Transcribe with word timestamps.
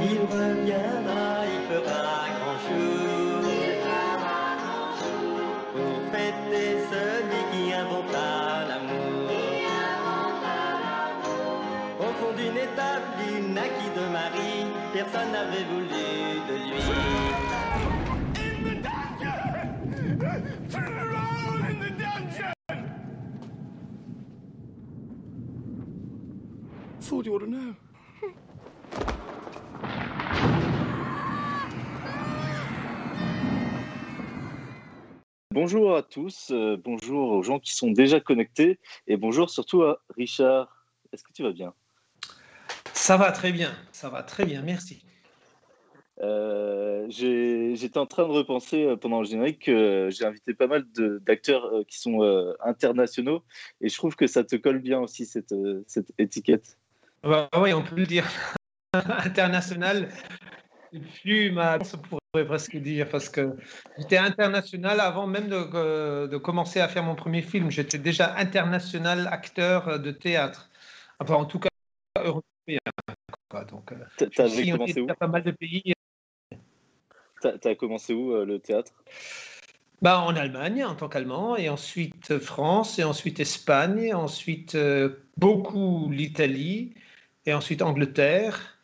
il 0.00 0.20
reviendra, 0.20 1.44
il 1.46 1.60
fera 1.68 2.28
grand 2.36 2.58
chose 2.66 3.48
pour 5.72 5.96
fêter 6.12 6.68
celui 6.90 7.40
qui 7.50 7.72
inventa 7.72 8.66
l'amour. 8.68 9.30
Au 12.00 12.10
fond 12.18 12.32
d'une 12.36 12.56
étape, 12.56 13.06
il 13.28 13.52
naquit 13.52 13.90
de 13.96 14.04
Marie, 14.12 14.66
personne 14.92 15.32
n'avait 15.32 15.64
voulu 15.64 15.88
de 16.48 16.54
lui. 16.70 16.82
Thought 27.00 27.24
you 27.24 27.34
ought 27.34 27.38
to 27.38 27.46
know. 27.46 27.87
Bonjour 35.60 35.96
à 35.96 36.04
tous, 36.04 36.52
euh, 36.52 36.76
bonjour 36.76 37.32
aux 37.32 37.42
gens 37.42 37.58
qui 37.58 37.74
sont 37.74 37.90
déjà 37.90 38.20
connectés 38.20 38.78
et 39.08 39.16
bonjour 39.16 39.50
surtout 39.50 39.82
à 39.82 40.00
Richard. 40.16 40.86
Est-ce 41.12 41.24
que 41.24 41.32
tu 41.32 41.42
vas 41.42 41.50
bien? 41.50 41.74
Ça 42.92 43.16
va 43.16 43.32
très 43.32 43.50
bien, 43.50 43.74
ça 43.90 44.08
va 44.08 44.22
très 44.22 44.46
bien, 44.46 44.62
merci. 44.62 45.04
Euh, 46.22 47.06
J'étais 47.10 47.98
en 47.98 48.06
train 48.06 48.28
de 48.28 48.30
repenser 48.30 48.84
euh, 48.84 48.96
pendant 48.96 49.18
le 49.18 49.26
générique 49.26 49.64
que 49.64 50.10
j'ai 50.12 50.24
invité 50.24 50.54
pas 50.54 50.68
mal 50.68 50.84
d'acteurs 51.26 51.84
qui 51.88 51.98
sont 51.98 52.22
euh, 52.22 52.52
internationaux 52.64 53.42
et 53.80 53.88
je 53.88 53.96
trouve 53.96 54.14
que 54.14 54.28
ça 54.28 54.44
te 54.44 54.54
colle 54.54 54.78
bien 54.78 55.00
aussi 55.00 55.26
cette, 55.26 55.56
cette 55.88 56.12
étiquette. 56.18 56.78
Bah, 57.24 57.48
oui, 57.56 57.72
on 57.72 57.82
peut 57.82 57.96
le 57.96 58.06
dire. 58.06 58.28
international, 58.92 60.08
plus 61.20 61.50
ma 61.50 61.78
on 62.12 62.17
pourrait 62.32 62.46
presque 62.46 62.76
dire, 62.76 63.08
parce 63.08 63.28
que 63.28 63.56
j'étais 63.98 64.18
international 64.18 65.00
avant 65.00 65.26
même 65.26 65.48
de, 65.48 65.56
euh, 65.74 66.26
de 66.26 66.36
commencer 66.36 66.80
à 66.80 66.88
faire 66.88 67.02
mon 67.02 67.14
premier 67.14 67.42
film. 67.42 67.70
J'étais 67.70 67.98
déjà 67.98 68.34
international 68.36 69.28
acteur 69.30 69.98
de 70.00 70.10
théâtre. 70.10 70.68
Enfin, 71.20 71.34
en 71.34 71.44
tout 71.46 71.58
cas, 71.58 71.68
européen. 72.18 72.78
quoi. 73.48 73.64
Donc, 73.64 73.92
euh, 73.92 73.96
T'as- 74.34 74.48
suis 74.48 74.70
commencé 74.70 75.00
où 75.00 75.06
pas 75.06 75.26
mal 75.26 75.42
de 75.42 75.52
pays. 75.52 75.94
T'as 77.40 77.56
t'as 77.56 77.74
commencé 77.74 78.12
où 78.12 78.32
euh, 78.32 78.44
le 78.44 78.58
théâtre? 78.58 78.92
Bah, 80.02 80.20
en 80.20 80.36
Allemagne 80.36 80.84
en 80.84 80.94
tant 80.94 81.08
qu'Allemand, 81.08 81.56
et 81.56 81.68
ensuite 81.68 82.30
euh, 82.32 82.40
France, 82.40 82.98
et 82.98 83.04
ensuite 83.04 83.40
Espagne, 83.40 83.98
et 83.98 84.14
ensuite 84.14 84.74
euh, 84.74 85.24
beaucoup 85.36 86.10
l'Italie, 86.10 86.94
et 87.46 87.54
ensuite 87.54 87.80
Angleterre. 87.82 88.77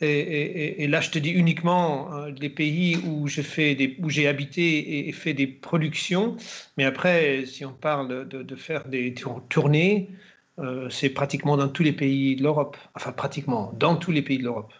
Et, 0.00 0.06
et- 0.06 0.64
et- 0.64 0.82
et 0.84 0.88
là, 0.88 1.00
je 1.00 1.10
te 1.10 1.18
dis 1.18 1.30
uniquement 1.30 2.14
euh, 2.14 2.30
les 2.30 2.50
pays 2.50 2.98
où 2.98 3.28
j'ai 3.28 3.42
fait 3.42 3.74
des, 3.74 3.96
où 4.00 4.10
j'ai 4.10 4.28
habité 4.28 4.62
et, 4.78 5.08
et 5.08 5.12
fait 5.12 5.32
des 5.32 5.46
productions. 5.46 6.36
Mais 6.76 6.84
après, 6.84 7.46
si 7.46 7.64
on 7.64 7.72
parle 7.72 8.28
de, 8.28 8.42
de 8.42 8.56
faire 8.56 8.88
des 8.88 9.14
tour- 9.14 9.42
tournées, 9.48 10.10
euh, 10.58 10.90
c'est 10.90 11.10
pratiquement 11.10 11.56
dans 11.56 11.68
tous 11.68 11.82
les 11.82 11.92
pays 11.92 12.36
de 12.36 12.42
l'Europe. 12.42 12.76
Enfin, 12.94 13.12
pratiquement 13.12 13.72
dans 13.78 13.96
tous 13.96 14.12
les 14.12 14.22
pays 14.22 14.38
de 14.38 14.44
l'Europe. 14.44 14.72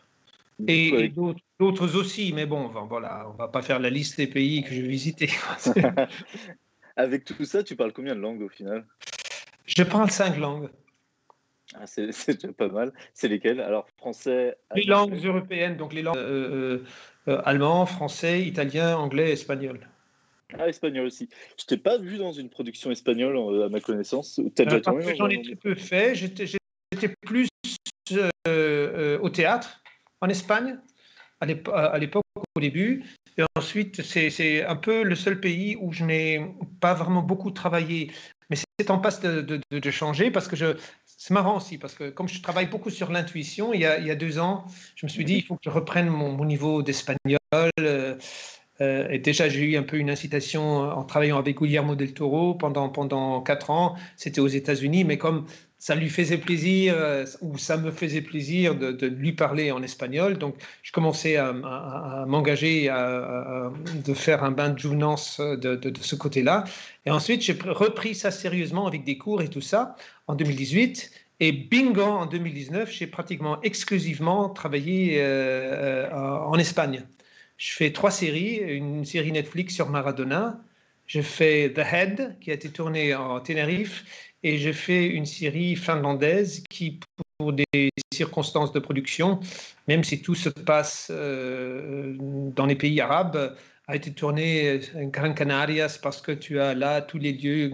Et, 0.68 1.08
d'autres 1.08 1.40
d'autres 1.58 1.96
aussi, 1.96 2.32
mais 2.34 2.44
bon, 2.46 2.68
voilà, 2.88 3.26
on 3.30 3.36
va 3.36 3.48
pas 3.48 3.62
faire 3.62 3.78
la 3.78 3.88
liste 3.88 4.18
des 4.18 4.26
pays 4.26 4.62
que 4.62 4.70
j'ai 4.70 4.82
visités. 4.82 5.30
Avec 6.96 7.24
tout 7.24 7.44
ça, 7.44 7.62
tu 7.62 7.76
parles 7.76 7.92
combien 7.92 8.14
de 8.14 8.20
langues 8.20 8.42
au 8.42 8.48
final? 8.48 8.86
Je 9.66 9.82
parle 9.82 10.10
cinq 10.10 10.38
langues. 10.38 10.68
Ah, 11.74 11.86
C'est 11.86 12.06
déjà 12.34 12.52
pas 12.52 12.68
mal. 12.68 12.92
C'est 13.14 13.28
lesquelles 13.28 13.60
Alors 13.60 13.88
français. 13.98 14.56
Les 14.74 14.84
langues 14.84 15.24
européennes, 15.24 15.76
donc 15.76 15.92
les 15.92 16.02
langues 16.02 16.16
euh, 16.16 16.80
euh, 17.28 17.32
euh, 17.32 17.42
allemand, 17.44 17.86
français, 17.86 18.42
italien, 18.42 18.96
anglais, 18.96 19.32
espagnol. 19.32 19.88
Ah, 20.58 20.68
espagnol 20.68 21.06
aussi. 21.06 21.28
Je 21.58 21.64
t'ai 21.64 21.76
pas 21.76 21.98
vu 21.98 22.18
dans 22.18 22.32
une 22.32 22.48
production 22.48 22.90
espagnole 22.92 23.36
euh, 23.36 23.66
à 23.66 23.68
ma 23.68 23.80
connaissance. 23.80 24.40
T'as 24.54 24.64
déjà 24.64 24.80
J'en 25.16 25.28
ai 25.28 25.42
très 25.42 25.56
peu 25.56 25.74
fait. 25.74 26.14
J'étais 26.14 27.14
plus 27.26 27.48
euh, 28.46 29.18
au 29.18 29.28
théâtre 29.28 29.82
en 30.20 30.28
Espagne 30.28 30.78
à 31.40 31.46
l'ép- 31.46 31.68
à 31.68 31.98
l'époque, 31.98 32.22
au 32.54 32.60
début. 32.60 33.04
Et 33.38 33.42
ensuite, 33.56 34.02
c'est 34.02 34.64
un 34.64 34.76
peu 34.76 35.02
le 35.02 35.14
seul 35.14 35.40
pays 35.40 35.76
où 35.80 35.92
je 35.92 36.04
n'ai 36.04 36.40
pas 36.80 36.94
vraiment 36.94 37.22
beaucoup 37.22 37.50
travaillé. 37.50 38.10
Mais 38.48 38.56
c'est 38.78 38.90
en 38.90 38.98
passe 38.98 39.20
de, 39.20 39.40
de- 39.42 39.60
de- 39.70 39.78
de 39.80 39.90
changer 39.90 40.30
parce 40.30 40.46
que 40.48 40.56
je. 40.56 40.76
C'est 41.26 41.34
marrant 41.34 41.56
aussi 41.56 41.76
parce 41.76 41.96
que 41.96 42.08
comme 42.10 42.28
je 42.28 42.40
travaille 42.40 42.66
beaucoup 42.66 42.88
sur 42.88 43.10
l'intuition, 43.10 43.72
il, 43.74 43.80
y 43.80 43.84
a- 43.84 44.14
deux 44.14 44.38
ans, 44.38 44.64
je 44.94 45.06
me 45.06 45.10
suis 45.10 45.24
dit 45.24 45.34
il 45.34 45.42
faut 45.42 45.56
que 45.56 45.62
je 45.64 45.70
reprenne 45.70 46.06
mon, 46.08 46.30
mon 46.30 46.44
niveau 46.44 46.84
d'espagnol. 46.84 47.38
euh, 47.80 48.16
euh, 48.80 49.08
et 49.08 49.18
déjà, 49.18 49.48
j'ai 49.48 49.64
eu 49.64 49.76
un 49.76 49.82
peu 49.82 49.96
une 49.96 50.08
incitation 50.08 50.78
en 50.82 51.02
travaillant 51.02 51.36
avec 51.38 51.58
Guillermo 51.58 51.96
del 51.96 52.14
Toro 52.14 52.54
pendant, 52.54 52.90
pendant 52.90 53.42
quatre 53.42 53.70
ans. 53.70 53.96
C'était 54.16 54.40
aux 54.40 54.46
États-Unis, 54.46 55.02
mais 55.02 55.18
comme 55.18 55.46
ça 55.78 55.94
lui 55.94 56.08
faisait 56.08 56.38
plaisir, 56.38 56.94
euh, 56.96 57.24
ou 57.42 57.58
ça 57.58 57.76
me 57.76 57.90
faisait 57.90 58.22
plaisir 58.22 58.74
de, 58.74 59.06
lui 59.06 59.32
parler 59.32 59.70
en 59.70 59.82
espagnol, 59.82 60.38
donc 60.38 60.56
je 60.82 60.92
commençais 60.92 61.36
à, 61.36 61.52
m'engager 62.26 62.88
à, 62.88 63.70
de 64.04 64.14
faire 64.14 64.42
un 64.42 64.50
bain 64.50 64.70
de 64.70 64.78
jouvence 64.78 65.40
de, 65.40 65.92
ce 66.00 66.16
côté-là. 66.16 66.64
Et 67.04 67.10
ensuite, 67.10 67.42
j'ai 67.42 67.54
pr- 67.54 67.70
repris 67.70 68.14
ça 68.14 68.30
sérieusement 68.30 68.86
avec 68.86 69.04
des 69.04 69.18
cours 69.18 69.42
et 69.42 69.48
tout 69.48 69.60
ça 69.60 69.96
en 70.26 70.34
2018. 70.34 71.10
Et 71.40 71.52
bingo, 71.52 72.02
en 72.02 72.26
2019, 72.26 72.90
j'ai 72.90 73.06
pratiquement 73.06 73.60
exclusivement 73.62 74.48
travaillé 74.48 75.20
euh, 75.20 76.06
euh, 76.06 76.10
en 76.10 76.56
Espagne. 76.58 77.04
Je 77.58 77.72
fais 77.72 77.92
trois 77.92 78.10
séries, 78.10 78.56
une 78.56 79.04
série 79.04 79.32
Netflix 79.32 79.74
sur 79.74 79.90
Maradona, 79.90 80.58
je 81.06 81.20
fais 81.20 81.72
The 81.72 81.78
Head, 81.78 82.36
qui 82.40 82.50
a 82.50 82.54
été 82.54 82.70
tournée 82.70 83.14
en 83.14 83.40
Tenerife, 83.40 84.04
et 84.46 84.58
je 84.58 84.70
fais 84.70 85.06
une 85.06 85.26
série 85.26 85.74
finlandaise 85.74 86.62
qui, 86.70 87.00
pour 87.36 87.52
des 87.52 87.90
circonstances 88.14 88.72
de 88.72 88.78
production, 88.78 89.40
même 89.88 90.04
si 90.04 90.22
tout 90.22 90.36
se 90.36 90.48
passe 90.48 91.08
euh, 91.10 92.14
dans 92.54 92.64
les 92.64 92.76
pays 92.76 93.00
arabes, 93.00 93.56
a 93.88 93.96
été 93.96 94.12
tournée 94.12 94.80
en 94.94 95.06
Gran 95.06 95.34
Canarias 95.34 95.98
parce 96.00 96.20
que 96.20 96.30
tu 96.30 96.60
as 96.60 96.74
là 96.74 97.02
tous 97.02 97.18
les 97.18 97.32
lieux 97.32 97.72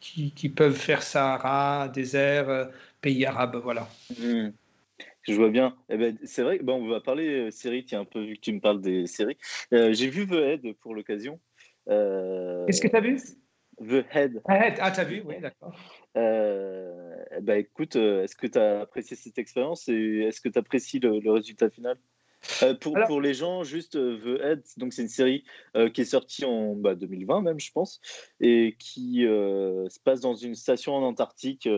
qui, 0.00 0.32
qui 0.32 0.48
peuvent 0.50 0.76
faire 0.76 1.02
Sahara, 1.02 1.88
désert, 1.88 2.50
euh, 2.50 2.66
pays 3.00 3.24
arabes, 3.24 3.56
voilà. 3.56 3.88
Hmm. 4.20 4.50
Je 5.22 5.32
vois 5.32 5.48
bien. 5.48 5.74
Eh 5.88 5.96
ben, 5.96 6.18
c'est 6.24 6.42
vrai, 6.42 6.58
bon, 6.58 6.82
on 6.82 6.88
va 6.88 7.00
parler 7.00 7.46
euh, 7.46 7.50
série, 7.50 7.86
tiens, 7.86 8.00
un 8.00 8.04
peu 8.04 8.22
vu 8.22 8.34
que 8.34 8.40
tu 8.40 8.52
me 8.52 8.60
parles 8.60 8.82
des 8.82 9.06
séries. 9.06 9.38
Euh, 9.72 9.94
J'ai 9.94 10.10
vu 10.10 10.26
The 10.26 10.32
Head 10.32 10.74
pour 10.80 10.94
l'occasion. 10.94 11.40
Euh, 11.88 12.66
Qu'est-ce 12.66 12.82
que 12.82 12.88
tu 12.88 12.96
as 12.96 13.00
vu? 13.00 13.16
The 13.80 14.04
Head. 14.12 14.42
Ah, 14.46 14.90
tu 14.90 15.00
as 15.00 15.04
vu, 15.04 15.22
oui, 15.24 15.36
d'accord. 15.40 15.74
Euh, 16.16 17.16
ben, 17.40 17.58
écoute, 17.58 17.96
euh, 17.96 18.24
est-ce 18.24 18.36
que 18.36 18.46
tu 18.46 18.58
as 18.58 18.80
apprécié 18.80 19.16
cette 19.16 19.38
expérience 19.38 19.88
et 19.88 20.24
est-ce 20.28 20.40
que 20.40 20.48
tu 20.48 20.58
apprécies 20.58 20.98
le, 20.98 21.20
le 21.20 21.30
résultat 21.32 21.70
final? 21.70 21.96
Euh, 22.62 22.74
pour, 22.74 22.96
Alors- 22.96 23.06
pour 23.08 23.20
les 23.20 23.34
gens, 23.34 23.62
juste 23.62 23.94
euh, 23.94 24.18
The 24.18 24.42
Head, 24.42 24.62
donc 24.76 24.92
c'est 24.92 25.02
une 25.02 25.08
série 25.08 25.44
euh, 25.76 25.88
qui 25.88 26.00
est 26.00 26.04
sortie 26.06 26.44
en 26.44 26.74
bah, 26.74 26.96
2020 26.96 27.40
même, 27.40 27.60
je 27.60 27.70
pense, 27.70 28.00
et 28.40 28.74
qui 28.78 29.22
se 29.22 30.00
passe 30.04 30.20
dans 30.20 30.34
une 30.34 30.54
station 30.56 30.94
en 30.94 31.02
Antarctique. 31.02 31.68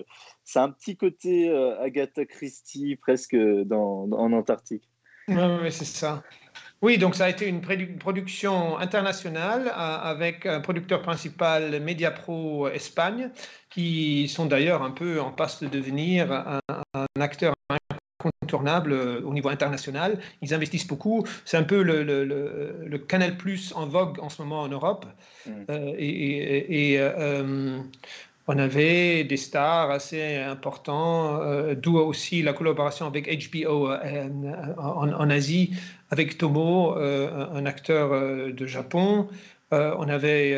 C'est 0.44 0.58
un 0.58 0.70
petit 0.70 0.96
côté 0.96 1.50
Agatha 1.80 2.24
Christie 2.24 2.96
presque 2.96 3.36
dans, 3.36 4.10
en 4.10 4.32
Antarctique. 4.32 4.88
Oui, 5.28 5.36
ouais, 5.36 5.70
c'est 5.70 5.84
ça. 5.84 6.22
Oui, 6.84 6.98
donc 6.98 7.14
ça 7.14 7.24
a 7.24 7.30
été 7.30 7.46
une 7.48 7.62
produ- 7.62 7.96
production 7.96 8.76
internationale 8.78 9.68
euh, 9.68 9.70
avec 10.12 10.44
un 10.44 10.60
producteur 10.60 11.00
principal 11.00 11.80
Mediapro 11.80 12.68
Espagne, 12.68 13.30
qui 13.70 14.28
sont 14.28 14.44
d'ailleurs 14.44 14.82
un 14.82 14.90
peu 14.90 15.18
en 15.18 15.30
passe 15.32 15.62
de 15.62 15.68
devenir 15.68 16.30
un, 16.30 16.60
un 16.92 17.06
acteur 17.22 17.54
incontournable 18.20 18.92
euh, 18.92 19.22
au 19.22 19.32
niveau 19.32 19.48
international. 19.48 20.18
Ils 20.42 20.52
investissent 20.52 20.86
beaucoup. 20.86 21.24
C'est 21.46 21.56
un 21.56 21.62
peu 21.62 21.82
le, 21.82 22.02
le- 22.02 22.26
le- 22.26 22.76
le 22.86 22.98
Canal 22.98 23.38
Plus 23.38 23.72
en 23.74 23.86
vogue 23.86 24.20
en 24.20 24.28
ce 24.28 24.42
moment 24.42 24.60
en 24.60 24.68
Europe. 24.68 25.06
Mm. 25.46 25.50
Euh, 25.70 25.94
et 25.96 26.06
et- 26.06 26.92
et, 26.92 27.00
euh, 27.00 27.78
on 28.46 28.58
avait 28.58 29.24
des 29.24 29.36
stars 29.36 29.90
assez 29.90 30.36
importants, 30.36 31.40
euh, 31.42 31.74
d'où 31.74 31.96
aussi 31.98 32.42
la 32.42 32.52
collaboration 32.52 33.06
avec 33.06 33.26
HBO 33.50 33.90
euh, 33.90 34.28
en, 34.78 35.12
en 35.12 35.30
Asie, 35.30 35.70
avec 36.10 36.36
Tomo, 36.38 36.96
euh, 36.98 37.46
un 37.52 37.66
acteur 37.66 38.10
de 38.52 38.66
Japon. 38.66 39.28
On 39.72 40.08
avait 40.08 40.54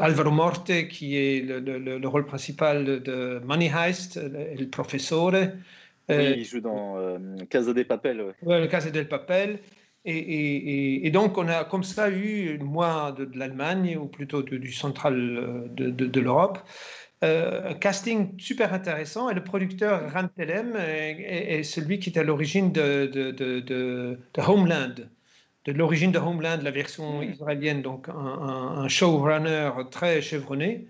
Alvaro 0.00 0.30
Morte, 0.30 0.70
qui 0.88 1.16
est 1.16 1.40
le, 1.42 1.60
le- 1.60 1.78
le- 1.78 1.98
le 1.98 2.08
rôle 2.08 2.24
principal 2.24 3.02
de 3.02 3.40
Money 3.44 3.70
Heist, 3.74 4.16
le. 4.16 5.52
Euh, 6.08 6.18
Oui, 6.18 6.34
il 6.38 6.44
joue 6.44 6.60
dans 6.60 6.96
Casa 7.50 7.72
de 7.72 7.82
Papel. 7.82 8.20
ouais. 8.22 8.32
Ouais, 8.42 8.60
le 8.60 8.68
Casa 8.68 8.90
del 8.90 9.08
Papel. 9.08 9.58
Et, 10.06 10.16
et- 10.16 10.56
et- 10.56 11.06
et 11.06 11.10
donc, 11.10 11.36
on 11.36 11.48
a 11.48 11.64
comme 11.64 11.82
ça 11.84 12.10
eu, 12.10 12.58
moi, 12.60 13.12
de, 13.18 13.24
de 13.24 13.38
l'Allemagne, 13.38 13.96
ou 13.96 14.06
plutôt 14.06 14.42
de- 14.42 14.56
du 14.56 14.72
central 14.72 15.14
euh, 15.16 15.66
de, 15.70 16.20
l'Europe. 16.20 16.58
un 17.22 17.74
casting 17.74 18.38
super 18.38 18.72
intéressant 18.72 19.30
et 19.30 19.34
le 19.34 19.42
producteur 19.42 20.12
Ran 20.12 20.28
Telem 20.28 20.76
est, 20.76 21.62
celui 21.64 21.98
qui 21.98 22.10
est 22.10 22.18
à 22.18 22.22
l'origine 22.22 22.70
de, 22.72 23.10
Homeland, 24.38 24.94
de 25.64 25.72
l'origine 25.72 26.12
de 26.12 26.18
Homeland, 26.18 26.58
la 26.62 26.70
version 26.70 27.20
mm. 27.20 27.32
israélienne, 27.32 27.82
donc 27.82 28.08
un, 28.08 28.12
un 28.84 28.88
showrunner 28.88 29.70
très 29.90 30.22
chevronné. 30.22 30.86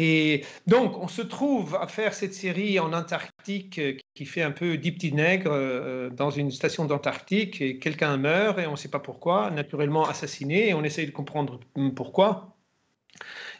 Et 0.00 0.44
donc, 0.68 0.96
on 0.96 1.08
se 1.08 1.22
trouve 1.22 1.74
à 1.74 1.88
faire 1.88 2.14
cette 2.14 2.32
série 2.32 2.78
en 2.78 2.92
Antarctique 2.92 3.80
euh, 3.80 3.96
qui 4.14 4.26
fait 4.26 4.42
un 4.42 4.52
peu 4.52 4.76
dix 4.76 4.92
petits 4.92 5.12
nègres 5.12 5.50
euh, 5.52 6.08
dans 6.08 6.30
une 6.30 6.52
station 6.52 6.84
d'Antarctique 6.84 7.60
et 7.60 7.80
quelqu'un 7.80 8.16
meurt 8.16 8.60
et 8.60 8.68
on 8.68 8.72
ne 8.72 8.76
sait 8.76 8.90
pas 8.90 9.00
pourquoi, 9.00 9.50
naturellement 9.50 10.08
assassiné, 10.08 10.68
et 10.68 10.74
on 10.74 10.84
essaye 10.84 11.06
de 11.06 11.10
comprendre 11.10 11.58
pourquoi. 11.96 12.56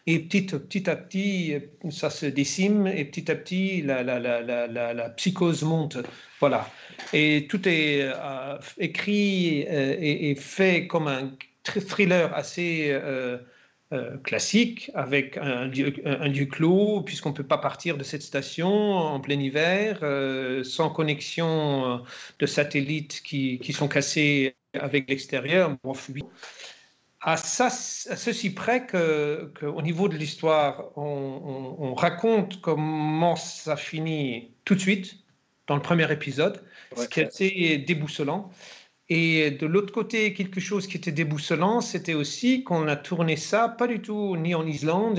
Et 0.07 0.21
petit, 0.21 0.89
à 0.89 0.95
petit, 0.95 1.57
ça 1.91 2.09
se 2.09 2.27
décime 2.27 2.87
et 2.87 3.05
petit 3.05 3.33
à 3.33 3.35
petit, 3.35 3.83
la, 3.83 5.11
psychose 5.17 5.65
monte. 5.65 5.99
Voilà. 6.39 6.71
Et 7.13 7.49
tout 7.49 7.69
est 7.69 8.03
euh, 8.03 8.59
écrit 8.79 9.63
et, 9.63 10.37
fait 10.37 10.87
comme 10.87 11.09
un 11.09 11.33
thriller 11.65 12.33
assez 12.33 12.97
classique 14.23 14.91
avec 14.95 15.39
un 15.39 15.67
lieu, 15.67 15.95
un 16.05 16.29
lieu 16.29 16.45
clos, 16.45 17.03
puisqu'on 17.03 17.31
ne 17.31 17.35
peut 17.35 17.47
pas 17.47 17.57
partir 17.59 17.97
de 17.97 18.05
cette 18.05 18.23
station 18.23 18.69
en 18.69 19.19
plein 19.19 19.41
hiver, 19.41 20.01
euh, 20.03 20.63
sans 20.63 20.91
connexion 20.91 21.87
euh, 21.87 21.99
de 22.39 22.47
satellites 22.47 23.23
qui, 23.25 23.59
qui 23.61 23.73
sont 23.73 23.89
cassés 23.89 24.57
avec 24.75 25.09
l'extérieur. 25.09 25.77
À, 27.21 27.37
ça, 27.37 27.67
à 27.67 27.71
ceci 27.71 28.51
près 28.51 28.87
qu'au 28.87 29.83
niveau 29.83 30.09
de 30.09 30.17
l'histoire, 30.17 30.93
on, 30.97 31.77
on, 31.79 31.95
raconte 31.95 32.61
comment 32.61 33.37
ça 33.37 33.77
finit 33.77 34.53
tout 34.65 34.75
de 34.75 34.81
suite, 34.81 35.17
dans 35.67 35.77
le 35.77 35.83
premier 35.83 36.11
épisode, 36.13 36.63
ce 36.97 37.07
qui 37.07 37.21
est 37.21 37.27
assez 37.27 37.79
déboussolant. 37.79 38.51
Et 39.11 39.51
de 39.51 39.67
l'autre 39.67 39.93
côté, 39.93 40.35
quelque 40.35 40.61
chose 40.61 40.87
qui 40.87 40.99
était 40.99 41.13
déboussolant, 41.13 41.81
c'était 41.81 42.15
aussi 42.15 42.63
qu'on 42.63 42.89
a 42.89 42.97
tourné 42.97 43.37
ça 43.37 43.69
pas 43.69 43.87
du 43.87 44.03
tout 44.03 44.37
ni 44.37 44.55
en 44.55 44.67
Islande, 44.67 45.19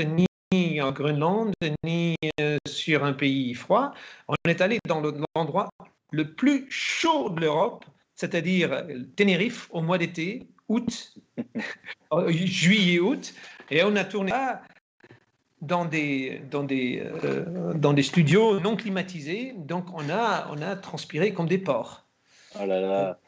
ni 0.52 0.82
en 0.82 0.92
Groenland, 0.92 1.54
ni 1.84 2.16
euh, 2.40 2.58
sur 2.68 3.04
un 3.04 3.14
pays 3.14 3.56
froid. 3.56 3.94
On 4.28 4.36
est 4.48 4.62
allé 4.62 4.80
dans 4.88 5.02
l'endroit 5.36 5.70
le 6.12 6.34
plus 6.34 6.68
chaud 6.70 7.30
de 7.30 7.42
l'Europe, 7.42 7.86
c'est-à-dire 8.16 8.86
Tenerife 9.16 9.68
au 9.72 9.82
mois 9.82 9.98
d'été, 9.98 10.48
août, 10.68 11.16
euh, 12.14 12.32
juillet-août, 12.32 13.34
et 13.72 13.84
on 13.84 13.96
a 13.96 14.04
tourné 14.04 14.32
ça 14.32 14.62
dans 15.62 15.86
des, 15.86 16.42
dans, 16.50 16.64
des, 16.64 17.04
euh, 17.24 17.74
dans 17.74 17.94
des 17.94 18.04
studios 18.04 18.60
non 18.60 18.76
climatisés, 18.76 19.54
donc 19.58 19.86
on 19.94 20.10
a, 20.10 20.48
on 20.52 20.62
a 20.62 20.76
transpiré 20.76 21.34
comme 21.34 21.48
des 21.48 21.58
porcs. 21.58 22.08
Oh 22.60 22.66
là 22.66 22.80
là. 22.80 23.20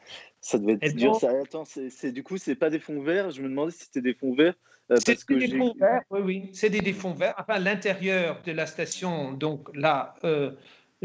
Ça 0.42 0.58
devait 0.58 0.76
être 0.82 0.96
dur. 0.96 1.14
Ça. 1.14 1.30
Attends, 1.40 1.64
c'est, 1.64 2.10
du 2.10 2.24
coup, 2.24 2.36
c'est 2.36 2.56
pas 2.56 2.68
des 2.68 2.80
fonds 2.80 3.00
verts? 3.00 3.30
Je 3.30 3.40
me 3.40 3.48
demandais 3.48 3.70
si 3.70 3.84
c'était 3.84 4.00
des 4.00 4.12
fonds 4.12 4.34
verts. 4.34 4.54
Euh, 4.90 4.96
c'est 4.98 5.24
des 5.28 5.48
fonds 5.48 5.74
verts, 5.78 6.02
oui, 6.10 6.20
oui. 6.20 6.50
C'est 6.52 6.68
des, 6.68 6.92
fonds 6.92 7.14
verts. 7.14 7.34
Enfin, 7.38 7.60
l'intérieur 7.60 8.42
de 8.44 8.50
la 8.50 8.66
station, 8.66 9.32
donc 9.32 9.68
là, 9.76 10.16
euh, 10.24 10.50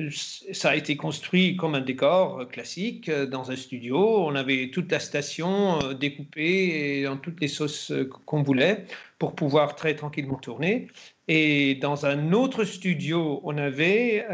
ça 0.10 0.72
a 0.72 0.76
été 0.76 0.98
construit 0.98 1.56
comme 1.56 1.76
un 1.76 1.82
décor 1.82 2.40
euh, 2.40 2.46
classique 2.46 3.12
dans 3.12 3.52
un 3.52 3.56
studio. 3.56 4.26
On 4.26 4.34
avait 4.34 4.72
toute 4.72 4.92
la 4.92 5.00
station 5.00 5.94
découpée 5.94 7.04
dans 7.04 7.18
toutes 7.18 7.40
les 7.40 7.48
sauces 7.48 7.94
qu'on 8.26 8.42
voulait 8.42 8.86
pour 9.20 9.36
pouvoir 9.36 9.76
très 9.76 9.96
tranquillement 9.96 10.40
tourner. 10.40 10.88
Et 11.28 11.76
dans 11.76 12.08
un 12.08 12.34
autre 12.34 12.64
studio, 12.64 13.40
on 13.44 13.56
avait 13.60 14.26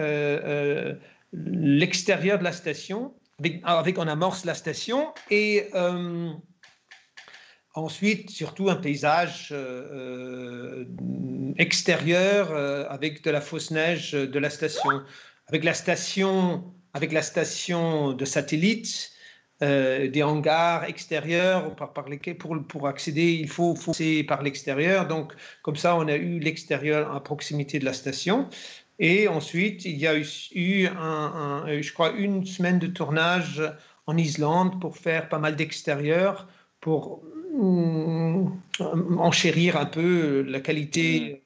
l'extérieur 1.33 2.39
de 2.39 2.45
la 2.45 2.53
station 2.53 3.13
avec, 3.63 3.97
on 3.97 4.07
amorce 4.07 4.45
la 4.45 4.53
station 4.53 5.13
et 5.29 5.67
euh, 5.73 6.29
ensuite 7.73 8.29
surtout 8.29 8.69
un 8.69 8.75
paysage 8.75 9.49
euh, 9.51 10.85
extérieur 11.57 12.51
euh, 12.51 12.85
avec 12.89 13.23
de 13.23 13.31
la 13.31 13.41
fausse 13.41 13.71
neige 13.71 14.11
de 14.11 14.39
la 14.39 14.49
station, 14.49 15.01
avec 15.47 15.63
la 15.63 15.73
station, 15.73 16.73
avec 16.93 17.11
la 17.11 17.21
station 17.21 18.13
de 18.13 18.25
satellite. 18.25 19.09
des 19.61 20.23
hangars 20.23 20.83
extérieurs 20.83 21.73
par, 21.77 21.93
par 21.93 22.09
lesquels 22.09 22.37
pour, 22.37 22.53
pour 22.67 22.85
accéder 22.85 23.29
il 23.45 23.47
faut, 23.47 23.75
faut 23.75 23.91
passer 23.91 24.23
par 24.25 24.41
l'extérieur 24.43 25.07
donc 25.07 25.31
comme 25.61 25.77
ça 25.77 25.95
on 25.95 26.09
a 26.09 26.17
eu 26.17 26.39
l'extérieur 26.39 27.15
à 27.15 27.23
proximité 27.23 27.79
de 27.79 27.85
la 27.85 27.93
station 27.93 28.49
et 28.99 29.27
ensuite, 29.27 29.85
il 29.85 29.97
y 29.97 30.07
a 30.07 30.15
eu, 30.17 30.87
un, 30.87 31.65
je 31.81 31.93
crois, 31.93 32.11
une 32.11 32.45
semaine 32.45 32.79
de 32.79 32.87
tournage 32.87 33.61
en 34.05 34.17
Islande 34.17 34.79
pour 34.79 34.97
faire 34.97 35.29
pas 35.29 35.39
mal 35.39 35.55
d'extérieur, 35.55 36.47
pour 36.79 37.23
mm, 37.53 38.47
enchérir 39.17 39.77
un 39.77 39.85
peu 39.85 40.41
la 40.43 40.59
qualité 40.59 41.43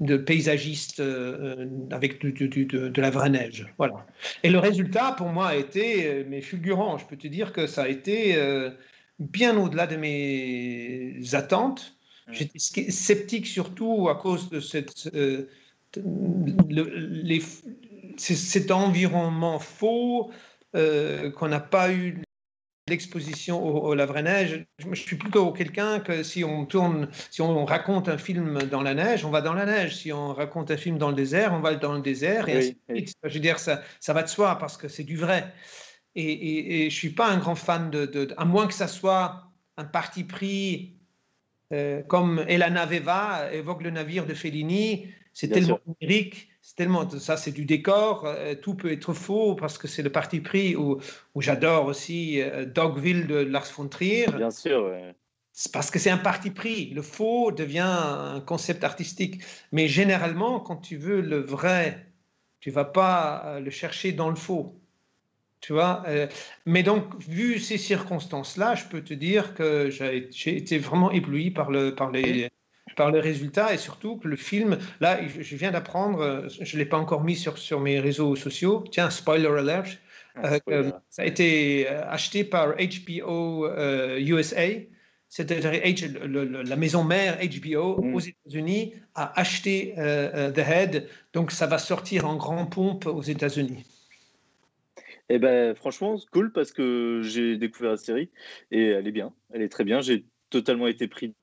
de 0.00 0.16
paysagiste 0.16 1.00
euh, 1.00 1.66
avec 1.90 2.20
de, 2.20 3.00
la 3.00 3.10
vraie 3.10 3.30
neige. 3.30 3.66
Voilà. 3.78 4.06
Et 4.42 4.50
le 4.50 4.58
résultat, 4.58 5.12
pour 5.16 5.28
moi, 5.28 5.48
a 5.48 5.56
été 5.56 6.06
euh, 6.06 6.24
mais 6.28 6.40
fulgurant. 6.40 6.98
Je 6.98 7.06
peux 7.06 7.16
te 7.16 7.28
dire 7.28 7.52
que 7.52 7.66
ça 7.66 7.84
a 7.84 7.88
été 7.88 8.36
euh, 8.36 8.70
bien 9.18 9.56
au-delà 9.56 9.86
de 9.86 9.96
mes 9.96 11.34
attentes. 11.34 11.96
Mm. 12.26 12.32
J'étais 12.32 12.90
sceptique 12.90 13.46
surtout 13.46 14.08
à 14.08 14.16
cause 14.16 14.50
de 14.50 14.60
cette 14.60 15.08
le, 15.96 17.38
cet 18.16 18.70
environnement 18.70 19.58
faux, 19.58 20.30
euh, 20.74 21.30
qu'on 21.30 21.48
n'a 21.48 21.60
pas 21.60 21.92
eu 21.92 22.22
l'exposition 22.88 23.64
au, 23.64 23.94
la 23.94 24.04
vraie 24.04 24.22
neige. 24.22 24.66
Je, 24.78 24.94
suis 24.94 25.16
plutôt 25.16 25.52
quelqu'un 25.52 26.00
que 26.00 26.22
si 26.22 26.44
on 26.44 26.66
tourne, 26.66 27.08
si 27.30 27.40
on 27.40 27.64
raconte 27.64 28.08
un 28.08 28.18
film 28.18 28.62
dans 28.64 28.82
la 28.82 28.94
neige, 28.94 29.24
on 29.24 29.30
va 29.30 29.40
dans 29.40 29.54
la 29.54 29.64
neige. 29.64 29.96
Si 29.96 30.12
on 30.12 30.34
raconte 30.34 30.70
un 30.70 30.76
film 30.76 30.98
dans 30.98 31.08
le 31.08 31.14
désert, 31.14 31.52
on 31.54 31.60
va 31.60 31.74
dans 31.74 31.94
le 31.94 32.02
désert. 32.02 32.48
Et 32.48 32.76
Je 32.88 33.34
veux 33.34 33.40
dire, 33.40 33.58
ça, 33.58 33.82
ça 34.00 34.12
va 34.12 34.22
de 34.22 34.28
soi 34.28 34.58
parce 34.58 34.76
que 34.76 34.88
c'est 34.88 35.04
du 35.04 35.16
vrai. 35.16 35.52
Et, 36.14 36.84
et, 36.84 36.90
je 36.90 36.94
suis 36.94 37.10
pas 37.10 37.28
un 37.28 37.38
grand 37.38 37.56
fan 37.56 37.90
de, 37.90 38.34
à 38.36 38.44
moins 38.44 38.66
que 38.66 38.74
ça 38.74 38.86
soit 38.86 39.50
un 39.76 39.84
parti 39.84 40.22
pris 40.22 40.94
euh, 41.72 42.02
comme 42.02 42.44
Elana 42.46 42.86
Veva 42.86 43.52
évoque 43.52 43.82
le 43.82 43.90
navire 43.90 44.26
de 44.26 44.34
Fellini. 44.34 45.08
C'est 45.34 45.48
tellement 45.48 45.80
lyrique, 46.00 46.48
c'est 46.62 46.76
tellement 46.76 47.10
ça, 47.10 47.36
c'est 47.36 47.50
du 47.50 47.64
décor. 47.64 48.24
Euh, 48.24 48.54
tout 48.54 48.74
peut 48.74 48.92
être 48.92 49.12
faux 49.12 49.56
parce 49.56 49.76
que 49.76 49.88
c'est 49.88 50.02
le 50.02 50.10
parti 50.10 50.40
pris. 50.40 50.76
Où, 50.76 51.00
j'adore 51.36 51.86
aussi 51.86 52.40
euh, 52.40 52.64
Dogville 52.64 53.26
de 53.26 53.34
Lars 53.34 53.66
von 53.76 53.88
Trier. 53.88 54.26
Bien 54.34 54.52
sûr. 54.52 54.90
C'est 55.52 55.72
parce 55.72 55.90
que 55.90 55.98
c'est 55.98 56.10
un 56.10 56.18
parti 56.18 56.50
pris. 56.50 56.90
Le 56.90 57.02
faux 57.02 57.50
devient 57.50 57.80
un 57.80 58.40
concept 58.40 58.84
artistique. 58.84 59.42
Mais 59.72 59.88
généralement, 59.88 60.60
quand 60.60 60.76
tu 60.76 60.96
veux 60.96 61.20
le 61.20 61.40
vrai, 61.40 62.06
tu 62.60 62.70
vas 62.70 62.84
pas 62.84 63.42
euh, 63.44 63.60
le 63.60 63.70
chercher 63.70 64.12
dans 64.12 64.30
le 64.30 64.36
faux. 64.36 64.80
Tu 65.60 65.72
vois 65.72 66.04
Mais 66.66 66.82
donc, 66.82 67.18
vu 67.26 67.58
ces 67.58 67.78
circonstances-là, 67.78 68.74
je 68.74 68.84
peux 68.84 69.02
te 69.02 69.14
dire 69.14 69.54
que 69.54 69.88
j'ai 69.88 70.56
été 70.58 70.76
vraiment 70.76 71.10
ébloui 71.10 71.50
par, 71.50 71.70
le, 71.70 71.94
par 71.94 72.10
les, 72.10 72.50
par 72.94 73.10
les 73.10 73.20
résultats 73.20 73.72
et 73.72 73.78
surtout 73.78 74.16
que 74.16 74.28
le 74.28 74.36
film, 74.36 74.78
là, 75.00 75.20
je 75.26 75.56
viens 75.56 75.70
d'apprendre, 75.70 76.20
euh, 76.20 76.48
je 76.48 76.76
ne 76.76 76.82
l'ai 76.82 76.88
pas 76.88 76.98
encore 76.98 77.22
mis 77.24 77.36
sur, 77.36 77.58
sur 77.58 77.80
mes 77.80 78.00
réseaux 78.00 78.36
sociaux, 78.36 78.84
tiens, 78.90 79.10
spoiler 79.10 79.46
alert, 79.46 79.98
ah, 80.36 80.58
euh, 80.68 80.90
ça 81.10 81.22
a 81.22 81.24
été 81.26 81.88
euh, 81.88 82.02
acheté 82.08 82.42
par 82.42 82.74
HBO 82.74 83.68
USA, 84.18 84.66
c'est-à-dire 85.28 85.72
la 86.26 86.76
maison 86.76 87.04
mère 87.04 87.38
HBO 87.38 88.02
mm. 88.02 88.14
aux 88.14 88.20
États-Unis 88.20 88.94
a 89.14 89.38
acheté 89.38 89.94
The 89.96 90.58
Head, 90.58 91.08
donc 91.32 91.50
ça 91.50 91.66
va 91.66 91.78
sortir 91.78 92.26
en 92.26 92.36
grand 92.36 92.66
pompe 92.66 93.06
aux 93.06 93.22
États-Unis. 93.22 93.84
Eh 95.30 95.38
ben, 95.38 95.74
franchement, 95.74 96.16
cool 96.32 96.52
parce 96.52 96.70
que 96.72 97.22
j'ai 97.22 97.56
découvert 97.56 97.92
la 97.92 97.96
série 97.96 98.30
et 98.70 98.88
elle 98.88 99.08
est 99.08 99.12
bien, 99.12 99.32
elle 99.52 99.62
est 99.62 99.70
très 99.70 99.84
bien. 99.84 100.00
J'ai 100.00 100.24
totalement 100.50 100.86
été 100.86 101.08
pris. 101.08 101.34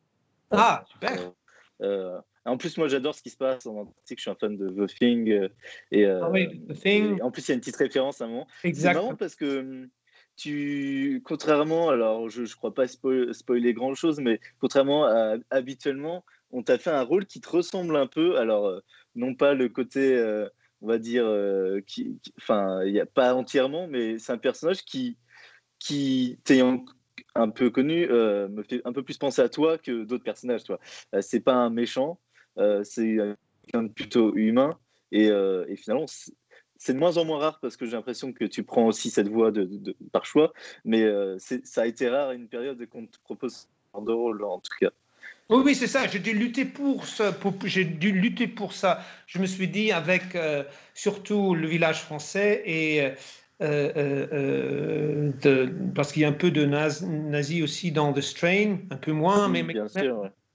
Ah, 0.52 0.84
super. 0.92 1.34
Euh, 1.82 2.20
en 2.46 2.58
plus, 2.58 2.78
moi, 2.78 2.88
j'adore 2.88 3.16
ce 3.16 3.22
qui 3.22 3.30
se 3.30 3.38
passe 3.38 3.66
en 3.66 3.76
Antarctique. 3.76 4.20
Je 4.20 4.22
suis 4.22 4.32
un 4.32 4.36
fan 4.36 4.58
de 4.58 4.70
The 4.70 4.94
Thing. 4.96 5.30
Euh, 5.30 5.50
et, 5.92 6.06
euh, 6.06 6.22
ah 6.24 6.30
oui, 6.30 6.62
The 6.68 6.74
Thing. 6.74 7.22
en 7.22 7.32
plus, 7.32 7.48
il 7.48 7.50
y 7.50 7.52
a 7.52 7.56
une 7.56 7.62
petite 7.62 7.76
référence 7.76 8.22
à 8.22 8.26
un 8.26 8.30
moment. 8.30 8.48
C'est 8.62 8.84
marrant 8.94 9.16
parce 9.16 9.36
que 9.36 9.60
hum, 9.60 9.90
tu, 10.36 11.22
contrairement, 11.24 11.90
alors 11.90 12.30
je 12.30 12.42
ne 12.42 12.48
crois 12.48 12.74
pas 12.74 12.88
spoiler 12.88 13.74
grand 13.74 13.94
chose, 13.94 14.20
mais 14.20 14.40
contrairement 14.60 15.06
à 15.06 15.36
habituellement, 15.50 16.24
on 16.52 16.64
t'a 16.64 16.78
fait 16.78 16.90
un 16.90 17.04
rôle 17.04 17.26
qui 17.26 17.42
te 17.42 17.50
ressemble 17.50 17.96
un 17.96 18.08
peu. 18.08 18.38
Alors, 18.38 18.82
non 19.16 19.36
pas 19.36 19.54
le 19.54 19.70
côté, 19.70 20.20
on 20.82 20.88
va 20.88 20.98
dire, 20.98 21.30
qui, 21.86 22.20
enfin, 22.38 22.84
il 22.86 22.94
n'y 22.94 23.00
a 23.00 23.06
pas 23.06 23.36
entièrement, 23.36 23.88
mais 23.88 24.18
c'est 24.18 24.32
un 24.32 24.38
personnage 24.38 24.84
qui, 24.84 25.18
qui 25.78 26.40
t'ayant 26.44 26.86
un 27.36 27.50
peu 27.50 27.70
connu 27.70 28.08
me 28.08 28.64
fait 28.64 28.82
un 28.86 28.94
peu 28.94 29.04
plus 29.04 29.18
penser 29.18 29.42
à 29.42 29.50
toi 29.50 29.78
que 29.78 30.04
d'autres 30.04 30.24
personnages. 30.24 30.64
Toi, 30.64 30.80
c'est 31.22 31.40
pas 31.40 31.54
un 31.54 31.70
méchant, 31.70 32.20
c'est 32.84 33.18
quelqu'un 33.64 33.84
de 33.84 33.94
plutôt 33.94 34.36
humain. 34.36 34.78
Et, 35.12 35.30
euh, 35.30 35.66
finalement, 35.76 36.06
c'est 36.78 36.94
de 36.94 37.00
moins 37.00 37.18
en 37.18 37.26
moins 37.26 37.40
rare 37.40 37.60
parce 37.62 37.78
que 37.78 37.86
j'ai 37.86 37.94
l'impression 37.94 38.34
que 38.34 38.46
tu 38.46 38.64
prends 38.64 38.88
aussi 38.88 39.10
cette 39.10 39.28
voie 39.28 39.52
de, 39.52 39.96
par 40.12 40.26
choix, 40.26 40.54
mais 40.86 41.04
euh, 41.04 41.38
ça 41.40 41.82
a 41.82 41.86
été 41.86 42.10
rare 42.10 42.30
à 42.30 42.34
une 42.34 42.48
période 42.48 42.84
qu'on 42.88 43.06
te 43.06 43.18
propose 43.24 43.68
de 43.94 44.12
rôle, 44.12 44.44
en 44.44 44.60
tout 44.60 44.72
cas. 44.80 44.92
Oui, 45.50 45.62
oui, 45.66 45.76
c'est 45.76 45.88
ça. 45.88 46.08
J'ai 46.08 46.20
dû 46.20 46.34
lutter 46.34 46.64
pour 46.64 47.06
ça. 47.06 47.36
J'ai 47.66 47.84
dû 47.84 48.14
lutter 48.14 48.48
pour 48.48 48.72
ça. 48.72 49.02
Je 49.28 49.40
me 49.40 49.46
suis 49.46 49.68
dit 49.68 49.92
avec 49.92 50.34
euh, 50.36 50.64
surtout 50.94 51.56
le 51.56 51.68
village 51.68 52.02
français 52.02 52.64
et 52.66 53.12
euh, 53.62 55.32
parce 55.96 56.12
qu'il 56.12 56.22
y 56.22 56.26
a 56.26 56.30
un 56.30 56.34
peu 56.34 56.52
de 56.52 56.66
nazi 56.66 57.64
aussi 57.64 57.92
dans 57.92 58.14
The 58.14 58.22
Strain, 58.22 58.78
un 58.90 58.98
peu 58.98 59.12
moins, 59.12 59.48
mais, 59.48 59.66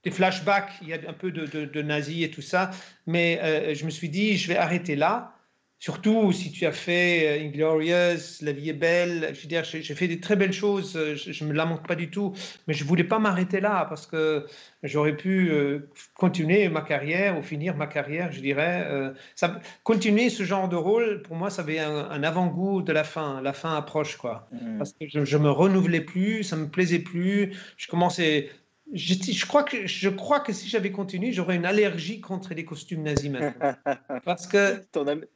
des 0.05 0.13
flashbacks, 0.13 0.71
il 0.83 0.89
y 0.89 0.93
a 0.93 0.99
un 1.09 1.13
peu 1.13 1.33
de, 1.33 1.65
de, 1.65 1.83
nazi 1.83 2.23
et 2.23 2.31
tout 2.31 2.43
ça. 2.43 2.71
Mais 3.07 3.75
je 3.75 3.85
me 3.85 3.91
suis 3.91 4.09
dit, 4.09 4.37
je 4.37 4.49
vais 4.49 4.57
arrêter 4.57 4.97
là 4.97 5.36
Surtout 5.79 6.33
si 6.33 6.51
tu 6.51 6.65
as 6.65 6.73
fait 6.73 7.39
euh, 7.39 7.45
Inglorious, 7.45 8.41
La 8.41 8.53
vie 8.53 8.71
est 8.71 8.73
belle. 8.73 9.31
Je 9.35 9.43
veux 9.43 9.49
dire, 9.49 9.63
j'ai 9.65 9.95
fait 9.95 10.09
des 10.09 10.21
très 10.21 10.35
belles 10.35 10.53
choses. 10.53 10.97
Euh, 10.97 11.17
je 11.17 11.45
ne 11.45 11.51
me 11.51 11.55
lamente 11.55 11.87
pas 11.87 11.95
du 11.95 12.09
tout. 12.09 12.33
Mais 12.67 12.73
je 12.73 12.83
ne 12.83 12.89
voulais 12.89 13.05
pas 13.05 13.19
m'arrêter 13.19 13.61
là 13.61 13.85
parce 13.87 14.07
que 14.07 14.47
j'aurais 14.83 15.17
pu 15.17 15.51
euh, 15.51 15.91
continuer 16.15 16.71
ma 16.71 16.81
carrière 16.81 17.39
ou 17.39 17.43
finir 17.43 17.77
ma 17.77 17.87
carrière, 17.87 18.33
je 18.33 18.41
dirais. 18.41 18.89
Ça, 19.35 19.61
continuer 19.83 20.31
ce 20.31 20.45
genre 20.45 20.69
de 20.69 20.77
rôle, 20.77 21.23
pour 21.23 21.37
moi, 21.37 21.51
ça 21.51 21.61
avait 21.61 21.79
un, 21.79 22.23
avant-goût 22.23 22.81
de 22.81 22.93
la 22.93 23.05
fin. 23.05 23.43
La 23.43 23.53
fin 23.53 23.77
approche, 23.77 24.17
quoi. 24.17 24.49
Mmh. 24.53 24.79
Parce 24.79 24.93
que 24.95 25.07
je 25.07 25.37
ne 25.37 25.43
me 25.43 25.51
renouvelais 25.51 26.01
plus, 26.01 26.43
ça 26.43 26.57
ne 26.57 26.63
me 26.63 26.69
plaisait 26.69 27.01
plus. 27.01 27.55
Je 27.77 27.87
commençais 27.87 28.49
je, 28.93 29.15
je, 29.15 29.47
crois 29.47 29.65
que, 29.65 29.87
je 29.87 30.09
crois 30.09 30.41
que 30.41 30.53
si 30.53 30.69
j'avais 30.69 30.93
continué, 30.93 31.33
j'aurais 31.33 31.57
une 31.57 31.67
allergie 31.67 32.21
contre 32.21 32.55
les 32.55 32.65
costumes 32.65 33.03
nazis 33.03 33.31
maintenant. 33.31 33.75
Parce 34.25 34.47
que 34.47 34.81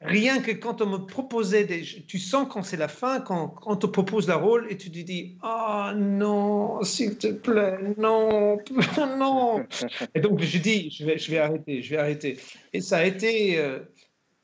rien 0.00 0.40
que 0.40 0.52
quand 0.52 0.80
on 0.80 0.86
me 0.86 0.98
proposait 0.98 1.64
des. 1.64 1.82
Tu 1.82 2.18
sens 2.18 2.46
quand 2.50 2.62
c'est 2.62 2.76
la 2.76 2.88
fin, 2.88 3.20
quand, 3.20 3.56
on 3.66 3.76
te 3.76 3.86
propose 3.86 4.28
la 4.28 4.36
rôle 4.36 4.66
et 4.70 4.76
tu 4.76 4.90
te 4.90 4.98
dis 4.98 5.36
Ah 5.42 5.92
oh, 5.92 5.98
non, 5.98 6.82
s'il 6.84 7.18
te 7.18 7.28
plaît, 7.28 7.78
non, 7.98 8.58
non. 9.18 9.64
Et 10.14 10.20
donc 10.20 10.40
je 10.40 10.58
dis 10.58 10.90
Je 10.90 11.04
vais, 11.04 11.18
je 11.18 11.30
vais 11.30 11.38
arrêter, 11.38 11.82
je 11.82 11.90
vais 11.90 11.98
arrêter. 11.98 12.38
Et 12.72 12.80
ça 12.80 12.98
a 12.98 13.04
été. 13.04 13.58
Euh, 13.58 13.80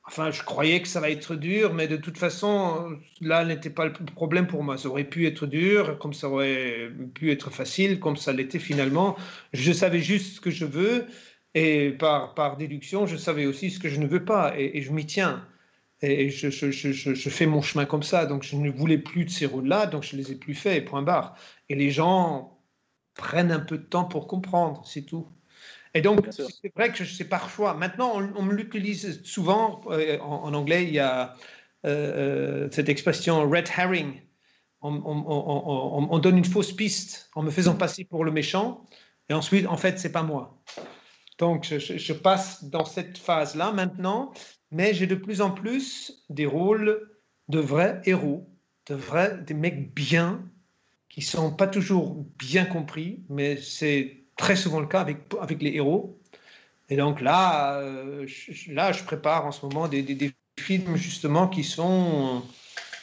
Enfin, 0.09 0.31
je 0.31 0.43
croyais 0.45 0.81
que 0.83 0.87
ça 0.89 1.01
va 1.01 1.11
être 1.11 1.35
dur, 1.35 1.75
mais 1.75 1.89
de 1.89 1.97
toute 1.97 2.17
façon, 2.17 2.97
là 3.21 3.45
n'était 3.45 3.71
pas 3.71 3.87
le 3.87 3.93
problème 3.93 4.47
pour 4.47 4.63
moi. 4.63 4.79
Ça 4.79 4.89
aurait 4.89 5.05
pu 5.05 5.27
être 5.27 5.47
dur, 5.47 5.99
comme 5.99 6.13
ça 6.13 6.29
aurait 6.29 6.91
pu 7.15 7.33
être 7.33 7.51
facile, 7.51 7.99
comme 7.99 8.17
ça 8.17 8.33
l'était 8.33 8.61
finalement. 8.61 9.17
Je 9.53 9.73
savais 9.73 10.01
juste 10.01 10.37
ce 10.37 10.41
que 10.41 10.51
je 10.51 10.65
veux, 10.65 11.07
et 11.55 11.91
par, 11.93 12.35
par 12.35 12.57
déduction, 12.57 13.07
je 13.07 13.17
savais 13.17 13.47
aussi 13.47 13.71
ce 13.71 13.81
que 13.81 13.89
je 13.89 13.99
ne 14.01 14.07
veux 14.07 14.25
pas, 14.25 14.55
et, 14.59 14.81
je 14.83 14.93
m'y 14.93 15.07
tiens. 15.07 15.45
Et 16.03 16.31
je, 16.31 16.51
je, 16.51 16.71
je, 16.71 16.93
je, 16.93 17.31
fais 17.31 17.47
mon 17.47 17.63
chemin 17.63 17.87
comme 17.87 18.03
ça, 18.03 18.27
donc 18.27 18.43
je 18.45 18.57
ne 18.57 18.71
voulais 18.71 18.99
plus 18.99 19.25
de 19.25 19.31
ces 19.31 19.47
rôles-là, 19.47 19.87
donc 19.87 20.05
je 20.05 20.17
les 20.17 20.31
ai 20.33 20.37
plus 20.37 20.55
faits, 20.55 20.85
point 20.85 21.03
barre. 21.03 21.37
Et 21.69 21.75
les 21.75 21.91
gens 21.91 22.61
prennent 23.15 23.53
un 23.53 23.61
peu 23.61 23.79
de 23.79 23.85
temps 23.85 24.05
pour 24.05 24.29
comprendre, 24.29 24.87
c'est 24.87 25.03
tout. 25.03 25.29
Et 25.97 26.03
donc, 26.03 26.27
c'est 26.31 26.75
vrai 26.77 26.93
que 26.93 27.07
c'est 27.07 27.25
par 27.25 27.49
choix. 27.49 27.73
Maintenant, 27.73 28.21
on, 28.37 28.43
me 28.43 28.53
l'utilise 28.53 29.23
souvent. 29.23 29.81
Euh, 29.87 30.19
en, 30.19 30.53
anglais, 30.53 30.85
il 30.85 30.93
y 30.93 30.99
a 30.99 31.35
euh, 31.87 32.67
euh, 32.67 32.69
cette 32.71 32.91
expression 32.91 33.49
red 33.49 33.67
herring. 33.75 34.21
On, 34.83 36.19
donne 36.19 36.37
une 36.37 36.45
fausse 36.45 36.73
piste 36.73 37.31
en 37.35 37.43
me 37.43 37.51
faisant 37.51 37.75
passer 37.75 38.05
pour 38.05 38.27
le 38.27 38.31
méchant. 38.31 38.85
Et 39.31 39.33
ensuite, 39.33 39.67
en 39.67 39.79
fait, 39.79 39.99
c'est 39.99 40.13
pas 40.13 40.23
moi. 40.23 40.63
Donc, 41.39 41.65
je, 41.65 42.13
passe 42.13 42.65
dans 42.65 42.85
cette 42.85 43.17
phase-là 43.17 43.73
maintenant. 43.73 44.35
Mais 44.71 44.93
j'ai 44.93 45.07
de 45.07 45.15
plus 45.15 45.41
en 45.41 45.51
plus 45.51 46.27
des 46.29 46.45
rôles 46.45 47.09
de 47.49 47.59
vrais 47.59 48.03
héros, 48.05 48.51
de 48.91 48.95
vrais, 48.95 49.39
des 49.39 49.55
mecs 49.55 49.95
bien, 49.95 50.45
qui 51.09 51.23
sont 51.23 51.55
pas 51.55 51.69
toujours 51.69 52.27
bien 52.37 52.67
compris, 52.67 53.25
mais 53.31 53.57
c'est 53.57 54.26
très 54.37 54.57
souvent 54.57 54.81
le 54.81 54.87
cas 54.87 55.01
avec, 55.01 55.19
avec 55.41 55.63
les 55.63 55.75
héros. 55.75 56.19
Et 56.89 56.97
donc 56.97 57.21
là, 57.21 57.81
euh, 57.81 58.27
je, 58.27 58.73
là, 58.73 58.93
je 58.93 59.03
prépare 59.03 59.47
en 59.47 59.53
ce 59.53 59.65
moment 59.67 59.89
des, 59.89 60.03
des, 60.03 60.33
films 60.59 60.97
justement 60.97 61.49
qui 61.49 61.63
sont, 61.63 62.43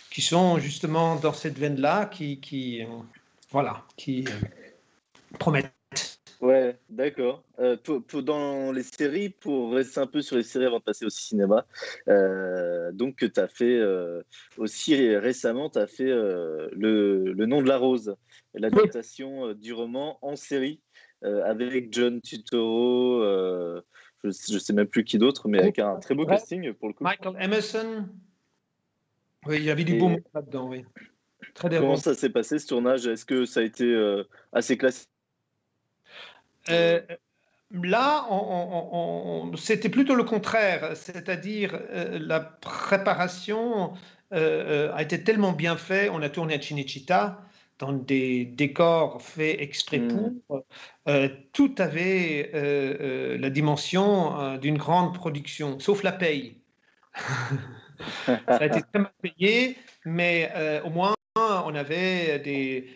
qui 0.10 0.24
sont 0.24 0.58
justement 0.58 1.18
dans 1.18 1.34
cette 1.34 1.56
veine-là, 1.60 2.08
qui, 2.08 2.40
qui, 2.40 2.82
euh, 2.82 2.88
voilà, 3.52 3.84
qui 3.96 4.26
euh, 4.28 5.38
promettent. 5.38 5.72
Ouais, 6.42 6.76
d'accord. 6.90 7.44
pour, 7.84 8.24
dans 8.24 8.72
les 8.72 8.82
séries, 8.82 9.30
pour 9.30 9.74
rester 9.74 10.00
un 10.00 10.08
peu 10.08 10.22
sur 10.24 10.36
les 10.36 10.44
séries 10.44 10.66
avant 10.66 10.80
de 10.80 10.84
passer 10.84 11.06
au 11.06 11.10
cinéma, 11.10 11.66
donc 12.92 13.18
tu 13.18 13.40
as 13.40 13.48
fait 13.48 13.80
aussi 14.58 15.16
récemment, 15.16 15.70
tu 15.70 15.80
as 15.80 15.88
fait 15.88 16.10
le, 16.10 16.70
le, 16.74 17.46
nom 17.46 17.62
de 17.62 17.68
la 17.70 17.78
rose, 17.78 18.18
l'adaptation 18.56 19.54
du 19.54 19.72
roman 19.72 20.18
en 20.22 20.36
série. 20.36 20.82
Euh, 21.24 21.50
avec 21.50 21.94
John 21.94 22.20
Tutoro, 22.22 23.22
euh, 23.22 23.82
je 24.24 24.54
ne 24.54 24.60
sais 24.60 24.74
même 24.74 24.88
plus 24.88 25.06
qui 25.06 25.18
d'autre, 25.18 25.48
mais 25.48 25.60
avec 25.60 25.80
un 25.80 25.98
très 26.00 26.16
beau 26.16 26.26
casting 26.26 26.74
pour 26.74 26.90
le 26.90 26.94
coup. 26.94 27.04
Michael 27.04 27.36
Emerson. 27.40 28.08
Oui, 29.46 29.58
il 29.58 29.64
y 29.64 29.72
avait 29.72 29.84
du 29.84 29.98
beau 29.98 30.10
monde 30.10 30.24
là-dedans, 30.34 30.70
oui. 30.70 30.86
Très 31.54 31.70
Comment 31.70 31.98
ça 31.98 32.14
s'est 32.14 32.30
passé 32.30 32.60
ce 32.60 32.68
tournage? 32.68 33.06
Est-ce 33.08 33.26
que 33.26 33.46
ça 33.46 33.60
a 33.62 33.64
été 33.64 33.86
euh, 33.86 34.24
assez 34.52 34.78
classique? 34.78 35.10
Là, 37.72 38.28
c'était 39.58 39.90
plutôt 39.90 40.16
le 40.16 40.24
contraire, 40.24 40.96
c'est-à-dire 40.96 41.80
la 41.92 42.40
préparation 42.40 43.94
a 44.32 45.02
été 45.02 45.24
tellement 45.24 45.54
bien 45.54 45.76
faite. 45.78 46.10
On 46.14 46.22
a 46.22 46.30
tourné 46.30 46.56
à 46.56 46.62
Cinecittà, 46.62 47.42
dans 47.84 47.94
des 47.94 48.46
décors 48.46 49.22
faits 49.22 49.60
exprès 49.60 50.00
mmh. 50.00 50.40
pour. 50.48 50.66
Euh, 51.10 51.28
tout 51.52 51.76
avait 51.80 52.52
euh, 52.54 52.96
euh, 53.02 53.38
la 53.38 53.50
dimension 53.50 54.58
d'une 54.58 54.78
grande 54.78 55.14
production, 55.14 55.80
sauf 55.80 56.04
la 56.04 56.14
paye. 56.14 56.62
Ça 58.26 58.40
a 58.48 58.66
été 58.66 58.82
très 58.82 59.00
mal 59.00 59.12
payé, 59.22 59.78
mais 60.06 60.52
au 60.86 60.90
moins 60.90 61.14
on 61.36 61.76
avait 61.76 62.40
des, 62.40 62.90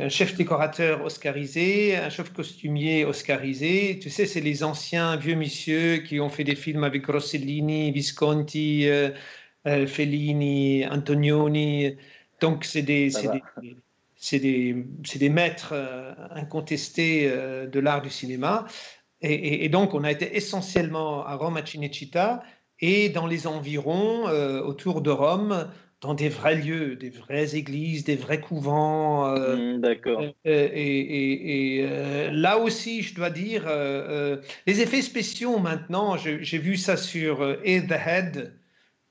un 0.00 0.08
chef 0.08 0.36
décorateur 0.36 1.04
oscarisé, 1.04 1.96
un 1.96 2.10
chef 2.10 2.32
costumier 2.32 3.04
oscarisé. 3.04 3.98
Tu 4.00 4.08
sais, 4.08 4.26
c'est 4.26 4.40
les 4.40 4.64
anciens 4.64 5.16
vieux 5.16 5.36
messieurs 5.36 5.98
qui 5.98 6.18
ont 6.20 6.30
fait 6.30 6.44
des 6.44 6.56
films 6.56 6.84
avec 6.84 7.06
Rossellini, 7.06 7.92
Visconti, 7.92 8.88
Fellini, 9.64 10.86
Antonioni. 10.86 11.96
Donc, 12.42 12.64
c'est 12.64 12.82
des, 12.82 13.10
des, 13.10 13.76
c'est 14.22 14.38
des, 14.38 14.86
des, 15.18 15.28
maîtres 15.28 15.72
euh, 15.72 16.12
incontestés 16.30 17.28
euh, 17.28 17.66
de 17.66 17.80
l'art 17.80 18.02
du 18.02 18.08
cinéma. 18.08 18.66
Et, 19.20 19.68
donc, 19.68 19.94
on 19.94 20.02
a 20.02 20.10
été 20.10 20.36
essentiellement 20.36 21.24
à 21.24 21.36
Rome, 21.36 21.56
à 21.56 21.64
Cinecittà, 21.64 22.42
et 22.80 23.08
dans 23.08 23.28
les 23.28 23.46
environs, 23.46 24.26
euh, 24.26 24.60
autour 24.60 25.00
de 25.00 25.10
Rome, 25.10 25.68
dans 26.00 26.14
des 26.14 26.28
vrais 26.28 26.56
lieux, 26.56 26.96
des 26.96 27.10
vraies 27.10 27.54
églises, 27.54 28.02
des 28.02 28.16
vrais 28.16 28.40
couvents. 28.40 29.28
Mmh, 29.32 29.80
d'accord. 29.80 30.24
et, 30.44 31.78
et 31.78 32.30
là 32.32 32.58
aussi, 32.58 33.02
je 33.02 33.14
dois 33.14 33.30
dire, 33.30 33.68
les 34.66 34.80
effets 34.80 35.02
spéciaux 35.02 35.60
maintenant, 35.60 36.16
j'ai 36.16 36.58
vu 36.58 36.76
ça 36.76 36.96
sur 36.96 37.56
Et 37.62 37.80
the 37.86 37.92
Head 37.92 38.58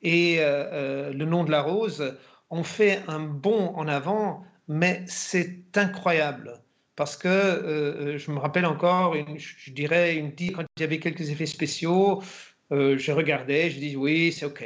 et 0.01 0.39
Le 0.39 1.23
nom 1.23 1.45
de 1.45 1.51
la 1.51 1.61
rose, 1.61 2.17
ont 2.49 2.63
fait 2.63 2.99
un 3.07 3.19
bond 3.21 3.71
en 3.77 3.87
avant 3.87 4.43
mais 4.67 5.03
c'est 5.07 5.77
incroyable. 5.77 6.61
Parce 6.95 7.17
que 7.17 7.27
euh, 7.27 8.17
je 8.17 8.31
me 8.31 8.37
rappelle 8.37 8.65
encore, 8.65 9.15
je 9.15 9.71
dirais, 9.71 10.33
quand 10.53 10.63
il 10.77 10.81
y 10.81 10.83
avait 10.83 10.99
quelques 10.99 11.29
effets 11.29 11.45
spéciaux, 11.45 12.21
euh, 12.71 12.97
je 12.97 13.11
regardais, 13.11 13.69
je 13.69 13.79
dis 13.79 13.95
oui, 13.95 14.31
c'est 14.31 14.45
OK. 14.45 14.63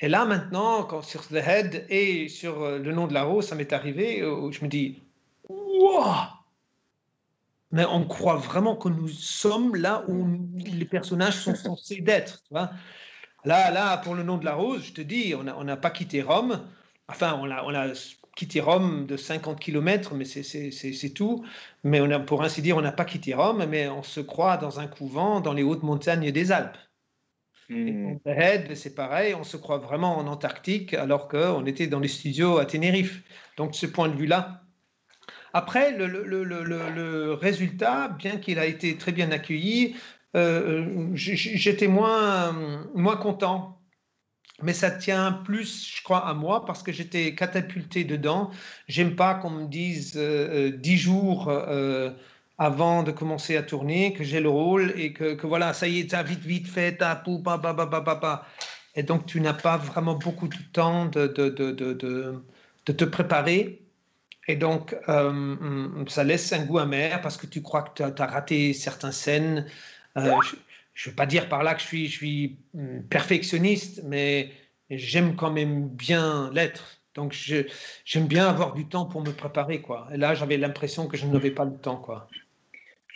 Et 0.00 0.08
là 0.08 0.24
maintenant, 0.24 0.84
quand 0.84 1.02
sur 1.02 1.26
The 1.26 1.36
Head 1.36 1.86
et 1.88 2.28
sur 2.28 2.62
euh, 2.62 2.78
le 2.78 2.92
nom 2.92 3.06
de 3.06 3.14
la 3.14 3.22
rose, 3.22 3.46
ça 3.46 3.54
m'est 3.54 3.72
arrivé, 3.72 4.24
où 4.24 4.50
je 4.52 4.62
me 4.62 4.68
dis, 4.68 5.02
wow 5.48 6.04
Mais 7.72 7.84
on 7.84 8.06
croit 8.06 8.36
vraiment 8.36 8.76
que 8.76 8.88
nous 8.88 9.08
sommes 9.08 9.76
là 9.76 10.04
où 10.08 10.26
les 10.56 10.84
personnages 10.84 11.36
sont 11.36 11.54
censés 11.54 12.00
d'être. 12.02 12.42
Là, 13.44 13.70
là, 13.70 13.96
pour 13.98 14.14
le 14.14 14.22
nom 14.22 14.36
de 14.36 14.44
la 14.44 14.54
rose, 14.54 14.84
je 14.84 14.92
te 14.92 15.00
dis, 15.00 15.34
on 15.34 15.64
n'a 15.64 15.76
pas 15.76 15.90
quitté 15.90 16.20
Rome. 16.20 16.60
Enfin, 17.08 17.40
on 17.42 17.74
a 17.74 17.94
quitté 18.36 18.60
Rome 18.60 19.06
de 19.06 19.16
50 19.16 19.60
km, 19.60 20.14
mais 20.14 20.24
c'est 20.24 21.14
tout. 21.14 21.44
Mais 21.84 22.00
on 22.00 22.10
a, 22.10 22.20
pour 22.20 22.42
ainsi 22.42 22.62
dire, 22.62 22.76
on 22.76 22.80
n'a 22.80 22.92
pas 22.92 23.04
quitté 23.04 23.34
Rome, 23.34 23.66
mais 23.68 23.88
on 23.88 24.02
se 24.02 24.20
croit 24.20 24.56
dans 24.56 24.80
un 24.80 24.86
couvent 24.86 25.40
dans 25.40 25.52
les 25.52 25.62
hautes 25.62 25.82
montagnes 25.82 26.30
des 26.30 26.52
Alpes. 26.52 26.78
Mmh. 27.68 28.16
c'est 28.74 28.96
pareil, 28.96 29.34
on 29.36 29.44
se 29.44 29.56
croit 29.56 29.78
vraiment 29.78 30.18
en 30.18 30.26
Antarctique 30.26 30.92
alors 30.92 31.28
qu'on 31.28 31.64
était 31.66 31.86
dans 31.86 32.00
les 32.00 32.08
studios 32.08 32.58
à 32.58 32.66
Tenerife. 32.66 33.22
Donc, 33.56 33.72
de 33.72 33.76
ce 33.76 33.86
point 33.86 34.08
de 34.08 34.16
vue-là. 34.16 34.64
Après, 35.52 35.96
le, 35.96 36.06
le, 36.06 36.24
le, 36.24 36.64
le, 36.64 37.32
résultat, 37.32 38.08
bien 38.08 38.38
qu'il 38.38 38.58
a 38.58 38.66
été 38.66 38.96
très 38.96 39.12
bien 39.12 39.30
accueilli, 39.30 39.96
j'étais 41.14 41.88
moins, 41.88 42.52
moins 42.94 43.16
content. 43.16 43.79
Mais 44.62 44.72
ça 44.72 44.90
tient 44.90 45.32
plus, 45.32 45.92
je 45.96 46.02
crois, 46.02 46.26
à 46.26 46.34
moi 46.34 46.64
parce 46.66 46.82
que 46.82 46.92
j'étais 46.92 47.34
catapulté 47.34 48.04
dedans. 48.04 48.50
J'aime 48.88 49.16
pas 49.16 49.34
qu'on 49.34 49.50
me 49.50 49.66
dise 49.66 50.16
dix 50.16 50.96
jours 50.96 51.50
avant 52.60 53.02
de 53.02 53.10
commencer 53.10 53.56
à 53.56 53.62
tourner, 53.62 54.12
que 54.12 54.22
j'ai 54.22 54.38
le 54.38 54.50
rôle 54.50 54.92
et 54.94 55.14
que, 55.14 55.32
que 55.34 55.46
voilà, 55.46 55.72
ça 55.72 55.88
y 55.88 56.00
est, 56.00 56.12
as 56.12 56.22
vite, 56.22 56.40
vite 56.40 56.68
fait, 56.68 56.98
t'as 56.98 57.16
pou, 57.16 57.38
pa, 57.38 57.56
pa, 57.56 57.72
pa, 57.72 57.86
pa, 57.86 58.16
pa, 58.16 58.46
Et 58.94 59.02
donc, 59.02 59.24
tu 59.24 59.40
n'as 59.40 59.54
pas 59.54 59.78
vraiment 59.78 60.14
beaucoup 60.14 60.46
de 60.46 60.56
temps 60.74 61.06
de, 61.06 61.26
de, 61.26 61.48
de, 61.48 61.72
de, 61.72 61.94
de 62.84 62.92
te 62.92 63.04
préparer. 63.04 63.80
Et 64.46 64.56
donc, 64.56 64.94
euh, 65.08 65.88
ça 66.08 66.22
laisse 66.22 66.52
un 66.52 66.64
goût 66.66 66.78
amer 66.78 67.20
parce 67.22 67.38
que 67.38 67.46
tu 67.46 67.62
crois 67.62 67.82
que 67.82 68.02
tu 68.02 68.22
as, 68.22 68.26
raté 68.26 68.74
certaines 68.74 69.12
scènes. 69.12 69.66
Euh, 70.18 70.36
je 70.94 71.08
ne 71.08 71.12
veux 71.12 71.16
pas 71.16 71.26
dire 71.26 71.48
par 71.48 71.62
là 71.62 71.74
que 71.74 71.80
je 71.80 71.86
suis, 71.86 72.58
hum, 72.74 73.02
perfectionniste, 73.08 74.02
mais 74.04 74.50
j'aime 74.90 75.36
quand 75.36 75.50
même 75.50 75.88
bien 75.88 76.50
l'être. 76.52 77.00
Donc, 77.14 77.32
j'aime 77.32 78.26
bien 78.28 78.46
avoir 78.46 78.72
du 78.72 78.86
temps 78.86 79.04
pour 79.04 79.22
me 79.22 79.32
préparer. 79.32 79.82
Et 80.12 80.16
là, 80.16 80.34
j'avais 80.34 80.56
l'impression 80.56 81.08
que 81.08 81.16
je 81.16 81.26
n'avais 81.26 81.50
pas 81.50 81.64
le 81.64 81.76
temps. 81.76 82.02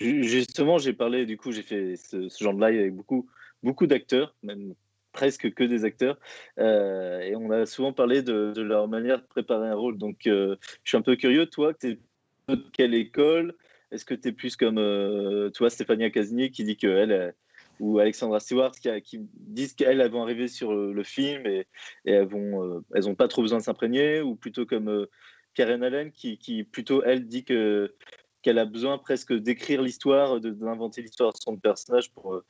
Justement, 0.00 0.78
j'ai 0.78 0.93
parlé, 0.93 1.26
du 1.26 1.37
coup, 1.37 1.52
j'ai 1.52 1.62
fait 1.62 1.97
ce, 1.97 2.28
genre 2.40 2.54
de 2.54 2.66
live 2.66 2.81
avec 2.81 2.95
beaucoup, 2.95 3.28
beaucoup 3.62 3.87
d'acteurs, 3.87 4.35
même 4.43 4.75
presque 5.12 5.54
que 5.54 5.62
des 5.62 5.85
acteurs. 5.85 6.19
Euh, 6.59 7.21
et 7.21 7.37
on 7.37 7.50
a 7.50 7.66
souvent 7.66 7.93
parlé 7.93 8.23
de, 8.23 8.52
leur 8.57 8.88
manière 8.88 9.19
de 9.19 9.26
préparer 9.26 9.69
un 9.69 9.76
rôle. 9.76 9.97
Donc, 9.97 10.26
euh, 10.26 10.57
je 10.83 10.90
suis 10.90 10.99
un 10.99 11.02
peu 11.02 11.14
curieux, 11.14 11.47
toi, 11.47 11.73
tu 11.73 11.90
es 11.90 11.99
de 12.49 12.57
quelle 12.73 12.95
école? 12.95 13.54
Est-ce 13.93 14.04
que 14.04 14.14
tu 14.14 14.28
es 14.28 14.33
plus 14.33 14.57
comme 14.57 14.78
euh, 14.78 15.50
toi, 15.50 15.71
Stéphania 15.71 16.11
Casini, 16.11 16.50
qui 16.50 16.64
dit 16.64 16.76
qu'elle, 16.76 17.35
ou 17.81 17.99
Alexandra 17.99 18.40
Stewart, 18.40 18.73
qui, 18.73 19.21
disent 19.21 19.75
qu'elles 19.75 20.07
vont 20.11 20.23
arriver 20.23 20.49
sur 20.49 20.73
le, 20.73 21.02
film 21.02 21.47
et, 21.47 21.66
elles 22.04 22.28
n'ont 22.28 22.85
elles 22.95 23.16
pas 23.16 23.28
trop 23.28 23.43
besoin 23.43 23.59
de 23.59 23.64
s'imprégner 23.64 24.21
Ou 24.21 24.35
plutôt 24.35 24.66
comme 24.66 25.07
Karen 25.54 25.83
Allen, 25.83 26.11
qui, 26.12 26.64
plutôt, 26.71 27.02
elle, 27.02 27.26
dit 27.26 27.45
que 27.45 27.95
qu'elle 28.45 28.59
a 28.59 28.66
besoin 28.66 28.99
presque 28.99 29.33
d'écrire 29.33 29.83
l'histoire, 29.83 30.38
d'inventer 30.38 31.00
l'histoire 31.02 31.33
de 31.33 31.38
son 31.40 31.57
personnage 31.57 32.12
pour 32.12 32.35
euh, 32.35 32.45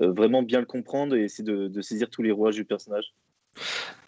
euh, 0.00 0.10
vraiment 0.10 0.42
bien 0.42 0.58
le 0.58 0.66
comprendre 0.66 1.14
et 1.14 1.24
essayer 1.24 1.44
de, 1.44 1.82
saisir 1.82 2.08
tous 2.08 2.22
les 2.22 2.32
rouages 2.32 2.54
du 2.54 2.64
personnage 2.64 3.12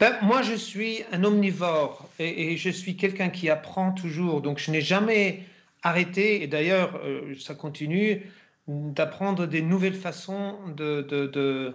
ben, 0.01 0.17
Moi, 0.23 0.41
je 0.41 0.55
suis 0.55 1.03
un 1.13 1.23
omnivore 1.25 2.09
et, 2.19 2.57
je 2.57 2.71
suis 2.71 2.97
quelqu'un 2.97 3.29
qui 3.29 3.51
apprend 3.51 3.93
toujours. 3.93 4.41
Donc, 4.41 4.59
je 4.59 4.71
n'ai 4.71 4.81
jamais 4.81 5.45
arrêté, 5.83 6.43
et 6.43 6.47
d'ailleurs, 6.47 7.01
euh, 7.05 7.35
ça 7.39 7.55
continue, 7.55 8.23
d'apprendre 8.69 9.47
des 9.47 9.63
nouvelles 9.63 9.95
façons 9.95 10.59
de, 10.69 11.03
de, 11.03 11.27
de, 11.27 11.75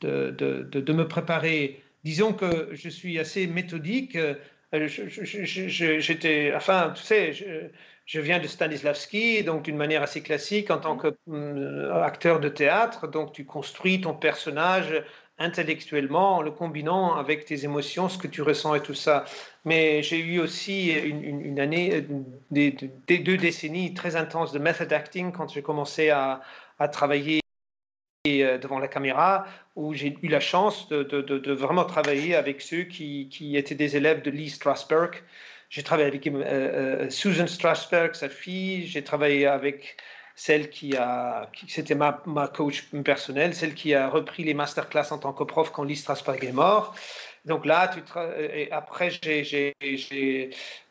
de, 0.00 0.92
me 0.92 1.06
préparer. 1.06 1.82
Disons 2.04 2.32
que 2.32 2.70
je 2.72 2.88
suis 2.88 3.18
assez 3.18 3.46
méthodique. 3.46 4.18
J'étais, 4.72 6.52
enfin, 6.56 6.92
tu 6.96 7.02
sais, 7.02 7.32
je 8.06 8.20
viens 8.20 8.38
de 8.38 8.46
Stanislavski, 8.46 9.44
donc 9.44 9.62
d'une 9.64 9.76
manière 9.76 10.02
assez 10.02 10.22
classique 10.22 10.70
en 10.70 10.78
tant 10.78 10.96
qu'acteur 10.96 12.40
de 12.40 12.48
théâtre. 12.48 13.08
Donc 13.08 13.32
tu 13.32 13.44
construis 13.44 14.00
ton 14.00 14.14
personnage 14.14 15.02
intellectuellement 15.38 16.36
en 16.36 16.42
le 16.42 16.50
combinant 16.50 17.14
avec 17.14 17.44
tes 17.44 17.64
émotions, 17.64 18.08
ce 18.08 18.18
que 18.18 18.28
tu 18.28 18.42
ressens 18.42 18.74
et 18.74 18.82
tout 18.82 18.94
ça. 18.94 19.24
Mais 19.64 20.02
j'ai 20.02 20.18
eu 20.18 20.38
aussi 20.40 20.92
une, 20.92 21.58
année, 21.58 22.04
des, 22.50 22.70
deux 22.70 23.36
décennies 23.36 23.94
très 23.94 24.16
intenses 24.16 24.52
de 24.52 24.58
method 24.58 24.92
acting 24.92 25.32
quand 25.32 25.48
j'ai 25.48 25.62
commencé 25.62 26.10
à, 26.10 26.40
travailler 26.90 27.40
euh, 28.26 28.58
devant 28.58 28.80
la 28.80 28.88
caméra, 28.88 29.46
où 29.76 29.94
j'ai 29.94 30.18
eu 30.20 30.28
la 30.28 30.40
chance 30.40 30.88
de, 30.88 31.52
vraiment 31.52 31.84
travailler 31.84 32.34
avec 32.34 32.60
ceux 32.60 32.82
qui, 32.82 33.56
étaient 33.56 33.76
des 33.76 33.96
élèves 33.96 34.22
de 34.22 34.30
Lee 34.30 34.50
Strasberg, 34.50 35.22
j'ai 35.72 35.82
travaillé 35.82 36.06
avec 36.06 36.26
euh, 36.26 36.42
euh, 36.44 37.08
Susan 37.08 37.46
Strasberg, 37.46 38.14
sa 38.14 38.28
fille. 38.28 38.86
J'ai 38.86 39.02
travaillé 39.02 39.46
avec 39.46 39.96
celle 40.34 40.70
qui 40.70 40.96
a, 40.96 41.50
c'était 41.68 41.94
ma, 41.94 42.22
ma, 42.26 42.48
coach 42.48 42.88
personnelle, 43.04 43.54
celle 43.54 43.74
qui 43.74 43.94
a 43.94 44.08
repris 44.08 44.44
les 44.44 44.54
masterclass 44.54 45.12
en 45.12 45.18
tant 45.18 45.32
que 45.32 45.44
prof 45.44 45.70
quand 45.70 45.84
Lee 45.84 45.96
Strasberg 45.96 46.44
est 46.44 46.52
mort. 46.52 46.94
Donc 47.44 47.66
là, 47.66 47.88
tu 47.88 48.00
et 48.38 48.70
après, 48.70 49.10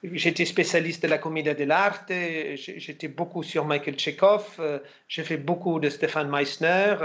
été 0.03 0.45
spécialiste 0.45 1.03
de 1.03 1.07
la 1.07 1.17
comédie 1.17 1.55
dell'arte. 1.55 2.11
J'étais 2.55 3.07
beaucoup 3.07 3.41
sur 3.41 3.63
Michael 3.63 3.97
Chekhov. 3.97 4.57
Euh, 4.59 4.79
j'ai 5.07 5.23
fait 5.23 5.37
beaucoup 5.37 5.79
de 5.79 5.89
Stéphane 5.89 6.29
Meissner. 6.29 6.95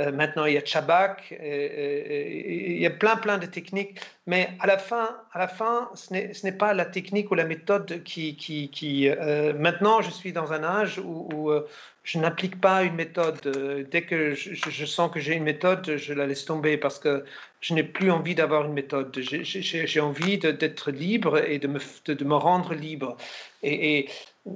Euh, 0.00 0.12
maintenant, 0.12 0.46
il 0.46 0.54
y 0.54 0.58
a 0.58 0.64
Chabak, 0.64 1.32
euh, 1.32 1.36
euh, 1.42 2.24
il 2.28 2.80
y 2.80 2.86
a 2.86 2.90
plein, 2.90 3.16
plein 3.16 3.38
de 3.38 3.46
techniques. 3.46 4.00
Mais 4.26 4.50
à 4.60 4.66
la 4.66 4.78
fin, 4.78 5.16
à 5.32 5.38
la 5.38 5.48
fin 5.48 5.90
ce 5.94 6.14
n'est 6.14 6.52
pas 6.52 6.72
la 6.72 6.86
technique 6.86 7.30
ou 7.30 7.34
la 7.34 7.44
méthode 7.44 8.02
qui... 8.04 8.36
qui, 8.36 8.70
qui 8.70 9.08
maintenant, 9.58 10.00
je 10.00 10.10
suis 10.10 10.32
dans 10.32 10.52
un 10.52 10.64
âge 10.64 10.98
où, 10.98 11.52
je 12.02 12.18
n'applique 12.18 12.60
pas 12.60 12.82
une 12.82 12.94
méthode. 12.94 13.86
Dès 13.90 14.02
que 14.02 14.34
je, 14.34 14.84
sens 14.86 15.10
que 15.12 15.20
j'ai 15.20 15.34
une 15.34 15.44
méthode, 15.44 15.96
je 15.96 16.14
la 16.14 16.26
laisse 16.26 16.44
tomber 16.44 16.78
parce 16.78 16.98
que 16.98 17.24
je 17.60 17.74
n'ai 17.74 17.82
plus 17.82 18.10
envie 18.10 18.34
d'avoir 18.34 18.64
une 18.64 18.72
méthode. 18.72 19.14
J'ai 19.20 20.00
envie 20.00 20.38
d'être 20.38 20.90
libre 20.90 21.38
et 21.38 21.58
de 21.58 21.68
me, 21.68 21.78
de, 22.06 22.24
me 22.24 22.34
rendre 22.34 22.74
libre. 22.74 23.16
Et, 23.62 24.08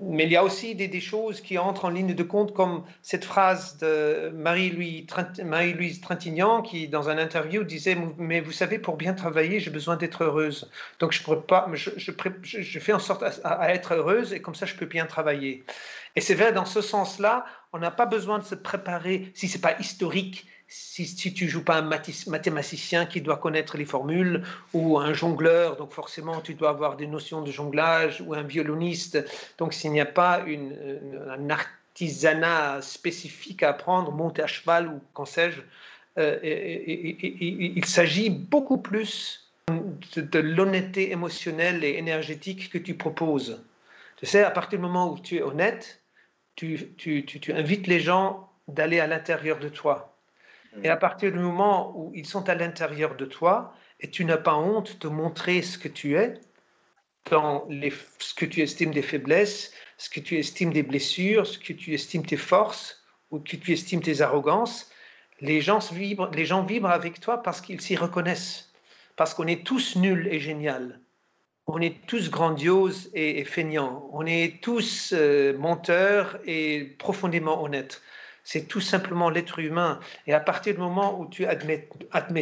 mais 0.03 0.25
il 0.25 0.33
y 0.33 0.37
a 0.37 0.45
aussi 0.45 0.75
des, 0.75 1.01
choses 1.01 1.41
qui 1.41 1.59
entrent 1.59 1.85
en 1.85 1.91
ligne 1.91 2.15
de 2.15 2.23
compte, 2.23 2.53
comme 2.53 2.85
cette 3.03 3.25
phrase 3.25 3.79
de 3.79 4.31
Marie-Louise 4.35 5.07
Marie 5.45 6.01
Trintignant, 6.01 6.63
qui, 6.63 6.89
dans 6.89 7.09
un 7.09 7.19
interview, 7.19 7.63
disait 7.65 7.97
Mais 8.19 8.41
vous 8.41 8.53
savez, 8.53 8.79
pour 8.79 8.97
bien 8.97 9.15
travailler, 9.15 9.61
j'ai 9.61 9.71
besoin 9.71 9.97
d'être 9.97 10.25
heureuse. 10.25 10.71
Donc, 10.99 11.13
je, 11.13 11.23
pas, 11.23 11.69
je, 11.75 11.91
je, 11.97 12.79
fais 12.79 12.93
en 12.93 12.99
sorte 12.99 13.25
à, 13.45 13.75
être 13.75 13.95
heureuse, 13.95 14.33
et 14.33 14.41
comme 14.41 14.55
ça, 14.55 14.67
je 14.67 14.75
peux 14.75 14.87
bien 14.87 15.07
travailler. 15.07 15.65
Et 16.17 16.21
c'est 16.21 16.35
vrai, 16.35 16.53
dans 16.53 16.65
ce 16.65 16.81
sens-là, 16.81 17.45
on 17.73 17.79
n'a 17.79 17.91
pas 17.91 18.07
besoin 18.07 18.39
de 18.39 18.45
se 18.45 18.55
préparer, 18.55 19.31
si 19.35 19.49
ce 19.49 19.57
n'est 19.57 19.63
pas 19.63 19.79
historique, 19.79 20.47
si, 20.69 21.07
si 21.07 21.35
tu 21.35 21.49
joues 21.49 21.65
pas 21.65 21.79
un 21.79 21.91
mathématicien 22.27 23.07
qui 23.07 23.21
doit 23.21 23.37
connaître 23.37 23.77
les 23.77 23.85
formules 23.85 24.43
ou 24.73 24.99
un 24.99 25.13
jongleur, 25.13 25.77
donc 25.77 25.93
forcément 25.93 26.41
tu 26.41 26.55
dois 26.55 26.71
avoir 26.71 26.97
des 26.97 27.07
notions 27.07 27.43
de 27.43 27.51
jonglage 27.51 28.23
ou 28.23 28.35
un 28.35 28.43
violoniste. 28.43 29.25
Donc 29.59 29.75
s'il 29.75 29.93
n'y 29.93 30.01
a 30.01 30.07
pas 30.07 30.43
une, 30.47 30.77
un 31.29 31.51
artisanat 31.51 32.81
spécifique 32.83 33.63
à 33.63 33.71
apprendre, 33.71 34.11
monter 34.13 34.43
à 34.43 34.47
cheval 34.47 34.89
ou 34.89 35.01
qu'en 35.13 35.27
sais-je, 35.27 35.61
euh, 36.19 36.39
il 36.43 37.85
s'agit 37.85 38.31
beaucoup 38.31 38.79
plus 38.79 39.53
de, 39.69 40.39
l'honnêteté 40.39 41.11
émotionnelle 41.11 41.85
et 41.85 41.97
énergétique 41.99 42.71
que 42.71 42.79
tu 42.79 42.95
proposes. 42.95 43.65
Tu 44.17 44.27
sais, 44.27 44.45
à 44.45 44.51
partir 44.51 44.79
du 44.79 44.85
moment 44.85 45.13
où 45.13 45.19
tu 45.19 45.37
es 45.37 45.43
honnête, 45.43 46.01
tu 46.55 46.79
invites 47.49 47.87
les 47.87 48.01
gens 48.01 48.49
d'aller 48.69 49.01
à 49.01 49.07
l'intérieur 49.07 49.59
de 49.59 49.69
toi 49.69 50.14
et 50.83 50.89
à 50.89 50.97
partir 50.97 51.33
du 51.33 51.39
moment 51.39 51.93
où 51.97 52.11
ils 52.15 52.27
sont 52.27 52.49
à 52.49 52.55
l'intérieur 52.55 53.17
de 53.17 53.25
toi, 53.25 53.75
et 54.01 54.11
tu 54.11 54.25
n'as 54.25 54.37
pas 54.37 54.57
honte 54.57 55.01
de 55.01 55.09
montrer 55.09 55.63
ce 55.63 55.79
que 55.79 55.89
tu 55.89 56.17
es, 56.17 56.35
dans 57.31 57.67
ce 58.19 58.35
que 58.35 58.45
tu 58.45 58.61
estimes 58.61 58.93
des 58.93 59.03
faiblesses, 59.03 59.73
ce 59.99 60.11
que 60.11 60.21
tu 60.21 60.39
estimes 60.39 60.73
des 60.73 60.83
blessures, 60.83 61.47
ce 61.47 61.59
que 61.59 61.73
tu 61.73 61.95
estimes 61.95 62.27
tes 62.27 62.37
forces 62.37 63.03
ou 63.31 63.39
que 63.39 63.57
tu 63.57 63.73
estimes 63.73 64.03
tes 64.03 64.21
arrogances, 64.21 64.91
les 65.41 65.61
gens 65.61 65.79
vibrent, 65.93 66.31
les 66.35 66.45
gens 66.45 66.65
vibrent 66.65 66.91
avec 66.91 67.21
toi 67.21 67.43
parce 67.43 67.61
qu'ils 67.61 67.81
s'y 67.81 67.97
reconnaissent. 67.97 68.73
Parce 69.17 69.33
qu'on 69.33 69.47
est 69.47 69.65
tous 69.65 69.97
nuls 69.97 70.29
et 70.31 70.41
génial. 70.41 71.01
On 71.67 71.81
est 71.81 72.07
tous 72.07 72.31
grandioses 72.31 73.11
et, 73.15 73.45
feignants. 73.45 74.09
On 74.13 74.27
est 74.27 74.61
tous 74.61 75.15
euh, 75.17 75.57
menteurs 75.57 76.39
et 76.45 76.95
profondément 76.99 77.63
honnêtes. 77.63 78.03
C'est 78.45 78.69
tout 78.69 78.81
simplement 78.81 79.31
l'être 79.31 79.59
humain. 79.59 79.99
Et 80.27 80.35
à 80.35 80.41
partir 80.41 80.75
du 80.75 80.81
moment 80.81 81.19
où 81.19 81.27
tu 81.27 81.47
admets, 81.47 81.89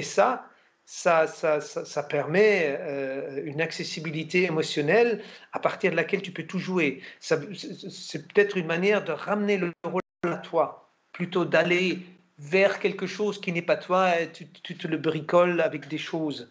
ça, 0.03 0.49
ça, 0.85 1.29
ça, 1.29 1.61
ça, 1.61 2.03
permet 2.03 2.77
euh, 2.81 3.41
une 3.45 3.61
accessibilité 3.61 4.43
émotionnelle 4.45 5.23
à 5.53 5.61
partir 5.61 5.93
de 5.93 5.97
laquelle 5.97 6.21
tu 6.21 6.33
peux 6.33 6.43
tout 6.43 6.59
jouer. 6.59 7.01
C'est 7.21 8.27
peut-être 8.29 8.57
une 8.57 8.67
manière 8.67 9.05
de 9.05 9.13
ramener 9.13 9.59
le 9.59 9.73
rôle 9.85 10.03
à 10.25 10.37
toi, 10.39 10.91
plutôt 11.13 11.45
d'aller 11.45 12.01
vers 12.39 12.81
quelque 12.81 13.07
chose 13.07 13.41
qui 13.41 13.53
n'est 13.53 13.63
pas 13.63 13.77
toi, 13.77 14.21
et 14.21 14.33
tu, 14.33 14.77
te 14.77 14.89
le 14.89 14.97
bricoles 14.97 15.61
avec 15.61 15.87
des 15.87 15.99
choses. 15.99 16.51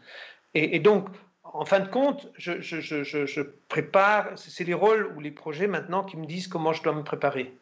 Et, 0.53 0.79
donc, 0.79 1.09
en 1.43 1.65
fin 1.65 1.81
de 1.81 1.87
compte, 1.89 2.31
je, 2.37 2.61
je 2.61 3.41
prépare, 3.67 4.29
c'est 4.37 4.63
les 4.63 4.73
rôles 4.73 5.11
ou 5.15 5.19
les 5.19 5.31
projets 5.31 5.67
maintenant 5.67 6.03
qui 6.03 6.15
me 6.15 6.25
disent 6.25 6.47
comment 6.47 6.71
je 6.71 6.81
dois 6.81 6.93
me 6.93 7.03
préparer. 7.03 7.53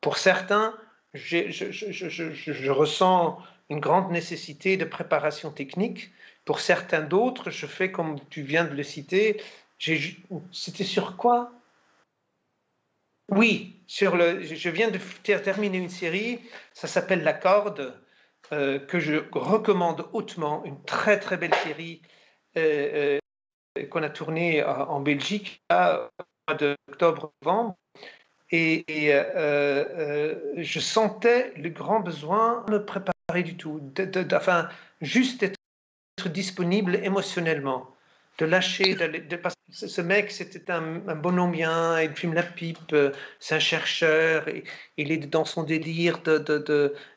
Pour 0.00 0.18
certains, 0.18 0.74
je, 1.14 2.70
ressens 2.70 3.38
une 3.70 3.80
grande 3.80 4.10
nécessité 4.10 4.76
de 4.76 4.84
préparation 4.84 5.50
technique. 5.50 6.10
Pour 6.44 6.60
certains 6.60 7.00
d'autres, 7.00 7.50
je 7.50 7.66
fais 7.66 7.90
comme 7.90 8.16
tu 8.28 8.42
viens 8.42 8.64
de 8.64 8.74
le 8.74 8.82
citer. 8.82 9.40
C'était 10.52 10.84
sur 10.84 11.16
quoi? 11.16 11.52
Oui, 13.30 13.80
sur 13.86 14.16
le, 14.16 14.42
je 14.42 14.68
viens 14.68 14.90
de 14.90 14.98
terminer 15.38 15.78
une 15.78 15.88
série, 15.88 16.40
ça 16.74 16.86
s'appelle 16.86 17.22
La 17.22 17.32
Corde, 17.32 17.98
euh, 18.52 18.78
que 18.78 19.00
je 19.00 19.24
recommande 19.32 20.06
hautement, 20.12 20.62
une 20.64 20.82
très 20.84 21.18
très 21.18 21.38
belle 21.38 21.54
série 21.54 22.02
euh, 22.58 23.18
euh, 23.78 23.86
qu'on 23.86 24.02
a 24.02 24.10
tournée 24.10 24.62
en 24.62 25.00
Belgique 25.00 25.62
au 25.70 25.74
mois 25.74 26.58
d'octobre-novembre. 26.58 27.74
Et, 28.54 29.12
je 30.56 30.80
sentais 30.80 31.52
le 31.56 31.70
grand 31.70 32.00
besoin 32.00 32.64
de 32.68 32.72
me 32.72 32.84
préparer 32.84 33.42
du 33.42 33.56
tout, 33.56 33.80
de, 33.94 34.36
enfin, 34.36 34.68
juste 35.00 35.42
être 35.42 36.28
disponible 36.28 36.96
émotionnellement 36.96 37.93
de 38.38 38.46
lâcher, 38.46 38.94
de, 38.94 39.36
parce 39.36 39.54
que 39.54 39.86
ce 39.86 40.00
mec, 40.00 40.30
c'était 40.30 40.70
un, 40.70 41.06
un 41.08 41.14
bonhomme 41.14 41.52
bien, 41.52 42.00
il 42.00 42.14
fume 42.14 42.34
la 42.34 42.42
pipe, 42.42 42.92
euh, 42.92 43.12
c'est 43.38 43.54
un 43.54 43.60
chercheur, 43.60 44.48
et, 44.48 44.64
il 44.96 45.12
est 45.12 45.18
dans 45.18 45.44
son 45.44 45.62
délire 45.62 46.20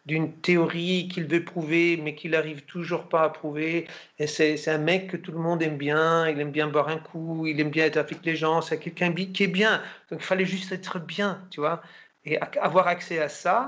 d'une 0.06 0.34
théorie 0.42 1.08
qu'il 1.12 1.26
veut 1.28 1.44
prouver, 1.44 1.98
mais 1.98 2.16
qu'il 2.16 2.32
n'arrive 2.32 2.62
toujours 2.66 3.10
pas 3.10 3.24
à 3.24 3.30
prouver. 3.30 3.88
Et 4.20 4.28
c'est 4.28 4.68
un 4.68 4.78
mec 4.78 5.08
que 5.08 5.18
tout 5.18 5.32
le 5.32 5.40
monde 5.40 5.62
aime 5.64 5.78
bien, 5.78 6.28
il 6.30 6.40
aime 6.40 6.52
bien 6.52 6.68
boire 6.68 6.90
un 6.90 6.98
coup, 6.98 7.46
il 7.48 7.60
aime 7.60 7.70
bien 7.70 7.86
être 7.86 7.98
avec 7.98 8.24
les 8.24 8.36
gens, 8.36 8.62
c'est 8.62 8.80
quelqu'un 8.80 9.14
qui 9.14 9.44
est 9.44 9.48
bien. 9.48 9.82
Donc 10.10 10.20
il 10.22 10.26
fallait 10.26 10.46
juste 10.46 10.72
être 10.72 11.00
bien, 11.00 11.46
tu 11.52 11.60
vois. 11.60 11.82
Et 12.26 12.40
avoir 12.60 12.88
accès 12.88 13.20
à 13.20 13.30
ça, 13.30 13.68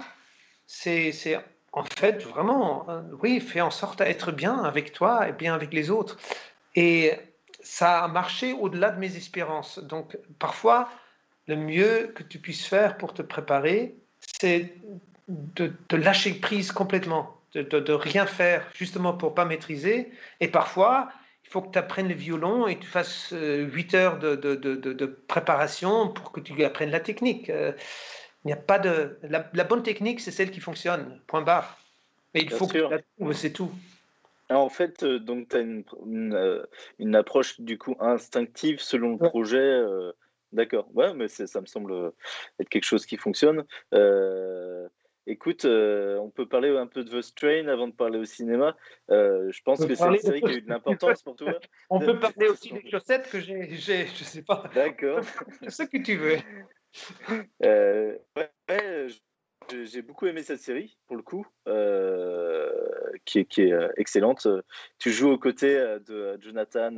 c'est 0.66 1.12
en 1.72 1.84
fait 1.84 2.24
vraiment, 2.24 2.90
euh, 2.90 3.02
oui, 3.22 3.40
fait 3.40 3.62
en 3.62 3.72
sorte 3.72 4.00
d'être 4.00 4.32
bien 4.32 4.64
avec 4.64 4.92
toi 4.92 5.28
et 5.30 5.34
bien 5.34 5.54
avec 5.54 5.74
les 5.74 5.92
autres. 5.92 6.18
Ça 7.70 8.04
a 8.04 8.08
marché 8.08 8.54
au-delà 8.54 8.90
de 8.90 9.00
mes 9.00 9.16
espérances. 9.16 9.78
Donc, 9.78 10.18
parfois, 10.40 10.90
le 11.48 11.56
mieux 11.56 12.12
que 12.16 12.24
tu 12.24 12.40
puisses 12.40 12.66
faire 12.66 12.98
pour 12.98 13.14
te 13.14 13.22
préparer, 13.22 13.96
c'est 14.42 14.74
de, 15.28 15.72
te 15.88 15.96
lâcher 15.96 16.34
prise 16.34 16.72
complètement, 16.72 17.40
de, 17.54 17.94
rien 17.94 18.26
faire 18.26 18.68
justement 18.74 19.14
pour 19.14 19.36
pas 19.36 19.46
maîtriser. 19.46 20.12
Et 20.40 20.48
parfois, 20.48 21.10
il 21.46 21.52
faut 21.52 21.62
que 21.62 21.72
tu 21.72 21.78
apprennes 21.78 22.08
le 22.08 22.16
violon 22.16 22.66
et 22.68 22.80
tu 22.80 22.88
fasses 22.88 23.34
8 23.34 23.36
euh, 23.36 23.98
heures 23.98 24.18
de, 24.18 25.06
préparation 25.28 26.10
pour 26.10 26.32
que 26.32 26.40
tu 26.40 26.64
apprennes 26.64 26.90
la 26.90 27.00
technique. 27.00 27.52
Euh, 27.52 27.74
il 28.46 28.48
n'y 28.48 28.54
a 28.54 28.58
pas 28.58 28.80
de 28.80 29.20
la, 29.22 29.64
bonne 29.64 29.84
technique, 29.84 30.22
c'est 30.22 30.32
celle 30.32 30.50
qui 30.50 30.60
fonctionne. 30.60 31.22
Point 31.28 31.44
barre. 31.44 31.78
Mais 32.34 32.42
il 32.42 32.50
faut 32.50 32.66
que 32.66 32.80
tu 32.80 32.90
la 32.90 33.00
trouves, 33.20 33.34
c'est 33.34 33.54
tout. 33.54 33.72
En 34.50 34.70
fait, 34.70 35.04
euh, 35.04 35.20
donc 35.20 35.50
tu 35.50 35.58
as 35.58 35.60
une, 35.60 35.84
euh, 36.34 36.66
une, 36.98 37.16
approche 37.16 37.60
du 37.62 37.78
coup 37.78 37.96
instinctive 38.00 38.80
selon 38.80 39.12
le 39.12 39.18
projet. 39.18 39.58
Euh, 39.60 40.12
d'accord, 40.52 40.90
ouais, 40.96 41.14
mais 41.14 41.28
ça 41.28 41.62
me 41.62 41.68
semble 41.68 42.12
être 42.60 42.70
quelque 42.70 42.86
chose 42.86 43.06
qui 43.06 43.18
fonctionne. 43.18 43.64
écoute, 45.28 45.66
on 45.66 46.32
peut 46.32 46.48
parler 46.48 46.76
un 46.76 46.88
peu 46.88 47.04
de 47.04 47.20
The 47.20 47.22
Strain 47.22 47.68
avant 47.68 47.88
de 47.88 47.94
parler 47.94 48.18
au 48.18 48.26
cinéma. 48.26 48.76
je 49.10 49.62
pense 49.62 49.86
que 49.86 49.94
c'est 49.94 50.08
une 50.08 50.18
série 50.18 50.42
qui 50.42 50.50
a 50.50 50.56
eu 50.56 50.62
de 50.62 50.70
l'importance 50.70 51.22
pour 51.22 51.36
toi. 51.36 51.54
On 51.92 52.00
peut 52.00 52.18
parler 52.20 52.48
aussi 52.48 52.74
des 52.74 52.90
chaussettes 52.90 53.30
que 53.30 53.40
j'ai, 53.40 53.76
je 53.78 54.24
sais 54.24 54.42
pas. 54.42 54.64
D'accord. 54.74 55.22
ce 55.68 55.84
que 55.84 55.98
tu 56.00 56.18
veux. 56.18 56.38
ouais, 57.62 58.52
j'ai 59.86 60.02
beaucoup 60.02 60.28
aimé 60.28 60.44
cette 60.44 60.62
série, 60.62 60.98
pour 61.08 61.16
le 61.16 61.24
coup, 61.24 61.46
euh, 61.68 62.72
qui 63.26 63.40
est, 63.40 63.46
qui 63.46 63.64
est, 63.64 63.72
euh, 63.72 63.90
excellente. 63.98 64.48
Tu 64.98 65.12
joues 65.12 65.32
aux 65.32 65.38
côtés 65.38 65.78
euh, 65.78 66.00
de 66.00 66.38
Jonathan 66.42 66.92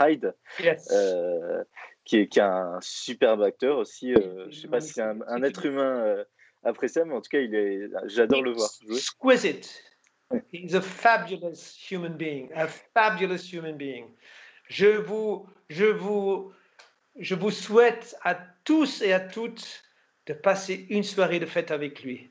Hyde, 0.00 0.34
qui, 0.56 0.66
est, 0.66 1.58
qui, 2.04 2.18
est, 2.18 2.38
un 2.38 2.78
superbe 2.80 3.42
acteur 3.42 3.78
aussi. 3.78 4.14
je 4.14 4.46
ne 4.46 4.50
sais 4.50 4.68
pas 4.68 4.80
si 4.80 4.94
c'est 4.94 5.02
un, 5.02 5.42
être 5.42 5.66
humain 5.66 6.24
appréciable, 6.62 7.10
mais 7.10 7.16
en 7.16 7.20
tout 7.20 7.30
cas, 7.30 7.40
il 7.40 7.54
est, 7.54 7.88
j'adore 8.06 8.42
le 8.42 8.52
voir 8.52 8.70
jouer. 8.80 8.96
Exquisite. 8.96 9.82
He's 10.50 10.74
a 10.74 10.80
fabulous 10.80 11.76
human 11.90 12.16
being, 12.16 12.50
a 12.54 12.66
fabulous 12.66 13.52
human 13.52 13.76
being. 13.76 14.06
Je 14.68 14.86
vous, 14.86 15.46
je 15.68 15.84
vous, 15.84 16.52
je 17.18 17.34
vous 17.34 17.50
souhaite 17.50 18.16
à 18.22 18.34
tous 18.64 19.02
et 19.02 19.12
à 19.12 19.20
toutes 19.20 19.82
de 20.26 20.32
passer 20.32 20.86
une 20.90 21.02
soirée 21.02 21.40
de 21.40 21.46
fête 21.46 21.70
avec 21.70 22.02
lui. 22.02 22.30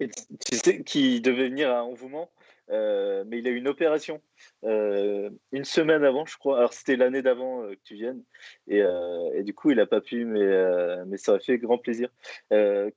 Et 0.00 0.08
tu 0.08 0.56
sais 0.56 0.82
qu'il 0.82 1.22
devait 1.22 1.48
venir 1.48 1.70
à 1.70 1.84
Envouement, 1.84 2.30
euh, 2.70 3.24
mais 3.26 3.38
il 3.38 3.46
a 3.46 3.50
eu 3.50 3.56
une 3.56 3.68
opération 3.68 4.20
euh, 4.64 5.30
une 5.52 5.64
semaine 5.64 6.04
avant, 6.04 6.26
je 6.26 6.36
crois. 6.38 6.58
Alors 6.58 6.72
c'était 6.72 6.96
l'année 6.96 7.22
d'avant 7.22 7.62
euh, 7.62 7.74
que 7.74 7.80
tu 7.84 7.94
viennes, 7.94 8.22
et, 8.68 8.82
et, 9.34 9.42
du 9.42 9.54
coup 9.54 9.70
il 9.70 9.76
n'a 9.76 9.86
pas 9.86 10.00
pu, 10.00 10.24
mais, 10.24 11.04
mais 11.06 11.16
ça 11.16 11.32
aurait 11.32 11.40
fait 11.40 11.58
grand 11.58 11.78
plaisir. 11.78 12.08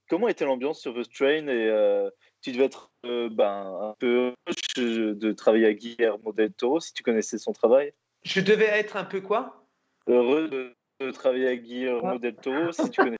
comment 0.10 0.28
était 0.28 0.46
l'ambiance 0.46 0.80
sur 0.80 0.94
The 0.94 1.12
Train 1.12 1.48
et 1.48 2.10
tu 2.42 2.52
devais 2.52 2.66
être 2.66 2.92
ben, 3.04 3.80
un 3.82 3.96
peu 4.00 4.34
heureux 4.78 5.16
de 5.16 5.32
travailler 5.32 5.66
avec 5.66 5.80
Guillermo 5.80 6.34
del 6.34 6.54
Toro 6.54 6.80
si 6.80 6.94
tu 6.94 7.04
connaissais 7.04 7.38
son 7.38 7.54
travail? 7.54 7.94
Je 8.24 8.42
devais 8.42 8.66
être 8.66 8.98
un 8.98 9.04
peu 9.04 9.22
quoi? 9.22 9.66
Heureux 10.08 10.50
de, 10.50 11.12
travailler 11.12 11.48
avec 11.48 11.64
Guillermo 11.64 12.14
ah. 12.16 12.18
del 12.18 12.36
Toro 12.36 12.72
si 12.72 12.90
tu 12.90 13.02
connaissais. 13.02 13.18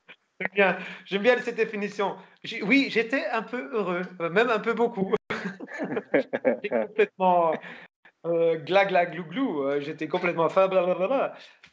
J'aime 1.06 1.22
bien, 1.22 1.38
cette 1.40 1.56
définition. 1.56 2.16
Oui, 2.64 2.88
j'étais 2.90 3.26
un 3.28 3.44
peu 3.44 3.70
heureux, 3.74 4.02
euh, 4.20 4.30
même 4.30 4.50
un 4.50 4.60
peu 4.60 4.74
beaucoup. 4.74 5.14
j'étais 6.14 6.70
complètement 6.70 7.54
euh, 8.26 8.58
gla 8.58 8.86
gla 8.86 9.06
glou 9.06 9.24
glou. 9.26 9.64
Euh, 9.64 9.82
j'étais 9.82 10.08
complètement 10.08 10.48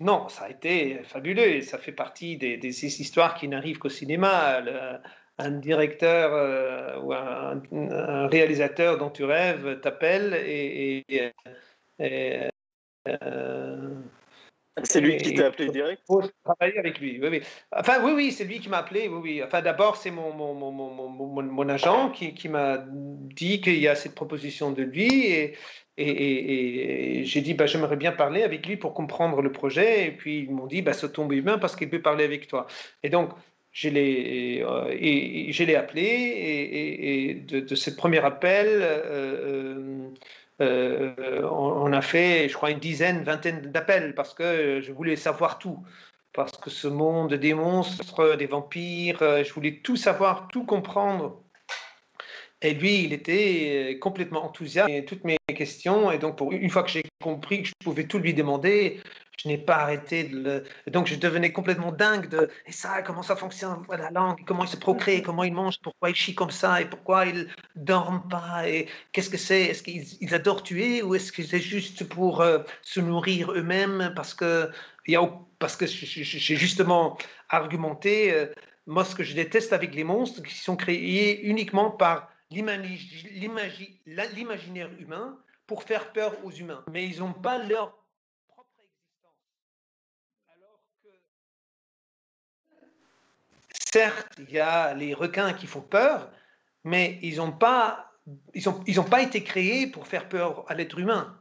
Non, 0.00 0.28
ça 0.28 0.44
a 0.44 0.50
été 0.50 1.02
fabuleux. 1.04 1.60
Ça 1.62 1.78
fait 1.78 1.92
partie 1.92 2.36
des, 2.36 2.56
des 2.56 2.84
histoires 3.00 3.34
qui 3.34 3.48
n'arrivent 3.48 3.78
qu'au 3.78 3.88
cinéma. 3.88 4.62
un 5.38 5.50
directeur 5.52 6.32
euh, 6.34 6.98
ou 7.00 7.12
un, 7.14 8.26
réalisateur 8.28 8.98
dont 8.98 9.10
tu 9.10 9.24
rêves 9.24 9.80
t'appelle 9.80 10.34
et, 10.34 11.04
c'est 14.84 15.00
lui 15.00 15.16
qui 15.16 15.34
t'a 15.34 15.46
appelé 15.46 15.68
direct 15.70 16.02
travailler 16.44 16.78
avec 16.78 17.00
lui, 17.00 17.18
oui, 17.20 17.28
oui. 17.30 17.42
Enfin, 17.72 18.02
oui, 18.04 18.12
oui, 18.14 18.32
c'est 18.32 18.44
lui 18.44 18.60
qui 18.60 18.68
m'a 18.68 18.78
appelé, 18.78 19.08
oui, 19.08 19.18
oui. 19.22 19.42
Enfin, 19.42 19.62
d'abord, 19.62 19.96
c'est 19.96 20.10
mon, 20.10 20.32
mon, 20.32 20.54
mon, 20.54 20.70
mon, 20.72 21.42
mon 21.42 21.68
agent 21.68 22.10
qui, 22.10 22.34
qui 22.34 22.48
m'a 22.48 22.84
dit 22.88 23.60
qu'il 23.60 23.78
y 23.78 23.88
a 23.88 23.94
cette 23.94 24.14
proposition 24.14 24.70
de 24.70 24.82
lui 24.82 25.26
et, 25.26 25.54
et, 25.96 27.20
et, 27.20 27.24
j'ai 27.24 27.40
dit, 27.40 27.54
bah, 27.54 27.66
j'aimerais 27.66 27.96
bien 27.96 28.12
parler 28.12 28.42
avec 28.42 28.66
lui 28.66 28.76
pour 28.76 28.94
comprendre 28.94 29.42
le 29.42 29.52
projet. 29.52 30.06
Et 30.06 30.10
puis, 30.10 30.40
ils 30.40 30.50
m'ont 30.50 30.66
dit, 30.66 30.82
bah, 30.82 30.92
ça 30.92 31.08
tombe 31.08 31.34
bien 31.34 31.58
parce 31.58 31.76
qu'il 31.76 31.90
peut 31.90 32.02
parler 32.02 32.24
avec 32.24 32.46
toi. 32.46 32.66
Et 33.02 33.10
donc, 33.10 33.30
je 33.72 33.88
l'ai 33.88 34.62
euh, 34.62 35.78
appelé 35.78 36.02
et, 36.02 37.34
de, 37.34 37.60
de, 37.60 37.74
ce 37.74 37.90
premier 37.90 38.24
appel, 38.24 38.66
euh, 38.68 40.08
euh 40.60 41.48
on, 41.50 41.92
a 41.92 42.02
fait, 42.02 42.48
je 42.48 42.54
crois, 42.54 42.70
une 42.70 42.78
dizaine, 42.78 43.22
vingtaine 43.24 43.60
d'appels 43.62 44.14
parce 44.14 44.34
que 44.34 44.80
je 44.80 44.92
voulais 44.92 45.16
savoir 45.16 45.58
tout. 45.58 45.84
Parce 46.32 46.56
que 46.56 46.70
ce 46.70 46.86
monde 46.88 47.34
des 47.34 47.54
monstres, 47.54 48.36
des 48.36 48.46
vampires, 48.46 49.22
euh, 49.22 49.42
je 49.44 49.52
voulais 49.52 49.80
tout 49.82 49.96
savoir, 49.96 50.48
tout 50.48 50.64
comprendre. 50.64 51.42
Et 52.62 52.74
lui, 52.74 53.04
il 53.04 53.12
était 53.12 53.98
complètement 54.00 54.44
enthousiaste. 54.44 55.06
Toutes 55.06 55.24
mes 55.24 55.38
questions. 55.48 56.10
Et 56.10 56.18
donc, 56.18 56.36
pour 56.36 56.52
une 56.52 56.70
fois 56.70 56.82
que 56.82 56.90
j'ai 56.90 57.04
compris 57.22 57.62
que 57.62 57.68
je 57.68 57.74
pouvais 57.82 58.04
tout 58.04 58.18
lui 58.18 58.34
demander, 58.34 59.00
je 59.42 59.48
n'ai 59.48 59.58
pas 59.58 59.76
arrêté 59.76 60.24
de 60.24 60.36
le... 60.36 60.64
Donc 60.90 61.06
je 61.06 61.14
devenais 61.14 61.52
complètement 61.52 61.92
dingue 61.92 62.28
de 62.28 62.50
et 62.66 62.72
ça, 62.72 63.02
comment 63.02 63.22
ça 63.22 63.36
fonctionne, 63.36 63.82
la 63.88 64.10
langue, 64.10 64.38
comment 64.46 64.64
il 64.64 64.68
se 64.68 64.76
procrée, 64.76 65.22
comment 65.22 65.44
il 65.44 65.54
mange, 65.54 65.78
pourquoi 65.82 66.10
il 66.10 66.14
chie 66.14 66.34
comme 66.34 66.50
ça 66.50 66.80
et 66.80 66.84
pourquoi 66.84 67.26
il 67.26 67.48
dorment 67.74 68.28
pas 68.28 68.68
et 68.68 68.86
qu'est-ce 69.12 69.30
que 69.30 69.38
c'est, 69.38 69.62
est-ce 69.62 69.82
qu'ils 69.82 70.34
adorent 70.34 70.62
tuer 70.62 71.02
ou 71.02 71.14
est-ce 71.14 71.32
que 71.32 71.42
c'est 71.42 71.60
juste 71.60 72.06
pour 72.08 72.42
euh, 72.42 72.58
se 72.82 73.00
nourrir 73.00 73.52
eux-mêmes? 73.52 74.12
Parce 74.14 74.34
que 74.34 74.70
y 75.06 75.16
parce 75.58 75.76
que 75.76 75.86
j'ai 75.86 76.56
justement 76.56 77.16
argumenté 77.48 78.32
euh, 78.32 78.46
moi 78.86 79.04
ce 79.04 79.14
que 79.14 79.22
je 79.22 79.34
déteste 79.34 79.72
avec 79.72 79.94
les 79.94 80.04
monstres 80.04 80.42
qui 80.42 80.54
sont 80.54 80.76
créés 80.76 81.42
uniquement 81.46 81.90
par 81.90 82.29
l'imaginaire 82.50 84.90
humain 84.98 85.38
pour 85.66 85.84
faire 85.84 86.12
peur 86.12 86.44
aux 86.44 86.50
humains 86.50 86.84
mais 86.90 87.08
ils 87.08 87.20
n'ont 87.20 87.32
pas 87.32 87.58
leur 87.58 88.00
certes, 93.92 94.32
il 94.38 94.50
y 94.50 94.60
a 94.60 94.94
les 94.94 95.14
requins 95.14 95.52
qui 95.52 95.66
font 95.66 95.80
peur, 95.80 96.30
mais 96.84 97.18
ils 97.22 97.36
n'ont 97.36 97.52
pas, 97.52 98.12
ils 98.54 99.00
ont 99.00 99.04
pas 99.04 99.22
été 99.22 99.42
créés 99.42 99.86
pour 99.86 100.06
faire 100.06 100.28
peur 100.28 100.64
à 100.68 100.74
l'être 100.74 100.98
humain. 100.98 101.39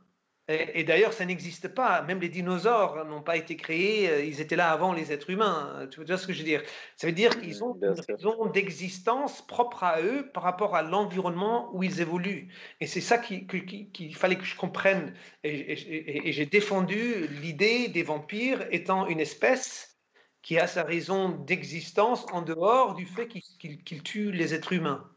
Et, 0.49 0.83
d'ailleurs, 0.83 1.13
ça 1.13 1.25
n'existe 1.25 1.67
pas. 1.67 2.01
Même 2.01 2.19
les 2.19 2.27
dinosaures 2.27 3.05
n'ont 3.05 3.21
pas 3.21 3.37
été 3.37 3.55
créés. 3.55 4.09
Euh, 4.09 4.25
ils 4.25 4.41
étaient 4.41 4.55
là 4.55 4.71
avant 4.71 4.93
les 4.93 5.11
êtres 5.11 5.29
humains. 5.29 5.87
Tu 5.91 6.03
vois 6.03 6.17
ce 6.17 6.25
que 6.25 6.33
je 6.33 6.39
veux 6.39 6.43
dire? 6.45 6.63
Ça 6.95 7.05
veut 7.05 7.13
dire 7.13 7.39
qu'ils 7.39 7.63
ont 7.63 7.77
une 7.79 8.01
raison 8.07 8.47
d'existence 8.47 9.45
propre 9.45 9.83
à 9.83 10.01
eux 10.01 10.27
par 10.33 10.41
rapport 10.41 10.75
à 10.75 10.81
l'environnement 10.81 11.69
où 11.73 11.83
ils 11.83 12.01
évoluent. 12.01 12.47
Et 12.79 12.87
c'est 12.87 12.99
ça 12.99 13.19
qu'il 13.19 14.15
fallait 14.15 14.37
que 14.37 14.43
je 14.43 14.55
comprenne. 14.55 15.13
et 15.43 16.31
j'ai 16.31 16.45
défendu 16.47 17.27
l'idée 17.41 17.87
des 17.87 18.01
vampires 18.01 18.65
étant 18.71 19.05
une 19.05 19.19
espèce 19.19 19.99
qui 20.41 20.57
a 20.57 20.65
sa 20.65 20.83
raison 20.83 21.29
d'existence 21.29 22.25
en 22.31 22.41
dehors 22.41 22.95
du 22.95 23.05
fait 23.05 23.27
qu'il 23.27 24.03
tue 24.03 24.31
les 24.31 24.55
êtres 24.55 24.73
humains. 24.73 25.07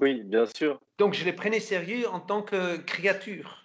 Oui, 0.00 0.22
bien 0.24 0.46
sûr. 0.56 0.80
Donc 0.98 1.12
je 1.12 1.24
les 1.24 1.32
prenais 1.32 1.60
sérieux 1.60 2.08
en 2.08 2.20
tant 2.20 2.42
que 2.42 2.76
créatures 2.78 3.61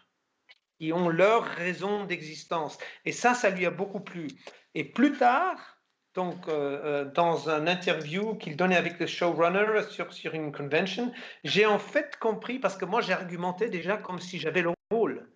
qui 0.80 0.94
ont 0.94 1.10
leur 1.10 1.44
raison 1.44 2.06
d'existence. 2.06 2.78
Et 3.06 3.12
ça, 3.12 3.34
ça 3.34 3.50
lui 3.50 3.66
a 3.66 3.72
beaucoup 3.72 4.00
plu. 4.00 4.28
Et 4.76 4.84
plus 4.84 5.14
tard, 5.18 5.78
donc 6.14 6.48
euh, 6.48 6.82
euh, 6.84 7.06
dans 7.06 7.50
un 7.50 7.68
interview 7.68 8.36
qu'il 8.36 8.56
donnait 8.56 8.76
avec 8.76 9.00
le 9.00 9.08
showrunner 9.08 9.84
sur, 9.90 10.14
sur 10.14 10.34
une 10.34 10.52
convention, 10.52 11.12
j'ai 11.44 11.66
en 11.66 11.80
fait 11.80 12.18
compris, 12.20 12.60
parce 12.60 12.78
que 12.78 12.86
moi 12.86 13.02
j'ai 13.02 13.14
argumenté 13.14 13.70
déjà 13.70 13.98
comme 13.98 14.20
si 14.20 14.40
j'avais 14.40 14.62
le 14.62 14.72
rôle. 14.92 15.28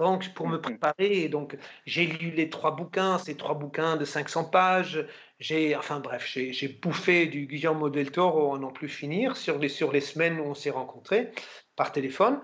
Donc, 0.00 0.32
pour 0.32 0.48
me 0.48 0.56
mmh 0.56 0.62
préparer, 0.62 1.28
donc 1.28 1.58
j'ai 1.84 2.06
lu 2.06 2.30
les 2.30 2.48
trois 2.48 2.74
bouquins, 2.74 3.18
ces 3.18 3.36
trois 3.36 3.54
bouquins 3.54 3.98
de 3.98 4.06
500 4.06 4.44
pages. 4.44 5.06
J'ai, 5.40 5.76
enfin 5.76 6.00
bref, 6.00 6.26
j'ai 6.26 6.68
bouffé 6.68 7.26
du 7.26 7.46
Guillermo 7.46 7.90
del 7.90 8.10
Toro 8.10 8.54
à 8.54 8.58
n'en 8.58 8.70
plus 8.70 8.88
finir 8.88 9.36
sur 9.36 9.58
les, 9.58 9.68
sur 9.68 9.92
les 9.92 10.00
semaines 10.00 10.40
où 10.40 10.44
on 10.44 10.54
s'est 10.54 10.70
rencontrés 10.70 11.32
par 11.76 11.92
téléphone. 11.92 12.40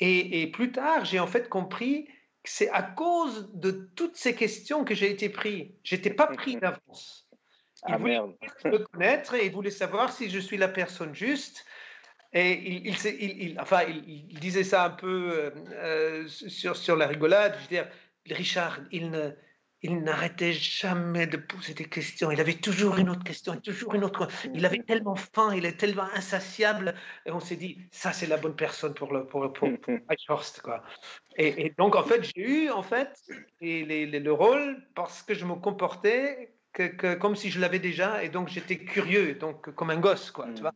Et, 0.00 0.46
plus 0.46 0.72
tard, 0.72 1.04
j'ai 1.04 1.18
en 1.18 1.26
fait 1.26 1.48
compris 1.48 2.06
que 2.42 2.50
c'est 2.50 2.70
à 2.70 2.82
cause 2.82 3.50
de 3.52 3.90
toutes 3.94 4.16
ces 4.16 4.34
questions 4.34 4.84
que 4.84 4.94
j'ai 4.94 5.10
été 5.10 5.28
pris. 5.28 5.74
J'étais 5.84 6.10
pas 6.10 6.26
pris 6.26 6.56
mmh 6.56 6.60
d'avance. 6.60 7.28
Il 7.86 7.94
ah, 7.94 7.98
voulait 7.98 8.20
me 8.20 8.78
connaître 8.78 9.34
et 9.34 9.46
il 9.46 9.52
voulait 9.52 9.70
savoir 9.70 10.12
si 10.12 10.30
je 10.30 10.38
suis 10.38 10.56
la 10.56 10.68
personne 10.68 11.14
juste. 11.14 11.66
Et 12.32 12.52
il, 12.52 12.96
il, 13.20 13.60
enfin, 13.60 13.82
il, 13.82 14.38
disait 14.38 14.64
ça 14.64 14.84
un 14.84 14.90
peu 14.90 15.30
euh, 15.32 15.50
euh, 15.72 16.28
sur, 16.28 16.76
sur 16.76 16.96
la 16.96 17.06
rigolade. 17.06 17.54
Je 17.56 17.62
veux 17.62 17.68
dire, 17.68 17.88
Richard, 18.26 18.80
il 18.92 19.10
ne, 19.10 19.30
il 19.82 20.02
n'arrêtait 20.02 20.52
jamais 20.52 21.26
de 21.26 21.36
poser 21.36 21.74
des 21.74 21.86
questions. 21.86 22.30
Il 22.30 22.40
avait 22.40 22.54
toujours 22.54 22.98
une 22.98 23.08
autre 23.08 23.24
question, 23.24 23.56
toujours 23.56 23.94
une 23.94 24.04
autre. 24.04 24.28
Il 24.54 24.66
avait 24.66 24.82
tellement 24.82 25.16
faim, 25.16 25.54
il 25.54 25.64
est 25.64 25.78
tellement 25.78 26.08
insatiable. 26.14 26.94
Et 27.24 27.30
on 27.30 27.40
s'est 27.40 27.56
dit, 27.56 27.78
ça, 27.90 28.12
c'est 28.12 28.26
la 28.26 28.36
bonne 28.36 28.56
personne 28.56 28.94
pour 28.94 29.12
le 29.12 29.26
pour, 29.26 29.50
pour, 29.52 29.68
quoi. 30.62 30.82
Et, 31.36 31.72
donc, 31.78 31.96
en 31.96 32.02
fait, 32.02 32.22
j'ai 32.22 32.42
eu 32.42 32.70
en 32.70 32.82
fait 32.82 33.18
les, 33.60 34.06
le 34.06 34.32
rôle 34.32 34.86
parce 34.94 35.22
que 35.22 35.34
je 35.34 35.46
me 35.46 35.54
comportais 35.54 36.52
que, 36.72 37.14
comme 37.14 37.36
si 37.36 37.50
je 37.50 37.60
l'avais 37.60 37.78
déjà, 37.78 38.22
et 38.22 38.28
donc 38.28 38.48
j'étais 38.48 38.76
curieux, 38.76 39.34
donc 39.34 39.74
comme 39.74 39.90
un 39.90 39.98
gosse, 39.98 40.30
quoi. 40.30 40.46
Tu 40.46 40.60
mm. 40.60 40.60
vois 40.60 40.74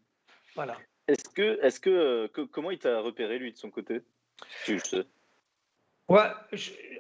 voilà. 0.55 0.79
Est-ce 1.09 1.29
que, 1.29 1.63
est-ce 1.63 1.81
que, 1.81 2.27
comment 2.47 2.71
il 2.71 2.79
t'a 2.79 3.01
repéré 3.01 3.39
lui 3.39 3.53
de 3.53 3.59
son 3.59 3.71
côté? 3.71 4.01
Ouais, 6.09 6.31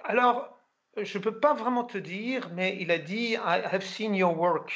alors 0.05 0.54
je 1.03 1.19
ne 1.19 1.23
peux 1.23 1.39
pas 1.39 1.55
vraiment 1.55 1.85
te 1.85 1.99
dire, 1.99 2.51
mais 2.55 2.77
il 2.81 2.91
a 2.91 2.99
dit 2.99 3.33
I 3.33 3.63
have 3.65 3.85
seen 3.85 4.15
your 4.15 4.37
work. 4.39 4.73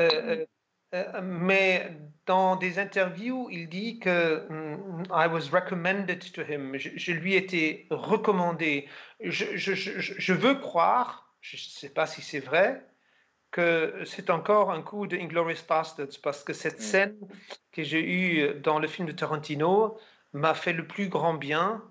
Euh, 0.00 0.08
mm. 0.08 0.40
euh, 0.40 0.46
euh, 0.94 1.20
mais 1.22 1.90
dans 2.26 2.56
des 2.56 2.78
interviews, 2.78 3.48
il 3.50 3.68
dit 3.68 3.98
que 3.98 4.46
mm, 4.48 5.04
I 5.10 5.26
was 5.26 5.50
recommended 5.52 6.32
to 6.32 6.42
him. 6.42 6.76
Je, 6.76 7.12
lui 7.12 7.34
ai 7.34 7.38
été 7.38 7.86
recommandé. 7.90 8.88
Je, 9.20 9.56
je, 9.56 9.74
je 9.74 10.32
veux 10.32 10.54
croire, 10.54 11.34
je 11.40 11.56
ne 11.56 11.60
sais 11.60 11.90
pas 11.90 12.06
si 12.06 12.22
c'est 12.22 12.40
vrai, 12.40 12.84
que 13.50 14.02
c'est 14.04 14.30
encore 14.30 14.70
un 14.70 14.82
coup 14.82 15.06
de 15.06 15.16
Inglorious 15.16 15.64
Bastards 15.68 16.20
parce 16.22 16.44
que 16.44 16.52
cette 16.52 16.78
mm. 16.78 16.82
scène 16.82 17.16
que 17.72 17.82
j'ai 17.82 18.02
eue 18.02 18.54
dans 18.60 18.78
le 18.78 18.88
film 18.88 19.08
de 19.08 19.12
Tarantino 19.12 19.98
m'a 20.32 20.54
fait 20.54 20.72
le 20.72 20.86
plus 20.86 21.08
grand 21.08 21.34
bien 21.34 21.82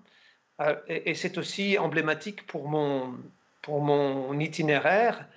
et, 0.86 1.14
c'est 1.14 1.38
aussi 1.38 1.78
emblématique 1.78 2.46
pour 2.46 2.68
mon, 2.68 3.18
pour 3.62 3.80
mon 3.80 4.38
itinéraire 4.38 5.28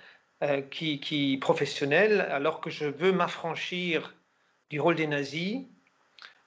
euh, 0.42 0.60
qui, 0.60 1.00
qui 1.00 1.38
professionnel 1.38 2.20
alors 2.20 2.60
que 2.60 2.70
je 2.70 2.84
veux 2.84 3.12
m'affranchir 3.12 4.14
du 4.68 4.80
rôle 4.80 4.96
des 4.96 5.06
nazis. 5.06 5.64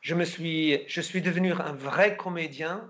Je, 0.02 0.14
me 0.14 0.26
suis, 0.26 0.88
je 0.88 1.02
suis 1.02 1.22
devenu 1.22 1.54
un 1.54 1.74
vrai 1.74 2.16
comédien 2.16 2.90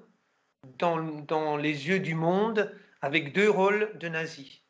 dans, 0.77 0.97
dans 1.01 1.55
les 1.55 1.87
yeux 1.87 1.99
du 1.99 2.15
monde 2.15 2.75
avec 3.01 3.33
deux 3.33 3.49
rôles 3.49 3.97
de 3.97 4.09
nazis 4.09 4.61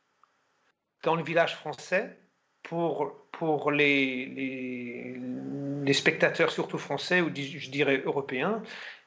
dans 1.04 1.16
le 1.16 1.24
village 1.24 1.56
français 1.56 2.20
pour, 2.64 3.28
pour 3.32 3.72
les, 3.72 4.26
les, 4.26 5.18
les, 5.84 5.94
spectateurs, 5.94 6.52
surtout 6.52 6.78
français 6.78 7.22
ou 7.22 7.34
je 7.34 7.70
dirais 7.70 8.02
européens, 8.06 8.62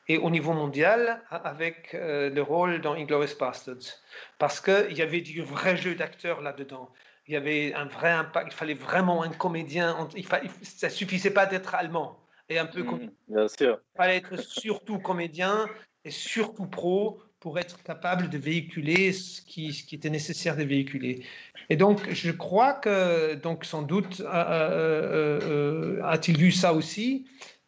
et 0.08 0.18
au 0.18 0.30
niveau 0.30 0.52
mondial 0.52 1.22
avec 1.30 1.94
euh, 1.94 2.30
le 2.30 2.42
rôle 2.42 2.80
dans 2.80 2.94
Inglourious 2.94 3.36
Bastards. 3.38 4.00
Parce 4.38 4.60
qu'il 4.60 4.92
y 4.92 5.02
avait 5.02 5.20
du 5.20 5.42
vrai 5.42 5.76
jeu 5.76 5.94
d'acteurs 5.94 6.40
là-dedans. 6.40 6.90
Il 7.28 7.34
y 7.34 7.36
avait 7.36 7.72
un 7.74 7.84
vrai 7.84 8.10
impact, 8.10 8.48
il 8.52 8.56
fallait 8.56 8.74
vraiment 8.74 9.22
un 9.22 9.30
comédien, 9.30 10.08
il 10.16 10.26
fallait, 10.26 10.50
ça 10.62 10.90
suffisait 10.90 11.30
pas 11.30 11.46
d'être 11.46 11.74
allemand 11.74 12.18
et 12.48 12.58
un 12.58 12.66
peu 12.66 12.82
mmh, 12.82 13.10
bien 13.28 13.48
sûr. 13.48 13.78
Il 13.94 13.96
fallait 13.96 14.16
être 14.16 14.36
surtout 14.38 14.98
comédien 14.98 15.68
et 16.04 16.10
surtout 16.10 16.66
pro 16.66 17.22
pour 17.42 17.58
être 17.58 17.82
capable 17.82 18.30
de 18.30 18.38
véhiculer 18.38 19.12
ce 19.12 19.42
qui, 19.42 19.72
ce 19.72 19.82
qui, 19.82 19.96
était 19.96 20.10
nécessaire 20.10 20.56
de 20.56 20.62
véhiculer. 20.62 21.24
Et 21.70 21.76
donc, 21.76 22.08
je 22.08 22.30
crois 22.30 22.74
que, 22.74 23.34
donc, 23.34 23.64
sans 23.64 23.82
doute, 23.82 24.20
euh, 24.20 24.26
euh, 24.32 25.40
euh, 25.42 26.04
a-t-il 26.04 26.38
vu 26.38 26.52
ça 26.52 26.72
aussi, 26.72 27.26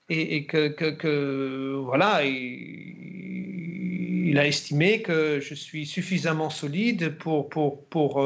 et, 0.08 0.46
que, 0.46 0.68
que, 0.68 1.74
voilà, 1.82 2.22
il 2.24 4.38
a 4.38 4.46
estimé 4.46 5.02
que 5.02 5.40
je 5.40 5.54
suis 5.54 5.86
suffisamment 5.86 6.50
solide 6.50 7.16
pour, 7.18 7.48
pour, 7.48 7.84
pour 7.86 8.24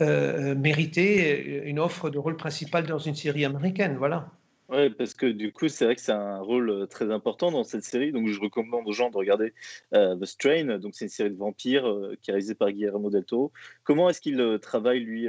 mériter 0.00 1.62
une 1.64 1.78
offre 1.78 2.10
de 2.10 2.18
rôle 2.18 2.36
principal 2.36 2.86
dans 2.86 2.98
une 2.98 3.14
série 3.14 3.44
américaine. 3.44 3.96
Voilà. 3.98 4.30
Ouais, 4.68 4.90
parce 4.90 5.14
que 5.14 5.26
du 5.26 5.52
coup, 5.52 5.68
c'est 5.68 5.84
vrai 5.84 5.94
que 5.94 6.00
c'est 6.00 6.10
un 6.10 6.40
rôle 6.40 6.70
euh, 6.70 6.86
très 6.86 7.12
important 7.12 7.52
dans 7.52 7.62
cette 7.62 7.84
série. 7.84 8.10
Donc, 8.10 8.26
je 8.26 8.40
recommande 8.40 8.88
aux 8.88 8.92
gens 8.92 9.10
de 9.10 9.16
regarder 9.16 9.54
euh, 9.94 10.16
The 10.16 10.24
Strain. 10.24 10.78
Donc, 10.78 10.96
c'est 10.96 11.04
une 11.04 11.10
série 11.10 11.30
de 11.30 11.36
vampires 11.36 11.88
euh, 11.88 12.16
qui 12.20 12.30
est 12.30 12.32
réalisée 12.32 12.56
par 12.56 12.72
Guillermo 12.72 13.08
del 13.08 13.24
Toro. 13.24 13.52
Comment 13.84 14.10
est-ce 14.10 14.20
qu'il 14.20 14.58
travaille, 14.60 15.00
lui, 15.00 15.28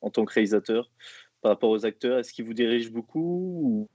en 0.00 0.10
tant 0.10 0.24
que 0.24 0.32
réalisateur 0.32 0.88
par 1.42 1.50
rapport 1.50 1.70
aux 1.70 1.84
acteurs? 1.84 2.20
Est-ce 2.20 2.32
qu'il 2.32 2.44
vous 2.44 2.54
dirige 2.54 2.92
beaucoup 2.92 3.60
ou 3.64 3.88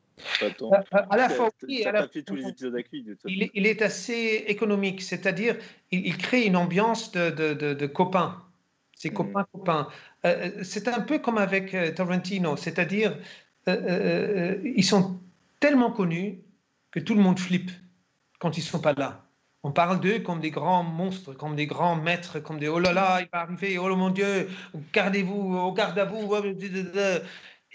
à 1.10 1.18
la 1.18 1.30
fois, 1.36 1.50
oui, 1.68 1.86
tous 2.26 2.36
les 2.36 2.48
épisodes 2.48 2.74
avec 2.74 2.92
lui. 2.92 3.06
Il, 3.54 3.66
est, 3.66 3.82
assez 3.82 4.46
économique, 4.48 5.02
c'est-à-dire 5.02 5.58
il, 5.92 6.18
crée 6.18 6.44
une 6.44 6.56
ambiance 6.56 7.12
de, 7.12 7.30
de, 7.30 7.74
de, 7.74 7.86
copains. 7.88 8.42
C'est 8.96 9.10
mmh. 9.10 9.14
copains, 9.14 9.46
copains. 9.52 9.88
c'est 10.64 10.88
un 10.88 11.02
peu 11.02 11.20
comme 11.20 11.38
avec 11.38 11.76
Tarantino, 11.96 12.56
c'est-à-dire 12.56 13.18
euh, 13.68 13.72
euh, 13.72 14.58
euh, 14.60 14.74
ils 14.76 14.84
sont 14.84 15.20
tellement 15.60 15.92
connus 15.92 16.40
que 16.92 17.00
tout 17.00 17.16
le 17.16 17.22
monde 17.22 17.40
flippe 17.40 17.72
quand 18.40 18.58
ils 18.58 18.62
ne 18.62 18.66
sont 18.66 18.80
pas 18.80 18.94
là. 18.94 19.22
On 19.64 19.72
parle 19.72 20.00
d'eux 20.00 20.20
comme 20.20 20.40
des 20.40 20.52
grands 20.52 20.84
monstres, 20.84 21.34
comme 21.34 21.56
des 21.56 21.66
grands 21.66 21.96
maîtres, 21.96 22.40
comme 22.40 22.60
des 22.60 22.68
oh 22.68 22.78
là 22.78 22.94
là, 22.94 23.22
il 23.22 23.28
va 23.34 23.40
arriver, 23.40 23.80
oh 23.80 23.96
mon 23.96 24.12
Dieu, 24.12 24.48
gardez-vous, 24.94 25.58
oh, 25.58 25.72
garde 25.72 25.98
à 25.98 26.06
vous. 26.06 26.32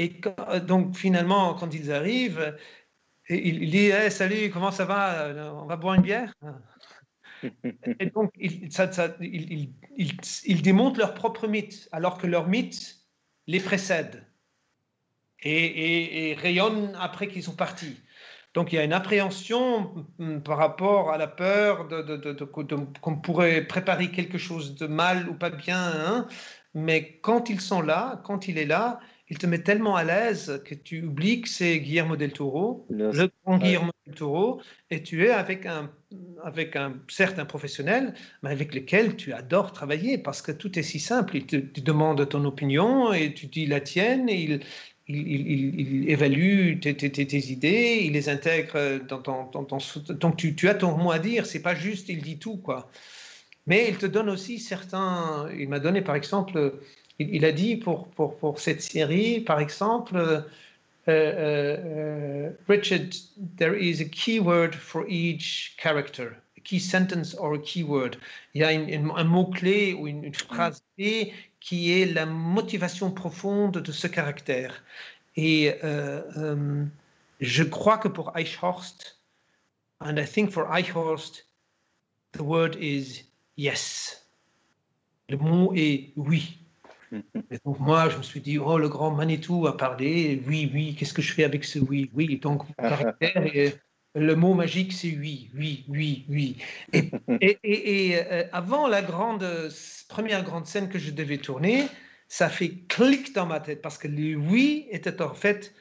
Et 0.01 0.21
donc 0.67 0.97
finalement, 0.97 1.55
quand 1.55 1.75
ils 1.75 1.93
arrivent, 1.93 2.57
il, 3.29 3.63
il 3.63 3.71
dit 3.71 3.91
Salut, 4.11 4.51
comment 4.51 4.71
ça 4.71 4.87
va 4.87 5.53
On 5.55 5.67
va 5.67 5.77
boire 5.77 5.95
une 5.95 6.03
bière 6.03 6.33
Et 8.01 8.07
donc, 8.07 8.33
ils, 8.39 8.73
ça, 8.73 8.89
démontrent 10.63 10.99
leur 10.99 11.15
propre 11.15 11.47
mythe, 11.47 11.89
alors 11.93 12.19
que 12.19 12.27
leur 12.27 12.49
mythe 12.49 12.97
les 13.47 13.61
précède 13.61 14.25
et, 15.43 16.37
rayonnent 16.39 16.97
après 16.99 17.29
qu'ils 17.29 17.43
sont 17.43 17.57
partis. 17.57 18.01
Donc 18.53 18.73
il 18.73 18.77
y 18.77 18.79
a 18.79 18.85
une 18.85 18.93
appréhension 18.93 20.07
hum, 20.19 20.43
par 20.43 20.59
rapport 20.59 21.13
à 21.13 21.19
la 21.19 21.29
peur 21.29 21.87
de, 21.87 22.33
qu'on 23.01 23.17
pourrait 23.17 23.63
préparer 23.63 24.11
quelque 24.11 24.39
chose 24.39 24.75
de 24.75 24.87
mal 24.87 25.29
ou 25.29 25.35
pas 25.35 25.51
bien. 25.51 25.81
Hein. 25.81 26.27
mais 26.75 27.19
quand 27.21 27.49
ils 27.49 27.61
sont 27.61 27.81
là, 27.81 28.21
quand 28.25 28.49
il 28.49 28.59
est 28.59 28.67
là, 28.67 28.99
il 29.31 29.39
te 29.39 29.47
met 29.47 29.61
tellement 29.61 29.95
à 29.95 30.03
l'aise 30.03 30.61
que 30.65 30.75
tu 30.75 31.05
oublies 31.05 31.43
que 31.43 31.49
c'est 31.49 31.79
Guillermo 31.79 32.17
del 32.17 32.33
Toro, 32.33 32.85
le 32.91 33.31
grand 33.45 33.59
Guillermo 33.59 33.93
del 34.07 34.17
Toro, 34.17 34.61
et 34.91 35.05
tu 35.05 35.25
es 35.25 35.31
avec 35.31 35.67
un, 35.67 35.89
avec 36.43 36.75
un 36.75 36.97
certain 37.09 37.45
professionnel, 37.45 38.15
mais 38.43 38.51
avec 38.51 38.75
lequel 38.75 39.15
tu 39.15 39.33
adores 39.33 39.73
travailler 39.73 40.19
parce 40.19 40.43
que 40.43 40.51
tout 40.51 40.77
est 40.79 40.83
si 40.83 40.99
simple. 40.99 41.37
Il 41.37 41.47
te, 41.47 41.81
demande 41.81 42.29
ton 42.29 42.45
opinion 42.45 43.13
et 43.13 43.33
tu 43.33 43.47
dis 43.47 43.67
la 43.67 43.81
tienne, 43.81 44.29
et 44.29 44.43
il, 44.43 44.61
il, 45.07 46.11
évalue 46.11 46.81
tes, 46.81 47.53
idées, 47.53 48.01
il 48.03 48.13
les 48.13 48.29
intègre 48.29 48.99
dans 49.07 49.23
ton, 49.23 49.49
donc 50.11 50.37
tu, 50.39 50.57
tu, 50.57 50.69
as 50.69 50.75
ton 50.75 50.97
mot 50.97 51.13
à 51.13 51.21
dire, 51.21 51.47
c'est 51.47 51.63
pas 51.63 51.77
juste 51.77 52.09
il 52.09 52.21
dit 52.21 52.39
tout 52.39 52.57
quoi. 52.57 52.91
Mais 53.67 53.87
il 53.89 53.99
te 53.99 54.07
donne 54.07 54.29
aussi 54.29 54.59
certains. 54.59 55.49
Il 55.57 55.69
m'a 55.69 55.79
donné 55.79 56.03
par 56.03 56.17
exemple, 56.17 56.81
il, 57.21 57.45
a 57.45 57.53
dit 57.53 57.77
pour, 57.77 58.09
pour, 58.09 58.37
pour, 58.37 58.59
cette 58.59 58.83
série 58.83 59.41
par 59.41 59.61
exemple, 59.61 60.17
euh, 60.17 60.41
euh, 61.09 61.77
euh, 61.79 62.51
Richard, 62.69 63.11
there 63.57 63.75
is 63.75 64.01
a 64.01 64.05
keyword 64.05 64.75
for 64.75 65.05
each 65.09 65.77
character. 65.79 66.37
key 66.65 66.79
sentence 66.79 67.35
or 67.35 67.55
a 67.55 67.59
keyword. 67.59 68.17
Il 68.55 68.61
y 68.61 68.65
a 68.65 68.73
une- 68.73 69.11
un 69.11 69.25
mot-clé 69.25 69.95
ou 69.95 70.07
une, 70.07 70.25
une 70.25 70.35
phrase 70.35 70.83
clé 70.97 71.33
qui 71.59 71.91
est 71.93 72.07
la 72.07 72.27
motivation 72.27 73.11
profonde 73.11 73.79
de 73.79 73.93
ce 73.93 74.07
caractère. 74.07 74.83
Et 75.37 75.75
euh, 75.85 76.85
je 77.41 77.63
crois 77.63 77.99
que 77.99 78.09
pour 78.09 78.37
Eichhorst, 78.37 79.19
and 80.01 80.17
I 80.19 80.25
think 80.27 80.51
for 80.51 80.71
Eichhorst, 80.71 81.47
the 82.33 82.43
word 82.43 82.77
is 82.81 83.25
yes. 83.57 84.27
Le 85.29 85.37
mot 85.37 85.73
est 85.75 86.13
oui. 86.17 86.60
Et 87.51 87.59
donc 87.65 87.81
moi, 87.81 88.09
je 88.09 88.17
me 88.17 88.23
suis 88.23 88.41
dit, 88.41 88.59
oh, 88.59 88.79
le 88.79 88.89
grand 88.89 89.11
Manitou 89.11 89.67
a 89.67 89.77
parlé, 89.77 90.43
oui, 90.47 90.71
oui, 90.73 90.95
qu'est-ce 90.97 91.15
que 91.15 91.23
je 91.23 91.33
fais 91.33 91.45
avec 91.45 91.65
ce 91.65 91.79
oui, 91.79 92.11
oui? 92.15 92.39
Donc, 92.39 92.63
caractère 92.79 93.73
le 94.17 94.35
mot 94.35 94.55
magique, 94.55 94.93
c'est 94.93 95.17
oui, 95.17 95.51
oui, 95.55 95.85
oui, 95.89 96.25
oui. 96.29 96.57
Et, 96.93 97.11
et- 97.41 97.59
et- 97.63 98.09
et, 98.09 98.17
euh, 98.25 98.45
avant 98.53 98.89
la 98.89 99.03
grande, 99.03 99.47
première 100.09 100.43
grande 100.43 100.67
scène 100.67 100.89
que 100.89 100.99
je 100.99 101.11
devais 101.11 101.39
tourner, 101.39 101.87
ça 102.29 102.49
fait 102.49 102.71
clic 102.89 103.33
dans 103.35 103.47
ma 103.47 103.61
tête 103.61 103.83
parce 103.83 103.99
que 103.99 104.09
le 104.09 104.37
oui 104.37 104.87
était 104.91 105.21
en 105.23 105.35
fait 105.35 105.75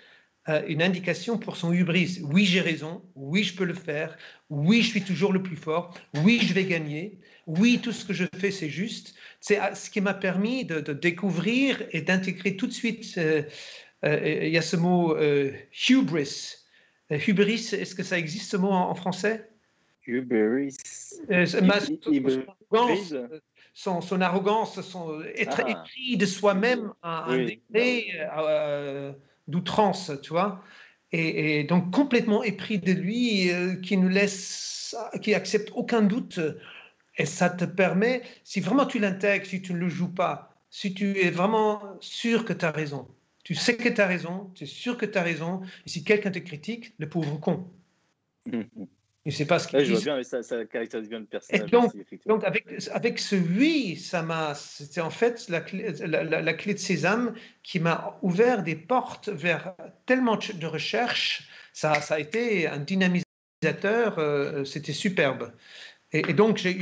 euh, 0.48 0.62
une 0.68 0.82
indication 0.82 1.38
pour 1.38 1.58
son 1.58 1.74
hubris. 1.74 2.20
Oui, 2.24 2.46
j'ai 2.46 2.62
raison. 2.62 3.04
Oui, 3.16 3.44
je 3.44 3.56
peux 3.56 3.66
le 3.66 3.74
faire. 3.74 4.18
Oui, 4.50 4.82
je 4.82 4.90
suis 4.90 5.04
toujours 5.04 5.34
le 5.34 5.44
plus 5.44 5.58
fort. 5.58 5.94
Oui, 6.14 6.40
je 6.42 6.54
vais 6.54 6.66
gagner. 6.66 7.20
Oui, 7.50 7.80
tout 7.82 7.92
ce 7.92 8.06
que 8.06 8.14
je 8.14 8.26
fais, 8.38 8.52
c'est 8.52 8.70
juste. 8.70 9.16
C'est 9.40 9.60
euh, 9.60 9.74
ce 9.74 9.90
qui 9.90 10.02
m'a 10.02 10.14
permis 10.14 10.66
de, 10.66 10.82
de 10.82 10.94
découvrir 10.94 11.82
et 11.92 12.02
d'intégrer 12.02 12.56
tout 12.56 12.68
de 12.68 12.72
suite. 12.72 13.16
euh, 13.18 13.42
euh, 14.06 14.44
Il 14.44 14.50
y 14.50 14.58
a 14.58 14.62
ce 14.62 14.76
mot 14.76 15.16
euh, 15.18 15.52
hubris. 15.90 16.58
Hubris, 17.10 17.74
est-ce 17.74 17.96
que 17.96 18.04
ça 18.04 18.20
existe 18.20 18.52
ce 18.52 18.58
mot 18.58 18.70
en, 18.70 18.92
en 18.92 18.94
français? 18.94 19.50
Hubris. 20.06 20.78
Ma- 21.64 21.80
son, 21.80 21.96
arrogance, 22.72 23.16
son, 23.74 24.02
son 24.02 24.22
arrogance, 24.22 24.82
son, 24.82 25.22
être 25.36 25.62
Ah. 25.66 25.72
épris 25.72 26.18
de 26.18 26.28
soi-même 26.28 26.94
à 27.02 27.32
un 27.32 27.46
degré 27.46 28.14
d'outrance, 29.48 30.12
tu 30.22 30.30
vois. 30.30 30.64
Et, 31.12 31.62
et 31.62 31.64
donc 31.64 31.92
complètement 31.92 32.44
épris 32.44 32.78
de 32.78 32.92
lui, 32.92 33.50
qui 33.82 33.98
nous 33.98 34.10
laisse, 34.10 34.96
qui 35.24 35.34
accepte 35.34 35.72
aucun 35.74 36.04
doute. 36.04 36.40
Et 37.20 37.26
ça 37.26 37.50
te 37.50 37.66
permet, 37.66 38.24
si 38.44 38.62
vraiment 38.62 38.86
tu 38.86 38.98
l'intègres, 38.98 39.46
si 39.46 39.62
tu 39.62 39.74
ne 39.74 39.78
le 39.80 39.90
joues 39.90 40.14
pas, 40.14 40.56
si 40.72 40.94
tu 40.94 41.20
es 41.20 41.30
vraiment 41.30 41.98
sûr 42.00 42.46
que 42.46 42.54
tu 42.54 42.64
as 42.66 42.72
raison, 42.72 43.08
tu 43.44 43.56
sais 43.56 43.76
que 43.76 43.90
tu 43.90 44.00
as 44.02 44.08
raison, 44.08 44.50
tu 44.56 44.64
es 44.64 44.68
sûr 44.68 44.98
que 44.98 45.06
tu 45.06 45.18
as 45.18 45.24
raison, 45.24 45.62
et 45.86 45.90
si 45.90 46.04
quelqu'un 46.04 46.32
te 46.32 46.40
critique, 46.40 46.94
le 46.98 47.10
pauvre 47.10 47.38
con, 47.38 47.70
il 48.46 48.66
ne 49.26 49.32
sait 49.32 49.46
pas 49.46 49.60
ce 49.60 49.68
qu'il 49.68 49.80
Ouais, 49.80 49.86
je 49.86 49.92
vois 49.92 50.02
bien, 50.02 50.16
mais 50.16 50.24
ça, 50.24 50.42
ça 50.44 50.64
caractérise 50.66 51.10
bien 51.10 51.20
le 51.20 51.26
personnage. 51.26 51.70
donc- 51.70 51.94
aussi. 51.94 52.20
Donc 52.26 52.44
avec, 52.46 52.66
avec 52.94 53.20
ce 53.20 53.36
oui, 53.36 53.98
ça 53.98 54.22
m'a, 54.22 54.56
c'était 54.56 55.02
en 55.02 55.10
fait 55.10 55.50
la 55.50 55.60
clé, 55.62 55.92
la, 56.06 56.24
la- 56.24 56.42
la 56.42 56.54
clé 56.54 56.74
de 56.74 56.80
sésame 56.80 57.34
qui 57.64 57.80
m'a 57.80 58.18
ouvert 58.22 58.64
des 58.64 58.76
portes 58.76 59.28
vers 59.30 59.76
tellement 60.06 60.38
de 60.38 60.54
de 60.54 60.68
recherches. 60.68 61.50
Ça, 61.74 62.02
ça 62.02 62.16
a 62.16 62.20
été 62.20 62.68
un 62.68 62.78
dynamisateur, 62.80 64.20
euh, 64.20 64.64
c'était 64.64 64.94
superbe. 64.94 65.52
Et, 66.12 66.32
et 66.32 66.34
donc 66.34 66.58
j'ai 66.58 66.74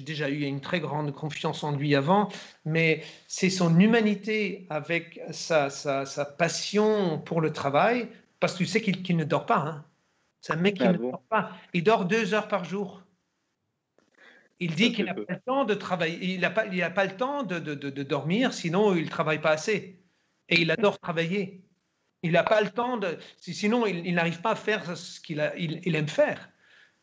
déjà 0.00 0.28
eu 0.28 0.42
une 0.42 0.60
très 0.60 0.80
grande 0.80 1.12
confiance 1.14 1.62
en 1.62 1.72
lui 1.72 1.94
avant, 1.94 2.28
mais 2.64 3.02
c'est 3.28 3.50
son 3.50 3.78
humanité 3.78 4.66
avec 4.70 5.20
sa, 5.30 5.70
sa, 5.70 6.04
sa 6.06 6.24
passion 6.24 7.18
pour 7.20 7.40
le 7.40 7.52
travail, 7.52 8.08
parce 8.40 8.54
que 8.54 8.58
tu 8.58 8.66
sais 8.66 8.80
qu'il 8.80 9.16
ne 9.16 9.24
dort 9.24 9.46
pas. 9.46 9.58
Hein. 9.58 9.84
C'est 10.40 10.52
un 10.54 10.56
mec 10.56 10.76
qui 10.76 10.82
Ah 10.84 10.92
ne 10.92 10.98
bon? 10.98 11.10
dort 11.10 11.22
pas. 11.28 11.52
Il 11.72 11.84
dort 11.84 12.04
deux 12.06 12.34
heures 12.34 12.48
par 12.48 12.64
jour. 12.64 13.02
Il 14.58 14.74
dit 14.74 14.92
qu'il 14.92 15.06
n'a 15.06 15.14
pas 15.14 15.32
le 15.34 15.40
temps 15.40 15.64
de 15.64 15.74
travailler, 15.74 16.34
il 16.34 16.40
n'a 16.40 16.50
pas, 16.50 16.66
il 16.66 16.82
a 16.82 16.90
pas 16.90 17.06
le 17.06 17.16
temps 17.16 17.42
de, 17.44 17.58
de, 17.58 17.74
de- 17.74 17.90
de 17.90 18.02
dormir, 18.02 18.52
sinon 18.52 18.94
il 18.94 19.04
ne 19.04 19.08
travaille 19.08 19.40
pas 19.40 19.52
assez. 19.52 20.02
Et 20.48 20.60
il 20.60 20.70
adore 20.70 20.98
travailler. 20.98 21.64
Il 22.22 22.32
n'a 22.32 22.44
pas 22.44 22.60
le 22.60 22.70
temps 22.70 22.96
de, 22.98 23.18
si- 23.38 23.54
sinon 23.54 23.86
il, 23.86 24.06
il 24.06 24.14
n'arrive 24.14 24.40
pas 24.42 24.50
à 24.52 24.56
faire 24.56 24.96
ce 24.96 25.20
qu'il 25.20 25.50
il, 25.56 25.80
il 25.86 25.94
aime 25.96 26.08
faire. 26.08 26.49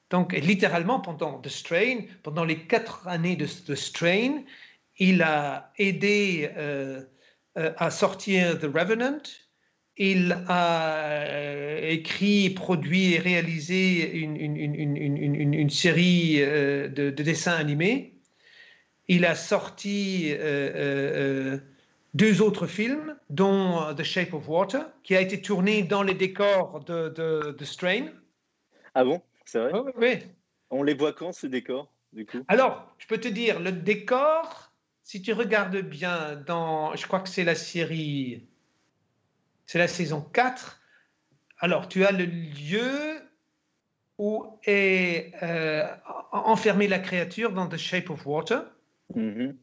Donc 0.09 0.33
littéralement 0.33 0.99
pendant 0.99 1.39
The 1.39 1.49
Strain, 1.49 2.01
pendant 2.23 2.45
les 2.45 2.59
quatre 2.59 3.07
années 3.07 3.35
de 3.35 3.45
The 3.45 3.75
Strain, 3.75 4.43
il 4.97 5.21
a 5.21 5.71
aidé 5.77 6.49
euh, 6.55 7.03
euh, 7.57 7.73
à 7.77 7.91
sortir 7.91 8.57
The 8.59 8.63
Revenant. 8.65 9.21
Il 9.97 10.37
a 10.47 10.99
euh, 10.99 11.89
écrit, 11.89 12.51
produit 12.51 13.15
et 13.15 13.19
réalisé 13.19 14.15
une, 14.15 15.69
série 15.69 16.37
de, 16.37 17.09
de 17.09 17.23
dessins 17.23 17.55
animés. 17.55 18.13
Il 19.07 19.25
a 19.25 19.35
sorti 19.35 20.33
deux 22.13 22.41
autres 22.41 22.67
films, 22.67 23.15
dont 23.29 23.93
The 23.95 24.03
Shape 24.03 24.33
of 24.33 24.47
Water, 24.47 24.81
qui 25.03 25.15
a 25.15 25.21
été 25.21 25.41
tourné 25.41 25.81
dans 25.81 26.03
les 26.03 26.13
décors 26.13 26.83
de, 26.83 27.09
de 27.57 27.65
Strain. 27.65 28.07
Ah 28.93 29.03
bon? 29.03 29.21
C'est 29.47 29.59
vrai 29.59 29.71
Oui. 29.95 30.19
On 30.69 30.83
les 30.83 30.93
voit 30.93 31.13
quand, 31.13 31.31
ces 31.31 31.47
décors, 31.47 31.91
du 32.11 32.25
coup? 32.25 32.43
Alors, 32.49 32.93
je 32.97 33.07
peux 33.07 33.17
te 33.17 33.29
dire, 33.29 33.59
le 33.61 33.71
décor, 33.71 34.73
si 35.03 35.21
tu 35.21 35.31
regardes 35.31 35.77
bien 35.77 36.35
dans, 36.45 36.93
je 36.95 37.07
crois 37.07 37.21
que 37.21 37.29
c'est 37.29 37.45
la 37.45 37.55
série, 37.55 38.45
c'est 39.65 39.79
la 39.79 39.87
saison 39.87 40.19
4, 40.21 40.81
alors 41.59 41.87
tu 41.87 42.05
as 42.05 42.11
le 42.11 42.25
lieu 42.25 43.21
où 44.17 44.59
est 44.65 45.31
euh, 45.41 45.87
en- 46.33 46.49
enfermée 46.49 46.87
la 46.89 46.99
créature 46.99 47.53
dans 47.53 47.67
The 47.67 47.77
Shape 47.77 48.09
of 48.09 48.25
Water, 48.25 48.65
Mhm. 49.15 49.57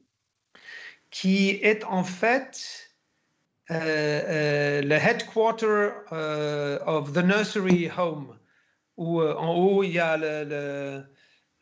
qui 1.11 1.51
est 1.51 1.85
en 1.85 2.03
fait 2.05 2.91
euh, 3.71 3.75
euh, 3.75 4.83
le 4.83 4.95
headquarter 4.95 5.91
of 6.87 7.13
the 7.13 7.23
nursery 7.23 7.91
home, 7.95 8.39
où 8.97 9.21
euh, 9.21 9.35
en 9.37 9.55
haut 9.57 9.83
il 9.83 9.93
y 9.93 9.99
a 9.99 10.17
le, 10.17 10.45
le- 10.45 11.05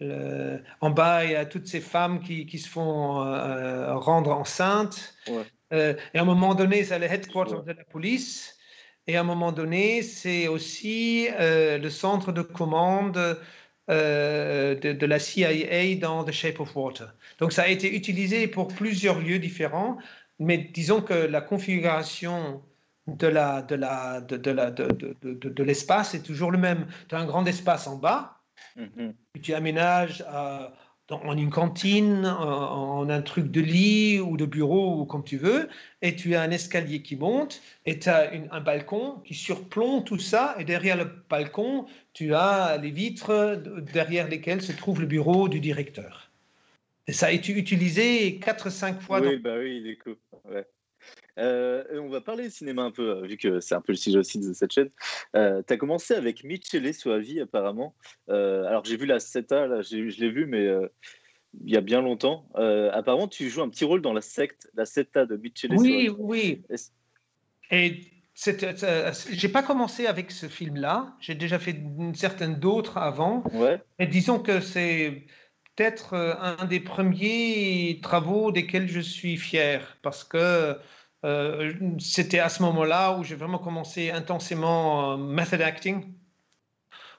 le- 0.00 0.62
en 0.80 0.90
bas 0.90 1.24
il 1.24 1.32
y 1.32 1.34
a 1.36 1.46
toutes 1.46 1.66
ces 1.66 1.80
femmes 1.80 2.20
qui, 2.22 2.46
qui 2.46 2.58
se 2.58 2.68
font 2.68 3.22
euh, 3.24 3.96
rendre 3.96 4.32
enceintes. 4.32 5.14
Ouais. 5.26 5.50
Euh, 5.72 5.94
et 6.14 6.18
à 6.18 6.22
un 6.22 6.24
moment 6.24 6.54
donné, 6.54 6.84
c'est 6.84 6.98
le 6.98 7.06
Je 7.08 7.12
headquarter 7.14 7.56
vois. 7.56 7.62
de 7.62 7.72
la 7.72 7.84
police. 7.84 8.58
Et 9.06 9.16
à 9.16 9.20
un 9.20 9.24
moment 9.24 9.52
donné, 9.52 10.02
c'est 10.02 10.48
aussi 10.48 11.28
le 11.38 11.88
centre 11.90 12.32
de 12.32 12.42
commande 12.42 13.38
de, 13.88 14.74
de 14.92 15.06
la 15.06 15.18
CIA 15.18 15.96
dans 15.96 16.24
The 16.24 16.32
Shape 16.32 16.60
of 16.60 16.74
Water. 16.76 17.14
Donc 17.38 17.52
ça 17.52 17.62
a 17.64 17.68
été 17.68 17.94
utilisé 17.96 18.46
pour 18.48 18.68
plusieurs 18.68 19.20
lieux 19.20 19.38
différents, 19.38 19.98
mais 20.38 20.58
disons 20.58 21.02
que 21.02 21.14
la 21.14 21.40
configuration 21.40 22.64
de 23.06 23.26
la 23.26 23.62
de 23.62 23.74
la 23.74 24.20
de, 24.20 24.36
de 24.36 24.50
la 24.50 24.70
de, 24.70 24.86
de, 24.86 25.16
de- 25.34 25.48
de 25.48 25.62
l'espace 25.62 26.14
est 26.14 26.22
toujours 26.22 26.50
le 26.50 26.58
même. 26.58 26.86
Tu 27.08 27.14
as 27.14 27.18
un 27.18 27.26
grand 27.26 27.44
espace 27.46 27.86
en 27.86 27.96
bas, 27.96 28.38
Mhm. 28.76 29.14
que 29.34 29.40
tu 29.40 29.54
aménages 29.54 30.24
dans- 31.08 31.20
en 31.24 31.36
une 31.36 31.50
cantine, 31.50 32.24
en, 32.26 33.00
en 33.00 33.10
un 33.10 33.22
truc 33.22 33.50
de 33.50 33.60
lit 33.60 34.20
ou 34.20 34.36
de 34.36 34.46
bureau 34.46 35.00
ou 35.00 35.04
comme 35.04 35.24
tu 35.24 35.36
veux, 35.36 35.68
et 36.00 36.14
tu 36.14 36.34
as 36.36 36.42
un 36.42 36.50
escalier 36.52 37.02
qui 37.02 37.16
monte, 37.16 37.60
et 37.86 37.98
tu 37.98 38.08
as 38.08 38.32
une- 38.32 38.48
un 38.52 38.60
balcon 38.60 39.20
qui 39.24 39.34
surplombe 39.34 40.04
tout 40.04 40.18
ça, 40.18 40.54
et 40.58 40.64
derrière 40.64 40.96
le 40.96 41.10
balcon, 41.28 41.86
tu 42.12 42.34
as 42.34 42.78
les 42.78 42.90
vitres 42.92 43.60
derrière 43.92 44.28
lesquelles 44.28 44.62
se 44.62 44.72
trouve 44.72 45.00
le 45.00 45.06
bureau 45.06 45.48
du 45.48 45.58
directeur. 45.60 46.30
Et 47.08 47.12
ça 47.12 47.26
a 47.26 47.30
été 47.32 47.52
utilisé 47.52 48.38
4-5 48.38 49.00
fois 49.00 49.20
Oui, 49.20 49.36
bah 49.38 49.56
oui, 49.58 49.82
du 49.82 49.98
coup. 49.98 50.14
Ouais. 50.44 50.64
Euh, 51.38 51.84
et 51.92 51.98
on 51.98 52.08
va 52.08 52.20
parler 52.20 52.50
cinéma 52.50 52.82
un 52.82 52.90
peu, 52.90 53.08
euh, 53.10 53.22
vu 53.26 53.36
que 53.36 53.60
c'est 53.60 53.74
un 53.74 53.80
peu 53.80 53.92
le 53.92 53.96
sujet 53.96 54.18
aussi 54.18 54.38
de 54.38 54.52
cette 54.52 54.72
chaîne. 54.72 54.90
tu 55.34 55.38
as 55.72 55.76
commencé 55.78 56.14
avec 56.14 56.44
Michele 56.44 56.92
Soavi, 56.92 57.40
apparemment. 57.40 57.94
Euh, 58.28 58.64
alors, 58.64 58.84
j'ai 58.84 58.96
vu 58.96 59.06
la 59.06 59.18
CETA, 59.20 59.66
là, 59.66 59.82
je 59.82 59.96
l'ai 59.96 60.30
vu, 60.30 60.46
mais 60.46 60.66
euh, 60.66 60.86
il 61.64 61.72
y 61.72 61.76
a 61.76 61.80
bien 61.80 62.00
longtemps. 62.02 62.48
Euh, 62.56 62.90
apparemment, 62.92 63.28
tu 63.28 63.48
joues 63.48 63.62
un 63.62 63.68
petit 63.68 63.84
rôle 63.84 64.02
dans 64.02 64.12
la 64.12 64.20
secte, 64.20 64.70
la 64.74 64.84
CETA 64.84 65.26
de 65.26 65.36
Michele 65.36 65.72
Oui, 65.76 66.06
Soavi. 66.06 66.08
oui. 66.18 66.62
Est-ce- 66.70 66.90
Et 67.70 68.00
euh, 68.82 69.12
j'ai 69.30 69.48
pas 69.48 69.62
commencé 69.62 70.06
avec 70.06 70.30
ce 70.30 70.46
film-là. 70.46 71.14
J'ai 71.20 71.34
déjà 71.34 71.58
fait 71.58 71.72
une 71.72 72.14
certaine 72.14 72.56
d'autres 72.58 72.96
avant. 72.98 73.44
Ouais, 73.52 73.80
Et 73.98 74.06
disons 74.06 74.38
que 74.38 74.60
c'est 74.60 75.26
peut-être 75.76 76.14
euh, 76.14 76.34
un 76.40 76.64
des 76.64 76.80
premiers 76.80 78.00
travaux 78.02 78.50
desquels 78.50 78.88
je 78.88 79.00
suis 79.00 79.36
fier 79.36 79.98
parce 80.02 80.24
que 80.24 80.76
euh, 81.24 81.72
c'était 81.98 82.38
à 82.40 82.48
ce 82.48 82.62
moment-là 82.62 83.16
où 83.18 83.24
j'ai 83.24 83.36
vraiment 83.36 83.58
commencé 83.58 84.10
intensément 84.10 85.12
euh, 85.12 85.16
method 85.16 85.60
acting. 85.60 86.12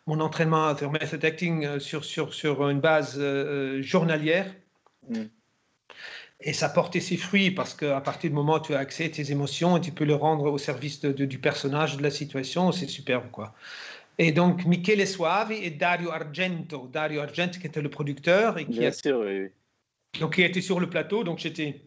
Mon 0.05 0.19
entraînement 0.19 0.75
sur 0.77 0.91
method 0.91 1.23
acting 1.23 1.65
euh, 1.65 1.79
sur, 1.79 2.03
sur, 2.03 2.33
sur 2.33 2.69
une 2.69 2.81
base 2.81 3.15
euh, 3.17 3.81
journalière. 3.81 4.53
Mm. 5.09 5.23
Et 6.45 6.51
ça 6.51 6.67
portait 6.67 6.99
ses 6.99 7.15
fruits 7.15 7.51
parce 7.51 7.73
qu'à 7.73 8.01
partir 8.01 8.29
du 8.29 8.35
moment 8.35 8.55
où 8.55 8.59
tu 8.59 8.75
as 8.75 8.79
accès 8.79 9.05
à 9.05 9.09
tes 9.09 9.31
émotions 9.31 9.77
et 9.77 9.81
tu 9.81 9.93
peux 9.93 10.03
le 10.03 10.15
rendre 10.15 10.51
au 10.51 10.57
service 10.57 10.99
de- 10.99 11.13
de- 11.13 11.23
du 11.25 11.39
personnage, 11.39 11.95
de 11.95 12.03
la 12.03 12.11
situation, 12.11 12.73
c'est 12.73 12.87
superbe. 12.87 13.31
Quoi. 13.31 13.53
Et 14.17 14.33
donc, 14.33 14.65
Michele 14.65 15.07
Soavi 15.07 15.55
et 15.55 15.69
Dario 15.69 16.11
Argento. 16.11 16.89
Dario 16.91 17.21
Argento 17.21 17.59
qui 17.59 17.67
était 17.67 17.81
le 17.81 17.89
producteur 17.89 18.57
et 18.57 18.65
qui, 18.65 18.79
Bien 18.79 18.89
a, 18.89 18.91
sûr, 18.91 19.19
oui. 19.25 19.47
donc, 20.19 20.35
qui 20.35 20.41
était 20.41 20.59
sur 20.59 20.81
le 20.81 20.89
plateau. 20.89 21.23
Donc, 21.23 21.39
j'étais 21.39 21.81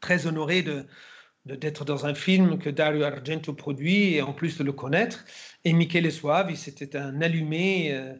très 0.00 0.26
honoré 0.26 0.60
de- 0.60 0.84
d'être 1.56 1.84
dans 1.84 2.06
un 2.06 2.14
film 2.14 2.58
que 2.58 2.70
Dario 2.70 3.02
Argento 3.02 3.52
produit 3.52 4.14
et 4.14 4.22
en 4.22 4.32
plus 4.32 4.58
de 4.58 4.64
le 4.64 4.72
connaître. 4.72 5.24
Et 5.64 5.72
Michele 5.72 6.10
Soavi, 6.12 6.56
c'était 6.56 6.96
un 6.96 7.20
allumé 7.20 7.92
euh, 7.92 8.14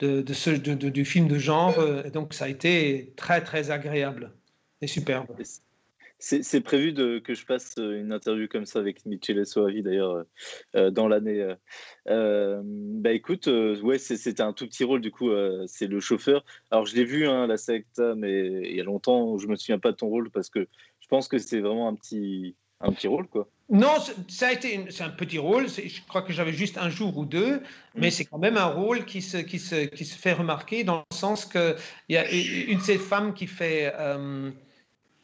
de, 0.00 0.32
ce, 0.32 0.50
du 0.50 1.04
film 1.04 1.28
de 1.28 1.38
genre. 1.38 1.78
euh, 1.78 2.04
Et 2.04 2.10
donc, 2.10 2.34
ça 2.34 2.46
a 2.46 2.48
été 2.48 3.12
très, 3.16 3.42
très 3.42 3.70
agréable 3.70 4.32
et 4.80 4.86
superbe. 4.86 5.26
C'est 6.20 6.60
prévu 6.60 6.94
que 7.22 7.34
je 7.34 7.44
fasse 7.44 7.76
euh, 7.78 8.00
une 8.00 8.12
interview 8.12 8.48
comme 8.48 8.66
ça 8.66 8.80
avec 8.80 9.06
Michele 9.06 9.46
Soavi 9.46 9.82
d'ailleurs 9.82 10.24
dans 10.74 11.06
l'année. 11.08 11.54
bah 12.06 13.12
écoute, 13.12 13.46
euh, 13.46 13.80
ouais, 13.82 13.98
c'était 13.98 14.42
un 14.42 14.52
tout 14.52 14.66
petit 14.66 14.82
rôle 14.82 15.00
du 15.00 15.12
coup, 15.12 15.30
c'est 15.66 15.86
le 15.86 16.00
chauffeur. 16.00 16.44
Alors 16.70 16.86
je 16.86 16.96
l'ai 16.96 17.04
vu, 17.04 17.28
hein, 17.28 17.46
la 17.46 17.56
secta, 17.56 18.14
mais 18.16 18.46
il 18.68 18.76
y 18.76 18.80
a 18.80 18.84
longtemps, 18.84 19.38
je 19.38 19.46
me 19.46 19.54
souviens 19.54 19.78
pas 19.78 19.92
de 19.92 19.96
ton 19.96 20.08
rôle 20.08 20.30
parce 20.30 20.50
que 20.50 20.66
je 21.00 21.06
pense 21.08 21.28
que 21.28 21.38
c'est 21.38 21.60
vraiment 21.60 21.88
un 21.88 21.94
petit, 21.94 22.56
un 22.80 22.92
petit 22.92 23.08
rôle 23.08 23.26
quoi. 23.28 23.48
Non, 23.70 23.94
ça 24.28 24.48
a 24.48 24.52
été 24.52 24.86
c'est 24.90 25.02
un 25.04 25.10
petit 25.10 25.38
rôle. 25.38 25.68
Je 25.68 26.00
crois 26.08 26.22
que 26.22 26.32
j'avais 26.32 26.52
juste 26.54 26.78
un 26.78 26.88
jour 26.88 27.18
ou 27.18 27.24
deux, 27.26 27.62
mais 27.94 28.08
Mm. 28.08 28.10
c'est 28.10 28.24
quand 28.24 28.38
même 28.38 28.56
un 28.56 28.66
rôle 28.66 29.04
qui 29.04 29.20
se, 29.20 29.36
qui 29.36 29.58
se, 29.58 29.84
qui 29.86 30.04
se 30.06 30.16
fait 30.16 30.32
remarquer 30.32 30.84
dans 30.84 31.04
le 31.10 31.16
sens 31.16 31.44
que 31.44 31.76
il 32.08 32.14
y 32.14 32.18
a 32.18 32.30
une 32.30 32.78
de 32.78 32.82
ces 32.82 32.98
femmes 32.98 33.34
qui 33.34 33.46
fait 33.46 33.92
euh, 33.96 34.50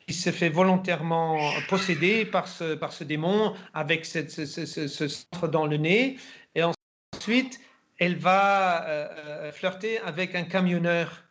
qui 0.07 0.13
se 0.13 0.31
fait 0.31 0.51
volontairement 0.51 1.39
posséder 1.71 2.27
par 2.27 2.47
ce, 2.47 2.75
par 2.75 2.93
ce 2.93 3.05
démon 3.05 3.55
avec 3.73 4.05
cette- 4.05 4.31
ce, 4.31 4.45
ce, 4.45 4.67
ce- 4.67 4.87
ce 4.89 5.09
centre 5.09 5.49
dans 5.49 5.67
le 5.67 5.79
nez, 5.79 6.19
et 6.55 6.63
ensuite 6.63 7.59
elle 7.99 8.17
va 8.17 8.85
euh, 8.87 9.09
euh, 9.17 9.53
flirter 9.53 9.99
avec 10.01 10.35
un 10.35 10.43
camionneur. 10.43 11.25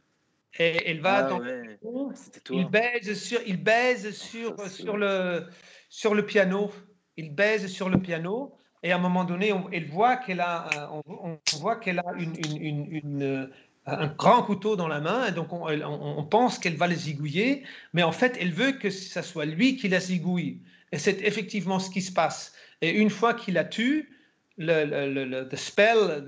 Et 0.58 0.90
elle 0.90 1.02
va 1.02 1.18
Ah 1.18 1.24
dans 1.24 1.40
ouais, 1.40 1.64
le 1.64 1.78
c'était 2.16 2.40
toi. 2.40 2.56
il 2.60 2.68
baise 2.68 3.14
sur, 3.22 3.40
il 3.46 3.58
baise 3.62 4.16
sur, 4.16 4.56
c'est- 4.60 4.70
sur, 4.70 4.98
le, 4.98 5.46
sur 5.94 6.16
le 6.16 6.26
piano. 6.26 6.72
Il 7.18 7.36
baise 7.36 7.68
sur 7.68 7.88
le 7.88 8.00
piano. 8.02 8.58
Et 8.82 8.92
à 8.92 8.96
un 8.96 9.00
moment 9.00 9.26
donné, 9.26 9.54
on, 9.54 9.70
elle 9.72 9.86
voit 9.86 10.18
qu'elle 10.18 10.42
a, 10.42 10.68
un- 10.76 10.90
on, 11.08 11.38
on 11.54 11.58
voit 11.60 11.76
qu'elle 11.76 12.00
a 12.00 12.06
une, 12.18 12.34
une- 12.36 12.62
une- 12.62 12.88
une, 12.92 13.22
euh, 13.24 13.48
un 13.86 14.08
grand 14.08 14.42
couteau 14.42 14.76
dans 14.76 14.88
la 14.88 15.00
main. 15.00 15.28
Et 15.28 15.32
donc, 15.32 15.54
on, 15.54 16.24
pense 16.26 16.58
qu'elle 16.58 16.78
va 16.78 16.88
le 16.88 16.96
zigouiller. 16.96 17.62
Mais 17.94 18.02
en 18.02 18.12
fait, 18.12 18.36
elle 18.42 18.52
veut 18.52 18.72
que 18.72 18.90
ce 18.90 19.22
soit 19.22 19.46
lui 19.46 19.78
qui 19.78 19.88
la 19.88 20.00
zigouille. 20.00 20.62
Et 20.92 20.98
c'est 20.98 21.22
effectivement 21.22 21.78
ce 21.78 21.92
qui 21.92 22.02
se 22.02 22.12
passe. 22.12 22.54
Et 22.82 22.90
une 22.90 23.12
fois 23.12 23.36
qu'il 23.36 23.54
la 23.54 23.64
tue, 23.64 24.10
le, 24.58 24.86
le, 24.86 25.14
le, 25.14 25.26
le- 25.26 25.48
the 25.48 25.56
spell, 25.56 26.24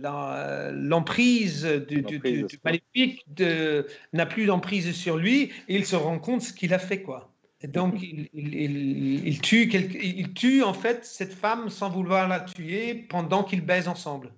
la- 0.00 0.70
l'emprise 0.72 1.64
du, 1.88 2.02
du- 2.02 2.20
maléfique 2.64 3.26
n'a 4.14 4.26
plus 4.26 4.46
d'emprise 4.46 4.92
sur 4.96 5.18
lui 5.18 5.52
et 5.68 5.76
il 5.76 5.84
se 5.84 5.96
rend 5.96 6.18
compte 6.18 6.40
ce 6.42 6.52
qu'il 6.54 6.72
a 6.72 6.78
fait 6.78 7.02
quoi. 7.02 7.33
Et 7.64 7.66
donc 7.66 7.94
il, 8.02 8.28
il- 8.34 8.54
il- 8.54 9.26
il 9.26 9.40
tue 9.40 9.68
quelque- 9.68 9.96
il 9.96 10.34
tue 10.34 10.62
en 10.62 10.74
fait 10.74 11.02
cette 11.06 11.32
femme 11.32 11.70
sans 11.70 11.88
vouloir 11.88 12.28
la 12.28 12.40
tuer 12.40 12.94
pendant 13.08 13.42
qu'ils 13.42 13.64
baisent 13.64 13.88
ensemble. 13.88 14.30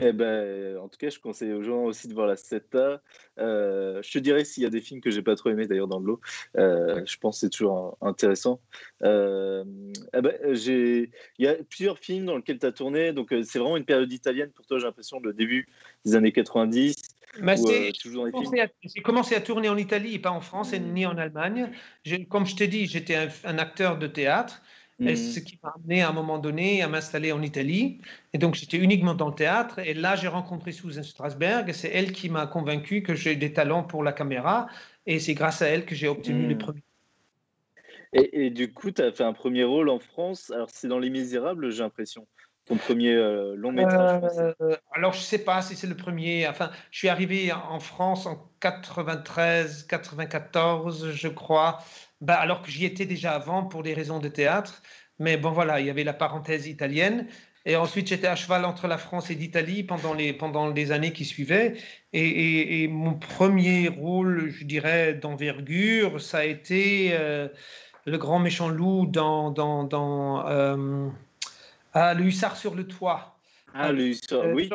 Eh 0.00 0.12
ben, 0.12 0.76
en 0.78 0.86
tout 0.88 0.96
cas, 0.96 1.10
je 1.10 1.18
conseille 1.18 1.52
aux 1.52 1.64
gens 1.64 1.82
aussi 1.82 2.06
de 2.06 2.14
voir 2.14 2.28
la 2.28 2.36
CETA. 2.36 3.02
Euh, 3.40 4.00
je 4.00 4.12
te 4.12 4.18
dirais 4.20 4.44
s'il 4.44 4.62
y 4.62 4.66
a 4.66 4.70
des 4.70 4.80
films 4.80 5.00
que 5.00 5.10
j'ai 5.10 5.22
pas 5.22 5.34
trop 5.34 5.50
aimés 5.50 5.66
d'ailleurs 5.66 5.88
dans 5.88 5.98
le 5.98 6.06
lot. 6.06 6.20
Euh, 6.56 7.04
je 7.04 7.16
pense 7.16 7.36
que 7.36 7.40
c'est 7.40 7.50
toujours 7.50 7.98
intéressant. 8.00 8.60
Euh, 9.02 9.64
eh 10.14 10.20
ben, 10.20 10.34
il 10.54 11.10
y 11.40 11.48
a 11.48 11.56
plusieurs 11.68 11.98
films 11.98 12.26
dans 12.26 12.36
lesquels 12.36 12.60
tu 12.60 12.66
as 12.66 12.70
tourné. 12.70 13.12
Donc, 13.12 13.32
euh, 13.32 13.42
c'est 13.42 13.58
vraiment 13.58 13.76
une 13.76 13.84
période 13.84 14.12
italienne 14.12 14.52
pour 14.52 14.66
toi, 14.66 14.78
j'ai 14.78 14.84
l'impression, 14.84 15.18
le 15.18 15.32
début 15.32 15.66
des 16.04 16.14
années 16.14 16.30
90. 16.30 16.94
C'est- 17.56 17.88
euh, 17.88 18.66
J'ai 18.82 19.02
commencé 19.02 19.34
à- 19.34 19.40
tourner 19.40 19.68
en 19.68 19.76
Italie 19.76 20.14
et 20.14 20.18
pas 20.18 20.30
en 20.30 20.40
France 20.40 20.72
et 20.72 20.80
Mm. 20.80 20.92
ni 20.92 21.06
en 21.06 21.16
Allemagne. 21.16 21.70
Comme 22.28 22.46
je 22.46 22.56
t'ai 22.56 22.66
dit, 22.68 22.86
j'étais 22.86 23.14
un, 23.14 23.28
un 23.44 23.58
acteur 23.58 23.98
de 23.98 24.06
théâtre. 24.06 24.62
Et 25.00 25.10
Mhm. 25.12 25.16
ce 25.16 25.38
qui 25.38 25.60
m'a 25.62 25.72
amené 25.76 26.02
à 26.02 26.08
un 26.08 26.12
moment 26.12 26.38
donné 26.38 26.82
à 26.82 26.88
m'installer 26.88 27.30
en 27.30 27.40
Italie. 27.40 28.00
Et 28.32 28.38
donc, 28.38 28.56
j'étais 28.56 28.78
uniquement 28.78 29.14
dans 29.14 29.28
le 29.28 29.34
théâtre. 29.34 29.78
Et 29.78 29.94
là, 29.94 30.16
j'ai 30.16 30.26
rencontré 30.26 30.72
Susan 30.72 31.04
Strasberg. 31.04 31.68
Et 31.68 31.72
c'est 31.72 31.90
elle 31.94 32.10
qui 32.10 32.28
m'a 32.28 32.48
convaincu 32.48 33.04
que 33.04 33.14
j'ai 33.14 33.36
des 33.36 33.52
talents 33.52 33.84
pour 33.84 34.02
la 34.02 34.12
caméra. 34.12 34.66
Et 35.06 35.20
c'est 35.20 35.34
grâce 35.34 35.62
à 35.62 35.68
elle 35.68 35.86
que 35.86 35.94
j'ai 35.94 36.08
obtenu 36.08 36.46
Mm. 36.46 36.48
les 36.48 36.54
premiers. 36.56 36.82
Et, 38.12 38.46
et 38.46 38.50
du 38.50 38.72
coup, 38.72 38.90
tu 38.90 39.00
as 39.02 39.12
fait 39.12 39.22
un 39.22 39.32
premier 39.34 39.62
rôle 39.62 39.88
en 39.88 40.00
France. 40.00 40.50
Alors, 40.50 40.68
c'est 40.72 40.88
dans 40.88 40.98
Les 40.98 41.10
Misérables, 41.10 41.70
j'ai 41.70 41.82
l'impression. 41.84 42.26
Ton 42.68 42.76
premier 42.76 43.14
euh, 43.14 43.54
long 43.56 43.72
métrage. 43.72 44.22
Euh, 44.60 44.76
alors, 44.92 45.12
je 45.14 45.18
ne 45.18 45.22
sais 45.24 45.38
pas 45.38 45.62
si 45.62 45.74
c'est 45.74 45.86
le 45.86 45.96
premier. 45.96 46.46
Enfin, 46.46 46.70
je 46.90 46.98
suis 46.98 47.08
arrivé 47.08 47.50
en 47.52 47.80
France 47.80 48.26
en 48.26 48.50
93, 48.60 49.84
94, 49.86 51.12
je 51.12 51.28
crois. 51.28 51.78
Bah, 52.20 52.34
alors 52.34 52.62
que 52.62 52.70
j'y 52.70 52.84
étais 52.84 53.06
déjà 53.06 53.32
avant 53.32 53.62
pour 53.64 53.82
des 53.82 53.94
raisons 53.94 54.18
de 54.18 54.28
théâtre. 54.28 54.82
Mais 55.18 55.36
bon, 55.36 55.50
voilà, 55.50 55.80
il 55.80 55.86
y 55.86 55.90
avait 55.90 56.04
la 56.04 56.12
parenthèse 56.12 56.66
italienne. 56.66 57.26
Et 57.66 57.76
ensuite, 57.76 58.06
j'étais 58.08 58.26
à 58.28 58.36
cheval 58.36 58.64
entre 58.64 58.86
la 58.86 58.98
France 58.98 59.30
et 59.30 59.34
l'Italie 59.34 59.82
pendant 59.82 60.14
les, 60.14 60.32
pendant 60.32 60.68
les 60.70 60.92
années 60.92 61.12
qui 61.12 61.24
suivaient. 61.24 61.74
Et, 62.12 62.20
et- 62.28 62.82
et 62.82 62.88
mon 62.88 63.14
premier 63.14 63.88
rôle, 63.88 64.50
je 64.50 64.64
dirais, 64.64 65.14
d'envergure, 65.14 66.20
ça 66.20 66.38
a 66.38 66.44
été 66.44 67.10
euh, 67.12 67.48
le 68.06 68.16
grand 68.18 68.38
méchant 68.38 68.68
loup 68.68 69.06
dans, 69.06 69.50
dans, 69.50 69.84
dans 69.84 70.44
ah, 72.00 72.14
le 72.14 72.24
Hussard 72.26 72.56
sur 72.56 72.76
le 72.76 72.86
toit. 72.86 73.36
Ah, 73.74 73.90
le 73.90 74.12
euh, 74.32 74.54
oui, 74.54 74.70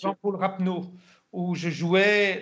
Jean-Paul 0.00 0.36
Rapneau, 0.36 0.86
où 1.32 1.56
je 1.56 1.68
jouais 1.70 2.40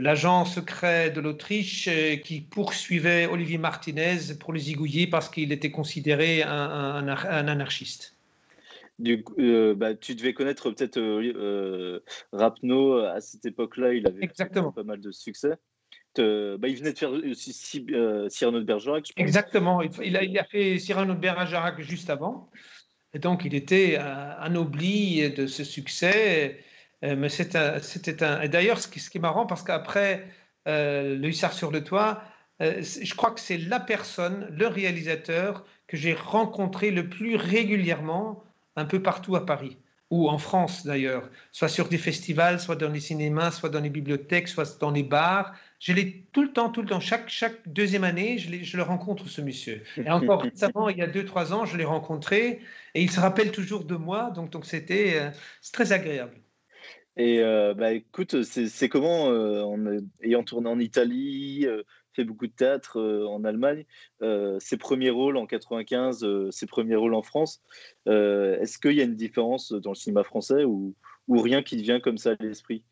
l'agent 0.00 0.46
secret 0.46 1.10
de 1.10 1.20
l'Autriche 1.20 1.86
euh, 1.88 2.16
qui 2.16 2.40
poursuivait 2.40 3.26
Olivier 3.26 3.58
Martinez 3.58 4.34
pour 4.40 4.54
les 4.54 4.60
zigouiller 4.60 5.06
parce 5.06 5.28
qu'il 5.28 5.52
était 5.52 5.70
considéré 5.70 6.42
un, 6.42 7.06
un, 7.06 7.48
anarchiste. 7.48 8.16
Du 8.98 9.22
coup, 9.22 9.34
euh, 9.38 9.74
bah, 9.74 9.94
tu 9.94 10.14
devais 10.14 10.32
connaître 10.32 10.70
peut-être 10.70 10.98
euh, 10.98 12.00
Rapno 12.32 13.00
à 13.00 13.20
cette 13.20 13.44
époque-là, 13.44 13.92
il 13.92 14.06
avait 14.06 14.24
Exactement. 14.24 14.72
pas 14.72 14.82
mal 14.82 15.00
de 15.00 15.10
succès. 15.10 15.56
Te- 16.14 16.56
bah, 16.56 16.68
il 16.68 16.76
venait 16.76 16.92
de 16.92 16.98
faire 16.98 17.12
aussi 17.12 17.52
si, 17.52 17.86
euh, 17.90 18.28
Cyrano 18.28 18.58
de 18.58 18.64
Bergerac, 18.64 19.06
je 19.06 19.12
pense. 19.12 19.22
Exactement. 19.22 19.80
Il, 19.82 20.16
a, 20.16 20.44
fait 20.44 20.78
Cyrano 20.78 21.14
de 21.14 21.20
Bergerac 21.20 21.80
juste 21.80 22.10
avant. 22.10 22.50
Et 23.14 23.18
donc, 23.18 23.44
il 23.44 23.54
était 23.54 23.96
euh, 23.98 24.32
anobli 24.38 25.30
de 25.30 25.46
ce 25.46 25.64
succès. 25.64 26.60
Euh, 27.04 27.16
mais 27.16 27.28
c'était 27.28 28.22
un. 28.22 28.40
et 28.40 28.48
D'ailleurs, 28.48 28.80
ce 28.80 28.88
qui, 28.88 29.00
ce 29.00 29.10
qui 29.10 29.18
est 29.18 29.20
marrant, 29.20 29.46
parce 29.46 29.62
qu'après 29.62 30.26
euh, 30.68 31.16
Le 31.16 31.28
Hussard 31.28 31.52
sur 31.52 31.70
le 31.70 31.82
toit, 31.82 32.22
euh, 32.62 32.82
je 32.82 33.14
crois 33.14 33.30
que 33.30 33.40
c'est 33.40 33.58
la 33.58 33.80
personne, 33.80 34.46
le 34.50 34.66
réalisateur, 34.66 35.64
que 35.86 35.96
j'ai 35.96 36.14
rencontré 36.14 36.90
le 36.90 37.08
plus 37.08 37.36
régulièrement 37.36 38.44
un 38.76 38.84
peu 38.84 39.02
partout 39.02 39.34
à 39.34 39.46
Paris, 39.46 39.78
ou 40.10 40.28
en 40.28 40.38
France 40.38 40.84
d'ailleurs, 40.84 41.28
soit 41.52 41.68
sur 41.68 41.88
des 41.88 41.98
festivals, 41.98 42.60
soit 42.60 42.76
dans 42.76 42.90
les 42.90 43.00
cinémas, 43.00 43.50
soit 43.50 43.70
dans 43.70 43.80
les 43.80 43.90
bibliothèques, 43.90 44.48
soit 44.48 44.78
dans 44.78 44.90
les 44.90 45.02
bars. 45.02 45.54
Je 45.80 45.92
l'ai 45.92 46.26
tout 46.32 46.42
le 46.42 46.52
temps, 46.52 46.70
tout 46.70 46.82
le 46.82 46.88
temps, 46.88 47.00
chaque, 47.00 47.28
chaque 47.28 47.66
deuxième 47.66 48.04
année, 48.04 48.38
je, 48.38 48.76
le 48.76 48.82
rencontre, 48.82 49.28
ce 49.28 49.40
monsieur. 49.40 49.82
Et 49.96 50.10
encore 50.10 50.42
récemment, 50.42 50.88
il 50.88 50.98
y 50.98 51.02
a 51.02 51.06
deux, 51.06 51.24
trois 51.24 51.52
ans, 51.52 51.64
je 51.64 51.76
l'ai 51.76 51.84
rencontré 51.84 52.60
et 52.94 53.02
il 53.02 53.10
se 53.10 53.18
rappelle 53.18 53.50
toujours 53.50 53.84
de 53.84 53.96
moi, 53.96 54.30
donc 54.30 54.50
donc 54.50 54.66
c'était 54.66 55.18
euh, 55.18 55.30
très 55.72 55.92
agréable. 55.92 56.36
Et 57.16 57.40
euh, 57.40 57.74
bah, 57.74 57.92
écoute, 57.92 58.42
c'est 58.44 58.88
comment, 58.88 59.30
euh, 59.30 59.62
en 59.62 59.78
ayant 60.22 60.42
tourné 60.42 60.68
en 60.70 60.78
Italie, 60.78 61.66
fait 62.14 62.24
beaucoup 62.24 62.46
de 62.46 62.52
théâtre 62.52 63.00
en 63.28 63.44
Allemagne, 63.44 63.84
ses 64.58 64.76
premiers 64.78 65.10
rôles 65.10 65.36
en 65.36 65.46
95, 65.46 66.24
euh, 66.24 66.50
ses 66.50 66.66
premiers 66.66 66.96
rôles 66.96 67.14
en 67.14 67.22
France, 67.22 67.62
est-ce 68.06 68.78
qu'il 68.78 68.92
y 68.92 69.00
a 69.00 69.04
une 69.04 69.16
différence 69.16 69.72
dans 69.72 69.90
le 69.90 69.96
cinéma 69.96 70.24
français 70.24 70.64
ou, 70.64 70.94
ou 71.28 71.40
rien 71.40 71.62
qui 71.62 71.76
te 71.76 71.82
vient 71.82 72.00
comme 72.00 72.18
ça 72.18 72.30
à 72.30 72.42
l'esprit? 72.42 72.84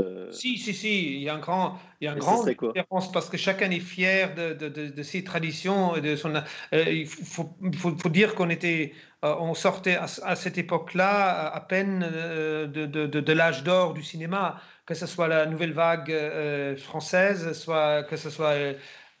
Euh, 0.00 0.30
Si, 0.32 0.58
si, 0.58 0.72
si, 0.74 1.14
il 1.16 1.22
y 1.22 1.28
a 1.28 1.34
un 1.34 1.38
grand, 1.38 1.78
il 2.00 2.04
y 2.06 2.08
a 2.08 2.12
un 2.12 2.16
grand 2.16 2.44
différence 2.44 3.12
parce 3.12 3.28
que 3.28 3.36
chacun 3.36 3.70
est 3.70 3.80
fier 3.80 4.34
de, 4.34 4.54
de, 4.54 4.68
de, 4.68 4.88
de 4.88 5.02
ses 5.02 5.24
traditions 5.24 5.94
et 5.96 6.00
de 6.00 6.16
son. 6.16 6.34
euh, 6.34 6.42
il 6.72 7.06
faut, 7.06 7.56
il 7.62 7.76
faut, 7.76 7.96
faut 7.96 8.08
dire 8.08 8.34
qu'on 8.34 8.50
était, 8.50 8.92
euh, 9.24 9.34
on 9.38 9.54
sortait 9.54 9.96
à, 9.96 10.04
à 10.24 10.36
cette 10.36 10.58
époque-là 10.58 11.48
à, 11.52 11.60
peine 11.60 12.04
euh, 12.12 12.66
de, 12.66 13.32
l'âge 13.32 13.62
d'or 13.64 13.94
du 13.94 14.02
cinéma, 14.02 14.60
que 14.86 14.94
ce 14.94 15.06
soit 15.06 15.28
la 15.28 15.46
nouvelle 15.46 15.72
vague 15.72 16.12
française, 16.78 17.52
soit 17.52 18.02
que 18.04 18.16
ce 18.16 18.30
soit 18.30 18.54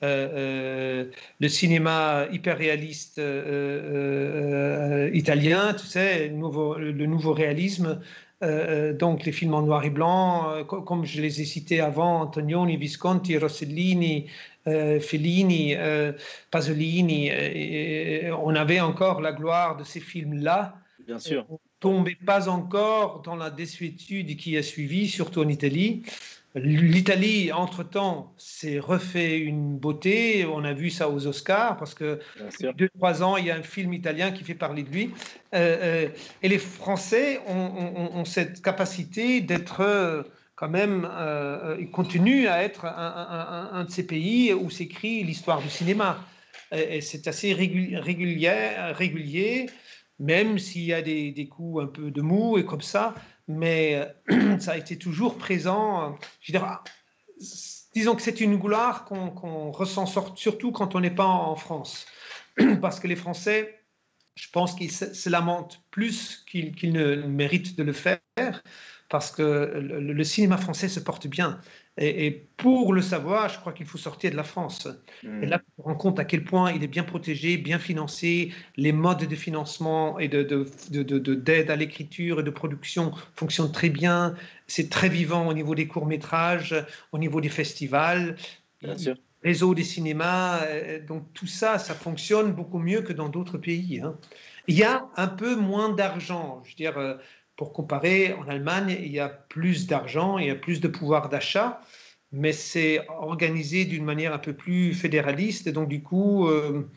euh, 0.02 0.28
euh, 0.34 1.10
le 1.40 1.48
cinéma 1.48 2.26
hyper 2.32 2.58
réaliste 2.58 3.18
euh, 3.18 5.10
italien, 5.14 5.74
tu 5.74 5.86
sais, 5.86 6.28
nouveau, 6.30 6.76
le 6.76 7.06
nouveau 7.06 7.32
réalisme. 7.32 8.00
Euh, 8.42 8.92
donc 8.92 9.24
les 9.24 9.32
films 9.32 9.54
en 9.54 9.62
noir 9.62 9.84
et 9.84 9.90
blanc, 9.90 10.50
euh, 10.50 10.64
co- 10.64 10.82
comme 10.82 11.04
je 11.04 11.20
les 11.22 11.40
ai 11.40 11.44
cités 11.44 11.80
avant, 11.80 12.22
Antonioni, 12.22 12.76
Visconti, 12.76 13.38
Rossellini, 13.38 14.26
euh, 14.66 14.98
Fellini, 15.00 15.74
euh, 15.76 16.12
Pasolini, 16.50 17.30
euh, 17.30 17.34
et- 17.54 18.24
et 18.26 18.32
on 18.32 18.54
avait 18.54 18.80
encore 18.80 19.20
la 19.20 19.32
gloire 19.32 19.76
de 19.76 19.84
ces 19.84 20.00
films-là. 20.00 20.76
Bien 21.06 21.18
sûr. 21.18 21.46
On 21.48 21.58
tombait 21.80 22.16
pas 22.26 22.48
encore 22.48 23.22
dans 23.22 23.36
la 23.36 23.50
désuétude 23.50 24.36
qui 24.36 24.56
a 24.56 24.62
suivi, 24.62 25.08
surtout 25.08 25.42
en 25.42 25.48
Italie. 25.48 26.02
L'Italie, 26.54 27.50
entre-temps, 27.50 28.34
s'est 28.36 28.78
refait 28.78 29.38
une 29.38 29.78
beauté. 29.78 30.44
On 30.44 30.64
a 30.64 30.74
vu 30.74 30.90
ça 30.90 31.08
aux 31.08 31.26
Oscars 31.26 31.78
parce 31.78 31.94
que 31.94 32.20
deux, 32.76 32.90
trois 32.90 33.22
ans, 33.22 33.38
il 33.38 33.46
y 33.46 33.50
a 33.50 33.56
un 33.56 33.62
film 33.62 33.94
italien 33.94 34.32
qui 34.32 34.44
fait 34.44 34.54
parler 34.54 34.82
de 34.82 34.90
lui. 34.90 35.10
Euh, 35.54 35.78
euh, 35.80 36.08
et 36.42 36.48
les 36.48 36.58
Français 36.58 37.40
ont, 37.48 38.24
cette 38.26 38.60
capacité 38.60 39.40
d'être 39.40 39.80
euh, 39.80 40.24
quand 40.54 40.68
même, 40.68 41.08
ils 41.80 41.90
continuent 41.90 42.46
à 42.48 42.62
être 42.62 42.84
un, 42.84 43.84
de 43.84 43.90
ces 43.90 44.06
pays 44.06 44.52
où 44.52 44.68
s'écrit 44.68 45.24
l'histoire 45.24 45.62
du 45.62 45.70
cinéma. 45.70 46.22
Et, 46.70 47.00
c'est 47.00 47.26
assez 47.26 47.54
régulier, 47.54 47.96
régulier, 47.96 49.66
même 50.18 50.58
s'il 50.58 50.84
y 50.84 50.92
a 50.92 51.00
des, 51.00 51.32
des 51.32 51.48
coups 51.48 51.82
un 51.82 51.86
peu 51.86 52.10
de 52.10 52.20
mou 52.20 52.58
et 52.58 52.64
comme 52.66 52.82
ça 52.82 53.14
mais 53.48 54.12
euh, 54.30 54.58
ça 54.60 54.72
a 54.72 54.76
été 54.76 54.98
toujours 54.98 55.38
présent. 55.38 56.16
Je 56.40 56.52
disons 57.94 58.14
que 58.14 58.22
c'est 58.22 58.40
une 58.40 58.56
gloire 58.56 59.04
qu'on 59.04 59.70
ressent 59.70 60.06
surtout 60.06 60.72
quand 60.72 60.94
on 60.94 61.00
n'est 61.00 61.10
pas 61.14 61.26
en 61.26 61.56
France, 61.56 62.06
parce 62.80 63.00
que 63.00 63.08
les 63.08 63.16
Français, 63.16 63.84
je 64.34 64.48
pense 64.50 64.74
qu'ils 64.74 64.92
se, 64.92 65.28
lamentent 65.28 65.82
plus 65.90 66.44
qu'ils 66.46 66.92
ne 66.92 67.16
méritent 67.16 67.76
de 67.76 67.82
le 67.82 67.92
faire, 67.92 68.20
parce 69.12 69.30
que 69.30 69.70
le, 69.78 70.24
cinéma 70.24 70.56
français 70.56 70.88
se 70.88 70.98
porte 70.98 71.26
bien. 71.26 71.60
Et, 71.98 72.46
pour 72.56 72.94
le 72.94 73.02
savoir, 73.02 73.50
je 73.50 73.58
crois 73.58 73.74
qu'il 73.74 73.84
faut 73.84 73.98
sortir 73.98 74.30
de 74.30 74.36
la 74.36 74.42
France. 74.42 74.88
Et 75.22 75.44
là, 75.44 75.60
on 75.76 75.82
rend 75.82 75.94
compte 75.96 76.18
à 76.18 76.24
quel 76.24 76.44
point 76.44 76.72
il 76.72 76.82
est 76.82 76.88
bien 76.88 77.02
protégé, 77.02 77.58
bien 77.58 77.78
financé, 77.78 78.54
les 78.78 78.92
modes 78.92 79.26
de 79.26 79.36
financement 79.36 80.18
et 80.18 80.28
d'aide 80.28 80.48
de, 80.48 81.02
de, 81.02 81.70
à 81.70 81.76
l'écriture 81.76 82.40
et 82.40 82.42
de 82.42 82.48
production 82.48 83.12
fonctionnent 83.36 83.70
très 83.70 83.90
bien. 83.90 84.34
C'est 84.66 84.88
très 84.88 85.10
vivant 85.10 85.46
au 85.46 85.52
niveau 85.52 85.74
des 85.74 85.86
courts-métrages, 85.86 86.74
au 87.12 87.18
niveau 87.18 87.42
des 87.42 87.50
festivals. 87.50 88.36
Bien 88.80 88.96
sûr. 88.96 89.16
Réseau 89.44 89.74
des 89.74 89.84
cinémas, 89.84 90.62
euh, 90.62 91.04
donc 91.04 91.24
tout 91.34 91.48
ça, 91.48 91.78
ça 91.78 91.94
fonctionne 91.94 92.52
beaucoup 92.52 92.78
mieux 92.78 93.02
que 93.02 93.12
dans 93.12 93.28
d'autres 93.28 93.58
pays. 93.58 94.00
Hein. 94.00 94.16
Il 94.68 94.76
y 94.76 94.84
a 94.84 95.04
un 95.16 95.26
peu 95.26 95.56
moins 95.56 95.90
d'argent. 95.90 96.62
Je 96.64 96.70
veux 96.70 96.76
dire, 96.76 96.96
euh, 96.96 97.16
pour 97.56 97.72
comparer, 97.72 98.32
en 98.34 98.48
Allemagne, 98.48 98.96
il 98.98 99.12
y 99.12 99.20
a 99.20 99.28
plus 99.28 99.86
d'argent, 99.86 100.38
il 100.38 100.46
y 100.46 100.50
a 100.50 100.54
plus 100.54 100.80
de 100.80 100.88
pouvoir 100.88 101.28
d'achat, 101.28 101.80
mais 102.32 102.52
c'est 102.52 103.06
organisé 103.08 103.84
d'une 103.84 104.04
manière 104.04 104.32
un 104.32 104.38
peu 104.38 104.54
plus 104.54 104.94
fédéraliste. 104.94 105.66
Et 105.66 105.72
donc, 105.72 105.88
du 105.88 106.02
coup, 106.02 106.48
euh, 106.48 106.88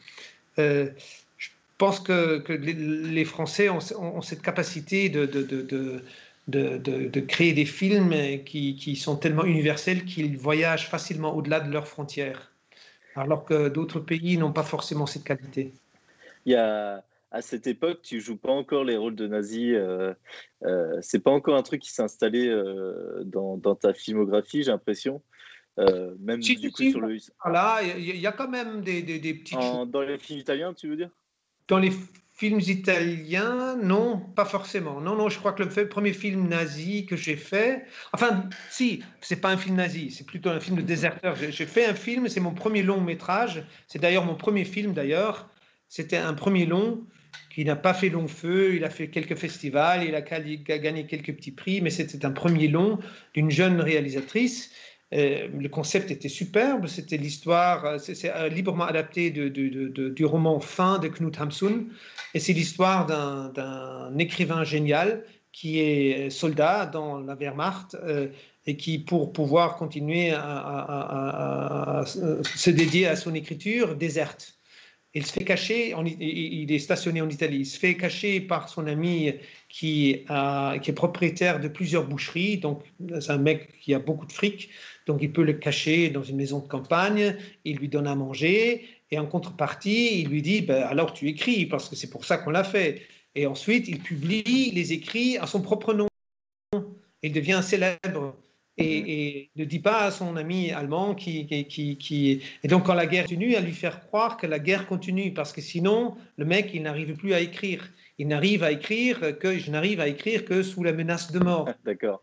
euh, 0.59 0.89
je 1.37 1.49
pense 1.77 1.99
que, 1.99 2.43
les, 2.51 3.25
Français 3.25 3.69
ont, 3.69 4.21
cette 4.21 4.41
capacité 4.41 5.09
de, 5.09 6.01
créer 7.27 7.53
des 7.53 7.65
films 7.65 8.13
qui, 8.45 8.75
qui 8.77 8.95
sont 8.95 9.17
tellement 9.17 9.43
universels 9.43 10.05
qu'ils 10.05 10.37
voyagent 10.37 10.87
facilement 10.87 11.35
au-delà 11.35 11.59
de 11.59 11.71
leurs 11.71 11.87
frontières, 11.87 12.51
alors 13.15 13.43
que 13.43 13.67
d'autres 13.67 13.99
pays 13.99 14.37
n'ont 14.37 14.53
pas 14.53 14.63
forcément 14.63 15.05
cette 15.05 15.25
qualité. 15.25 15.73
Il 16.45 16.53
y 16.53 16.55
a 16.55 17.03
à 17.35 17.41
cette 17.41 17.67
époque, 17.67 18.01
tu 18.01 18.21
joues 18.21 18.37
pas 18.37 18.51
encore 18.51 18.85
les 18.85 18.95
rôles 18.95 19.15
de 19.15 19.27
nazi. 19.27 19.73
Euh, 19.73 20.13
euh, 20.63 20.97
c'est 21.01 21.19
pas 21.19 21.31
encore 21.31 21.57
un 21.57 21.63
truc 21.63 21.81
qui 21.81 21.91
s'est 21.91 22.01
installé 22.01 22.47
euh, 22.47 23.23
dans, 23.25 23.75
ta 23.75 23.93
filmographie, 23.93 24.63
j'ai 24.63 24.71
l'impression. 24.71 25.21
Euh, 25.77 26.15
même 26.21 26.39
du 26.39 26.71
coup 26.71 26.89
sur 26.89 27.01
le. 27.01 27.17
Voilà, 27.43 27.81
il 27.83 28.15
y, 28.15 28.25
a 28.25 28.31
quand 28.31 28.47
même 28.47 28.81
des, 28.81 29.01
des, 29.01 29.19
des 29.19 29.33
petites. 29.33 29.59
dans 29.59 30.01
les 30.01 30.17
films 30.17 30.39
italiens, 30.39 30.73
tu 30.73 30.87
veux 30.87 30.95
dire? 30.95 31.09
Dans 31.67 31.77
les 31.77 31.91
films 32.35 32.61
italiens, 32.61 33.75
non, 33.83 34.17
pas 34.17 34.45
forcément. 34.45 35.01
Non, 35.01 35.17
non, 35.17 35.27
je 35.27 35.37
crois 35.37 35.51
que 35.51 35.63
le 35.63 35.89
premier 35.89 36.13
film 36.13 36.47
nazi 36.47 37.05
que 37.05 37.17
j'ai 37.17 37.35
fait, 37.35 37.85
enfin, 38.13 38.49
si, 38.69 39.03
c'est 39.19 39.41
pas 39.41 39.49
un 39.49 39.57
film 39.57 39.75
nazi, 39.75 40.09
c'est 40.09 40.25
plutôt 40.25 40.51
un 40.51 40.61
film 40.61 40.77
de 40.77 40.81
déserteur. 40.83 41.35
J'ai 41.35 41.65
fait 41.65 41.85
un 41.85 41.95
film, 41.95 42.29
c'est 42.29 42.39
mon 42.39 42.53
premier 42.53 42.81
long 42.81 43.01
métrage. 43.01 43.65
C'est 43.87 43.99
d'ailleurs 43.99 44.23
mon 44.23 44.35
premier 44.35 44.63
film 44.63 44.93
d'ailleurs. 44.93 45.49
C'était 45.89 46.17
un 46.17 46.33
premier 46.33 46.65
long 46.65 47.05
qui 47.49 47.65
n'a 47.65 47.75
pas 47.75 47.93
fait 47.93 48.09
long 48.09 48.27
feu. 48.27 48.75
Il 48.75 48.83
a 48.83 48.89
fait 48.89 49.09
quelques 49.09 49.35
festivals, 49.35 50.03
il 50.03 50.15
a 50.15 50.21
gagné 50.21 51.05
quelques 51.05 51.33
petits 51.35 51.51
prix, 51.51 51.81
mais 51.81 51.89
c'était 51.89 52.25
un 52.25 52.31
premier 52.31 52.67
long 52.67 52.99
d'une 53.33 53.51
jeune 53.51 53.79
réalisatrice. 53.81 54.71
Euh, 55.13 55.47
le 55.57 55.69
concept 55.69 56.09
était 56.09 56.29
superbe, 56.29 56.87
c'était 56.87 57.17
l'histoire, 57.17 57.85
euh, 57.85 57.97
c'est 57.99 58.33
euh, 58.35 58.49
librement 58.49 58.85
adapté 58.85 59.29
du 59.29 60.25
roman 60.25 60.59
Fin 60.59 60.97
de 60.97 61.07
Knut 61.07 61.39
Hamsun, 61.39 61.85
et 62.33 62.39
c'est 62.39 62.53
l'histoire 62.53 63.05
d'un 63.05 64.17
écrivain 64.17 64.63
génial 64.63 65.23
qui 65.51 65.79
est 65.79 66.29
soldat 66.29 66.85
dans 66.85 67.19
la 67.19 67.35
Wehrmacht 67.35 67.95
et 68.65 68.75
qui, 68.75 68.99
pour 68.99 69.31
pouvoir 69.31 69.77
continuer 69.77 70.31
à, 70.35 72.03
se 72.05 72.69
dédier 72.69 73.07
à 73.07 73.15
son 73.15 73.33
écriture, 73.33 73.95
déserte. 73.95 74.54
Il 75.15 75.25
se 75.25 75.31
fait 75.31 75.45
cacher, 75.45 75.95
il 76.19 76.71
est 76.71 76.79
stationné 76.79 77.21
en 77.21 77.29
Italie, 77.29 77.59
il 77.59 77.65
se 77.65 77.79
fait 77.79 77.95
cacher 77.95 78.41
par 78.41 78.67
son 78.67 78.85
ami 78.85 79.33
qui, 79.69 80.25
qui 80.81 80.89
est 80.91 80.95
propriétaire 80.95 81.61
de 81.61 81.69
plusieurs 81.69 82.05
boucheries, 82.05 82.57
donc 82.57 82.83
c'est 83.21 83.31
un 83.31 83.37
mec 83.37 83.79
qui 83.79 83.93
a 83.93 83.99
beaucoup 83.99 84.25
de 84.25 84.33
fric, 84.33 84.69
donc 85.07 85.19
il 85.21 85.31
peut 85.31 85.43
le 85.43 85.53
cacher 85.53 86.09
dans 86.09 86.21
une 86.21 86.35
maison 86.35 86.59
de 86.59 86.67
campagne, 86.67 87.37
il 87.63 87.77
lui 87.77 87.87
donne 87.87 88.07
à 88.07 88.15
manger, 88.15 88.85
et 89.11 89.19
en 89.19 89.25
contrepartie, 89.25 90.21
il 90.21 90.27
lui 90.27 90.41
dit, 90.41 90.61
ben, 90.61 90.83
alors 90.83 91.13
tu 91.13 91.29
écris, 91.29 91.65
parce 91.65 91.87
que 91.87 91.95
c'est 91.95 92.09
pour 92.09 92.25
ça 92.25 92.37
qu'on 92.37 92.49
l'a 92.49 92.63
fait. 92.63 93.01
Et 93.35 93.45
ensuite, 93.47 93.87
il 93.87 93.99
publie 93.99 94.71
les 94.71 94.93
écrits 94.93 95.37
à 95.37 95.47
son 95.47 95.61
propre 95.61 95.93
nom. 95.93 96.07
Il 97.21 97.31
devient 97.31 97.61
célèbre. 97.63 98.35
Mhm. 98.77 98.85
et, 98.85 99.49
ne 99.55 99.63
dit 99.63 99.79
pas 99.79 100.03
à 100.03 100.11
son 100.11 100.35
ami 100.35 100.71
allemand 100.71 101.15
qui, 101.15 101.47
qui, 101.47 101.97
qui, 101.97 102.41
Et 102.63 102.67
donc, 102.67 102.85
quand 102.85 102.93
la 102.93 103.05
guerre 103.05 103.23
continue, 103.23 103.55
à 103.55 103.61
lui 103.61 103.71
faire 103.71 104.01
croire 104.07 104.35
que 104.37 104.47
la 104.47 104.59
guerre 104.59 104.85
continue, 104.85 105.33
parce 105.33 105.53
que 105.53 105.61
sinon, 105.61 106.15
le 106.37 106.45
mec, 106.45 106.71
il 106.73 106.83
n'arrive 106.83 107.15
plus 107.15 107.33
à 107.33 107.39
écrire. 107.39 107.87
Il 108.17 108.27
n'arrive 108.27 108.63
à 108.63 108.71
écrire 108.71 109.37
que 109.39 109.57
je 109.57 109.71
n'arrive 109.71 109.99
à 110.01 110.07
écrire 110.07 110.43
que 110.43 110.61
sous 110.61 110.83
la 110.83 110.91
menace 110.91 111.31
de 111.31 111.39
mort. 111.39 111.69
D'accord. 111.85 112.21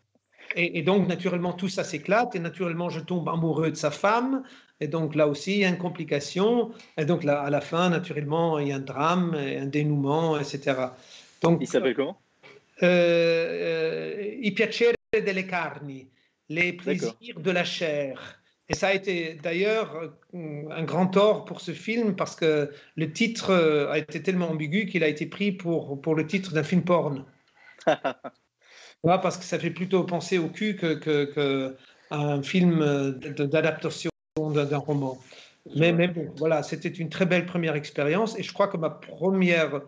Et, 0.54 0.82
donc, 0.82 1.08
naturellement, 1.08 1.54
tout 1.54 1.70
ça 1.70 1.82
s'éclate, 1.82 2.34
et 2.36 2.38
naturellement, 2.38 2.90
je 2.90 3.00
tombe 3.00 3.26
amoureux 3.30 3.70
de 3.70 3.76
sa 3.76 3.90
femme, 3.90 4.42
et 4.80 4.86
donc 4.86 5.14
là 5.14 5.26
aussi, 5.26 5.52
il 5.52 5.58
y 5.60 5.64
a 5.64 5.68
une 5.68 5.78
complication, 5.78 6.72
et 6.98 7.06
donc 7.06 7.24
là, 7.24 7.40
à 7.40 7.48
la 7.48 7.62
fin, 7.62 7.88
naturellement, 7.88 8.58
il 8.58 8.68
y 8.68 8.72
a 8.72 8.76
un 8.76 8.80
drame, 8.80 9.34
un 9.34 9.64
dénouement, 9.64 10.38
etc. 10.38 10.88
Donc, 11.40 11.58
il 11.62 11.66
s'appelle 11.66 11.94
comment? 11.94 12.18
euh, 12.82 12.86
euh, 12.86 14.38
I 14.42 14.50
piacere 14.50 14.92
delle 15.10 15.46
carni 15.46 16.06
les 16.52 16.72
plaisirs 16.72 17.40
de 17.40 17.50
la 17.50 17.64
chair. 17.64 18.42
Et 18.68 18.74
ça 18.74 18.88
a 18.88 18.94
été 18.94 19.34
d'ailleurs 19.34 20.14
euh, 20.34 20.62
un 20.70 20.84
grand 20.84 21.06
tort 21.06 21.44
pour 21.44 21.60
ce 21.60 21.72
film 21.72 22.14
parce 22.14 22.36
que 22.36 22.70
le 22.96 23.12
titre 23.12 23.50
euh, 23.50 23.90
a 23.90 23.98
été 23.98 24.22
tellement 24.22 24.50
ambigu 24.50 24.86
qu'il 24.86 25.04
a 25.04 25.08
été 25.08 25.26
pris 25.26 25.52
pour, 25.52 26.00
pour 26.00 26.14
le 26.14 26.26
titre 26.26 26.52
d'un 26.52 26.62
film 26.62 26.82
porn. 26.82 27.24
parce 29.02 29.36
que 29.36 29.44
ça 29.44 29.58
fait 29.58 29.70
plutôt 29.70 30.04
penser 30.04 30.38
au 30.38 30.48
cul 30.48 30.76
que, 30.76 30.94
que, 30.94 31.76
un 32.10 32.42
film 32.42 32.82
euh, 32.82 33.10
d'adaptation 33.10 34.10
d'un 34.36 34.78
roman. 34.78 35.18
Mais, 35.76 35.92
mais 35.92 36.08
bon, 36.08 36.32
voilà, 36.36 36.62
c'était 36.62 36.88
une 36.88 37.08
très 37.08 37.26
belle 37.26 37.46
première 37.46 37.76
expérience 37.76 38.38
et 38.38 38.42
je 38.42 38.52
crois 38.52 38.68
que 38.68 38.76
ma 38.76 38.90
première, 38.90 39.82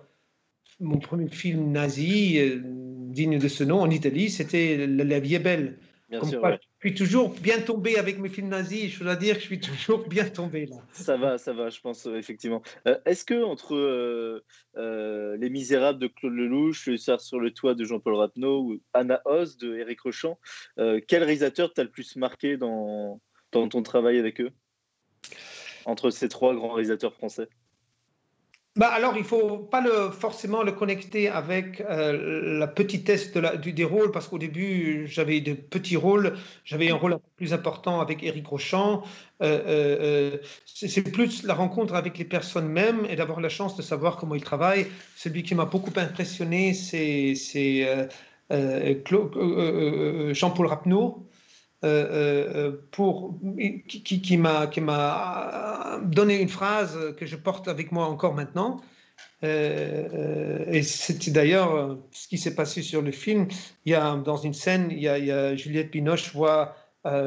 mon 0.81 0.99
premier 0.99 1.29
film 1.29 1.73
nazi 1.73 2.41
digne 2.63 3.39
de 3.39 3.49
ce 3.49 3.65
nom 3.65 3.81
en 3.81 3.91
Italie, 3.91 4.31
c'était 4.31 4.87
La 4.87 5.21
vie 5.21 5.35
est 5.37 5.41
belle 5.41 5.79
je 6.23 6.89
suis 6.89 6.95
toujours 6.95 7.31
bien 7.31 7.61
tombé 7.61 7.97
avec 7.97 8.19
mes 8.19 8.29
films 8.29 8.49
nazis. 8.49 8.93
Je 8.93 9.05
dois 9.05 9.17
dire 9.17 9.35
que 9.37 9.41
je 9.41 9.47
suis 9.47 9.61
toujours 9.61 10.07
bien 10.09 10.29
tombé 10.29 10.67
là. 10.67 10.77
Ça 10.93 11.17
va, 11.17 11.39
ça 11.39 11.53
va, 11.53 11.71
je 11.71 11.81
pense 11.81 12.07
euh, 12.07 12.17
effectivement. 12.17 12.63
Euh, 12.87 12.99
est-ce 13.07 13.25
que 13.25 13.43
entre 13.43 13.75
euh, 13.75 15.37
Les 15.37 15.51
Misérables 15.51 15.99
de 15.99 16.07
Claude 16.07 16.35
Lelouch, 16.35 16.87
Le 16.87 16.97
Sar 16.97 17.21
sur 17.21 17.41
le 17.41 17.53
toit 17.53 17.75
de 17.75 17.85
Jean-Paul 17.85 18.15
Rapneau 18.15 18.61
ou 18.63 18.81
Anna 18.93 19.21
Oz 19.25 19.57
de 19.57 19.77
Eric 19.77 20.01
Rochant, 20.01 20.39
quel 20.77 21.23
réalisateur 21.23 21.73
t'a 21.73 21.85
le 21.85 21.91
plus 21.91 22.17
marqué 22.17 22.57
dans, 22.57 23.21
dans 23.53 23.69
ton 23.69 23.83
travail 23.83 24.19
avec 24.19 24.41
eux? 24.41 24.51
Entre 25.87 26.11
ces 26.11 26.29
trois 26.29 26.55
grands 26.55 26.73
réalisateurs 26.73 27.15
français 27.15 27.49
bah 28.77 28.89
alors, 28.89 29.17
il 29.17 29.21
ne 29.21 29.27
faut 29.27 29.59
pas 29.59 29.85
forcément 30.11 30.65
le 30.65 30.73
connecter 30.73 31.29
avec 31.29 31.81
euh, 31.81 32.59
la 32.59 32.67
petitesse 32.67 33.31
de 33.31 33.39
la, 33.39 33.57
du, 33.57 33.73
des 33.73 33.85
rôles, 33.85 34.11
parce 34.11 34.27
qu'au 34.27 34.39
début, 34.39 35.07
j'avais 35.07 35.41
de 35.41 35.55
petits 35.55 35.97
rôles. 35.97 36.37
J'avais 36.65 36.91
un 36.91 36.97
rôle 36.97 37.17
plus 37.37 37.53
important 37.53 38.01
avec 38.01 38.25
Éric 38.25 38.49
Rochant. 38.49 39.05
Euh, 39.43 39.63
euh, 40.35 40.39
c'est 40.67 41.13
plus 41.13 41.45
la 41.45 41.55
rencontre 41.55 41.95
avec 41.95 42.19
les 42.19 42.25
personnes 42.25 42.67
mêmes 42.67 43.07
et 43.09 43.15
d'avoir 43.15 43.41
la 43.41 43.49
chance 43.49 43.77
de 43.77 43.83
savoir 43.83 44.17
comment 44.17 44.35
ils 44.35 44.43
travaillent. 44.43 44.89
Celui 45.15 45.45
qui 45.45 45.55
m'a 45.55 45.67
beaucoup 45.67 45.93
impressionné, 45.97 46.75
c'est 46.75 47.37
Jean-Paul 50.35 50.67
Rapneau. 50.67 51.29
Euh, 51.85 52.49
euh, 52.71 52.73
pour, 52.93 53.39
qui, 53.89 54.23
qui 54.23 54.37
m'a 54.39 56.01
donné 56.03 56.41
une 56.41 56.49
phrase 56.49 57.15
que 57.19 57.27
je 57.27 57.37
porte 57.37 57.69
avec 57.69 57.93
moi 57.93 58.07
encore 58.07 58.33
maintenant. 58.33 58.81
Euh, 59.43 60.65
et 60.69 60.83
c'était 60.83 61.31
d'ailleurs 61.31 61.99
ce 62.11 62.27
qui 62.27 62.39
s'est 62.39 62.55
passé 62.55 62.81
sur 62.81 63.03
le 63.03 63.11
film. 63.11 63.49
Il 63.85 63.93
y 63.93 63.95
a, 63.95 64.17
dans 64.17 64.39
une 64.39 64.55
scène, 64.55 64.89
il 64.91 65.01
y 65.01 65.09
a, 65.09 65.55
Juliette 65.57 65.91
Binoche 65.91 66.33
voit 66.33 66.75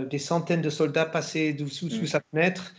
des 0.09 0.17
centaines 0.17 0.63
de 0.63 0.71
soldats 0.71 1.05
passer 1.05 1.55
sous, 1.69 1.91
sous 1.91 2.01
mm. 2.01 2.07
sa 2.07 2.21
fenêtre. 2.31 2.73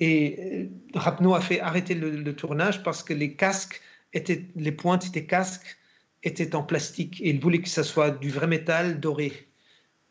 Et 0.00 0.68
Rapneau 0.94 1.34
a 1.34 1.40
fait 1.40 1.60
arrêter 1.60 1.94
le, 1.94 2.34
tournage 2.34 2.82
parce 2.82 3.04
que 3.04 3.14
les 3.14 3.36
casques 3.36 3.80
étaient, 4.12 4.46
les 4.56 4.72
pointes 4.72 5.12
des 5.12 5.26
casques 5.26 5.76
étaient 6.24 6.56
en 6.56 6.64
plastique. 6.64 7.20
Et 7.20 7.30
il 7.30 7.40
voulait 7.40 7.60
que 7.60 7.68
ça 7.68 7.84
soit 7.84 8.10
du 8.10 8.30
vrai 8.30 8.48
métal 8.48 8.98
doré. 8.98 9.49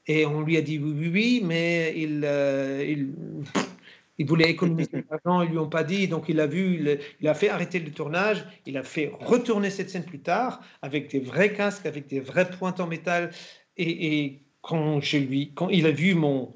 Et 0.09 0.25
on 0.25 0.41
lui 0.41 0.57
a 0.57 0.61
dit 0.61 0.77
oui, 0.77 0.93
oui, 0.97 1.09
oui, 1.13 1.41
mais 1.45 1.93
il, 1.95 2.25
il 2.85 3.13
il 4.19 4.27
voulait 4.27 4.49
économiser 4.49 5.05
l'argent, 5.09 5.41
ils 5.41 5.49
lui 5.49 5.57
ont 5.57 5.69
pas 5.69 5.85
dit, 5.85 6.09
donc 6.09 6.25
il 6.27 6.41
a 6.41 6.45
vu, 6.45 6.99
il 7.21 7.27
a 7.27 7.33
fait 7.33 7.47
arrêter 7.47 7.79
le 7.79 7.89
tournage, 7.89 8.45
il 8.65 8.77
a 8.77 8.83
fait 8.83 9.11
retourner 9.17 9.69
cette 9.69 9.89
scène 9.89 10.03
plus 10.03 10.19
tard 10.19 10.61
avec 10.81 11.09
des 11.09 11.21
vrais 11.21 11.53
casques, 11.53 11.85
avec 11.85 12.07
des 12.07 12.19
vraies 12.19 12.49
pointes 12.49 12.81
en 12.81 12.87
métal. 12.87 13.31
Et, 13.77 14.39
quand, 14.61 14.99
lui, 15.13 15.53
quand 15.55 15.69
il 15.69 15.85
a 15.85 15.91
vu 15.91 16.15
mon, 16.15 16.53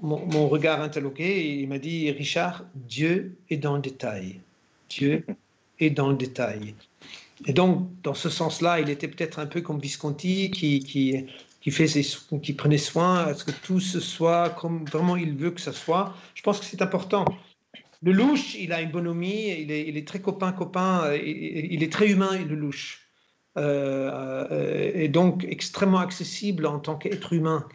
mon, 0.00 0.48
regard 0.48 0.80
interloqué, 0.80 1.60
il 1.60 1.68
m'a 1.68 1.78
dit 1.78 2.10
Richard, 2.10 2.64
Dieu 2.74 3.36
est 3.50 3.58
dans 3.58 3.76
le 3.76 3.82
détail. 3.82 4.40
Dieu 4.88 5.26
est 5.78 5.90
dans 5.90 6.08
le 6.08 6.16
détail. 6.16 6.74
Et 7.44 7.52
donc, 7.52 7.86
dans 8.02 8.14
ce 8.14 8.30
sens-là, 8.30 8.80
il 8.80 8.88
était 8.88 9.08
peut-être 9.08 9.40
un 9.40 9.46
peu 9.46 9.60
comme 9.60 9.78
Visconti, 9.78 10.50
qui, 10.50 10.80
qui, 10.80 11.26
qui, 11.64 11.70
fait 11.70 11.88
ses, 11.88 12.04
qui 12.42 12.52
prenait 12.52 12.76
soin 12.76 13.24
à 13.24 13.34
ce 13.34 13.42
que 13.42 13.50
tout 13.50 13.80
ce 13.80 13.98
soit 13.98 14.50
comme 14.50 14.84
vraiment 14.84 15.16
il 15.16 15.34
veut 15.34 15.50
que 15.50 15.62
ça 15.62 15.72
soit. 15.72 16.14
Je 16.34 16.42
pense 16.42 16.60
que 16.60 16.66
c'est 16.66 16.82
important. 16.82 17.24
Le 18.02 18.12
louche, 18.12 18.54
il 18.54 18.70
a 18.74 18.82
une 18.82 18.90
bonhomie, 18.90 19.48
il 19.48 19.70
est, 19.70 20.06
très 20.06 20.20
copain-copain, 20.20 21.14
il, 21.14 21.82
est 21.82 21.90
très 21.90 22.10
humain, 22.10 22.36
le 22.36 22.54
louche. 22.54 23.08
Euh, 23.56 24.46
euh, 24.50 24.90
et 24.94 25.08
donc 25.08 25.44
extrêmement 25.48 26.00
accessible 26.00 26.66
en 26.66 26.80
tant 26.80 26.96
qu'être 26.96 27.32
humain. 27.32 27.66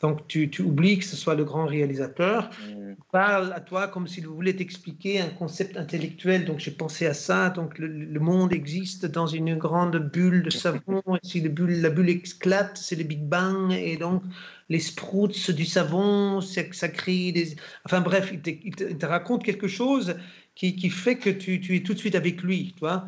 Donc 0.00 0.26
tu, 0.28 0.48
tu, 0.48 0.62
oublies 0.62 0.98
que 0.98 1.04
ce 1.04 1.16
soit 1.16 1.34
le 1.34 1.44
grand 1.44 1.66
réalisateur. 1.66 2.50
Mm. 2.66 2.90
Il 2.90 2.96
parle 3.12 3.52
à 3.52 3.60
toi 3.60 3.88
comme 3.88 4.08
s'il 4.08 4.26
voulait 4.26 4.54
t'expliquer 4.54 5.20
un 5.20 5.28
concept 5.28 5.76
intellectuel. 5.76 6.46
Donc 6.46 6.58
j'ai 6.58 6.70
pensé 6.70 7.06
à 7.06 7.14
ça. 7.14 7.50
Donc 7.50 7.78
le, 7.78 8.20
monde 8.20 8.52
existe 8.52 9.04
dans 9.04 9.26
une 9.26 9.56
grande 9.56 9.96
bulle 9.96 10.42
de 10.42 10.50
savon. 10.50 11.02
Et 11.22 11.26
si 11.26 11.40
le 11.40 11.50
bulle, 11.50 11.80
la 11.82 11.90
bulle 11.90 12.08
éclate, 12.08 12.78
c'est 12.78 12.96
le 12.96 13.04
Big 13.04 13.22
Bang. 13.22 13.72
Et 13.72 13.96
donc 13.96 14.22
les 14.70 14.80
sprouts 14.80 15.28
du 15.28 15.66
savon, 15.66 16.40
ça 16.40 16.88
crée 16.88 17.32
des... 17.32 17.56
Enfin 17.84 18.00
bref, 18.00 18.30
il 18.32 18.40
te, 18.40 18.50
il 18.50 18.74
te, 18.74 19.06
raconte 19.06 19.44
quelque 19.44 19.68
chose 19.68 20.16
qui, 20.54 20.76
qui 20.76 20.88
fait 20.88 21.16
que 21.16 21.30
tu, 21.30 21.60
tu, 21.60 21.76
es 21.76 21.80
tout 21.80 21.92
de 21.92 21.98
suite 21.98 22.14
avec 22.14 22.42
lui. 22.42 22.72
Tu 22.74 22.80
vois 22.80 23.06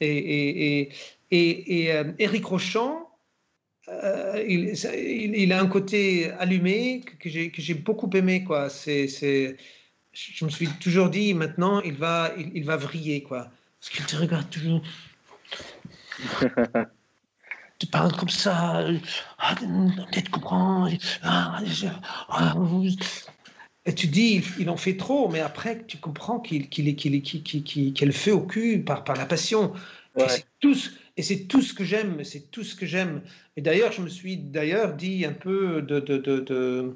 et, 0.00 0.08
et, 0.08 0.80
et, 0.80 0.92
et, 1.30 1.82
et 1.84 1.92
euh, 1.92 2.04
Eric 2.18 2.44
Rochant, 2.46 3.11
euh, 3.88 4.44
il, 4.46 4.74
il, 5.34 5.52
a 5.52 5.60
un 5.60 5.66
côté 5.66 6.30
allumé 6.38 7.00
que, 7.18 7.28
j'ai 7.28 7.74
beaucoup 7.74 8.08
aimé. 8.14 8.44
Quoi. 8.44 8.70
C'est, 8.70 9.08
je 10.12 10.44
me 10.44 10.50
suis 10.50 10.68
toujours 10.80 11.10
dit, 11.10 11.34
maintenant, 11.34 11.80
il 11.80 11.94
va, 11.94 12.32
il, 12.36 12.64
va 12.64 12.76
vriller. 12.76 13.22
Quoi. 13.22 13.50
Parce 13.80 13.90
qu'il 13.90 14.04
te 14.06 14.16
regarde 14.16 14.48
toujours. 14.50 14.82
tu 17.78 17.86
parles 17.88 18.16
comme 18.16 18.28
ça. 18.28 18.86
Ah, 19.38 19.54
peut-être 19.56 20.30
comprends. 20.30 20.88
Ah, 21.22 21.60
ah, 22.28 22.54
et 23.84 23.94
tu 23.96 24.06
dis, 24.06 24.44
il, 24.60 24.70
en 24.70 24.76
fait 24.76 24.96
trop, 24.96 25.28
mais 25.28 25.40
après, 25.40 25.84
tu 25.86 25.96
comprends 25.96 26.38
qu'il, 26.38 26.68
qu'il, 26.68 26.94
qu'il, 26.94 27.32
qu'il, 27.42 28.06
le 28.06 28.12
fait 28.12 28.30
au 28.30 28.42
cul 28.42 28.84
par, 28.84 29.02
par 29.02 29.16
la 29.16 29.26
passion. 29.26 29.72
C'est 30.16 30.46
tous 30.60 30.92
et 31.16 31.22
c'est 31.22 31.44
tout 31.44 31.62
ce 31.62 31.74
que 31.74 31.84
j'aime, 31.84 32.24
c'est 32.24 32.50
tout 32.50 32.64
ce 32.64 32.74
que 32.74 32.86
j'aime. 32.86 33.22
Et 33.56 33.60
d'ailleurs, 33.60 33.92
je 33.92 34.02
me 34.02 34.08
suis 34.08 34.36
d'ailleurs 34.36 34.94
dit 34.94 35.24
un 35.24 35.32
peu 35.32 35.82
de... 35.82 36.00
de, 36.00 36.18
de, 36.18 36.94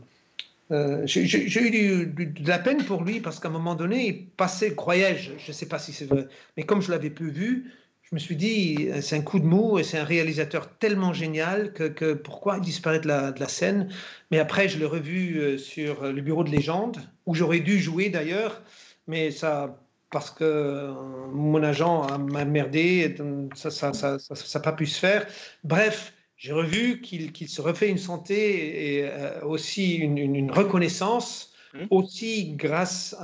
euh, 0.73 1.03
j'ai 1.07 1.23
eu 1.23 2.07
de 2.07 2.49
la 2.49 2.59
peine 2.59 2.85
pour 2.85 3.05
lui 3.05 3.21
parce 3.21 3.39
qu'à 3.39 3.49
un 3.49 3.53
moment 3.53 3.75
donné, 3.75 4.09
il 4.09 4.27
passait, 4.27 4.75
croyais-je, 4.75 5.33
je 5.39 5.49
ne 5.49 5.53
sais 5.53 5.67
pas 5.67 5.79
si 5.79 5.93
c'est 5.93 6.07
vrai, 6.07 6.27
mais 6.57 6.64
comme 6.64 6.83
je 6.83 6.91
l'avais 6.91 7.11
peu 7.11 7.27
vu, 7.27 7.73
je 8.03 8.14
me 8.14 8.21
suis 8.21 8.37
dit, 8.37 8.89
c'est 9.01 9.17
un 9.17 9.23
coup 9.23 9.41
de 9.41 9.45
mou 9.45 9.79
et 9.79 9.85
c'est 9.85 9.99
un 9.99 10.05
réalisateur 10.05 10.79
tellement 10.79 11.12
génial 11.12 11.73
que, 11.73 11.85
que 11.85 12.14
pourquoi 12.14 12.59
il 12.59 12.62
disparaît 12.62 13.01
de 13.01 13.09
la, 13.09 13.33
de 13.33 13.41
la, 13.41 13.49
scène. 13.49 13.89
Mais 14.31 14.39
après, 14.39 14.69
je 14.69 14.79
l'ai 14.79 14.85
revu 14.85 15.39
euh, 15.39 15.59
sur 15.59 16.05
le 16.05 16.23
bureau 16.23 16.45
de 16.45 16.51
légende, 16.51 16.99
où 17.27 17.35
j'aurais 17.35 17.61
dû 17.61 17.81
jouer 17.81 18.09
d'ailleurs, 18.09 18.62
mais 19.09 19.33
ça 19.33 19.77
parce 20.11 20.30
que 20.30 20.44
euh, 20.44 20.92
mon 21.32 21.62
agent 21.62 22.18
m'a 22.18 22.44
merdé, 22.44 23.16
ça 23.54 23.90
n'a 23.90 24.61
pas 24.61 24.72
pu 24.72 24.86
se 24.86 24.98
faire. 24.98 25.26
Bref, 25.64 26.14
j'ai 26.36 26.52
revu 26.52 27.00
qu'il 27.00 27.48
se 27.48 27.61
refait 27.61 27.88
une 27.88 27.98
santé 27.98 28.98
et 28.98 29.04
euh, 29.04 29.42
aussi 29.44 29.96
une, 29.96 30.50
reconnaissance, 30.50 31.52
mmh. 31.74 31.78
aussi 31.90 32.52
grâce 32.52 33.16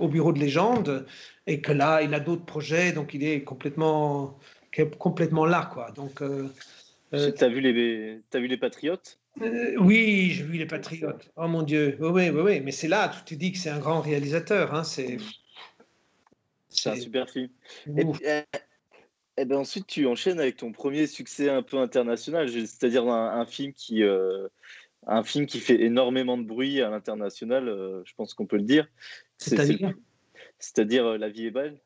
au 0.00 0.08
bureau 0.08 0.32
de 0.32 0.38
légende, 0.38 1.06
et 1.46 1.60
que 1.60 1.72
là, 1.72 2.02
il 2.02 2.14
a 2.14 2.20
d'autres 2.20 2.44
projets, 2.44 2.92
donc 2.92 3.14
il 3.14 3.24
est 3.24 3.42
complètement, 3.42 4.38
complètement 4.98 5.46
là. 5.46 5.70
Quoi. 5.72 5.90
Donc, 5.92 6.22
euh, 6.22 6.48
tu 7.12 7.44
as, 7.44 7.48
vu 7.48 7.60
les, 7.60 8.20
as 8.32 8.38
vu 8.38 8.46
les 8.46 8.56
Patriotes? 8.56 9.18
Oui, 9.78 10.30
j'ai 10.32 10.42
vu 10.42 10.58
les 10.58 10.66
Patriotes. 10.66 11.30
Oh 11.36 11.46
mon 11.46 11.62
Dieu, 11.62 11.96
oui, 12.00 12.30
oui, 12.30 12.40
oui, 12.40 12.60
mais 12.60 12.72
c'est 12.72 12.88
là, 12.88 13.10
tu 13.26 13.34
te 13.34 13.38
dis 13.38 13.52
que 13.52 13.58
c'est 13.58 13.70
un 13.70 13.78
grand 13.78 14.00
réalisateur. 14.00 14.74
Hein, 14.74 14.84
c'est. 14.84 15.18
C'est 16.70 16.90
un 16.90 16.96
super 16.96 17.28
film. 17.28 17.48
Et, 17.96 18.02
et, 18.02 18.42
eh 19.36 19.44
ben 19.44 19.58
ensuite, 19.58 19.86
tu 19.86 20.06
enchaînes 20.06 20.38
avec 20.38 20.58
ton 20.58 20.70
premier 20.70 21.06
succès 21.06 21.48
un 21.48 21.62
peu 21.62 21.78
international, 21.78 22.50
c'est-à-dire 22.50 23.08
un, 23.08 23.46
film 23.46 23.72
qui, 23.72 24.02
euh, 24.02 24.48
un 25.06 25.22
film 25.22 25.46
qui 25.46 25.60
fait 25.60 25.80
énormément 25.80 26.36
de 26.36 26.42
bruit 26.42 26.82
à 26.82 26.90
l'international, 26.90 27.68
euh, 27.68 28.02
je 28.04 28.12
pense 28.14 28.34
qu'on 28.34 28.44
peut 28.44 28.56
le 28.56 28.64
dire. 28.64 28.86
C'est-à-dire? 29.38 29.94
C'est-à-dire 30.58 31.06
euh, 31.06 31.16
La 31.16 31.30
vie 31.30 31.46
est 31.46 31.50
belle. 31.50 31.78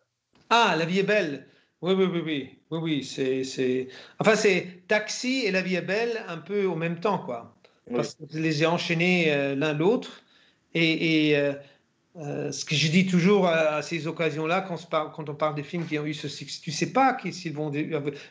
Ah, 0.50 0.74
La 0.76 0.84
vie 0.84 0.98
est 0.98 1.04
belle. 1.04 1.46
Oui, 1.80 1.92
oui, 1.92 2.06
oui, 2.06 2.22
oui, 2.24 2.58
oui, 2.70 2.78
oui. 2.82 3.04
C'est, 3.04 3.88
enfin, 4.18 4.34
c'est 4.34 4.82
Taxi 4.88 5.44
et 5.44 5.52
La 5.52 5.62
vie 5.62 5.76
est 5.76 5.82
belle 5.82 6.24
un 6.26 6.38
peu 6.38 6.64
au 6.64 6.74
même 6.74 6.98
temps, 6.98 7.18
quoi. 7.18 7.56
Parce 7.94 8.14
que 8.14 8.24
je 8.32 8.38
les 8.40 8.62
ai 8.62 8.66
enchaînés 8.66 9.54
l'un 9.54 9.74
l'autre. 9.74 10.24
Et, 10.72 11.30
et 11.30 11.52
euh, 12.16 12.52
ce 12.52 12.64
que 12.64 12.76
je 12.76 12.88
dis 12.88 13.06
toujours 13.06 13.48
à, 13.48 13.82
ces 13.82 14.06
occasions-là, 14.06 14.60
quand, 14.60 15.28
on 15.28 15.34
parle 15.34 15.56
des 15.56 15.64
films 15.64 15.84
qui 15.84 15.98
ont 15.98 16.06
eu 16.06 16.14
ce 16.14 16.28
succès, 16.28 16.60
tu 16.62 16.70
sais 16.70 16.92
pas 16.92 17.16
s'ils 17.32 17.54
vont. 17.54 17.72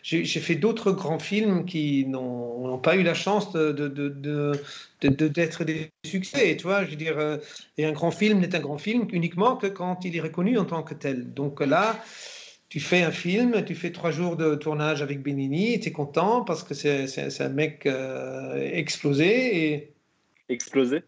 J'ai 0.03 0.23
fait 0.25 0.55
d'autres 0.55 0.93
grands 0.93 1.19
films 1.19 1.65
qui 1.65 2.05
n'ont 2.05 2.77
pas 2.77 2.95
eu 2.95 3.03
la 3.03 3.13
chance 3.13 3.51
de, 3.51 3.88
d'être 5.01 5.65
des 5.65 5.89
succès. 6.05 6.55
Tu 6.55 6.63
vois, 6.63 6.86
je 6.86 6.91
veux 6.91 6.95
dire, 6.95 7.17
euh, 7.17 7.38
et 7.77 7.86
un 7.86 7.91
grand 7.91 8.11
film 8.11 8.39
n'est 8.39 8.55
un 8.55 8.61
grand 8.61 8.77
film 8.77 9.05
uniquement 9.11 9.57
que 9.57 9.67
quand 9.67 10.05
il 10.05 10.15
est 10.15 10.21
reconnu 10.21 10.57
en 10.57 10.65
tant 10.65 10.84
que 10.84 10.93
tel. 10.93 11.34
Donc 11.34 11.59
là, 11.59 12.01
tu 12.69 12.79
fais 12.79 13.03
un 13.03 13.11
film, 13.11 13.65
tu 13.65 13.75
fais 13.75 13.91
trois 13.91 14.11
jours 14.11 14.38
de 14.38 14.55
tournage 14.55 15.01
avec 15.01 15.21
Benini, 15.21 15.81
tu 15.81 15.89
es 15.89 15.91
content 15.91 16.45
parce 16.45 16.63
que 16.63 16.73
c'est 16.73 17.41
un 17.41 17.49
mec 17.49 17.86
euh, 17.86 18.69
explosé. 18.71 19.93
Explosé 20.47 21.03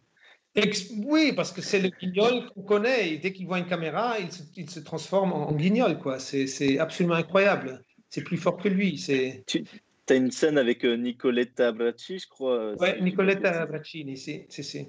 oui, 1.06 1.34
parce 1.36 1.52
que 1.52 1.62
c'est 1.62 1.80
le 1.80 1.90
guignol 1.90 2.50
qu'on 2.54 2.62
connaît. 2.62 3.14
Et 3.14 3.18
dès 3.18 3.34
qu'il 3.34 3.46
voit 3.46 3.60
une 3.60 3.68
caméra, 3.68 4.20
il 4.20 4.32
se, 4.32 4.44
il 4.56 4.70
se 4.70 4.80
transforme 4.80 5.34
en 5.34 5.52
guignol. 5.52 5.98
quoi. 6.00 6.20
C'est 6.20 6.80
absolument 6.80 7.16
incroyable. 7.16 7.82
C'est 8.10 8.24
plus 8.24 8.38
fort 8.38 8.58
que 8.58 8.70
lui. 8.70 8.96
Tu 8.96 10.14
as 10.14 10.16
une 10.16 10.32
scène 10.32 10.58
avec 10.58 10.86
euh, 10.86 10.96
Nicoletta 10.96 11.72
Bracci, 11.72 12.20
je 12.20 12.28
crois. 12.28 12.74
Oui, 12.80 13.02
Nicoletta 13.02 13.66
Bracci, 13.66 14.06
c'est 14.18 14.46
c'est. 14.50 14.88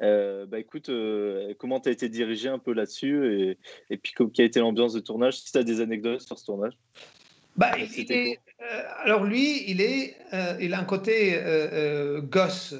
Euh, 0.00 0.46
bah 0.46 0.60
écoute, 0.60 0.90
euh, 0.90 1.54
comment 1.58 1.80
tu 1.80 1.88
as 1.88 1.92
été 1.92 2.08
dirigé 2.08 2.48
un 2.48 2.58
peu 2.58 2.72
là-dessus 2.72 3.34
et, 3.34 3.58
et, 3.90 3.96
puis 3.96 4.12
quelle 4.12 4.44
a 4.44 4.46
été 4.46 4.60
l'ambiance 4.60 4.92
de 4.92 5.00
tournage 5.00 5.40
Si 5.40 5.50
tu 5.50 5.58
as 5.58 5.64
des 5.64 5.80
anecdotes 5.80 6.20
sur 6.20 6.38
ce 6.38 6.44
tournage? 6.44 6.74
Bah, 7.56 7.72
alors 9.02 9.24
lui, 9.24 9.68
il, 9.68 9.80
est, 9.80 10.16
il 10.60 10.72
a 10.74 10.78
un 10.78 10.84
côté 10.84 11.40
gosse 12.22 12.76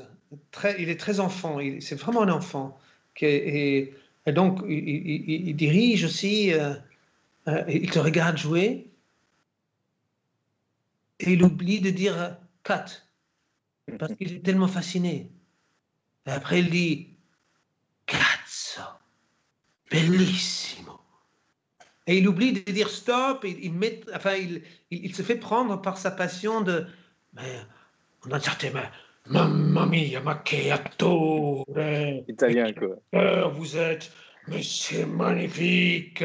il 0.78 0.88
est 0.88 1.00
très 1.00 1.20
enfant, 1.20 1.58
c'est 1.80 1.94
vraiment 1.94 2.22
un 2.22 2.30
enfant. 2.30 2.78
et, 3.20 3.94
donc, 4.26 4.60
il, 4.68 5.54
dirige 5.56 6.04
aussi, 6.04 6.52
euh, 6.52 6.74
euh, 7.48 7.64
il 7.68 7.90
te 7.90 7.98
regarde 7.98 8.36
jouer, 8.36 8.90
et 11.20 11.32
il 11.32 11.42
oublie 11.42 11.80
de 11.80 11.90
dire 11.90 12.36
cut, 12.62 13.02
parce 13.98 14.14
qu'il 14.14 14.34
est 14.34 14.44
tellement 14.44 14.68
fasciné. 14.68 15.30
Et 16.26 16.30
après, 16.30 16.60
il 16.60 16.70
dit 16.70 17.08
cazzo, 18.06 18.82
bellissimo. 19.90 21.00
Et 22.06 22.18
il 22.18 22.28
oublie 22.28 22.52
de 22.52 22.70
dire 22.70 22.90
stop, 22.90 23.44
il, 23.44 23.72
met, 23.72 24.00
enfin, 24.14 24.34
il, 24.34 24.62
il, 24.90 25.14
se 25.14 25.22
fait 25.22 25.36
prendre 25.36 25.80
par 25.80 25.98
sa 25.98 26.10
passion 26.10 26.60
de. 26.60 26.86
On 28.26 28.30
a 28.30 28.40
certainement 28.40 28.80
Mamma 29.30 29.84
mia, 29.86 30.20
ma 30.20 30.42
che 30.42 30.70
attore! 30.70 32.24
Italien, 32.26 32.72
quoi. 32.74 32.98
Vous 33.50 33.76
êtes, 33.76 34.10
mais 34.46 34.62
c'est 34.62 35.04
magnifique! 35.06 36.24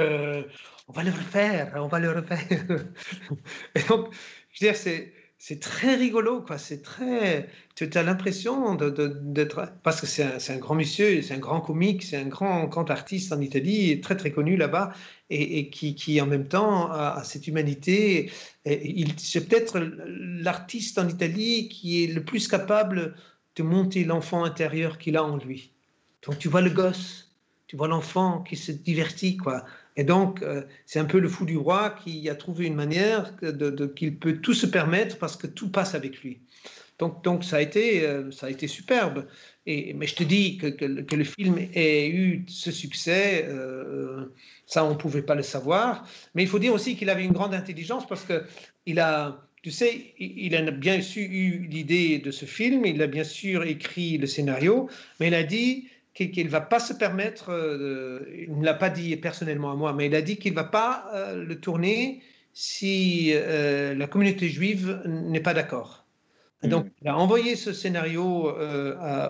on 0.87 0.91
va 0.93 1.03
le 1.03 1.11
refaire, 1.11 1.71
on 1.75 1.87
va 1.87 1.99
le 1.99 2.11
refaire. 2.11 2.39
Et 3.75 3.81
donc, 3.83 4.13
je 4.51 4.65
veux 4.65 4.71
dire, 4.71 4.75
c'est 4.75 5.13
c'est 5.45 5.59
très 5.59 5.95
rigolo, 5.95 6.41
quoi. 6.41 6.57
C'est 6.57 6.81
très. 6.81 7.49
Tu 7.75 7.89
as 7.95 8.03
l'impression 8.03 8.75
d'être. 8.75 9.73
Parce 9.83 9.99
que 9.99 10.07
c'est 10.07 10.53
un, 10.53 10.57
grand 10.57 10.73
monsieur, 10.73 11.21
c'est 11.21 11.33
un 11.33 11.37
grand 11.37 11.59
comique, 11.59 12.01
c'est 12.01 12.15
un 12.15 12.27
grand, 12.27 12.63
grand 12.67 12.89
artiste 12.89 13.33
en 13.33 13.41
Italie, 13.41 13.99
très 13.99 14.15
très 14.15 14.31
connu 14.31 14.55
là-bas, 14.55 14.93
et, 15.29 15.69
qui, 15.69 15.95
qui, 15.95 16.21
en 16.21 16.27
même 16.27 16.47
temps 16.47 16.89
a, 16.89 17.21
cette 17.25 17.45
humanité. 17.45 18.31
C'est 19.17 19.49
peut-être 19.49 19.79
l'artiste 20.07 20.97
en 20.97 21.09
Italie 21.09 21.67
qui 21.67 22.05
est 22.05 22.07
le 22.07 22.23
plus 22.23 22.47
capable 22.47 23.13
de 23.57 23.63
monter 23.63 24.05
l'enfant 24.05 24.45
intérieur 24.45 24.97
qu'il 24.97 25.17
a 25.17 25.25
en 25.25 25.35
lui. 25.35 25.73
Donc 26.25 26.39
tu 26.39 26.47
vois 26.47 26.61
le 26.61 26.69
gosse, 26.69 27.35
tu 27.67 27.75
vois 27.75 27.89
l'enfant 27.89 28.43
qui 28.43 28.55
se 28.55 28.71
divertit, 28.71 29.35
quoi. 29.35 29.65
Et 29.95 30.03
donc, 30.03 30.41
euh, 30.41 30.63
c'est 30.85 30.99
un 30.99 31.05
peu 31.05 31.19
le 31.19 31.29
fou 31.29 31.45
du 31.45 31.57
roi 31.57 31.95
qui 32.03 32.29
a 32.29 32.35
trouvé 32.35 32.65
une 32.65 32.75
manière 32.75 33.35
de, 33.41 33.85
qu'il 33.85 34.17
peut 34.17 34.37
tout 34.37 34.53
se 34.53 34.65
permettre 34.65 35.17
parce 35.17 35.37
que 35.37 35.47
tout 35.47 35.69
passe 35.69 35.95
avec 35.95 36.21
lui. 36.21 36.39
Donc, 36.99 37.23
donc 37.23 37.43
ça, 37.43 37.57
a 37.57 37.61
été, 37.61 38.05
euh, 38.05 38.31
ça 38.31 38.47
a 38.47 38.49
été 38.49 38.67
superbe. 38.67 39.27
Et, 39.65 39.93
mais 39.93 40.07
je 40.07 40.15
te 40.15 40.23
dis 40.23 40.57
que, 40.57 40.67
que, 40.67 41.15
le 41.15 41.23
film 41.23 41.57
ait 41.73 42.09
eu 42.09 42.45
ce 42.47 42.71
succès, 42.71 43.45
euh, 43.47 44.25
ça, 44.67 44.83
on 44.85 44.91
ne 44.91 44.95
pouvait 44.95 45.21
pas 45.21 45.35
le 45.35 45.43
savoir. 45.43 46.07
Mais 46.35 46.43
il 46.43 46.49
faut 46.49 46.59
dire 46.59 46.73
aussi 46.73 46.95
qu'il 46.95 47.09
avait 47.09 47.23
une 47.23 47.31
grande 47.31 47.53
intelligence 47.53 48.07
parce 48.07 48.25
qu'il 48.25 48.99
a, 48.99 49.47
tu 49.61 49.71
sais, 49.71 50.13
il 50.19 50.55
a 50.55 50.71
bien 50.71 51.01
sûr 51.01 51.27
eu 51.29 51.67
l'idée 51.69 52.19
de 52.19 52.31
ce 52.31 52.45
film, 52.45 52.85
il 52.85 53.01
a 53.01 53.07
bien 53.07 53.23
sûr 53.23 53.63
écrit 53.63 54.17
le 54.17 54.27
scénario, 54.27 54.89
mais 55.19 55.27
il 55.27 55.35
a 55.35 55.43
dit 55.43 55.87
qu'il 56.13 56.45
ne 56.45 56.49
va 56.49 56.61
pas 56.61 56.79
se 56.79 56.93
permettre, 56.93 57.51
euh, 57.51 58.25
il 58.47 58.57
ne 58.57 58.65
l'a 58.65 58.73
pas 58.73 58.89
dit 58.89 59.15
personnellement 59.17 59.71
à 59.71 59.75
moi, 59.75 59.93
mais 59.93 60.05
il 60.07 60.15
a 60.15 60.21
dit 60.21 60.37
qu'il 60.37 60.51
ne 60.51 60.57
va 60.57 60.63
pas 60.63 61.05
euh, 61.13 61.43
le 61.43 61.59
tourner 61.59 62.21
si 62.53 63.31
euh, 63.33 63.95
la 63.95 64.07
communauté 64.07 64.47
juive 64.47 65.01
n'est 65.05 65.39
pas 65.39 65.53
d'accord. 65.53 66.05
Donc, 66.61 66.87
il 67.01 67.09
a 67.09 67.17
envoyé 67.17 67.57
ce 67.57 67.73
scénario 67.73 68.23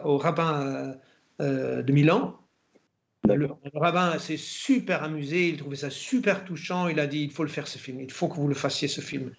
au 0.03 0.17
rabbin 0.19 0.95
de 1.39 1.91
Milan 1.91 2.37
le, 3.25 3.47
rabbin 3.73 4.19
s'est 4.19 4.37
super 4.37 5.03
amusé, 5.03 5.47
il 5.49 5.57
trouvait 5.57 5.77
ça 5.77 5.89
super 5.89 6.43
touchant. 6.43 6.89
Il 6.89 6.99
a 6.99 7.07
dit 7.07 7.23
il 7.23 7.31
faut 7.31 7.43
le 7.43 7.49
faire 7.49 7.67
ce 7.67 7.77
film, 7.77 8.01
il 8.01 8.11
faut 8.11 8.27
que 8.27 8.35
vous 8.35 8.47
le 8.47 8.55
fassiez 8.55 8.87
ce 8.87 8.99
film. 8.99 9.31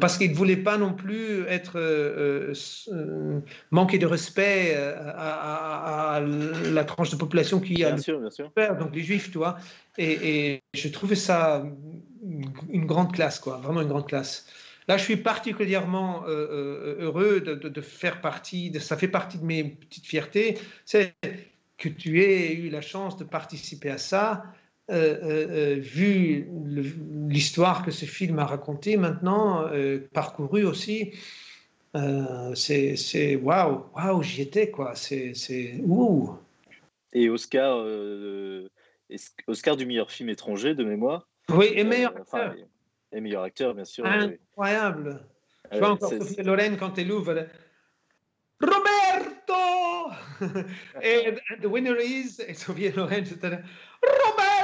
parce 0.00 0.18
qu'il 0.18 0.30
ne 0.30 0.36
voulait 0.36 0.56
pas 0.56 0.76
non 0.76 0.92
plus 0.92 1.46
être 1.46 1.78
euh, 1.78 2.52
euh, 2.88 3.40
manquer 3.70 3.98
de 3.98 4.06
respect 4.06 4.74
euh, 4.74 4.96
à, 5.14 6.20
la 6.72 6.84
tranche 6.84 7.10
de 7.10 7.16
population 7.16 7.60
qui 7.60 7.84
a 7.84 7.92
bien 7.92 8.02
sûr, 8.02 8.18
bien 8.18 8.30
sûr. 8.30 8.50
donc 8.78 8.94
les 8.94 9.02
juifs, 9.02 9.30
tu 9.30 9.38
vois. 9.38 9.56
Et, 9.98 10.62
je 10.74 10.88
trouvais 10.88 11.14
ça 11.14 11.64
une 12.70 12.86
grande 12.86 13.12
classe, 13.12 13.38
quoi, 13.38 13.58
vraiment 13.58 13.82
une 13.82 13.88
grande 13.88 14.08
classe. 14.08 14.46
Là, 14.88 14.96
je 14.96 15.04
suis 15.04 15.16
particulièrement 15.16 16.24
heureux 16.26 17.40
de, 17.40 17.54
de, 17.54 17.80
faire 17.80 18.20
partie, 18.20 18.70
de, 18.72 18.80
ça 18.80 18.96
fait 18.96 19.06
partie 19.06 19.38
de 19.38 19.44
mes 19.44 19.62
petites 19.62 20.06
fiertés. 20.06 20.58
C'est 20.84 21.14
que 21.82 21.88
tu 21.88 22.22
aies 22.22 22.54
eu 22.54 22.70
la 22.70 22.80
chance 22.80 23.16
de 23.16 23.24
participer 23.24 23.90
à 23.90 23.98
ça, 23.98 24.44
euh, 24.90 24.94
euh, 24.94 25.46
euh, 25.50 25.80
vu 25.80 26.48
l'histoire 27.28 27.84
que 27.84 27.90
ce 27.90 28.04
film 28.04 28.38
a 28.38 28.46
racontée 28.46 28.96
maintenant, 28.96 29.68
parcouru 30.12 30.64
aussi, 30.64 31.12
c'est 32.54 33.36
waouh, 33.36 33.84
waouh, 33.96 34.22
j'y 34.22 34.42
étais 34.42 34.70
quoi, 34.70 34.94
c'est 34.94 35.80
ouh. 35.84 36.36
Et 37.12 37.28
Oscar, 37.28 37.84
Oscar 39.48 39.76
du 39.76 39.84
meilleur 39.84 40.10
film 40.10 40.28
étranger 40.28 40.74
de 40.74 40.84
mémoire? 40.84 41.28
Oui, 41.50 41.66
et 41.74 41.82
meilleur 41.82 42.16
acteur. 42.16 42.54
et 43.10 43.20
meilleur 43.20 43.42
acteur, 43.42 43.74
bien 43.74 43.84
sûr. 43.84 44.06
Incroyable. 44.06 45.26
Je 45.72 45.78
vois 45.78 45.90
encore 45.90 46.10
Sophie 46.10 46.42
Lorraine 46.42 46.76
quand 46.76 46.96
elle 46.96 47.10
ouvre. 47.10 47.46
Roberto 48.60 49.91
et 51.02 51.34
the 51.60 51.66
winner 51.66 51.96
is, 52.02 52.40
et 52.46 52.54
Sophie 52.54 52.90
Loren, 52.90 53.24
c'était 53.24 53.60
Roberto 54.02 54.62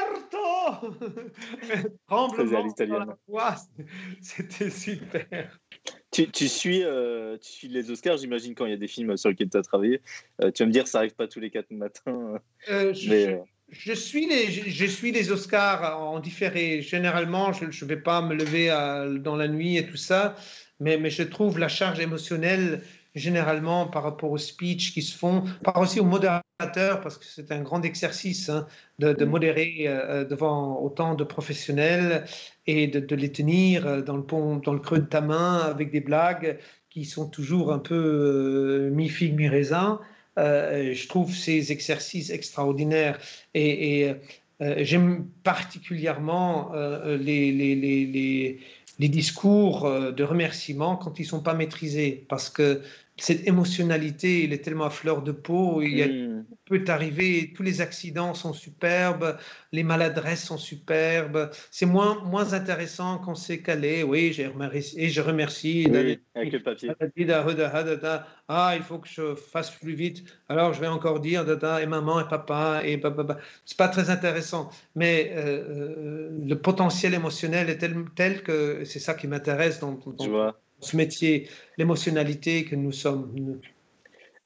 Tremblement 2.09 2.75
c'était 4.21 4.71
super. 4.71 5.59
Tu, 6.11 6.31
tu 6.31 6.49
suis, 6.49 6.83
euh, 6.85 7.37
tu 7.39 7.51
suis 7.51 7.69
les 7.69 7.91
Oscars, 7.91 8.17
j'imagine, 8.17 8.55
quand 8.55 8.67
il 8.67 8.71
y 8.71 8.75
a 8.75 8.79
des 8.79 8.89
films 8.89 9.17
sur 9.17 9.29
lesquels 9.29 9.51
tu 9.51 9.57
as 9.57 9.63
travaillé. 9.63 10.01
Euh, 10.43 10.51
tu 10.51 10.63
vas 10.63 10.67
me 10.67 10.73
dire, 10.73 10.87
ça 10.87 10.99
arrive 10.99 11.15
pas 11.15 11.29
tous 11.29 11.41
les 11.41 11.51
quatre 11.51 11.71
matins. 11.71 12.41
Euh, 12.71 12.93
je, 12.95 13.39
je, 13.69 13.93
suis 13.93 14.27
les, 14.27 14.51
je, 14.51 14.87
suis 14.87 15.13
les 15.13 15.31
Oscars 15.31 16.01
en 16.01 16.19
différé. 16.21 16.83
Généralement, 16.83 17.53
je 17.53 17.67
ne 17.67 17.89
vais 17.89 18.01
pas 18.01 18.23
me 18.23 18.35
lever 18.35 18.69
dans 19.21 19.37
la 19.37 19.49
nuit 19.49 19.77
et 19.77 19.87
tout 19.87 19.97
ça, 19.97 20.35
mais, 20.81 20.97
mais 20.97 21.11
je 21.11 21.23
trouve 21.23 21.59
la 21.59 21.69
charge 21.69 22.01
émotionnelle 22.01 22.83
généralement 23.15 23.87
par 23.87 24.03
rapport 24.03 24.31
aux 24.31 24.39
speeches 24.39 24.93
qui 24.93 25.03
se 25.03 25.17
font, 25.17 25.45
par 25.65 25.79
aussi 25.79 26.01
aux 26.01 26.05
modérateurs, 26.05 27.01
parce 27.03 27.19
que 27.19 27.25
c'est 27.25 27.53
un 27.53 27.63
grand 27.63 27.83
exercice 27.83 28.49
hein, 28.49 28.67
de, 28.99 29.13
mm. 29.13 29.29
modérer 29.29 29.85
euh, 29.87 30.25
devant 30.25 30.81
autant 30.81 31.15
de 31.15 31.25
professionnels 31.25 32.25
et 32.67 32.87
de, 32.87 33.15
les 33.15 33.33
tenir 33.33 33.87
euh, 33.87 34.03
dans 34.03 34.17
le, 34.17 34.25
pont, 34.25 34.57
dans 34.57 34.73
le 34.73 34.81
creux 34.81 34.99
de 34.99 35.07
ta 35.07 35.21
main 35.21 35.59
avec 35.59 35.91
des 35.91 36.01
blagues 36.01 36.59
qui 36.91 37.05
sont 37.05 37.29
toujours 37.29 37.73
un 37.73 37.79
peu 37.79 37.95
euh, 37.95 38.91
mi-figue, 38.91 39.35
mi-raisin. 39.35 40.01
je 40.37 41.09
trouve 41.09 41.35
ces 41.35 41.73
exercices 41.73 42.31
extraordinaires 42.31 43.19
et, 43.55 44.07
et 44.07 44.15
j'aime 44.85 45.27
particulièrement 45.43 46.73
les, 47.05 47.53
les, 47.53 47.75
les 47.75 48.07
les 48.07 48.61
discours 49.07 49.89
de 49.89 50.25
remerciement 50.25 50.97
quand 50.97 51.21
ils 51.21 51.23
ne 51.23 51.29
sont 51.29 51.43
pas 51.43 51.55
maîtrisés, 51.55 52.27
parce 52.29 52.51
que 52.51 52.83
cette 53.19 53.47
émotionnalité, 53.47 54.45
il 54.45 54.53
est 54.53 54.59
tellement 54.65 54.85
à 54.85 54.91
fleur 54.91 55.23
de 55.23 55.33
peau. 55.33 55.83
Il 55.83 55.97
y 55.97 56.03
a, 56.03 56.07
hmm. 56.07 56.45
peut 56.67 56.85
arriver, 56.89 57.53
tous 57.55 57.63
les 57.63 57.81
accidents 57.81 58.35
sont 58.35 58.53
superbes, 58.53 59.37
les 59.73 59.83
maladresses 59.83 60.45
sont 60.45 60.57
superbes. 60.57 61.51
C'est 61.71 61.87
moins, 61.87 62.23
moins 62.25 62.53
intéressant 62.53 63.19
qu'on 63.19 63.35
s'est 63.35 63.61
calé. 63.61 64.03
Oui, 64.03 64.33
j'ai 64.33 64.47
remercié, 64.47 65.05
et 65.05 65.09
je 65.09 65.21
remercie. 65.21 65.89
Oui, 65.91 66.21
avec 66.35 66.53
le 66.53 66.63
papier. 66.63 66.91
Ah, 68.49 68.75
il 68.77 68.83
faut 68.83 68.99
que 68.99 69.09
je 69.09 69.35
fasse 69.35 69.71
plus 69.73 69.95
vite. 69.95 70.25
Alors, 70.49 70.73
je 70.73 70.81
vais 70.81 70.87
encore 70.87 71.21
dire 71.21 71.45
et 71.83 71.87
maman 71.87 72.21
et 72.21 72.29
papa 72.29 72.83
et 72.85 73.01
C'est 73.65 73.77
pas 73.77 73.89
très 73.89 74.11
intéressant, 74.11 74.71
mais 74.95 75.33
euh, 75.35 75.41
euh, 75.41 76.39
le 76.47 76.55
potentiel 76.55 77.15
émotionnel 77.15 77.69
est 77.69 77.79
tel, 77.79 77.95
tel 78.15 78.43
que 78.43 78.85
c'est 78.85 79.01
ça 79.01 79.15
qui 79.15 79.27
m'intéresse 79.27 79.81
dans, 79.81 79.93
dans, 79.93 80.27
vois 80.29 80.61
ce 80.81 80.97
métier, 80.97 81.49
l'émotionnalité 81.77 82.65
que 82.65 82.77
nous 82.77 82.93
sommes. 82.93 83.61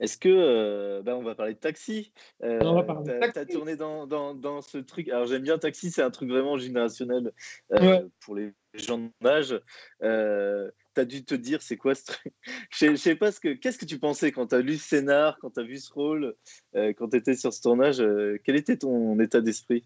Est-ce 0.02 0.18
que, 0.18 0.28
euh, 0.28 1.00
bah, 1.02 1.16
on 1.16 1.22
va 1.22 1.36
parler 1.36 1.54
de 1.54 1.60
taxi. 1.60 2.12
Euh, 2.42 2.58
tu 3.04 3.38
as, 3.38 3.46
tourné 3.46 3.76
dans, 3.76 4.08
dans, 4.08 4.34
dans, 4.34 4.60
ce 4.60 4.78
truc. 4.78 5.08
Alors 5.08 5.26
j'aime 5.26 5.42
bien 5.42 5.58
taxi, 5.58 5.92
c'est 5.92 6.02
un 6.02 6.10
truc 6.10 6.28
vraiment 6.28 6.58
générationnel 6.58 7.30
euh, 7.72 8.08
pour 8.18 8.34
les 8.34 8.52
gens 8.74 8.98
de 8.98 9.28
âge. 9.28 9.60
Euh, 10.02 10.68
tu 10.96 11.00
as 11.00 11.04
dû 11.04 11.24
te 11.24 11.36
dire, 11.36 11.62
c'est 11.62 11.76
quoi 11.76 11.94
ce 11.94 12.06
truc? 12.06 12.32
Je 12.70 12.96
sais 12.96 13.14
pas 13.14 13.30
ce 13.30 13.38
que. 13.38 13.52
Qu'est-ce 13.52 13.78
que 13.78 13.84
tu 13.84 14.00
pensais 14.00 14.32
quand 14.32 14.48
tu 14.48 14.56
as 14.56 14.60
lu 14.60 14.76
ce 14.76 14.88
scénar, 14.88 15.38
quand 15.40 15.50
tu 15.50 15.60
as 15.60 15.64
vu 15.64 15.76
ce 15.76 15.92
rôle, 15.92 16.34
quand 16.74 17.10
tu 17.10 17.16
étais 17.16 17.36
sur 17.36 17.52
ce 17.52 17.62
tournage 17.62 18.02
Quel 18.44 18.56
était 18.56 18.78
ton 18.78 19.20
état 19.20 19.40
d'esprit? 19.40 19.84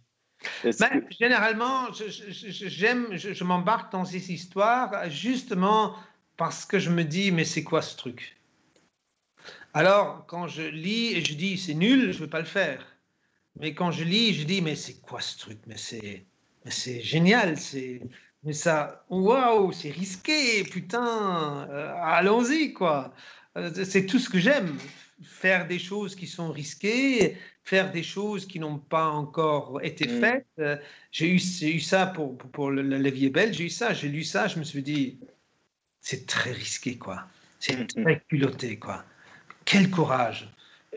Ben, 0.65 1.07
Généralement, 1.11 1.93
j'aime, 1.93 3.09
je, 3.13 3.35
je 3.35 3.45
m'embarque 3.45 3.93
dans 3.93 4.05
ces 4.07 4.33
histoires 4.33 5.11
justement 5.11 5.95
parce 6.37 6.65
que 6.65 6.79
je 6.79 6.91
me 6.91 7.05
dis, 7.05 7.33
mais 7.33 7.45
c'est 7.45 7.65
quoi 7.65 7.83
ce 7.83 7.97
truc? 7.97 8.37
Alors, 9.75 10.25
quand 10.27 10.49
je 10.49 10.63
lis 10.63 11.13
et 11.15 11.25
je 11.25 11.35
dis, 11.35 11.59
c'est 11.59 11.75
nul, 11.75 12.13
je 12.13 12.19
ne 12.19 12.25
veux 12.25 12.31
pas 12.31 12.39
le 12.39 12.47
faire. 12.47 12.85
Mais 13.59 13.75
quand 13.75 13.91
je 13.91 14.05
lis, 14.05 14.35
je 14.35 14.45
dis, 14.45 14.61
mais 14.61 14.75
c'est 14.75 15.01
quoi 15.01 15.21
ce 15.21 15.39
truc? 15.39 15.59
Mais 15.67 15.77
c'est, 15.77 17.03
génial, 17.03 17.59
c'est, 17.59 18.01
mais 18.43 18.53
ça, 18.53 19.05
waouh, 19.09 19.73
c'est 19.73 19.91
risqué, 19.91 20.65
putain, 20.65 21.69
euh, 21.71 21.95
allons-y, 22.03 22.73
quoi. 22.73 23.15
Euh, 23.57 23.71
c'est 23.85 24.05
tout 24.05 24.19
ce 24.19 24.29
que 24.29 24.39
j'aime, 24.39 24.77
faire 25.23 25.67
des 25.67 25.79
choses 25.79 26.15
qui 26.15 26.27
sont 26.27 26.51
risquées, 26.53 27.37
faire 27.65 27.91
des 27.91 28.03
choses 28.03 28.47
qui 28.47 28.61
n'ont 28.61 28.79
pas 28.79 29.09
encore 29.09 29.81
été 29.83 30.07
mm. 30.07 30.21
faites. 30.21 30.47
Euh, 30.59 30.77
j'ai 31.11 31.29
eu, 31.29 31.37
eu, 31.37 31.81
ça 31.81 32.07
pour, 32.07 32.37
pour, 32.37 32.51
pour 32.51 32.71
le, 32.71 32.83
le 32.83 32.99
Levier 32.99 33.31
belge, 33.31 33.57
j'ai 33.57 33.65
eu 33.65 33.71
ça, 33.71 33.95
j'ai 33.95 34.09
lu 34.09 34.23
ça, 34.23 34.49
je 34.49 34.59
me 34.59 34.65
suis 34.65 34.83
dit, 34.83 35.19
c'est 36.07 36.25
très 36.25 36.53
risqué, 36.53 36.97
quoi. 36.97 37.25
C'est 37.59 37.77
mm, 37.77 38.01
mm. 38.01 38.05
très 38.05 38.23
culotté, 38.29 38.77
quoi. 38.77 39.03
Quel 39.65 39.91
courage. 39.91 40.49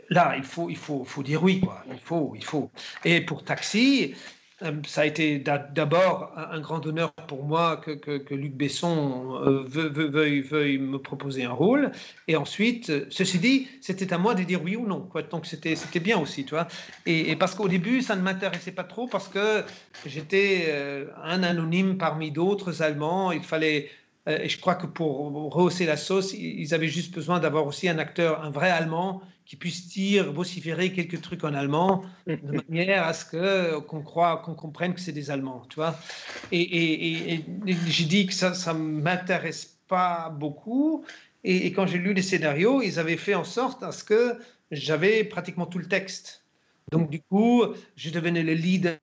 Là, 0.08 0.34
il 0.36 0.44
faut, 0.44 0.70
il 0.70 0.76
faut, 0.76 1.04
faut 1.04 1.24
dire 1.24 1.42
oui, 1.42 1.58
quoi. 1.58 1.84
Il 1.90 1.98
faut, 1.98 2.32
il 2.36 2.44
faut. 2.44 2.70
Et 3.04 3.20
pour 3.20 3.42
Taxi, 3.42 4.14
euh, 4.62 4.72
ça 4.86 5.00
a 5.00 5.06
été 5.06 5.38
d'abord 5.38 6.32
un 6.36 6.60
grand 6.60 6.86
honneur 6.86 7.12
pour 7.12 7.44
moi 7.44 7.78
que, 7.78 7.90
que, 7.90 8.34
Luc 8.34 8.52
Besson 8.54 9.40
euh, 9.44 9.64
veuille, 9.66 10.42
veuille, 10.42 10.78
me 10.78 10.98
proposer 10.98 11.44
un 11.44 11.52
rôle. 11.52 11.90
Et 12.28 12.36
ensuite, 12.36 13.10
ceci 13.10 13.40
dit, 13.40 13.68
c'était 13.80 14.12
à 14.12 14.18
moi 14.18 14.34
de 14.34 14.44
dire 14.44 14.62
oui 14.62 14.76
ou 14.76 14.86
non. 14.86 15.00
Quoi. 15.00 15.22
Donc 15.22 15.44
c'était 15.44 15.74
bien 16.00 16.20
aussi, 16.20 16.44
tu 16.44 16.50
vois. 16.50 16.68
Et, 17.06 17.34
parce 17.34 17.56
qu'au 17.56 17.68
début, 17.68 18.00
ça 18.02 18.14
ne 18.14 18.22
m'intéressait 18.22 18.72
pas 18.72 18.84
trop 18.84 19.08
parce 19.08 19.26
que 19.26 19.64
j'étais 20.06 20.66
euh, 20.68 21.06
un 21.24 21.42
anonyme 21.42 21.98
parmi 21.98 22.30
d'autres 22.30 22.80
Allemands. 22.82 23.32
Il 23.32 23.42
fallait 23.42 23.90
et 24.26 24.48
je 24.48 24.60
crois 24.60 24.74
que 24.74 24.86
pour 24.86 25.32
rehausser 25.52 25.86
la 25.86 25.96
sauce, 25.96 26.34
ils 26.34 26.74
avaient 26.74 26.88
juste 26.88 27.14
besoin 27.14 27.40
d'avoir 27.40 27.66
aussi 27.66 27.88
un 27.88 27.98
acteur, 27.98 28.44
un 28.44 28.50
vrai 28.50 28.70
Allemand, 28.70 29.22
qui 29.50 29.56
puisse 29.56 29.88
dire, 29.88 30.32
vociférer 30.32 30.92
quelques 30.92 31.20
trucs 31.22 31.42
en 31.42 31.54
allemand, 31.54 32.04
de 32.28 32.62
manière 32.68 33.04
à 33.04 33.12
ce 33.12 33.24
que 33.24 33.80
qu'on 33.80 34.00
croit, 34.00 34.42
qu'on 34.44 34.54
comprenne 34.54 34.94
que 34.94 35.00
c'est 35.00 35.10
des 35.10 35.28
Allemands, 35.32 35.66
tu 35.68 35.74
vois. 35.74 35.98
Et, 36.52 37.34
et, 37.34 37.44
j'ai 37.88 38.04
dit 38.04 38.26
que 38.26 38.32
ça, 38.32 38.54
ça 38.54 38.74
m'intéresse 38.74 39.76
pas 39.88 40.30
beaucoup. 40.30 41.04
Et, 41.42 41.72
quand 41.72 41.88
j'ai 41.88 41.98
lu 41.98 42.14
les 42.14 42.22
scénarios, 42.22 42.80
ils 42.80 43.00
avaient 43.00 43.16
fait 43.16 43.34
en 43.34 43.42
sorte 43.42 43.82
à 43.82 43.90
ce 43.90 44.04
que 44.04 44.38
j'avais 44.70 45.24
pratiquement 45.24 45.66
tout 45.66 45.78
le 45.78 45.88
texte. 45.88 46.44
Donc 46.92 47.10
du 47.10 47.20
coup, 47.20 47.64
je 47.96 48.10
devenais 48.10 48.44
le 48.44 48.54
leader 48.54 48.98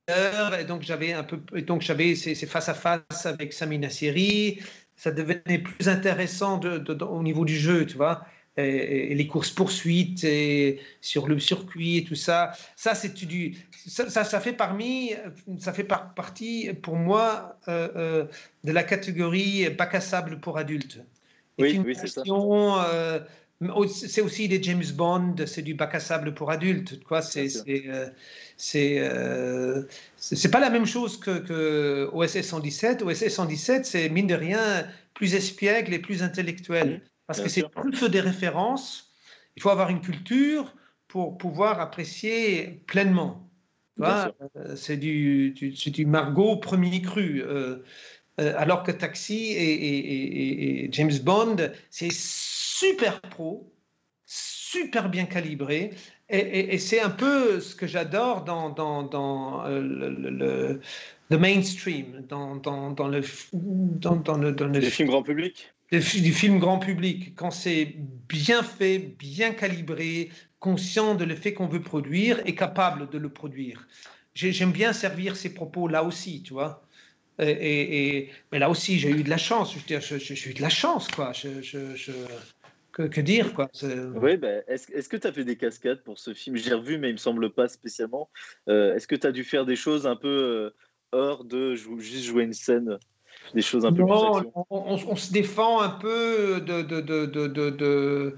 et 0.60 0.64
donc 0.64 0.82
j'avais 0.82 1.12
un 1.12 1.24
peu, 1.24 1.38
donc 1.62 1.82
j'avais 1.82 2.16
ces, 2.16 2.36
face 2.36 2.70
à 2.70 2.74
face 2.74 3.26
avec 3.26 3.52
Samina 3.52 3.90
Seri. 3.90 4.60
Ça 4.98 5.12
devenait 5.12 5.60
plus 5.60 5.88
intéressant 5.88 6.58
de, 6.58 7.04
au 7.04 7.24
niveau 7.24 7.46
du 7.46 7.56
jeu, 7.56 7.86
tu 7.86 7.96
vois 7.96 8.26
et, 8.58 9.16
les 9.16 9.28
courses 9.28 9.52
poursuites 9.52 10.24
et 10.24 10.80
sur 11.02 11.28
le 11.28 11.40
circuit 11.40 11.98
et 11.98 12.04
tout 12.04 12.16
ça. 12.16 12.52
Ça, 12.76 12.96
c'est 12.96 13.14
du, 13.14 13.56
ça, 13.72 14.10
ça, 14.10 14.40
fait 14.40 14.54
parmi, 14.54 15.14
ça 15.60 15.74
fait 15.74 15.84
partie 15.84 16.72
pour 16.82 16.96
moi 16.96 17.58
euh, 17.68 17.90
euh, 17.96 18.26
de 18.64 18.72
la 18.72 18.84
catégorie 18.84 19.70
bac 19.70 19.96
à 19.96 20.02
sable 20.02 20.40
pour 20.40 20.58
adultes. 20.58 21.02
Oui, 21.60 21.82
oui 21.84 21.96
c'est 22.00 22.08
ça. 22.08 22.22
Euh, 22.28 23.20
c'est 23.88 24.22
aussi 24.22 24.48
des 24.48 24.62
James 24.62 24.84
Bond, 24.94 25.36
c'est 25.46 25.62
du 25.62 25.74
bac 25.74 25.96
à 25.96 26.00
sable 26.00 26.34
pour 26.34 26.52
adultes. 26.52 27.04
Quoi, 27.04 27.22
c'est, 27.22 27.50
c'est, 27.50 29.02
c'est, 30.16 30.52
pas 30.52 30.60
la 30.60 30.70
même 30.70 30.86
chose 30.86 31.20
que, 31.20 31.40
que 31.40 32.10
OSS 32.14 32.42
117. 32.42 33.02
OSS 33.02 33.30
117, 33.30 33.86
c'est 33.86 34.10
mine 34.10 34.28
de 34.28 34.36
rien 34.36 34.86
plus 35.14 35.34
espiègle 35.34 35.94
et 35.94 36.00
plus 36.00 36.22
intellectuel. 36.22 37.02
Parce 37.26 37.42
que 37.42 37.50
c'est 37.50 37.68
plus 37.70 38.10
des 38.10 38.22
références. 38.22 39.12
Il 39.56 39.62
faut 39.62 39.70
avoir 39.70 39.90
une 39.90 40.02
culture 40.02 40.74
pour 41.08 41.38
pouvoir 41.38 41.80
apprécier 41.80 42.84
pleinement. 42.88 43.50
Euh, 44.00 44.32
c'est 44.76 44.98
du, 44.98 45.52
du, 45.52 46.06
Margot 46.06 46.58
premier 46.58 47.02
cru. 47.02 47.42
Euh, 47.42 47.78
euh, 48.40 48.54
alors 48.58 48.84
que 48.84 48.92
Taxi 48.92 49.54
et, 49.58 50.90
James 50.92 51.18
Bond, 51.24 51.72
c'est 51.90 52.12
super 52.80 53.22
pro, 53.22 53.74
super 54.26 55.10
bien 55.10 55.26
calibré. 55.26 55.92
Et, 56.30 56.78
c'est 56.78 57.00
un 57.00 57.10
peu 57.10 57.62
ce 57.62 57.74
que 57.74 57.88
j'adore 57.88 58.44
dans, 58.44 58.70
dans, 58.70 59.04
dans 59.04 59.66
le, 59.66 60.82
le, 61.30 61.38
mainstream, 61.38 62.26
dans, 62.28 62.58
dans, 62.58 62.92
dans 62.92 63.08
le, 63.08 63.22
dans, 63.54 64.18
dans 64.18 64.38
le, 64.38 64.52
dans 64.52 64.68
le, 64.68 64.82
film 64.82 65.08
grand 65.08 65.24
public? 65.24 65.74
Du 65.92 66.34
film 66.34 66.60
grand 66.60 66.80
public, 66.80 67.34
quand 67.36 67.52
c'est 67.52 67.96
bien 68.28 68.62
fait, 68.62 69.00
bien 69.00 69.52
calibré, 69.52 70.30
conscient 70.60 71.16
de 71.16 71.24
le 71.24 71.36
fait 71.36 71.54
qu'on 71.54 71.68
veut 71.68 71.82
produire 71.82 72.42
et 72.46 72.56
capable 72.56 73.10
de 73.10 73.18
le 73.18 73.30
produire. 73.30 73.88
J'aime 74.34 74.74
bien 74.74 74.92
servir 74.92 75.38
ces 75.38 75.54
propos 75.54 75.88
là 75.88 76.04
aussi, 76.04 76.44
tu 76.44 76.54
vois. 76.54 76.84
Et, 77.40 78.30
mais 78.52 78.60
là 78.60 78.70
aussi, 78.70 79.00
j'ai 79.00 79.12
eu 79.12 79.24
de 79.24 79.30
la 79.30 79.38
chance. 79.38 79.74
Je 79.74 79.80
veux 79.80 79.86
dire, 79.86 80.02
j'ai 80.02 80.50
eu 80.50 80.54
de 80.54 80.62
la 80.62 80.70
chance, 80.70 81.08
quoi. 81.08 81.32
Que, 83.06 83.22
dire, 83.22 83.54
quoi. 83.54 83.70
Oui, 84.16 84.38
ben, 84.38 84.64
est-ce 84.68 85.08
que 85.08 85.18
tu 85.18 85.28
as 85.28 85.32
fait 85.32 85.44
des 85.44 85.56
cascades 85.56 86.04
pour 86.04 86.18
ce 86.18 86.34
film? 86.34 86.56
J'ai 86.56 86.74
revu, 86.74 86.98
mais 86.98 87.10
il 87.10 87.14
me 87.14 87.18
semble 87.18 87.52
pas 87.52 87.68
spécialement. 87.68 88.30
Euh, 88.68 88.96
est-ce 88.96 89.08
que 89.08 89.16
tu 89.16 89.28
as 89.28 89.32
dû 89.32 89.44
faire 89.44 89.66
des 89.66 89.76
choses 89.76 90.08
un 90.08 90.16
peu 90.16 90.28
euh, 90.28 90.76
hors 91.12 91.44
de 91.44 91.76
juste 91.76 92.26
jouer 92.26 92.44
une 92.44 92.54
scène 92.54 92.98
des 93.54 93.62
choses 93.62 93.86
un 93.86 93.94
peu 93.94 94.02
non, 94.02 94.42
plus 94.42 94.50
on, 94.72 95.16
se 95.16 95.32
défend 95.32 95.80
un 95.80 95.90
peu 95.90 96.60
de, 96.60 96.82
de, 96.82 97.02
de, 97.02 97.70
de 97.70 98.36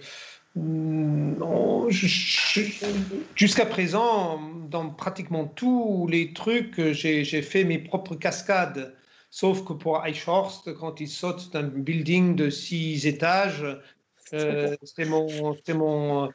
Jusqu'à 3.36 3.66
présent, 3.66 4.40
dans 4.70 4.90
pratiquement 4.90 5.46
tous 5.46 6.08
les 6.12 6.34
trucs, 6.34 6.92
j'ai 6.92 7.42
fait 7.42 7.64
mes 7.64 7.80
propres 7.80 8.16
cascades. 8.16 8.94
Sauf 9.32 9.64
que 9.64 9.74
pour 9.74 10.06
Eichhorst, 10.06 10.74
quand 10.74 11.00
il 11.00 11.08
saute 11.08 11.54
d'un 11.54 11.64
building 11.64 12.36
de 12.36 12.50
six 12.50 13.06
étages, 13.06 13.64
euh, 14.34 14.76
c'était 14.84 15.06
mon. 15.06 15.28
mon 15.70 16.30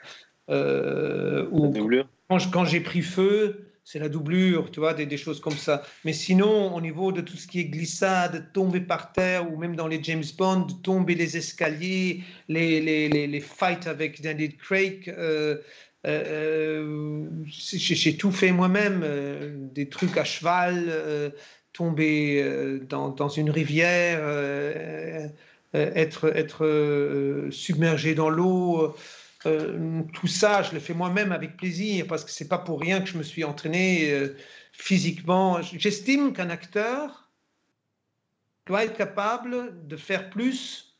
euh, 0.50 1.46
quand, 2.28 2.50
quand 2.50 2.64
j'ai 2.64 2.80
pris 2.80 3.02
feu, 3.02 3.74
c'est 3.84 3.98
la 3.98 4.08
doublure, 4.08 4.70
tu 4.70 4.80
vois, 4.80 4.94
des, 4.94 5.16
choses 5.18 5.40
comme 5.40 5.56
ça. 5.56 5.82
Mais 6.04 6.14
sinon, 6.14 6.74
au 6.74 6.80
niveau 6.80 7.12
de 7.12 7.20
tout 7.20 7.36
ce 7.36 7.46
qui 7.46 7.60
est 7.60 7.66
glissade, 7.66 8.50
tomber 8.54 8.80
par 8.80 9.12
terre, 9.12 9.52
ou 9.52 9.58
même 9.58 9.76
dans 9.76 9.86
les 9.86 10.02
James 10.02 10.24
Bond, 10.38 10.66
tomber 10.82 11.14
les 11.14 11.36
escaliers, 11.36 12.22
les, 12.48 12.80
les, 12.80 13.08
les, 13.08 13.40
fights 13.40 13.86
avec 13.86 14.22
Daniel 14.22 14.56
Craig, 14.56 15.14
euh, 15.16 15.58
euh, 16.06 17.26
j'ai 17.46 18.16
tout 18.16 18.32
fait 18.32 18.52
moi-même, 18.52 19.02
euh, 19.04 19.54
des 19.54 19.88
trucs 19.88 20.16
à 20.16 20.24
cheval, 20.24 21.32
tomber 21.74 22.80
dans, 22.88 23.10
dans, 23.10 23.28
une 23.28 23.50
rivière, 23.50 24.20
être, 25.74 26.34
être 26.36 27.48
submergé 27.50 28.14
dans 28.14 28.30
l'eau. 28.30 28.94
Euh, 29.46 30.02
tout 30.12 30.26
ça, 30.26 30.62
je 30.62 30.72
le 30.72 30.80
fais 30.80 30.94
moi-même 30.94 31.32
avec 31.32 31.56
plaisir 31.56 32.06
parce 32.08 32.24
que 32.24 32.30
c'est 32.30 32.48
pas 32.48 32.58
pour 32.58 32.80
rien 32.80 33.00
que 33.00 33.08
je 33.08 33.18
me 33.18 33.22
suis 33.22 33.44
entraîné 33.44 34.10
euh, 34.10 34.36
physiquement. 34.72 35.60
J'estime 35.62 36.32
qu'un 36.32 36.50
acteur 36.50 37.28
doit 38.66 38.84
être 38.84 38.96
capable 38.96 39.86
de 39.86 39.96
faire 39.96 40.30
plus 40.30 40.96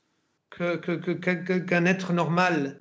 qu'un 0.50 0.76
que, 0.76 0.92
que, 0.92 1.86
être 1.86 2.12
normal. 2.12 2.80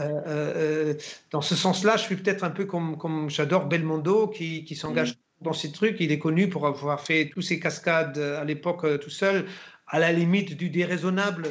Euh, 0.00 0.94
dans 1.30 1.40
ce 1.40 1.54
sens-là, 1.54 1.96
je 1.96 2.02
suis 2.02 2.16
peut-être 2.16 2.44
un 2.44 2.50
peu 2.50 2.66
comme, 2.66 2.98
comme 2.98 3.30
j'adore 3.30 3.66
Belmondo 3.66 4.28
qui, 4.28 4.64
qui 4.64 4.76
s'engage 4.76 5.12
mm. 5.12 5.44
dans 5.44 5.52
ces 5.54 5.72
trucs. 5.72 5.96
Il 6.00 6.12
est 6.12 6.18
connu 6.18 6.50
pour 6.50 6.66
avoir 6.66 7.00
fait 7.00 7.30
tous 7.32 7.42
ses 7.42 7.58
cascades 7.58 8.18
à 8.18 8.44
l'époque 8.44 9.00
tout 9.00 9.10
seul, 9.10 9.46
à 9.88 9.98
la 9.98 10.12
limite 10.12 10.56
du 10.56 10.70
déraisonnable. 10.70 11.48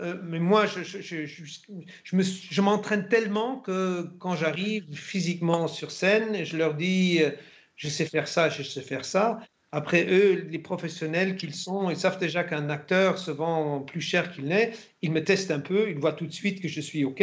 Euh, 0.00 0.14
mais 0.22 0.38
moi, 0.38 0.66
je, 0.66 2.60
m'entraîne 2.60 3.08
tellement 3.08 3.56
que 3.56 4.02
quand 4.18 4.36
j'arrive 4.36 4.84
physiquement 4.94 5.66
sur 5.66 5.90
scène, 5.90 6.44
je 6.44 6.56
leur 6.56 6.74
dis, 6.74 7.18
euh, 7.22 7.30
je 7.76 7.88
sais 7.88 8.06
faire 8.06 8.28
ça, 8.28 8.48
je 8.48 8.62
sais 8.62 8.82
faire 8.82 9.04
ça. 9.04 9.40
Après, 9.70 10.06
eux, 10.08 10.46
les 10.50 10.58
professionnels 10.58 11.36
qu'ils 11.36 11.54
sont, 11.54 11.90
ils 11.90 11.96
savent 11.96 12.18
déjà 12.18 12.42
qu'un 12.42 12.70
acteur 12.70 13.18
se 13.18 13.30
vend 13.30 13.80
plus 13.80 14.00
cher 14.00 14.32
qu'il 14.32 14.46
n'est. 14.46 14.72
Ils 15.02 15.12
me 15.12 15.22
testent 15.22 15.50
un 15.50 15.60
peu, 15.60 15.90
ils 15.90 15.98
voient 15.98 16.14
tout 16.14 16.26
de 16.26 16.32
suite 16.32 16.62
que 16.62 16.68
je 16.68 16.80
suis 16.80 17.04
OK. 17.04 17.22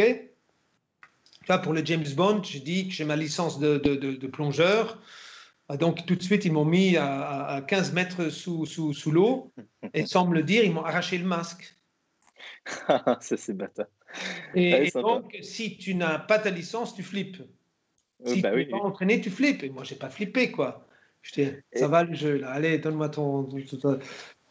Là, 1.48 1.58
pour 1.58 1.72
le 1.72 1.84
James 1.84 2.06
Bond, 2.16 2.42
je 2.42 2.58
dis 2.58 2.88
que 2.88 2.94
j'ai 2.94 3.04
ma 3.04 3.16
licence 3.16 3.58
de, 3.58 4.26
plongeur. 4.26 5.00
Ah, 5.68 5.76
donc, 5.76 6.06
tout 6.06 6.14
de 6.14 6.22
suite, 6.22 6.44
ils 6.44 6.52
m'ont 6.52 6.64
mis 6.64 6.96
à, 6.96 7.46
à 7.46 7.62
15 7.62 7.92
mètres 7.92 8.28
sous, 8.28 8.66
sous, 8.66 8.94
sous 8.94 9.10
l'eau. 9.10 9.52
Et 9.94 10.06
sans 10.06 10.26
me 10.26 10.34
le 10.34 10.42
dire, 10.42 10.64
ils 10.64 10.72
m'ont 10.72 10.84
arraché 10.84 11.18
le 11.18 11.26
masque. 11.26 11.74
ça, 13.20 13.36
c'est 13.36 13.54
bâtard. 13.54 13.86
Et, 14.54 14.90
donc, 14.94 15.36
si 15.42 15.76
tu 15.76 15.94
n'as 15.94 16.18
pas 16.18 16.38
ta 16.38 16.50
licence, 16.50 16.94
tu 16.94 17.02
flippes. 17.02 17.42
Si 18.24 18.40
bah 18.40 18.50
tu 18.52 18.56
n'es 18.58 18.66
pas 18.66 18.78
entraîné, 18.78 19.20
tu 19.20 19.30
flippes. 19.30 19.62
Et 19.62 19.70
moi, 19.70 19.84
j'ai 19.84 19.96
pas 19.96 20.08
flippé, 20.08 20.50
quoi. 20.50 20.86
Je 21.22 21.32
dis, 21.32 21.50
ça 21.74 21.88
va 21.88 22.04
le 22.04 22.14
jeu, 22.14 22.38
là. 22.38 22.50
Allez, 22.50 22.78
donne-moi 22.78 23.08
ton, 23.08 23.48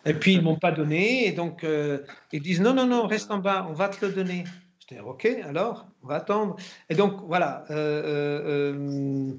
Et 0.05 0.13
puis, 0.13 0.33
ils 0.33 0.41
m'ont 0.41 0.59
pas 0.59 0.71
donné. 0.71 1.27
Et 1.27 1.31
donc, 1.31 1.63
euh, 1.63 1.99
ils 2.31 2.41
disent, 2.41 2.61
non, 2.61 2.73
non, 2.73 2.85
non, 2.85 3.07
reste 3.07 3.31
en 3.31 3.39
bas, 3.39 3.65
on 3.69 3.73
va 3.73 3.89
te 3.89 4.05
le 4.05 4.11
donner. 4.11 4.43
Je 4.81 4.95
dis, 4.95 5.01
OK, 5.01 5.25
alors, 5.25 5.87
on 6.03 6.07
va 6.07 6.15
attendre. 6.15 6.57
Et 6.89 6.95
donc, 6.95 7.21
voilà. 7.25 7.65
Euh, 7.71 8.73
euh, 8.73 9.33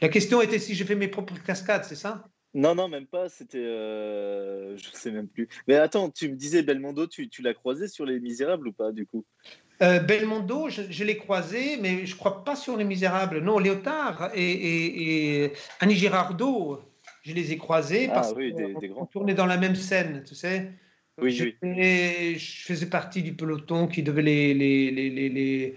la 0.00 0.08
question 0.08 0.40
était 0.40 0.58
si 0.58 0.74
j'ai 0.74 0.84
fait 0.84 0.94
mes 0.94 1.08
propres 1.08 1.42
cascades, 1.42 1.84
c'est 1.84 1.96
ça? 1.96 2.28
Non, 2.56 2.74
non, 2.74 2.88
même 2.88 3.06
pas. 3.06 3.28
C'était. 3.28 3.58
Euh, 3.58 4.76
je 4.78 4.88
sais 4.92 5.10
même 5.10 5.28
plus. 5.28 5.46
Mais 5.68 5.74
attends, 5.74 6.10
tu 6.10 6.30
me 6.30 6.36
disais 6.36 6.62
Belmondo, 6.62 7.06
tu, 7.06 7.28
tu 7.28 7.42
l'as 7.42 7.52
croisé 7.52 7.86
sur 7.86 8.06
Les 8.06 8.18
Misérables 8.18 8.68
ou 8.68 8.72
pas, 8.72 8.92
du 8.92 9.06
coup? 9.06 9.26
Euh, 9.82 9.98
Belmondo, 9.98 10.70
je, 10.70 11.04
l'ai 11.04 11.18
croisé, 11.18 11.76
mais 11.82 12.06
je 12.06 12.16
crois 12.16 12.44
pas 12.44 12.56
sur 12.56 12.78
Les 12.78 12.84
Misérables. 12.84 13.40
Non, 13.40 13.58
Léotard 13.58 14.30
et, 14.34 15.44
et, 15.44 15.52
Annie 15.80 15.96
Girardot, 15.96 16.80
je 17.22 17.34
les 17.34 17.52
ai 17.52 17.58
croisés 17.58 18.08
ah 18.10 18.14
parce 18.14 18.30
ah, 18.30 18.36
oui, 18.38 18.54
qu'on 18.94 19.04
tournait 19.04 19.34
dans 19.34 19.44
la 19.44 19.58
même 19.58 19.76
scène, 19.76 20.24
tu 20.26 20.34
sais. 20.34 20.72
Oui, 21.20 21.56
oui. 21.62 22.38
Je 22.38 22.62
faisais 22.62 22.86
partie 22.86 23.22
du 23.22 23.34
peloton 23.34 23.86
qui 23.86 24.02
devait 24.02 24.22
les, 24.22 24.54
les, 24.54 24.90
les, 24.90 25.28
les 25.28 25.76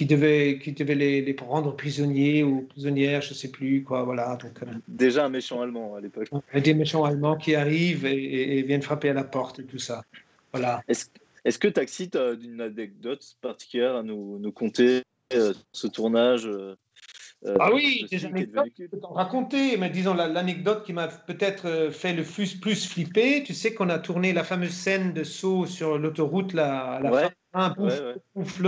qui 0.00 0.06
devait, 0.06 0.58
qui 0.58 0.72
devait 0.72 0.94
les, 0.94 1.20
les 1.20 1.36
rendre 1.38 1.76
prisonniers 1.76 2.42
ou 2.42 2.62
prisonnières, 2.62 3.20
je 3.20 3.30
ne 3.30 3.34
sais 3.34 3.50
plus 3.50 3.84
quoi. 3.84 4.02
Voilà. 4.02 4.36
Donc, 4.36 4.62
euh, 4.62 4.66
Déjà 4.88 5.26
un 5.26 5.28
méchant 5.28 5.60
allemand 5.60 5.94
à 5.94 6.00
l'époque. 6.00 6.30
des 6.54 6.72
méchants 6.72 7.04
allemands 7.04 7.36
qui 7.36 7.54
arrivent 7.54 8.06
et, 8.06 8.58
et 8.58 8.62
viennent 8.62 8.80
frapper 8.80 9.10
à 9.10 9.12
la 9.12 9.24
porte 9.24 9.58
et 9.58 9.64
tout 9.64 9.78
ça. 9.78 10.02
Voilà. 10.54 10.82
Est-ce 10.88 11.08
est 11.44 11.58
que 11.58 11.68
Taxi, 11.68 12.08
tu 12.08 12.16
as 12.16 12.32
une 12.32 12.62
anecdote 12.62 13.22
particulière 13.42 13.96
à 13.96 14.02
nous, 14.02 14.38
nous 14.38 14.52
conter 14.52 15.02
euh, 15.34 15.52
ce 15.72 15.86
tournage 15.86 16.46
euh, 16.46 16.74
euh, 17.46 17.56
ah 17.58 17.72
oui, 17.72 18.06
des 18.10 18.26
anecdotes, 18.26 18.68
je 18.78 18.84
peux 18.84 18.98
t'en 18.98 19.14
raconter, 19.14 19.78
mais 19.78 19.88
disons 19.88 20.12
l'anecdote 20.12 20.84
qui 20.84 20.92
m'a 20.92 21.08
peut-être 21.08 21.66
euh, 21.66 21.90
fait 21.90 22.12
le 22.12 22.22
plus, 22.22 22.54
plus 22.54 22.86
flipper, 22.86 23.42
tu 23.44 23.54
sais 23.54 23.72
qu'on 23.72 23.88
a 23.88 23.98
tourné 23.98 24.34
la 24.34 24.44
fameuse 24.44 24.72
scène 24.72 25.14
de 25.14 25.24
saut 25.24 25.64
sur 25.64 25.98
l'autoroute, 25.98 26.52
la, 26.52 27.00
la 27.02 27.10
fin, 27.10 27.30
pouf, 28.34 28.62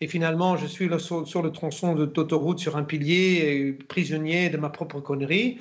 et 0.00 0.06
finalement 0.06 0.56
je 0.56 0.66
suis 0.66 0.88
sur, 0.98 1.42
le 1.42 1.50
tronçon 1.50 1.94
de 1.94 2.04
l'autoroute 2.04 2.58
sur 2.58 2.76
un 2.76 2.84
pilier, 2.84 3.78
prisonnier 3.88 4.50
de 4.50 4.56
ma 4.56 4.70
propre 4.70 5.00
connerie. 5.00 5.58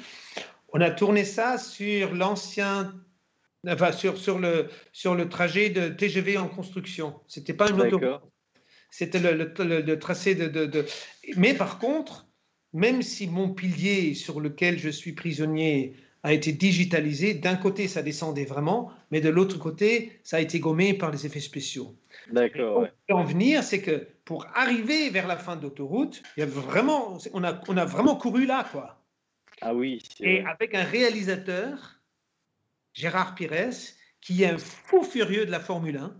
On 0.73 0.81
a 0.81 0.91
tourné 0.91 1.23
ça 1.23 1.57
sur 1.57 2.13
l'ancien 2.13 2.93
enfin 3.67 3.91
sur, 3.91 4.17
sur, 4.17 4.39
le, 4.39 4.69
sur 4.91 5.15
le 5.15 5.29
trajet 5.29 5.69
de 5.69 5.89
TGV 5.89 6.37
en 6.37 6.47
construction. 6.47 7.15
C'était 7.27 7.53
pas 7.53 7.69
une 7.69 7.81
autoroute. 7.81 8.21
C'était 8.89 9.19
le, 9.19 9.51
le, 9.57 9.99
tracé 9.99 10.35
de, 10.35 10.47
de, 10.47 10.65
de, 10.67 10.85
Mais 11.35 11.55
par 11.55 11.79
contre, 11.79 12.27
même 12.73 13.01
si 13.01 13.27
mon 13.27 13.49
pilier 13.49 14.13
sur 14.13 14.39
lequel 14.39 14.77
je 14.77 14.89
suis 14.89 15.13
prisonnier 15.13 15.95
a 16.21 16.31
été 16.31 16.51
digitalisé, 16.51 17.33
d'un 17.33 17.55
côté 17.55 17.87
ça 17.87 18.03
descendait 18.03 18.45
vraiment, 18.45 18.91
mais 19.09 19.19
de 19.19 19.29
l'autre 19.29 19.57
côté 19.57 20.19
ça 20.23 20.37
a 20.37 20.39
été 20.41 20.59
gommé 20.59 20.93
par 20.93 21.11
les 21.11 21.25
effets 21.25 21.39
spéciaux. 21.39 21.95
D'accord. 22.31 22.87
En 23.09 23.23
venir, 23.23 23.63
c'est 23.63 23.81
que 23.81 24.07
pour 24.25 24.45
arriver 24.55 25.09
vers 25.09 25.27
la 25.27 25.37
fin 25.37 25.55
de 25.55 25.63
l'autoroute, 25.63 26.23
il 26.37 26.41
y 26.41 26.43
a 26.43 26.45
vraiment, 26.45 27.17
on 27.33 27.43
a, 27.43 27.61
on 27.67 27.77
a 27.77 27.85
vraiment 27.85 28.15
couru 28.15 28.45
là, 28.45 28.67
quoi. 28.71 29.03
Ah 29.61 29.73
oui. 29.73 30.01
Et 30.19 30.43
avec 30.45 30.75
un 30.75 30.83
réalisateur, 30.83 31.99
Gérard 32.93 33.35
Pires, 33.35 33.71
qui 34.21 34.43
est 34.43 34.47
un 34.47 34.57
fou 34.57 35.03
furieux 35.03 35.45
de 35.45 35.51
la 35.51 35.59
Formule 35.59 35.97
1, 35.97 36.15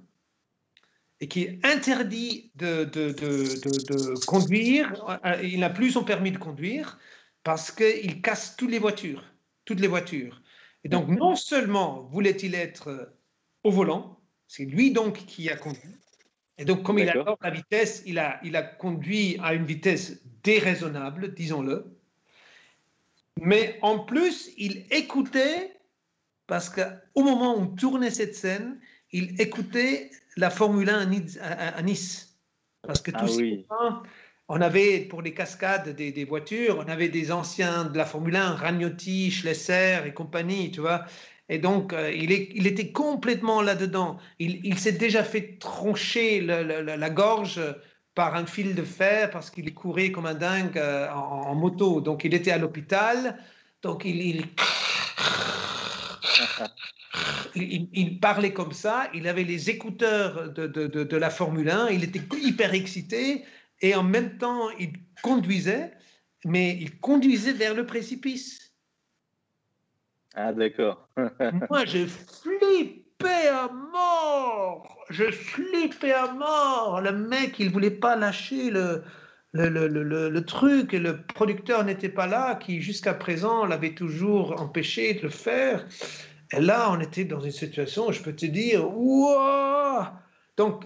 et 1.19 1.27
qui 1.27 1.43
est 1.43 1.65
interdit 1.65 2.51
de, 2.55 2.83
de, 2.83 3.11
de, 3.11 4.25
conduire. 4.25 4.93
Il 5.41 5.61
n'a 5.61 5.69
plus 5.69 5.91
son 5.91 6.03
permis 6.03 6.31
de 6.31 6.37
conduire 6.37 6.99
parce 7.43 7.71
qu'il 7.71 8.21
casse 8.21 8.57
toutes 8.57 8.71
les 8.71 8.79
voitures. 8.79 9.23
Toutes 9.63 9.79
les 9.79 9.87
voitures. 9.87 10.41
Et 10.83 10.89
donc, 10.89 11.07
non 11.07 11.35
seulement 11.35 12.01
voulait-il 12.01 12.55
être 12.55 13.15
au 13.63 13.71
volant, 13.71 14.19
c'est 14.55 14.65
lui 14.65 14.91
donc 14.91 15.25
qui 15.25 15.49
a 15.49 15.55
conduit. 15.55 15.95
Et 16.59 16.65
donc, 16.65 16.83
comme 16.83 16.99
il 16.99 17.09
adore 17.09 17.39
la 17.41 17.49
vitesse, 17.49 18.03
il 18.05 18.19
a, 18.19 18.39
il 18.43 18.55
a 18.55 18.61
conduit 18.61 19.39
à 19.41 19.55
une 19.55 19.65
vitesse 19.65 20.21
déraisonnable, 20.43 21.33
disons-le. 21.33 21.97
Mais 23.41 23.79
en 23.81 23.97
plus, 23.97 24.51
il 24.57 24.85
écoutait, 24.91 25.71
parce 26.45 26.69
qu'au 26.69 27.23
moment 27.23 27.55
où 27.55 27.61
on 27.61 27.67
tournait 27.67 28.11
cette 28.11 28.35
scène, 28.35 28.79
il 29.11 29.41
écoutait 29.41 30.11
la 30.37 30.51
Formule 30.51 30.89
1 30.89 31.09
à 31.41 31.81
Nice. 31.81 32.37
Parce 32.83 33.01
que 33.01 33.09
ah 33.15 33.25
tout 33.25 33.65
ah 33.71 34.03
on 34.49 34.61
avait 34.61 34.99
pour 34.99 35.23
les 35.23 35.33
cascades 35.33 35.95
des, 35.95 36.25
voitures, 36.25 36.77
on 36.77 36.89
avait 36.89 37.09
des 37.09 37.31
anciens 37.31 37.85
de 37.85 37.97
la 37.97 38.05
Formule 38.05 38.35
1, 38.35 38.53
Ragnotti, 38.53 39.31
Schlesser 39.31 40.01
et 40.05 40.13
compagnie, 40.13 40.69
tu 40.69 40.81
vois. 40.81 41.05
Et 41.49 41.59
donc, 41.59 41.93
euh, 41.93 42.11
il, 42.11 42.31
était 42.67 42.91
complètement 42.91 43.61
là-dedans. 43.61 44.17
Il, 44.39 44.77
s'est 44.79 44.93
déjà 44.93 45.23
fait 45.23 45.57
troncher 45.59 46.41
la 46.41 47.09
gorge 47.09 47.59
par 48.15 48.35
un 48.35 48.45
fil 48.45 48.75
de 48.75 48.83
fer 48.83 49.29
parce 49.31 49.49
qu'il 49.49 49.73
courait 49.73 50.11
comme 50.11 50.25
un 50.25 50.35
dingue 50.35 50.77
euh, 50.77 51.09
en, 51.11 51.55
moto. 51.55 52.01
Donc, 52.01 52.23
il 52.23 52.33
était 52.33 52.51
à 52.51 52.57
l'hôpital. 52.57 53.37
Donc, 53.81 54.05
il, 54.05 54.47
parlait 58.21 58.53
comme 58.53 58.71
ça, 58.71 59.09
il 59.13 59.27
avait 59.27 59.43
les 59.43 59.69
écouteurs 59.69 60.51
de, 60.51 60.67
de, 60.67 61.17
la 61.17 61.29
Formule 61.29 61.69
1, 61.69 61.89
il 61.89 62.03
était 62.03 62.21
hyper 62.41 62.73
excité 62.73 63.43
et 63.81 63.93
en 63.95 64.03
même 64.03 64.37
temps 64.37 64.69
il 64.79 64.93
conduisait, 65.21 65.91
mais 66.45 66.77
il 66.79 66.97
conduisait 66.99 67.53
vers 67.53 67.75
le 67.75 67.85
précipice. 67.85 68.62
Ah 70.33 70.53
d'accord. 70.53 71.07
Moi 71.69 71.85
je 71.85 72.05
flippais 72.05 73.47
à 73.47 73.69
mort, 73.69 75.05
je 75.09 75.31
flippais 75.31 76.11
à 76.11 76.33
mort. 76.33 77.01
Le 77.01 77.11
mec 77.11 77.59
il 77.59 77.71
voulait 77.71 77.91
pas 77.91 78.15
lâcher 78.15 78.71
le, 78.71 79.03
le, 79.53 79.69
le, 79.69 80.29
le, 80.29 80.45
truc 80.45 80.93
le 80.93 81.21
producteur 81.21 81.83
n'était 81.83 82.09
pas 82.09 82.25
là, 82.25 82.55
qui 82.55 82.81
jusqu'à 82.81 83.13
présent 83.13 83.65
l'avait 83.65 83.93
toujours 83.93 84.59
empêché 84.59 85.13
de 85.13 85.21
le 85.21 85.29
faire. 85.29 85.85
Et 86.55 86.59
là, 86.59 86.91
on 86.91 86.99
était 86.99 87.25
dans 87.25 87.39
une 87.39 87.51
situation, 87.51 88.11
je 88.11 88.21
peux 88.21 88.35
te 88.35 88.45
dire, 88.45 88.85
waouh 88.95 90.05
Donc, 90.57 90.85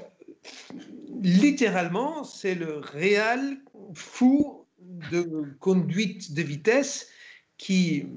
littéralement, 1.21 2.23
c'est 2.23 2.55
le 2.55 2.77
réel 2.77 3.57
fou 3.93 4.65
de 4.79 5.45
conduite 5.59 6.33
de 6.33 6.41
vitesse 6.41 7.09
qui 7.57 8.07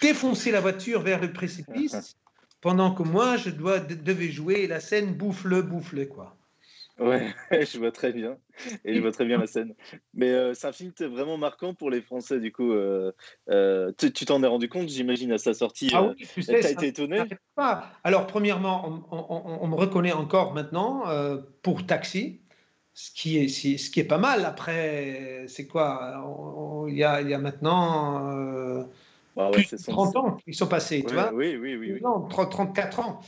défonçait 0.00 0.50
la 0.50 0.60
voiture 0.60 1.02
vers 1.02 1.20
le 1.20 1.32
précipice 1.32 2.16
pendant 2.60 2.94
que 2.94 3.02
moi, 3.02 3.36
je 3.36 3.50
dois, 3.50 3.80
devais 3.80 4.30
jouer 4.30 4.66
la 4.66 4.80
scène 4.80 5.14
bouffe-le, 5.14 5.62
bouffe-le, 5.62 6.06
quoi. 6.06 6.36
Ouais, 6.98 7.34
je 7.50 7.78
vois 7.78 7.90
très 7.90 8.12
bien. 8.12 8.36
Et 8.84 8.94
je 8.94 9.00
vois 9.00 9.12
très 9.12 9.24
bien 9.24 9.38
la 9.38 9.46
scène. 9.46 9.74
Mais 10.14 10.30
euh, 10.30 10.54
c'est 10.54 10.68
un 10.68 10.72
film 10.72 10.92
vraiment 11.00 11.38
marquant 11.38 11.74
pour 11.74 11.90
les 11.90 12.02
Français, 12.02 12.38
du 12.38 12.52
coup. 12.52 12.72
Euh, 12.72 13.12
euh, 13.50 13.92
tu 13.96 14.24
t'en 14.24 14.42
es 14.42 14.46
rendu 14.46 14.68
compte, 14.68 14.88
j'imagine, 14.88 15.32
à 15.32 15.38
sa 15.38 15.54
sortie. 15.54 15.90
Ah 15.92 16.04
oui, 16.04 16.26
tu 16.32 16.42
sais. 16.42 16.72
été 16.72 16.88
étonné 16.88 17.22
pas. 17.54 17.90
Alors, 18.04 18.26
premièrement, 18.26 19.04
on, 19.10 19.66
me 19.66 19.74
reconnaît 19.74 20.12
encore 20.12 20.52
maintenant 20.52 21.04
pour 21.62 21.86
Taxi, 21.86 22.42
ce 22.94 23.10
qui, 23.10 23.38
est, 23.38 23.48
ce 23.48 23.90
qui 23.90 24.00
est 24.00 24.04
pas 24.04 24.18
mal. 24.18 24.44
Après, 24.44 25.44
c'est 25.48 25.66
quoi? 25.66 26.86
Il 26.88 26.94
y 26.94 27.04
a, 27.04 27.22
y 27.22 27.34
a, 27.34 27.38
maintenant. 27.38 28.86
Plus 29.52 29.70
de 29.70 29.76
30 29.76 30.16
ans 30.16 30.36
qui 30.44 30.52
sont 30.52 30.66
passés, 30.66 31.04
tu 31.06 31.14
vois 31.14 31.32
Oui, 31.32 31.56
oui, 31.60 31.76
oui. 31.76 31.92
oui. 31.94 32.00
Non, 32.02 32.26
34 32.28 33.00
ans. 33.00 33.20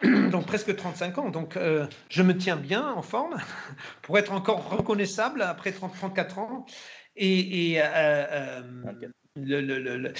donc 0.30 0.46
presque 0.46 0.74
35 0.74 1.18
ans. 1.18 1.30
Donc 1.30 1.56
euh, 1.56 1.86
je 2.08 2.22
me 2.22 2.36
tiens 2.36 2.56
bien 2.56 2.92
en 2.92 3.02
forme 3.02 3.36
pour 4.02 4.18
être 4.18 4.32
encore 4.32 4.68
reconnaissable 4.70 5.42
après 5.42 5.72
30, 5.72 5.94
34 5.94 6.38
ans. 6.38 6.66
Et, 7.16 7.74
euh, 7.78 7.84
euh, 7.84 8.62
le, 9.36 10.12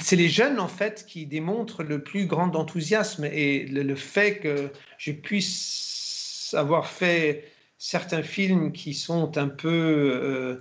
c'est 0.00 0.16
les 0.16 0.28
jeunes 0.28 0.60
en 0.60 0.68
fait 0.68 1.06
qui 1.06 1.26
démontrent 1.26 1.82
le 1.82 2.02
plus 2.02 2.26
grand 2.26 2.54
enthousiasme 2.54 3.24
et 3.24 3.66
le, 3.66 3.94
fait 3.94 4.38
que 4.38 4.70
je 4.98 5.12
puisse 5.12 6.54
avoir 6.56 6.86
fait 6.86 7.50
certains 7.78 8.22
films 8.22 8.72
qui 8.72 8.94
sont 8.94 9.38
un 9.38 9.48
peu 9.48 10.60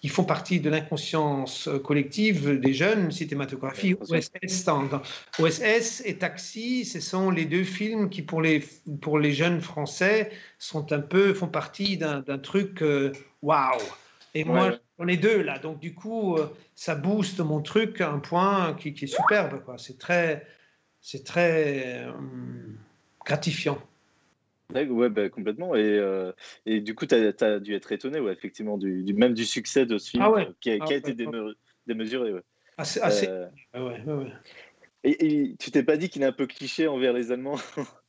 qui 0.00 0.08
font 0.08 0.24
partie 0.24 0.60
de 0.60 0.70
l'inconscience 0.70 1.68
collective 1.84 2.58
des 2.58 2.72
jeunes, 2.72 3.10
cinématographie, 3.10 3.94
OSS, 3.94 4.30
OSS 5.38 6.02
et 6.04 6.16
Taxi, 6.18 6.84
ce 6.84 7.00
sont 7.00 7.30
les 7.30 7.44
deux 7.44 7.64
films 7.64 8.08
qui, 8.10 8.22
pour 8.22 8.42
les, 8.42 8.64
pour 9.00 9.18
les 9.18 9.32
jeunes 9.32 9.60
français, 9.60 10.30
sont 10.58 10.92
un 10.92 11.00
peu, 11.00 11.34
font 11.34 11.48
partie 11.48 11.96
d'un 11.98 12.38
truc 12.38 12.82
euh, 12.82 13.12
waouh. 13.42 13.78
Et 14.34 14.44
moi, 14.44 14.78
j'en 14.98 15.08
ai 15.08 15.16
deux 15.16 15.42
là, 15.42 15.58
donc 15.58 15.80
du 15.80 15.94
coup, 15.94 16.36
euh, 16.36 16.46
ça 16.74 16.94
booste 16.94 17.40
mon 17.40 17.60
truc 17.60 18.00
à 18.00 18.10
un 18.10 18.18
point 18.18 18.74
qui, 18.74 18.88
est 18.88 19.06
superbe. 19.06 19.62
C'est 19.76 19.98
très, 19.98 20.46
c'est 21.00 21.24
très 21.24 22.04
euh, 22.06 22.12
gratifiant. 23.24 23.78
Ouais, 24.74 25.08
bah, 25.08 25.28
complètement. 25.28 25.74
Et, 25.74 25.98
euh, 25.98 26.32
et 26.66 26.80
du 26.80 26.94
coup, 26.94 27.06
tu 27.06 27.14
as, 27.14 27.60
dû 27.60 27.74
être 27.74 27.92
étonné, 27.92 28.20
ouais, 28.20 28.32
effectivement, 28.32 28.78
du, 28.78 29.02
du, 29.02 29.14
même 29.14 29.34
du 29.34 29.44
succès 29.44 29.86
de 29.86 29.98
ce 29.98 30.10
film 30.10 30.22
ah 30.24 30.46
qui 30.60 30.70
a, 30.70 30.78
qui 30.78 30.92
a 30.92 30.96
été 30.96 31.14
démesuré. 31.86 32.32
Ouais. 32.32 32.42
Assez, 32.78 33.00
assez... 33.00 33.28
Euh, 33.28 33.46
ouais, 33.74 34.32
et, 35.02 35.26
et, 35.26 35.56
tu 35.56 35.70
t'es 35.70 35.82
pas 35.82 35.96
dit 35.96 36.08
qu'il 36.08 36.22
est 36.22 36.26
un 36.26 36.32
peu 36.32 36.46
cliché 36.46 36.86
envers 36.86 37.12
les 37.12 37.32
Allemands? 37.32 37.58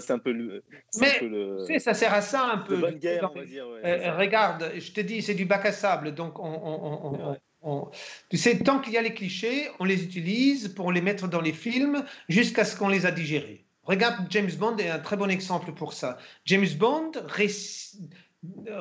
C'est 0.00 0.12
un 0.12 0.18
peu 0.18 0.32
le. 0.32 0.62
Mais 1.00 1.18
le... 1.22 1.64
Tu 1.66 1.72
sais, 1.72 1.78
ça 1.78 1.94
sert 1.94 2.12
à 2.12 2.20
ça 2.20 2.44
un 2.44 2.58
peu. 2.58 2.76
bonne 2.76 2.98
guerre, 2.98 3.30
on 3.34 3.38
va 3.38 3.44
dire. 3.44 3.66
Euh, 3.66 4.16
regarde, 4.16 4.70
je 4.76 4.92
te 4.92 5.00
dis, 5.00 5.22
c'est 5.22 5.34
du 5.34 5.44
bac 5.44 5.64
à 5.64 5.72
sable. 5.72 6.14
Donc, 6.14 6.38
on, 6.38 6.44
on, 6.44 7.36
on, 7.62 7.90
tu 8.28 8.36
sais, 8.36 8.58
tant 8.58 8.80
qu'il 8.80 8.92
y 8.92 8.98
a 8.98 9.02
les 9.02 9.14
clichés, 9.14 9.68
on 9.80 9.84
les 9.84 10.04
utilise 10.04 10.68
pour 10.68 10.92
les 10.92 11.00
mettre 11.00 11.26
dans 11.26 11.40
les 11.40 11.52
films 11.52 12.04
jusqu'à 12.28 12.64
ce 12.64 12.76
qu'on 12.76 12.88
les 12.88 13.06
a 13.06 13.10
digérés. 13.10 13.65
Regarde, 13.86 14.26
James 14.30 14.50
Bond 14.58 14.76
est 14.78 14.88
un 14.88 14.98
très 14.98 15.16
bon 15.16 15.30
exemple 15.30 15.72
pour 15.72 15.92
ça. 15.92 16.18
James 16.44 16.66
Bond 16.78 17.12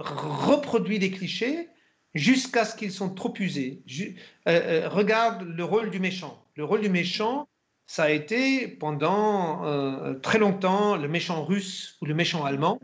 reproduit 0.01 0.99
des 0.99 1.11
clichés 1.11 1.69
jusqu'à 2.15 2.65
ce 2.65 2.75
qu'ils 2.75 2.91
sont 2.91 3.13
trop 3.13 3.33
usés. 3.39 3.83
Euh, 3.99 4.09
euh, 4.47 4.89
regarde 4.89 5.43
le 5.43 5.63
rôle 5.63 5.91
du 5.91 5.99
méchant. 5.99 6.43
Le 6.55 6.63
rôle 6.63 6.81
du 6.81 6.89
méchant, 6.89 7.47
ça 7.85 8.05
a 8.05 8.09
été 8.09 8.67
pendant 8.67 9.65
euh, 9.65 10.15
très 10.15 10.39
longtemps 10.39 10.95
le 10.95 11.07
méchant 11.07 11.45
russe 11.45 11.97
ou 12.01 12.05
le 12.05 12.15
méchant 12.15 12.43
allemand. 12.43 12.79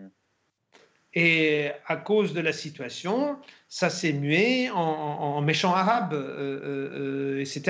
Et 1.13 1.71
à 1.87 1.97
cause 1.97 2.33
de 2.33 2.39
la 2.39 2.53
situation, 2.53 3.37
ça 3.73 3.89
s'est 3.89 4.11
mué 4.11 4.69
en, 4.69 5.39
méchant 5.41 5.73
arabe, 5.73 6.13
etc. 7.39 7.61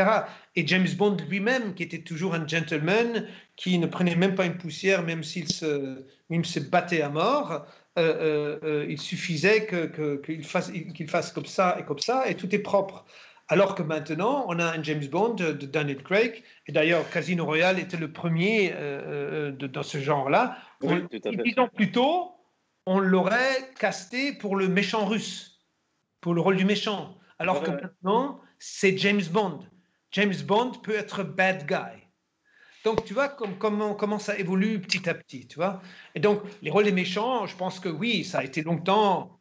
Et 0.55 0.65
James 0.65 0.87
Bond 0.97 1.15
lui-même, 1.29 1.75
qui 1.75 1.83
était 1.83 2.01
toujours 2.01 2.33
un 2.33 2.47
gentleman, 2.47 3.27
qui 3.55 3.77
ne 3.77 3.85
prenait 3.85 4.15
même 4.15 4.33
pas 4.33 4.47
une 4.47 4.57
poussière, 4.57 5.03
même 5.03 5.23
s'il 5.23 5.47
se, 5.47 6.03
se 6.43 6.59
battait 6.59 7.03
à 7.03 7.09
mort, 7.09 7.67
il 7.97 8.97
suffisait 8.97 9.67
qu'il 9.67 10.43
fasse, 10.43 10.71
qu'il 10.71 11.07
fasse 11.07 11.31
comme 11.31 11.45
ça 11.45 11.77
et 11.79 11.83
comme 11.83 11.99
ça, 11.99 12.27
et 12.27 12.33
tout 12.33 12.53
est 12.55 12.63
propre. 12.63 13.05
Alors 13.51 13.75
que 13.75 13.83
maintenant, 13.83 14.45
on 14.47 14.59
a 14.59 14.63
un 14.63 14.81
James 14.81 15.05
Bond 15.07 15.33
de 15.33 15.51
Daniel 15.51 16.01
Craig, 16.03 16.41
et 16.67 16.71
d'ailleurs 16.71 17.09
Casino 17.09 17.43
Royale 17.43 17.79
était 17.79 17.97
le 17.97 18.09
premier 18.09 18.71
euh, 18.71 19.51
euh, 19.51 19.67
dans 19.67 19.83
ce 19.83 19.97
genre-là. 19.97 20.55
Oui, 20.81 21.03
Dix 21.11 21.59
ans 21.59 21.67
plus 21.67 21.91
tôt, 21.91 22.31
on 22.85 22.99
l'aurait 22.99 23.69
casté 23.77 24.31
pour 24.31 24.55
le 24.55 24.69
méchant 24.69 25.05
russe, 25.05 25.50
pour 26.21 26.33
le 26.33 26.41
rôle 26.41 26.55
du 26.55 26.65
méchant. 26.65 27.17
Alors 27.39 27.63
que 27.63 27.71
maintenant, 27.71 28.39
c'est 28.59 28.97
James 28.97 29.23
Bond. 29.31 29.59
James 30.11 30.35
Bond 30.45 30.71
peut 30.83 30.95
être 30.95 31.23
bad 31.23 31.67
guy. 31.67 31.99
Donc, 32.83 33.05
tu 33.05 33.13
vois 33.13 33.29
comment, 33.29 33.93
comment 33.93 34.19
ça 34.19 34.37
évolue 34.37 34.79
petit 34.79 35.07
à 35.09 35.13
petit, 35.13 35.47
tu 35.47 35.55
vois. 35.55 35.81
Et 36.15 36.19
donc, 36.19 36.41
les 36.61 36.71
rôles 36.71 36.85
des 36.85 36.91
méchants, 36.91 37.45
je 37.45 37.55
pense 37.55 37.79
que 37.79 37.89
oui, 37.89 38.23
ça 38.23 38.39
a 38.39 38.43
été 38.43 38.63
longtemps 38.63 39.39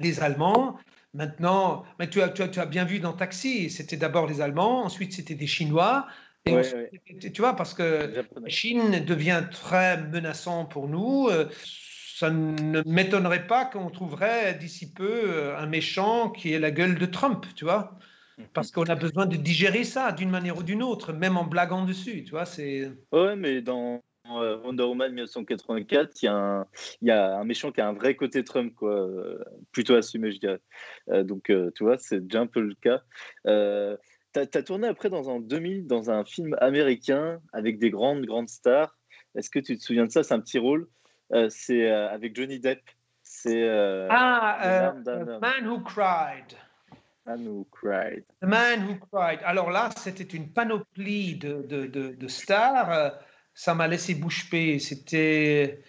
les 0.00 0.20
Allemands, 0.20 0.78
Maintenant, 1.16 1.84
mais 1.98 2.10
tu, 2.10 2.20
as, 2.20 2.28
tu, 2.28 2.42
as, 2.42 2.66
bien 2.66 2.84
vu 2.84 3.00
dans 3.00 3.14
Taxi, 3.14 3.70
c'était 3.70 3.96
d'abord 3.96 4.26
les 4.26 4.42
Allemands, 4.42 4.84
ensuite 4.84 5.14
c'était 5.14 5.34
des 5.34 5.46
Chinois. 5.46 6.06
Et 6.44 7.32
Tu 7.32 7.40
vois, 7.40 7.56
parce 7.56 7.72
que 7.72 8.22
la 8.38 8.48
Chine 8.48 9.02
devient 9.02 9.44
très 9.50 9.96
menaçant 9.96 10.66
pour 10.66 10.88
nous. 10.88 11.30
Euh, 12.22 12.26
ça 12.26 12.30
ne 12.30 12.82
m'étonnerait 12.86 13.46
pas 13.46 13.64
qu'on 13.64 13.90
trouverait 13.90 14.54
d'ici 14.54 14.92
peu 14.92 15.22
euh, 15.24 15.58
un 15.58 15.66
méchant 15.66 16.30
qui 16.30 16.52
est 16.52 16.58
la 16.58 16.70
gueule 16.70 16.96
de 16.96 17.06
Trump, 17.06 17.46
tu 17.54 17.64
vois. 17.64 17.98
Parce 18.52 18.70
qu'on 18.70 18.84
a 18.84 18.94
besoin 18.94 19.24
de 19.24 19.36
digérer 19.36 19.84
ça 19.84 20.12
d'une 20.12 20.28
manière 20.28 20.58
ou 20.58 20.62
d'une 20.62 20.82
autre, 20.82 21.14
même 21.14 21.38
en 21.38 21.44
blaguant 21.44 21.86
dessus, 21.86 22.22
tu 22.24 22.32
vois. 22.32 22.44
C'est. 22.44 22.92
Ouais, 23.10 23.34
mais 23.34 23.62
dans 23.62 24.02
euh, 24.30 24.58
Wonder 24.58 24.82
Woman 24.84 25.12
1984, 25.12 26.22
il 26.22 26.26
y, 26.26 27.10
a 27.10 27.38
un, 27.38 27.44
méchant 27.44 27.72
qui 27.72 27.80
a 27.80 27.88
un 27.88 27.92
vrai 27.92 28.14
côté 28.14 28.44
Trump, 28.44 28.74
quoi, 28.74 28.92
euh, 28.92 29.42
plutôt 29.72 29.94
assumé, 29.94 30.32
je 30.32 30.38
dirais. 30.38 30.60
Euh, 31.10 31.22
donc, 31.22 31.44
tu 31.44 31.84
vois, 31.84 31.96
c'est 31.98 32.20
déjà 32.20 32.40
un 32.40 32.46
peu 32.46 32.60
le 32.60 32.74
cas. 32.74 33.02
tu 33.44 34.40
as, 34.40 34.62
tourné 34.62 34.88
après 34.88 35.08
dans 35.08 35.30
un 35.30 35.40
2000 35.40 35.86
dans 35.86 36.10
un 36.10 36.24
film 36.24 36.56
américain 36.60 37.40
avec 37.52 37.78
des 37.78 37.90
grandes, 37.90 38.26
grandes 38.26 38.48
stars. 38.48 38.98
Est-ce 39.34 39.50
que 39.50 39.58
tu 39.58 39.78
te 39.78 39.82
souviens 39.82 40.06
de 40.06 40.12
ça? 40.12 40.22
C'est 40.22 40.34
un 40.34 40.40
petit 40.40 40.58
rôle. 40.58 40.88
C'est 41.48 41.90
avec 41.90 42.36
Johnny 42.36 42.58
Depp. 42.60 42.80
C'est. 43.22 43.68
ah, 44.10 44.94
The 45.04 45.40
Man 45.40 45.68
Who 45.68 45.80
Cried. 45.80 46.56
Man 47.26 47.46
Who 47.46 47.66
Cried. 47.72 48.24
The 48.40 48.46
Man 48.46 48.88
Who 48.88 48.96
Cried. 49.10 49.40
Alors 49.44 49.70
là, 49.70 49.90
c'était 49.96 50.36
une 50.36 50.48
panoplie 50.52 51.36
de, 51.36 51.62
de, 51.62 51.86
de, 51.86 52.08
de 52.10 52.28
stars 52.28 53.12
ça 53.56 53.74
m'a 53.74 53.88
laissé 53.88 54.14
bouche 54.14 54.48
bée. 54.50 54.78
C'était 54.78 55.82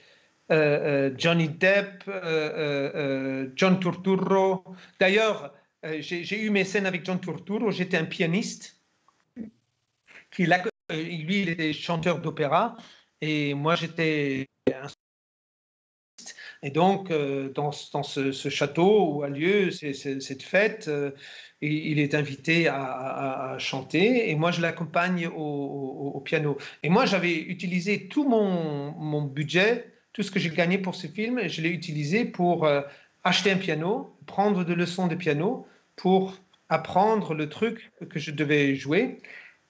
euh, 0.51 1.09
euh, 1.09 1.15
Johnny 1.17 1.49
Depp, 1.49 2.05
euh, 2.07 3.49
John 3.55 3.79
Turturro. 3.79 4.63
D'ailleurs, 4.99 5.53
j'ai 5.99 6.41
eu 6.41 6.49
mes 6.49 6.63
scènes 6.63 6.87
avec 6.87 7.05
John 7.05 7.19
Turturro. 7.19 7.69
J'étais 7.69 7.97
un 7.97 8.05
pianiste. 8.05 8.81
Qui, 10.31 10.45
lui, 10.45 11.41
il 11.41 11.49
était 11.49 11.73
chanteur 11.73 12.21
d'opéra. 12.21 12.77
Et 13.19 13.53
moi, 13.53 13.75
j'étais 13.75 14.47
un 14.73 14.87
et 16.63 16.71
donc, 16.71 17.11
dans, 17.53 17.71
dans 17.93 18.03
ce, 18.03 18.31
château 18.31 19.13
où 19.13 19.23
a 19.23 19.29
lieu 19.29 19.71
cette 19.71 20.43
fête, 20.43 20.89
il 21.61 21.99
est 21.99 22.13
invité 22.13 22.67
à, 22.67 23.55
chanter 23.59 24.29
et 24.29 24.35
moi 24.35 24.51
je 24.51 24.61
l'accompagne 24.61 25.27
au, 25.27 26.21
piano. 26.23 26.57
Et 26.83 26.89
moi 26.89 27.05
j'avais 27.05 27.35
utilisé 27.35 28.07
tout 28.07 28.27
mon, 28.27 29.21
budget, 29.21 29.91
tout 30.13 30.23
ce 30.23 30.31
que 30.31 30.39
j'ai 30.39 30.49
gagné 30.49 30.77
pour 30.77 30.95
ce 30.95 31.07
film, 31.07 31.47
je 31.47 31.61
l'ai 31.61 31.69
utilisé 31.69 32.25
pour 32.25 32.65
euh, 32.65 32.81
acheter 33.23 33.51
un 33.51 33.57
piano, 33.57 34.15
prendre 34.25 34.63
des 34.63 34.75
leçons 34.75 35.07
de 35.07 35.15
piano 35.15 35.67
pour 35.95 36.37
apprendre 36.69 37.33
le 37.33 37.49
truc 37.49 37.91
que 38.09 38.19
je 38.19 38.31
devais 38.31 38.75
jouer. 38.75 39.17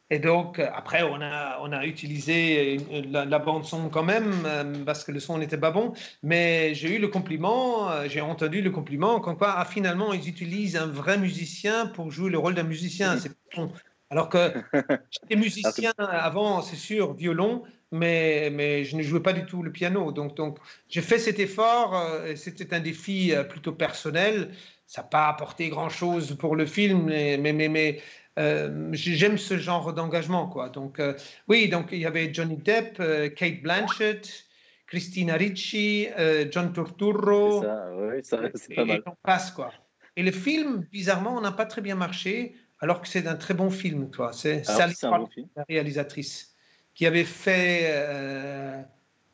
Et 0.10 0.20
donc, 0.20 0.60
après, 0.60 1.04
on 1.04 1.22
a, 1.22 1.60
on 1.62 1.74
a 1.74 1.86
utilisé 1.86 2.78
la, 3.10 3.40
bande 3.40 3.66
son 3.66 3.90
quand 3.90 4.04
même, 4.04 4.34
euh, 4.46 4.86
parce 4.86 5.04
que 5.04 5.12
le 5.12 5.20
son 5.20 5.38
n'était 5.38 5.58
pas 5.58 5.72
bon. 5.72 5.94
Mais 6.24 6.74
j'ai 6.76 6.96
eu 6.96 7.00
le 7.00 7.10
compliment, 7.10 7.92
euh, 7.92 8.06
j'ai 8.08 8.22
entendu 8.22 8.62
le 8.62 8.72
compliment, 8.72 9.20
comme 9.20 9.38
quoi, 9.38 9.56
ah, 9.58 9.66
finalement, 9.66 10.14
ils 10.14 10.30
utilisent 10.30 10.78
un 10.78 10.86
vrai 10.88 11.18
musicien 11.18 11.88
pour 11.88 12.10
jouer 12.10 12.30
le 12.30 12.38
rôle 12.38 12.56
d'un 12.56 12.64
musicien. 12.64 13.18
C'est 13.18 13.34
bon. 13.56 13.70
Alors 14.10 14.30
que 14.30 14.54
j'étais 15.12 15.36
musicien 15.36 15.92
avant, 15.98 16.62
c'est 16.62 16.78
sûr, 16.78 17.14
violon, 17.14 17.64
mais, 17.92 18.50
mais 18.50 18.86
je 18.86 18.96
ne 18.96 19.02
jouais 19.02 19.20
pas 19.20 19.34
du 19.34 19.46
tout 19.46 19.62
le 19.62 19.74
piano. 19.74 20.14
Donc, 20.14 20.38
donc 20.38 20.58
j'ai 20.88 21.02
fait 21.02 21.20
cet 21.20 21.40
effort. 21.40 21.98
Euh, 21.98 22.34
c'était 22.38 22.74
un 22.74 22.80
défi 22.80 23.34
plutôt 23.50 23.74
personnel. 23.74 24.52
Ça 24.86 25.02
n'a 25.02 25.08
pas 25.10 25.28
apporté 25.28 25.68
grand-chose 25.68 26.38
pour 26.40 26.56
le 26.56 26.66
film, 26.66 27.08
mais, 27.08 27.38
mais, 27.38 27.52
mais 27.68 28.00
euh, 28.38 28.90
j'aime 28.94 29.38
ce 29.38 29.58
genre 29.58 29.94
d'engagement, 29.94 30.48
quoi. 30.48 30.70
Donc, 30.70 31.00
euh, 31.00 31.14
oui, 31.48 31.70
donc 31.70 31.90
il 31.92 32.00
y 32.00 32.06
avait 32.06 32.34
Johnny 32.34 32.58
Depp, 32.58 32.98
euh, 33.00 33.30
Kate 33.30 33.62
Blanchett, 33.62 34.46
Christina 34.86 35.36
Ricci, 35.36 36.08
John 36.52 36.72
Turturro. 36.72 37.64
Ça, 37.64 37.90
oui, 37.96 38.24
ça, 38.24 38.40
c'est 38.54 38.76
pas 38.76 38.86
mal. 38.86 38.98
Et 38.98 39.04
on 39.06 39.16
passe, 39.24 39.52
quoi. 39.52 39.72
Et 40.16 40.24
le 40.24 40.32
film, 40.32 40.88
bizarrement, 40.92 41.42
n'a 41.42 41.52
pas 41.52 41.66
très 41.66 41.82
bien 41.82 41.96
marché, 41.96 42.56
alors 42.80 43.02
que 43.02 43.08
c'est 43.08 43.28
un 43.28 43.36
très 43.36 43.54
bon 43.54 43.70
film, 43.70 44.10
toi. 44.10 44.32
C'est 44.34 44.64
Sally 44.64 44.94
bon 45.02 45.28
la 45.56 45.64
réalisatrice, 45.68 46.56
qui 46.96 47.06
avait 47.06 47.26
fait 47.26 47.92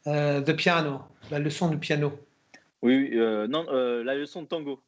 The 0.05 0.53
Piano, 0.53 1.01
la 1.29 1.39
leçon 1.39 1.69
du 1.69 1.77
piano. 1.77 2.13
Oui, 2.81 3.11
non, 3.49 3.65
la 3.71 4.15
leçon 4.15 4.41
de 4.41 4.47
tango. 4.47 4.81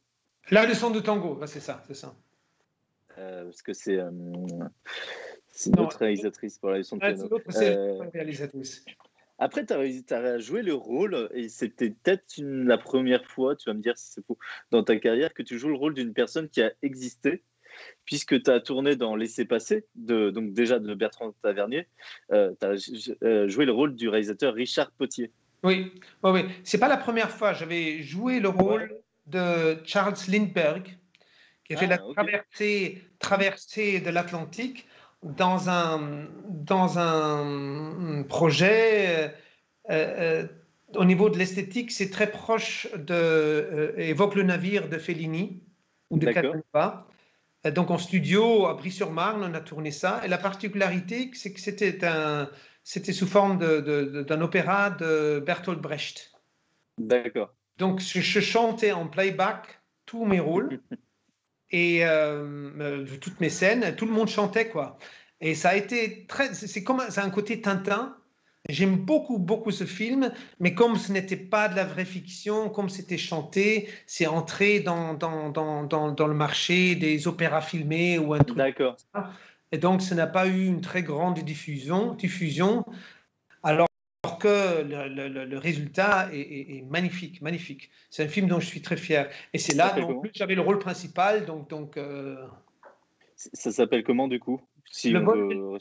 La 0.52 0.66
leçon 0.66 0.90
de 0.90 1.00
tango, 1.00 1.40
c'est 1.46 1.60
ça, 1.60 1.84
c'est 1.88 1.96
ça. 1.96 2.16
Euh, 3.18 3.46
parce 3.46 3.62
que 3.62 3.74
c'est 3.74 3.98
euh, 4.00 4.12
notre 5.78 6.00
réalisatrice 6.00 6.58
pour 6.58 6.70
la 6.70 6.80
leçon 6.80 6.98
de 6.98 7.02
piano. 7.02 7.30
Euh, 7.56 8.10
réalisatrice. 8.14 8.86
Après, 9.38 9.66
tu 9.66 9.74
as, 10.14 10.40
joué 10.40 10.62
le 10.62 10.74
rôle, 10.74 11.30
et 11.34 11.50
c'était 11.50 11.90
peut-être 11.90 12.36
la 12.38 12.78
première 12.78 13.26
fois, 13.26 13.56
tu 13.56 13.70
vas 13.70 13.74
me 13.74 13.82
dire 13.82 13.98
si 13.98 14.12
c'est 14.14 14.26
faux, 14.26 14.38
dans 14.72 14.84
ta 14.84 14.98
carrière, 14.98 15.34
que 15.34 15.44
tu 15.44 15.60
joues 15.60 15.70
le 15.70 15.76
rôle 15.76 15.94
d'une 15.94 16.14
personne 16.14 16.48
qui 16.48 16.62
a 16.62 16.72
existé, 16.82 17.44
puisque 18.06 18.42
tu 18.42 18.50
as 18.50 18.62
tourné 18.62 18.96
dans 18.96 19.16
Laissez-passer, 19.16 19.86
donc 19.96 20.54
déjà 20.54 20.80
de 20.80 20.94
Bertrand 20.94 21.34
Tavernier, 21.42 21.88
euh, 22.32 22.54
tu 22.60 22.66
as 22.66 23.48
joué 23.48 23.66
le 23.66 23.74
rôle 23.74 23.96
du 23.96 24.08
réalisateur 24.08 24.54
Richard 24.54 24.92
Potier. 24.92 25.32
Oui, 25.64 25.92
oui, 26.24 26.32
oui. 26.32 26.46
c'est 26.64 26.78
pas 26.78 26.88
la 26.88 26.98
première 26.98 27.32
fois. 27.32 27.54
J'avais 27.54 28.02
joué 28.04 28.40
le 28.40 28.50
rôle 28.50 28.96
de 29.26 29.78
Charles 29.84 30.16
Lindbergh, 30.30 30.98
qui 31.66 31.74
a 31.74 31.78
fait 31.78 31.88
la 31.88 32.00
ah, 32.16 32.24
traversée, 33.20 34.00
de 34.00 34.10
l'Atlantique 34.10 34.88
dans 35.24 35.70
un, 35.70 36.28
dans 36.48 37.00
un 37.00 38.24
projet. 38.24 39.34
Euh, 39.90 39.90
euh, 39.90 40.48
au 40.96 41.04
niveau 41.04 41.30
de 41.30 41.38
l'esthétique, 41.38 41.92
c'est 41.92 42.10
très 42.10 42.30
proche 42.30 42.88
de. 42.96 43.14
Euh, 43.14 43.94
évoque 43.98 44.36
le 44.36 44.44
navire 44.44 44.88
de 44.88 44.98
Fellini 44.98 45.64
ou 46.10 46.20
de 46.20 46.32
Casanova. 46.32 47.08
Donc 47.74 47.90
en 47.90 47.98
studio 47.98 48.68
à 48.68 48.76
Brie-sur-Marne, 48.76 49.44
on 49.44 49.54
a 49.56 49.60
tourné 49.60 49.90
ça. 49.90 50.22
Et 50.24 50.28
la 50.28 50.38
particularité, 50.38 51.32
c'est 51.34 51.52
que 51.52 51.60
c'était 51.60 52.06
un, 52.06 52.48
c'était 52.84 53.12
sous 53.12 53.26
forme 53.26 53.58
d'un 53.58 54.42
opéra 54.42 54.92
de 54.92 55.44
Bertolt 55.44 55.82
Brecht. 55.82 56.32
D'accord. 57.00 57.56
Donc 57.78 58.02
je, 58.02 58.22
je, 58.22 58.40
chantais 58.40 58.92
en 58.92 59.08
playback 59.08 59.82
tous 60.06 60.26
mes 60.26 60.40
rôles. 60.40 60.80
et 61.76 62.06
euh, 62.06 62.72
euh, 62.80 63.06
toutes 63.20 63.42
mes 63.42 63.50
scènes, 63.50 63.96
tout 63.98 64.06
le 64.06 64.14
monde 64.14 64.30
chantait 64.30 64.70
quoi. 64.70 64.98
Et 65.42 65.56
ça 65.56 65.70
a 65.72 65.76
été 65.76 66.26
très, 66.26 66.54
c'est 66.54 66.86
comme 66.86 67.02
c'est 67.10 67.20
un 67.20 67.30
côté 67.30 67.60
Tintin. 67.60 68.16
J'aime 68.70 68.96
beaucoup 68.96 69.38
beaucoup 69.38 69.72
ce 69.72 69.84
film, 69.84 70.32
mais 70.62 70.74
comme 70.74 70.96
ce 70.96 71.12
n'était 71.12 71.36
pas 71.36 71.68
de 71.68 71.76
la 71.76 71.84
vraie 71.84 72.06
fiction, 72.06 72.70
comme 72.70 72.88
c'était 72.88 73.18
chanté, 73.18 73.90
c'est 74.08 74.26
entré 74.26 74.80
dans 74.80 75.16
dans, 75.16 75.50
dans, 75.50 75.84
dans, 75.84 76.12
dans, 76.14 76.28
le 76.28 76.34
marché 76.34 76.96
des 76.96 77.28
opéras 77.28 77.62
filmés 77.62 78.18
ou 78.18 78.34
un 78.34 78.40
truc. 78.40 78.58
D'accord. 78.58 78.96
Et 79.74 79.78
donc, 79.78 80.02
ça 80.02 80.16
n'a 80.16 80.28
pas 80.28 80.48
eu 80.48 80.66
une 80.66 80.80
très 80.80 81.04
grande 81.04 81.40
diffusion. 81.40 82.14
diffusion. 82.14 82.86
Que 84.46 84.84
le, 84.84 85.58
résultat 85.58 86.30
est, 86.32 86.84
magnifique, 86.88 87.42
magnifique. 87.42 87.90
C'est 88.12 88.24
un 88.24 88.28
film 88.28 88.48
dont 88.48 88.60
je 88.60 88.68
suis 88.68 88.82
très 88.82 88.96
fier. 88.96 89.28
Et 89.54 89.58
c'est 89.58 89.74
là, 89.74 89.90
plus, 89.90 90.30
j'avais 90.36 90.54
le 90.54 90.62
rôle 90.62 90.78
principal, 90.78 91.46
donc. 91.46 91.68
donc 91.70 91.98
euh, 91.98 92.46
Ça 93.36 93.72
s'appelle 93.72 94.04
comment 94.04 94.28
du 94.28 94.40
coup? 94.40 94.62
Si 94.92 95.10
le 95.10 95.28
on 95.28 95.78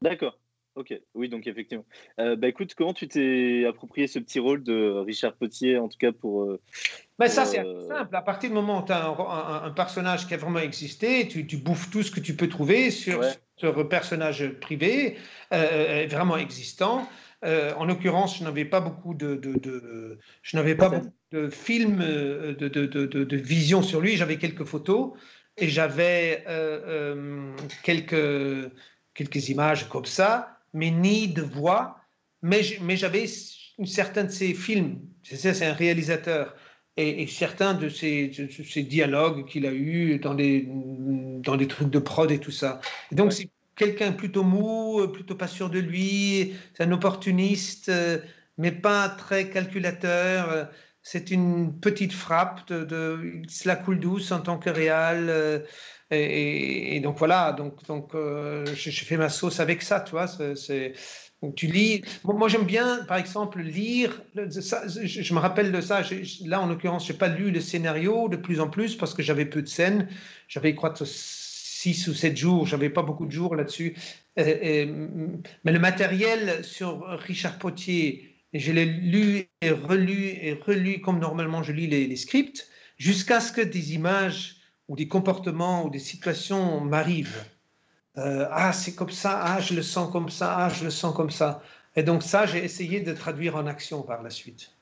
D'accord. 0.00 0.38
Ok, 0.80 0.98
oui, 1.14 1.28
donc 1.28 1.46
effectivement. 1.46 1.84
Euh, 2.18 2.36
bah 2.36 2.48
écoute, 2.48 2.74
comment 2.74 2.94
tu 2.94 3.06
t'es 3.06 3.66
approprié 3.68 4.06
ce 4.06 4.18
petit 4.18 4.38
rôle 4.38 4.64
de 4.64 4.92
Richard 5.04 5.34
Potier, 5.34 5.76
en 5.76 5.88
tout 5.88 5.98
cas 5.98 6.10
pour. 6.10 6.44
Euh, 6.44 6.58
bah, 7.18 7.28
ça, 7.28 7.44
c'est 7.44 7.62
simple. 7.86 8.16
À 8.16 8.22
partir 8.22 8.48
du 8.48 8.54
moment 8.54 8.82
où 8.82 8.86
tu 8.86 8.92
as 8.92 9.06
un, 9.06 9.70
personnage 9.72 10.26
qui 10.26 10.32
a 10.32 10.38
vraiment 10.38 10.60
existé, 10.60 11.28
tu, 11.28 11.46
tu, 11.46 11.58
bouffes 11.58 11.90
tout 11.90 12.02
ce 12.02 12.10
que 12.10 12.20
tu 12.20 12.34
peux 12.34 12.48
trouver 12.48 12.90
sur 12.90 13.22
ce 13.58 13.82
personnage 13.82 14.48
privé, 14.58 15.18
euh, 15.52 16.06
vraiment 16.08 16.38
existant. 16.38 17.06
en 17.42 17.84
l'occurrence, 17.84 18.38
je 18.38 18.44
n'avais 18.44 18.64
pas 18.64 18.80
beaucoup 18.80 19.12
de, 19.12 19.34
de, 19.34 20.18
je 20.40 20.56
n'avais 20.56 20.76
pas 20.76 20.88
beaucoup 20.88 21.12
de 21.30 21.50
films 21.50 21.98
de, 21.98 22.68
de, 22.68 22.86
de, 22.86 23.36
vision 23.36 23.82
sur 23.82 24.00
lui. 24.00 24.16
J'avais 24.16 24.38
quelques 24.38 24.64
photos 24.64 25.12
et 25.58 25.68
j'avais 25.68 26.42
quelques 27.82 28.72
quelques 29.12 29.50
images 29.50 29.86
comme 29.90 30.06
ça 30.06 30.59
mais 30.72 30.90
ni 30.90 31.28
de 31.28 31.42
voix. 31.42 31.96
Mais, 32.42 32.62
j'avais 32.96 33.26
certains 33.84 34.24
de 34.24 34.30
ses 34.30 34.54
films, 34.54 35.00
c'est 35.22 35.62
un 35.62 35.74
réalisateur, 35.74 36.54
et, 36.96 37.26
certains 37.26 37.74
de 37.74 37.88
ces, 37.88 38.30
dialogues 38.88 39.46
qu'il 39.46 39.66
a 39.66 39.72
eus 39.72 40.18
dans 40.18 40.34
des, 40.34 40.66
dans 40.66 41.56
des 41.56 41.68
trucs 41.68 41.90
de 41.90 41.98
prod 41.98 42.30
et 42.30 42.38
tout 42.38 42.50
ça. 42.50 42.80
donc, 43.12 43.32
c'est 43.32 43.50
quelqu'un 43.76 44.12
plutôt 44.12 44.42
mou, 44.42 45.06
plutôt 45.08 45.34
pas 45.34 45.48
sûr 45.48 45.70
de 45.70 45.78
lui, 45.78 46.54
c'est 46.74 46.84
un 46.84 46.92
opportuniste, 46.92 47.90
mais 48.58 48.72
pas 48.72 49.08
très 49.08 49.50
calculateur. 49.50 50.70
C'est 51.02 51.30
une 51.30 51.78
petite 51.80 52.12
frappe, 52.12 52.68
de, 52.68 52.84
de, 52.84 53.42
cela 53.48 53.76
coule 53.76 54.00
douce 54.00 54.32
en 54.32 54.40
tant 54.40 54.58
que 54.58 54.68
réal. 54.68 55.64
Et, 56.10 57.00
donc 57.00 57.18
voilà, 57.18 57.52
donc, 57.52 57.84
donc 57.86 58.14
euh, 58.14 58.66
je, 58.74 58.90
fais 58.90 59.16
ma 59.16 59.28
sauce 59.28 59.60
avec 59.60 59.82
ça, 59.82 60.00
tu 60.00 60.12
vois. 60.12 60.26
C'est, 60.26 60.92
tu 61.54 61.66
lis. 61.68 62.02
Moi, 62.24 62.48
j'aime 62.48 62.64
bien, 62.64 63.04
par 63.04 63.16
exemple, 63.16 63.60
lire. 63.60 64.20
Je, 64.34 65.34
me 65.34 65.38
rappelle 65.38 65.70
de 65.70 65.80
ça. 65.80 66.02
là, 66.44 66.60
en 66.60 66.66
l'occurrence, 66.66 67.06
je 67.06 67.12
n'ai 67.12 67.18
pas 67.18 67.28
lu 67.28 67.50
le 67.50 67.60
scénario 67.60 68.28
de 68.28 68.36
plus 68.36 68.60
en 68.60 68.68
plus 68.68 68.96
parce 68.96 69.14
que 69.14 69.22
j'avais 69.22 69.46
peu 69.46 69.62
de 69.62 69.68
scènes. 69.68 70.08
J'avais, 70.48 70.74
crois, 70.74 70.94
six 71.04 72.08
ou 72.08 72.14
sept 72.14 72.36
jours. 72.36 72.66
J'avais 72.66 72.90
pas 72.90 73.02
beaucoup 73.02 73.26
de 73.26 73.32
jours 73.32 73.54
là-dessus. 73.54 73.94
mais 74.36 74.86
le 75.64 75.78
matériel 75.78 76.64
sur 76.64 77.06
Richard 77.20 77.58
Potier, 77.58 78.34
je 78.52 78.72
l'ai 78.72 78.84
lu 78.84 79.48
et 79.62 79.70
relu 79.70 80.24
et 80.42 80.54
relu 80.54 81.00
comme 81.00 81.20
normalement 81.20 81.62
je 81.62 81.70
lis 81.70 81.86
les 81.86 82.16
scripts, 82.16 82.68
jusqu'à 82.98 83.38
ce 83.38 83.52
que 83.52 83.60
des 83.60 83.94
images 83.94 84.59
ou 84.90 84.96
des 84.96 85.06
comportements 85.06 85.84
ou 85.86 85.88
des 85.88 86.00
situations 86.00 86.80
m'arrivent. 86.80 87.44
Euh, 88.18 88.48
ah, 88.50 88.72
c'est 88.72 88.96
comme 88.96 89.10
ça, 89.10 89.40
ah, 89.40 89.60
je 89.60 89.74
le 89.74 89.82
sens 89.82 90.10
comme 90.10 90.28
ça, 90.28 90.56
ah, 90.58 90.68
je 90.68 90.82
le 90.82 90.90
sens 90.90 91.14
comme 91.14 91.30
ça. 91.30 91.62
Et 91.94 92.02
donc 92.02 92.24
ça, 92.24 92.44
j'ai 92.44 92.58
essayé 92.58 93.00
de 93.00 93.12
traduire 93.12 93.54
en 93.54 93.66
action 93.66 94.02
par 94.02 94.20
la 94.24 94.30
suite. 94.30 94.72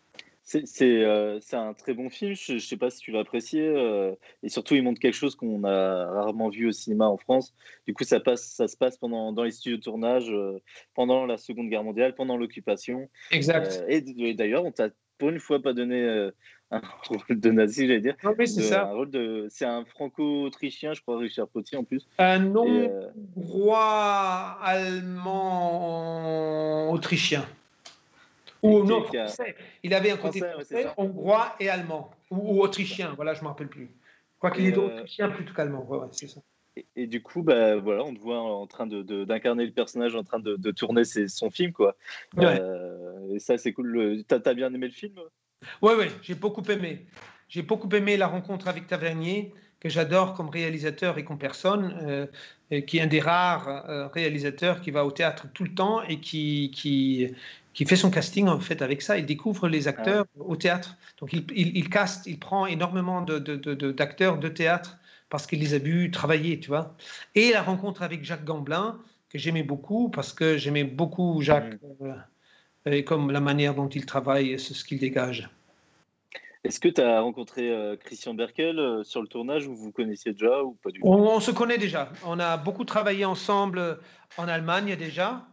C'est 0.45 1.05
euh, 1.05 1.39
un 1.53 1.75
très 1.75 1.93
bon 1.93 2.09
film, 2.09 2.35
je 2.35 2.55
ne 2.55 2.59
sais 2.59 2.79
pas 2.79 2.89
si 2.89 3.01
tu 3.01 3.13
l'as 3.13 3.21
apprécié, 3.21 3.61
euh, 3.61 4.15
et 4.43 4.49
surtout 4.49 4.75
il 4.77 4.83
montre 4.83 4.99
quelque 4.99 5.13
chose 5.13 5.35
qu'on 5.37 5.63
a 5.65 6.07
rarement 6.07 6.49
vu 6.49 6.69
au 6.69 6.73
cinéma 6.73 7.07
en 7.07 7.19
France. 7.19 7.55
Du 7.87 7.93
coup, 7.93 8.05
ça, 8.05 8.19
passe, 8.19 8.45
ça 8.45 8.67
se 8.67 8.79
passe 8.79 8.97
pendant, 8.97 9.31
dans 9.33 9.45
les 9.45 9.51
studios 9.51 9.77
de 9.77 9.83
tournage, 9.83 10.33
pendant 10.95 11.27
la 11.27 11.37
Seconde 11.37 11.69
Guerre 11.69 11.85
mondiale, 11.85 12.15
pendant 12.15 12.39
l'occupation. 12.39 13.11
Exact. 13.31 13.85
et, 13.89 14.03
et 14.21 14.33
d'ailleurs, 14.33 14.65
on 14.65 14.73
t'a 14.73 14.89
pour 15.19 15.29
une 15.29 15.41
fois 15.41 15.61
pas 15.61 15.75
donné 15.75 16.31
un 16.73 16.83
rôle 17.09 17.41
de 17.41 17.51
nazi, 17.51 17.87
j'allais 17.87 18.01
dire. 18.01 18.17
Non, 18.23 18.35
c'est 18.39 18.47
ça. 18.47 18.89
Un 18.89 18.93
rôle 18.93 19.11
de, 19.11 19.47
c'est 19.51 19.65
un 19.65 19.85
franco-autrichien, 19.85 20.93
je 20.93 21.01
crois, 21.01 21.19
Richard 21.19 21.49
Potier 21.49 21.79
en 21.79 21.85
plus. 21.85 22.07
Un 22.19 22.41
nom 22.41 23.11
roi 23.37 24.59
allemand 24.63 25.31
autrichien. 26.91 27.47
Ou 28.63 28.83
non, 28.85 29.05
français. 29.05 29.57
Il 29.83 29.95
avait 29.95 30.11
un 30.11 30.17
côté 30.17 30.41
français, 30.41 30.87
hongrois 30.97 31.55
et 31.61 31.69
allemand. 31.69 32.11
Ou, 32.31 32.61
autrichien, 32.61 33.13
voilà, 33.15 33.35
je 33.35 33.39
ne 33.39 33.45
me 33.45 33.49
rappelle 33.49 33.69
plus. 33.69 33.89
Quoi 34.39 34.51
qu'il 34.51 34.67
est 34.67 34.77
euh... 34.77 34.81
autrichien 34.81 35.31
plutôt 35.31 35.55
qu'allemand, 35.55 35.87
ouais, 35.89 36.07
c'est 36.13 36.29
ça. 36.29 36.41
Et, 36.95 37.07
du 37.09 37.23
coup, 37.23 37.43
bah, 37.43 37.77
voilà, 37.77 38.05
on 38.05 38.15
te 38.15 38.21
voit 38.21 38.41
en 38.41 38.67
train 38.69 38.87
d'incarner 38.87 39.65
de, 39.65 39.69
le 39.69 39.75
personnage, 39.75 40.15
en 40.15 40.23
train 40.23 40.39
de, 40.39 40.71
tourner 40.71 41.03
son 41.05 41.51
film, 41.51 41.73
quoi. 41.73 41.97
Euh, 42.39 43.35
et 43.35 43.41
ça, 43.41 43.59
c'est 43.59 43.73
cool. 43.73 44.23
T'as 44.29 44.39
as 44.45 44.55
bien 44.55 44.73
aimé 44.73 44.87
le 44.87 44.93
film? 44.93 45.15
Oui, 45.83 45.93
oui, 45.99 46.07
j'ai 46.23 46.35
beaucoup 46.35 46.63
aimé. 46.65 47.07
J'ai 47.49 47.63
beaucoup 47.63 47.89
aimé 47.95 48.17
la 48.17 48.27
rencontre 48.27 48.69
avec 48.69 48.87
Tavernier, 48.87 49.53
que 49.81 49.89
j'adore 49.89 50.35
comme 50.35 50.49
réalisateur 50.49 51.19
et 51.19 51.25
comme 51.25 51.39
personne, 51.39 51.97
euh, 52.03 52.81
qui 52.83 52.99
est 52.99 53.01
un 53.01 53.07
des 53.07 53.21
rares 53.21 53.69
euh, 53.89 54.09
réalisateurs 54.09 54.81
qui 54.81 54.91
va 54.91 55.05
au 55.05 55.11
théâtre 55.11 55.47
tout 55.55 55.65
le 55.65 55.75
temps 55.75 56.03
et 56.03 56.21
qui, 56.21 56.71
qui, 56.75 57.29
qui, 57.73 57.85
fait 57.87 57.97
son 57.97 58.11
casting 58.11 58.49
en 58.49 58.61
fait 58.61 58.83
avec 58.83 59.03
ça. 59.03 59.17
Il 59.19 59.27
découvre 59.27 59.69
les 59.69 59.89
acteurs 59.89 60.27
au 60.39 60.57
théâtre. 60.57 60.97
Donc 61.21 61.33
il, 61.33 61.45
il, 61.55 61.89
caste, 61.89 62.27
il 62.27 62.39
prend 62.39 62.67
énormément 62.67 63.23
d'acteurs 63.23 64.37
de, 64.37 64.43
de, 64.43 64.49
de, 64.49 64.49
théâtre 64.49 64.99
parce 65.31 65.47
qu'il 65.47 65.61
les 65.61 65.75
a 65.75 65.79
vus 65.79 66.11
travailler, 66.11 66.59
tu 66.59 66.69
vois. 66.69 66.97
Et 67.35 67.53
la 67.53 67.63
rencontre 67.63 68.03
avec 68.03 68.25
Jacques 68.25 68.45
Gamblin, 68.45 68.99
que 69.31 69.39
j'aimais 69.39 69.63
beaucoup 69.63 70.09
parce 70.11 70.33
que 70.33 70.57
j'aimais 70.57 70.85
beaucoup 70.85 71.41
Jacques. 71.41 71.75
Mmh. 72.01 72.07
Euh, 72.07 72.15
et 72.93 73.05
comme 73.05 73.31
la 73.31 73.41
manière 73.41 73.75
dont 73.75 73.89
il 73.89 74.07
travaille, 74.07 74.59
c'est 74.59 74.75
ce 74.75 74.85
qu'il 74.85 74.99
dégage. 74.99 75.49
Est-ce 76.65 76.81
que 76.81 76.89
tu 76.89 77.01
as 77.01 77.21
rencontré 77.21 77.71
euh, 77.71 77.97
Christian 77.97 78.35
Berkel 78.35 78.79
euh, 78.79 79.05
sur 79.05 79.23
le 79.23 79.29
tournage 79.29 79.67
ou 79.67 79.75
vous 79.75 79.93
connaissiez 79.93 80.33
déjà 80.33 80.63
ou 80.63 80.73
pas 80.73 80.91
du 80.91 81.01
tout? 81.01 81.07
On, 81.07 81.41
se 81.41 81.51
connaît 81.51 81.79
déjà. 81.79 82.11
On 82.27 82.39
a 82.41 82.57
beaucoup 82.57 82.85
travaillé 82.85 83.25
ensemble 83.25 83.99
en 84.37 84.49
Allemagne 84.49 84.97
déjà. 84.97 85.47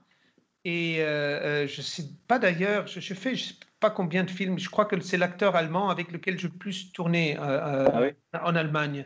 Et 0.63 1.01
euh, 1.01 1.67
je 1.67 1.77
ne 1.77 1.83
sais 1.83 2.03
pas 2.27 2.39
d'ailleurs, 2.39 2.87
je, 2.87 2.99
fais 3.13 3.35
je 3.35 3.49
sais 3.49 3.53
pas 3.79 3.91
combien 3.91 4.23
de 4.23 4.31
films, 4.31 4.57
je 4.57 4.67
crois 4.67 4.85
que 4.85 4.99
c'est 4.99 5.17
l'acteur 5.17 5.55
allemand 5.55 5.89
avec 5.89 6.11
lequel 6.11 6.39
je 6.39 6.47
plus 6.47 6.91
tourné 6.91 7.37
ah 7.39 8.11
en 8.43 8.55
Allemagne. 8.55 9.05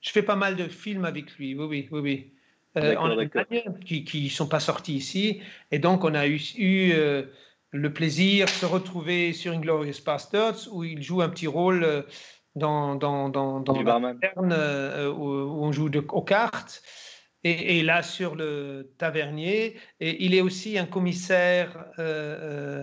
Je 0.00 0.10
fais 0.10 0.22
pas 0.22 0.36
mal 0.36 0.56
de 0.56 0.68
films 0.68 1.04
avec 1.04 1.36
lui, 1.36 1.54
oui, 1.54 1.66
oui, 1.66 1.88
oui. 1.92 2.32
oui. 2.76 2.96
en 2.96 3.10
Allemagne, 3.10 3.78
qui 3.84 4.24
ne 4.24 4.28
sont 4.30 4.48
pas 4.48 4.60
sortis 4.60 4.94
ici. 4.94 5.42
Et 5.70 5.78
donc, 5.78 6.02
on 6.02 6.14
a 6.14 6.26
eu, 6.26 6.40
eu 6.56 6.94
le 7.72 7.92
plaisir 7.92 8.46
de 8.46 8.50
se 8.50 8.66
retrouver 8.66 9.32
sur 9.32 9.52
Inglorious 9.52 10.02
Bastards 10.04 10.68
où 10.72 10.84
il 10.84 11.02
joue 11.02 11.22
un 11.22 11.28
petit 11.28 11.46
rôle 11.46 11.84
euh, 11.84 12.02
dans, 12.54 12.94
dans, 12.94 13.28
dans, 13.28 13.60
dans 13.60 13.82
la 13.82 14.14
euh, 14.38 15.12
où, 15.12 15.64
on 15.64 15.72
joue 15.72 15.88
de, 15.88 16.04
aux 16.08 16.22
cartes. 16.22 16.82
Et, 17.44 17.82
là, 17.82 18.02
sur 18.02 18.34
le 18.34 18.92
tavernier, 18.98 19.76
et 20.00 20.24
il 20.24 20.34
est 20.34 20.40
aussi 20.40 20.78
un 20.78 20.86
commissaire 20.86 21.92
euh, 22.00 22.82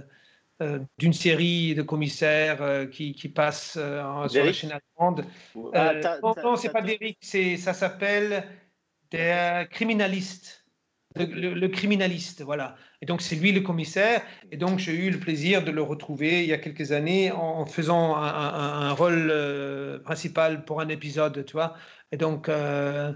d'une 0.97 1.11
série 1.11 1.76
de 1.76 1.81
commissaires 1.81 2.88
qui, 2.89 3.14
qui, 3.14 3.27
passe 3.27 3.72
sur 3.73 4.45
la 4.45 4.53
chaîne 4.53 4.72
allemande. 4.72 5.26
Ah, 5.73 6.18
non, 6.41 6.55
c'est 6.55 6.69
pas 6.69 6.81
d'Eric, 6.81 7.18
ça 7.57 7.73
s'appelle 7.73 8.45
des 9.11 9.68
criminalistes 9.69 10.64
le, 11.15 11.68
criminaliste, 11.68 12.41
voilà. 12.41 12.76
Et 13.04 13.06
donc 13.06 13.22
c'est 13.22 13.36
lui 13.36 13.52
le 13.52 13.60
commissaire. 13.60 14.22
Et 14.54 14.56
donc 14.56 14.80
j'ai 14.80 14.94
eu 14.94 15.10
le 15.10 15.20
plaisir 15.20 15.62
de 15.62 15.72
le 15.72 15.82
retrouver 15.82 16.42
il 16.44 16.48
y 16.48 16.54
a 16.54 16.58
quelques 16.58 16.94
années 16.94 17.34
en 17.34 17.66
faisant 17.66 18.16
un, 18.16 18.94
rôle 18.94 19.28
euh, 19.30 20.00
principal 20.00 20.64
pour 20.64 20.80
un 20.80 20.88
épisode, 20.88 21.44
tu 21.44 21.52
vois. 21.52 21.76
Et 22.14 22.18
donc 22.18 22.48
euh, 22.48 23.12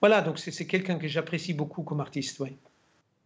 voilà, 0.00 0.22
donc 0.22 0.40
c'est 0.40 0.66
quelqu'un 0.66 0.98
que 0.98 1.06
j'apprécie 1.06 1.54
beaucoup 1.54 1.84
comme 1.84 2.00
artiste, 2.00 2.40
oui. 2.40 2.56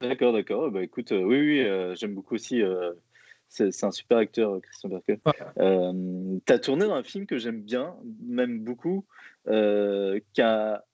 D'accord, 0.02 0.34
d'accord. 0.34 0.70
Bah 0.70 0.82
écoute, 0.82 1.12
euh, 1.12 1.22
oui, 1.22 1.38
oui, 1.40 1.96
j'aime 1.96 2.12
beaucoup 2.12 2.34
aussi. 2.34 2.60
c'est 3.48 3.82
un 3.82 3.90
super 3.90 4.18
acteur, 4.18 4.60
Christian 4.60 4.90
Berkel. 4.90 5.18
tu 6.44 6.52
as 6.52 6.58
tourné 6.58 6.84
dans 6.84 6.94
un 6.94 7.04
film 7.04 7.24
que 7.24 7.38
j'aime 7.38 7.62
bien, 7.62 7.94
même 8.22 8.60
beaucoup, 8.60 9.06
qui 9.46 10.42
a 10.42 10.84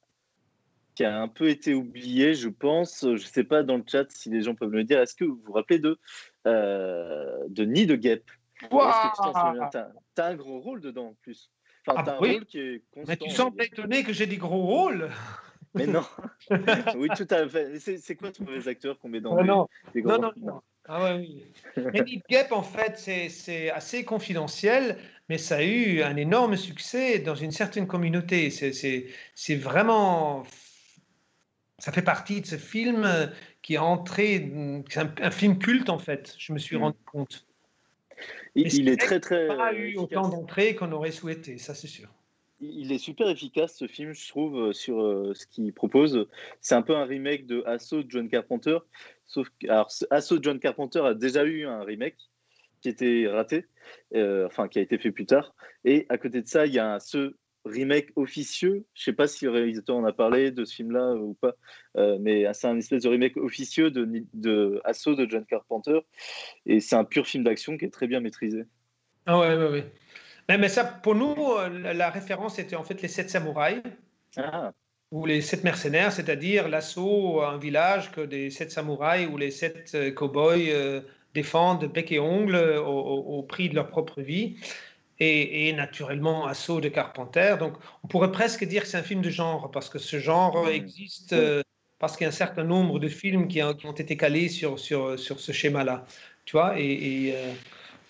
qui 0.98 1.04
a 1.04 1.16
un 1.16 1.28
peu 1.28 1.48
été 1.48 1.74
oublié, 1.74 2.34
je 2.34 2.48
pense. 2.48 3.02
Je 3.02 3.10
ne 3.10 3.18
sais 3.18 3.44
pas 3.44 3.62
dans 3.62 3.76
le 3.76 3.84
chat 3.86 4.10
si 4.10 4.30
les 4.30 4.42
gens 4.42 4.56
peuvent 4.56 4.72
me 4.72 4.82
dire. 4.82 4.98
Est-ce 4.98 5.14
que 5.14 5.24
vous 5.24 5.40
vous 5.46 5.52
rappelez 5.52 5.78
de, 5.78 5.96
euh, 6.48 7.38
de 7.48 7.64
Nid 7.64 7.86
de 7.86 7.94
Guêpe? 7.94 8.28
Wow 8.72 8.90
Tu 9.14 9.78
as, 9.78 10.26
un 10.26 10.34
gros 10.34 10.58
rôle 10.58 10.80
dedans 10.80 11.10
en 11.10 11.14
plus. 11.22 11.52
Enfin, 11.86 12.02
ah, 12.04 12.16
un 12.16 12.20
oui. 12.20 12.32
rôle 12.32 12.46
qui 12.46 12.58
est 12.58 12.82
constant, 12.90 13.04
Mais 13.06 13.16
tu 13.16 13.30
sembles 13.30 13.62
étonné 13.62 14.02
que 14.02 14.12
j'ai 14.12 14.26
des 14.26 14.38
gros 14.38 14.66
rôles 14.66 15.08
Mais 15.74 15.86
non. 15.86 16.02
oui, 16.96 17.08
tout 17.16 17.28
à 17.30 17.48
fait. 17.48 17.78
C'est 17.78 18.16
quoi 18.16 18.32
tous 18.32 18.44
les 18.46 18.66
acteurs 18.66 18.98
qu'on 18.98 19.08
met 19.08 19.20
dans 19.20 19.36
ah, 19.36 19.44
non. 19.44 19.68
Des, 19.94 20.02
gros 20.02 20.18
non, 20.18 20.32
non, 20.36 20.52
non. 20.52 20.60
Ah 20.88 21.04
ouais, 21.04 21.18
oui. 21.18 21.44
Mais 21.76 22.00
Nid 22.00 22.16
de 22.16 22.22
Guêpe, 22.28 22.50
en 22.50 22.64
fait, 22.64 22.98
c'est 22.98 23.70
assez 23.70 24.04
confidentiel 24.04 24.98
mais 25.28 25.36
ça 25.36 25.56
a 25.56 25.62
eu 25.62 26.02
un 26.02 26.16
énorme 26.16 26.56
succès 26.56 27.18
dans 27.18 27.34
une 27.34 27.50
certaine 27.50 27.86
communauté. 27.86 28.50
C'est 28.50 29.56
vraiment 29.56 30.44
ça 31.78 31.92
fait 31.92 32.02
partie 32.02 32.40
de 32.40 32.46
ce 32.46 32.56
film 32.56 33.04
euh, 33.04 33.26
qui 33.62 33.74
est 33.74 33.78
entré, 33.78 34.52
c'est 34.88 35.00
un, 35.20 35.30
film 35.30 35.58
culte 35.58 35.88
en 35.88 35.98
fait, 35.98 36.34
je 36.38 36.52
me 36.52 36.58
suis 36.58 36.76
mm. 36.76 36.82
rendu 36.82 36.98
compte. 37.10 37.46
Il, 38.56 38.88
est 38.88 38.96
très 38.96 39.20
très. 39.20 39.44
Il 39.44 39.48
n'a 39.48 39.56
pas 39.56 39.72
eu 39.72 39.96
autant 39.96 40.28
d'entrées 40.28 40.74
qu'on 40.74 40.90
aurait 40.90 41.12
souhaité, 41.12 41.58
ça 41.58 41.74
c'est 41.74 41.86
sûr. 41.86 42.08
il 42.60 42.90
est 42.90 42.98
super 42.98 43.28
efficace 43.28 43.76
ce 43.76 43.86
film, 43.86 44.12
je 44.12 44.28
trouve, 44.28 44.72
sur 44.72 44.96
ce 45.36 45.46
qu'il 45.46 45.72
propose. 45.72 46.26
C'est 46.60 46.74
un 46.74 46.82
peu 46.82 46.96
un 46.96 47.04
remake 47.04 47.46
de 47.46 47.62
Assaut 47.64 48.02
de 48.02 48.10
John 48.10 48.28
Carpenter. 48.28 48.78
Sauf 49.26 49.48
que, 49.60 49.68
alors, 49.68 49.88
Assaut 50.10 50.38
de 50.38 50.42
John 50.42 50.58
Carpenter 50.58 50.98
a 51.00 51.14
déjà 51.14 51.44
eu 51.44 51.66
un 51.66 51.84
remake 51.84 52.16
qui 52.80 52.88
était 52.88 53.28
raté, 53.28 53.66
enfin 54.16 54.66
qui 54.66 54.80
a 54.80 54.82
été 54.82 54.98
fait 54.98 55.12
plus 55.12 55.26
tard. 55.26 55.54
Et 55.84 56.06
à 56.08 56.18
côté 56.18 56.42
de 56.42 56.48
ça, 56.48 56.66
il 56.66 56.74
y 56.74 56.80
a 56.80 56.98
ce 56.98 57.36
remake 57.64 58.10
officieux. 58.16 58.84
Je 58.94 59.04
sais 59.04 59.12
pas 59.12 59.28
si 59.28 59.44
le 59.44 59.50
réalisateur 59.50 59.96
en 59.96 60.04
a 60.04 60.12
parlé 60.12 60.50
de 60.50 60.64
ce 60.64 60.74
film-là 60.74 61.14
ou 61.14 61.34
pas, 61.34 61.54
mais 62.20 62.46
c'est 62.54 62.66
un 62.66 62.76
espèce 62.78 63.02
de 63.02 63.08
remake 63.08 63.36
officieux 63.36 63.90
de, 63.90 64.08
de 64.34 64.80
Assaut 64.84 65.14
de 65.14 65.28
John 65.28 65.44
Carpenter. 65.44 66.00
Et 66.66 66.80
c'est 66.80 66.96
un 66.96 67.04
pur 67.04 67.26
film 67.26 67.44
d'action 67.44 67.76
qui 67.76 67.84
est 67.84 67.90
très 67.90 68.06
bien 68.06 68.20
maîtrisé. 68.20 68.64
Ah 69.26 69.38
ouais, 69.38 69.54
ouais, 69.56 69.68
ouais. 69.68 69.92
Mais, 70.48 70.68
ça, 70.68 70.84
pour 70.84 71.14
nous, 71.14 71.34
euh, 71.36 71.92
la 71.92 72.08
référence 72.08 72.58
était 72.58 72.76
en 72.76 72.82
fait 72.82 73.02
les 73.02 73.08
sept 73.08 73.28
samouraïs. 73.28 73.82
Ah. 74.36 74.72
Ou 75.10 75.26
les 75.26 75.42
sept 75.42 75.64
mercenaires, 75.64 76.12
c'est-à-dire 76.12 76.68
l'assaut 76.68 77.40
à 77.40 77.50
un 77.50 77.58
village 77.58 78.10
que 78.12 78.22
des 78.22 78.50
sept 78.50 78.70
samouraïs 78.70 79.28
ou 79.30 79.36
les 79.36 79.50
sept 79.50 79.90
euh, 79.94 80.10
cow-boys 80.10 80.70
euh, 80.70 81.00
défendent 81.34 81.84
bec 81.92 82.10
et 82.12 82.20
ongle 82.20 82.56
au, 82.56 83.42
prix 83.42 83.68
de 83.68 83.74
leur 83.74 83.88
propre 83.88 84.22
vie. 84.22 84.56
Et, 85.20 85.72
naturellement, 85.72 86.46
assaut 86.46 86.80
de 86.80 86.88
Carpenter. 86.88 87.56
Donc, 87.58 87.74
on 88.04 88.08
pourrait 88.08 88.30
presque 88.30 88.64
dire 88.64 88.82
que 88.82 88.88
c'est 88.88 88.98
un 88.98 89.02
film 89.02 89.20
de 89.20 89.30
genre, 89.30 89.68
parce 89.72 89.88
que 89.88 89.98
ce 89.98 90.20
genre 90.20 90.68
existe, 90.68 91.34
parce 91.98 92.16
qu'il 92.16 92.24
y 92.24 92.26
a 92.26 92.28
un 92.28 92.32
certain 92.32 92.64
nombre 92.64 93.00
de 93.00 93.08
films 93.08 93.48
qui, 93.48 93.60
ont, 93.62 93.72
été 93.72 94.16
calés 94.16 94.48
sur, 94.48 94.78
sur, 94.78 95.18
sur 95.18 95.40
ce 95.40 95.50
schéma-là. 95.50 96.06
Tu 96.44 96.52
vois, 96.52 96.80
et, 96.80 97.34
euh, 97.34 97.52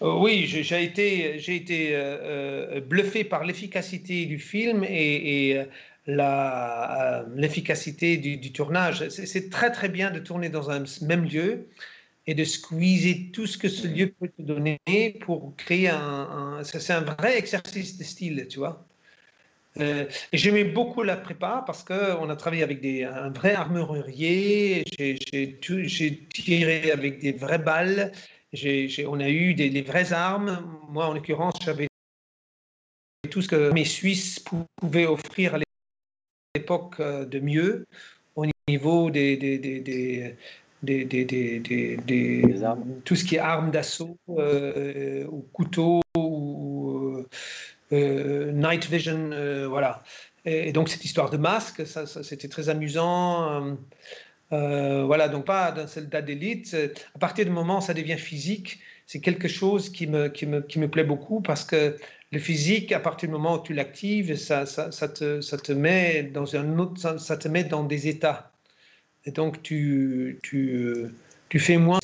oui, 0.01 0.47
j'ai 0.47 0.85
été, 0.85 1.41
j'ai 1.41 1.57
été 1.57 1.97
euh, 1.97 2.77
euh, 2.77 2.81
bluffé 2.81 3.25
par 3.25 3.45
l'efficacité 3.45 4.27
du 4.27 4.39
film 4.39 4.85
et, 4.85 5.61
l'efficacité 6.07 8.17
du, 8.17 8.53
tournage. 8.53 9.09
C'est 9.09 9.51
très 9.51 9.73
très 9.73 9.89
bien 9.89 10.11
de 10.11 10.21
tourner 10.21 10.49
dans 10.49 10.71
un 10.71 10.85
même 11.03 11.25
lieu 11.25 11.67
et 12.29 12.35
de 12.35 12.45
squeezer 12.45 13.33
tout 13.33 13.47
ce 13.47 13.57
que 13.57 13.71
ce 13.71 13.87
lieu 13.89 14.13
peut 14.21 14.29
te 14.29 14.43
donner 14.43 14.79
pour 15.23 15.57
créer 15.57 15.89
un... 15.89 16.61
c'est 16.63 16.93
un 16.93 17.01
vrai 17.01 17.39
exercice 17.39 17.97
de 17.97 18.05
style, 18.05 18.47
tu 18.49 18.59
vois. 18.59 18.87
et 19.81 20.09
j'aimais 20.35 20.65
beaucoup 20.65 21.03
la 21.03 21.17
prépa 21.17 21.65
parce 21.67 21.83
qu'on 21.83 22.29
a 22.29 22.37
travaillé 22.37 22.63
avec 22.63 22.83
des, 22.83 23.05
un 23.05 23.31
vrai 23.31 23.55
armurier, 23.55 24.85
j'ai 24.99 26.29
tiré 26.35 26.91
avec 26.91 27.19
des 27.21 27.33
vraies 27.33 27.59
balles, 27.59 28.13
on 29.07 29.21
a 29.21 29.29
eu 29.31 29.55
des, 29.55 29.83
vraies 29.83 30.13
armes. 30.13 30.81
Moi, 30.91 31.07
en 31.07 31.15
l'occurrence, 31.15 31.55
j'avais 31.65 31.89
tout 33.31 33.41
ce 33.41 33.49
que 33.49 33.73
mes 33.73 33.87
Suisses 33.87 34.39
pouvaient 34.77 35.07
offrir 35.07 35.55
à 35.55 35.59
l'époque 36.55 37.01
euh, 37.01 37.25
de 37.25 37.41
mieux 37.41 37.87
au 38.37 38.47
niveau 38.69 39.11
des, 39.11 39.37
des, 39.37 39.59
des, 39.59 40.35
des 40.83 42.63
armes. 42.63 43.01
tout 43.05 43.17
ce 43.17 43.25
qui 43.25 43.37
est 43.37 43.41
armes 43.41 43.71
d'assaut 43.71 44.17
euh, 44.29 45.27
ou 45.27 45.47
couteaux 45.53 46.01
ou 46.17 47.25
euh, 47.93 48.53
night 48.53 48.87
vision, 48.87 49.31
voilà. 49.69 50.03
Et, 50.45 50.73
donc 50.73 50.89
cette 50.89 51.05
histoire 51.05 51.31
de 51.31 51.37
masque, 51.37 51.87
ça 51.87 52.07
c'était 52.07 52.49
très 52.49 52.69
amusant. 52.69 53.77
Euh, 54.53 55.05
voilà, 55.05 55.29
donc 55.29 55.45
pas 55.45 55.73
d'un 55.73 55.87
soldat 55.87 56.23
d'élite. 56.23 56.77
À 57.15 57.19
partir 57.19 57.45
du 57.45 57.51
moment 57.51 57.79
où 57.79 57.81
ça 57.83 57.95
devient 57.95 58.17
physique, 58.19 58.81
c'est 59.07 59.21
quelque 59.21 59.49
chose 59.49 59.91
qui 59.91 60.07
me, 60.07 60.29
qui, 60.29 60.47
me, 60.47 60.61
qui 60.61 60.79
me 60.79 60.89
plaît 60.89 61.05
beaucoup 61.05 61.41
parce 61.41 61.65
que 61.65 61.97
le 62.31 62.39
physique, 62.39 62.93
à 62.93 63.01
partir 63.01 63.29
du 63.29 63.33
moment 63.33 63.57
où 63.57 63.63
tu 63.63 63.75
l'actives, 63.75 64.37
ça, 64.37 64.67
ça, 64.67 64.93
ça, 64.93 65.09
te, 65.09 65.41
ça, 65.41 65.57
te, 65.57 65.73
met 65.73 66.25
dans 66.25 66.57
un 66.57 66.79
autre, 66.79 67.19
ça, 67.19 67.37
te 67.37 67.49
met 67.49 67.65
dans 67.65 67.85
des 67.85 68.09
états. 68.09 68.53
Et 69.29 69.31
donc 69.31 69.63
tu, 69.63 70.39
tu, 70.43 71.05
tu 71.51 71.59
fais 71.59 71.77
moins. 71.77 71.99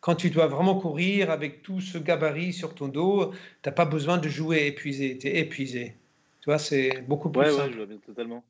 Quand 0.00 0.14
tu 0.14 0.28
dois 0.28 0.46
vraiment 0.46 0.78
courir 0.78 1.30
avec 1.30 1.62
tout 1.62 1.80
ce 1.80 1.96
gabarit 1.96 2.52
sur 2.52 2.74
ton 2.74 2.88
dos, 2.88 3.32
tu 3.62 3.68
n'as 3.68 3.72
pas 3.72 3.86
besoin 3.86 4.18
de 4.18 4.28
jouer 4.28 4.66
épuisé, 4.66 5.16
tu 5.16 5.28
es 5.28 5.38
épuisé. 5.38 5.94
Tu 6.42 6.50
vois, 6.50 6.58
c'est 6.58 7.00
beaucoup 7.08 7.30
plus 7.30 7.40
ouais, 7.40 7.50
simple. 7.50 7.62
Ouais, 7.62 7.72
je 7.72 7.76
vois 7.78 7.86
bien 7.86 7.96
totalement. 8.04 8.44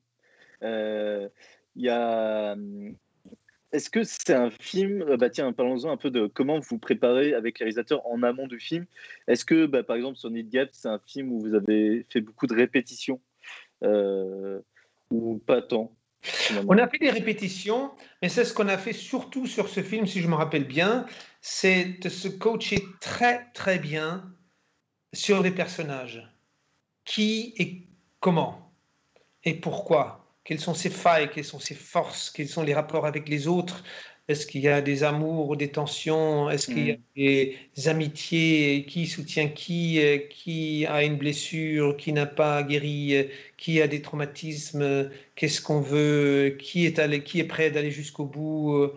Euh, 0.64 1.28
y 1.76 1.88
a 1.88 2.56
est-ce 3.70 3.90
que 3.90 4.02
c'est 4.02 4.34
un 4.34 4.50
film 4.50 5.02
euh, 5.02 5.16
bah 5.16 5.30
tiens, 5.30 5.52
parlons-en 5.52 5.92
un 5.92 5.96
peu 5.96 6.10
de 6.10 6.26
comment 6.26 6.58
vous 6.58 6.78
préparez 6.78 7.32
avec 7.34 7.60
les 7.60 7.64
réalisateurs 7.66 8.04
en 8.08 8.24
amont 8.24 8.48
du 8.48 8.58
film. 8.58 8.86
Est-ce 9.28 9.44
que, 9.44 9.66
bah, 9.66 9.84
par 9.84 9.94
exemple, 9.94 10.18
sur 10.18 10.30
Need 10.30 10.50
Gap, 10.50 10.70
c'est 10.72 10.88
un 10.88 10.98
film 11.06 11.30
où 11.30 11.38
vous 11.38 11.54
avez 11.54 12.04
fait 12.10 12.20
beaucoup 12.20 12.48
de 12.48 12.56
répétitions 12.56 13.20
euh, 13.84 14.60
ou 15.12 15.38
pas 15.38 15.62
tant? 15.62 15.94
On 16.68 16.78
a 16.78 16.88
fait 16.88 16.98
des 16.98 17.10
répétitions, 17.10 17.92
mais 18.22 18.28
c'est 18.28 18.44
ce 18.44 18.52
qu'on 18.52 18.68
a 18.68 18.78
fait 18.78 18.92
surtout 18.92 19.46
sur 19.46 19.68
ce 19.68 19.82
film, 19.82 20.06
si 20.06 20.20
je 20.20 20.28
me 20.28 20.34
rappelle 20.34 20.66
bien, 20.66 21.06
c'est 21.40 21.84
de 22.00 22.08
se 22.08 22.28
coacher 22.28 22.96
très 23.00 23.50
très 23.52 23.78
bien 23.78 24.34
sur 25.12 25.42
les 25.42 25.50
personnages. 25.50 26.22
Qui 27.04 27.54
et 27.56 27.88
comment 28.20 28.70
et 29.44 29.54
pourquoi? 29.54 30.34
Quelles 30.44 30.60
sont 30.60 30.74
ses 30.74 30.90
failles, 30.90 31.30
quelles 31.30 31.44
sont 31.44 31.58
ses 31.60 31.74
forces, 31.74 32.30
quels 32.30 32.48
sont 32.48 32.62
les 32.62 32.74
rapports 32.74 33.06
avec 33.06 33.28
les 33.28 33.46
autres? 33.46 33.84
Est-ce 34.30 34.46
qu'il 34.46 34.60
y 34.62 34.68
a 34.68 34.80
des 34.80 35.02
amours 35.02 35.50
ou 35.50 35.56
des 35.56 35.68
tensions? 35.72 36.48
Est-ce 36.50 36.66
qu'il 36.68 36.86
y 36.86 36.92
a 36.92 36.96
mm. 36.96 37.00
des 37.76 37.88
amitiés? 37.88 38.86
Qui 38.88 39.06
soutient 39.06 39.48
qui? 39.48 40.00
Qui 40.30 40.86
a 40.86 41.02
une 41.04 41.16
blessure? 41.16 41.96
Qui 41.96 42.12
n'a 42.12 42.26
pas 42.26 42.62
guéri? 42.62 43.28
Qui 43.56 43.82
a 43.82 43.88
des 43.88 44.02
traumatismes? 44.02 45.10
Qu'est-ce 45.34 45.60
qu'on 45.60 45.80
veut? 45.80 46.56
Qui 46.60 46.86
est, 46.86 46.98
allé, 47.00 47.24
qui 47.24 47.40
est 47.40 47.44
prêt 47.44 47.70
d'aller 47.72 47.90
jusqu'au 47.90 48.24
bout? 48.24 48.92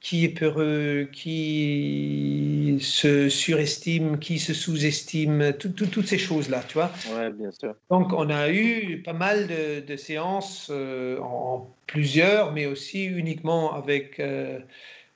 Qui 0.00 0.24
est 0.24 0.28
peureux, 0.28 1.08
qui 1.12 2.78
se 2.80 3.28
surestime, 3.28 4.18
qui 4.20 4.38
se 4.38 4.54
sous-estime, 4.54 5.52
toutes 5.58 6.06
ces 6.06 6.18
choses-là, 6.18 6.62
tu 6.68 6.74
vois. 6.74 6.92
Ouais, 7.16 7.30
bien 7.30 7.50
sûr. 7.50 7.74
Donc, 7.90 8.12
on 8.12 8.30
a 8.30 8.48
eu 8.50 9.02
pas 9.02 9.12
mal 9.12 9.48
de, 9.48 9.96
séances 9.96 10.68
euh, 10.70 11.18
en 11.20 11.74
plusieurs, 11.86 12.52
mais 12.52 12.66
aussi 12.66 13.04
uniquement 13.06 13.74
avec 13.74 14.20
euh, 14.20 14.60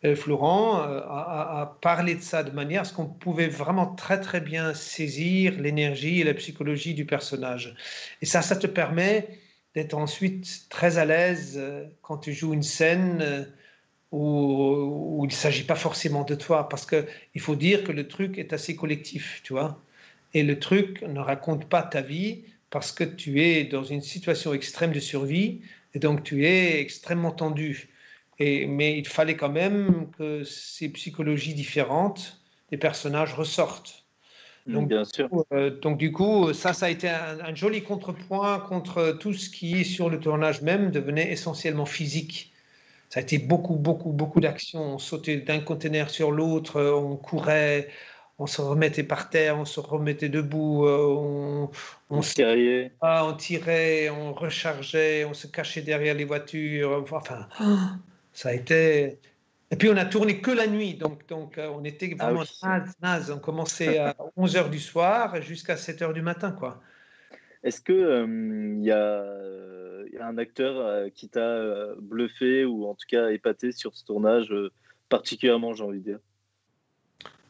euh, 0.05 0.17
Florent, 0.17 0.79
à, 0.81 1.61
à, 1.61 1.79
parler 1.81 2.17
de 2.17 2.23
ça 2.23 2.43
de 2.43 2.51
manière 2.51 2.81
à 2.83 2.85
ce 2.85 2.93
qu'on 2.93 3.07
pouvait 3.07 3.49
vraiment 3.49 3.95
très, 3.95 4.21
très 4.21 4.41
bien 4.41 4.75
saisir 4.75 5.61
l'énergie 5.61 6.21
et 6.21 6.25
la 6.25 6.35
psychologie 6.35 6.95
du 6.95 7.07
personnage. 7.07 7.77
Et 8.21 8.27
ça, 8.27 8.43
ça 8.43 8.57
te 8.57 8.67
permet 8.67 9.29
d'être 9.77 9.95
ensuite 9.95 10.67
très 10.71 10.99
à 10.99 11.05
l'aise 11.05 11.63
quand 12.03 12.19
tu 12.19 12.33
joues 12.33 12.53
une 12.53 12.65
scène 12.65 13.47
où, 14.13 15.21
il 15.25 15.29
ne 15.29 15.33
s'agit 15.33 15.65
pas 15.65 15.75
forcément 15.75 16.25
de 16.25 16.35
toi, 16.35 16.69
parce 16.69 16.87
qu'il 16.87 17.41
faut 17.41 17.57
dire 17.57 17.83
que 17.83 17.93
le 17.93 18.07
truc 18.07 18.39
est 18.39 18.53
assez 18.53 18.77
collectif, 18.77 19.41
tu 19.43 19.55
vois. 19.55 19.81
Et 20.35 20.43
le 20.43 20.59
truc 20.59 21.03
ne 21.03 21.21
raconte 21.21 21.67
pas 21.69 21.83
ta 21.83 22.03
vie 22.03 22.45
parce 22.71 22.93
que 22.93 23.05
tu 23.05 23.43
es 23.43 23.65
dans 23.65 23.85
une 23.85 24.01
situation 24.01 24.55
extrême 24.55 24.93
de 24.93 25.01
survie 25.01 25.61
et 25.95 25.99
donc 25.99 26.23
tu 26.23 26.47
es 26.47 26.81
extrêmement 26.81 27.33
tendu. 27.33 27.89
Et, 28.39 28.67
mais 28.67 28.99
il 28.99 29.07
fallait 29.07 29.37
quand 29.37 29.51
même 29.51 30.09
que 30.17 30.43
ces 30.45 30.89
psychologies 30.91 31.55
différentes 31.55 32.41
des 32.71 32.79
personnages 32.79 33.35
ressortent. 33.35 34.05
Donc, 34.67 34.89
Bien 34.89 35.05
sûr. 35.05 35.29
Euh, 35.53 35.79
donc 35.81 35.99
du 35.99 36.13
coup, 36.13 36.53
ça, 36.53 36.73
ça 36.73 36.87
a 36.87 36.89
été 36.89 37.09
un, 37.09 37.41
un, 37.41 37.55
joli 37.55 37.83
contrepoint 37.83 38.61
contre 38.61 39.19
tout 39.21 39.35
ce 39.35 39.51
qui, 39.51 39.85
sur 39.85 40.09
le 40.09 40.21
tournage 40.21 40.63
même, 40.63 40.91
devenait 40.91 41.31
essentiellement 41.31 41.85
physique 41.85 42.52
ça 43.13 43.21
a 43.21 43.23
été 43.23 43.37
beaucoup, 43.37 43.75
beaucoup, 43.75 44.11
beaucoup 44.11 44.41
d'actions. 44.41 44.95
On 44.95 44.99
sautait 44.99 45.37
d'un 45.37 45.61
conteneur 45.61 46.09
sur 46.09 46.33
l'autre, 46.33 46.77
euh, 46.79 46.95
on 46.95 47.17
courait, 47.17 47.89
on 48.39 48.47
se 48.47 48.63
remettait 48.63 49.03
par 49.03 49.29
terre, 49.29 49.59
on 49.59 49.67
se 49.67 49.81
remettait 49.81 50.31
debout, 50.31 50.87
euh, 50.87 51.09
on, 51.09 51.71
on, 52.09 52.21
tirait. 52.21 52.91
Ah, 53.03 53.27
on 53.27 53.35
tirait, 53.35 54.09
on 54.09 54.33
rechargeait, 54.33 55.27
on 55.27 55.35
se 55.35 55.47
cachait 55.47 55.83
derrière 55.83 56.15
les 56.15 56.25
voitures. 56.25 57.05
Enfin, 57.13 57.49
ça 58.33 58.49
a 58.49 58.53
été. 58.55 59.19
Et 59.71 59.77
puis 59.77 59.91
on 59.91 59.97
a 59.99 60.07
tourné 60.07 60.41
que 60.41 60.51
la 60.51 60.67
nuit, 60.67 60.95
donc, 60.95 61.29
donc 61.29 61.59
euh, 61.59 61.69
on 61.69 61.85
était 61.85 62.17
ah 62.19 62.25
vraiment 62.25 62.45
naze, 62.63 62.95
naze. 63.03 63.31
On 63.31 63.41
commençait 63.41 63.99
à 63.99 64.17
11h 64.39 64.71
du 64.71 64.81
soir 64.81 65.43
jusqu'à 65.43 65.75
7h 65.75 66.15
du 66.15 66.23
matin, 66.23 66.51
quoi. 66.51 66.81
Est-ce 67.63 67.83
que 67.83 68.27
il 68.27 68.85
y 68.85 68.91
a 68.91 69.23
un 70.23 70.39
acteur 70.39 70.79
euh, 70.79 71.09
qui 71.09 71.29
t'a 71.29 71.41
euh, 71.41 71.95
bluffé 71.99 72.65
ou 72.65 72.87
en 72.87 72.95
tout 72.95 73.07
cas 73.09 73.31
épaté 73.31 73.73
sur 73.73 73.95
ce 73.95 74.05
tournage 74.05 74.51
euh, 74.53 74.71
particulièrement, 75.09 75.75
j'ai 75.75 75.85
envie 75.85 76.01
de 76.01 76.05
dire? 76.05 76.19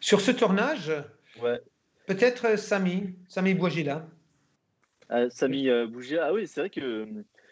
Sur 0.01 0.21
ce 0.21 0.31
tournage? 0.31 0.93
Ouais. 1.41 1.61
Peut-être 2.07 2.59
Samy, 2.59 3.15
Samy 3.29 3.55
Bouagila. 3.55 4.07
Ah, 5.09 5.31
Samy 5.31 5.69
Bouagila, 5.87 6.27
ah 6.27 6.33
oui, 6.33 6.49
c'est 6.49 6.61
vrai 6.61 6.71
que, 6.71 7.07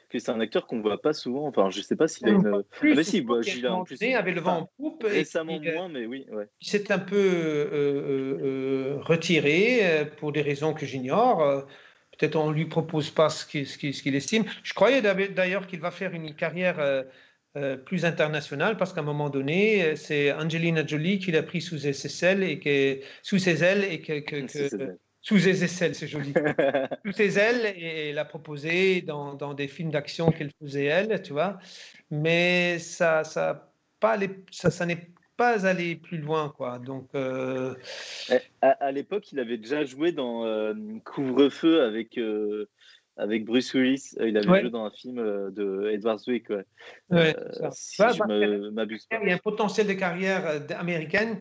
que 0.09 0.19
c'est 0.19 0.31
un 0.31 0.41
acteur 0.41 0.67
qu'on 0.67 0.81
voit 0.81 1.01
pas 1.01 1.13
souvent. 1.13 1.47
Enfin, 1.47 1.71
je 1.71 1.81
sais 1.81 1.95
pas 1.95 2.09
s'il 2.09 2.29
a 2.29 2.33
une. 2.33 2.47
ah, 2.53 2.63
mais 2.83 3.05
si, 3.05 3.21
Bouagila 3.21 3.75
en 3.75 3.85
plus. 3.85 4.03
avait 4.03 4.33
le 4.33 4.41
vent 4.41 4.59
en 4.59 4.71
poupe. 4.77 5.05
Récemment 5.05 5.61
moins, 5.61 5.89
mais 5.89 6.07
oui. 6.07 6.27
Ouais. 6.33 6.49
Il 6.61 6.67
s'est 6.67 6.91
un 6.91 6.99
peu 6.99 7.69
retiré 9.03 10.11
pour 10.19 10.33
des 10.33 10.43
raisons 10.43 10.75
que 10.75 10.87
j'ignore 10.87 11.65
peut-être 12.21 12.37
on 12.37 12.51
ne 12.51 12.55
lui 12.55 12.67
propose 12.67 13.11
pas 13.11 13.31
ce 13.31 13.47
qu'il 13.47 14.15
estime. 14.15 14.45
Je 14.63 14.75
croyais 14.75 15.01
d'ailleurs 15.01 15.67
qu'il 15.67 15.81
va 15.81 15.91
faire 15.91 16.13
une 16.13 16.35
carrière 16.35 16.79
euh, 16.79 17.03
euh, 17.57 17.79
plus 17.79 18.05
internationale 18.05 18.77
parce 18.77 18.93
qu'à 18.93 19.01
un 19.01 19.05
moment 19.05 19.31
donné, 19.31 19.83
euh, 19.83 19.97
c'est 19.97 20.31
Angelina 20.33 20.87
Jolie 20.87 21.19
qui 21.19 21.33
l'a 21.33 21.43
pris 21.43 21.63
sous 21.63 21.79
ses 21.79 22.25
ailes 22.25 22.43
et 22.43 22.59
que, 22.59 23.01
sous 23.23 23.39
ses 23.39 23.65
ailes 23.65 23.85
et 23.85 24.03
que, 24.03 24.47
sous 25.23 25.39
ses 25.39 25.65
aisselles, 25.65 25.95
c'est 25.95 26.09
joli. 26.09 26.35
sous 27.07 27.13
ses 27.13 27.39
ailes 27.39 27.75
et 27.77 28.13
l'a 28.13 28.27
proposé 28.27 29.01
dans, 29.01 29.33
dans 29.33 29.55
des 29.55 29.69
films 29.69 29.91
d'action 29.91 30.31
qu'elle 30.31 30.51
faisait 30.63 30.85
elle, 30.85 31.23
tu 31.23 31.33
vois. 31.33 31.59
Mais 32.11 32.79
ça, 32.79 33.25
ça, 33.25 33.73
pas 33.99 34.19
ça, 34.51 34.71
ça 34.71 34.85
n'est 34.85 35.09
pas 35.41 35.67
allé 35.67 35.97
plus 35.97 36.19
loin, 36.19 36.53
quoi. 36.55 36.79
Donc, 36.79 37.09
euh, 37.15 37.75
à 38.61 38.69
à 38.73 38.93
l'époque, 38.93 39.33
il 39.33 39.41
avait 39.41 39.57
déjà 39.57 39.87
joué 39.87 40.13
dans 40.13 40.45
euh, 40.45 40.75
Couvre-feu 41.03 41.83
avec, 41.83 42.19
euh, 42.19 42.69
avec 43.17 43.47
Bruce 43.47 43.73
Willis. 43.73 44.11
Il 44.21 44.37
avait 44.37 44.47
Ouais. 44.47 44.61
joué 44.61 44.71
dans 44.71 44.85
un 44.85 44.91
film 44.91 45.17
de 45.17 45.89
Edward 45.93 46.19
Zwick, 46.19 46.51
ouais. 46.51 46.67
ouais, 47.09 47.35
si 47.73 48.03
je 48.03 48.19
bah, 48.19 48.71
m'abuse 48.71 49.09
il 49.11 49.29
y 49.29 49.33
a 49.33 49.35
un 49.35 49.39
potentiel 49.39 49.87
de 49.87 49.95
carrière 49.95 50.61
américaine, 50.79 51.41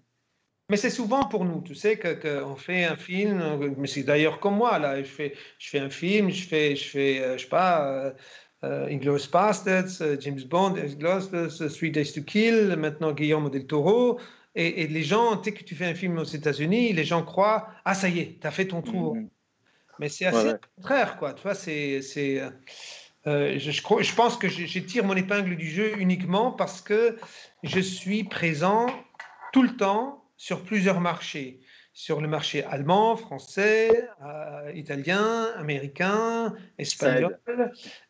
mais 0.69 0.77
c'est 0.77 0.89
souvent 0.89 1.27
pour 1.27 1.43
nous. 1.43 1.61
Tu 1.61 1.75
sais 1.75 1.97
que 1.99 2.13
qu'on 2.13 2.55
fait 2.55 2.85
un 2.85 2.95
film, 2.95 3.73
mais 3.77 3.87
c'est 3.87 4.03
d'ailleurs 4.03 4.39
comme 4.39 4.55
moi 4.55 4.79
là. 4.79 5.03
Je 5.03 5.09
fais, 5.09 5.35
je 5.57 5.69
fais 5.71 5.79
un 5.79 5.89
film, 5.89 6.29
je 6.29 6.47
fais, 6.47 6.73
je 6.77 6.87
fais, 6.87 7.37
je 7.37 7.43
sais 7.43 7.49
pas, 7.49 8.13
Inglourious 8.63 9.27
Basterds, 9.31 10.01
euh, 10.01 10.17
James 10.19 10.41
Bond, 10.49 10.75
euh, 10.77 11.69
Three 11.69 11.91
Days 11.91 12.11
to 12.13 12.21
Kill, 12.21 12.75
maintenant 12.77 13.11
Guillermo 13.13 13.49
del 13.49 13.65
Toro. 13.65 14.19
Et, 14.55 14.81
et 14.81 14.87
les 14.87 15.03
gens, 15.03 15.41
sais 15.43 15.53
que 15.53 15.63
tu 15.63 15.75
fais 15.75 15.85
un 15.85 15.95
film 15.95 16.17
aux 16.17 16.23
États-Unis, 16.23 16.91
les 16.93 17.03
gens 17.03 17.23
croient, 17.23 17.69
ah 17.85 17.93
ça 17.93 18.09
y 18.09 18.19
est, 18.19 18.39
tu 18.41 18.47
as 18.47 18.51
fait 18.51 18.65
ton 18.67 18.81
tour. 18.81 19.15
Mhm. 19.15 19.29
Mais 19.99 20.09
c'est 20.09 20.25
assez 20.25 20.47
Ouais, 20.49 20.55
contraire, 20.75 21.17
quoi. 21.17 21.33
Tu 21.33 21.43
vois, 21.43 21.55
c'est, 21.55 22.01
c'est, 22.01 22.41
euh, 22.41 22.49
euh, 23.27 23.59
je, 23.59 23.71
je 23.71 23.81
crois- 23.81 24.01
je 24.01 24.13
pense 24.13 24.37
que 24.37 24.47
je, 24.47 24.65
je 24.65 24.79
tire 24.79 25.03
mon 25.05 25.15
épingle 25.15 25.55
du 25.55 25.69
jeu 25.69 25.93
uniquement 25.99 26.51
parce 26.51 26.81
que 26.81 27.17
je 27.63 27.79
suis 27.79 28.23
présent 28.23 28.87
tout 29.53 29.61
le 29.63 29.75
temps 29.75 30.23
sur 30.37 30.63
plusieurs 30.63 31.01
marchés. 31.01 31.59
Sur 31.99 32.21
le 32.21 32.29
marché 32.29 32.63
allemand, 32.63 33.17
français, 33.17 34.07
euh, 34.23 34.71
italien, 34.73 35.47
américain, 35.57 36.55
espagnol. 36.77 37.37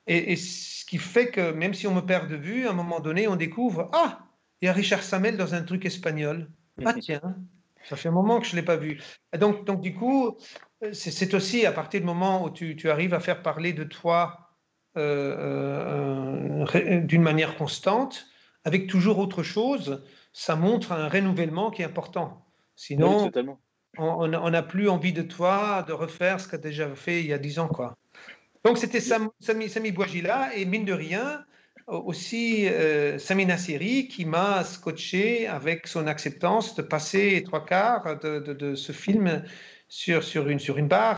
Et, 0.06 0.32
et 0.32 0.36
ce 0.36 0.86
qui 0.86 1.00
fait 1.00 1.32
que 1.32 1.52
même 1.54 1.74
si 1.74 1.88
on 1.88 1.96
me 1.96 2.02
perd 2.02 2.30
de 2.30 2.36
vue, 2.36 2.68
à 2.68 2.70
un 2.70 2.74
moment 2.74 3.00
donné, 3.00 3.28
on 3.28 3.36
découvre 3.36 3.90
Ah, 3.92 4.28
il 4.62 4.68
y 4.68 4.70
a 4.70 4.74
Richard 4.74 5.02
Samel 5.02 5.38
dans 5.38 5.56
un 5.56 5.64
truc 5.64 5.86
espagnol. 5.86 6.52
Ah 6.86 6.94
tiens, 6.94 7.36
ça 7.84 7.96
fait 7.96 8.10
un 8.10 8.12
moment 8.12 8.40
que 8.40 8.46
je 8.46 8.52
ne 8.52 8.62
l'ai 8.62 8.66
pas 8.66 8.76
vu. 8.76 9.02
Et 9.34 9.40
Donc, 9.40 9.66
donc 9.66 9.82
du 9.82 9.96
coup, 9.96 10.38
euh, 10.84 10.94
c'est 10.94 11.34
aussi 11.34 11.66
à 11.66 11.72
partir 11.72 12.00
du 12.00 12.06
moment 12.06 12.44
où 12.44 12.52
tu, 12.52 12.76
tu 12.76 12.92
arrives 12.92 13.16
à 13.16 13.20
faire 13.20 13.42
parler 13.42 13.74
de 13.74 13.86
toi 13.86 14.52
euh, 14.98 16.66
euh, 16.76 17.00
d'une 17.02 17.24
manière 17.24 17.58
constante, 17.58 18.28
avec 18.66 18.86
toujours 18.86 19.18
autre 19.18 19.42
chose, 19.42 20.06
ça 20.32 20.56
montre 20.56 20.92
un 20.92 21.10
renouvellement 21.10 21.72
qui 21.72 21.82
est 21.82 21.86
important. 21.86 22.46
Sinon. 22.76 23.32
On 23.98 24.28
n'a 24.28 24.64
plus 24.64 24.88
envie 24.90 25.14
de 25.14 25.22
toi 25.22 25.84
de 25.88 25.94
refaire 25.94 26.40
ce 26.40 26.48
que 26.48 26.52
tu 26.52 26.56
as 26.56 26.70
déjà 26.70 26.96
fait 26.96 27.20
il 27.22 27.28
y 27.28 27.34
a 27.34 27.38
dix 27.38 27.60
ans. 27.60 27.68
Quoi. 27.68 27.98
Donc 28.64 28.78
c'était 28.78 29.00
Sam- 29.00 29.30
Sami, 29.40 29.70
Sami 29.70 29.92
Bouajila 29.92 30.56
et 30.56 30.66
mine 30.66 30.86
de 30.86 30.94
rien, 30.94 31.46
au- 31.88 31.98
aussi 31.98 32.68
euh, 32.68 33.18
Sami 33.18 33.46
Nasseri 33.46 34.08
qui 34.08 34.26
m'a 34.26 34.64
scotché 34.64 35.48
avec 35.48 35.88
son 35.88 36.08
acceptance 36.08 36.76
de 36.76 36.82
passer 36.82 37.44
trois 37.44 37.66
quarts 37.66 38.20
de, 38.20 38.40
de- 38.40 38.54
de 38.54 38.76
ce 38.76 38.92
film 38.92 39.44
sur, 39.88 40.24
sur, 40.24 40.48
une, 40.50 40.60
sur 40.60 40.78
une 40.78 40.88
barre. 40.88 41.18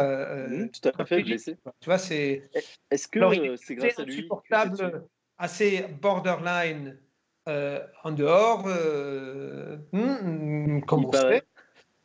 Euh, 0.00 0.48
Mhm, 0.48 0.70
tout 0.70 0.90
à 0.98 1.04
fait, 1.04 1.22
blessé. 1.22 1.56
tu 1.80 1.86
vois, 1.86 1.98
c'est 1.98 2.50
Est-ce 2.90 3.08
que 3.08 3.20
euh, 3.20 3.56
c'est 3.56 3.76
grâce 3.76 3.98
à 3.98 4.04
lui 4.04 4.14
insupportable, 4.14 5.04
assez 5.38 5.86
borderline 6.00 6.98
euh, 7.48 7.80
en 8.02 8.10
dehors, 8.10 8.64
euh, 8.66 9.76
hmm, 9.92 10.80
comme 10.82 11.02
Il 11.02 11.06
on 11.06 11.10
paraît. 11.10 11.38
sait, 11.38 11.42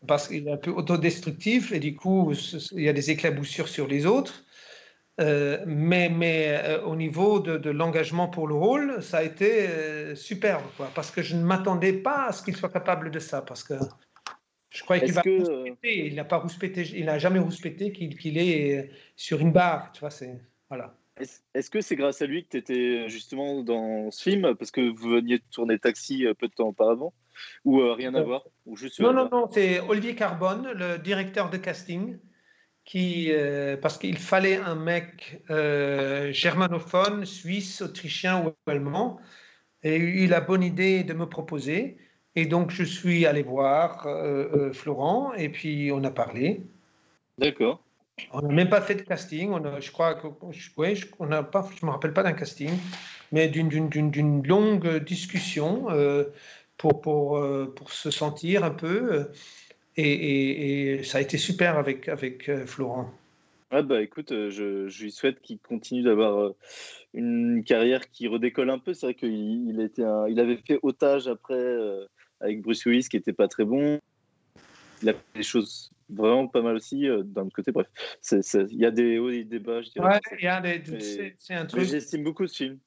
parce 0.07 0.27
qu'il 0.27 0.47
est 0.47 0.51
un 0.51 0.57
peu 0.57 0.71
autodestructif 0.71 1.71
et 1.71 1.79
du 1.79 1.95
coup, 1.95 2.33
il 2.73 2.83
y 2.83 2.89
a 2.89 2.93
des 2.93 3.09
éclaboussures 3.11 3.67
sur 3.67 3.87
les 3.87 4.05
autres. 4.05 4.43
Euh, 5.19 5.63
mais 5.67 6.09
mais 6.09 6.77
au 6.85 6.95
niveau 6.95 7.39
de, 7.39 7.57
de 7.57 7.69
l'engagement 7.69 8.27
pour 8.27 8.47
le 8.47 8.55
rôle, 8.55 9.03
ça 9.03 9.17
a 9.17 9.23
été 9.23 10.15
superbe, 10.15 10.63
quoi, 10.77 10.89
parce 10.95 11.11
que 11.11 11.21
je 11.21 11.35
ne 11.35 11.43
m'attendais 11.43 11.93
pas 11.93 12.27
à 12.27 12.31
ce 12.31 12.41
qu'il 12.43 12.55
soit 12.55 12.69
capable 12.69 13.11
de 13.11 13.19
ça, 13.19 13.41
parce 13.41 13.63
que 13.63 13.73
je 14.69 14.83
croyais 14.83 15.03
qu'il 15.03 15.13
va 15.13 15.21
que, 15.21 15.39
rouspéter, 15.39 16.07
il 16.07 16.15
n'a 16.15 16.23
pas 16.23 16.37
rouspété, 16.37 16.87
il 16.95 17.05
n'a 17.05 17.19
jamais 17.19 17.39
rouspété 17.39 17.91
qu'il 17.91 18.37
est 18.37 18.89
sur 19.15 19.39
une 19.41 19.51
barre, 19.51 19.91
tu 19.91 19.99
vois, 19.99 20.11
c'est 20.11 20.39
voilà. 20.69 20.95
Est-ce 21.53 21.69
que 21.69 21.81
c'est 21.81 21.95
grâce 21.95 22.21
à 22.21 22.25
lui 22.25 22.43
que 22.43 22.49
tu 22.49 22.57
étais 22.57 23.09
justement 23.09 23.63
dans 23.63 24.11
ce 24.11 24.23
film? 24.23 24.55
Parce 24.55 24.71
que 24.71 24.81
vous 24.81 25.09
veniez 25.09 25.37
de 25.37 25.43
tourner 25.51 25.79
Taxi 25.79 26.25
euh, 26.25 26.33
peu 26.33 26.47
de 26.47 26.53
temps 26.53 26.69
auparavant 26.69 27.13
Ou 27.65 27.81
euh, 27.81 27.93
rien 27.93 28.13
à 28.15 28.19
Euh, 28.19 28.23
voir? 28.23 28.43
Ou 28.65 28.75
juste 28.75 28.95
sur 28.95 29.05
Non, 29.05 29.13
non, 29.13 29.29
non, 29.31 29.47
c'est 29.51 29.79
Olivier 29.79 30.15
Carbone, 30.15 30.71
le 30.73 30.97
directeur 30.97 31.49
de 31.49 31.57
casting, 31.57 32.17
qui, 32.85 33.31
euh, 33.31 33.77
parce 33.77 33.97
qu'il 33.97 34.17
fallait 34.17 34.57
un 34.57 34.75
mec 34.75 35.43
euh, 35.49 36.31
germanophone, 36.31 37.25
suisse, 37.25 37.81
autrichien 37.81 38.45
ou 38.45 38.53
allemand, 38.69 39.19
et 39.83 39.95
il 39.95 40.01
a 40.01 40.05
eu 40.05 40.27
la 40.27 40.41
bonne 40.41 40.63
idée 40.63 41.03
de 41.03 41.13
me 41.13 41.25
proposer. 41.25 41.97
Et 42.35 42.45
donc, 42.45 42.71
je 42.71 42.83
suis 42.83 43.25
allé 43.25 43.43
voir 43.43 44.07
euh, 44.07 44.47
euh, 44.53 44.73
Florent, 44.73 45.33
et 45.33 45.49
puis 45.49 45.91
on 45.91 46.03
a 46.03 46.11
parlé. 46.11 46.61
D'accord. 47.37 47.83
On 48.33 48.41
n'a 48.41 48.53
même 48.53 48.69
pas 48.69 48.81
fait 48.81 48.95
de 48.95 49.01
casting. 49.01 49.49
On 49.51 49.63
a, 49.65 49.79
je 49.79 49.91
crois 49.91 50.15
que, 50.15 50.27
ouais, 50.77 50.95
je, 50.95 51.07
on 51.19 51.27
pas, 51.43 51.69
je 51.79 51.85
me 51.85 51.91
rappelle 51.91 52.13
pas 52.13 52.23
d'un 52.23 52.33
casting, 52.33 52.71
mais 53.31 53.47
d'une, 53.47 54.43
longue 54.43 55.03
discussion 55.03 55.89
euh, 55.89 56.25
pour, 56.77 57.01
pour, 57.01 57.37
euh, 57.37 57.73
pour 57.75 57.91
se 57.91 58.11
sentir 58.11 58.63
un 58.63 58.71
peu. 58.71 59.13
euh, 59.13 59.23
Et, 59.97 61.01
ça 61.03 61.17
a 61.17 61.21
été 61.21 61.37
super 61.37 61.77
avec, 61.77 62.07
avec 62.09 62.49
Florent. 62.65 63.09
Ah 63.73 63.81
bah 63.81 64.01
écoute, 64.01 64.31
je, 64.31 64.89
je 64.89 65.03
lui 65.03 65.11
souhaite 65.11 65.41
qu'il 65.41 65.57
continue 65.59 66.03
d'avoir 66.03 66.51
une 67.13 67.63
carrière 67.63 68.09
qui 68.11 68.27
redécolle 68.27 68.69
un 68.69 68.79
peu. 68.79 68.93
C'est 68.93 69.05
vrai 69.05 69.13
qu'il 69.13 69.29
il 69.29 69.89
il 70.29 70.39
avait 70.39 70.57
fait 70.57 70.77
otage 70.83 71.27
après 71.27 71.77
avec 72.41 72.61
Bruce 72.61 72.85
Willis 72.85 73.07
qui 73.09 73.15
était 73.15 73.31
pas 73.31 73.47
très 73.47 73.63
bon. 73.63 73.99
Il 75.01 75.09
a 75.09 75.13
fait 75.13 75.19
des 75.35 75.43
choses 75.43 75.89
vraiment 76.11 76.47
pas 76.47 76.61
mal 76.61 76.75
aussi 76.75 77.07
euh, 77.07 77.23
d'un 77.23 77.43
autre 77.43 77.55
côté. 77.55 77.71
Bref, 77.71 77.87
il 78.31 78.77
y 78.77 78.85
a 78.85 78.91
des 78.91 79.17
hauts 79.19 79.29
et 79.29 79.43
des 79.43 79.59
bas, 79.59 79.81
je 79.81 79.89
dirais. 79.89 80.07
Ouais, 80.07 80.19
il 80.39 80.45
y 80.45 80.47
a 80.47 80.61
des- 80.61 81.35
c'est, 81.37 81.53
un 81.53 81.65
truc. 81.65 81.83
j'estime 81.83 82.23
beaucoup 82.23 82.47
ce 82.47 82.55
film. 82.55 82.79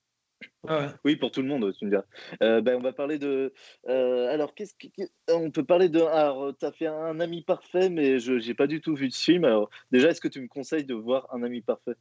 ouais. 0.64 0.86
Oui, 1.05 1.16
pour 1.16 1.30
tout 1.30 1.42
le 1.42 1.48
monde, 1.48 1.72
tu 1.78 1.84
me 1.84 1.90
diras. 1.90 2.05
Euh, 2.42 2.60
ben, 2.60 2.76
on 2.76 2.80
va 2.82 2.92
parler 2.92 3.18
de. 3.18 3.52
euh, 3.88 4.32
alors, 4.32 4.55
qu'est-ce 4.55 4.74
que. 4.74 4.88
On 5.30 5.51
peut 5.51 5.64
parler 5.64 5.88
de. 5.88 6.01
Alors, 6.01 6.56
tu 6.56 6.64
as 6.64 6.72
fait 6.72 6.86
un 6.86 7.20
ami 7.20 7.42
parfait, 7.42 7.90
mais 7.90 8.18
je 8.18 8.34
n'ai 8.34 8.55
pas 8.55 8.66
du 8.66 8.80
tout 8.80 8.94
vu 8.94 9.10
ce 9.10 9.22
film. 9.22 9.44
Alors, 9.44 9.70
déjà, 9.90 10.10
est-ce 10.10 10.20
que 10.20 10.28
tu 10.28 10.40
me 10.40 10.48
conseilles 10.48 10.84
de 10.84 10.94
voir 10.94 11.28
un 11.32 11.42
ami 11.42 11.62
parfait? 11.62 11.94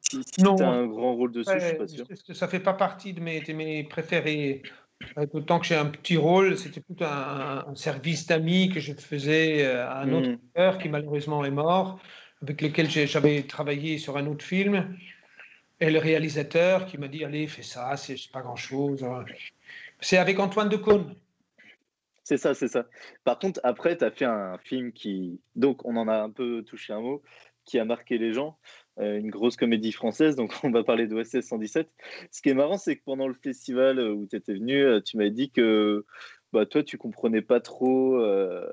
Si, 0.00 0.22
si 0.22 0.42
Non. 0.42 0.56
tu 0.56 0.62
as 0.62 0.68
un 0.68 0.86
grand 0.86 1.14
rôle 1.14 1.32
dessus, 1.32 1.52
je 1.54 1.66
suis 1.66 1.76
pas 1.76 1.86
sûr. 1.86 2.06
Ouais, 2.08 2.34
ça 2.34 2.48
fait 2.48 2.60
pas 2.60 2.72
partie 2.72 3.12
de 3.12 3.20
mes, 3.20 3.40
de 3.40 3.52
mes 3.52 3.84
préférés. 3.84 4.62
Euh, 5.18 5.26
D'autant 5.32 5.58
que 5.60 5.66
j'ai 5.66 5.76
un 5.76 5.86
petit 5.86 6.16
rôle, 6.16 6.56
c'était 6.58 6.80
plutôt 6.80 7.04
un, 7.04 7.64
un 7.68 7.74
service 7.74 8.26
d'amis 8.26 8.70
que 8.70 8.80
je 8.80 8.92
faisais 8.92 9.64
euh, 9.64 9.88
à 9.88 10.00
un 10.00 10.12
autre 10.12 10.28
Mm. 10.30 10.32
acteur 10.34 10.78
qui 10.78 10.88
malheureusement 10.88 11.44
est 11.44 11.50
mort, 11.50 11.98
avec 12.42 12.60
lequel 12.62 12.88
j'avais 12.90 13.42
travaillé 13.42 13.98
sur 13.98 14.16
un 14.16 14.26
autre 14.26 14.44
film. 14.44 14.96
Et 15.80 15.90
le 15.90 15.98
réalisateur 15.98 16.84
qui 16.86 16.98
m'a 16.98 17.08
dit 17.08 17.24
Allez, 17.24 17.46
fais 17.46 17.62
ça, 17.62 17.96
c'est 17.96 18.16
c'est 18.18 18.30
pas 18.30 18.42
grand-chose. 18.42 19.04
C'est 20.00 20.18
avec 20.18 20.38
Antoine 20.38 20.68
Decaune. 20.68 21.14
C'est 22.22 22.36
ça, 22.36 22.54
c'est 22.54 22.68
ça. 22.68 22.84
Par 23.24 23.38
contre, 23.38 23.60
après, 23.64 23.96
tu 23.96 24.04
as 24.04 24.10
fait 24.10 24.26
un 24.26 24.58
film 24.58 24.92
qui. 24.92 25.40
Donc, 25.56 25.84
on 25.86 25.96
en 25.96 26.06
a 26.06 26.16
un 26.18 26.30
peu 26.30 26.62
touché 26.62 26.92
un 26.92 27.00
mot, 27.00 27.22
qui 27.64 27.78
a 27.78 27.84
marqué 27.84 28.18
les 28.18 28.32
gens. 28.34 28.58
Euh, 28.98 29.18
une 29.18 29.30
grosse 29.30 29.56
comédie 29.56 29.92
française. 29.92 30.36
Donc, 30.36 30.52
on 30.64 30.70
va 30.70 30.84
parler 30.84 31.06
d'OSS 31.06 31.40
117. 31.40 31.88
Ce 32.30 32.42
qui 32.42 32.48
est 32.48 32.54
marrant, 32.54 32.76
c'est 32.78 32.96
que 32.96 33.04
pendant 33.04 33.28
le 33.28 33.34
festival 33.34 33.98
euh, 33.98 34.12
où 34.12 34.26
tu 34.26 34.36
étais 34.36 34.54
venu, 34.54 34.82
euh, 34.82 35.00
tu 35.00 35.16
m'as 35.16 35.28
dit 35.30 35.50
que 35.50 36.04
bah, 36.52 36.66
toi, 36.66 36.82
tu 36.82 36.98
comprenais 36.98 37.42
pas 37.42 37.60
trop 37.60 38.16
euh, 38.16 38.66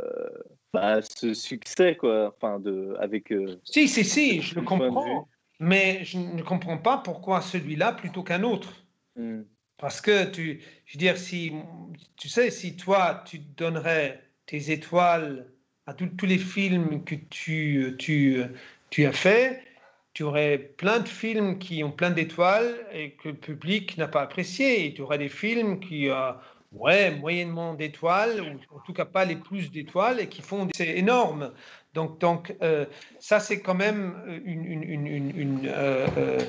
bah, 0.74 1.00
ce 1.02 1.34
succès, 1.34 1.96
quoi. 1.96 2.34
Enfin, 2.36 2.60
de, 2.60 2.96
avec. 3.00 3.32
euh, 3.32 3.60
Si, 3.64 3.88
si, 3.88 4.04
si, 4.04 4.42
je 4.42 4.56
le 4.56 4.62
de 4.62 4.66
comprends. 4.66 5.28
Mais 5.60 6.04
je 6.04 6.20
ne 6.20 6.42
comprends 6.44 6.78
pas 6.78 6.98
pourquoi 6.98 7.42
celui-là 7.42 7.94
plutôt 7.94 8.24
qu'un 8.24 8.44
autre. 8.44 8.86
hmm, 9.16 9.42
Parce 9.78 10.02
que 10.02 10.30
tu, 10.30 10.62
je 10.86 10.94
veux 10.94 11.00
dire, 11.00 11.18
si, 11.18 11.52
tu 12.16 12.30
sais, 12.30 12.52
si 12.52 12.76
toi, 12.76 13.24
tu 13.26 13.40
donnerais 13.40 14.22
tes 14.46 14.72
étoiles 14.72 15.52
à 15.88 15.94
tous 15.94 16.08
tous 16.18 16.26
les 16.26 16.38
films 16.38 17.04
que 17.06 17.16
tu, 17.16 17.96
tu, 17.98 18.42
tu 18.90 19.06
as 19.06 19.12
fait, 19.12 19.64
tu 20.18 20.24
aurais 20.24 20.58
plein 20.58 21.00
de 21.00 21.08
films 21.08 21.60
qui 21.60 21.84
ont 21.84 21.92
plein 21.92 22.10
d'étoiles 22.10 22.74
et 22.92 23.12
que 23.12 23.30
le 23.30 23.36
public 23.36 24.00
n'a 24.00 24.08
pas 24.08 24.24
apprécié. 24.24 24.88
Et 24.88 24.94
tu 24.96 25.04
aurais 25.04 25.20
des 25.20 25.30
films 25.30 25.80
qui, 25.80 26.10
euh, 26.10 26.32
ouais, 26.72 27.12
moyennement 27.12 27.76
d'étoiles, 27.76 28.42
ou 28.42 28.76
en 28.76 28.80
tout 28.80 28.94
cas 28.94 29.06
pas 29.06 29.26
les 29.26 29.36
plus 29.36 29.70
d'étoiles, 29.70 30.20
et 30.20 30.26
qui 30.26 30.42
font. 30.42 30.68
C'est 30.76 30.98
énorme. 30.98 31.54
Donc, 31.94 32.20
donc 32.20 32.56
euh, 32.64 32.88
ça, 33.20 33.40
c'est 33.40 33.62
quand 33.62 33.76
même 33.76 34.16
une, 34.44 35.62
euh, 35.68 36.40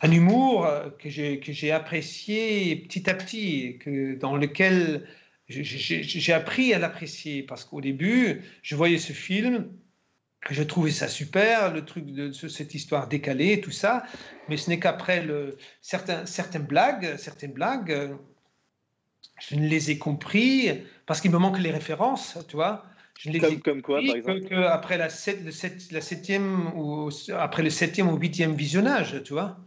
un 0.00 0.10
humour 0.10 0.66
que 0.98 1.10
j'ai 1.10 1.70
apprécié 1.70 2.76
petit 2.76 3.10
à 3.10 3.14
petit, 3.14 3.76
que, 3.76 4.14
dans 4.14 4.36
lequel 4.36 5.06
j'ai 5.48 6.32
appris 6.32 6.72
à 6.72 6.78
l'apprécier. 6.78 7.42
Parce 7.42 7.66
qu'au 7.66 7.82
début, 7.82 8.40
je 8.62 8.74
voyais 8.74 8.96
ce 8.96 9.12
film, 9.12 9.68
je 10.50 10.62
trouvais 10.62 10.90
ça 10.90 11.08
super, 11.08 11.72
le 11.72 11.84
truc 11.84 12.06
de 12.06 12.32
cette 12.32 12.74
histoire 12.74 13.08
décalée, 13.08 13.60
tout 13.60 13.70
ça, 13.70 14.04
mais 14.48 14.56
ce 14.56 14.70
n'est 14.70 14.78
qu'après 14.78 15.26
certains, 15.82 16.26
certaines 16.26 16.64
blagues, 16.64 17.16
certaines 17.16 17.52
blagues, 17.52 18.16
je 19.40 19.54
ne 19.56 19.66
les 19.66 19.90
ai 19.90 19.98
compris 19.98 20.70
parce 21.06 21.20
qu'il 21.20 21.30
me 21.30 21.38
manque 21.38 21.58
les 21.58 21.70
références, 21.70 22.38
tu 22.48 22.56
vois. 22.56 22.84
Je 23.18 23.30
les 23.30 23.40
comme, 23.40 23.60
comme 23.60 23.82
quoi, 23.82 24.00
par 24.00 24.14
exemple? 24.14 24.48
que, 24.48 24.54
Après 24.54 24.96
la, 24.96 25.08
la 25.08 26.00
septième 26.00 26.72
ou 26.76 27.10
après 27.36 27.62
le 27.64 27.70
septième 27.70 28.08
ou 28.08 28.16
huitième 28.16 28.54
visionnage, 28.54 29.22
tu 29.24 29.32
vois. 29.32 29.58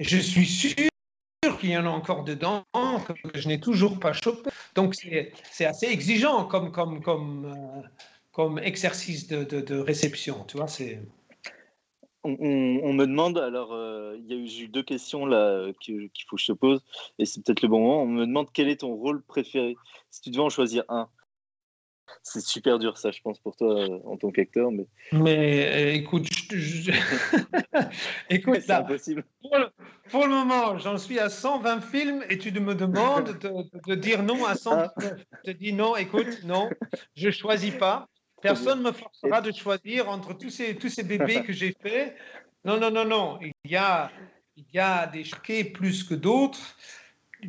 Je 0.00 0.16
suis 0.16 0.46
sûr 0.46 1.58
qu'il 1.58 1.70
y 1.70 1.76
en 1.76 1.86
a 1.86 1.90
encore 1.90 2.24
dedans 2.24 2.64
que 2.74 3.38
je 3.38 3.46
n'ai 3.48 3.60
toujours 3.60 4.00
pas 4.00 4.12
chopé. 4.12 4.50
Donc 4.74 4.94
c'est 4.94 5.64
assez 5.64 5.86
exigeant 5.86 6.44
comme, 6.44 6.72
comme, 6.72 7.02
comme, 7.02 7.44
euh, 7.44 7.88
comme 8.32 8.58
exercice 8.58 9.26
de, 9.26 9.44
de, 9.44 9.78
réception, 9.78 10.44
tu 10.44 10.56
vois. 10.56 10.68
C'est 10.68 11.00
on, 12.22 12.36
on, 12.38 12.92
me 12.92 13.06
demande, 13.06 13.38
alors 13.38 13.72
euh, 13.72 14.16
il 14.18 14.26
y 14.26 14.34
a 14.34 14.64
eu 14.64 14.68
deux 14.68 14.82
questions 14.82 15.24
là 15.24 15.72
qu'il 15.80 16.10
faut 16.28 16.36
que 16.36 16.42
je 16.42 16.52
te 16.52 16.52
pose, 16.52 16.84
et 17.18 17.24
c'est 17.24 17.42
peut-être 17.42 17.62
le 17.62 17.68
bon 17.68 17.80
moment. 17.80 18.02
On 18.02 18.06
me 18.06 18.26
demande 18.26 18.48
quel 18.52 18.68
est 18.68 18.80
ton 18.80 18.94
rôle 18.94 19.22
préféré, 19.22 19.76
si 20.10 20.20
tu 20.20 20.30
devais 20.30 20.42
en 20.42 20.50
choisir 20.50 20.84
un. 20.88 21.08
C'est 22.22 22.40
super 22.40 22.78
dur 22.78 22.98
ça, 22.98 23.10
je 23.10 23.20
pense, 23.22 23.38
pour 23.38 23.56
toi 23.56 23.80
euh, 23.80 23.98
en 24.04 24.16
tant 24.16 24.30
qu'acteur. 24.30 24.70
Mais, 24.70 24.86
mais 25.12 25.68
euh, 25.72 25.94
écoute, 25.94 26.28
écoute 28.30 28.60
c'est 28.60 28.70
impossible. 28.72 29.24
Pour 29.40 29.56
le, 29.56 29.68
pour 30.10 30.26
le 30.26 30.30
moment, 30.30 30.78
j'en 30.78 30.98
suis 30.98 31.18
à 31.18 31.28
120 31.28 31.80
films 31.80 32.24
et 32.28 32.38
tu 32.38 32.50
me 32.52 32.74
demandes 32.74 33.38
de, 33.86 33.94
dire 33.94 34.22
non 34.22 34.44
à 34.44 34.54
100. 34.54 34.88
Je 35.00 35.52
te 35.52 35.56
dis 35.56 35.72
non, 35.72 35.96
écoute, 35.96 36.42
non, 36.44 36.68
je 37.14 37.30
choisis 37.30 37.74
pas. 37.74 38.08
Personne 38.42 38.78
ne 38.80 38.84
me 38.84 38.92
forcera 38.92 39.40
de 39.40 39.52
choisir 39.52 40.08
entre 40.08 40.36
tous 40.36 40.50
ces, 40.50 40.76
tous 40.76 40.88
ces 40.88 41.02
bébés 41.02 41.42
que 41.42 41.52
j'ai 41.52 41.74
faits. 41.82 42.16
Non, 42.64 42.78
non, 42.78 42.90
non, 42.90 43.04
non. 43.04 43.38
Il 43.42 43.70
y 43.70 43.76
a, 43.76 44.10
il 44.56 44.64
y 44.72 44.78
a 44.78 45.06
des 45.06 45.24
choqués 45.24 45.64
plus 45.64 46.04
que 46.04 46.14
d'autres. 46.14 46.76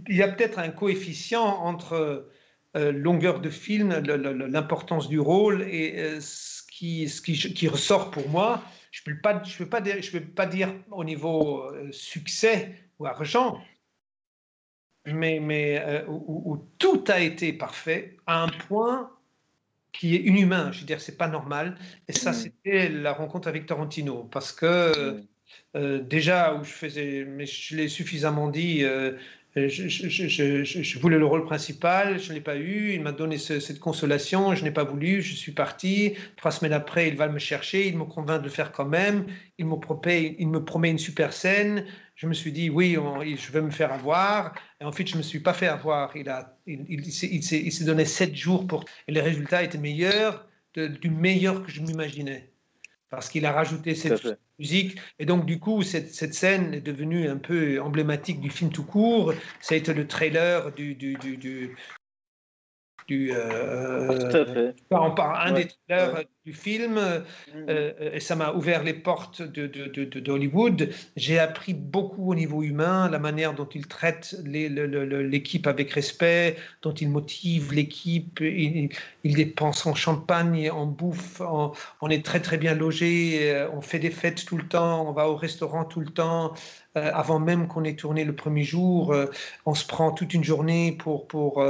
Il 0.08 0.16
y 0.16 0.24
a 0.24 0.28
peut-être 0.28 0.60
un 0.60 0.70
coefficient 0.70 1.44
entre 1.44 2.30
euh, 2.78 2.92
longueur 2.94 3.42
de 3.42 3.50
film, 3.50 3.92
l'importance 4.00 5.10
du 5.10 5.20
rôle 5.20 5.64
et 5.64 6.00
euh, 6.00 6.22
ce, 6.22 6.64
qui, 6.64 7.10
ce 7.10 7.22
qui, 7.22 7.34
qui, 7.34 7.68
ressort 7.68 8.12
pour 8.12 8.30
moi. 8.30 8.64
Je 8.92 9.02
ne 9.08 9.14
peux, 9.14 9.22
pas, 9.22 9.44
je 9.44 9.58
peux, 9.58 9.66
pas, 9.70 9.84
je 9.84 10.12
peux 10.12 10.22
pas 10.22 10.46
dire 10.46 10.74
au 10.90 11.04
niveau 11.04 11.64
euh, 11.64 11.92
succès 11.92 12.76
ou 12.98 13.06
argent, 13.06 13.62
mais, 15.06 15.40
mais 15.42 16.06
où, 16.08 16.54
où, 16.54 16.58
tout 16.78 17.04
a 17.08 17.20
été 17.20 17.52
parfait 17.52 18.16
à 18.26 18.44
un 18.44 18.48
point 18.48 19.12
qui 19.92 20.16
est 20.16 20.20
inhumain. 20.20 20.72
Je 20.72 20.82
veux 20.82 20.86
dire, 20.86 21.02
c'est 21.02 21.18
pas 21.18 21.28
normal. 21.28 21.78
Et 22.08 22.14
ça, 22.14 22.32
mm. 22.32 22.34
c'était 22.34 22.90
la 22.90 23.14
rencontre 23.14 23.48
avec 23.48 23.66
Tarantino, 23.66 24.24
parce 24.32 24.52
que 24.52 25.20
mm. 25.20 25.28
euh, 25.78 26.02
déjà 26.02 26.56
où 26.56 26.64
je 26.64 26.72
faisais, 26.72 27.26
mais 27.28 27.46
je 27.46 27.76
l'ai 27.76 27.88
suffisamment 27.88 28.50
dit. 28.50 28.84
Euh, 28.84 29.14
je, 29.54 29.90
je, 29.90 30.64
je, 30.64 31.00
voulais 31.00 31.18
le 31.18 31.26
rôle 31.26 31.44
principal, 31.44 32.18
je 32.20 32.30
ne 32.30 32.36
l'ai 32.36 32.42
pas 32.42 32.56
eu. 32.56 32.94
Il 32.94 33.02
m'a 33.02 33.12
donné 33.12 33.38
cette 33.38 33.80
consolation, 33.80 34.56
je 34.56 34.64
n'ai 34.64 34.72
pas 34.72 34.86
voulu. 34.86 35.22
Je 35.22 35.36
suis 35.36 35.52
parti. 35.52 36.14
Trois 36.38 36.52
semaines 36.52 36.72
après, 36.72 37.10
il 37.10 37.18
va 37.18 37.28
me 37.28 37.38
chercher. 37.38 37.88
Il 37.90 37.98
me 37.98 38.06
convainc 38.06 38.40
de 38.40 38.46
le 38.46 38.50
faire 38.50 38.72
quand 38.72 38.86
même. 38.86 39.26
Il 39.58 39.66
me 39.66 39.76
promet, 39.76 40.38
il 40.40 40.48
me 40.48 40.64
promet 40.64 40.90
une 40.90 41.00
super 41.00 41.34
scène 41.34 41.86
je 42.22 42.27
me 42.27 42.34
suis 42.35 42.52
dit, 42.52 42.69
oui, 42.69 42.95
je 43.35 43.52
vais 43.52 43.64
me 43.64 43.72
faire 43.72 43.91
avoir. 43.91 44.53
Et 44.80 44.84
ensuite, 44.84 45.07
je 45.07 45.14
ne 45.14 45.18
me 45.18 45.23
suis 45.23 45.39
pas 45.39 45.56
fait 45.56 45.65
avoir. 45.65 46.15
Il, 46.15 46.30
a, 46.30 46.56
il, 46.68 46.85
il, 46.88 47.41
s'est 47.73 47.84
donné 47.84 48.06
sept 48.06 48.35
jours 48.35 48.68
pour. 48.68 48.85
Et 49.07 49.11
les 49.11 49.22
résultats 49.22 49.64
étaient 49.64 49.80
meilleurs, 49.80 50.48
du 50.76 51.10
meilleur 51.10 51.64
que 51.64 51.72
je 51.72 51.81
m'imaginais. 51.81 52.52
Parce 53.10 53.27
qu'il 53.27 53.43
a 53.48 53.52
rajouté 53.52 53.95
cette 53.95 54.22
musique. 54.60 54.99
Et 55.18 55.26
donc, 55.26 55.48
du 55.48 55.60
coup, 55.60 55.81
cette, 55.81 56.14
cette, 56.14 56.35
scène 56.35 56.76
est 56.76 56.81
devenue 56.81 57.27
un 57.27 57.38
peu 57.38 57.81
emblématique 57.81 58.39
du 58.39 58.52
film 58.52 58.72
tout 58.72 58.85
court. 58.85 59.34
Ça 59.60 59.73
a 59.73 59.80
été 59.80 59.91
le 59.91 60.06
trailer 60.06 60.72
du, 60.73 60.93
du, 60.93 61.15
du, 61.15 61.38
du, 61.38 61.76
euh, 63.11 64.72
on 64.91 65.11
parle 65.11 65.48
un 65.48 65.53
des 65.53 65.68
trailers 65.68 66.23
du 66.45 66.53
film 66.53 66.98
euh, 66.98 67.19
mm. 67.19 67.65
euh, 67.69 68.11
et 68.14 68.19
ça 68.19 68.36
m'a 68.36 68.53
ouvert 68.53 68.84
les 68.84 68.94
portes 68.94 69.41
de, 69.41 69.68
de. 69.68 70.90
J'ai 71.15 71.40
appris 71.40 71.73
beaucoup 71.73 72.32
au 72.32 72.36
niveau 72.36 72.64
humain, 72.64 73.10
la 73.10 73.19
manière 73.19 73.53
dont 73.53 73.68
il 73.68 73.88
traite 73.88 74.36
l'équipe 74.45 75.68
avec 75.68 75.91
respect, 75.91 76.56
dont 76.82 76.94
il 76.94 77.10
motive 77.10 77.73
l'équipe, 77.73 78.40
il, 78.41 78.90
il, 79.23 79.36
dépense 79.36 79.86
en 79.86 79.95
champagne, 79.95 80.69
en 80.72 80.86
bouffe, 80.86 81.41
on 81.41 82.10
est 82.10 82.26
très 82.26 82.40
très 82.40 82.57
bien 82.57 82.73
logé, 82.73 83.65
on 83.73 83.82
fait 83.82 83.99
des 83.99 84.11
fêtes 84.11 84.45
tout 84.45 84.57
le 84.57 84.68
temps, 84.68 85.07
on 85.07 85.11
va 85.11 85.30
au 85.30 85.36
restaurant 85.36 85.86
tout 85.86 85.99
le 85.99 86.10
temps. 86.10 86.53
avant 86.95 87.40
même 87.40 87.68
qu'on 87.68 87.84
ait 87.84 87.95
tourné 87.95 88.26
le 88.26 88.36
premier 88.36 88.64
jour, 88.64 89.15
on 89.65 89.73
se 89.73 89.86
prend 89.86 90.11
toute 90.11 90.34
une 90.34 90.44
journée 90.44 90.91
pour, 90.94 91.28
pour 91.28 91.64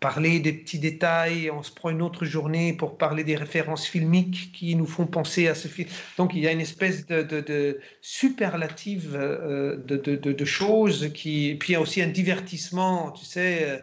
parler 0.00 0.40
des 0.40 0.52
petits 0.52 0.78
détails, 0.78 1.50
on 1.50 1.62
se 1.62 1.70
prend 1.70 1.90
une 1.90 2.02
autre 2.02 2.24
journée 2.24 2.74
pour 2.74 2.98
parler 2.98 3.24
des 3.24 3.36
références 3.36 3.86
filmiques 3.86 4.52
qui 4.52 4.76
nous 4.76 4.86
font 4.86 5.06
penser 5.06 5.48
à 5.48 5.54
ce 5.54 5.68
film. 5.68 5.88
Donc 6.18 6.32
il 6.34 6.40
y 6.40 6.48
a 6.48 6.52
une 6.52 6.60
espèce 6.60 7.06
de, 7.06 7.22
de, 7.22 7.80
superlative 8.02 9.16
euh, 9.16 9.76
de, 9.76 9.96
de, 9.96 10.44
choses 10.44 11.10
qui... 11.14 11.56
puis 11.58 11.70
il 11.70 11.72
y 11.72 11.76
a 11.76 11.80
aussi 11.80 12.02
un 12.02 12.08
divertissement, 12.08 13.10
tu 13.12 13.24
sais, 13.24 13.64
euh, 13.64 13.78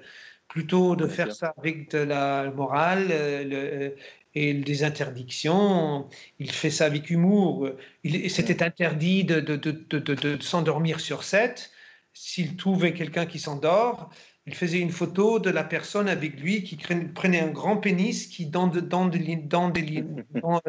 plutôt 0.47 0.95
de 0.95 1.07
faire 1.07 1.33
ça 1.33 1.53
avec 1.57 1.91
de 1.91 1.99
la 1.99 2.51
morale 2.51 3.07
euh, 3.09 3.89
et 4.35 4.53
des 4.53 4.83
interdictions. 4.83 6.07
Il 6.39 6.51
fait 6.51 6.69
ça 6.69 6.85
avec 6.85 7.09
humour. 7.09 7.69
C'était 8.03 8.61
interdit 8.61 9.23
de, 9.23 9.39
de 9.39 10.41
s'endormir 10.41 10.99
sur 10.99 11.23
set. 11.23 11.71
S'il 12.13 12.55
trouvait 12.55 12.93
quelqu'un 12.93 13.25
qui 13.25 13.39
s'endort, 13.39 14.11
il 14.45 14.55
faisait 14.55 14.79
une 14.79 14.91
photo 14.91 15.39
de 15.39 15.49
la 15.49 15.63
personne 15.63 16.09
avec 16.09 16.39
lui 16.39 16.63
qui 16.63 16.75
prenait 16.75 17.39
un 17.39 17.49
grand 17.49 17.77
pénis 17.77 18.27
qui 18.27 18.45
dans 18.45 18.67
de, 18.67 18.81
dans 18.81 19.05
de, 19.05 19.17
dans 19.47 19.71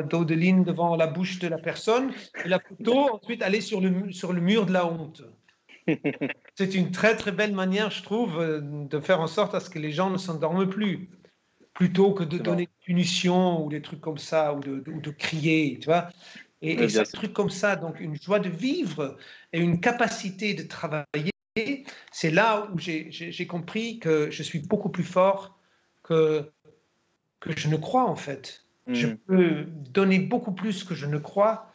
dans 0.09 0.23
de 0.23 0.35
ligne 0.35 0.65
devant 0.65 0.95
la 0.95 1.09
bouche 1.09 1.41
de 1.41 1.49
la 1.49 1.59
personne. 1.59 2.13
Et 2.45 2.49
la 2.49 2.61
photo 2.61 3.11
ensuite 3.15 3.43
allait 3.43 3.61
sur 3.61 3.81
le, 3.81 4.13
sur 4.13 4.33
le 4.33 4.41
mur 4.41 4.67
de 4.67 4.73
la 4.73 4.87
honte. 4.87 5.23
C'est 6.55 6.75
une 6.75 6.93
très 6.93 7.17
très 7.17 7.33
belle 7.33 7.53
manière, 7.53 7.91
je 7.91 8.03
trouve, 8.03 8.41
de 8.41 9.01
faire 9.01 9.21
en 9.21 9.27
sorte 9.27 9.55
à 9.57 9.61
ce 9.61 9.69
que 9.69 9.81
les 9.81 9.91
gens 9.91 10.09
ne 10.09 10.19
s'endorment 10.19 10.69
plus, 10.69 11.11
plutôt 11.75 12.15
que 12.15 12.23
de 12.23 12.39
donner 12.39 12.67
des 12.67 12.85
punitions 12.87 13.65
ou 13.65 13.69
des 13.69 13.83
trucs 13.83 14.01
comme 14.01 14.19
ça 14.19 14.55
ou 14.55 14.61
de, 14.61 14.85
de, 14.87 15.11
crier, 15.11 15.79
tu 15.81 15.87
vois. 15.87 16.09
Et, 16.63 16.75
et 16.75 16.89
c'est 16.89 17.01
un 17.01 17.03
truc 17.03 17.33
comme 17.33 17.51
ça, 17.51 17.75
donc 17.75 18.01
une 18.01 18.15
joie 18.15 18.39
de 18.39 18.49
vivre 18.49 19.19
et 19.53 19.59
une 19.59 19.81
capacité 19.81 20.55
de 20.55 20.63
travailler 20.63 21.34
c'est 22.11 22.31
là 22.31 22.69
où 22.73 22.79
j'ai 22.79 23.47
compris 23.47 23.99
que 23.99 24.31
je 24.31 24.43
suis 24.43 24.59
beaucoup 24.59 24.89
plus 24.89 25.05
fort 25.05 25.59
que, 26.03 26.51
que 27.41 27.57
je 27.57 27.69
ne 27.69 27.77
crois 27.77 28.05
en 28.05 28.17
fait. 28.17 28.65
Je 28.89 29.07
hmm. 29.07 29.17
peux 29.27 29.65
donner 29.91 30.19
beaucoup 30.19 30.53
plus 30.53 30.85
que 30.85 30.95
je 30.95 31.07
ne 31.07 31.19
crois. 31.19 31.71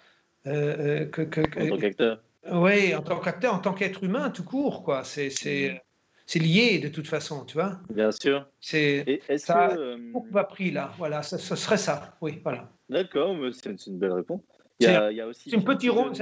Euh, 0.48 1.02
euh, 1.02 1.06
que, 1.06 1.42
en 1.42 1.70
tant 1.70 1.78
qu'acteur. 1.78 2.22
Oui, 2.52 2.96
en 2.96 3.02
tant 3.02 3.20
qu'acteur, 3.20 3.54
en 3.54 3.60
tant 3.60 3.74
qu'être 3.74 4.04
humain, 4.04 4.30
tout 4.30 4.44
court, 4.44 4.84
quoi. 4.84 5.04
C'est 5.04 5.30
c'est 5.30 6.40
lié 6.40 6.78
de 6.78 6.90
toute 6.90 7.08
façon, 7.08 7.44
tu 7.44 7.56
vois. 7.56 7.80
Bien 7.90 8.12
sûr. 8.12 8.48
C'est 8.60 9.22
ça. 9.38 9.70
Que, 9.70 9.80
euh... 9.80 10.44
pris 10.44 10.72
là, 10.72 10.94
voilà, 10.98 11.24
ce 11.24 11.38
serait 11.38 11.78
ça. 11.78 12.16
Oui, 12.22 12.40
voilà. 12.44 12.70
D'accord, 12.90 13.36
c'est 13.54 13.88
une 13.88 13.98
belle 13.98 14.14
réponse. 14.14 14.42
Il 14.80 14.86
y 14.86 14.88
a, 14.88 15.12
il 15.12 15.18
y 15.18 15.22
a 15.22 15.28
aussi. 15.28 15.50
C'est 15.50 15.58
un 15.58 15.62
petit 15.62 15.90
rôle, 15.90 16.14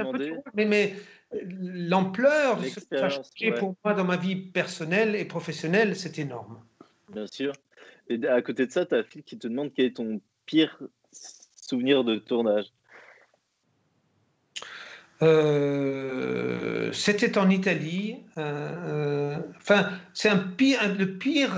mais, 0.54 0.64
mais 0.64 0.94
l'ampleur 1.32 2.60
de 2.60 2.66
ce 2.66 2.94
a 2.94 3.08
changé 3.08 3.52
pour 3.52 3.76
moi 3.84 3.94
dans 3.94 4.04
ma 4.04 4.16
vie 4.16 4.36
personnelle 4.36 5.14
et 5.14 5.24
professionnelle, 5.24 5.94
c'est 5.94 6.18
énorme. 6.18 6.60
Bien 7.12 7.26
sûr. 7.26 7.52
Et 8.08 8.26
à 8.26 8.42
côté 8.42 8.66
de 8.66 8.72
ça, 8.72 8.86
ta 8.86 9.02
fille 9.04 9.22
qui 9.22 9.38
te 9.38 9.46
demande 9.46 9.72
quel 9.74 9.86
est 9.86 9.96
ton 9.96 10.20
pire 10.46 10.80
souvenir 11.12 12.04
de 12.04 12.16
tournage. 12.16 12.66
Euh, 15.20 16.92
c'était 16.92 17.38
en 17.38 17.50
Italie. 17.50 18.16
Euh, 18.38 18.74
euh, 18.86 19.38
enfin, 19.56 19.90
c'est 20.14 20.28
un 20.28 20.38
pire, 20.38 20.80
le 20.96 21.18
pire 21.18 21.56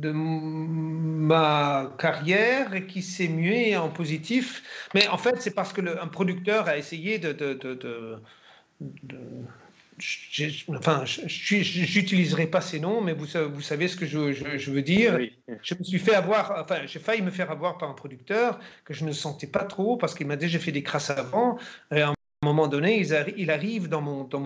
de 0.00 0.12
ma 0.12 1.92
carrière 1.98 2.74
et 2.74 2.86
qui 2.86 3.02
s'est 3.02 3.28
mué 3.28 3.76
en 3.76 3.88
positif. 3.88 4.88
Mais 4.94 5.06
en 5.08 5.18
fait, 5.18 5.40
c'est 5.40 5.54
parce 5.54 5.72
que 5.72 5.80
un 5.80 6.08
producteur 6.08 6.68
a 6.68 6.76
essayé 6.76 7.18
de, 7.18 7.32
de, 7.32 7.54
de, 7.54 8.18
enfin, 10.68 11.04
j'utiliserai 11.04 12.46
pas 12.46 12.60
ces 12.60 12.80
noms, 12.80 13.00
mais 13.00 13.12
vous, 13.12 13.26
vous 13.52 13.60
savez 13.60 13.88
ce 13.88 13.96
que 13.96 14.06
je, 14.06 14.32
je, 14.32 14.70
veux 14.70 14.82
dire. 14.82 15.18
Je 15.62 15.74
me 15.74 15.84
suis 15.84 15.98
fait 15.98 16.14
avoir, 16.14 16.54
enfin, 16.60 16.86
j'ai 16.86 16.98
failli 16.98 17.22
me 17.22 17.30
faire 17.30 17.50
avoir 17.50 17.78
par 17.78 17.90
un 17.90 17.94
producteur 17.94 18.58
que 18.84 18.94
je 18.94 19.04
ne 19.04 19.12
sentais 19.12 19.46
pas 19.46 19.64
trop 19.64 19.96
parce 19.96 20.14
qu'il 20.14 20.26
m'a 20.26 20.36
déjà 20.36 20.58
fait 20.58 20.72
des 20.72 20.82
crasses 20.82 21.10
avant. 21.10 21.58
Et 21.94 22.00
à 22.00 22.14
un 22.42 22.46
moment 22.46 22.68
donné, 22.68 23.06
il 23.36 23.50
arrive 23.50 23.88
dans, 23.88 24.00
mon, 24.00 24.24
dans, 24.24 24.40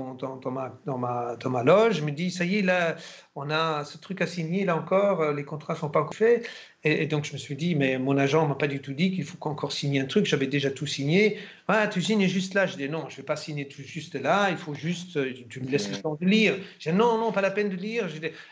ma, 0.50 1.62
loge, 1.62 2.02
me 2.02 2.10
dit, 2.10 2.32
ça 2.32 2.44
y 2.44 2.58
est, 2.58 2.62
là, 2.62 2.96
on 3.36 3.50
a 3.50 3.84
ce 3.84 3.98
truc 3.98 4.20
à 4.20 4.26
signer, 4.26 4.64
là 4.64 4.76
encore, 4.76 5.30
les 5.30 5.44
contrats 5.44 5.76
sont 5.76 5.88
pas 5.90 6.00
encore 6.00 6.12
faits. 6.12 6.44
Et, 6.82 7.06
donc, 7.06 7.24
je 7.24 7.32
me 7.32 7.38
suis 7.38 7.54
dit, 7.54 7.76
mais 7.76 8.00
mon 8.00 8.18
agent 8.18 8.48
m'a 8.48 8.56
pas 8.56 8.66
du 8.66 8.80
tout 8.80 8.94
dit 8.94 9.12
qu'il 9.12 9.22
faut 9.22 9.38
encore 9.42 9.70
signer 9.70 10.00
un 10.00 10.06
truc. 10.06 10.26
J'avais 10.26 10.48
déjà 10.48 10.72
tout 10.72 10.88
signé. 10.88 11.38
Ah, 11.68 11.86
tu 11.86 12.02
signes 12.02 12.26
juste 12.26 12.54
là. 12.54 12.66
Je 12.66 12.76
dis, 12.76 12.88
non, 12.88 13.08
je 13.08 13.18
vais 13.18 13.22
pas 13.22 13.36
signer 13.36 13.68
tout 13.68 13.82
juste 13.82 14.16
là. 14.16 14.50
Il 14.50 14.56
faut 14.56 14.74
juste, 14.74 15.16
euh, 15.16 15.32
tu 15.48 15.60
me 15.60 15.68
laisses 15.70 15.88
le 15.88 16.02
temps 16.02 16.18
de 16.20 16.26
lire. 16.26 16.56
Je 16.80 16.90
dis, 16.90 16.96
non, 16.96 17.16
non, 17.16 17.30
pas 17.30 17.42
la 17.42 17.52
peine 17.52 17.68
de 17.68 17.76
lire. 17.76 18.08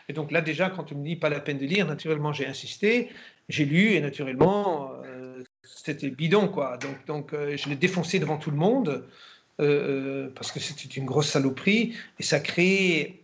Et 0.07 0.13
donc 0.13 0.31
là, 0.31 0.39
déjà, 0.39 0.69
quand 0.69 0.85
tu 0.85 0.95
me 0.95 1.03
dis 1.03 1.17
pas 1.17 1.27
la 1.27 1.41
peine 1.41 1.57
de 1.57 1.65
lire, 1.65 1.85
naturellement, 1.85 2.31
j'ai 2.31 2.47
insisté. 2.47 3.09
J'ai 3.49 3.65
lu 3.65 3.91
et 3.91 3.99
naturellement, 3.99 4.93
euh, 5.05 5.43
c'était 5.63 6.09
bidon, 6.09 6.47
quoi. 6.47 6.77
Donc, 6.77 7.05
donc 7.07 7.33
euh, 7.33 7.57
je 7.57 7.67
l'ai 7.67 7.75
défoncé 7.75 8.19
devant 8.19 8.37
tout 8.37 8.51
le 8.51 8.57
monde 8.57 9.05
parce 9.57 10.51
que 10.51 10.59
c'était 10.59 10.95
une 10.95 11.05
grosse 11.05 11.29
saloperie 11.29 11.95
et 12.19 12.23
ça 12.23 12.39
crée 12.39 13.23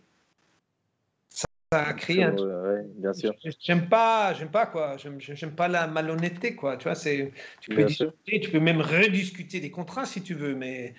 ça 1.72 1.84
a 1.86 1.92
créé 1.92 2.24
un 2.24 2.34
bien 2.96 3.12
sûr. 3.12 3.32
J'aime 3.60 3.88
pas, 3.88 4.34
j'aime 4.34 4.50
pas 4.50 4.66
quoi. 4.66 4.96
J'aime 4.96 5.52
pas 5.52 5.68
la 5.68 5.86
malhonnêteté 5.86 6.56
quoi. 6.56 6.76
Tu 6.76 6.84
vois, 6.84 6.96
c'est. 6.96 7.32
Tu 7.60 7.70
peux 7.70 7.84
discuter, 7.84 8.40
tu 8.40 8.50
peux 8.50 8.58
même 8.58 8.80
rediscuter 8.80 9.60
des 9.60 9.70
contrats 9.70 10.04
si 10.04 10.20
tu 10.20 10.34
veux, 10.34 10.56
mais 10.56 10.94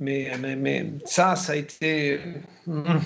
mais 0.00 0.32
mais, 0.40 0.56
mais 0.56 0.86
ça, 1.04 1.36
ça 1.36 1.52
a 1.52 1.56
été. 1.56 2.18
Hmm. 2.66 2.98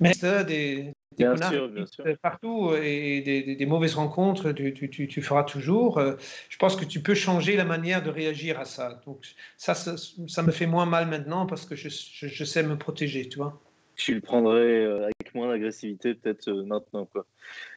Mais 0.00 0.12
des, 0.46 0.93
des 1.16 1.24
bien 1.24 1.50
sûr, 1.50 1.68
bien 1.68 1.86
sûr. 1.86 2.04
partout 2.22 2.72
et 2.74 3.20
des, 3.22 3.56
des, 3.56 3.66
mauvaises 3.66 3.94
rencontres, 3.94 4.52
tu, 4.52 4.72
tu, 4.74 5.08
tu, 5.08 5.22
feras 5.22 5.44
toujours. 5.44 6.00
Je 6.48 6.56
pense 6.56 6.76
que 6.76 6.84
tu 6.84 7.00
peux 7.00 7.14
changer 7.14 7.56
la 7.56 7.64
manière 7.64 8.02
de 8.02 8.10
réagir 8.10 8.58
à 8.58 8.64
ça. 8.64 9.00
Donc 9.06 9.24
ça, 9.56 9.74
ça, 9.74 9.96
ça 9.96 10.42
me 10.42 10.50
fait 10.50 10.66
moins 10.66 10.86
mal 10.86 11.08
maintenant 11.08 11.46
parce 11.46 11.64
que 11.64 11.76
je, 11.76 11.88
je, 11.88 12.26
je 12.26 12.44
sais 12.44 12.62
me 12.62 12.76
protéger, 12.76 13.28
tu 13.28 13.38
vois 13.38 13.60
tu 13.96 14.14
le 14.14 14.20
prendrais 14.20 14.84
euh, 14.84 15.04
avec 15.04 15.34
moins 15.34 15.48
d'agressivité 15.48 16.14
peut-être 16.14 16.48
euh, 16.48 16.64
maintenant. 16.64 17.06
Quoi. 17.06 17.26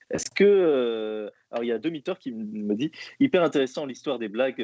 Est-ce 0.10 0.30
que. 0.32 0.44
Euh, 0.44 1.30
alors, 1.52 1.64
il 1.64 1.68
y 1.68 1.72
a 1.72 1.80
deux 1.80 1.90
miteurs 1.90 2.20
qui 2.20 2.32
me 2.32 2.76
dit 2.76 2.92
hyper 3.20 3.44
intéressant 3.44 3.86
l'histoire 3.86 4.20
des 4.20 4.28
blagues, 4.28 4.64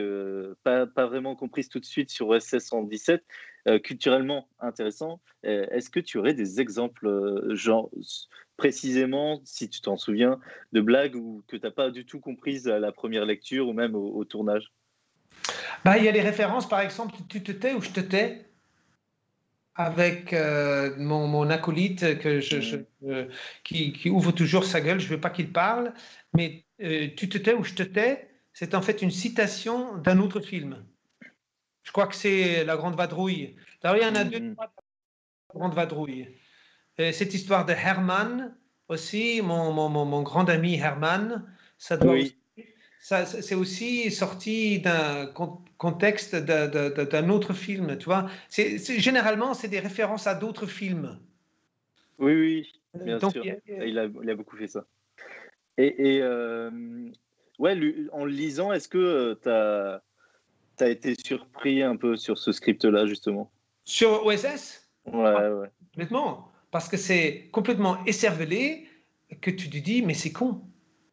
pas, 0.63 0.85
pas, 0.85 1.05
vraiment 1.05 1.35
comprises 1.35 1.69
tout 1.69 1.79
de 1.79 1.85
suite 1.85 2.09
sur 2.09 2.27
OSS 2.27 2.59
117, 2.59 3.23
culturellement 3.83 4.49
intéressant. 4.59 5.21
Est-ce 5.43 5.89
que 5.89 6.01
tu 6.01 6.17
aurais 6.17 6.33
des 6.33 6.59
exemples, 6.59 7.09
genre, 7.55 7.89
précisément, 8.57 9.41
si 9.45 9.69
tu 9.69 9.79
t'en 9.79 9.95
souviens, 9.95 10.39
de 10.73 10.81
blagues 10.81 11.15
ou, 11.15 11.43
que 11.47 11.55
tu 11.55 11.63
n'as 11.63 11.71
pas 11.71 11.89
du 11.89 12.05
tout 12.05 12.19
comprises 12.19 12.67
à 12.67 12.79
la 12.79 12.91
première 12.91 13.25
lecture 13.25 13.69
ou 13.69 13.73
même 13.73 13.95
au, 13.95 14.13
au 14.13 14.25
tournage? 14.25 14.73
Bah, 15.85 15.97
Il 15.97 16.03
y 16.03 16.07
a 16.09 16.11
les 16.11 16.21
références, 16.21 16.67
par 16.67 16.81
exemple, 16.81 17.15
tu 17.29 17.43
te 17.43 17.51
tais 17.53 17.73
ou 17.73 17.81
je 17.81 17.91
te 17.91 18.01
tais 18.01 18.45
avec 19.75 20.33
euh, 20.33 20.95
mon, 20.97 21.27
mon, 21.27 21.49
acolyte 21.49 22.19
que 22.19 22.39
je, 22.39 22.77
mm. 23.01 23.27
qui, 23.63 23.93
qui, 23.93 24.09
ouvre 24.09 24.31
toujours 24.31 24.65
sa 24.65 24.81
gueule. 24.81 24.99
Je 24.99 25.05
ne 25.05 25.11
veux 25.11 25.19
pas 25.19 25.29
qu'il 25.29 25.51
parle, 25.51 25.93
mais 26.33 26.65
euh, 26.81 27.09
Tu 27.15 27.29
te 27.29 27.37
tais 27.37 27.53
ou 27.53 27.63
je 27.63 27.73
te 27.73 27.83
tais, 27.83 28.29
c'est 28.53 28.75
en 28.75 28.81
fait 28.81 29.01
une 29.01 29.11
citation 29.11 29.97
d'un 29.97 30.19
autre 30.19 30.41
film. 30.41 30.85
Je 31.83 31.91
crois 31.91 32.07
que 32.07 32.15
c'est 32.15 32.63
La 32.63 32.77
Grande 32.77 32.95
Vadrouille. 32.95 33.55
D'ailleurs, 33.81 33.97
il 33.97 34.03
y 34.03 34.09
en 34.09 34.15
a 34.15 34.23
deux, 34.23 34.39
mm. 34.39 34.55
La 34.59 34.69
Grande 35.55 35.73
Vadrouille. 35.73 36.27
Euh, 36.99 37.11
cette 37.11 37.33
histoire 37.33 37.65
de 37.65 37.73
Herman 37.73 38.55
aussi, 38.87 39.41
mon, 39.41 39.71
mon, 39.71 39.89
mon 39.89 40.21
grand 40.21 40.49
ami 40.49 40.75
Herman, 40.75 41.45
ça 41.77 41.97
doit 41.97 42.13
oui 42.13 42.37
c'est 43.03 43.55
aussi 43.55 44.09
sorti 44.11 44.79
d'un 44.79 45.27
contexte 45.77 46.35
d'un 46.35 47.29
autre 47.29 47.53
film, 47.53 47.97
tu 47.97 48.05
vois. 48.05 48.29
généralement, 48.49 49.53
c'est 49.53 49.67
des 49.67 49.79
références 49.79 50.27
à 50.27 50.35
d'autres 50.35 50.67
films. 50.67 51.19
Oui, 52.19 52.33
oui, 52.33 53.03
bien 53.03 53.19
sûr. 53.19 53.43
Il 53.67 53.99
a, 53.99 54.05
il 54.05 54.29
a, 54.29 54.35
beaucoup 54.35 54.55
fait 54.55 54.67
ça. 54.67 54.85
Et, 55.77 56.15
et 56.15 56.21
euh, 56.21 56.69
ouais, 57.59 57.77
en 58.11 58.25
lisant, 58.25 58.71
est-ce 58.71 58.87
que 58.87 59.37
tu 59.41 59.49
as, 59.49 60.01
as, 60.79 60.89
été 60.89 61.15
surpris 61.15 61.81
un 61.81 61.95
peu 61.95 62.15
sur 62.15 62.37
ce 62.37 62.51
script-là, 62.51 63.05
justement? 63.05 63.51
Sur 63.83 64.25
OSS 64.25 64.83
Ouais, 65.05 65.33
ah, 65.37 65.55
ouais. 65.55 65.69
Complètement. 65.93 66.51
Parce 66.71 66.87
que 66.87 66.97
c'est 66.97 67.49
complètement 67.51 68.03
écervelé 68.05 68.87
que 69.41 69.51
tu 69.51 69.69
te 69.69 69.77
dis, 69.77 70.01
mais 70.01 70.13
c'est 70.13 70.31
con. 70.31 70.61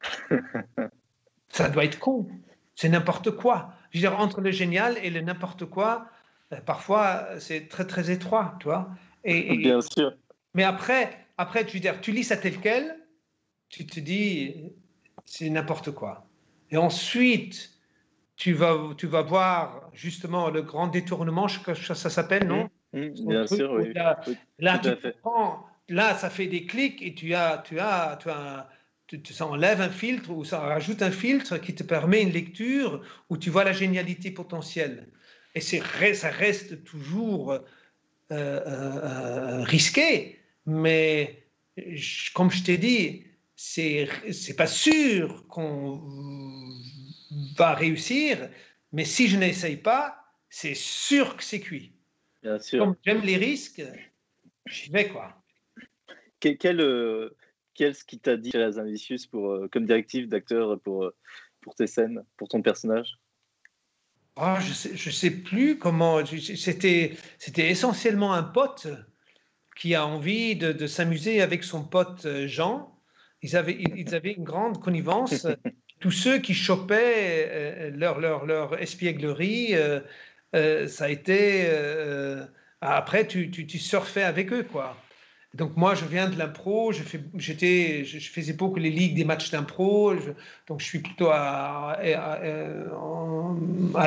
ça 1.48 1.68
doit 1.68 1.84
être 1.84 1.98
con. 1.98 2.28
C'est 2.74 2.88
n'importe 2.88 3.32
quoi. 3.32 3.74
Je 3.90 3.98
veux 3.98 4.08
dire, 4.08 4.18
entre 4.18 4.40
le 4.40 4.50
génial 4.50 4.96
et 5.02 5.10
le 5.10 5.20
n'importe 5.20 5.64
quoi, 5.64 6.06
euh, 6.52 6.60
parfois, 6.60 7.26
c'est 7.38 7.68
très, 7.68 7.86
très 7.86 8.10
étroit, 8.10 8.56
tu 8.60 8.64
vois. 8.64 8.90
Et, 9.24 9.56
Bien 9.56 9.80
sûr. 9.80 10.14
Mais 10.54 10.64
après, 10.64 11.26
après 11.38 11.64
tu, 11.64 11.76
veux 11.76 11.80
dire, 11.80 12.00
tu 12.00 12.12
lis 12.12 12.24
ça 12.24 12.36
tel 12.36 12.58
quel, 12.60 12.96
tu 13.68 13.86
te 13.86 14.00
dis, 14.00 14.72
c'est 15.24 15.48
n'importe 15.48 15.92
quoi. 15.92 16.26
Et 16.70 16.76
ensuite, 16.76 17.70
tu 18.36 18.52
vas, 18.52 18.76
tu 18.96 19.06
vas 19.06 19.22
voir 19.22 19.90
justement 19.92 20.50
le 20.50 20.62
grand 20.62 20.88
détournement, 20.88 21.46
ça, 21.48 21.74
ça 21.74 22.10
s'appelle, 22.10 22.46
non? 22.46 22.70
Mmh, 22.92 23.00
mmh, 23.00 23.28
Bien 23.28 23.46
sûr, 23.46 23.72
oui. 23.72 23.92
Là, 24.58 24.78
tu 24.78 24.90
là, 25.88 26.14
ça 26.14 26.30
fait 26.30 26.46
des 26.46 26.66
clics 26.66 27.02
et 27.02 27.14
tu 27.14 27.34
as, 27.34 27.58
tu 27.58 27.78
as, 27.78 28.16
tu 28.20 28.30
as 28.30 28.68
ça 29.32 29.46
enlève 29.46 29.80
un 29.80 29.90
filtre 29.90 30.30
ou 30.30 30.44
ça 30.44 30.60
rajoute 30.60 31.02
un 31.02 31.10
filtre 31.10 31.58
qui 31.58 31.74
te 31.74 31.82
permet 31.82 32.22
une 32.22 32.32
lecture 32.32 33.02
où 33.28 33.36
tu 33.36 33.50
vois 33.50 33.64
la 33.64 33.72
génialité 33.72 34.30
potentielle. 34.30 35.08
Et 35.54 35.60
ça 35.60 36.30
reste 36.30 36.84
toujours 36.84 37.52
euh, 37.52 37.60
euh, 38.30 39.64
risqué, 39.64 40.38
mais 40.66 41.44
comme 42.34 42.50
je 42.50 42.62
t'ai 42.62 42.78
dit, 42.78 43.24
c'est 43.56 44.08
pas 44.56 44.66
sûr 44.66 45.46
qu'on 45.48 46.00
va 47.56 47.74
réussir, 47.74 48.48
mais 48.92 49.04
si 49.04 49.28
je 49.28 49.36
n'essaye 49.36 49.76
pas, 49.76 50.16
c'est 50.48 50.74
sûr 50.74 51.36
que 51.36 51.44
c'est 51.44 51.60
cuit. 51.60 51.92
Bien 52.42 52.58
sûr. 52.58 52.84
Comme 52.84 52.96
j'aime 53.04 53.22
les 53.22 53.36
risques, 53.36 53.82
j'y 54.66 54.90
vais 54.90 55.08
quoi. 55.08 55.42
Quel, 56.40 56.80
euh, 56.80 57.36
qu'est-ce 57.74 58.04
qui 58.04 58.18
t'a 58.18 58.36
dit, 58.36 58.50
Thérèse 58.50 58.78
Invicius, 58.78 59.26
pour, 59.26 59.52
euh, 59.52 59.68
comme 59.70 59.86
directive 59.86 60.28
d'acteur 60.28 60.78
pour, 60.80 61.04
euh, 61.04 61.14
pour 61.60 61.74
tes 61.74 61.86
scènes, 61.86 62.24
pour 62.36 62.48
ton 62.48 62.62
personnage? 62.62 63.18
Oh, 64.36 64.54
Je 64.60 64.68
ne 64.68 64.74
sais, 64.74 64.96
je 64.96 65.10
sais 65.10 65.30
plus 65.30 65.78
comment. 65.78 66.24
C'était, 66.24 67.16
c'était 67.38 67.70
essentiellement 67.70 68.32
un 68.32 68.42
pote 68.42 68.88
qui 69.76 69.94
a 69.94 70.06
envie 70.06 70.56
de, 70.56 70.72
de 70.72 70.86
s'amuser 70.86 71.42
avec 71.42 71.64
son 71.64 71.84
pote 71.84 72.24
euh, 72.26 72.46
Jean. 72.46 72.96
Ils 73.42 73.56
avaient, 73.56 73.78
ils 73.96 74.14
avaient 74.14 74.32
une 74.32 74.44
grande 74.44 74.82
connivence. 74.82 75.46
Tous 76.00 76.10
ceux 76.10 76.38
qui 76.38 76.54
chopaient 76.54 77.90
leur, 77.90 78.20
leur, 78.20 78.46
leur 78.46 78.80
espièglerie, 78.80 79.74
ça 80.52 81.04
a 81.04 81.08
été. 81.08 81.70
après, 82.80 83.26
tu, 83.26 83.50
tu, 83.50 83.66
tu 83.66 83.78
surfais 83.78 84.22
avec 84.22 84.50
eux, 84.52 84.62
quoi. 84.62 84.96
Donc 85.54 85.76
moi, 85.76 85.96
je 85.96 86.04
viens 86.04 86.28
de 86.28 86.38
l'impro, 86.38 86.92
je, 86.92 87.02
je, 87.34 88.30
faisais 88.30 88.52
beaucoup 88.52 88.78
les 88.78 88.90
ligues 88.90 89.16
des 89.16 89.24
matchs 89.24 89.50
d'impro, 89.50 90.14
donc 90.68 90.80
je 90.80 90.84
suis 90.84 91.00
plutôt 91.00 91.30
à, 91.32 91.98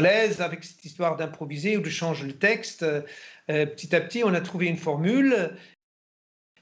l'aise 0.01 0.39
avec 0.39 0.63
cette 0.63 0.85
histoire 0.85 1.17
d'improviser 1.17 1.75
ou 1.75 1.81
de 1.81 1.89
changer 1.89 2.25
le 2.27 2.33
texte. 2.33 2.83
Euh, 2.83 3.01
petit 3.47 3.93
à 3.93 3.99
petit, 3.99 4.23
on 4.23 4.33
a 4.33 4.39
trouvé 4.39 4.67
une 4.67 4.77
formule 4.77 5.57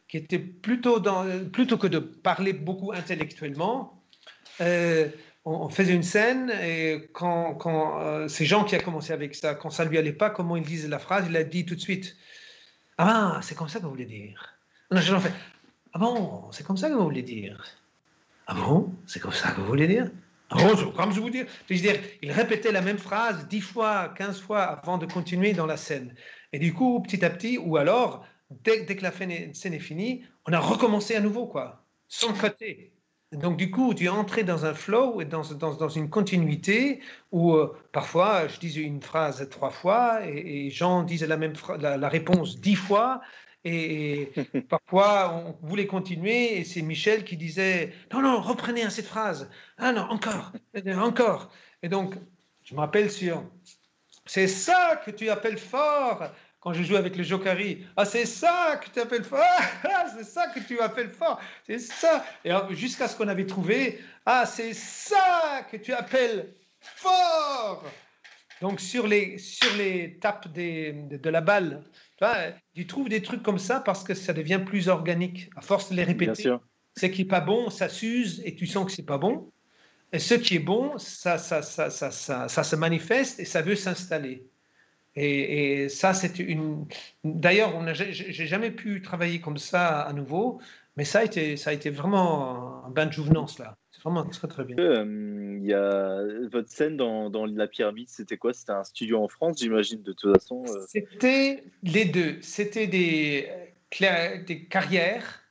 qui 0.08 0.18
était 0.18 0.40
plutôt 0.40 1.00
que 1.00 1.88
de 1.88 2.00
parler 2.00 2.52
beaucoup 2.52 2.92
intellectuellement, 2.92 4.04
euh, 4.60 5.08
on, 5.46 5.70
faisait 5.70 5.94
une 5.94 6.04
scène 6.04 6.52
et 6.62 7.10
quand, 7.14 7.56
quand 7.56 8.02
euh, 8.02 8.28
c'est 8.28 8.46
Jean 8.46 8.66
qui 8.66 8.76
a 8.76 8.80
commencé 8.80 9.14
avec 9.14 9.36
ça, 9.36 9.56
quand 9.56 9.70
ça 9.70 9.86
lui 9.86 9.98
allait 9.98 10.12
pas, 10.12 10.30
comment 10.30 10.58
il 10.58 10.64
disait 10.64 10.90
la 10.90 11.00
phrase, 11.00 11.26
il 11.30 11.38
a 11.38 11.44
dit 11.44 11.66
tout 11.66 11.76
de 11.76 11.80
suite 11.80 12.18
Ah, 12.98 13.40
c'est 13.42 13.56
comme 13.56 13.70
ça 13.70 13.80
que 13.80 13.86
vous 13.86 13.92
voulez 13.92 14.06
dire. 14.06 14.51
On 14.92 14.98
fait 14.98 15.32
Ah 15.94 16.00
bon, 16.00 16.52
c'est 16.52 16.66
comme 16.66 16.76
ça 16.76 16.90
que 16.90 16.96
vous 16.96 17.04
voulez 17.04 17.22
dire 17.22 17.64
Ah 18.48 18.54
bon, 18.54 18.94
c'est 19.08 19.22
comme 19.22 19.32
ça 19.32 19.52
que 19.52 19.62
vous 19.62 19.68
voulez 19.68 19.88
dire? 19.88 20.12
Ah 20.50 20.58
bon, 20.58 20.92
comme 20.92 21.14
je 21.14 21.22
vous 21.22 21.30
dis. 21.30 21.44
Je 21.70 21.74
veux 21.74 21.80
dire, 21.80 21.98
il 22.22 22.32
répétait 22.34 22.74
la 22.74 22.82
même 22.82 22.98
phrase 22.98 23.48
dix 23.48 23.62
fois, 23.62 24.14
quinze 24.18 24.42
fois 24.42 24.64
avant 24.64 24.98
de 24.98 25.06
continuer 25.06 25.54
dans 25.54 25.66
la 25.66 25.78
scène. 25.78 26.14
Et 26.52 26.60
du 26.60 26.74
coup, 26.74 27.02
petit 27.02 27.24
à 27.24 27.30
petit, 27.30 27.58
ou 27.58 27.78
alors, 27.78 28.26
dès, 28.50 28.86
que 28.86 29.02
la 29.02 29.14
scène 29.14 29.32
est 29.32 29.80
finie, 29.80 30.26
on 30.46 30.52
a 30.52 30.60
recommencé 30.60 31.16
à 31.16 31.22
nouveau, 31.22 31.48
quoi, 31.48 31.86
sans 32.10 32.34
côté. 32.34 32.92
Donc, 33.32 33.56
du 33.56 33.72
coup, 33.72 33.94
tu 33.94 34.04
es 34.04 34.10
entré 34.10 34.44
dans 34.44 34.66
un 34.66 34.74
flow 34.74 35.22
et 35.22 35.26
dans, 35.26 35.44
une 35.88 36.10
continuité 36.10 37.00
où 37.32 37.54
euh, 37.54 37.74
parfois 37.94 38.50
je 38.50 38.60
disais 38.60 38.82
une 38.82 39.02
phrase 39.02 39.48
trois 39.50 39.70
fois 39.70 40.20
et, 40.28 40.70
Jean 40.70 41.04
disait 41.04 41.28
la 41.28 41.38
même 41.38 41.54
la 41.80 42.10
réponse 42.10 42.60
dix 42.60 42.76
fois 42.76 43.22
Et, 43.64 44.32
parfois, 44.70 45.34
on 45.34 45.68
voulait 45.68 45.88
continuer 45.88 46.58
et 46.58 46.64
c'est 46.64 46.82
Michel 46.82 47.24
qui 47.24 47.38
disait 47.38 47.94
Non, 48.12 48.22
non, 48.22 48.42
reprenez 48.42 48.90
cette 48.90 49.08
phrase. 49.08 49.50
Ah 49.78 49.92
non, 49.92 50.02
encore, 50.04 50.52
encore. 50.98 51.52
Et 51.84 51.90
donc, 51.90 52.16
je 52.64 52.74
me 52.74 52.80
rappelle 52.80 53.12
sur 53.12 53.44
C'est 54.26 54.48
ça 54.48 55.02
que 55.06 55.12
tu 55.12 55.30
appelles 55.30 55.58
fort 55.58 56.32
quand 56.62 56.74
je 56.74 56.84
joue 56.84 56.96
avec 56.96 57.16
le 57.16 57.24
Jokari. 57.24 57.86
Ah, 57.98 58.06
c'est 58.06 58.26
ça 58.26 58.80
que 58.82 58.90
tu 58.90 59.00
appelles 59.00 59.24
fort. 59.24 59.40
Ah, 59.84 60.06
c'est 60.16 60.24
ça 60.24 60.48
que 60.48 60.60
tu 60.60 60.80
appelles 60.80 61.10
fort. 61.10 61.40
C'est 61.66 61.80
ça. 61.80 62.24
Et 62.46 62.52
jusqu'à 62.72 63.08
ce 63.08 63.16
qu'on 63.16 63.28
avait 63.28 63.46
trouvé 63.46 64.00
Ah, 64.26 64.46
c'est 64.46 64.74
ça 64.74 65.68
que 65.70 65.78
tu 65.78 65.92
appelles 65.92 66.54
fort. 66.80 67.84
Donc, 68.62 68.80
sur 68.80 69.08
les, 69.08 69.40
sur 69.40 69.76
les 69.76 70.20
tapes 70.20 70.48
des, 70.50 70.94
de, 70.94 71.30
la 71.30 71.42
balle, 71.42 71.84
tu, 72.76 72.88
trouves 72.88 73.10
des 73.10 73.22
trucs 73.22 73.44
comme 73.44 73.60
ça 73.60 73.80
parce 73.80 74.04
que 74.04 74.14
ça 74.14 74.34
devient 74.34 74.62
plus 74.66 74.88
organique. 74.88 75.50
À 75.56 75.62
force 75.62 75.90
de 75.90 75.96
les 75.96 76.04
répéter, 76.04 76.54
ce 76.98 77.06
qui 77.06 77.22
n'est 77.24 77.28
pas 77.28 77.42
bon, 77.42 77.70
ça 77.70 77.90
s'use 77.90 78.42
et 78.46 78.56
tu 78.56 78.68
sens 78.68 78.86
que 78.86 78.92
c'est 78.92 79.06
pas 79.06 79.18
bon. 79.18 79.52
Et 80.14 80.20
ce 80.20 80.34
qui 80.34 80.56
est 80.56 80.60
bon, 80.60 80.98
ça, 80.98 81.38
ça, 81.38 81.62
ça, 81.62 81.90
ça, 81.90 82.12
ça, 82.12 82.48
ça 82.48 82.64
se 82.64 82.76
manifeste 82.76 83.40
et 83.40 83.46
ça 83.46 83.62
veut 83.62 83.76
s'installer. 83.76 84.46
Et, 85.16 85.90
ça, 85.90 86.14
c'est 86.14 86.40
une. 86.40 86.86
D'ailleurs, 87.24 87.74
j'ai 87.94 88.48
jamais 88.48 88.72
pu 88.72 89.02
travailler 89.02 89.42
comme 89.42 89.58
ça 89.58 90.02
à 90.02 90.14
nouveau, 90.14 90.62
mais 90.96 91.04
ça 91.06 91.20
a 91.20 91.24
été, 91.24 91.58
ça 91.58 91.72
a 91.72 91.74
été 91.74 91.90
vraiment 91.90 92.86
un 92.86 92.90
bain 92.90 93.08
de 93.08 93.12
jouvenance 93.12 93.60
là. 93.60 93.78
Vraiment 94.04 94.26
très 94.26 94.48
très 94.48 94.64
bien. 94.64 94.78
Euh, 94.78 95.58
il 95.60 95.66
y 95.66 95.74
a 95.74 96.24
votre 96.52 96.70
scène 96.70 96.98
dans, 96.98 97.30
dans 97.30 97.46
la 97.46 97.68
pyramide, 97.68 98.10
c'était 98.10 98.38
quoi? 98.38 98.54
C'était 98.54 98.72
un 98.72 98.84
studio 98.84 99.24
en 99.24 99.28
France, 99.28 99.60
j'imagine 99.60 100.02
de 100.02 100.14
toute 100.14 100.34
façon. 100.34 100.64
Euh. 100.68 100.86
C'était 100.88 101.64
les 101.84 102.06
deux. 102.06 102.38
C'était 102.42 102.88
des, 102.88 103.48
des 104.48 104.66
carrières 104.70 105.44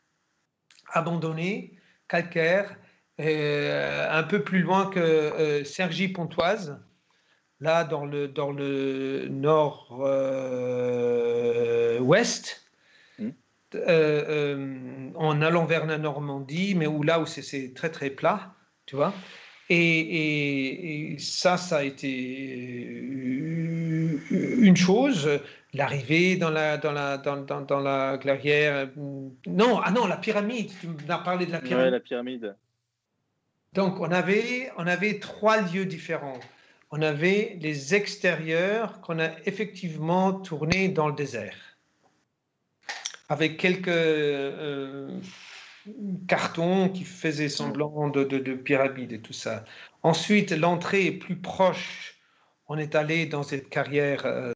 abandonnées, 0.93 1.79
calcaires, 2.09 2.77
euh, 3.21 4.07
un 4.11 4.23
peu 4.25 4.43
plus 4.43 4.63
loin 4.63 4.91
que 4.91 5.63
Sergi 5.65 6.09
Pontoise 6.09 6.81
là 7.61 7.85
dans 7.85 8.07
le, 8.07 8.27
dans 8.29 8.51
le 8.51 9.29
nord-ouest, 9.29 10.01
euh, 10.03 12.01
euh, 12.01 12.70
en 13.75 15.43
allant 15.43 15.65
vers 15.65 15.87
la 15.87 15.99
Normandie, 15.99 16.75
mais 16.75 16.87
où 16.87 17.03
là 17.03 17.21
où 17.21 17.27
c'est 17.27 17.73
très 17.75 17.91
très 17.91 18.11
plat, 18.11 18.55
tu 18.87 18.97
vois. 18.97 19.13
Et, 19.69 21.13
et, 21.13 21.19
ça, 21.19 21.57
ça 21.57 21.79
a 21.79 21.83
été 21.85 22.09
une 24.31 24.77
chose. 24.77 25.29
L'arrivée 25.73 26.35
dans 26.35 26.51
la, 26.51 26.77
dans, 26.77 26.91
la, 26.91 27.17
dans, 27.19 27.37
dans, 27.37 27.61
dans 27.61 27.79
la 27.79 28.19
clairière. 28.19 28.89
Non, 29.47 29.81
ah 29.85 29.93
non, 29.93 30.07
la 30.07 30.17
pyramide. 30.17 30.73
Tu 30.81 30.89
m'as 31.07 31.19
parlé 31.19 31.47
de 31.47 31.53
la 31.53 31.61
pyramide. 31.61 31.85
Ouais, 31.85 31.91
la 31.93 32.01
pyramide. 32.01 32.57
Donc, 33.73 34.01
on 34.01 34.11
avait, 34.11 34.73
on 34.79 34.89
avait 34.89 35.21
trois 35.21 35.61
lieux 35.61 35.85
différents 35.87 36.41
on 36.91 37.03
avait 37.03 37.57
les 37.61 37.95
extérieurs 37.95 39.01
qu'on 39.01 39.19
a 39.21 39.31
effectivement 39.47 40.33
tournés 40.33 40.89
dans 40.89 41.09
le 41.09 41.15
désert, 41.15 41.70
avec 43.31 43.57
quelques 43.57 43.89
euh, 43.89 45.21
cartons 46.27 46.89
qui 46.89 47.05
faisaient 47.05 47.49
semblant 47.49 48.09
de, 48.09 48.25
de, 48.25 48.55
pyramides 48.55 49.13
et 49.13 49.21
tout 49.21 49.33
ça. 49.33 49.65
Ensuite, 50.03 50.51
l'entrée 50.51 51.07
est 51.07 51.19
plus 51.19 51.37
proche. 51.37 52.19
On 52.67 52.77
est 52.77 52.97
allé 52.97 53.27
dans 53.27 53.45
cette 53.45 53.69
carrière 53.69 54.27
euh, 54.27 54.53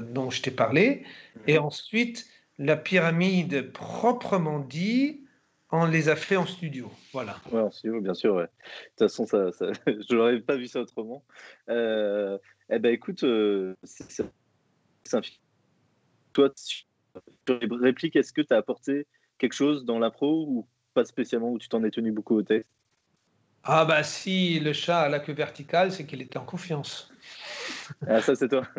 dont 0.00 0.30
je 0.30 0.40
t'ai 0.40 0.52
parlé. 0.52 1.04
Et 1.48 1.58
ensuite, 1.58 2.28
la 2.58 2.76
pyramide 2.76 3.72
proprement 3.72 4.60
dit, 4.60 5.26
on 5.72 5.84
les 5.84 6.08
a 6.08 6.14
fait 6.14 6.36
en 6.36 6.46
studio. 6.46 6.88
Voilà. 7.12 7.40
Oui, 7.50 7.60
en 7.60 7.72
studio, 7.72 8.00
bien 8.00 8.14
sûr. 8.14 8.36
De 8.36 8.42
toute 8.44 9.10
façon, 9.10 9.26
ça, 9.26 9.50
je 9.86 10.14
n'aurais 10.14 10.40
pas 10.40 10.56
vu 10.56 10.68
ça 10.68 10.80
autrement. 10.80 11.24
Euh, 11.68 12.38
eh 12.70 12.78
ben, 12.78 12.94
écoute, 12.94 13.24
euh, 13.24 13.74
c'est 13.82 14.22
un 15.12 15.20
Toi, 16.32 16.50
sur 17.46 17.58
les 17.58 17.68
répliques, 17.70 18.16
est-ce 18.16 18.32
que 18.32 18.42
tu 18.42 18.52
as 18.52 18.56
apporté 18.56 19.06
quelque 19.38 19.54
chose 19.54 19.84
dans 19.84 19.98
l'impro 19.98 20.46
ou 20.48 20.68
pas 20.94 21.04
spécialement, 21.04 21.50
où 21.50 21.58
tu 21.58 21.68
t'en 21.68 21.82
es 21.84 21.90
tenu 21.90 22.12
beaucoup 22.12 22.36
au 22.36 22.42
texte? 22.42 22.70
Ah, 23.64 23.84
bah 23.84 24.02
si 24.02 24.60
le 24.60 24.72
chat 24.72 25.00
a 25.00 25.08
la 25.08 25.18
queue 25.18 25.32
verticale, 25.32 25.90
c'est 25.90 26.06
qu'il 26.06 26.22
était 26.22 26.38
en 26.38 26.44
confiance. 26.44 27.12
Ah, 28.06 28.20
ça, 28.20 28.34
c'est 28.34 28.48
toi. 28.48 28.62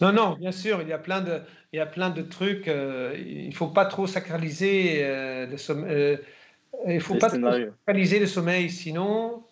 Non, 0.00 0.12
non, 0.12 0.36
bien 0.36 0.52
sûr, 0.52 0.80
il 0.80 0.86
y 0.86 0.92
a 0.92 0.98
plein 0.98 1.20
de, 1.20 1.40
il 1.72 1.76
y 1.76 1.80
a 1.80 1.86
plein 1.86 2.10
de 2.10 2.22
trucs. 2.22 2.68
Euh, 2.68 3.16
il 3.18 3.48
ne 3.48 3.54
faut 3.54 3.66
pas 3.66 3.84
trop 3.84 4.06
sacraliser 4.06 5.04
euh, 5.04 5.46
le 5.46 5.56
sommeil. 5.56 5.92
Euh, 5.92 6.16
il 6.86 7.00
faut 7.00 7.16
pas 7.16 7.30
trop 7.30 7.50
sacraliser 7.50 8.20
le 8.20 8.26
sommeil, 8.26 8.70
sinon. 8.70 9.44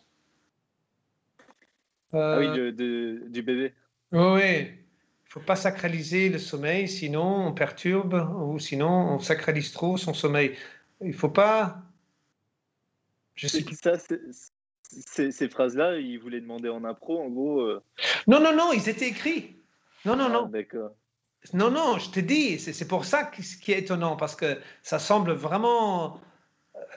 ah 2.12 2.38
oui, 2.38 2.52
du 2.52 3.42
bébé. 3.42 3.74
Oui, 4.12 4.85
faut 5.36 5.44
pas 5.44 5.56
sacraliser 5.56 6.30
le 6.30 6.38
sommeil, 6.38 6.88
sinon 6.88 7.48
on 7.48 7.52
perturbe 7.52 8.26
ou 8.40 8.58
sinon 8.58 8.88
on 8.88 9.18
sacralise 9.18 9.70
trop 9.70 9.98
son 9.98 10.14
sommeil. 10.14 10.56
Il 11.02 11.12
faut 11.12 11.28
pas. 11.28 11.82
Je 13.34 13.46
sais 13.46 13.62
ça, 13.74 13.98
ces 15.30 15.48
phrases-là, 15.50 15.98
ils 15.98 16.18
voulaient 16.18 16.40
demander 16.40 16.70
en 16.70 16.84
impro, 16.84 17.20
en 17.20 17.28
gros. 17.28 17.60
Non, 18.26 18.40
non, 18.40 18.56
non, 18.56 18.72
ils 18.72 18.88
étaient 18.88 19.08
écrits. 19.08 19.56
Non, 20.06 20.16
non, 20.16 20.30
non. 20.30 20.44
Ah, 20.46 20.50
d'accord. 20.50 20.92
Non, 21.52 21.70
non, 21.70 21.98
je 21.98 22.10
te 22.10 22.20
dis, 22.20 22.58
c'est 22.58 22.88
pour 22.88 23.04
ça 23.04 23.30
ce 23.38 23.58
qui 23.58 23.72
est 23.72 23.80
étonnant, 23.80 24.16
parce 24.16 24.36
que 24.36 24.58
ça 24.82 24.98
semble 24.98 25.32
vraiment 25.32 26.18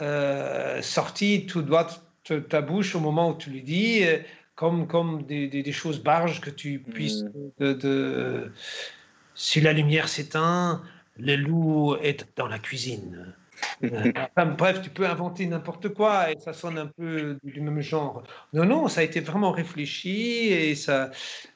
euh, 0.01 0.81
sorti 0.81 1.45
tout 1.45 1.61
droit 1.61 1.87
de 2.29 2.39
ta 2.39 2.61
bouche 2.61 2.95
au 2.95 3.01
moment 3.01 3.31
où 3.31 3.37
tu 3.37 3.49
lui 3.49 3.63
dis, 3.63 4.03
euh, 4.05 4.19
comme, 4.60 4.88
comme 4.88 5.23
des, 5.23 5.48
des, 5.48 5.72
choses 5.72 6.03
barges 6.03 6.41
que 6.41 6.49
tu 6.49 6.80
puisses. 6.80 7.23
Mm. 7.60 7.73
De, 7.76 8.52
si 9.34 9.61
la 9.61 9.72
lumière 9.72 10.10
s'éteint, 10.10 10.84
le 11.18 11.38
loup 11.38 11.95
est 12.02 12.27
dans 12.36 12.48
la 12.48 12.60
cuisine. 12.60 13.34
Euh, 13.84 14.45
bref, 14.57 14.81
tu 14.81 14.90
peux 14.90 15.06
inventer 15.06 15.45
n'importe 15.45 15.90
quoi 15.90 16.31
et 16.31 16.40
ça 16.40 16.53
sonne 16.53 16.77
un 16.77 16.88
peu 16.88 17.38
du 17.44 17.60
même 17.60 17.81
genre. 17.81 18.23
Non, 18.53 18.64
non, 18.65 18.88
ça 18.88 19.02
a 19.02 19.03
été 19.03 19.19
vraiment 19.19 19.52
réfléchi 19.52 20.48
et, 20.48 20.76
ça, 20.76 21.11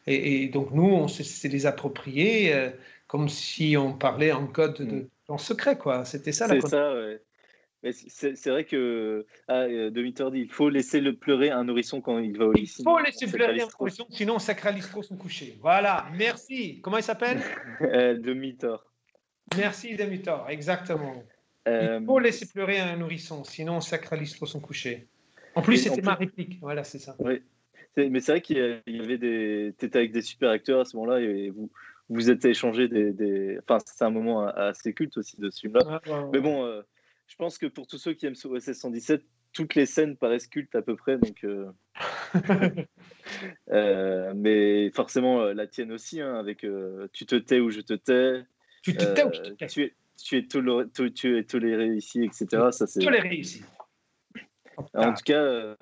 et, 0.06 0.50
donc 0.50 0.72
nous, 0.72 0.84
on 0.84 1.08
s'est 1.08 1.48
les 1.48 1.66
appropriés 1.66 2.54
euh, 2.54 2.72
comme 3.08 3.30
si 3.30 3.78
on 3.78 3.94
parlait 3.94 4.34
en 4.34 4.48
code 4.48 4.82
de, 4.82 4.96
mm. 4.96 5.08
en 5.30 5.38
secret, 5.38 5.78
quoi. 5.78 6.04
C'était 6.04 6.34
ça 6.34 6.48
la 6.48 6.60
C'est 6.60 6.68
ça, 6.68 6.94
ouais. 6.94 7.22
C'est 7.92 8.48
vrai 8.48 8.64
que 8.64 9.26
ah, 9.48 9.64
euh, 9.64 9.90
dit 9.92 10.14
il 10.36 10.50
faut 10.50 10.70
laisser 10.70 11.02
le 11.02 11.16
pleurer 11.16 11.50
un 11.50 11.66
nourrisson 11.66 12.00
quand 12.00 12.20
il 12.20 12.38
va 12.38 12.46
au 12.46 12.54
lit. 12.54 12.74
Il 12.80 12.84
faut 12.84 13.00
laisser 13.00 13.28
pleurer 13.28 13.62
un 13.62 13.68
nourrisson, 13.78 14.06
sinon 14.10 14.36
on 14.36 14.40
sacralise 14.40 14.90
trop 14.90 15.04
son 15.04 15.18
coucher. 15.18 15.58
Voilà, 15.62 16.06
merci. 16.16 16.80
Comment 16.82 16.98
il 16.98 17.04
s'appelle? 17.04 17.42
Euh, 17.82 18.18
Demitor. 18.18 18.86
Merci 19.58 19.96
Demitor, 19.96 20.50
exactement. 20.50 21.24
Il 21.68 22.04
faut 22.06 22.20
laisser 22.20 22.46
pleurer 22.48 22.80
un 22.80 22.96
nourrisson, 22.98 23.44
sinon 23.44 23.78
on 23.78 23.82
sacralise 23.82 24.36
trop 24.36 24.46
son 24.46 24.60
coucher. 24.60 25.08
En 25.56 25.62
plus, 25.62 25.78
c'était 25.78 26.02
ma 26.02 26.16
réplique. 26.16 26.60
Voilà, 26.62 26.84
c'est 26.84 27.00
ça. 27.00 27.16
Oui. 27.20 27.42
Mais 27.98 28.20
c'est 28.22 28.32
vrai 28.32 28.42
qu'il 28.42 28.58
y 28.88 29.00
avait 29.00 29.18
des. 29.18 29.74
Tu 29.78 29.86
étais 29.86 30.00
avec 30.00 30.12
des 30.12 30.22
super 30.22 30.50
acteurs 30.50 30.80
à 30.80 30.86
ce 30.86 30.96
moment-là 30.98 31.20
et 31.20 31.50
vous 31.50 31.70
vous 32.10 32.30
êtes 32.32 32.46
échangé 32.46 32.88
des. 32.88 33.60
Enfin, 33.60 33.78
c'est 33.86 34.04
un 34.04 34.10
moment 34.10 34.48
assez 34.48 34.94
culte 34.94 35.18
aussi 35.18 35.40
de 35.40 35.50
ce 35.50 35.62
film-là. 35.62 36.02
Mais 36.32 36.40
bon, 36.40 36.66
euh, 36.66 36.82
je 37.34 37.38
pense 37.38 37.58
que 37.58 37.66
pour 37.66 37.88
tous 37.88 37.98
ceux 37.98 38.14
qui 38.14 38.28
aiment 38.28 38.36
ce 38.36 38.48
OSS 38.48 38.74
117, 38.74 39.24
toutes 39.54 39.74
les 39.74 39.88
scènes 39.88 40.16
paraissent 40.18 40.46
cultes 40.46 40.76
à 40.76 40.84
peu 40.84 40.96
près. 40.96 41.18
Donc, 41.18 41.44
euh, 41.44 41.72
euh, 43.72 44.34
mais 44.36 44.92
forcément, 44.92 45.46
la 45.46 45.66
tienne 45.66 45.92
aussi, 45.92 46.22
hein, 46.22 46.36
avec 46.36 46.64
Tu 47.12 47.26
te 47.26 47.36
tais 47.36 47.60
ou 47.60 47.72
je 47.72 47.82
te 47.82 47.94
tais. 47.94 48.44
Tu 48.84 48.96
te 48.96 49.04
tais 49.04 49.24
ou 49.24 49.34
je 49.34 49.42
te 49.42 49.50
tais. 49.50 49.66
Tu 49.66 49.82
es, 49.82 49.96
tu 50.24 50.38
es, 50.38 50.44
toléré, 50.44 50.86
tu 50.92 51.40
es 51.40 51.44
toléré 51.44 51.88
ici, 51.96 52.24
etc. 52.24 52.70
Ça, 52.70 52.86
c'est... 52.86 53.00
Toléré 53.00 53.36
ici. 53.36 53.64
En 54.94 55.12
tout 55.14 55.24
cas, 55.26 55.42
euh, 55.42 55.76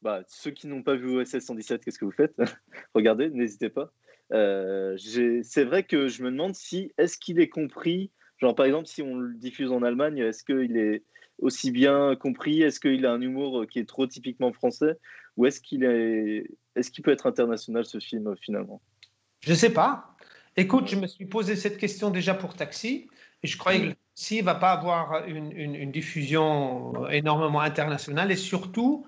bah, 0.00 0.22
ceux 0.26 0.52
qui 0.52 0.68
n'ont 0.68 0.82
pas 0.82 0.94
vu 0.94 1.20
OSS 1.20 1.40
117, 1.40 1.84
qu'est-ce 1.84 1.98
que 1.98 2.06
vous 2.06 2.10
faites? 2.10 2.34
Regardez, 2.94 3.28
n'hésitez 3.28 3.68
pas. 3.68 3.92
Euh, 4.32 4.96
c'est 4.96 5.64
vrai 5.64 5.82
que 5.82 6.08
je 6.08 6.22
me 6.22 6.30
demande 6.30 6.54
si, 6.54 6.92
est-ce 6.96 7.18
qu'il 7.18 7.38
est 7.40 7.50
compris 7.50 8.10
Genre, 8.42 8.56
par 8.56 8.66
exemple, 8.66 8.88
si 8.88 9.02
on 9.02 9.14
le 9.14 9.34
diffuse 9.34 9.70
en 9.70 9.84
Allemagne, 9.84 10.18
est-ce 10.18 10.42
qu'il 10.42 10.76
est 10.76 11.04
aussi 11.38 11.70
bien 11.70 12.16
compris? 12.16 12.60
Est-ce 12.60 12.80
qu'il 12.80 13.06
a 13.06 13.12
un 13.12 13.20
humour 13.20 13.66
qui 13.70 13.78
est 13.78 13.88
trop 13.88 14.04
typiquement 14.08 14.52
français? 14.52 14.98
Ou 15.36 15.46
est-ce 15.46 15.60
qu'il 15.60 15.84
est, 15.84 16.50
est-ce 16.74 16.90
qu'il 16.90 17.04
peut 17.04 17.12
être 17.12 17.26
international 17.26 17.84
ce 17.84 18.00
film 18.00 18.34
finalement? 18.40 18.82
Je 19.42 19.52
ne 19.52 19.54
sais 19.54 19.72
pas. 19.72 20.16
Écoute, 20.56 20.88
je 20.88 20.96
me 20.96 21.06
suis 21.06 21.26
posé 21.26 21.54
cette 21.54 21.78
question 21.78 22.10
déjà 22.10 22.34
pour 22.34 22.54
Taxi. 22.54 23.08
Et 23.44 23.46
je 23.46 23.56
croyais 23.56 23.90
que 23.90 23.96
s'il 24.16 24.40
ne 24.40 24.44
va 24.44 24.56
pas 24.56 24.72
avoir 24.72 25.24
une, 25.28 25.92
diffusion 25.92 27.08
énormément 27.10 27.60
internationale 27.60 28.32
et 28.32 28.36
surtout 28.36 29.06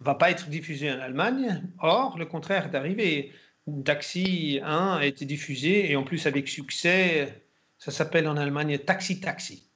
ne 0.00 0.04
va 0.04 0.16
pas 0.16 0.32
être 0.32 0.48
diffusé 0.48 0.90
en 0.90 0.98
Allemagne. 0.98 1.62
Or, 1.78 2.18
le 2.18 2.26
contraire 2.26 2.70
est 2.72 2.76
arrivé. 2.76 3.30
Taxi 3.84 4.58
1 4.64 4.96
a 4.96 5.04
été 5.06 5.26
diffusé 5.26 5.92
et 5.92 5.96
en 5.96 6.02
plus 6.02 6.26
avec 6.26 6.48
succès, 6.48 7.43
Ça 7.84 7.90
s'appelle 7.90 8.26
en 8.28 8.38
Allemagne 8.38 8.78
Taxi 8.78 9.20
Taxi. 9.20 9.68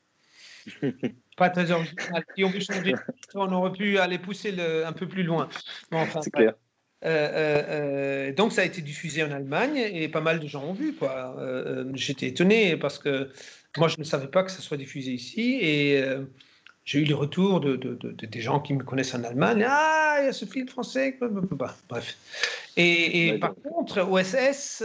Pas 1.36 1.50
très 1.50 1.70
original. 1.70 2.24
Si 2.34 2.42
on 2.42 2.48
veut 2.48 2.60
changer, 2.60 2.94
on 3.34 3.52
aurait 3.52 3.72
pu 3.72 3.98
aller 3.98 4.18
pousser 4.18 4.50
le, 4.50 4.86
un 4.86 4.94
peu 4.94 5.06
plus 5.06 5.24
loin. 5.24 5.50
enfin, 5.92 6.22
c'est 6.22 6.30
clair. 6.30 6.54
Euh, 7.04 7.08
euh, 7.08 7.62
euh, 7.68 8.32
donc 8.32 8.52
ça 8.52 8.62
a 8.62 8.64
été 8.64 8.80
diffusé 8.80 9.22
en 9.22 9.30
Allemagne 9.30 9.76
et 9.76 10.08
pas 10.08 10.22
mal 10.22 10.40
de 10.40 10.46
gens 10.46 10.64
ont 10.64 10.72
vu. 10.72 10.94
Quoi. 10.94 11.36
J'étais 11.92 12.28
étonné 12.28 12.78
parce 12.78 12.98
que 12.98 13.30
moi 13.76 13.88
je 13.88 13.98
ne 13.98 14.04
savais 14.04 14.28
pas 14.28 14.42
que 14.42 14.50
ça 14.50 14.62
soit 14.62 14.78
diffusé 14.78 15.12
ici 15.12 15.58
et 15.60 16.02
j'ai 16.86 17.00
eu 17.00 17.04
les 17.04 17.12
retours 17.12 17.60
de, 17.60 17.76
des 17.76 18.40
gens 18.40 18.58
qui 18.58 18.72
me 18.72 18.84
connaissent 18.84 19.14
en 19.14 19.22
Allemagne. 19.22 19.66
Ah, 19.68 20.16
il 20.20 20.24
y 20.24 20.28
a 20.28 20.32
ce 20.32 20.46
film 20.46 20.66
français. 20.66 21.18
Bref. 21.20 22.16
Et, 22.78 23.38
par 23.38 23.54
contre, 23.54 24.00
OSS, 24.00 24.82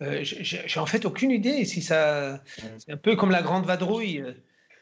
j'ai 0.00 0.80
en 0.80 0.86
fait 0.86 1.04
aucune 1.04 1.30
idée 1.30 1.64
si 1.64 1.82
ça. 1.82 2.42
C'est 2.78 2.92
un 2.92 2.96
peu 2.96 3.16
comme 3.16 3.30
la 3.30 3.42
Grande 3.42 3.66
Vadrouille. 3.66 4.24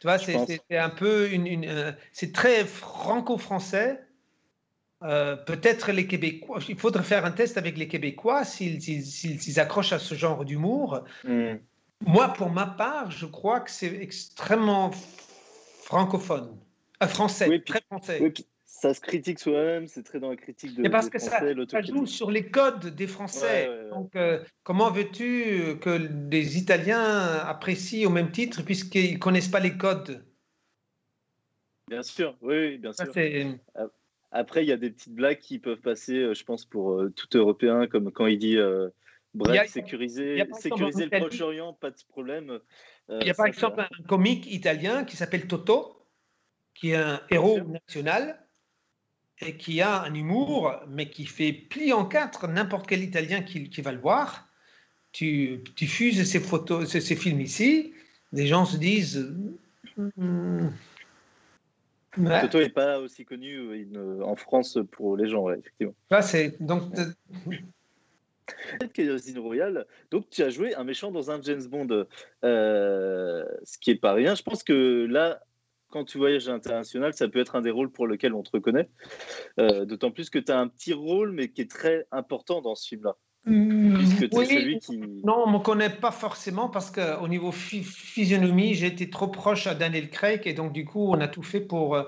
Tu 0.00 0.06
vois, 0.06 0.18
c'est 0.18 0.60
un 0.70 0.90
peu 0.90 1.30
une, 1.30 1.46
une 1.46 1.96
c'est 2.12 2.32
très 2.32 2.64
franco-français 2.64 3.98
euh, 5.04 5.36
peut-être 5.36 5.92
les 5.92 6.08
Québécois, 6.08 6.58
il 6.68 6.76
faudrait 6.76 7.04
faire 7.04 7.24
un 7.24 7.30
test 7.30 7.56
avec 7.56 7.78
les 7.78 7.86
Québécois 7.86 8.44
s'ils 8.44 9.60
accrochent 9.60 9.92
à 9.92 10.00
ce 10.00 10.16
genre 10.16 10.44
d'humour. 10.44 11.04
Hmm. 11.22 11.54
Moi, 12.04 12.28
pour 12.32 12.50
ma 12.50 12.66
part, 12.66 13.10
je 13.10 13.26
crois 13.26 13.60
que 13.60 13.70
c'est 13.70 13.94
extrêmement 13.94 14.90
francophone, 15.84 16.56
euh, 17.02 17.06
français, 17.06 17.62
très 17.64 17.80
français. 17.82 18.34
Ça 18.80 18.94
se 18.94 19.00
critique 19.00 19.40
soi-même, 19.40 19.88
c'est 19.88 20.04
très 20.04 20.20
dans 20.20 20.30
la 20.30 20.36
critique 20.36 20.74
de. 20.74 20.82
Mais 20.82 20.90
parce 20.90 21.10
que 21.10 21.18
ça, 21.18 21.40
joue 21.82 22.06
sur 22.06 22.30
les 22.30 22.48
codes 22.48 22.94
des 22.94 23.06
Français. 23.06 23.68
Donc, 23.90 24.14
euh, 24.14 24.42
comment 24.62 24.90
veux-tu 24.90 25.78
que 25.80 26.08
les 26.30 26.58
Italiens 26.58 27.00
apprécient 27.44 28.08
au 28.08 28.12
même 28.12 28.30
titre 28.30 28.62
puisqu'ils 28.62 29.14
ne 29.14 29.18
connaissent 29.18 29.48
pas 29.48 29.60
les 29.60 29.76
codes? 29.76 30.24
Bien 31.88 32.02
sûr, 32.02 32.36
oui, 32.40 32.78
bien 32.78 32.92
sûr. 32.92 33.06
Après, 34.30 34.62
il 34.62 34.68
y 34.68 34.72
a 34.72 34.76
des 34.76 34.90
petites 34.90 35.14
blagues 35.14 35.38
qui 35.38 35.58
peuvent 35.58 35.80
passer, 35.80 36.18
euh, 36.18 36.34
je 36.34 36.44
pense, 36.44 36.66
pour 36.66 36.92
euh, 36.92 37.10
tout 37.10 37.34
Européen, 37.36 37.86
comme 37.86 38.12
quand 38.12 38.26
il 38.26 38.38
dit 38.38 38.58
euh, 38.58 38.90
bref, 39.32 39.70
sécuriser, 39.70 40.44
sécuriser 40.52 41.06
le 41.06 41.18
Proche-Orient, 41.18 41.72
pas 41.72 41.90
de 41.90 41.96
problème. 42.08 42.60
il 43.08 43.26
y 43.26 43.30
a 43.30 43.34
par 43.34 43.46
exemple 43.46 43.80
un 43.80 44.02
comique 44.04 44.46
italien 44.52 45.04
qui 45.04 45.16
s'appelle 45.16 45.46
Toto, 45.46 46.06
qui 46.74 46.90
est 46.90 46.96
un 46.96 47.22
héros 47.30 47.60
national 47.60 48.47
et 49.40 49.56
qui 49.56 49.80
a 49.80 50.02
un 50.02 50.14
humour, 50.14 50.74
mais 50.88 51.10
qui 51.10 51.26
fait 51.26 51.52
pli 51.52 51.92
en 51.92 52.04
quatre 52.04 52.48
n'importe 52.48 52.86
quel 52.86 53.02
Italien 53.02 53.42
qui, 53.42 53.70
qui, 53.70 53.82
va 53.82 53.92
le 53.92 54.00
voir. 54.00 54.48
Tu 55.12 55.62
diffuses 55.76 56.22
ces 56.24 56.40
photos, 56.40 56.88
ces, 56.88 57.16
films 57.16 57.40
ici, 57.40 57.92
les 58.32 58.46
gens 58.46 58.64
se 58.64 58.76
disent. 58.76 59.34
Hmm, 60.16 60.68
Ouais. 62.18 62.40
Toto 62.40 62.58
n'est 62.58 62.68
pas 62.68 62.98
aussi 62.98 63.24
connu 63.24 63.54
euh, 63.56 64.22
en 64.22 64.34
France 64.34 64.78
pour 64.92 65.16
les 65.16 65.28
gens, 65.28 65.50
effectivement. 65.50 65.94
Ah, 66.10 66.22
c'est 66.22 66.60
donc. 66.62 66.92
Casino 68.94 69.42
Royale, 69.42 69.86
donc 70.10 70.30
tu 70.30 70.42
as 70.42 70.48
joué 70.48 70.74
un 70.74 70.82
méchant 70.82 71.12
dans 71.12 71.30
un 71.30 71.40
James 71.42 71.64
Bond, 71.66 72.06
euh, 72.44 73.44
ce 73.62 73.78
qui 73.78 73.90
est 73.90 74.00
pas 74.00 74.14
rien. 74.14 74.34
Je 74.34 74.42
pense 74.42 74.62
que 74.62 75.04
là, 75.04 75.42
quand 75.90 76.04
tu 76.04 76.18
voyages 76.18 76.48
à 76.48 76.52
l'international, 76.52 77.14
ça 77.14 77.28
peut 77.28 77.40
être 77.40 77.56
un 77.56 77.62
des 77.62 77.70
rôles 77.70 77.90
pour 77.90 78.06
lequel 78.06 78.34
on 78.34 78.42
te 78.42 78.50
reconnaît. 78.52 78.88
Euh, 79.58 79.84
d'autant 79.84 80.10
plus 80.10 80.30
que 80.30 80.38
tu 80.38 80.52
as 80.52 80.58
un 80.58 80.68
petit 80.68 80.92
rôle, 80.92 81.32
mais 81.32 81.48
qui 81.48 81.62
est 81.62 81.70
très 81.70 82.06
important 82.10 82.60
dans 82.60 82.74
ce 82.74 82.88
film-là. 82.88 83.16
Puisque 83.44 84.28
oui, 84.32 84.46
celui 84.46 84.78
qui... 84.78 84.98
Non, 85.24 85.44
on 85.46 85.46
ne 85.46 85.52
me 85.54 85.62
connaît 85.62 85.90
pas 85.90 86.10
forcément 86.10 86.68
parce 86.68 86.90
qu'au 86.90 87.28
niveau 87.28 87.50
physionomie, 87.50 88.74
j'ai 88.74 88.88
été 88.88 89.08
trop 89.08 89.28
proche 89.28 89.66
à 89.66 89.74
Daniel 89.74 90.10
Craig 90.10 90.42
et 90.44 90.52
donc 90.52 90.72
du 90.72 90.84
coup, 90.84 91.08
on 91.08 91.18
a 91.20 91.28
tout 91.28 91.42
fait 91.42 91.60
pour, 91.60 91.98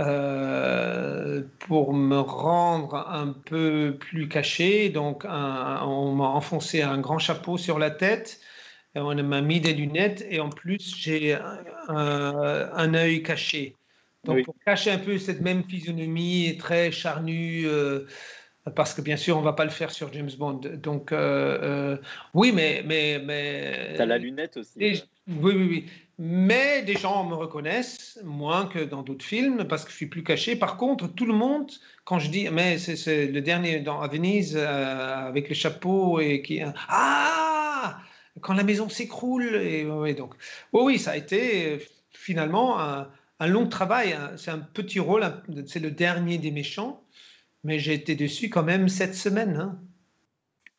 euh, 0.00 1.42
pour 1.58 1.92
me 1.92 2.18
rendre 2.18 2.94
un 2.94 3.34
peu 3.44 3.96
plus 4.00 4.28
caché. 4.28 4.88
Donc, 4.88 5.24
on 5.26 6.14
m'a 6.14 6.28
enfoncé 6.28 6.80
un 6.80 6.98
grand 6.98 7.18
chapeau 7.18 7.58
sur 7.58 7.78
la 7.78 7.90
tête, 7.90 8.40
on 8.94 9.14
m'a 9.22 9.40
mis 9.40 9.60
des 9.60 9.72
lunettes 9.72 10.26
et 10.28 10.40
en 10.40 10.50
plus, 10.50 10.94
j'ai 10.96 11.34
un, 11.34 11.64
un, 11.88 12.94
œil 12.94 13.22
caché. 13.22 13.76
Donc, 14.24 14.44
pour 14.44 14.54
cacher 14.64 14.90
un 14.90 14.98
peu 14.98 15.18
cette 15.18 15.40
même 15.40 15.64
physionomie 15.64 16.56
très 16.58 16.92
charnue. 16.92 17.64
Euh, 17.66 18.06
parce 18.76 18.94
que 18.94 19.00
bien 19.00 19.16
sûr, 19.16 19.36
on 19.36 19.40
ne 19.40 19.44
va 19.44 19.54
pas 19.54 19.64
le 19.64 19.70
faire 19.70 19.90
sur 19.90 20.12
James 20.12 20.30
Bond. 20.38 20.60
Donc, 20.74 21.12
euh, 21.12 21.58
euh, 21.62 21.96
oui, 22.34 22.52
mais. 22.54 22.84
mais, 22.86 23.20
mais 23.24 23.94
tu 23.96 24.02
as 24.02 24.06
la 24.06 24.18
lunette 24.18 24.56
aussi. 24.56 24.78
oui, 24.78 25.02
oui, 25.26 25.52
oui. 25.54 25.86
Mais 26.18 26.82
des 26.82 26.94
gens 26.94 27.24
me 27.24 27.34
reconnaissent 27.34 28.20
moins 28.22 28.66
que 28.66 28.78
dans 28.78 29.02
d'autres 29.02 29.24
films 29.24 29.64
parce 29.64 29.84
que 29.84 29.90
je 29.90 29.96
suis 29.96 30.06
plus 30.06 30.22
caché. 30.22 30.54
Par 30.54 30.76
contre, 30.76 31.08
tout 31.08 31.26
le 31.26 31.34
monde, 31.34 31.72
quand 32.04 32.20
je 32.20 32.30
dis, 32.30 32.48
mais 32.50 32.78
c'est 32.78 33.26
le 33.26 33.40
dernier 33.40 33.80
dans, 33.80 34.00
à 34.00 34.06
Venise 34.06 34.56
euh, 34.56 35.26
avec 35.26 35.48
le 35.48 35.54
chapeau 35.54 36.20
et 36.20 36.42
qui. 36.42 36.60
Ah 36.88 37.51
Quand 38.40 38.54
la 38.54 38.64
maison 38.64 38.88
s'écroule. 38.88 39.56
Et, 39.56 40.14
donc, 40.14 40.34
oh 40.72 40.84
oui, 40.86 40.98
ça 40.98 41.12
a 41.12 41.16
été 41.16 41.78
finalement 42.10 42.80
un, 42.80 43.08
un 43.40 43.46
long 43.46 43.68
travail. 43.68 44.16
C'est 44.36 44.50
un 44.50 44.58
petit 44.58 45.00
rôle, 45.00 45.24
c'est 45.66 45.80
le 45.80 45.90
dernier 45.90 46.38
des 46.38 46.50
méchants 46.50 47.02
mais 47.64 47.78
j'ai 47.78 47.94
été 47.94 48.14
dessus 48.14 48.48
quand 48.48 48.62
même 48.62 48.88
cette 48.88 49.14
semaine. 49.14 49.56
Hein. 49.56 49.78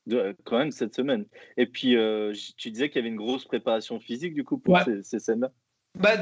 De, 0.05 0.35
quand 0.43 0.57
même 0.57 0.71
cette 0.71 0.93
semaine. 0.95 1.25
Et 1.55 1.65
puis, 1.65 1.95
euh, 1.95 2.33
tu 2.57 2.71
disais 2.71 2.89
qu'il 2.89 2.97
y 2.97 2.99
avait 2.99 3.09
une 3.09 3.15
grosse 3.15 3.45
préparation 3.45 3.99
physique 3.99 4.33
du 4.33 4.43
coup 4.43 4.57
pour 4.57 4.77
ces, 5.03 5.19
scènes-là. 5.19 5.51
Bah, 5.97 6.15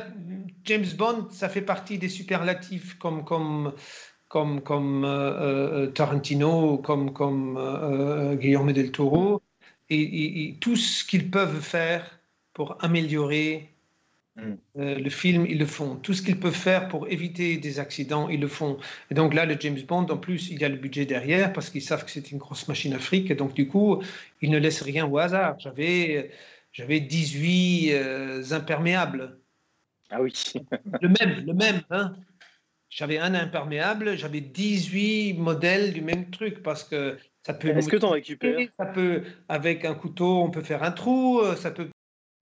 James 0.66 0.86
Bond, 0.98 1.30
ça 1.32 1.50
fait 1.50 1.62
partie 1.62 1.98
des 1.98 2.10
superlatifs 2.10 2.96
comme 2.96 3.24
comme 3.24 3.74
comme 4.28 4.62
comme 4.62 5.04
euh, 5.04 5.88
euh, 5.88 5.88
Tarantino, 5.88 6.78
comme 6.78 7.12
comme 7.12 7.58
Guillermo 8.40 8.72
del 8.72 8.92
Toro, 8.92 9.41
et, 9.96 10.50
et 10.50 10.56
tout 10.56 10.76
ce 10.76 11.04
qu'ils 11.06 11.30
peuvent 11.30 11.62
faire 11.62 12.20
pour 12.54 12.78
améliorer 12.84 13.72
Mm. 14.36 14.54
Euh, 14.78 14.96
le 14.96 15.10
film, 15.10 15.46
ils 15.46 15.60
le 15.60 15.66
font. 15.66 15.96
Tout 15.98 16.14
ce 16.14 16.22
qu'ils 16.22 16.40
peuvent 16.40 16.54
faire 16.54 16.88
pour 16.88 17.08
éviter 17.10 17.58
des 17.58 17.80
accidents, 17.80 18.30
ils 18.30 18.40
le 18.40 18.48
font. 18.48 18.78
Et 19.10 19.14
donc 19.14 19.34
là, 19.34 19.46
le 19.46 19.58
James 19.60 19.82
Bond, 19.88 20.06
en 20.06 20.18
plus, 20.18 20.50
il 20.50 20.60
y 20.60 20.66
a 20.66 20.70
le 20.70 20.78
budget 20.78 21.06
derrière 21.06 21.52
parce 21.54 21.70
qu'ils 21.70 21.82
savent 21.82 22.06
que 22.06 22.12
c'est 22.12 22.32
une 22.32 22.38
grosse 22.38 22.68
machine 22.68 22.94
afrique. 22.94 23.30
Et 23.32 23.36
donc, 23.36 23.54
du 23.54 23.68
coup, 23.68 24.02
ils 24.42 24.50
ne 24.50 24.58
laissent 24.58 24.82
rien 24.82 25.06
au 25.06 25.18
hasard. 25.18 25.60
J'avais, 25.60 26.32
j'avais 26.72 27.00
18 27.02 27.92
euh, 27.94 28.44
imperméables. 28.52 29.38
Ah 30.10 30.22
oui. 30.22 30.34
le 31.02 31.10
même, 31.10 31.46
le 31.46 31.54
même. 31.54 31.82
Hein. 31.90 32.16
J'avais 32.90 33.20
un 33.20 33.34
imperméable, 33.36 34.18
j'avais 34.18 34.42
18 34.42 35.36
modèles 35.36 35.94
du 35.94 36.02
même 36.02 36.30
truc 36.30 36.62
parce 36.62 36.84
que 36.84 37.18
ça 37.46 37.54
peut. 37.54 37.70
Est-ce 37.70 37.90
que 37.90 37.98
tu 37.98 38.06
en 38.06 38.12
récupères? 38.12 38.68
Ça 38.78 38.86
peut, 38.86 39.24
avec 39.50 39.86
un 39.86 39.96
couteau, 39.96 40.42
on 40.44 40.50
peut 40.50 40.62
faire 40.62 40.84
un 40.84 40.92
trou. 40.92 41.42
Ça 41.56 41.72
peut 41.72 41.90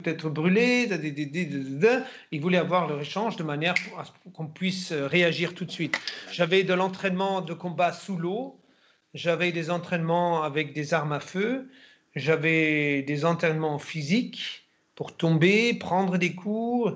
être 0.06 0.30
brûlé. 0.30 0.88
Il 2.32 2.42
voulait 2.42 2.58
avoir 2.58 2.88
le 2.88 3.02
échange 3.02 3.36
de 3.36 3.44
manière 3.44 3.76
qu'on 4.34 4.48
puisse 4.48 4.92
euh, 4.92 5.08
réagir 5.08 5.54
tout 5.54 5.66
de 5.66 5.72
suite. 5.72 6.00
J'avais 6.32 6.64
de 6.64 6.74
l'entraînement 6.74 7.42
de 7.42 7.54
combat 7.54 7.92
sous 7.92 8.16
l'eau, 8.16 8.62
j'avais 9.14 9.52
des 9.52 9.70
entraînements 9.70 10.44
avec 10.44 10.74
des 10.74 10.94
armes 10.94 11.12
à 11.12 11.20
feu, 11.20 11.70
j'avais 12.16 13.02
des 13.02 13.26
entraînements 13.26 13.80
physiques 13.80 14.70
pour 14.96 15.16
tomber, 15.16 15.74
prendre 15.74 16.18
des 16.18 16.34
coups. 16.34 16.94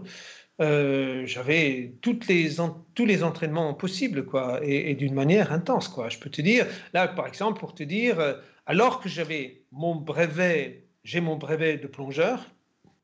Euh, 0.61 1.25
j'avais 1.25 1.95
toutes 2.01 2.27
les 2.27 2.57
tous 2.93 3.05
les 3.05 3.23
entraînements 3.23 3.73
possibles 3.73 4.23
quoi 4.23 4.59
et, 4.63 4.93
d'une 4.93 5.15
manière 5.15 5.51
intense 5.51 5.87
quoi 5.87 6.09
je 6.09 6.19
peux 6.19 6.29
te 6.29 6.43
dire 6.43 6.67
là 6.93 7.07
par 7.07 7.25
exemple 7.25 7.59
pour 7.59 7.73
te 7.73 7.81
dire 7.81 8.19
euh, 8.19 8.35
alors 8.67 8.99
que 8.99 9.09
j'avais 9.09 9.63
mon 9.71 9.95
brevet 9.95 10.85
j'ai 11.03 11.21
mon 11.21 11.37
brevet 11.37 11.77
de 11.77 11.87
plongeur 11.87 12.45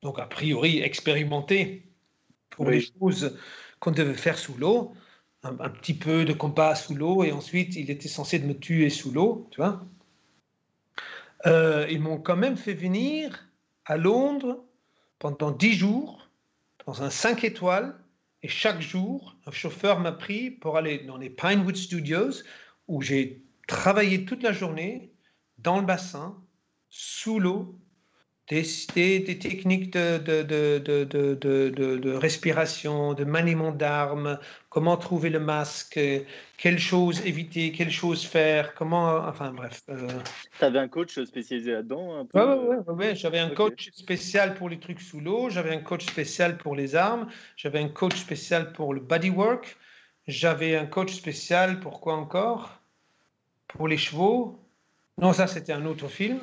donc 0.04 0.20
a 0.20 0.28
priori 0.28 0.80
expérimenté 0.80 1.90
pour 2.52 2.70
les 2.70 2.82
choses 2.82 3.38
qu'on 3.80 3.92
devait 3.92 4.14
faire 4.14 4.38
sous 4.38 4.56
l'eau, 4.58 4.94
un, 5.44 5.70
petit 5.70 5.94
peu 5.94 6.26
de 6.26 6.34
compas 6.34 6.76
sous 6.76 6.96
l'eau, 6.96 7.24
et 7.24 7.32
ensuite 7.32 7.76
il 7.76 7.90
était 7.90 8.10
censé 8.10 8.40
me 8.40 8.54
tuer 8.54 8.90
sous 8.90 9.12
l'eau, 9.12 9.48
tu 9.52 9.62
vois. 9.62 9.86
Euh, 11.46 11.88
ils 11.90 12.02
m'ont 12.02 12.20
quand 12.20 12.36
même 12.36 12.58
fait 12.58 12.74
venir 12.74 13.48
à 13.86 13.96
Londres 13.96 14.66
pendant 15.20 15.52
dix 15.52 15.74
jours, 15.74 16.19
un 17.02 17.10
5 17.10 17.44
étoiles, 17.44 17.96
et 18.42 18.48
chaque 18.48 18.82
jour, 18.82 19.36
un 19.46 19.52
chauffeur 19.52 20.00
m'a 20.00 20.12
pris 20.12 20.50
pour 20.50 20.78
aller 20.78 21.00
dans 21.00 21.18
les 21.18 21.30
Pinewood 21.30 21.76
Studios, 21.76 22.44
où 22.88 23.02
j'ai 23.02 23.44
travaillé 23.68 24.26
toute 24.26 24.44
la 24.44 24.54
journée, 24.54 25.14
dans 25.58 25.80
le 25.80 25.86
bassin, 25.86 26.42
sous 26.90 27.40
l'eau, 27.40 27.78
des, 28.50 28.64
des, 28.96 29.38
techniques 29.38 29.94
de, 29.94 30.18
de, 30.18 30.42
de, 30.44 31.04
de, 31.36 32.12
respiration, 32.14 33.14
de 33.14 33.24
maniement 33.24 33.72
d'armes, 33.72 34.40
comment 34.70 34.98
trouver 34.98 35.30
le 35.30 35.40
masque, 35.40 36.00
quelles 36.58 36.80
choses 36.80 37.24
éviter, 37.28 37.72
quelles 37.72 37.92
choses 37.92 38.26
faire, 38.26 38.74
comment. 38.74 39.18
Enfin 39.28 39.54
bref. 39.54 39.84
Euh. 39.90 40.08
Tu 40.58 40.66
avais 40.66 40.80
un 40.80 40.88
coach 40.88 41.24
spécialisé 41.24 41.74
là-dedans 41.74 42.28
Oui, 42.34 42.42
ouais, 42.42 42.56
ouais, 42.56 42.94
ouais, 42.94 43.16
j'avais 43.16 43.38
un 43.38 43.52
coach 43.52 43.92
spécial 43.94 44.56
pour 44.56 44.68
les 44.68 44.80
trucs 44.80 45.02
sous 45.02 45.20
l'eau, 45.20 45.50
j'avais 45.52 45.76
un 45.76 45.82
coach 45.82 46.06
spécial 46.06 46.58
pour 46.58 46.76
les 46.76 46.96
armes, 46.96 47.28
j'avais 47.56 47.80
un 47.80 47.90
coach 47.90 48.16
spécial 48.16 48.74
pour 48.74 48.96
le 48.96 49.00
bodywork, 49.00 49.78
j'avais 50.28 50.76
un 50.76 50.88
coach 50.88 51.14
spécial 51.14 51.80
pour 51.80 52.02
quoi 52.02 52.16
encore? 52.16 52.82
Pour 53.68 53.88
les 53.88 53.98
chevaux? 53.98 54.60
Non, 55.20 55.34
ça 55.34 55.46
c'était 55.46 55.74
un 55.74 55.86
autre 55.86 56.08
film. 56.08 56.40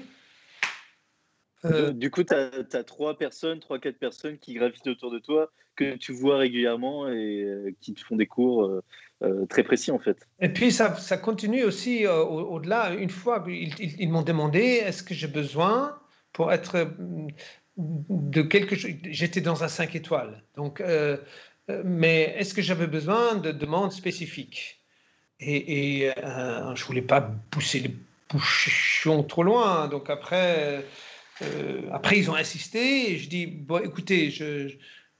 Euh, 1.65 1.93
du 1.93 2.11
coup, 2.11 2.23
tu 2.23 2.35
as, 2.35 2.85
trois 2.85 3.16
personnes, 3.16 3.61
trois, 3.61 3.78
quatre 3.78 3.99
personnes 3.99 4.39
qui 4.39 4.55
gravitent 4.55 4.87
autour 4.87 5.11
de 5.11 5.19
toi, 5.19 5.51
que 5.74 5.97
tu 5.97 6.12
vois 6.12 6.39
régulièrement 6.39 7.09
et 7.09 7.43
euh, 7.43 7.70
qui 7.81 7.95
te 7.95 8.01
font 8.01 8.16
des 8.16 8.27
cours 8.27 8.83
euh, 9.23 9.47
très 9.47 9.62
précis 9.62 9.91
en 9.91 9.99
fait. 9.99 10.27
Et 10.41 10.49
puis 10.49 10.73
ça, 10.73 10.95
ça 10.97 11.16
continue 11.16 11.65
aussi 11.65 12.07
au-delà. 12.07 12.95
Une 12.95 13.11
fois, 13.11 13.45
ils, 13.49 13.74
ils, 13.78 14.09
m'ont 14.09 14.23
demandé 14.23 14.61
est-ce 14.61 15.03
que 15.03 15.15
j'ai 15.15 15.28
besoin 15.28 15.99
pour 16.33 16.53
être 16.53 16.89
de 17.77 18.43
quelque 18.43 18.77
chose. 18.77 18.93
J'étais 19.05 19.41
dans 19.41 19.65
un 19.65 19.69
5 19.69 19.95
étoiles. 19.97 20.43
Donc, 20.55 20.83
mais 21.85 22.35
est-ce 22.39 22.55
que 22.55 22.62
j'avais 22.62 22.87
besoin 22.87 23.37
de 23.37 23.53
demandes 23.53 23.93
spécifiques? 23.93 24.81
Et, 25.41 26.07
et 26.07 26.12
je 26.74 26.85
voulais 26.85 27.03
pas 27.03 27.23
pousser 27.51 27.81
les 27.81 27.95
bouchons 28.31 29.23
trop 29.23 29.43
loin. 29.43 29.89
Donc 29.89 30.11
après. 30.11 30.85
Euh, 31.43 31.83
après, 31.93 32.19
ils 32.19 32.31
ont 32.31 32.35
insisté 32.35 33.13
et 33.13 33.19
je 33.19 33.29
dis 33.29 33.47
bon, 33.47 33.83
écoutez, 33.83 34.31
je, 34.31 34.75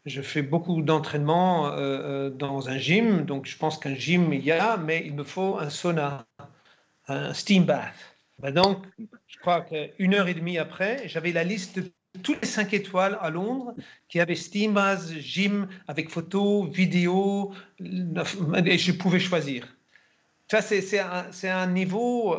je 0.05 0.23
fais 0.23 0.43
beaucoup 0.43 0.81
d'entraînement 0.83 1.69
euh, 1.69 1.73
euh, 1.79 2.31
dans 2.31 2.69
un 2.69 2.79
gym, 2.79 3.25
donc 3.25 3.47
je 3.47 3.57
pense 3.57 3.79
qu'un 3.79 3.95
gym 3.95 4.33
il 4.33 4.45
y 4.45 4.53
a, 4.53 4.77
mais 4.77 5.03
il 5.05 5.15
me 5.15 5.25
faut 5.25 5.59
un 5.59 5.71
sauna, 5.71 6.27
un 7.09 7.35
steam 7.35 7.65
bath. 7.65 7.95
Ben 8.39 8.53
donc, 8.53 8.85
je 9.27 9.39
crois 9.39 9.63
qu'une 9.63 10.15
heure 10.15 10.29
et 10.29 10.35
demie 10.35 10.59
après, 10.59 11.09
j'avais 11.09 11.33
la 11.33 11.45
liste 11.45 11.79
de 11.79 11.93
toutes 12.23 12.41
les 12.41 12.49
cinq 12.49 12.73
étoiles 12.73 13.19
à 13.21 13.31
Londres 13.31 13.75
qui 14.09 14.21
avaient 14.21 14.35
steam 14.35 14.75
bath, 14.75 15.09
gym 15.19 15.69
avec 15.87 16.11
photos, 16.11 16.69
vidéos, 16.71 17.53
et 17.81 18.79
je 18.79 18.93
pouvais 18.93 19.21
choisir. 19.21 19.77
Ça, 20.51 20.63
c'est 20.63 20.99
un, 21.01 21.27
un, 21.45 21.67
niveau 21.67 22.37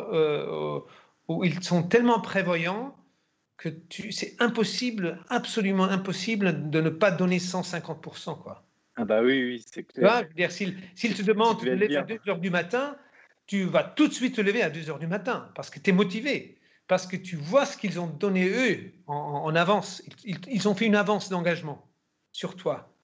où 1.28 1.44
ils 1.44 1.62
sont 1.62 1.82
tellement 1.82 2.20
prévoyants 2.20 2.97
que 3.58 3.68
c'est 4.10 4.40
impossible, 4.40 5.18
absolument 5.28 5.84
impossible 5.84 6.70
de 6.70 6.80
ne 6.80 6.90
pas 6.90 7.10
donner 7.10 7.38
150%. 7.38 8.40
Quoi. 8.40 8.64
Ah 8.96 9.04
bah 9.04 9.20
oui, 9.20 9.44
oui, 9.44 9.64
c'est 9.66 9.82
clair. 9.82 10.26
S'il 10.50 11.14
te 11.14 11.22
demande 11.22 11.60
de 11.62 11.70
lever 11.70 11.96
à 11.96 12.02
2 12.02 12.20
heures 12.28 12.38
du 12.38 12.50
matin, 12.50 12.96
tu 13.46 13.64
vas 13.64 13.82
tout 13.82 14.08
de 14.08 14.12
suite 14.12 14.36
te 14.36 14.40
lever 14.40 14.62
à 14.62 14.70
2 14.70 14.90
heures 14.90 14.98
du 15.00 15.08
matin 15.08 15.50
parce 15.54 15.70
que 15.70 15.80
tu 15.80 15.90
es 15.90 15.92
motivé, 15.92 16.56
parce 16.86 17.06
que 17.06 17.16
tu 17.16 17.34
vois 17.34 17.66
ce 17.66 17.76
qu'ils 17.76 17.98
ont 17.98 18.06
donné 18.06 18.48
eux 18.48 18.92
en, 19.08 19.54
avance. 19.56 20.02
Ils, 20.24 20.68
ont 20.68 20.74
fait 20.74 20.86
une 20.86 20.96
avance 20.96 21.28
d'engagement 21.28 21.84
sur 22.30 22.54
toi. 22.54 22.94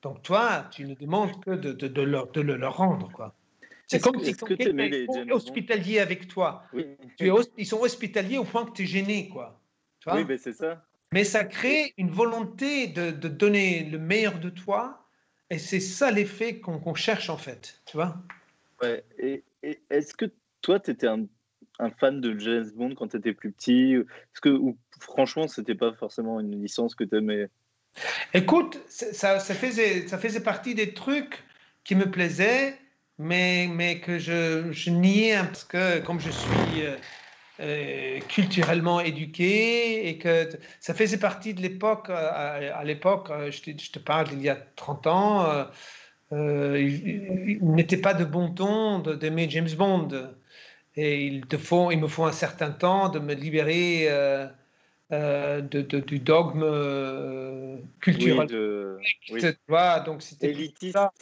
Donc 0.00 0.22
toi, 0.22 0.66
tu 0.70 0.84
ne 0.84 0.94
demandes 0.94 1.38
que 1.44 1.50
de, 1.50 1.72
de, 1.72 2.02
leur, 2.02 2.30
de 2.32 2.40
le 2.40 2.56
leur 2.56 2.78
rendre. 2.78 3.10
quoi. 3.12 3.34
C'est 3.86 4.00
comme 4.00 4.22
si 4.22 4.34
quelqu'un 4.34 4.78
est 4.78 5.32
hospitalier 5.32 5.98
avec 5.98 6.28
toi. 6.28 6.62
Tu 7.16 7.28
es, 7.28 7.32
ils 7.58 7.66
sont 7.66 7.80
hospitaliers 7.80 8.38
au 8.38 8.44
point 8.44 8.64
que 8.64 8.72
tu 8.72 8.84
es 8.84 8.86
gêné. 8.86 9.28
quoi. 9.28 9.58
Oui, 10.06 10.24
mais 10.26 10.38
c'est 10.38 10.52
ça. 10.52 10.84
Mais 11.12 11.24
ça 11.24 11.44
crée 11.44 11.94
une 11.96 12.10
volonté 12.10 12.88
de, 12.88 13.10
de, 13.10 13.28
donner 13.28 13.84
le 13.84 13.98
meilleur 13.98 14.38
de 14.38 14.50
toi, 14.50 15.06
et 15.50 15.58
c'est 15.58 15.80
ça 15.80 16.10
l'effet 16.10 16.60
qu'on 16.60 16.94
cherche 16.94 17.30
en 17.30 17.38
fait, 17.38 17.80
tu 17.86 17.96
vois? 17.96 18.16
Ouais. 18.82 19.04
Et, 19.18 19.44
est-ce 19.90 20.14
que 20.14 20.26
toi, 20.60 20.78
tu 20.78 20.90
étais 20.90 21.08
un, 21.08 21.24
un, 21.78 21.90
fan 21.90 22.20
de 22.20 22.38
James 22.38 22.70
Bond 22.74 22.94
quand 22.94 23.08
tu 23.08 23.16
étais 23.16 23.32
plus 23.32 23.50
petit? 23.52 23.94
Est-ce 23.94 24.40
que, 24.40 24.50
ou, 24.50 24.78
franchement, 25.00 25.48
c'était 25.48 25.74
pas 25.74 25.92
forcément 25.94 26.38
une 26.40 26.62
licence 26.62 26.94
que 26.94 27.04
tu 27.04 27.16
aimais 27.16 27.48
Écoute, 28.34 28.78
ça, 28.88 29.40
ça, 29.40 29.54
faisait, 29.54 30.06
ça 30.06 30.18
faisait 30.18 30.42
partie 30.42 30.74
des 30.74 30.94
trucs 30.94 31.42
qui 31.82 31.94
me 31.94 32.10
plaisaient, 32.10 32.78
mais, 33.18 33.66
mais 33.68 34.00
que 34.00 34.18
je, 34.18 34.70
je 34.70 34.90
niais 34.90 35.36
parce 35.38 35.64
que 35.64 35.98
comme 36.00 36.20
je 36.20 36.30
suis 36.30 36.82
euh, 36.82 36.96
euh, 37.60 38.20
culturellement 38.28 39.00
éduqué 39.00 40.08
et 40.08 40.18
que 40.18 40.48
ça 40.78 40.94
faisait 40.94 41.18
partie 41.18 41.54
de 41.54 41.60
l'époque. 41.60 42.08
Euh, 42.08 42.70
à, 42.72 42.84
l'époque, 42.84 43.30
euh, 43.30 43.50
je 43.50 43.62
te, 43.62 43.70
je 43.82 43.90
te, 43.90 43.98
parle 43.98 44.28
d'il 44.28 44.42
y 44.42 44.48
a 44.48 44.56
30 44.76 45.06
ans, 45.08 45.66
il, 46.30 47.58
n'était 47.62 47.96
pas 47.96 48.14
de 48.14 48.24
bon 48.24 48.52
ton 48.52 49.00
d'aimer 49.00 49.50
James 49.50 49.70
Bond. 49.76 50.08
Et 50.94 51.26
il, 51.26 51.46
te 51.46 51.56
faut, 51.56 51.90
il 51.90 51.98
me 51.98 52.06
faut 52.06 52.24
un 52.24 52.32
certain 52.32 52.70
temps 52.70 53.08
de 53.08 53.18
me 53.18 53.34
libérer 53.34 54.08
de, 55.10 55.80
du 55.82 56.18
dogme 56.20 56.64
culturel. 58.00 58.40
Oui, 58.40 59.40
de, 59.40 59.58
oui. 59.68 60.04
donc 60.06 60.22
c'était 60.22 60.54
ça 60.92 61.12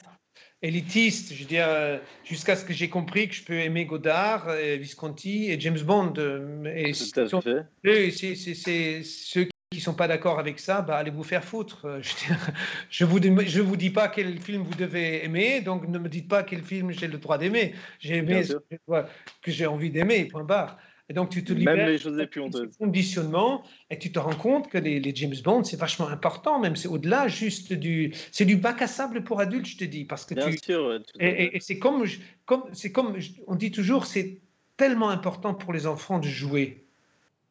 élitiste, 0.62 1.34
je 1.34 1.40
veux 1.40 1.48
dire, 1.48 1.66
euh, 1.68 1.98
jusqu'à 2.24 2.56
ce 2.56 2.64
que 2.64 2.72
j'ai 2.72 2.88
compris 2.88 3.28
que 3.28 3.34
je 3.34 3.44
peux 3.44 3.58
aimer 3.58 3.84
Godard, 3.84 4.50
et 4.56 4.78
Visconti 4.78 5.50
et 5.50 5.60
James 5.60 5.80
Bond. 5.80 6.14
Euh, 6.18 6.64
et 6.64 6.92
c'est 8.10 9.02
ceux 9.02 9.44
qui 9.70 9.78
ne 9.78 9.80
sont 9.80 9.94
pas 9.94 10.08
d'accord 10.08 10.38
avec 10.38 10.58
ça, 10.58 10.80
bah, 10.80 10.96
allez 10.96 11.10
vous 11.10 11.24
faire 11.24 11.44
foutre. 11.44 11.86
Euh, 11.86 12.00
je 12.90 13.04
ne 13.04 13.10
vous, 13.10 13.20
je 13.46 13.60
vous 13.60 13.76
dis 13.76 13.90
pas 13.90 14.08
quel 14.08 14.38
film 14.38 14.62
vous 14.62 14.74
devez 14.74 15.24
aimer, 15.24 15.60
donc 15.60 15.86
ne 15.88 15.98
me 15.98 16.08
dites 16.08 16.28
pas 16.28 16.42
quel 16.42 16.62
film 16.62 16.90
j'ai 16.90 17.08
le 17.08 17.18
droit 17.18 17.38
d'aimer. 17.38 17.74
J'ai 17.98 18.16
aimé 18.16 18.42
ce 18.44 18.54
que 19.42 19.50
j'ai 19.50 19.66
envie 19.66 19.90
d'aimer, 19.90 20.24
point 20.24 20.44
barre. 20.44 20.78
Et 21.08 21.14
donc, 21.14 21.30
tu 21.30 21.44
te 21.44 21.52
libères 21.52 21.76
même 21.76 21.88
les 21.88 21.98
choses 21.98 22.16
les 22.16 22.26
plus 22.26 22.42
conditionnement 22.78 23.62
et 23.90 23.98
tu 23.98 24.10
te 24.10 24.18
rends 24.18 24.34
compte 24.34 24.68
que 24.68 24.78
les, 24.78 25.14
James 25.14 25.36
Bond, 25.44 25.62
c'est 25.62 25.78
vachement 25.78 26.08
important, 26.08 26.58
même 26.58 26.74
c'est 26.74 26.88
au-delà 26.88 27.28
juste 27.28 27.72
du. 27.72 28.12
C'est 28.32 28.44
du 28.44 28.56
bac 28.56 28.82
à 28.82 28.88
sable 28.88 29.22
pour 29.22 29.40
adultes, 29.40 29.66
je 29.66 29.76
te 29.76 29.84
dis. 29.84 30.04
Parce 30.04 30.24
que 30.24 30.34
Bien 30.34 30.50
tu, 30.50 30.58
sûr. 30.58 31.00
et, 31.20 31.58
c'est 31.60 31.78
comme, 31.78 32.04
comme, 32.44 32.64
comme 32.92 33.16
on 33.46 33.54
dit 33.54 33.70
toujours, 33.70 34.06
c'est 34.06 34.40
tellement 34.76 35.10
important 35.10 35.54
pour 35.54 35.72
les 35.72 35.86
enfants 35.86 36.18
de 36.18 36.26
jouer. 36.26 36.82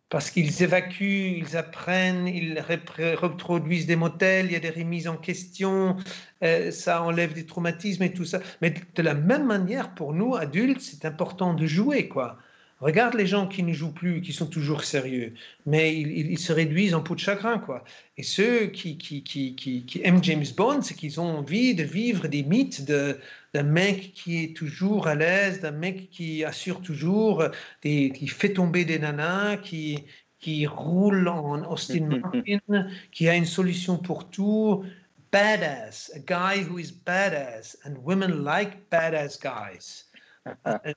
Parce 0.10 0.30
qu'ils 0.30 0.62
évacuent, 0.62 1.40
ils 1.40 1.58
apprennent, 1.58 2.28
ils 2.28 2.60
reproduisent 2.60 3.88
des 3.88 3.96
modèles, 3.96 4.46
il 4.46 4.52
y 4.52 4.56
a 4.56 4.60
des 4.60 4.70
remises 4.70 5.08
en 5.08 5.18
question, 5.18 5.98
euh, 6.44 6.70
ça 6.70 7.02
enlève 7.02 7.34
des 7.34 7.46
traumatismes 7.46 8.04
et 8.04 8.14
tout 8.14 8.26
ça. 8.26 8.40
Mais 8.62 8.74
de 8.96 9.02
la 9.02 9.16
même 9.16 9.48
manière, 9.48 9.96
pour 9.96 10.14
nous, 10.14 10.36
adultes, 10.36 10.82
c'est 10.82 11.06
important 11.06 11.56
de 11.56 11.66
jouer, 11.66 12.08
quoi. 12.08 12.38
Regarde 12.82 13.14
les 13.14 13.26
gens 13.26 13.48
qui 13.48 13.64
ne 13.64 13.72
jouent 13.72 13.94
plus, 13.94 14.22
qui 14.22 14.34
sont 14.34 14.48
toujours 14.48 14.84
sérieux, 14.84 15.34
mais 15.66 15.96
ils, 15.96 16.38
se 16.38 16.52
réduisent 16.52 16.94
en 16.94 17.02
peau 17.02 17.16
de 17.16 17.22
chagrin, 17.22 17.58
quoi. 17.58 17.86
Et 18.18 18.24
ceux 18.24 18.66
qui, 18.68 18.98
qui, 18.98 19.24
qui, 19.24 19.56
qui 19.56 20.02
aiment 20.04 20.22
James 20.24 20.46
Bond, 20.58 20.82
c'est 20.82 20.94
qu'ils 20.94 21.22
ont 21.22 21.38
envie 21.38 21.74
de 21.74 21.84
vivre 21.84 22.28
des 22.28 22.44
mythes 22.44 22.84
d'un 22.84 23.64
mec 23.64 24.14
qui 24.14 24.44
est 24.44 24.58
toujours 24.58 25.08
à 25.08 25.16
l'aise, 25.16 25.62
d'un 25.62 25.72
mec 25.72 26.10
qui 26.10 26.44
assure 26.44 26.82
toujours, 26.82 27.46
des, 27.82 28.12
qui 28.12 28.28
fait 28.28 28.52
tomber 28.52 28.84
des 28.84 29.00
nanas, 29.00 29.56
qui, 29.58 30.04
qui 30.40 30.68
roule 30.68 31.30
en 31.30 31.72
Austin 31.72 32.08
Martin, 32.08 32.90
qui 33.12 33.30
a 33.30 33.36
une 33.36 33.46
solution 33.46 33.98
pour 33.98 34.30
tout. 34.30 34.84
Badass, 35.32 36.12
a 36.16 36.20
guy 36.20 36.62
who 36.62 36.78
is 36.78 36.92
badass, 36.92 37.76
and 37.86 37.98
women 38.04 38.44
like 38.44 38.90
badass 38.90 39.38
guys. 39.38 40.06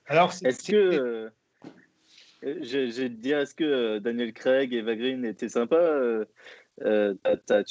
Alors, 0.07 0.33
est-ce 0.45 0.71
que 0.71 1.33
euh, 2.45 2.59
j'ai 2.63 2.89
te 2.89 3.21
dire, 3.21 3.39
est-ce 3.39 3.55
que 3.55 3.65
euh, 3.65 4.01
Daniel 4.01 4.33
Craig 4.33 4.73
et 4.73 4.79
Eva 4.79 4.95
Green 4.95 5.25
étaient 5.25 5.49
sympas 5.49 5.77
euh, 5.77 6.25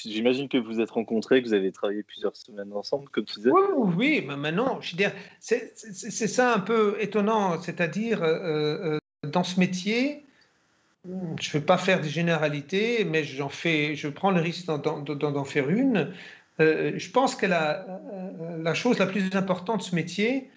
J'imagine 0.06 0.50
que 0.50 0.58
vous 0.58 0.74
vous 0.74 0.82
êtes 0.82 0.92
rencontrés, 0.92 1.42
que 1.42 1.48
vous 1.48 1.54
avez 1.54 1.72
travaillé 1.72 2.04
plusieurs 2.04 2.36
semaines 2.36 2.74
ensemble, 2.74 3.08
comme 3.10 3.26
tu 3.26 3.36
disais. 3.36 3.52
Oui, 3.52 3.62
oui 3.96 4.26
mais 4.28 4.36
maintenant, 4.36 4.82
je 4.82 4.96
veux 4.98 5.12
c'est 5.40 6.28
ça 6.28 6.54
un 6.54 6.60
peu 6.60 6.98
étonnant, 7.00 7.62
c'est-à-dire 7.62 8.22
dans 9.24 9.44
ce 9.44 9.60
métier, 9.62 10.26
je 11.06 11.10
ne 11.10 11.54
veux 11.54 11.66
pas 11.66 11.78
faire 11.78 12.02
des 12.02 12.10
généralités, 12.10 13.06
mais 13.06 13.24
fais, 13.50 13.96
je 13.96 14.10
prends 14.10 14.32
le 14.32 14.42
risque 14.42 14.66
d'en 14.68 15.46
faire 15.46 15.70
une. 15.70 16.12
je 16.60 17.12
pense 17.12 17.36
que 17.36 17.46
la, 17.46 18.74
chose 18.74 19.00
la 19.00 19.06
plus 19.06 19.34
importante 19.36 19.78
de 19.78 19.84
ce 19.84 19.96
métier, 19.96 20.50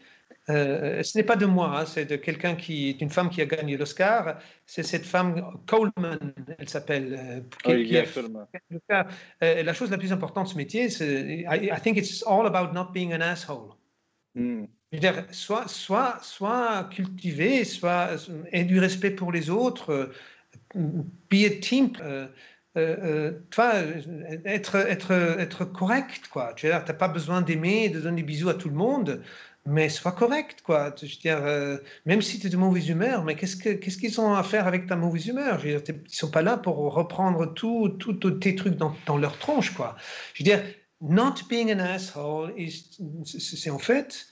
euh, 0.48 1.02
ce 1.02 1.18
n'est 1.18 1.24
pas 1.24 1.36
de 1.36 1.46
moi, 1.46 1.80
hein, 1.80 1.86
c'est 1.86 2.06
de 2.06 2.16
quelqu'un 2.16 2.54
qui 2.54 2.88
est 2.88 3.00
une 3.00 3.10
femme 3.10 3.30
qui 3.30 3.40
a 3.42 3.46
gagné 3.46 3.76
l'Oscar. 3.76 4.38
C'est 4.66 4.82
cette 4.82 5.04
femme 5.04 5.60
Coleman, 5.66 6.32
elle 6.58 6.68
s'appelle. 6.68 7.44
Euh, 7.66 7.84
qui, 7.84 7.96
euh, 7.96 9.62
la 9.62 9.72
chose 9.74 9.90
la 9.90 9.98
plus 9.98 10.12
importante 10.12 10.46
de 10.46 10.52
ce 10.52 10.56
métier, 10.56 10.88
c'est 10.88 11.44
I, 11.48 11.70
think 11.82 11.98
it's 11.98 12.24
all 12.26 12.46
about 12.46 12.72
not 12.72 12.92
being 12.92 13.12
an 13.12 13.20
asshole. 13.20 13.74
Hmm. 14.34 14.66
dire, 14.92 15.26
soit, 15.32 15.68
soit, 15.68 16.18
soit 16.22 16.88
cultivé, 16.90 17.64
soit 17.64 18.10
ait 18.52 18.64
du 18.64 18.78
respect 18.78 19.10
pour 19.10 19.32
les 19.32 19.50
autres, 19.50 20.10
be 20.74 21.44
a 21.44 21.50
team. 21.60 21.92
euh, 22.76 23.32
être, 24.44 24.76
être, 24.76 25.12
être 25.12 25.64
correct, 25.64 26.28
quoi. 26.30 26.52
Tu 26.54 26.68
n'as 26.68 26.80
pas 26.80 27.08
besoin 27.08 27.42
d'aimer, 27.42 27.88
de 27.88 28.00
donner 28.00 28.22
des 28.22 28.26
bisous 28.26 28.48
à 28.48 28.54
tout 28.54 28.68
le 28.68 28.76
monde, 28.76 29.22
mais 29.66 29.88
sois 29.88 30.12
correct, 30.12 30.62
quoi. 30.62 30.94
Je 30.96 31.06
veux 31.06 31.20
dire, 31.20 31.80
même 32.06 32.22
si 32.22 32.40
tu 32.40 32.46
es 32.46 32.50
de 32.50 32.56
mauvaise 32.56 32.88
humeur, 32.88 33.24
mais 33.24 33.36
qu'est-ce 33.36 33.56
qu'ils 33.56 34.20
ont 34.20 34.34
à 34.34 34.42
faire 34.42 34.66
avec 34.66 34.86
ta 34.86 34.96
mauvaise 34.96 35.26
humeur? 35.26 35.58
Je 35.58 35.68
veux 35.68 35.80
dire, 35.80 35.94
Ils 36.06 36.14
sont 36.14 36.30
pas 36.30 36.42
là 36.42 36.56
pour 36.56 36.76
reprendre 36.94 37.46
tous 37.46 37.90
tout, 37.90 38.14
tes 38.14 38.54
trucs 38.54 38.76
dans, 38.76 38.94
dans, 39.06 39.18
leur 39.18 39.38
tronche, 39.38 39.74
quoi. 39.74 39.96
Je 40.34 40.42
veux 40.42 40.44
dire, 40.44 40.62
not 41.00 41.34
being 41.48 41.72
an 41.72 41.78
asshole, 41.78 42.54
c'est 43.24 43.70
en 43.70 43.78
fait 43.78 44.26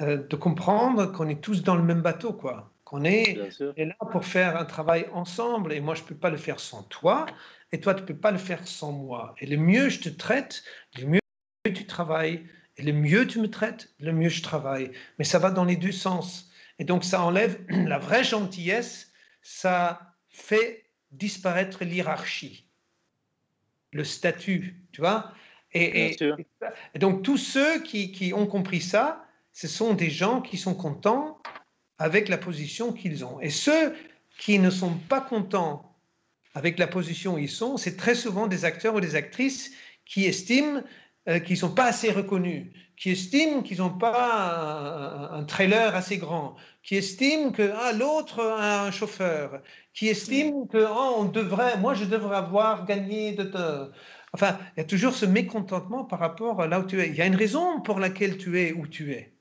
de 0.00 0.36
comprendre 0.36 1.12
qu'on 1.12 1.28
est 1.28 1.42
tous 1.42 1.62
dans 1.62 1.76
le 1.76 1.82
même 1.82 2.00
bateau, 2.00 2.32
quoi. 2.32 2.70
Qu'on 2.84 3.04
est, 3.04 3.38
est, 3.76 3.84
là 3.84 3.94
pour 4.10 4.24
faire 4.24 4.56
un 4.56 4.64
travail 4.64 5.06
ensemble, 5.12 5.72
et 5.72 5.80
moi, 5.80 5.94
je 5.94 6.02
peux 6.02 6.16
pas 6.16 6.30
le 6.30 6.38
faire 6.38 6.58
sans 6.58 6.82
toi, 6.84 7.26
et 7.70 7.80
toi, 7.80 7.94
tu 7.94 8.02
ne 8.02 8.06
peux 8.06 8.16
pas 8.16 8.32
le 8.32 8.38
faire 8.38 8.66
sans 8.66 8.92
moi. 8.92 9.34
Et 9.38 9.46
le 9.46 9.56
mieux 9.56 9.88
je 9.90 10.00
te 10.00 10.08
traite, 10.08 10.64
le 10.98 11.06
mieux 11.06 11.20
tu 11.64 11.86
travailles, 11.86 12.44
et 12.80 12.82
le 12.82 12.92
mieux 12.92 13.26
tu 13.26 13.40
me 13.40 13.50
traites, 13.50 13.90
le 14.00 14.12
mieux 14.12 14.30
je 14.30 14.42
travaille. 14.42 14.90
Mais 15.18 15.24
ça 15.24 15.38
va 15.38 15.50
dans 15.50 15.64
les 15.64 15.76
deux 15.76 15.92
sens. 15.92 16.50
Et 16.78 16.84
donc, 16.84 17.04
ça 17.04 17.22
enlève 17.22 17.60
la 17.68 17.98
vraie 17.98 18.24
gentillesse, 18.24 19.12
ça 19.42 20.16
fait 20.28 20.86
disparaître 21.10 21.84
l'hierarchie, 21.84 22.66
le 23.92 24.04
statut, 24.04 24.76
tu 24.92 25.00
vois. 25.00 25.32
Et, 25.72 26.16
et, 26.94 26.98
donc, 26.98 27.22
tous 27.22 27.36
ceux 27.36 27.82
qui, 27.82 28.12
qui 28.12 28.32
ont 28.32 28.46
compris 28.46 28.80
ça, 28.80 29.24
ce 29.52 29.68
sont 29.68 29.94
des 29.94 30.10
gens 30.10 30.40
qui 30.40 30.56
sont 30.56 30.74
contents 30.74 31.40
avec 31.98 32.28
la 32.28 32.38
position 32.38 32.92
qu'ils 32.92 33.24
ont. 33.24 33.40
Et 33.40 33.50
ceux 33.50 33.94
qui 34.38 34.58
ne 34.58 34.70
sont 34.70 34.94
pas 34.94 35.20
contents 35.20 35.98
avec 36.54 36.78
la 36.78 36.86
position 36.86 37.34
où 37.34 37.38
ils 37.38 37.50
sont, 37.50 37.76
c'est 37.76 37.96
très 37.96 38.14
souvent 38.14 38.46
des 38.46 38.64
acteurs 38.64 38.94
ou 38.94 39.00
des 39.00 39.14
actrices 39.14 39.72
qui 40.06 40.24
estiment 40.24 40.82
euh, 41.28 41.38
qu'ils 41.38 41.54
ne 41.54 41.60
sont 41.60 41.74
pas 41.74 41.86
assez 41.86 42.10
reconnus, 42.10 42.72
qui 42.96 43.10
estiment 43.10 43.62
qu'ils 43.62 43.78
n'ont 43.78 43.98
pas 43.98 45.30
un, 45.32 45.44
trailer 45.44 45.94
assez 45.94 46.18
grand, 46.18 46.56
qui 46.82 46.96
estiment 46.96 47.50
que 47.52 47.72
ah, 47.74 47.92
l'autre 47.92 48.40
a 48.40 48.84
un 48.84 48.90
chauffeur, 48.90 49.62
qui 49.92 50.08
estiment 50.08 50.66
que 50.66 50.84
oh, 50.88 51.14
on 51.18 51.24
devrait, 51.24 51.78
moi 51.78 51.94
je 51.94 52.04
devrais 52.04 52.36
avoir 52.36 52.84
gagné 52.86 53.32
de, 53.32 53.50
Enfin, 54.32 54.58
il 54.76 54.80
y 54.80 54.82
a 54.82 54.84
toujours 54.84 55.14
ce 55.14 55.26
mécontentement 55.26 56.04
par 56.04 56.20
rapport 56.20 56.62
à 56.62 56.68
là 56.68 56.80
où 56.80 56.84
tu 56.84 57.00
es. 57.00 57.08
Il 57.08 57.16
y 57.16 57.22
a 57.22 57.26
une 57.26 57.34
raison 57.34 57.80
pour 57.80 57.98
laquelle 57.98 58.38
tu 58.38 58.60
es 58.60 58.72
où 58.72 58.86
tu 58.86 59.12
es. 59.12 59.34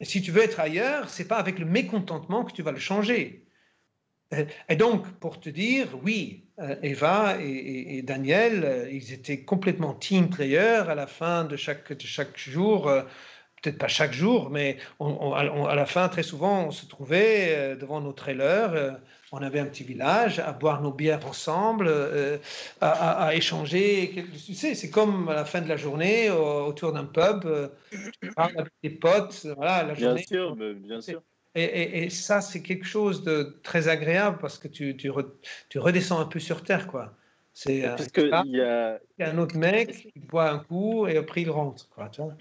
Et 0.00 0.04
si 0.04 0.22
tu 0.22 0.30
veux 0.30 0.42
être 0.42 0.60
ailleurs, 0.60 1.10
c'est 1.10 1.28
pas 1.28 1.36
avec 1.36 1.58
le 1.58 1.66
mécontentement 1.66 2.44
que 2.44 2.52
tu 2.52 2.62
vas 2.62 2.72
le 2.72 2.78
changer. 2.78 3.46
Et 4.68 4.76
donc, 4.76 5.06
pour 5.18 5.40
te 5.40 5.50
dire, 5.50 5.88
oui, 6.02 6.47
euh, 6.47 6.47
Eva 6.82 7.36
et, 7.40 8.02
Daniel, 8.02 8.64
euh, 8.64 8.90
ils 8.90 9.12
étaient 9.12 9.40
complètement 9.44 9.94
team 9.94 10.28
players 10.28 10.84
à 10.88 10.94
la 10.94 11.06
fin 11.06 11.44
de 11.44 11.56
chaque, 11.56 11.92
de 11.92 12.02
chaque 12.02 12.36
jour. 12.36 12.88
Euh, 12.88 13.02
peut-être 13.62 13.78
pas 13.78 13.88
chaque 13.88 14.12
jour, 14.12 14.50
mais 14.50 14.78
à 15.00 15.74
la 15.74 15.84
fin, 15.84 16.08
très 16.08 16.22
souvent, 16.22 16.66
on 16.66 16.70
se 16.70 16.86
trouvait 16.86 17.74
devant 17.74 18.00
nos 18.00 18.12
trailers. 18.12 19.00
on 19.32 19.38
avait 19.38 19.58
un 19.58 19.64
petit 19.64 19.82
village 19.82 20.38
à 20.38 20.52
boire 20.52 20.80
nos 20.80 20.92
bières 20.92 21.26
ensemble, 21.26 21.92
à, 22.80 23.34
échanger. 23.34 24.24
Tu 24.46 24.54
sais, 24.54 24.76
c'est 24.76 24.90
comme 24.90 25.28
à 25.28 25.34
la 25.34 25.44
fin 25.44 25.60
de 25.60 25.68
la 25.68 25.76
journée, 25.76 26.30
autour 26.30 26.92
d'un 26.92 27.04
pub, 27.04 27.68
avec 28.36 28.68
des 28.84 28.90
potes. 28.90 29.44
Voilà, 29.56 29.82
la 29.82 29.94
bien 29.94 30.16
sûr, 30.18 30.54
bien 30.54 31.00
sûr. 31.00 31.20
Et, 31.54 32.10
ça, 32.10 32.40
c'est 32.40 32.62
quelque 32.62 32.84
chose 32.84 33.24
de 33.24 33.58
très 33.62 33.88
agréable 33.88 34.38
parce 34.40 34.58
que 34.58 34.68
tu, 34.68 34.96
tu, 34.96 35.10
tu 35.68 35.78
redescends 35.78 36.20
un 36.20 36.26
peu 36.26 36.38
sur 36.38 36.62
terre, 36.62 36.86
quoi. 36.86 37.16
C'est 37.58 37.84
euh, 37.84 37.96
parce 37.96 38.12
que 38.12 38.30
il 38.44 38.56
y 39.18 39.22
a 39.22 39.30
un 39.30 39.38
autre 39.38 39.56
mec 39.56 40.12
qui 40.12 40.20
boit 40.20 40.48
un 40.48 40.60
coup 40.60 41.08
et 41.08 41.16
après 41.16 41.42
il 41.42 41.50
rentre, 41.50 41.88
quoi. 41.88 42.08
Tu 42.08 42.22
vois 42.22 42.34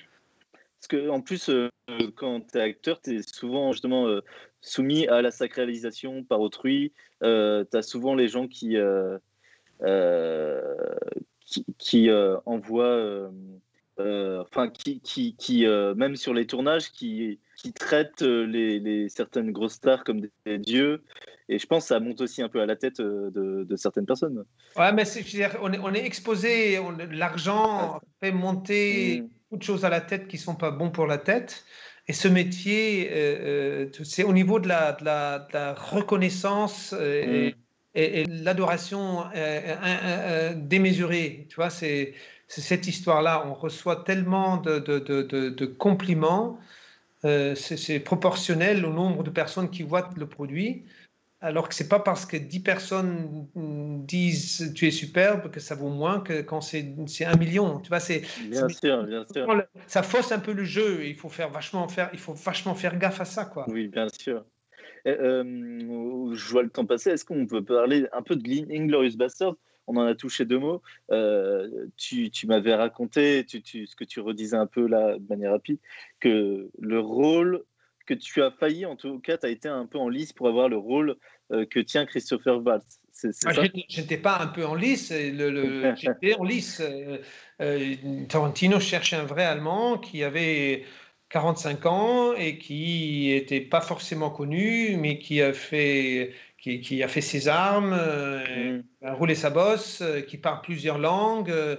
parce 0.52 0.88
que 0.90 1.10
en 1.10 1.22
plus, 1.22 1.50
euh, 1.50 1.70
quand 2.16 2.52
tu 2.52 2.60
es 2.60 2.62
acteur, 2.62 3.02
tu 3.02 3.18
es 3.18 3.22
souvent 3.24 3.72
justement 3.72 4.08
euh, 4.08 4.22
soumis 4.62 5.08
à 5.08 5.24
la 5.24 5.32
sacralisation 5.32 6.24
par 6.24 6.40
autrui. 6.40 6.94
tu 7.22 7.28
as 7.28 7.82
souvent 7.82 8.14
les 8.14 8.28
gens 8.28 8.48
qui, 8.48 8.78
qui, 11.40 11.66
qui 11.80 12.10
envoient, 12.46 13.32
enfin, 14.00 14.70
qui, 14.70 15.00
qui, 15.02 15.36
qui 15.36 15.66
même 15.66 16.16
sur 16.16 16.34
les 16.34 16.48
tournages, 16.48 16.92
qui 16.92 17.40
qui 17.58 17.74
traitent 17.74 18.22
euh, 18.22 18.46
les, 18.46 19.10
certaines 19.10 19.52
grosses 19.52 19.74
stars 19.74 20.04
comme 20.04 20.22
des, 20.46 20.58
dieux. 20.60 21.04
Et 21.50 21.60
je 21.60 21.66
pense 21.66 21.84
que 21.84 21.88
ça 21.90 22.00
monte 22.00 22.22
aussi 22.22 22.42
un 22.42 22.50
peu 22.50 22.62
à 22.62 22.66
la 22.66 22.76
tête 22.76 23.00
euh, 23.00 23.32
de, 23.32 23.76
certaines 23.76 24.06
personnes. 24.06 24.46
Ouais, 24.76 24.94
mais 24.94 25.04
on, 25.62 25.74
est, 25.74 25.80
on 25.80 25.94
est 25.94 26.06
exposé, 26.06 26.80
l'argent 27.12 28.00
fait 28.22 28.32
monter 28.32 29.22
mm. 29.22 29.30
toutes 29.52 29.64
choses 29.64 29.86
à 29.86 29.90
la 29.90 30.02
tête 30.02 30.28
qui 30.28 30.38
sont 30.38 30.56
pas 30.56 30.72
bons 30.72 30.92
pour 30.92 31.08
la 31.08 31.18
tête. 31.18 31.66
Et 32.08 32.14
ce 32.14 32.28
métier, 32.28 33.10
euh, 33.12 33.88
c'est 34.04 34.24
au 34.24 34.34
niveau 34.34 34.60
de 34.60 34.68
la, 34.68 34.94
de 34.94 35.04
la, 35.04 35.74
reconnaissance 35.74 36.94
et, 36.94 37.54
mm. 37.96 38.44
l'adoration 38.44 39.24
démesurée. 40.56 41.48
Tu 41.50 41.56
vois, 41.56 41.72
c'est 41.72 42.14
cette 42.48 42.88
histoire-là. 42.88 43.46
On 43.48 43.54
reçoit 43.54 44.04
tellement 44.04 44.58
de, 44.58 44.80
de, 44.80 45.00
de 45.00 45.66
compliments 45.66 46.60
euh, 47.26 47.56
c'est 47.56 48.00
proportionnel 48.00 48.86
au 48.86 48.94
nombre 48.94 49.24
de 49.24 49.30
personnes 49.30 49.70
qui 49.70 49.84
voient 49.84 50.10
le 50.16 50.28
produit. 50.28 50.84
Alors 51.40 51.70
que 51.70 51.76
c'est 51.76 51.88
pas 51.88 52.00
parce 52.00 52.26
que 52.26 52.36
10 52.36 52.60
personnes 52.62 53.48
disent 54.08 54.74
tu 54.74 54.88
es 54.88 54.92
superbe 54.92 55.52
que 55.52 55.60
ça 55.60 55.76
vaut 55.76 55.90
moins 55.90 56.20
que 56.20 56.42
quand 56.42 56.62
c'est 56.62 56.96
un 57.26 57.36
million. 57.38 57.80
Tu 57.80 57.90
vois, 57.90 58.00
c'est 58.00 58.24
bien 58.50 58.68
sûr, 58.70 59.04
bien 59.04 59.24
sûr. 59.32 59.48
Ça 59.86 60.02
fausse 60.02 60.32
un 60.32 60.40
peu 60.40 60.52
le 60.52 60.64
jeu. 60.64 61.06
Il 61.06 61.16
faut 61.16 61.30
faire 61.30 61.50
vachement 61.50 61.88
faire, 61.88 62.10
il 62.14 62.20
faut 62.20 62.34
vachement 62.34 62.74
faire 62.74 62.98
gaffe 62.98 63.22
à 63.22 63.26
ça, 63.26 63.46
quoi. 63.46 63.66
Oui, 63.70 63.88
bien 63.88 64.08
sûr. 64.10 64.44
Euh, 65.08 66.34
je 66.34 66.50
vois 66.50 66.64
le 66.64 66.70
temps 66.70 66.86
passer. 66.86 67.12
Est-ce 67.12 67.24
qu'on 67.24 67.46
peut 67.46 67.64
parler 67.64 68.08
un 68.14 68.24
peu 68.24 68.36
de 68.36 68.74
Inglorious 68.74 69.16
Bastard 69.16 69.56
on 69.88 69.98
en 69.98 70.06
a 70.06 70.16
touché 70.16 70.46
deux 70.46 70.60
mots. 70.60 70.82
Euh, 71.12 71.88
tu, 71.98 72.30
m'avais 72.46 72.76
raconté, 72.76 73.46
ce 73.48 73.96
que 73.96 74.04
tu 74.04 74.20
redisais 74.20 74.58
un 74.58 74.68
peu 74.68 74.88
là 74.88 75.18
de 75.18 75.28
manière 75.28 75.52
rapide, 75.52 75.80
que 76.20 76.70
le 76.80 77.00
rôle 77.00 77.64
que 78.06 78.14
tu 78.14 78.42
as 78.42 78.52
failli, 78.52 78.86
en 78.86 78.96
tout 78.96 79.20
cas, 79.20 79.38
tu 79.38 79.46
as 79.46 79.50
été 79.50 79.68
un 79.68 79.86
peu 79.86 79.98
en 79.98 80.08
lice 80.08 80.32
pour 80.32 80.48
avoir 80.48 80.70
le 80.70 80.78
rôle 80.78 81.16
euh, 81.52 81.66
que 81.66 81.80
tient 81.80 82.06
Christopher 82.06 82.66
Waltz. 82.66 83.00
Ah, 83.46 83.52
je 83.52 84.02
n'étais 84.02 84.18
pas 84.18 84.40
un 84.40 84.48
peu 84.48 84.66
en 84.66 84.76
lice, 84.76 85.12
j'étais 85.96 86.36
en 86.36 86.44
lice. 86.44 86.82
Euh, 87.62 87.96
Tarantino 88.30 88.80
cherchait 88.80 89.16
un 89.16 89.26
vrai 89.26 89.44
Allemand 89.44 89.98
qui 89.98 90.24
avait 90.24 90.86
45 91.30 91.86
ans 91.88 92.34
et 92.34 92.58
qui 92.58 93.30
n'était 93.34 93.62
pas 93.62 93.82
forcément 93.82 94.30
connu, 94.30 94.98
mais 94.98 95.20
qui 95.20 95.42
a 95.42 95.52
fait 95.54 96.34
qui, 96.82 97.04
a 97.04 97.08
fait 97.08 97.22
ses 97.22 97.48
armes, 97.48 97.96
euh, 97.98 98.80
mm. 98.80 99.06
a 99.06 99.14
roulé 99.14 99.36
sa 99.36 99.50
bosse, 99.50 100.02
euh, 100.02 100.22
qui 100.22 100.38
parle 100.38 100.62
plusieurs 100.62 100.98
langues. 100.98 101.52
Euh, 101.52 101.78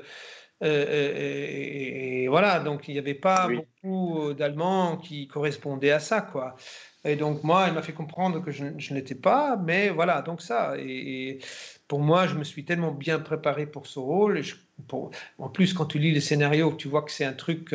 et, 0.65 2.27
voilà, 2.28 2.60
donc 2.60 2.89
il 2.89 2.93
n'y 2.93 2.98
avait 2.98 3.15
pas 3.15 3.48
beaucoup 3.48 4.35
d'Allemands 4.35 4.97
qui 4.97 5.28
correspondaient 5.28 5.93
à 5.93 6.01
ça, 6.01 6.20
quoi. 6.20 6.56
Et 7.05 7.15
donc 7.15 7.44
moi, 7.44 7.66
il 7.69 7.74
m'a 7.74 7.82
fait 7.82 7.93
comprendre 7.93 8.43
que 8.44 8.51
je, 8.51 8.65
je 8.77 8.93
n'étais 8.93 9.15
pas, 9.15 9.56
mais 9.56 9.90
voilà, 9.90 10.20
donc 10.23 10.43
ça. 10.43 10.74
Et, 10.78 11.39
pour 11.86 12.01
moi, 12.01 12.27
je 12.27 12.35
me 12.35 12.44
suis 12.44 12.65
tellement 12.65 12.90
bien 12.90 13.19
préparé 13.19 13.65
pour 13.66 13.86
ce 13.86 13.98
rôle. 13.98 14.43
pour, 14.89 15.10
en 15.39 15.48
plus, 15.48 15.73
quand 15.73 15.86
tu 15.86 15.98
lis 15.98 16.12
le 16.12 16.20
scénario, 16.20 16.74
tu 16.77 16.89
vois 16.89 17.02
que 17.02 17.10
c'est 17.10 17.24
un 17.24 17.32
truc 17.32 17.74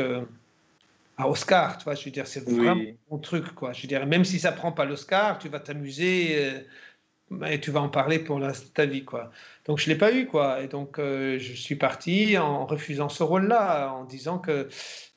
à 1.18 1.28
Oscar, 1.28 1.80
tu 1.80 1.86
vois. 1.86 1.96
Je 1.96 2.06
veux 2.06 2.12
dire, 2.12 2.28
c'est 2.28 2.48
vraiment 2.48 2.84
un 3.12 3.18
truc, 3.18 3.56
quoi. 3.56 3.74
Je 3.74 3.82
veux 3.82 3.88
dire, 3.88 4.06
même 4.06 4.24
si 4.24 4.40
ça 4.40 4.52
prend 4.52 4.72
pas 4.72 4.86
l'Oscar, 4.86 5.40
tu 5.40 5.50
vas 5.50 5.60
t'amuser 5.60 6.66
et 7.50 7.60
tu 7.60 7.72
vas 7.72 7.82
en 7.82 7.90
parler 7.90 8.20
pour 8.20 8.42
ta 8.74 8.86
vie, 8.86 9.04
quoi. 9.04 9.32
Donc 9.66 9.80
je 9.80 9.90
l'ai 9.90 9.98
pas 9.98 10.14
eu, 10.14 10.26
quoi. 10.26 10.62
Et 10.62 10.68
donc 10.68 11.00
euh, 11.00 11.40
je 11.40 11.54
suis 11.54 11.76
parti 11.76 12.38
en 12.38 12.66
refusant 12.66 13.10
ce 13.10 13.24
rôle-là, 13.24 13.92
en 13.92 14.06
disant 14.06 14.40
que 14.40 14.68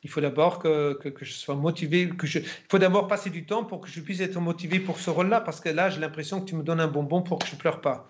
il 0.03 0.09
faut 0.09 0.21
d'abord 0.21 0.59
que, 0.59 0.93
que, 0.93 1.25
je 1.25 1.33
sois 1.33 1.55
motivé, 1.55 2.09
que 2.09 2.27
je, 2.27 2.39
il 2.39 2.45
faut 2.69 2.77
d'abord 2.79 3.07
passer 3.07 3.29
du 3.29 3.45
temps 3.45 3.65
pour 3.65 3.81
que 3.81 3.89
je 3.89 3.99
puisse 3.99 4.21
être 4.21 4.39
motivé 4.39 4.79
pour 4.79 4.99
ce 4.99 5.09
rôle-là, 5.09 5.41
parce 5.41 5.59
que 5.59 5.69
là 5.69 5.89
j'ai 5.89 5.99
l'impression 5.99 6.39
que 6.39 6.45
tu 6.45 6.55
me 6.55 6.63
donnes 6.63 6.79
un 6.79 6.87
bonbon 6.87 7.21
pour 7.21 7.39
que 7.39 7.47
je 7.47 7.55
pleure 7.55 7.81
pas. 7.81 8.07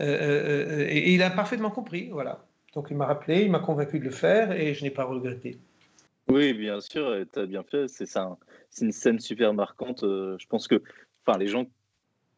Euh, 0.00 0.04
euh, 0.04 0.86
et, 0.88 1.12
il 1.14 1.22
a 1.22 1.30
parfaitement 1.30 1.70
compris, 1.70 2.10
voilà. 2.10 2.44
Donc 2.74 2.88
il 2.90 2.96
m'a 2.96 3.06
rappelé, 3.06 3.42
il 3.42 3.50
m'a 3.50 3.60
convaincu 3.60 3.98
de 3.98 4.04
le 4.04 4.10
faire, 4.10 4.52
et 4.52 4.74
je 4.74 4.82
n'ai 4.84 4.90
pas 4.90 5.04
regretté. 5.04 5.58
Oui, 6.28 6.54
bien 6.54 6.80
sûr, 6.80 7.24
tu 7.32 7.38
as 7.40 7.46
bien 7.46 7.62
fait. 7.62 7.88
C'est 7.88 8.06
ça, 8.06 8.36
c'est 8.70 8.84
une 8.84 8.92
scène 8.92 9.18
super 9.18 9.52
marquante. 9.52 10.00
je 10.02 10.46
pense 10.46 10.68
que, 10.68 10.80
enfin, 11.26 11.38
les 11.38 11.48
gens 11.48 11.66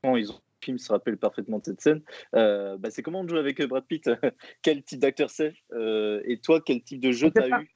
quand 0.04 0.16
ils 0.16 0.30
ont 0.30 0.40
film 0.64 0.78
se 0.78 0.92
rappelle 0.92 1.16
parfaitement 1.16 1.58
de 1.58 1.64
cette 1.64 1.80
scène. 1.80 2.00
Euh, 2.34 2.76
bah, 2.78 2.90
c'est 2.90 3.02
comment 3.02 3.22
de 3.24 3.28
jouer 3.28 3.38
avec 3.38 3.60
euh, 3.60 3.66
Brad 3.66 3.84
Pitt? 3.84 4.10
Quel 4.62 4.82
type 4.82 5.00
d'acteur 5.00 5.30
c'est? 5.30 5.54
Euh, 5.72 6.20
Et 6.26 6.38
toi, 6.38 6.60
quel 6.64 6.82
type 6.82 7.00
de 7.00 7.12
jeu 7.12 7.30
tu 7.30 7.42
as 7.42 7.48
eu? 7.48 7.70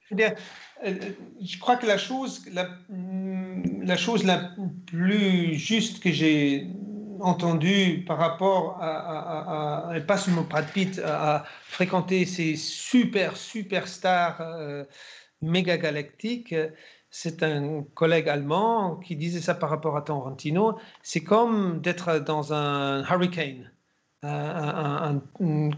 Je 1.40 1.58
crois 1.58 1.76
que 1.76 1.86
la 1.86 1.98
chose 1.98 2.44
la, 2.52 2.68
la 3.82 3.96
chose 3.96 4.24
la 4.24 4.50
plus 4.86 5.54
juste 5.54 6.02
que 6.02 6.10
j'ai 6.10 6.66
entendu 7.20 8.04
par 8.06 8.18
rapport 8.18 8.78
à, 8.80 9.90
à, 9.92 10.00
pas 10.00 10.16
seulement 10.16 10.42
Brad 10.42 10.66
Pitt, 10.72 11.00
à, 11.04 11.44
fréquenter 11.64 12.24
ces 12.26 12.56
super, 12.56 13.36
super 13.36 13.88
stars 13.88 14.40
euh, 14.40 14.84
méga 15.42 15.76
galactiques, 15.76 16.54
c'est 17.10 17.42
un 17.42 17.82
collègue 17.94 18.28
allemand 18.28 18.96
qui 18.96 19.16
disait 19.16 19.40
ça 19.40 19.54
par 19.54 19.70
rapport 19.70 19.96
à 19.96 20.02
Tarantino. 20.02 20.78
C'est 21.02 21.22
comme 21.22 21.80
d'être 21.80 22.18
dans 22.18 22.52
un 22.52 23.02
hurricane, 23.02 23.70
un, 24.22 25.20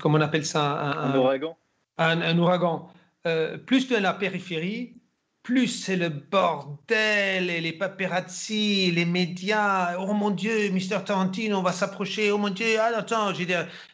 comment 0.01 0.19
on 0.19 0.21
appelle 0.21 0.45
ça 0.45 0.73
Un, 0.73 1.17
ouragan. 1.17 1.57
Un, 1.99 2.39
ouragan. 2.39 2.89
Euh, 3.27 3.59
plus 3.59 3.93
à 3.93 4.01
la 4.01 4.15
périphérie, 4.15 5.00
plus 5.43 5.69
c'est 5.69 5.97
le 5.97 6.11
bordel 6.11 7.51
et 7.51 7.61
les 7.61 7.73
paparazzi, 7.73 8.91
les 8.91 9.05
médias. 9.05 9.97
Oh 9.99 10.13
mon 10.13 10.31
Dieu, 10.31 10.71
Mr. 10.71 11.03
Tarantino, 11.05 11.59
on 11.59 11.63
va 11.63 11.73
s'approcher. 11.73 12.31
Oh 12.31 12.39
mon 12.39 12.51
Dieu, 12.51 12.79
ah, 12.79 12.91
attends, 12.97 13.33
j'ai 13.33 13.47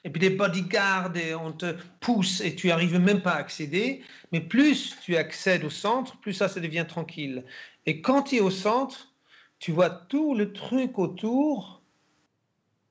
et 0.05 0.10
puis 0.10 0.20
des 0.20 0.31
bodyguards, 0.31 1.16
et 1.16 1.35
on 1.35 1.52
te 1.52 1.77
pousse 2.01 2.40
et 2.40 2.55
tu 2.55 2.70
arrives 2.70 2.98
même 2.98 3.23
pas 3.23 3.32
à 3.32 3.39
accéder. 3.39 4.02
Mais 4.32 4.40
plus 4.40 4.97
tu 5.02 5.16
accèdes 5.16 5.64
au 5.64 5.70
centre, 5.70 6.18
plus 6.18 6.32
ça, 6.32 6.48
ça 6.48 6.60
devient 6.60 6.86
tranquille. 6.89 7.44
Et 7.86 8.01
quand 8.01 8.24
tu 8.24 8.36
es 8.36 8.40
au 8.40 8.51
centre, 8.51 9.12
tu 9.59 9.73
vois 9.73 9.90
tout 9.90 10.35
le 10.35 10.52
truc 10.52 10.98
autour 10.98 11.81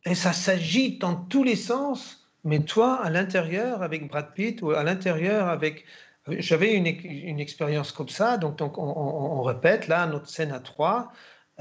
et 0.06 0.15
ça 0.15 0.34
s'agite 0.34 1.02
dans 1.02 1.15
tous 1.15 1.44
les 1.44 1.56
sens. 1.56 2.27
Mais 2.44 2.60
toi, 2.60 3.02
à 3.02 3.10
l'intérieur, 3.10 3.82
avec 3.82 4.07
Brad 4.07 4.34
Pitt, 4.34 4.61
ou 4.61 4.72
à 4.72 4.84
l'intérieur, 4.84 5.49
avec 5.49 5.84
j'avais 6.28 6.74
une, 6.74 6.88
une, 6.88 7.40
expérience 7.40 7.92
comme 7.92 8.10
ça, 8.10 8.38
donc, 8.38 8.58
donc 8.58 8.78
on, 8.78 9.42
répète 9.44 9.88
là 9.88 10.08
notre 10.08 10.28
scène 10.28 10.52
à 10.52 10.60
trois. 10.60 11.12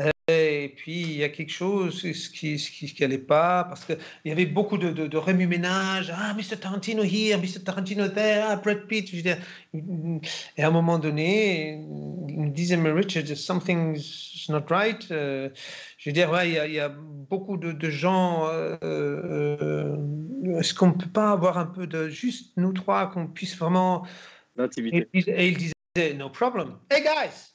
Euh, 0.00 0.10
et 0.26 0.70
puis 0.70 1.02
il 1.02 1.16
y 1.16 1.24
a 1.24 1.28
quelque 1.28 1.52
chose 1.52 2.00
qui 2.32 2.56
qui, 2.56 2.86
qui 2.94 3.04
allait 3.04 3.18
pas 3.18 3.64
parce 3.64 3.84
qu'il 3.84 3.98
y 4.24 4.32
avait 4.32 4.46
beaucoup 4.46 4.78
de, 4.78 4.90
de, 4.90 5.16
remue-ménage. 5.18 6.10
Ah, 6.16 6.34
Mr. 6.34 6.56
Tarantino 6.58 7.02
here, 7.02 7.38
Mr. 7.38 7.62
Tarantino 7.62 8.08
there, 8.08 8.44
ah, 8.48 8.56
Brad 8.56 8.86
Pitt. 8.86 9.12
Et 9.12 10.62
à 10.62 10.68
un 10.68 10.70
moment 10.70 10.98
donné, 10.98 11.84
il 12.28 12.40
me 12.40 12.50
disait, 12.50 12.78
mais 12.78 12.90
Richard, 12.90 13.26
something's 13.36 14.46
not 14.48 14.64
right. 14.70 15.06
Euh, 15.10 15.50
je 15.98 16.08
veux 16.08 16.14
dire, 16.14 16.30
ouais, 16.30 16.48
il, 16.48 16.72
y 16.72 16.80
a, 16.80 16.88
beaucoup 16.88 17.58
de, 17.58 17.90
gens. 17.90 18.48
Euh, 18.48 19.96
Est-ce 20.58 20.72
qu'on 20.72 20.92
peut 20.92 21.10
pas 21.10 21.32
avoir 21.32 21.58
un 21.58 21.66
peu 21.66 21.86
de 21.86 22.08
juste 22.08 22.52
nous 22.56 22.72
trois, 22.72 23.10
qu'on 23.10 23.26
puisse 23.26 23.56
vraiment 23.58 24.06
et, 24.58 25.48
il 25.48 25.56
disait, 25.56 26.14
no 26.14 26.30
problem. 26.30 26.78
Hey 26.90 27.02
guys, 27.02 27.54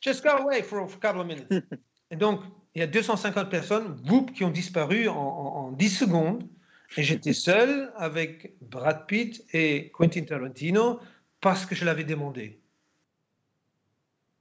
just 0.00 0.22
go 0.22 0.30
away 0.30 0.62
for 0.62 0.80
a 0.80 0.86
couple 0.86 1.20
of 1.20 1.26
minutes. 1.26 1.48
et 2.10 2.16
donc, 2.16 2.40
il 2.74 2.80
y 2.80 2.82
a 2.82 2.86
250 2.86 3.50
personnes, 3.50 3.96
qui 4.34 4.44
ont 4.44 4.50
disparu 4.50 5.08
en, 5.08 5.16
en, 5.16 5.72
10 5.72 5.88
secondes. 5.90 6.48
Et 6.96 7.02
j'étais 7.02 7.32
seul 7.32 7.92
avec 7.96 8.54
Brad 8.60 9.06
Pitt 9.06 9.44
et 9.52 9.90
Quentin 9.92 10.22
Tarantino 10.22 11.00
parce 11.40 11.66
que 11.66 11.74
je 11.74 11.84
l'avais 11.84 12.04
demandé. 12.04 12.60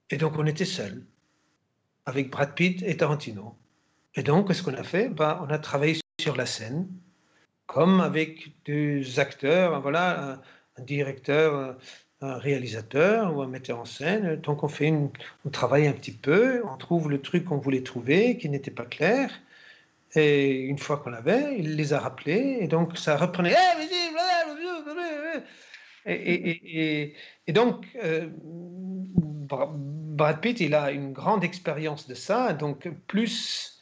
Et 0.09 0.17
donc, 0.17 0.37
on 0.37 0.45
était 0.45 0.65
seuls 0.65 1.05
avec 2.05 2.29
Brad 2.29 2.53
Pitt 2.53 2.83
et 2.83 2.95
Tarantino. 2.97 3.57
Et 4.15 4.23
donc, 4.23 4.47
qu'est-ce 4.47 4.61
qu'on 4.61 4.75
a 4.75 4.83
fait? 4.83 5.09
Ben, 5.09 5.39
On 5.41 5.49
a 5.49 5.57
travaillé 5.57 5.99
sur 6.21 6.35
la 6.35 6.45
scène, 6.45 6.87
comme 7.65 8.01
avec 8.01 8.51
deux 8.65 9.19
acteurs. 9.19 9.81
Voilà, 9.81 10.41
un 10.77 10.83
directeur, 10.83 11.77
un 12.21 12.37
réalisateur 12.37 13.35
ou 13.35 13.41
un 13.41 13.47
metteur 13.47 13.79
en 13.79 13.85
scène. 13.85 14.35
Donc 14.37 14.63
on 14.63 14.67
fait 14.67 14.87
une, 14.87 15.09
on 15.45 15.49
travaille 15.49 15.87
un 15.87 15.93
petit 15.93 16.11
peu, 16.11 16.63
on 16.65 16.77
trouve 16.77 17.09
le 17.09 17.21
truc 17.21 17.45
qu'on 17.45 17.57
voulait 17.57 17.83
trouver 17.83 18.37
qui 18.37 18.49
n'était 18.49 18.71
pas 18.71 18.85
clair. 18.85 19.31
Et 20.15 20.61
une 20.61 20.77
fois 20.77 20.97
qu'on 20.97 21.09
l'avait, 21.09 21.55
il 21.57 21.75
les 21.75 21.93
a 21.93 21.99
rappelés 21.99 22.57
et 22.61 22.67
donc 22.67 22.97
ça 22.97 23.17
reprenait. 23.17 23.55
Et, 26.05 27.15
et, 27.47 27.53
donc 27.53 27.87
euh, 28.03 28.27
Brad 28.39 30.41
Pitt, 30.41 30.59
il 30.59 30.75
a 30.75 30.91
une 30.91 31.13
grande 31.13 31.43
expérience 31.43 32.07
de 32.07 32.13
ça. 32.13 32.53
Donc 32.53 32.89
plus 33.07 33.79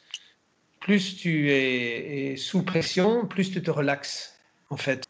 plus 0.80 1.16
tu 1.16 1.50
es 1.50 2.36
sous 2.36 2.64
pression, 2.64 3.26
plus 3.26 3.52
tu 3.52 3.62
te 3.62 3.70
relaxes 3.70 4.40
en 4.70 4.76
fait. 4.76 5.06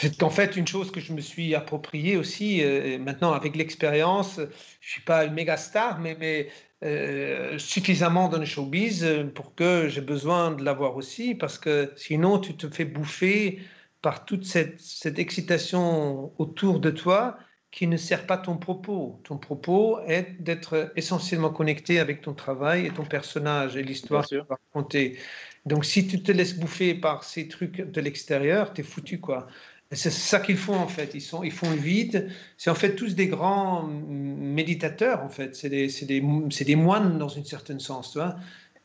C'est 0.00 0.22
en 0.22 0.30
fait 0.30 0.56
une 0.56 0.66
chose 0.66 0.92
que 0.92 1.00
je 1.00 1.12
me 1.12 1.20
suis 1.20 1.56
appropriée 1.56 2.16
aussi 2.16 2.62
euh, 2.62 2.98
maintenant 2.98 3.32
avec 3.32 3.56
l'expérience. 3.56 4.36
Je 4.36 4.42
ne 4.42 4.48
suis 4.80 5.02
pas 5.02 5.24
une 5.24 5.34
méga 5.34 5.56
star, 5.56 5.98
mais, 5.98 6.16
mais 6.20 6.48
euh, 6.84 7.58
suffisamment 7.58 8.28
dans 8.28 8.38
le 8.38 8.44
showbiz 8.44 9.04
pour 9.34 9.56
que 9.56 9.88
j'ai 9.88 10.00
besoin 10.00 10.52
de 10.52 10.64
l'avoir 10.64 10.96
aussi, 10.96 11.34
parce 11.34 11.58
que 11.58 11.92
sinon 11.96 12.38
tu 12.38 12.56
te 12.56 12.68
fais 12.68 12.84
bouffer 12.84 13.58
par 14.00 14.24
toute 14.24 14.44
cette, 14.44 14.80
cette, 14.80 15.18
excitation 15.18 16.32
autour 16.40 16.78
de 16.78 16.90
toi 16.90 17.36
qui 17.72 17.88
ne 17.88 17.96
sert 17.96 18.26
pas 18.26 18.38
ton 18.38 18.56
propos. 18.56 19.20
Ton 19.24 19.36
propos 19.36 19.98
est 20.06 20.40
d'être 20.40 20.92
essentiellement 20.94 21.50
connecté 21.50 21.98
avec 21.98 22.22
ton 22.22 22.34
travail 22.34 22.86
et 22.86 22.90
ton 22.90 23.04
personnage 23.04 23.76
et 23.76 23.82
l'histoire 23.82 24.22
que 24.22 24.28
tu 24.28 24.36
vas 24.36 24.46
raconter. 24.74 25.18
Donc 25.66 25.84
si 25.84 26.06
tu 26.06 26.22
te 26.22 26.30
laisses 26.30 26.56
bouffer 26.56 26.94
par 26.94 27.24
ces 27.24 27.48
trucs 27.48 27.80
de 27.80 28.00
l'extérieur, 28.00 28.72
tu 28.72 28.80
es 28.80 28.84
foutu 28.84 29.18
quoi. 29.18 29.48
C'est 29.90 30.10
ça 30.10 30.38
qu'ils 30.40 30.58
font 30.58 30.76
en 30.76 30.86
fait. 30.86 31.14
Ils, 31.14 31.22
font 31.22 31.70
le 31.70 31.76
vide. 31.76 32.30
C'est 32.58 32.68
en 32.68 32.74
fait 32.74 32.94
tous 32.94 33.14
des 33.14 33.26
grands 33.26 33.84
méditateurs 33.84 35.22
en 35.22 35.30
fait. 35.30 35.56
C'est 35.56 35.70
des, 35.70 36.76
moines 36.76 37.18
dans 37.18 37.28
une 37.28 37.44
certaine 37.44 37.80
sens. 37.80 38.12
Tu 38.12 38.20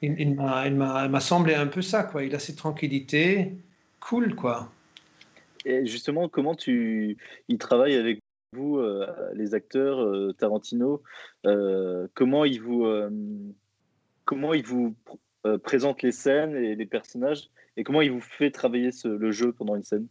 il, 0.02 0.36
m'a 0.36 1.20
semblé 1.20 1.56
un 1.56 1.68
peu 1.68 1.82
ça. 1.82 2.04
Quoi. 2.04 2.24
Il 2.24 2.34
a 2.36 2.40
cette 2.40 2.56
tranquillité. 2.56 3.58
Cool 4.00 4.36
quoi. 4.36 4.72
Et 5.66 5.86
justement, 5.86 6.30
comment 6.30 6.56
tu. 6.56 7.18
Il 7.50 7.58
travaille 7.58 7.96
avec 7.96 8.20
vous, 8.54 8.78
euh, 8.78 9.06
les 9.34 9.56
acteurs, 9.56 10.02
euh, 10.02 10.34
Tarantino. 10.38 11.04
Euh, 11.46 12.08
comment 12.14 12.46
il 12.46 12.62
vous. 12.62 12.88
comment 14.24 14.54
les 14.54 16.12
scènes 16.14 16.56
et 16.56 16.76
les 16.76 16.86
personnages 16.86 17.50
et 17.76 17.84
comment 17.84 18.02
il 18.02 18.12
vous 18.12 18.22
fait 18.22 18.52
travailler 18.52 18.92
le 19.04 19.32
jeu 19.32 19.52
pendant 19.52 19.76
une 19.76 19.84
scène? 19.84 20.08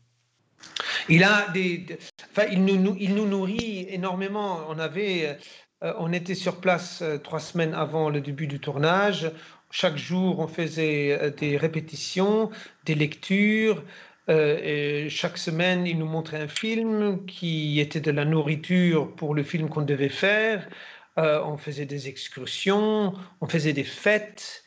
Il, 1.08 1.24
a 1.24 1.48
des, 1.52 1.86
enfin, 2.30 2.48
il, 2.50 2.64
nous, 2.64 2.96
il 2.98 3.14
nous 3.14 3.26
nourrit 3.26 3.86
énormément. 3.88 4.60
On, 4.68 4.78
avait, 4.78 5.38
euh, 5.82 5.92
on 5.98 6.12
était 6.12 6.34
sur 6.34 6.60
place 6.60 7.02
euh, 7.02 7.18
trois 7.18 7.40
semaines 7.40 7.74
avant 7.74 8.10
le 8.10 8.20
début 8.20 8.46
du 8.46 8.60
tournage. 8.60 9.30
Chaque 9.70 9.96
jour, 9.96 10.38
on 10.38 10.48
faisait 10.48 11.18
euh, 11.20 11.30
des 11.30 11.56
répétitions, 11.56 12.50
des 12.84 12.94
lectures. 12.94 13.82
chaque 14.28 15.38
semaine, 15.38 15.86
il 15.86 15.98
nous 15.98 16.06
montrait 16.06 16.40
un 16.40 16.48
film 16.48 17.26
qui 17.26 17.80
était 17.80 18.00
de 18.00 18.10
la 18.12 18.24
nourriture 18.24 19.14
pour 19.16 19.34
le 19.34 19.42
film 19.42 19.68
qu'on 19.68 19.82
devait 19.82 20.08
faire. 20.08 20.68
on 21.16 21.58
faisait 21.58 21.86
des 21.86 22.08
excursions, 22.08 23.12
on 23.40 23.48
faisait 23.48 23.74
des 23.74 23.84
fêtes 23.84 24.62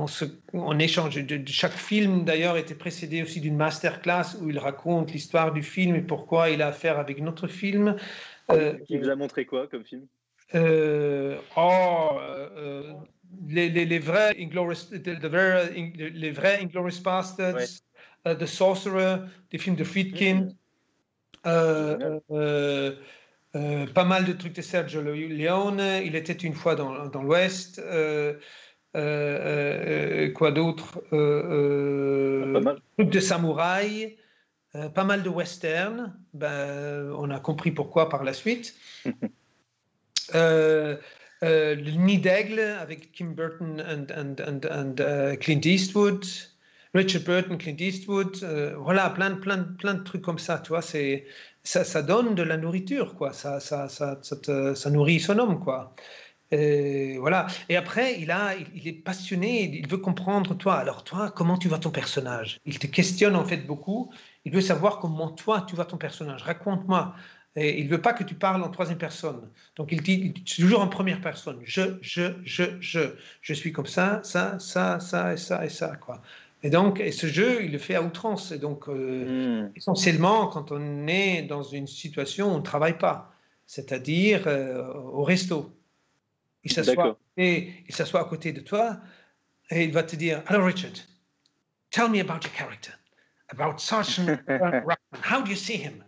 en, 0.00 0.78
échange. 0.78 1.14
De, 1.16 1.42
chaque 1.46 1.72
film, 1.72 2.24
d'ailleurs, 2.24 2.56
était 2.56 2.74
précédé 2.74 3.22
aussi 3.22 3.40
d'une 3.40 3.56
masterclass 3.56 4.36
où 4.40 4.50
il 4.50 4.58
raconte 4.58 5.12
l'histoire 5.12 5.52
du 5.52 5.62
film 5.62 5.94
et 5.96 6.02
pourquoi 6.02 6.50
il 6.50 6.62
a 6.62 6.68
affaire 6.68 6.98
avec 6.98 7.20
notre 7.20 7.46
film. 7.46 7.96
Euh, 8.50 8.74
Qui 8.86 8.98
vous 8.98 9.08
a 9.08 9.16
montré 9.16 9.46
quoi 9.46 9.66
comme 9.66 9.84
film? 9.84 10.06
Euh, 10.54 11.38
oh, 11.56 12.10
euh, 12.20 12.92
les, 13.48 13.68
les, 13.70 13.86
les, 13.86 13.98
vrais 13.98 14.36
Inglorious, 14.38 14.90
les 14.92 16.30
vrais 16.30 16.60
Inglorious 16.60 17.00
Bastards, 17.02 17.80
The 18.24 18.46
Sorcerer, 18.46 19.16
des 19.50 19.58
films 19.58 19.76
de 19.76 19.84
Friedkin. 19.84 20.48
Mm-hmm. 21.44 22.96
pas 23.92 24.04
mal 24.04 24.24
de 24.24 24.32
trucs 24.32 24.54
de 24.54 24.62
Sergio 24.62 25.02
Leone. 25.02 25.82
Il 26.04 26.16
était 26.16 26.32
une 26.32 26.54
fois 26.54 26.74
dans, 26.74 27.06
dans 27.06 27.22
l'Ouest. 27.22 27.82
Euh, 28.96 30.26
euh, 30.26 30.32
quoi 30.32 30.52
d'autre? 30.52 31.02
Euh, 31.12 32.76
Truc 32.96 33.10
de 33.10 33.20
samouraï, 33.20 34.16
pas 34.94 35.04
mal 35.04 35.22
de 35.22 35.28
western. 35.28 36.16
Ben, 36.32 37.12
on 37.16 37.30
a 37.30 37.40
compris 37.40 37.72
pourquoi 37.72 38.08
par 38.08 38.24
la 38.24 38.32
suite. 38.32 38.74
le 40.32 40.98
Nid 41.96 42.18
d'aigle 42.18 42.60
avec 42.60 43.12
Kim 43.12 43.34
Burton 43.34 43.82
et 43.82 45.36
Clint 45.38 45.60
Eastwood. 45.64 46.24
Richard 46.94 47.22
Burton, 47.24 47.58
Clint 47.58 47.80
Eastwood, 47.80 48.36
voilà, 48.78 49.10
plein, 49.10 49.32
plein, 49.32 49.64
plein 49.64 49.94
de 49.94 50.04
trucs 50.04 50.22
comme 50.22 50.38
ça, 50.38 50.60
tu 50.60 50.68
vois, 50.68 50.80
c'est, 50.80 51.26
ça, 51.64 51.82
ça 51.82 52.02
donne 52.02 52.36
de 52.36 52.44
la 52.44 52.56
nourriture, 52.56 53.16
quoi, 53.16 53.32
ça, 53.32 53.58
ça, 53.58 53.88
ça, 53.88 54.20
ça, 54.22 54.74
ça 54.76 54.90
nourrit 54.90 55.18
son 55.18 55.40
homme, 55.40 55.58
quoi. 55.58 55.92
Et 56.50 57.18
voilà. 57.18 57.46
Et 57.68 57.76
après, 57.76 58.20
il, 58.20 58.30
a, 58.30 58.54
il 58.74 58.86
est 58.86 58.92
passionné, 58.92 59.64
il 59.64 59.88
veut 59.88 59.98
comprendre 59.98 60.54
toi. 60.54 60.74
Alors 60.74 61.02
toi, 61.04 61.30
comment 61.30 61.58
tu 61.58 61.68
vois 61.68 61.78
ton 61.78 61.90
personnage? 61.90 62.58
Il 62.64 62.78
te 62.78 62.86
questionne 62.86 63.36
en 63.36 63.44
fait 63.44 63.66
beaucoup. 63.66 64.12
Il 64.44 64.52
veut 64.52 64.60
savoir 64.60 64.98
comment 64.98 65.30
toi 65.30 65.64
tu 65.66 65.74
vois 65.74 65.86
ton 65.86 65.96
personnage. 65.96 66.42
Raconte-moi. 66.42 67.14
Et 67.56 67.78
il 67.80 67.86
ne 67.86 67.90
veut 67.90 68.00
pas 68.00 68.12
que 68.12 68.24
tu 68.24 68.34
parles 68.34 68.62
en 68.62 68.68
troisième 68.68 68.98
personne. 68.98 69.48
Donc 69.76 69.92
il 69.92 70.02
dit 70.02 70.34
toujours 70.56 70.80
en 70.80 70.88
première 70.88 71.20
personne. 71.20 71.60
Je, 71.64 71.98
je, 72.02 72.34
je, 72.44 72.64
je. 72.80 73.00
Je 73.40 73.54
suis 73.54 73.72
comme 73.72 73.86
ça, 73.86 74.20
ça, 74.24 74.58
ça, 74.58 74.98
ça 75.00 75.32
et 75.32 75.36
ça 75.36 75.64
et 75.64 75.68
ça. 75.68 75.96
Quoi. 75.96 76.20
Et 76.64 76.70
donc, 76.70 76.98
et 76.98 77.12
ce 77.12 77.26
jeu, 77.26 77.62
il 77.64 77.72
le 77.72 77.78
fait 77.78 77.94
à 77.94 78.02
outrance. 78.02 78.50
Et 78.50 78.58
donc, 78.58 78.88
euh, 78.88 79.66
hmm. 79.66 79.72
essentiellement, 79.76 80.46
quand 80.48 80.72
on 80.72 81.06
est 81.06 81.42
dans 81.42 81.62
une 81.62 81.86
situation 81.86 82.48
où 82.50 82.54
on 82.54 82.58
ne 82.58 82.62
travaille 82.62 82.98
pas, 82.98 83.32
c'est-à-dire 83.66 84.44
euh, 84.46 84.92
au 84.92 85.22
resto, 85.22 85.73
il 86.64 86.72
s'assoit, 86.72 87.18
et 87.36 87.74
il 87.86 87.94
s'assoit 87.94 88.20
à 88.20 88.24
côté 88.24 88.52
de 88.52 88.60
toi 88.60 89.00
et 89.70 89.84
il 89.84 89.92
va 89.92 90.02
te 90.02 90.16
dire 90.16 90.42
Alors, 90.46 90.66
Richard, 90.66 90.92
tell 91.90 92.08
me 92.08 92.20
about 92.20 92.44
your 92.44 92.52
character, 92.56 92.92
about 93.48 93.78
Sergeant 93.78 94.38
Ruckman. 94.48 94.96
How 95.22 95.42
do 95.42 95.50
you 95.50 95.56
see 95.56 95.76
him? 95.76 96.04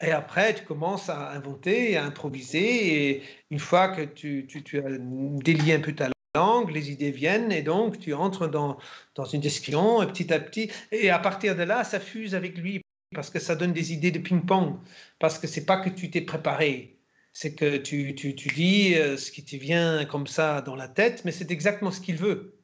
Et 0.00 0.10
après, 0.10 0.54
tu 0.54 0.64
commences 0.64 1.08
à 1.08 1.32
inventer, 1.32 1.96
à 1.96 2.04
improviser. 2.04 3.10
Et 3.10 3.22
une 3.50 3.58
fois 3.58 3.88
que 3.88 4.02
tu, 4.02 4.46
tu, 4.46 4.62
tu 4.62 4.78
as 4.78 4.98
délié 4.98 5.74
un 5.74 5.80
peu 5.80 5.94
ta 5.94 6.10
langue, 6.34 6.70
les 6.70 6.90
idées 6.90 7.12
viennent. 7.12 7.52
Et 7.52 7.62
donc, 7.62 7.98
tu 8.00 8.12
entres 8.12 8.48
dans, 8.48 8.76
dans 9.14 9.24
une 9.24 9.40
discussion 9.40 10.04
petit 10.06 10.32
à 10.32 10.40
petit. 10.40 10.70
Et 10.90 11.10
à 11.10 11.18
partir 11.18 11.56
de 11.56 11.62
là, 11.62 11.84
ça 11.84 12.00
fuse 12.00 12.34
avec 12.34 12.58
lui 12.58 12.82
parce 13.14 13.30
que 13.30 13.38
ça 13.38 13.54
donne 13.54 13.72
des 13.72 13.92
idées 13.92 14.10
de 14.10 14.18
ping-pong. 14.18 14.76
Parce 15.20 15.38
que 15.38 15.46
c'est 15.46 15.64
pas 15.64 15.78
que 15.78 15.88
tu 15.88 16.10
t'es 16.10 16.22
préparé. 16.22 16.93
C'est 17.36 17.56
que 17.56 17.76
tu, 17.76 18.14
tu, 18.14 18.36
tu 18.36 18.48
dis 18.48 18.94
euh, 18.94 19.16
ce 19.16 19.32
qui 19.32 19.44
te 19.44 19.56
vient 19.56 20.04
comme 20.04 20.28
ça 20.28 20.62
dans 20.62 20.76
la 20.76 20.86
tête, 20.86 21.24
mais 21.24 21.32
c'est 21.32 21.50
exactement 21.50 21.90
ce 21.90 22.00
qu'il 22.00 22.16
veut. 22.16 22.60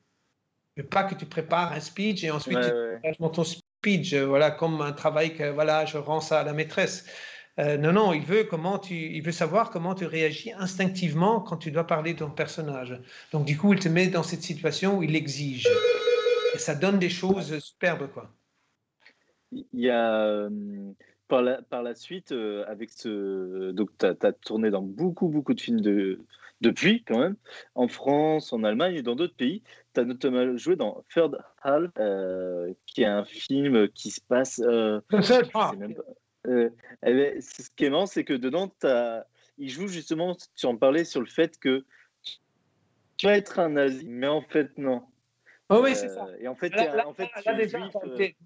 Mais 0.76 0.84
pas 0.84 1.02
que 1.02 1.16
tu 1.16 1.26
prépares 1.26 1.72
un 1.72 1.80
speech 1.80 2.22
et 2.22 2.30
ensuite 2.30 2.60
tu 2.60 3.10
montes 3.18 3.34
ton 3.34 3.44
speech, 3.44 4.12
euh, 4.12 4.26
voilà, 4.26 4.52
comme 4.52 4.80
un 4.80 4.92
travail 4.92 5.34
que 5.34 5.51
voilà, 5.51 5.86
je 5.86 5.98
rends 5.98 6.20
ça 6.20 6.40
à 6.40 6.44
la 6.44 6.52
maîtresse. 6.52 7.05
Euh, 7.59 7.76
non, 7.76 7.92
non, 7.92 8.12
il 8.12 8.22
veut, 8.22 8.44
comment 8.44 8.78
tu, 8.78 8.94
il 8.94 9.22
veut 9.22 9.32
savoir 9.32 9.70
comment 9.70 9.97
tu 9.97 10.06
réagis 10.06 10.52
instinctivement 10.52 11.40
quand 11.40 11.56
tu 11.56 11.72
dois 11.72 11.86
parler 11.86 12.14
de 12.14 12.20
ton 12.20 12.30
personnage. 12.30 12.97
Donc, 13.32 13.44
du 13.44 13.59
coup, 13.59 13.72
il 13.74 13.80
te 13.80 13.88
met 13.88 14.06
dans 14.06 14.22
cette 14.22 14.42
situation 14.42 14.98
où 14.98 15.02
il 15.02 15.16
exige. 15.16 15.66
Et 16.55 16.59
ça 16.59 16.76
donne 16.76 17.01
des 17.01 17.10
choses 17.10 17.59
superbes, 17.59 18.09
quoi. 18.12 18.32
Il 19.51 19.66
y 19.72 19.90
a, 19.90 20.48
par, 21.31 21.43
la, 21.43 21.62
par 21.62 21.82
la 21.82 21.94
suite, 21.94 22.32
avec 22.66 22.90
ce. 22.90 23.70
Donc, 23.70 23.90
tu 23.98 24.07
as, 24.07 24.32
tourné 24.32 24.70
dans 24.70 24.82
beaucoup, 24.82 25.28
beaucoup 25.28 25.55
de 25.55 25.61
films 25.61 25.81
de, 25.81 26.20
depuis, 26.61 27.02
quand 27.05 27.19
même, 27.19 27.36
en 27.74 27.89
France, 27.89 28.52
en 28.52 28.65
Allemagne 28.65 28.97
et 28.97 29.02
dans 29.02 29.16
d'autres 29.16 29.35
pays. 29.35 29.62
Tu 29.94 30.01
as 30.01 30.05
notamment 30.05 30.57
joué 30.57 30.77
dans 30.77 31.02
Third 31.12 31.39
Hall, 31.65 31.90
euh, 31.98 32.73
qui 32.86 33.02
est 33.02 33.07
un 33.07 33.24
film 33.24 33.89
qui 33.89 34.11
se 34.11 34.20
passe. 34.20 34.61
Euh, 34.65 35.01
euh, 36.47 36.70
ben, 37.02 37.40
ce 37.40 37.70
qui 37.77 37.85
est 37.85 37.90
marrant, 37.90 38.07
c'est 38.07 38.24
que 38.24 38.35
dedans, 38.35 38.70
as, 38.82 39.27
il 39.59 39.70
joue 39.70 39.89
justement, 39.89 40.36
tu 40.55 40.66
en 40.66 40.77
parlais, 40.77 41.05
sur 41.05 41.20
le 41.20 41.27
fait 41.27 41.59
que 41.59 41.85
tu 43.16 43.27
vas 43.27 43.36
être 43.36 43.59
un 43.59 43.70
nazi, 43.70 44.07
mais 44.09 44.28
en 44.28 44.43
fait, 44.43 44.77
non. 44.78 45.02
Oh 45.70 45.80
oui, 45.82 45.94
c'est 45.94 46.09
ça. 46.09 46.26
Et 46.40 46.48
en 46.48 46.56
fait, 46.56 46.70
là, 46.70 47.06
en 47.06 47.14
fait 47.14 47.28
là, 47.47 47.55
déjà, 47.55 47.78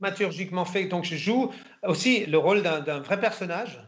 maturgiquement 0.01 0.66
fait. 0.66 0.84
Donc, 0.84 1.05
je 1.05 1.16
joue 1.16 1.51
aussi 1.82 2.26
le 2.26 2.38
rôle 2.38 2.62
d'un 2.62 3.01
vrai 3.01 3.18
personnage. 3.18 3.80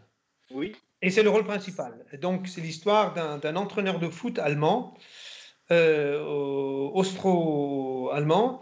Oui. 0.50 0.74
Et 1.02 1.10
c'est 1.10 1.22
le 1.22 1.28
rôle 1.30 1.44
principal. 1.44 1.92
Donc, 2.20 2.48
c'est 2.48 2.62
l'histoire 2.62 3.38
d'un 3.38 3.56
entraîneur 3.56 3.98
de 3.98 4.08
foot 4.08 4.38
allemand, 4.38 4.94
euh, 5.70 6.18
austro-allemand, 6.94 8.60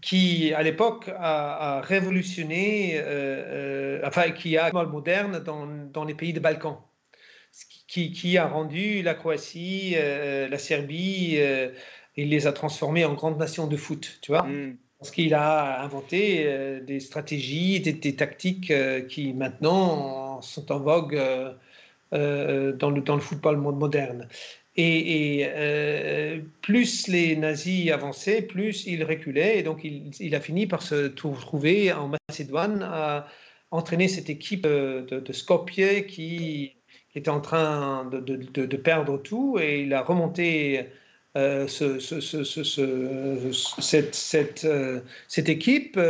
qui, 0.00 0.52
à 0.54 0.62
l'époque, 0.62 1.10
a, 1.14 1.80
révolutionné, 1.82 2.98
euh, 2.98 4.00
euh, 4.00 4.00
enfin, 4.06 4.30
qui 4.30 4.56
a 4.56 4.70
le 4.70 4.86
moderne 4.86 5.40
dans, 5.40 5.66
dans, 5.66 6.04
les 6.04 6.14
pays 6.14 6.32
des 6.32 6.40
Balkans, 6.40 6.78
qui, 7.86 8.12
qui 8.12 8.38
a 8.38 8.46
rendu 8.46 9.02
la 9.02 9.14
Croatie, 9.14 9.94
euh, 9.96 10.48
la 10.48 10.58
Serbie, 10.58 11.38
il 12.16 12.28
les 12.28 12.46
a 12.46 12.52
transformés 12.52 13.04
en 13.04 13.14
grandes 13.14 13.38
nations 13.38 13.66
de 13.66 13.76
foot, 13.76 14.18
tu 14.22 14.32
vois. 14.32 14.42
Mm. 14.42 14.76
Parce 14.98 15.10
qu'il 15.10 15.34
a 15.34 15.82
inventé 15.82 16.48
des 16.86 16.98
stratégies, 16.98 17.80
des, 17.80 17.92
des 17.92 18.16
tactiques 18.16 18.72
qui 19.08 19.34
maintenant 19.34 20.40
sont 20.40 20.72
en 20.72 20.78
vogue 20.78 21.20
euh, 22.14 22.72
dans, 22.72 22.90
le, 22.90 23.00
dans 23.00 23.16
le 23.16 23.20
football 23.20 23.56
moderne. 23.56 24.28
Et, 24.76 25.46
euh, 25.48 26.40
plus 26.62 27.08
les 27.08 27.34
nazis 27.34 27.90
avançaient, 27.90 28.42
plus 28.42 28.86
ils 28.86 29.02
reculaient. 29.02 29.58
Et 29.58 29.62
donc, 29.64 29.80
il, 29.82 30.12
il, 30.20 30.34
a 30.36 30.40
fini 30.40 30.68
par 30.68 30.82
se 30.82 31.08
trouver 31.08 31.92
en 31.92 32.12
Macédoine 32.28 32.82
à 32.84 33.26
entraîner 33.72 34.06
cette 34.06 34.30
équipe 34.30 34.62
de, 34.62 35.06
de 35.08 35.32
Skopje 35.32 36.06
qui, 36.06 36.76
était 37.16 37.30
en 37.30 37.40
train 37.40 38.04
de, 38.04 38.76
perdre 38.76 39.18
tout. 39.18 39.58
Et 39.60 39.82
il 39.82 39.92
a 39.92 40.02
remonté 40.02 40.86
euh, 41.36 41.66
ce, 41.66 41.98
cette, 45.28 45.48
équipe 45.48 46.00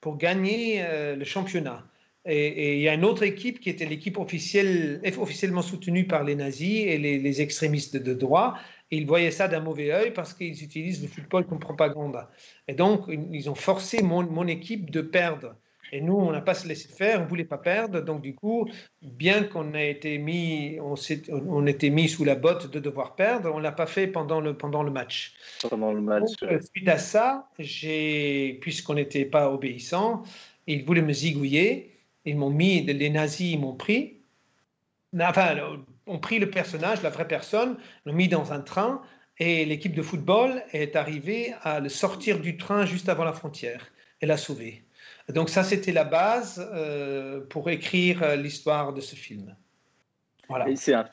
pour 0.00 0.16
gagner 0.16 0.84
le 1.16 1.24
championnat. 1.24 1.84
Et, 2.26 2.76
il 2.76 2.82
y 2.82 2.88
a 2.88 2.94
une 2.94 3.04
autre 3.04 3.22
équipe 3.22 3.60
qui 3.60 3.70
était 3.70 3.86
l'équipe 3.86 4.18
officielle, 4.18 5.00
officiellement 5.18 5.62
soutenue 5.62 6.06
par 6.06 6.22
les 6.24 6.34
nazis 6.34 6.84
et 6.86 6.98
les, 6.98 7.40
extrémistes 7.40 7.96
de 7.96 8.14
droit. 8.14 8.58
Ils 8.90 9.06
voyaient 9.06 9.30
ça 9.30 9.48
d'un 9.48 9.60
mauvais 9.60 9.92
œil 9.92 10.12
parce 10.12 10.34
qu'ils 10.34 10.62
utilisent 10.62 11.02
le 11.02 11.08
football 11.08 11.46
comme 11.46 11.60
propagande. 11.60 12.26
Et 12.68 12.74
donc, 12.74 13.04
ils 13.08 13.48
ont 13.48 13.54
forcé 13.54 14.02
mon, 14.02 14.22
mon 14.24 14.46
équipe 14.46 14.90
de 14.90 15.00
perdre. 15.00 15.56
Et 15.92 16.00
nous, 16.00 16.14
on 16.14 16.30
n'a 16.30 16.40
pas 16.40 16.54
se 16.54 16.68
laissé 16.68 16.88
faire, 16.88 17.20
on 17.20 17.24
ne 17.24 17.28
voulait 17.28 17.44
pas 17.44 17.58
perdre. 17.58 18.00
Donc, 18.00 18.22
du 18.22 18.34
coup, 18.34 18.68
bien 19.02 19.44
qu'on 19.44 19.74
ait 19.74 19.90
été 19.90 20.18
mis, 20.18 20.78
on, 20.80 20.94
on 21.48 21.66
était 21.66 21.90
mis 21.90 22.08
sous 22.08 22.24
la 22.24 22.34
botte 22.34 22.70
de 22.70 22.78
devoir 22.78 23.16
perdre, 23.16 23.50
on 23.52 23.58
ne 23.58 23.62
l'a 23.62 23.72
pas 23.72 23.86
fait 23.86 24.06
pendant 24.06 24.40
le, 24.40 24.56
pendant 24.56 24.82
le 24.82 24.90
match. 24.90 25.34
Pendant 25.68 25.92
le 25.92 26.00
match. 26.00 26.30
Donc, 26.40 26.62
suite 26.62 26.88
à 26.88 26.98
ça, 26.98 27.48
puisqu'on 27.56 28.94
n'était 28.94 29.24
pas 29.24 29.50
obéissant, 29.50 30.22
ils 30.66 30.84
voulaient 30.84 31.02
me 31.02 31.12
zigouiller. 31.12 31.96
Ils 32.26 32.36
m'ont 32.36 32.50
mis, 32.50 32.82
les 32.82 33.08
nazis 33.08 33.56
m'ont 33.56 33.74
pris, 33.74 34.18
enfin, 35.18 35.56
ont 36.06 36.18
pris 36.18 36.38
le 36.38 36.50
personnage, 36.50 37.02
la 37.02 37.08
vraie 37.08 37.26
personne, 37.26 37.78
l'ont 38.04 38.12
mis 38.12 38.28
dans 38.28 38.52
un 38.52 38.60
train 38.60 39.00
et 39.38 39.64
l'équipe 39.64 39.94
de 39.94 40.02
football 40.02 40.62
est 40.72 40.96
arrivée 40.96 41.54
à 41.62 41.80
le 41.80 41.88
sortir 41.88 42.40
du 42.40 42.58
train 42.58 42.84
juste 42.84 43.08
avant 43.08 43.24
la 43.24 43.32
frontière 43.32 43.90
et 44.20 44.26
l'a 44.26 44.36
sauvé. 44.36 44.84
Donc 45.32 45.48
ça, 45.48 45.62
c'était 45.62 45.92
la 45.92 46.04
base 46.04 46.66
euh, 46.74 47.40
pour 47.48 47.70
écrire 47.70 48.22
euh, 48.22 48.36
l'histoire 48.36 48.92
de 48.92 49.00
ce 49.00 49.14
film. 49.14 49.54
Voilà. 50.48 50.68
Et 50.68 50.76
c'est 50.76 50.94
un 50.94 51.08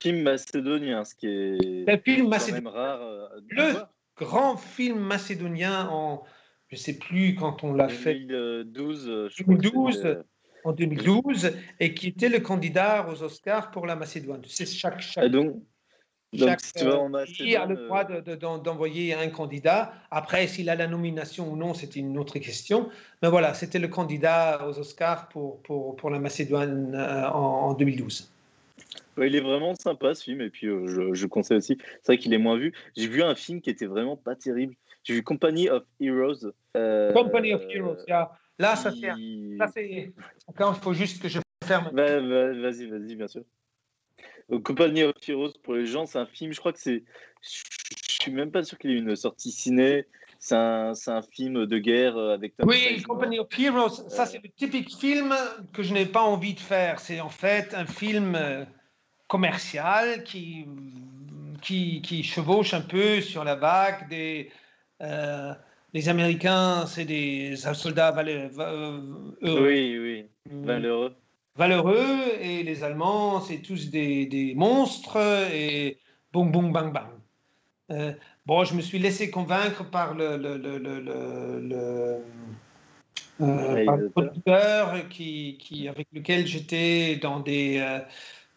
film, 0.00 0.22
macédonien, 0.22 1.04
ce 1.04 1.14
qui 1.14 1.26
est, 1.26 1.88
un 1.88 1.98
film 1.98 2.28
macédonien. 2.28 2.70
rare. 2.70 3.02
Euh, 3.02 3.28
le 3.48 3.74
grand 4.16 4.56
film 4.56 4.98
macédonien 4.98 5.88
en, 5.88 6.24
je 6.68 6.76
ne 6.76 6.80
sais 6.80 6.98
plus 6.98 7.34
quand 7.34 7.64
on 7.64 7.72
l'a 7.72 7.88
fait. 7.88 8.20
2012, 8.20 9.28
je 9.30 9.44
2012 9.44 10.18
en 10.64 10.72
2012 10.72 11.52
et 11.80 11.94
qui 11.94 12.08
était 12.08 12.28
le 12.28 12.40
candidat 12.40 13.08
aux 13.08 13.22
Oscars 13.22 13.70
pour 13.70 13.86
la 13.86 13.96
Macédoine. 13.96 14.42
C'est 14.46 14.66
chaque, 14.66 15.00
chaque, 15.00 15.30
donc, 15.30 15.62
donc 16.32 16.60
si 16.60 16.84
Macédoine, 16.84 17.14
a 17.14 17.66
le 17.66 17.76
droit 17.76 18.04
d'envoyer 18.58 19.14
un 19.14 19.28
candidat. 19.28 19.94
Après, 20.10 20.46
s'il 20.46 20.68
a 20.68 20.74
la 20.74 20.86
nomination 20.86 21.50
ou 21.52 21.56
non, 21.56 21.74
c'est 21.74 21.96
une 21.96 22.18
autre 22.18 22.38
question. 22.38 22.88
Mais 23.22 23.28
voilà, 23.28 23.54
c'était 23.54 23.78
le 23.78 23.88
candidat 23.88 24.66
aux 24.66 24.78
Oscars 24.78 25.28
pour, 25.28 25.62
pour, 25.62 25.96
pour 25.96 26.10
la 26.10 26.18
Macédoine 26.18 26.94
euh, 26.94 27.28
en, 27.28 27.74
2012. 27.74 28.30
il 29.18 29.36
est 29.36 29.40
vraiment 29.40 29.74
sympa 29.74 30.14
ce 30.14 30.24
film 30.24 30.40
et 30.40 30.50
puis 30.50 30.66
euh, 30.66 30.86
je, 30.86 31.14
je, 31.14 31.26
conseille 31.26 31.58
aussi. 31.58 31.78
C'est 32.02 32.12
vrai 32.12 32.18
qu'il 32.18 32.34
est 32.34 32.38
moins 32.38 32.56
vu. 32.56 32.72
J'ai 32.96 33.08
vu 33.08 33.22
un 33.22 33.34
film 33.34 33.60
qui 33.60 33.70
était 33.70 33.86
vraiment 33.86 34.16
pas 34.16 34.34
terrible. 34.34 34.74
J'ai 35.04 35.14
vu 35.14 35.22
Company 35.22 35.70
of 35.70 35.84
Heroes. 36.00 36.52
Euh, 36.76 37.12
Company 37.12 37.54
of 37.54 37.62
Heroes, 37.70 38.04
yeah. 38.08 38.30
Là, 38.58 38.74
ça 38.74 38.90
fait. 38.90 39.12
Là, 39.56 39.68
c'est. 39.72 40.12
Il 40.48 40.74
faut 40.82 40.94
juste 40.94 41.22
que 41.22 41.28
je 41.28 41.38
ferme. 41.64 41.90
vas-y, 41.94 42.86
vas-y, 42.86 43.14
bien 43.14 43.28
sûr. 43.28 43.42
Company 44.62 45.02
of 45.02 45.14
Heroes, 45.26 45.52
pour 45.62 45.74
les 45.74 45.86
gens, 45.86 46.06
c'est 46.06 46.18
un 46.18 46.26
film, 46.26 46.52
je 46.52 46.60
crois 46.60 46.72
que 46.72 46.78
c'est. 46.80 47.04
Je 47.42 48.22
suis 48.22 48.32
même 48.32 48.50
pas 48.50 48.62
sûr 48.62 48.78
qu'il 48.78 48.90
ait 48.90 48.98
une 48.98 49.16
sortie 49.16 49.50
ciné. 49.50 50.06
C'est 50.38 50.54
un, 50.54 50.92
un, 51.06 51.22
film 51.22 51.66
de 51.66 51.78
guerre 51.78 52.16
avec 52.18 52.54
Oui, 52.62 53.02
Company 53.02 53.38
of 53.38 53.48
Heroes, 53.58 54.08
ça 54.08 54.26
c'est 54.26 54.40
le 54.42 54.50
typique 54.50 54.94
film 54.94 55.34
que 55.72 55.82
je 55.82 55.94
n'ai 55.94 56.06
pas 56.06 56.20
envie 56.20 56.54
de 56.54 56.60
faire. 56.60 57.00
C'est 57.00 57.20
en 57.20 57.30
fait 57.30 57.74
un 57.74 57.86
film 57.86 58.34
euh, 58.34 58.64
commercial 59.28 60.22
qui, 60.24 60.66
qui, 61.62 62.02
qui, 62.02 62.22
chevauche 62.22 62.74
un 62.74 62.82
peu 62.82 63.22
sur 63.22 63.44
la 63.44 63.54
vague 63.54 64.08
des, 64.08 64.50
euh, 65.02 65.54
les 65.94 66.08
Américains, 66.08 66.86
c'est 66.86 67.06
des 67.06 67.56
soldats 67.56 68.10
valeureux. 68.10 68.50
Oui, 69.42 69.98
oui, 69.98 70.28
mm. 70.50 70.66
valeureux. 70.66 71.14
Valeureux, 71.56 72.34
et 72.40 72.62
les 72.62 72.84
Allemands, 72.84 73.40
c'est 73.40 73.58
tous 73.58 73.90
des, 73.90 74.52
monstres, 74.56 75.18
et 75.52 75.98
boum, 76.32 76.50
boum, 76.52 76.72
bang, 76.72 76.92
bang. 76.92 77.08
Euh, 77.90 78.12
bon, 78.44 78.64
je 78.64 78.74
me 78.74 78.82
suis 78.82 78.98
laissé 78.98 79.30
convaincre 79.30 79.88
par 79.88 80.14
le, 80.14 80.36
le, 80.36 80.58
le, 80.58 82.18
un 83.40 84.08
producteur 84.08 85.08
qui, 85.08 85.56
qui, 85.58 85.88
avec 85.88 86.08
lequel 86.12 86.46
j'étais 86.46 87.16
dans 87.16 87.40
des 87.40 88.02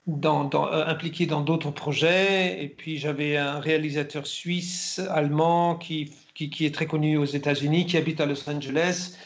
dans, 0.08 0.50
impliqué 0.72 1.26
dans 1.26 1.42
d'autres 1.42 1.72
projets. 1.72 2.64
Et 2.64 2.68
puis 2.68 2.98
j'avais 2.98 3.38
un 3.38 3.60
réalisateur 3.60 4.28
suisse, 4.28 5.00
allemand, 5.10 5.76
qui, 5.76 6.12
qui, 6.34 6.66
est 6.66 6.74
très 6.74 6.86
connu 6.86 7.18
aux 7.18 7.26
États-Unis, 7.26 7.86
qui 7.86 7.98
habite 7.98 8.22
à 8.22 8.26
Los 8.26 8.50
Angeles, 8.50 9.18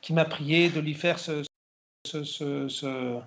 qui 0.00 0.12
m'a 0.12 0.24
prié 0.24 0.68
de 0.68 0.80
lui 0.80 0.94
faire 0.94 1.18
ce, 1.18 1.44
ce, 2.04 2.24
ce, 2.24 3.20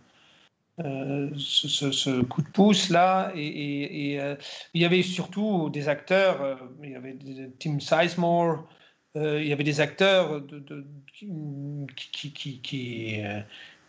euh, 0.84 1.30
ce, 1.38 2.22
coup 2.24 2.42
de 2.42 2.50
pouce 2.50 2.90
là. 2.90 3.32
Et, 3.36 4.20
euh, 4.20 4.36
il 4.74 4.82
y 4.82 4.86
avait 4.86 5.04
surtout 5.04 5.70
des 5.70 5.88
acteurs, 5.88 6.42
euh, 6.42 6.56
il 6.84 6.92
y 6.92 6.96
avait 6.96 7.18
Tim 7.60 7.80
Sizemore, 7.80 8.68
il 9.16 9.48
y 9.48 9.54
avait 9.54 9.64
des 9.64 9.80
acteurs 9.80 10.42
de, 10.42 10.86
qui, 11.14 12.34
qui, 12.34 12.62
qui, 12.62 13.22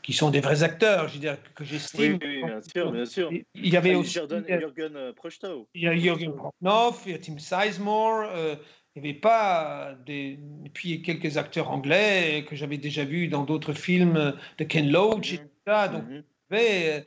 qui, 0.03 0.13
sont 0.13 0.31
des 0.31 0.41
vrais 0.41 0.63
acteurs, 0.63 1.09
je 1.09 1.15
veux 1.15 1.21
dire, 1.21 1.37
que 1.55 1.65
j'estime. 1.65 2.19
Oui, 2.23 2.45
bien 2.45 2.61
sûr, 2.61 2.93
bien 2.93 3.07
sûr. 3.07 3.31
Il 3.55 3.69
y 3.69 3.77
avait 3.77 3.97
aussi. 3.97 4.21
Jürgen 4.21 5.13
Prochtow. 5.17 5.69
Il 5.75 5.83
y 5.83 5.89
a 5.89 5.97
Jürgen 5.97 6.33
Prochnow, 6.33 6.97
il 7.07 7.13
y 7.13 7.15
a 7.17 7.19
Tim 7.19 7.39
Sizemore. 7.39 8.31
Il 8.97 9.03
n'y 9.03 9.11
avait 9.11 9.19
pas 9.19 9.95
des. 10.07 10.39
Et 10.65 10.71
puis 10.71 11.03
quelques 11.03 11.37
acteurs 11.37 11.71
anglais 11.71 12.45
que 12.49 12.57
j'avais 12.57 12.79
déjà 12.79 13.05
vus 13.05 13.29
dans 13.29 13.45
d'autres 13.45 13.75
films 13.75 14.35
de 14.59 14.65
Ken 14.65 14.91
Loach 14.91 15.35
et 15.35 15.39
tout 15.39 15.49
ça. 15.67 15.89
Donc. 15.89 16.05
Euh, 16.53 17.01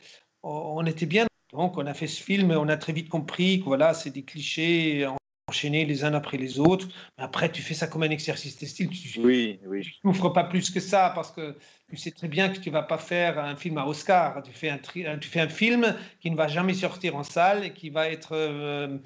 on 0.44 0.86
était 0.86 1.06
bien. 1.06 1.26
Donc, 1.52 1.78
on 1.78 1.88
a 1.88 1.94
fait 1.94 2.08
ce 2.08 2.22
film, 2.22 2.52
on 2.52 2.70
a 2.70 2.78
très 2.78 2.94
vite 2.94 3.10
compris 3.10 3.60
que 3.60 3.66
voilà, 3.66 3.94
c'est 3.94 4.12
des 4.12 4.24
clichés 4.24 5.08
enchaînés 5.50 5.86
les 5.86 6.04
uns 6.04 6.14
après 6.14 6.38
les 6.38 6.60
autres. 6.60 6.88
Mais 7.18 7.24
après, 7.24 7.52
tu 7.52 7.62
fais 7.62 7.74
ça 7.74 7.88
comme 7.88 8.04
un 8.04 8.10
exercice 8.10 8.58
de 8.58 8.66
style. 8.66 8.90
Tu, 8.90 9.20
oui, 9.20 9.60
oui. 9.66 9.82
Tu 9.82 10.08
n'offres 10.08 10.30
pas 10.30 10.46
plus 10.46 10.70
que 10.70 10.80
ça 10.80 11.12
parce 11.14 11.32
que 11.32 11.56
tu 11.90 11.98
sais 11.98 12.12
très 12.12 12.28
bien 12.28 12.50
que 12.50 12.60
tu 12.60 12.70
ne 12.70 12.74
vas 12.74 12.84
pas 12.84 12.98
faire 12.98 13.40
un 13.40 13.56
film 13.56 13.78
à 13.78 13.86
Oscar. 13.86 14.42
Tu 14.44 14.52
fais 14.54 14.70
un, 14.70 14.78
tu 14.78 15.28
fais 15.28 15.42
un 15.42 15.50
film 15.50 15.96
qui 16.22 16.32
ne 16.32 16.36
va 16.36 16.48
jamais 16.48 16.74
sortir 16.74 17.16
en 17.16 17.24
salle 17.24 17.66
et 17.66 17.74
qui 17.74 17.90
va 17.90 18.10
être 18.10 18.34
euh, 18.34 18.98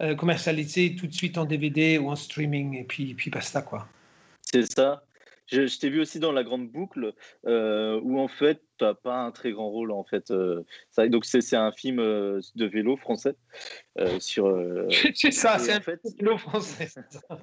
euh, 0.00 0.14
commercialisé 0.14 0.94
tout 0.96 1.06
de 1.06 1.14
suite 1.14 1.38
en 1.38 1.44
DVD 1.44 1.98
ou 1.98 2.10
en 2.10 2.16
streaming. 2.16 2.76
Et 2.76 2.84
puis, 2.84 3.14
puis 3.14 3.30
basta, 3.30 3.62
quoi. 3.62 3.88
C'est 4.42 4.70
ça. 4.70 5.02
Je, 5.52 5.78
t'ai 5.78 5.90
vu 5.90 6.00
aussi 6.00 6.18
dans 6.18 6.32
La 6.32 6.44
Grande 6.44 6.68
Boucle, 6.68 7.12
euh, 7.46 8.00
où 8.02 8.18
en 8.18 8.28
fait, 8.28 8.62
tu 8.78 8.84
n'as 8.84 8.94
pas 8.94 9.18
un 9.18 9.30
très 9.30 9.52
grand 9.52 9.68
rôle. 9.68 9.92
En 9.92 10.04
fait. 10.04 10.30
Euh, 10.30 10.62
ça, 10.90 11.06
donc, 11.08 11.26
c'est 11.26 11.54
un 11.54 11.72
film 11.72 11.98
euh, 11.98 12.40
de 12.54 12.64
vélo 12.64 12.96
français. 12.96 13.36
sur, 14.18 14.50
c'est 15.14 15.30
ça, 15.30 15.58
c'est 15.58 15.72
un 15.72 15.80
fait... 15.80 16.00
vélo 16.18 16.38
français. 16.38 16.88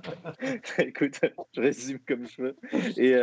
Écoute, 0.80 1.20
je 1.54 1.62
résume 1.62 2.00
comme 2.00 2.28
je 2.28 2.42
veux. 2.42 2.56
Et 2.98 3.14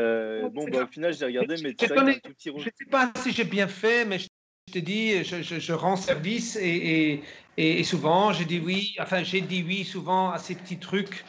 bon, 0.51 0.69
bah, 0.69 0.85
au 0.85 0.87
final, 0.87 1.13
j'ai 1.13 1.27
regardé, 1.27 1.57
mais 1.63 1.75
tu 1.75 1.87
sais, 1.87 1.99
un 1.99 2.13
tout 2.15 2.33
petit 2.33 2.51
rôle. 2.51 2.61
Je 2.61 2.69
ne 2.69 2.75
sais 2.77 2.91
pas 2.91 3.13
si 3.17 3.33
j'ai 3.33 3.45
bien 3.45 3.69
fait, 3.69 4.05
mais 4.05 4.19
je 4.19 4.29
te 4.73 4.79
dis, 4.79 5.25
je, 5.25 5.43
je, 5.43 5.73
rends 5.73 5.97
service 5.97 6.57
et, 6.57 7.23
et, 7.57 7.81
et 7.81 7.85
souvent, 7.85 8.33
j'ai 8.33 8.45
dit 8.45 8.61
oui, 8.65 8.95
enfin, 9.01 9.23
j'ai 9.23 9.41
dit 9.41 9.65
oui 9.67 9.85
souvent 9.85 10.31
à 10.31 10.39
ces 10.39 10.55
petits 10.55 10.79
trucs 10.79 11.25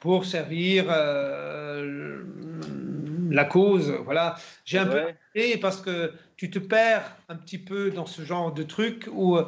pour 0.00 0.24
servir 0.24 0.86
euh, 0.88 2.22
la 3.30 3.44
cause. 3.44 3.90
Voilà. 4.04 4.36
J'ai 4.64 4.78
un 4.78 4.86
peu 4.86 5.14
parce 5.60 5.80
que 5.80 6.12
tu 6.36 6.50
te 6.50 6.58
perds 6.58 7.16
un 7.28 7.36
petit 7.36 7.58
peu 7.58 7.90
dans 7.90 8.06
ce 8.06 8.22
genre 8.22 8.52
de 8.52 8.62
truc 8.62 9.08
où 9.12 9.36
euh, 9.36 9.46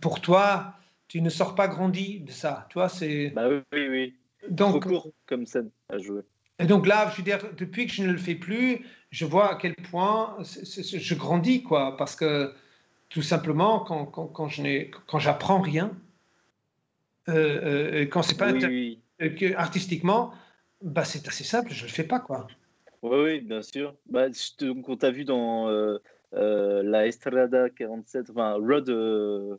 pour 0.00 0.20
toi, 0.20 0.74
tu 1.08 1.20
ne 1.20 1.30
sors 1.30 1.54
pas 1.54 1.68
grandi 1.68 2.20
de 2.20 2.30
ça. 2.30 2.66
Tu 2.70 2.74
vois, 2.74 2.88
c'est. 2.88 3.30
Bah 3.30 3.48
oui, 3.48 3.60
oui, 3.72 3.88
oui. 3.88 4.14
Donc, 4.50 4.82
Trop 4.82 4.90
court 4.90 5.12
comme 5.26 5.46
scène 5.46 5.70
à 5.88 5.98
jouer. 5.98 6.22
Et 6.58 6.66
donc 6.66 6.86
là, 6.86 7.10
je 7.10 7.18
veux 7.18 7.22
dire, 7.22 7.40
depuis 7.56 7.86
que 7.86 7.92
je 7.92 8.02
ne 8.02 8.12
le 8.12 8.18
fais 8.18 8.34
plus, 8.34 8.84
je 9.10 9.24
vois 9.26 9.52
à 9.52 9.54
quel 9.56 9.74
point 9.74 10.36
je 10.40 11.14
grandis, 11.14 11.62
quoi. 11.62 11.96
Parce 11.96 12.16
que 12.16 12.52
tout 13.08 13.22
simplement, 13.22 13.80
quand, 13.80 14.06
quand, 14.06 14.26
quand 14.26 14.48
je 14.48 14.62
n'ai, 14.62 14.90
quand 15.06 15.18
j'apprends 15.18 15.60
rien, 15.60 15.92
euh, 17.28 18.02
euh 18.02 18.06
quand 18.06 18.22
c'est 18.22 18.36
pas 18.36 18.52
oui, 18.52 19.00
que, 19.18 19.54
artistiquement, 19.54 20.32
bah, 20.82 21.04
c'est 21.04 21.26
assez 21.28 21.44
simple, 21.44 21.72
je 21.72 21.82
ne 21.82 21.88
le 21.88 21.92
fais 21.92 22.04
pas. 22.04 22.20
quoi. 22.20 22.46
Oui, 23.02 23.18
oui, 23.22 23.40
bien 23.40 23.62
sûr. 23.62 23.94
Bah, 24.06 24.26
donc, 24.60 24.88
on 24.88 24.96
t'a 24.96 25.10
vu 25.10 25.24
dans 25.24 25.68
euh, 25.68 25.98
euh, 26.34 26.82
la 26.82 27.06
Estrada 27.06 27.70
47, 27.70 28.30
enfin, 28.30 28.54
Road 28.54 28.88
euh, 28.88 29.56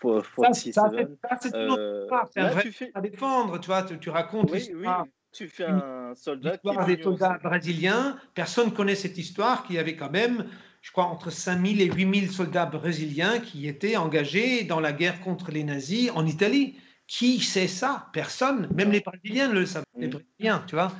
47. 0.00 0.74
Ça, 0.74 0.90
ça 0.90 1.38
c'est 1.40 1.54
euh, 1.54 2.06
un 2.36 2.48
vrai 2.48 2.70
fais... 2.70 2.90
à 2.94 3.00
défendre, 3.00 3.58
tu 3.60 3.66
vois, 3.66 3.82
tu, 3.82 3.98
tu 3.98 4.10
racontes 4.10 4.50
oui, 4.50 4.70
oui, 4.74 4.86
tu 5.32 5.48
fais 5.48 5.64
un 5.64 6.14
soldat 6.14 6.58
qui 6.58 6.96
des 6.96 7.02
soldats 7.02 7.38
brésiliens. 7.42 8.18
Personne 8.34 8.66
ne 8.66 8.74
connaît 8.74 8.94
cette 8.94 9.18
histoire 9.18 9.64
qui 9.64 9.78
avait 9.78 9.96
quand 9.96 10.10
même, 10.10 10.46
je 10.80 10.90
crois, 10.92 11.04
entre 11.04 11.30
5000 11.30 11.80
et 11.80 11.92
8000 11.92 12.30
soldats 12.30 12.66
brésiliens 12.66 13.38
qui 13.40 13.68
étaient 13.68 13.96
engagés 13.96 14.64
dans 14.64 14.80
la 14.80 14.92
guerre 14.92 15.20
contre 15.20 15.50
les 15.50 15.64
nazis 15.64 16.10
en 16.14 16.26
Italie. 16.26 16.78
Qui 17.06 17.38
sait 17.40 17.68
ça? 17.68 18.08
Personne. 18.12 18.68
Même 18.74 18.90
les 18.90 19.00
Brésiliens 19.00 19.48
ne 19.48 19.60
le 19.60 19.66
savent. 19.66 19.84
Les 19.96 20.08
Brésiliens, 20.08 20.64
tu 20.66 20.74
vois. 20.74 20.90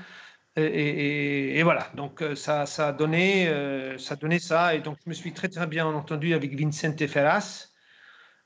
Et, 0.59 1.63
voilà, 1.63 1.91
donc 1.95 2.23
euh, 2.23 2.35
ça, 2.35 2.65
ça, 2.65 2.89
a 2.89 2.93
donné, 2.93 3.47
euh, 3.49 3.99
ça 3.99 4.15
a 4.15 4.17
donné 4.17 4.39
ça. 4.39 4.75
Et 4.75 4.81
donc, 4.81 4.97
je 5.05 5.11
me 5.11 5.15
suis 5.15 5.33
très, 5.33 5.49
très 5.49 5.67
bien 5.67 5.87
entendu 5.87 6.33
avec 6.33 6.55
Vicente 6.55 7.07
Ferras. 7.07 7.69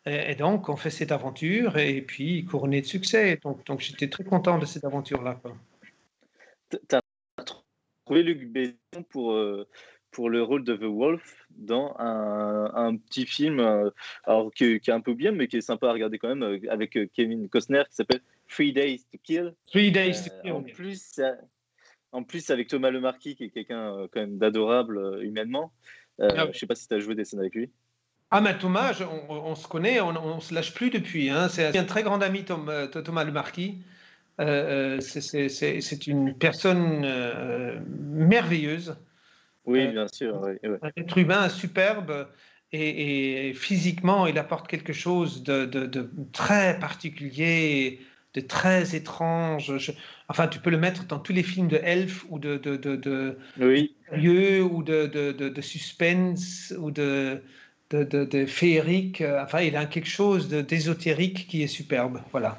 Et, 0.06 0.34
donc, 0.34 0.68
on 0.68 0.76
fait 0.76 0.90
cette 0.90 1.12
aventure 1.12 1.76
et 1.78 2.02
puis 2.02 2.44
couronné 2.44 2.80
de 2.80 2.86
succès. 2.86 3.38
Donc, 3.42 3.64
donc 3.66 3.80
j'étais 3.80 4.08
très 4.08 4.24
content 4.24 4.58
de 4.58 4.66
cette 4.66 4.84
aventure-là. 4.84 5.40
Tu 6.70 6.78
as 6.96 7.00
trouvé 8.04 8.24
Luc 8.24 8.50
Besson 8.50 9.04
pour, 9.08 9.32
euh, 9.32 9.68
pour 10.10 10.30
le 10.30 10.42
rôle 10.42 10.64
de 10.64 10.74
The 10.74 10.84
Wolf 10.84 11.46
dans 11.50 11.94
un, 11.98 12.96
petit 12.96 13.24
film 13.24 13.60
euh, 13.60 13.90
alors 14.24 14.50
qui, 14.52 14.64
est 14.64 14.88
un 14.88 15.00
peu 15.00 15.14
bien, 15.14 15.30
mais 15.30 15.46
qui 15.46 15.58
est 15.58 15.60
sympa 15.60 15.90
à 15.90 15.92
regarder 15.92 16.18
quand 16.18 16.34
même, 16.34 16.60
avec 16.70 16.98
Kevin 17.12 17.48
Costner, 17.48 17.84
qui 17.88 17.94
s'appelle 17.94 18.22
Three 18.48 18.72
Days 18.72 19.04
to 19.12 19.18
Kill. 19.22 19.54
Three 19.68 19.92
Days 19.92 20.24
to 20.24 20.30
Kill. 20.42 20.52
En 20.52 20.62
plus, 20.62 21.20
en 22.12 22.22
plus, 22.22 22.50
avec 22.50 22.68
Thomas 22.68 22.90
Lemarquis, 22.90 23.36
qui 23.36 23.44
est 23.44 23.50
quelqu'un 23.50 24.06
quand 24.12 24.20
même 24.20 24.38
d'adorable 24.38 25.20
humainement. 25.22 25.72
Ah 26.20 26.28
je 26.36 26.48
ne 26.48 26.52
sais 26.52 26.66
pas 26.66 26.74
si 26.74 26.86
tu 26.86 26.94
as 26.94 27.00
joué 27.00 27.14
des 27.14 27.24
scènes 27.24 27.40
avec 27.40 27.54
lui. 27.54 27.70
Ah, 28.30 28.40
mais 28.40 28.56
Thomas, 28.58 29.00
on, 29.28 29.54
se 29.54 29.66
connaît, 29.66 30.00
on 30.00 30.36
ne 30.36 30.40
se 30.40 30.54
lâche 30.54 30.72
plus 30.72 30.90
depuis. 30.90 31.30
Hein. 31.30 31.48
C'est 31.48 31.76
un 31.76 31.84
très 31.84 32.02
grand 32.02 32.22
ami, 32.22 32.44
Tom, 32.44 32.70
Thomas 33.04 33.24
Lemarquis. 33.24 33.78
Euh, 34.40 35.00
c'est 35.00 36.06
une 36.06 36.34
personne 36.34 37.06
merveilleuse. 37.86 38.96
Oui, 39.64 39.88
bien 39.88 40.08
sûr. 40.08 40.46
Un 40.82 40.90
être 40.96 41.18
humain 41.18 41.48
superbe 41.48 42.28
et, 42.72 43.52
physiquement, 43.54 44.26
il 44.26 44.38
apporte 44.38 44.68
quelque 44.68 44.92
chose 44.92 45.42
de, 45.42 46.10
très 46.32 46.78
particulier, 46.78 48.00
de 48.34 48.40
très 48.40 48.94
étrange. 48.94 49.92
Enfin, 50.30 50.46
tu 50.46 50.60
peux 50.60 50.70
le 50.70 50.78
mettre 50.78 51.06
dans 51.06 51.18
tous 51.18 51.32
les 51.32 51.42
films 51.42 51.68
de 51.68 51.76
elf 51.82 52.24
ou 52.30 52.38
de, 52.38 52.56
de, 52.56 52.76
de, 52.76 53.36
oui. 53.58 53.96
ou 54.60 54.82
de, 54.82 55.06
de, 55.06 55.60
suspense 55.60 56.72
ou 56.78 56.92
de, 56.92 57.42
de, 57.90 58.46
féerique. 58.46 59.22
Enfin, 59.42 59.60
il 59.60 59.76
a 59.76 59.86
quelque 59.86 60.08
chose 60.08 60.48
d'ésotérique 60.48 61.48
qui 61.48 61.62
est 61.62 61.66
superbe. 61.66 62.20
Voilà. 62.30 62.58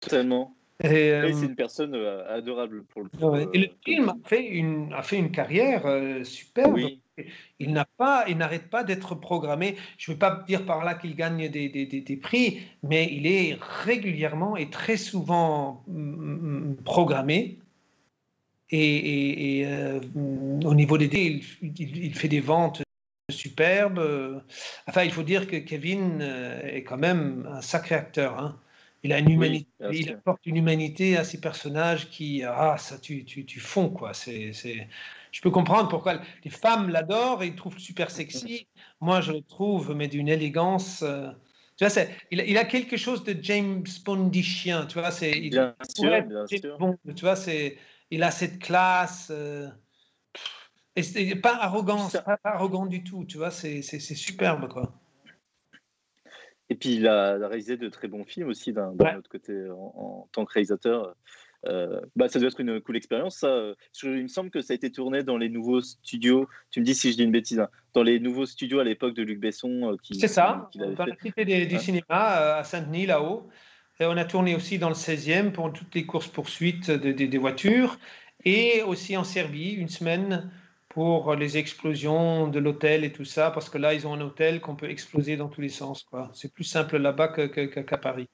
Totalement. 0.00 0.52
Euh, 0.84 1.32
c'est 1.32 1.46
une 1.46 1.54
personne 1.54 1.94
euh, 1.94 2.36
adorable 2.36 2.84
pour 2.84 3.02
le 3.02 3.08
coup. 3.08 3.34
et 3.54 3.58
le 3.58 3.66
euh, 3.66 3.76
film 3.82 4.10
a 4.10 4.28
fait 4.28 4.44
une, 4.44 4.92
a 4.92 5.02
fait 5.02 5.16
une 5.16 5.30
carrière 5.30 5.84
superbe. 6.24 6.80
Il 7.58 7.72
n'a 7.72 7.84
pas, 7.84 8.24
il 8.28 8.36
n'arrête 8.36 8.68
pas 8.68 8.84
d'être 8.84 9.14
programmé. 9.14 9.76
Je 9.98 10.10
ne 10.10 10.14
veux 10.14 10.18
pas 10.18 10.44
dire 10.46 10.64
par 10.66 10.84
là 10.84 10.94
qu'il 10.94 11.14
gagne 11.16 11.48
des, 11.48 11.68
des, 11.68 11.86
des, 11.86 12.16
prix, 12.16 12.60
mais 12.82 13.08
il 13.10 13.26
est 13.26 13.56
régulièrement 13.84 14.56
et 14.56 14.70
très 14.70 14.96
souvent 14.96 15.84
mm, 15.88 16.00
mm, 16.00 16.76
programmé. 16.84 17.58
Et, 18.70 19.60
et, 19.60 19.66
au 20.64 20.74
niveau 20.74 20.98
des 20.98 21.06
il, 21.06 21.42
il, 21.78 22.14
fait 22.14 22.28
des 22.28 22.40
ventes 22.40 22.82
superbes. 23.30 24.42
Enfin, 24.88 25.04
il 25.04 25.12
faut 25.12 25.22
dire 25.22 25.46
que 25.46 25.56
Kevin 25.56 26.20
est 26.20 26.82
quand 26.82 26.96
même 26.96 27.48
un 27.50 27.62
sacré 27.62 27.94
acteur. 27.94 28.38
Hein. 28.38 28.60
Il 29.06 29.12
a 29.12 29.20
une 29.20 29.30
humanité, 29.30 29.68
il 29.92 30.10
apporte 30.10 30.44
une 30.46 30.56
humanité 30.56 31.16
à 31.16 31.22
ces 31.22 31.40
personnages 31.40 32.10
qui, 32.10 32.42
ah, 32.42 32.76
ça, 32.76 32.98
tu, 32.98 33.24
tu, 33.24 33.44
tu 33.44 33.60
fonds, 33.60 33.88
quoi. 33.88 34.12
C'est... 34.14 34.52
Je 35.36 35.42
peux 35.42 35.50
comprendre 35.50 35.90
pourquoi 35.90 36.18
les 36.44 36.50
femmes 36.50 36.88
l'adorent 36.88 37.42
et 37.42 37.48
ils 37.48 37.56
trouvent 37.56 37.78
super 37.78 38.10
sexy. 38.10 38.68
Moi, 39.02 39.20
je 39.20 39.32
le 39.32 39.42
trouve, 39.42 39.94
mais 39.94 40.08
d'une 40.08 40.30
élégance. 40.30 41.02
Euh, 41.02 41.28
tu 41.76 41.84
vois, 41.84 41.90
c'est, 41.90 42.08
il, 42.30 42.40
il, 42.40 42.56
a 42.56 42.64
quelque 42.64 42.96
chose 42.96 43.22
de 43.22 43.36
James 43.42 43.84
Bondishien, 44.02 44.86
tu 44.86 44.98
vois. 44.98 45.10
C'est, 45.10 45.32
il, 45.32 45.50
bien 45.50 45.76
sûr, 45.94 46.22
bien 46.22 46.46
sûr. 46.46 46.78
Bon, 46.78 46.96
tu 47.14 47.20
vois, 47.20 47.36
c'est, 47.36 47.76
il 48.10 48.22
a 48.22 48.30
cette 48.30 48.60
classe. 48.60 49.28
Euh, 49.30 49.68
et 50.96 51.02
c'est 51.02 51.36
pas 51.36 51.56
arrogant, 51.56 52.08
pas 52.08 52.38
arrogant 52.42 52.86
du 52.86 53.04
tout, 53.04 53.26
tu 53.26 53.36
vois, 53.36 53.50
c'est 53.50 53.82
superbe, 53.82 54.68
quoi. 54.68 54.90
Et 56.70 56.76
puis 56.76 56.94
il 56.94 57.06
a 57.06 57.36
réalisé 57.46 57.76
de 57.76 57.90
très 57.90 58.08
bons 58.08 58.24
films 58.24 58.48
aussi 58.48 58.72
d'un 58.72 58.92
autre 58.92 59.28
côté 59.28 59.68
en, 59.70 60.26
tant 60.32 60.46
que 60.46 60.52
réalisateur. 60.54 61.14
Bah, 61.64 62.28
ça 62.28 62.38
doit 62.38 62.48
être 62.48 62.60
une 62.60 62.80
cool 62.80 62.96
expérience. 62.96 63.36
Ça, 63.38 63.72
il 64.02 64.22
me 64.22 64.28
semble 64.28 64.50
que 64.50 64.60
ça 64.60 64.72
a 64.72 64.76
été 64.76 64.90
tourné 64.90 65.22
dans 65.22 65.36
les 65.36 65.48
nouveaux 65.48 65.80
studios. 65.80 66.48
Tu 66.70 66.80
me 66.80 66.84
dis 66.84 66.94
si 66.94 67.12
je 67.12 67.16
dis 67.16 67.24
une 67.24 67.32
bêtise. 67.32 67.60
Hein, 67.60 67.68
dans 67.94 68.02
les 68.02 68.20
nouveaux 68.20 68.44
studios 68.44 68.78
à 68.78 68.84
l'époque 68.84 69.14
de 69.14 69.22
Luc 69.22 69.40
Besson. 69.40 69.96
C'est 70.12 70.28
ça. 70.28 70.68
dans 70.74 71.06
la 71.06 71.16
cité 71.16 71.46
des, 71.46 71.78
cinémas 71.78 72.56
à 72.58 72.62
Saint-Denis 72.62 73.06
là-haut. 73.06 73.48
Et 73.98 74.04
on 74.04 74.18
a 74.18 74.26
tourné 74.26 74.54
aussi 74.54 74.78
dans 74.78 74.90
le 74.90 74.94
16e 74.94 75.52
pour 75.52 75.72
toutes 75.72 75.94
les 75.94 76.04
courses 76.04 76.28
poursuites 76.28 76.90
des 76.90 77.38
voitures 77.38 77.98
et 78.44 78.82
aussi 78.82 79.16
en 79.16 79.24
Serbie 79.24 79.72
une 79.72 79.88
semaine 79.88 80.50
pour 80.90 81.34
les 81.34 81.58
explosions 81.58 82.48
de 82.48 82.58
l'hôtel 82.58 83.04
et 83.04 83.12
tout 83.12 83.24
ça, 83.24 83.50
parce 83.50 83.68
que 83.68 83.76
là, 83.76 83.92
ils 83.92 84.06
ont 84.06 84.14
un 84.14 84.20
hôtel 84.20 84.60
qu'on 84.60 84.76
peut 84.76 84.88
exploser 84.88 85.36
dans 85.36 85.48
tous 85.48 85.60
les 85.60 85.68
sens. 85.68 86.06
C'est 86.32 86.52
plus 86.52 86.64
simple 86.64 86.96
là-bas 86.96 87.28
qu'à 87.28 87.98
Paris. 87.98 88.28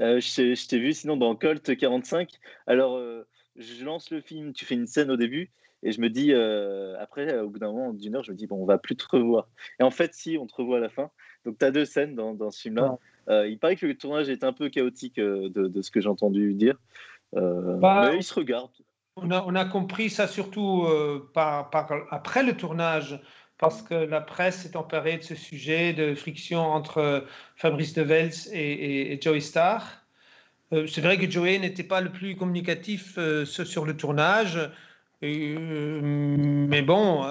Euh, 0.00 0.20
je 0.20 0.66
t'ai 0.66 0.78
vu 0.78 0.92
sinon 0.92 1.16
dans 1.16 1.34
Colt 1.36 1.76
45. 1.76 2.30
Alors, 2.66 2.96
euh, 2.96 3.26
je 3.56 3.84
lance 3.84 4.10
le 4.10 4.20
film, 4.20 4.52
tu 4.52 4.64
fais 4.64 4.74
une 4.74 4.86
scène 4.86 5.10
au 5.10 5.16
début, 5.16 5.50
et 5.82 5.92
je 5.92 6.00
me 6.00 6.08
dis, 6.08 6.32
euh, 6.32 6.96
après, 6.98 7.38
au 7.38 7.50
bout 7.50 7.58
d'un 7.58 7.72
moment, 7.72 7.92
d'une 7.92 8.16
heure, 8.16 8.24
je 8.24 8.32
me 8.32 8.36
dis, 8.36 8.46
bon, 8.46 8.56
on 8.56 8.64
va 8.64 8.78
plus 8.78 8.96
te 8.96 9.04
revoir. 9.10 9.48
Et 9.78 9.82
en 9.82 9.90
fait, 9.90 10.14
si, 10.14 10.38
on 10.38 10.46
te 10.46 10.54
revoit 10.54 10.78
à 10.78 10.80
la 10.80 10.88
fin. 10.88 11.10
Donc, 11.44 11.58
tu 11.58 11.64
as 11.64 11.70
deux 11.70 11.84
scènes 11.84 12.14
dans, 12.14 12.34
dans 12.34 12.50
ce 12.50 12.60
film-là. 12.62 12.98
il 13.46 13.58
paraît 13.58 13.76
que 13.76 13.86
le 13.86 13.96
tournage 13.96 14.28
est 14.28 14.44
un 14.44 14.52
peu 14.52 14.68
chaotique 14.68 15.16
de, 15.16 15.48
de, 15.48 15.82
ce 15.82 15.90
que 15.90 16.00
j'ai 16.00 16.08
entendu 16.08 16.54
dire. 16.54 16.76
Bah, 17.32 18.10
mais 18.10 18.18
il 18.18 18.22
se 18.22 18.34
regarde. 18.34 18.70
On 19.16 19.30
a, 19.30 19.44
on 19.46 19.54
a 19.54 19.64
compris 19.64 20.08
ça 20.08 20.26
surtout 20.26 20.86
par, 21.34 21.70
par, 21.70 21.90
après 22.10 22.42
le 22.42 22.56
tournage 22.56 23.20
parce 23.60 23.82
que 23.82 23.94
la 23.94 24.22
presse 24.22 24.62
s'est 24.62 24.76
emparée 24.76 25.18
de 25.18 25.22
ce 25.22 25.34
sujet 25.34 25.92
de 25.92 26.14
friction 26.14 26.60
entre 26.60 27.26
Fabrice 27.56 27.92
De 27.92 28.00
Vels 28.00 28.32
et, 28.52 29.12
et, 29.12 29.20
Joey 29.20 29.40
Starr. 29.40 29.82
Euh, 30.72 30.86
c'est 30.86 31.02
vrai 31.02 31.18
que 31.18 31.30
Joey 31.30 31.58
n'était 31.58 31.84
pas 31.84 32.00
le 32.00 32.10
plus 32.10 32.36
communicatif 32.36 33.16
euh, 33.18 33.44
sur 33.44 33.84
le 33.84 33.94
tournage, 33.94 34.58
euh, 35.22 36.00
mais 36.02 36.80
bon, 36.80 37.22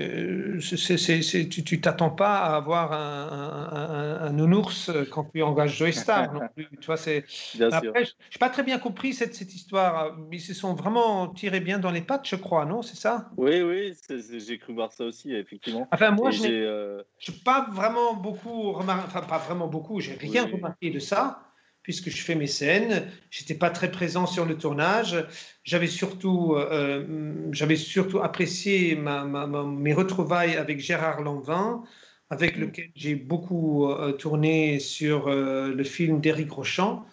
euh, 0.00 0.58
tu 0.58 1.80
t'attends 1.80 2.10
pas 2.10 2.38
à 2.38 2.56
avoir 2.56 2.92
un, 2.92 4.26
un, 4.26 4.32
nounours 4.32 4.90
quand 5.10 5.24
tu 5.34 5.42
engages 5.42 5.76
Joey 5.76 5.92
Star 5.92 6.32
non 6.34 6.40
plus. 6.54 6.66
Tu 6.80 6.86
vois, 6.86 6.96
c'est. 6.96 7.24
Après, 7.70 8.04
je 8.04 8.10
n'ai 8.10 8.38
pas 8.40 8.48
très 8.48 8.62
bien 8.62 8.78
compris 8.78 9.12
cette, 9.12 9.34
cette 9.34 9.54
histoire. 9.54 10.16
Ils 10.32 10.40
se 10.40 10.54
sont 10.54 10.74
vraiment 10.74 11.28
tirés 11.28 11.60
bien 11.60 11.78
dans 11.78 11.90
les 11.90 12.00
pattes, 12.00 12.26
je 12.26 12.36
crois, 12.36 12.64
non 12.64 12.82
C'est 12.82 12.96
ça? 12.96 13.30
Oui, 13.36 13.60
oui, 13.62 13.94
j'ai 14.08 14.58
cru 14.58 14.72
voir 14.72 14.92
ça 14.92 15.04
aussi, 15.04 15.34
effectivement. 15.34 15.86
Enfin, 15.92 16.10
moi, 16.10 16.30
je 16.30 16.42
n'ai 16.42 16.52
euh... 16.52 17.02
pas 17.44 17.66
vraiment 17.70 18.14
beaucoup 18.14 18.72
remarqué, 18.72 19.04
enfin, 19.06 19.20
pas 19.20 19.38
vraiment 19.38 19.68
beaucoup, 19.68 20.00
j'ai 20.00 20.14
rien 20.14 20.46
remarqué 20.46 20.90
de 20.90 20.98
ça 20.98 21.51
puisque 21.82 22.10
je 22.10 22.22
fais 22.22 22.34
mes 22.34 22.46
scènes. 22.46 23.08
J'étais 23.30 23.54
pas 23.54 23.70
très 23.70 23.90
présent 23.90 24.26
sur 24.26 24.44
le 24.44 24.56
tournage. 24.56 25.24
J'avais 25.64 25.86
surtout, 25.86 26.54
euh, 26.56 27.04
j'avais 27.52 27.76
surtout 27.76 28.20
apprécié 28.20 28.94
ma, 28.96 29.24
mes 29.24 29.92
retrouvailles 29.92 30.56
avec 30.56 30.80
Gérard 30.80 31.22
Lanvin, 31.22 31.82
avec 32.30 32.56
lequel 32.56 32.90
j'ai 32.94 33.14
beaucoup 33.14 33.90
euh, 33.90 34.12
tourné 34.12 34.78
sur 34.78 35.28
euh, 35.28 35.72
le 35.74 35.84
film 35.84 36.20
d'Éric 36.20 36.50
Rochant. 36.52 37.06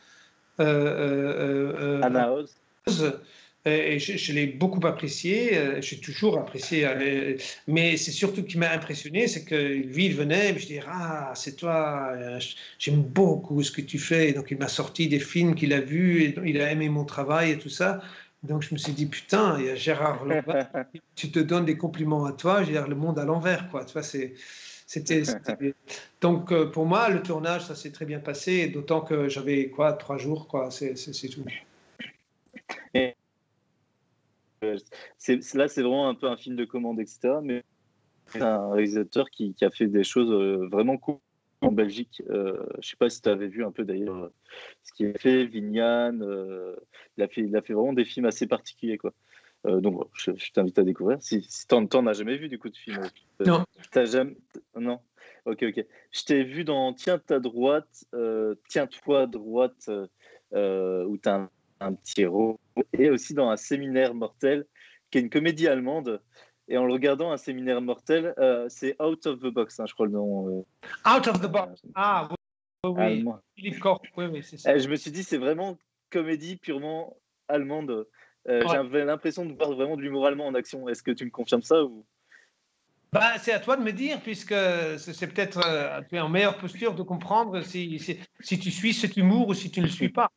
Et 3.69 3.99
je, 3.99 4.33
l'ai 4.33 4.47
beaucoup 4.47 4.85
apprécié, 4.85 5.57
euh, 5.57 5.81
j'ai 5.81 5.99
toujours 5.99 6.37
apprécié, 6.37 6.85
euh, 6.85 7.37
mais 7.67 7.97
c'est 7.97 8.11
surtout 8.11 8.43
qui 8.43 8.57
m'a 8.57 8.71
impressionné, 8.71 9.27
c'est 9.27 9.45
que 9.45 9.55
lui, 9.55 10.05
il 10.05 10.15
venait, 10.15 10.51
et 10.51 10.59
je 10.59 10.67
disais, 10.67 10.83
ah, 10.87 11.31
c'est 11.35 11.55
toi, 11.55 12.11
euh, 12.13 12.39
j'aime 12.77 13.01
beaucoup 13.01 13.61
ce 13.63 13.71
que 13.71 13.81
tu 13.81 13.99
fais. 13.99 14.29
Et 14.29 14.33
donc, 14.33 14.51
il 14.51 14.57
m'a 14.57 14.67
sorti 14.67 15.07
des 15.07 15.19
films 15.19 15.55
qu'il 15.55 15.73
a 15.73 15.81
vus, 15.81 16.23
et 16.23 16.35
il 16.45 16.61
a 16.61 16.71
aimé 16.71 16.89
mon 16.89 17.05
travail 17.05 17.51
et 17.51 17.57
tout 17.57 17.69
ça. 17.69 18.01
Donc, 18.43 18.61
je 18.61 18.73
me 18.73 18.77
suis 18.77 18.93
dit, 18.93 19.05
putain, 19.05 19.57
il 19.59 19.65
y 19.65 19.69
a 19.69 19.75
Gérard 19.75 20.25
tu 21.15 21.31
te 21.31 21.39
donnes 21.39 21.65
des 21.65 21.77
compliments 21.77 22.25
à 22.25 22.33
toi, 22.33 22.61
je 22.61 22.67
veux 22.67 22.73
dire, 22.73 22.87
le 22.87 22.95
monde 22.95 23.19
à 23.19 23.25
l'envers, 23.25 23.69
quoi. 23.69 23.85
Tu 23.85 23.93
vois, 23.93 24.03
c'est. 24.03 24.33
C'était, 24.91 25.21
donc 26.21 26.51
pour 26.71 26.87
moi 26.87 27.09
le 27.09 27.21
tournage 27.21 27.67
ça 27.67 27.75
s'est 27.75 27.91
très 27.91 28.05
bien 28.05 28.17
passé 28.17 28.69
d'autant 28.69 29.01
que 29.01 29.29
j'avais 29.29 29.69
quoi 29.69 29.93
trois 29.93 30.17
jours 30.17 30.47
quoi 30.47 30.71
c'est, 30.71 30.95
tout. 31.29 31.45
Et 32.95 33.15
là, 34.61 35.67
c'est 35.67 35.81
vraiment 35.81 36.09
un 36.09 36.15
peu 36.15 36.27
un 36.27 36.37
film 36.37 36.55
de 36.55 36.65
commande, 36.65 36.99
etc. 36.99 37.39
Mais 37.43 37.63
c'est 38.27 38.41
un 38.41 38.71
réalisateur 38.71 39.29
qui, 39.29 39.55
a 39.61 39.69
fait 39.69 39.87
des 39.87 40.03
choses 40.03 40.31
euh, 40.31 40.67
vraiment 40.71 40.97
cool 40.97 41.19
en 41.61 41.71
Belgique. 41.71 42.21
Euh, 42.29 42.65
je 42.81 42.89
sais 42.89 42.95
pas 42.95 43.09
si 43.09 43.21
tu 43.21 43.29
avais 43.29 43.47
vu 43.47 43.63
un 43.63 43.71
peu 43.71 43.83
d'ailleurs 43.83 44.15
euh, 44.15 44.33
ce 44.83 44.93
qu'il 44.93 45.07
a 45.07 45.19
fait, 45.19 45.45
Vignane. 45.45 46.21
Euh, 46.23 46.75
il, 47.17 47.23
a 47.23 47.27
fait, 47.27 47.41
il 47.41 47.55
a 47.55 47.61
fait 47.61 47.73
vraiment 47.73 47.93
des 47.93 48.05
films 48.05 48.25
assez 48.25 48.47
particuliers. 48.47 48.97
Quoi. 48.97 49.13
donc, 49.65 50.07
je, 50.13 50.31
t'invite 50.53 50.79
à 50.79 50.83
découvrir. 50.83 51.17
Si, 51.21 51.43
si 51.43 51.67
tu 51.67 51.75
n'as 51.75 52.13
jamais 52.13 52.37
vu 52.37 52.49
du 52.49 52.59
coup 52.59 52.69
de 52.69 52.77
film. 52.77 53.01
non. 53.45 53.65
T'as 53.91 54.05
jamais... 54.05 54.37
Non. 54.75 54.99
Ok, 55.45 55.63
ok. 55.63 55.85
Je 56.11 56.23
t'ai 56.23 56.43
vu 56.43 56.63
dans 56.63 56.93
Tiens 56.93 57.19
ta 57.19 57.39
droite, 57.39 58.05
Tiens-toi 58.69 59.27
droite, 59.27 59.89
où 60.51 61.17
tu 61.17 61.29
as 61.29 61.35
un 61.35 61.49
un 61.79 61.93
petit 61.93 62.21
héros, 62.21 62.59
et 62.93 63.09
aussi 63.09 63.33
dans 63.33 63.49
un 63.49 63.57
séminaire 63.57 64.13
mortel, 64.13 64.65
qui 65.11 65.17
est 65.17 65.21
une 65.21 65.29
comédie 65.29 65.67
allemande. 65.67 66.21
Et 66.67 66.77
en 66.77 66.85
le 66.85 66.93
regardant, 66.93 67.31
un 67.31 67.37
séminaire 67.37 67.81
mortel, 67.81 68.33
euh, 68.37 68.67
c'est 68.69 68.95
Out 69.01 69.25
of 69.25 69.39
the 69.39 69.47
Box, 69.47 69.79
hein, 69.79 69.85
je 69.87 69.93
crois 69.93 70.05
le 70.05 70.11
nom. 70.11 70.49
Euh. 70.49 70.61
Out 71.09 71.27
of 71.27 71.41
the 71.41 71.47
Box. 71.47 71.81
Ah 71.95 72.29
oui, 72.85 73.23
oui. 73.25 73.33
Philippe 73.55 73.83
oui, 74.15 74.25
oui 74.25 74.43
c'est 74.43 74.57
ça. 74.57 74.77
je 74.77 74.87
me 74.87 74.95
suis 74.95 75.11
dit, 75.11 75.23
c'est 75.23 75.37
vraiment 75.37 75.77
comédie 76.11 76.57
purement 76.57 77.17
allemande. 77.47 78.07
Euh, 78.47 78.61
j'avais 78.69 79.03
l'impression 79.03 79.45
de 79.45 79.53
voir 79.53 79.73
vraiment 79.73 79.97
de 79.97 80.01
l'humour 80.01 80.27
allemand 80.27 80.45
en 80.45 80.53
action. 80.53 80.87
Est-ce 80.87 81.03
que 81.03 81.11
tu 81.11 81.25
me 81.25 81.31
confirmes 81.31 81.63
ça 81.63 81.83
ou... 81.83 82.05
Bah, 83.11 83.39
c'est 83.39 83.51
à 83.51 83.59
toi 83.59 83.75
de 83.75 83.81
me 83.81 83.91
dire, 83.91 84.21
puisque 84.21 84.53
c'est 84.97 85.33
peut-être 85.33 85.59
tu 86.07 86.15
es 86.15 86.19
en 86.19 86.29
meilleure 86.29 86.57
posture 86.59 86.93
de 86.93 87.01
comprendre 87.01 87.63
si, 87.63 87.97
si, 87.97 88.19
si, 88.39 88.59
tu 88.59 88.69
suis 88.69 88.93
cet 88.93 89.17
humour 89.17 89.47
ou 89.47 89.55
si 89.55 89.71
tu 89.71 89.79
ne 89.79 89.85
le 89.85 89.91
suis 89.91 90.09
pas. 90.09 90.29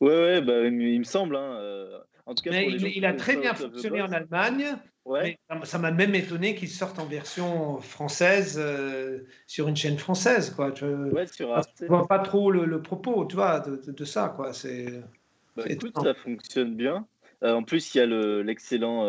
Ouais, 0.00 0.14
ouais, 0.14 0.40
bah, 0.40 0.66
il 0.66 0.98
me 0.98 1.04
semble. 1.04 1.36
Hein, 1.36 1.58
euh, 1.60 1.98
en 2.26 2.34
tout 2.34 2.42
cas, 2.42 2.60
il, 2.60 3.04
a 3.04 3.14
très 3.14 3.36
bien 3.36 3.54
fonctionné 3.54 4.02
en 4.02 4.12
Allemagne. 4.12 4.76
Ouais. 5.04 5.38
ça 5.62 5.78
m'a 5.78 5.92
même 5.92 6.16
étonné 6.16 6.56
qu'il 6.56 6.68
sorte 6.68 6.98
en 6.98 7.06
version 7.06 7.78
française 7.78 8.58
euh, 8.60 9.20
sur 9.46 9.68
une 9.68 9.76
chaîne 9.76 9.98
française. 9.98 10.50
Quoi. 10.50 10.72
Je 10.74 10.86
ne 10.86 11.86
vois 11.86 12.08
pas 12.08 12.18
trop 12.18 12.50
le, 12.50 12.82
propos 12.82 13.24
tu 13.24 13.36
vois, 13.36 13.60
de, 13.60 14.04
ça. 14.04 14.32
Quoi. 14.34 14.52
C'est, 14.52 14.86
bah, 15.56 15.62
écoute, 15.66 15.94
ça 16.02 16.14
fonctionne 16.14 16.74
bien. 16.74 17.06
Euh, 17.44 17.52
en 17.52 17.62
plus, 17.62 17.94
il 17.94 17.98
y 17.98 18.00
a 18.00 18.06
l'excellent 18.42 19.04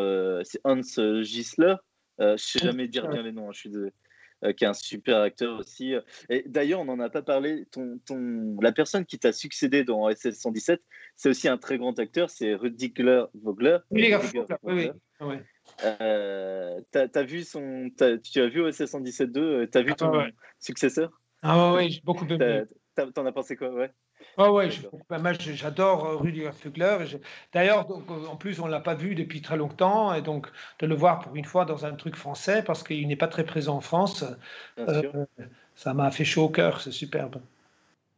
Hans 0.64 1.22
Gisler. 1.24 1.76
je 2.20 2.26
ne 2.26 2.38
sais 2.38 2.60
jamais 2.60 2.88
dire 2.88 3.08
bien 3.08 3.24
les 3.24 3.32
noms, 3.32 3.50
hein, 3.50 3.54
je 3.54 3.60
suis 3.60 3.70
désolé. 3.70 3.92
Euh, 4.44 4.54
qui 4.54 4.66
est 4.66 4.68
un 4.68 4.74
super 4.74 5.22
acteur 5.22 5.58
aussi. 5.58 5.96
Et 6.30 6.44
d'ailleurs, 6.46 6.80
on 6.82 6.86
n'en 6.86 7.00
a 7.00 7.10
pas 7.10 7.24
parlé. 7.24 7.66
Ton, 7.72 8.00
ton, 8.06 8.56
la 8.62 8.72
personne 8.72 9.04
qui 9.04 9.18
t'a 9.18 9.32
succédé 9.32 9.84
dans 9.84 10.14
SS 10.14 10.40
117, 10.42 10.80
c'est 11.16 11.30
aussi 11.30 11.48
un 11.48 11.58
très 11.58 11.80
grand 11.80 11.98
acteur, 11.98 12.30
c'est 12.30 12.54
Rudiger 12.54 13.24
Vogler. 13.34 13.80
Oui, 13.90 14.14
oui, 14.62 14.92
oui. 15.22 15.38
Euh, 15.84 16.80
as, 16.94 17.24
vu 17.24 17.44
son, 17.44 17.90
tu 17.98 18.40
as 18.40 18.48
vu 18.48 18.62
OSS 18.62 18.86
117 18.86 19.32
2, 19.32 19.68
tu 19.72 19.78
as 19.78 19.82
vu 19.82 19.92
ah, 19.94 19.96
ton 19.96 20.24
successeur? 20.60 21.20
Ah 21.42 21.74
ouais, 21.74 21.90
j'ai 21.90 22.02
beaucoup 22.04 22.26
aimé. 22.28 22.64
T'en 23.16 23.26
as 23.26 23.32
pensé 23.32 23.56
quoi? 23.56 23.74
Ouais. 23.74 23.92
Oh 24.40 24.50
ouais, 24.50 24.70
j'adore 25.56 26.06
euh, 26.06 26.16
Rudy 26.18 26.44
Fugler. 26.54 26.98
D'ailleurs, 27.54 27.90
euh, 27.90 28.28
en 28.28 28.36
plus, 28.36 28.60
on 28.60 28.68
ne 28.68 28.72
l'a 28.72 28.80
pas 28.80 28.94
vu 28.94 29.16
depuis 29.16 29.42
très 29.42 29.58
longtemps, 29.58 30.14
et 30.14 30.22
donc 30.22 30.48
de 30.78 30.86
le 30.86 30.94
voir 30.94 31.22
pour 31.22 31.36
une 31.36 31.46
fois 31.46 31.66
dans 31.66 31.88
un 31.88 31.94
truc 31.96 32.16
français, 32.16 32.62
parce 32.64 32.84
qu'il 32.84 33.08
n'est 33.08 33.16
pas 33.16 33.28
très 33.28 33.44
présent 33.44 33.78
en 33.78 33.82
France, 33.82 34.24
euh, 34.78 35.26
ça 35.74 35.96
m'a 35.96 36.12
fait 36.12 36.24
chaud 36.24 36.44
au 36.44 36.50
cœur, 36.50 36.82
c'est 36.82 36.92
superbe. 36.92 37.42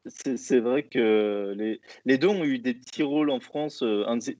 C'est 0.06 0.60
vrai 0.60 0.84
que 0.84 1.54
les, 1.58 1.80
les, 2.06 2.18
deux 2.18 2.28
ont 2.28 2.44
eu 2.44 2.58
des 2.60 2.74
petits 2.74 3.04
rôles 3.04 3.30
en 3.30 3.40
France, 3.40 3.84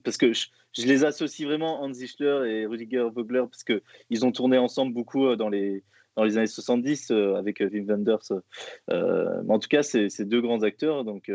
parce 0.04 0.18
que 0.18 0.32
je, 0.34 0.48
les 0.78 1.04
associe 1.04 1.48
vraiment, 1.48 1.82
Hans 1.82 1.92
Zischler 1.92 2.42
et 2.46 2.66
Rudiger 2.66 3.08
Vogler, 3.10 3.44
parce 3.50 3.64
qu'ils 3.64 4.26
ont 4.26 4.32
tourné 4.32 4.58
ensemble 4.58 4.92
beaucoup 4.92 5.34
dans 5.36 5.48
les, 5.48 5.82
dans 6.16 6.24
les 6.24 6.36
années 6.36 6.46
70 6.46 7.10
euh, 7.10 7.34
avec 7.34 7.60
euh, 7.60 7.68
Wim 7.72 7.86
Wenders. 7.86 8.32
Euh, 8.90 9.42
en 9.48 9.58
tout 9.58 9.68
cas, 9.68 9.82
c'est 9.82 10.24
deux 10.24 10.40
grands 10.40 10.62
acteurs, 10.62 11.04
donc 11.04 11.30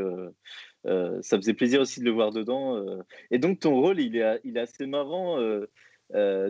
ça 0.85 1.37
faisait 1.37 1.53
plaisir 1.53 1.81
aussi 1.81 1.99
de 1.99 2.05
le 2.05 2.11
voir 2.11 2.31
dedans. 2.31 2.83
Et 3.31 3.39
donc, 3.39 3.59
ton 3.59 3.75
rôle, 3.75 3.99
il 3.99 4.15
est, 4.15 4.57
assez 4.57 4.85
marrant. 4.85 5.39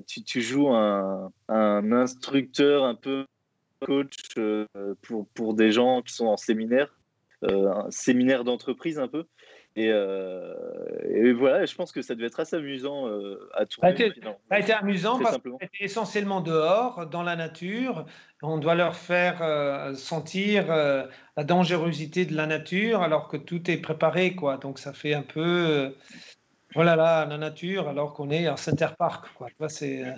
Tu, 0.07 0.41
joues 0.41 0.69
un, 0.69 1.31
instructeur 1.47 2.83
un 2.83 2.95
peu 2.95 3.25
coach 3.81 4.35
pour 5.33 5.53
des 5.53 5.71
gens 5.71 6.01
qui 6.01 6.13
sont 6.13 6.27
en 6.27 6.37
séminaire, 6.37 6.97
un 7.43 7.89
séminaire 7.89 8.43
d'entreprise 8.43 8.99
un 8.99 9.07
peu. 9.07 9.25
Et, 9.77 9.87
et, 9.87 11.33
voilà, 11.33 11.65
je 11.65 11.75
pense 11.75 11.91
que 11.91 12.01
ça 12.01 12.15
devait 12.15 12.27
être 12.27 12.39
assez 12.39 12.55
amusant 12.55 13.07
à 13.53 13.65
tourner. 13.65 13.95
Ça 13.97 14.35
a 14.49 14.59
été, 14.59 14.73
amusant 14.73 15.19
parce 15.19 15.37
que 15.37 15.49
c'était 15.59 15.83
essentiellement 15.83 16.39
dehors, 16.39 17.07
dans 17.07 17.23
la 17.23 17.35
nature. 17.35 18.05
On 18.41 18.57
doit 18.57 18.75
leur 18.75 18.95
faire 18.95 19.95
sentir 19.97 20.67
la 20.67 21.43
dangerosité 21.43 22.25
de 22.25 22.35
la 22.35 22.47
nature 22.47 23.01
alors 23.01 23.27
que 23.27 23.35
tout 23.35 23.69
est 23.69 23.77
préparé. 23.77 24.33
Quoi. 24.33 24.57
Donc 24.57 24.79
ça 24.79 24.93
fait 24.93 25.13
un 25.13 25.23
peu 25.23 25.93
voilà 26.75 26.97
là, 26.97 27.25
la 27.25 27.37
nature, 27.37 27.87
alors 27.87 28.13
qu'on 28.13 28.29
est 28.29 28.47
à 28.47 28.57
Center 28.57 28.89
Park. 28.99 29.27
Quoi. 29.35 29.49
C'est, 29.69 30.03
euh, 30.03 30.11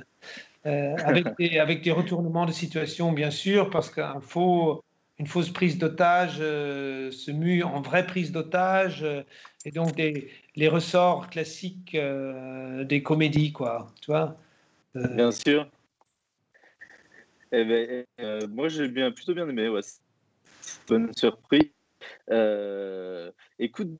euh, 0.65 0.95
avec, 1.05 1.25
des, 1.39 1.59
avec 1.59 1.83
des 1.83 1.91
retournements 1.91 2.47
de 2.47 2.51
situation, 2.51 3.11
bien 3.11 3.29
sûr, 3.29 3.69
parce 3.69 3.91
qu'une 3.91 4.21
faux, 4.21 4.83
une 5.19 5.27
fausse 5.27 5.49
prise 5.49 5.77
d'otage 5.77 6.37
euh, 6.39 7.11
se 7.11 7.31
mue 7.31 7.63
en 7.63 7.81
vraie 7.81 8.05
prise 8.05 8.31
d'otage, 8.31 9.05
et 9.65 9.71
donc 9.71 9.95
des, 9.95 10.29
les 10.55 10.67
ressorts 10.67 11.29
classiques 11.29 11.97
des 12.83 13.03
comédies, 13.03 13.51
quoi. 13.51 13.87
Tu 14.01 14.11
vois 14.11 14.37
Bien 14.93 15.31
sûr. 15.31 15.67
Eh 17.51 17.63
ben, 17.63 18.47
moi, 18.49 18.67
j'ai 18.67 18.87
bien, 18.87 19.11
plutôt 19.11 19.33
bien 19.33 19.47
aimé. 19.47 19.69
Ouais. 19.69 19.81
Bonne 20.87 21.13
surprise. 21.15 21.71
écoute, 23.59 23.99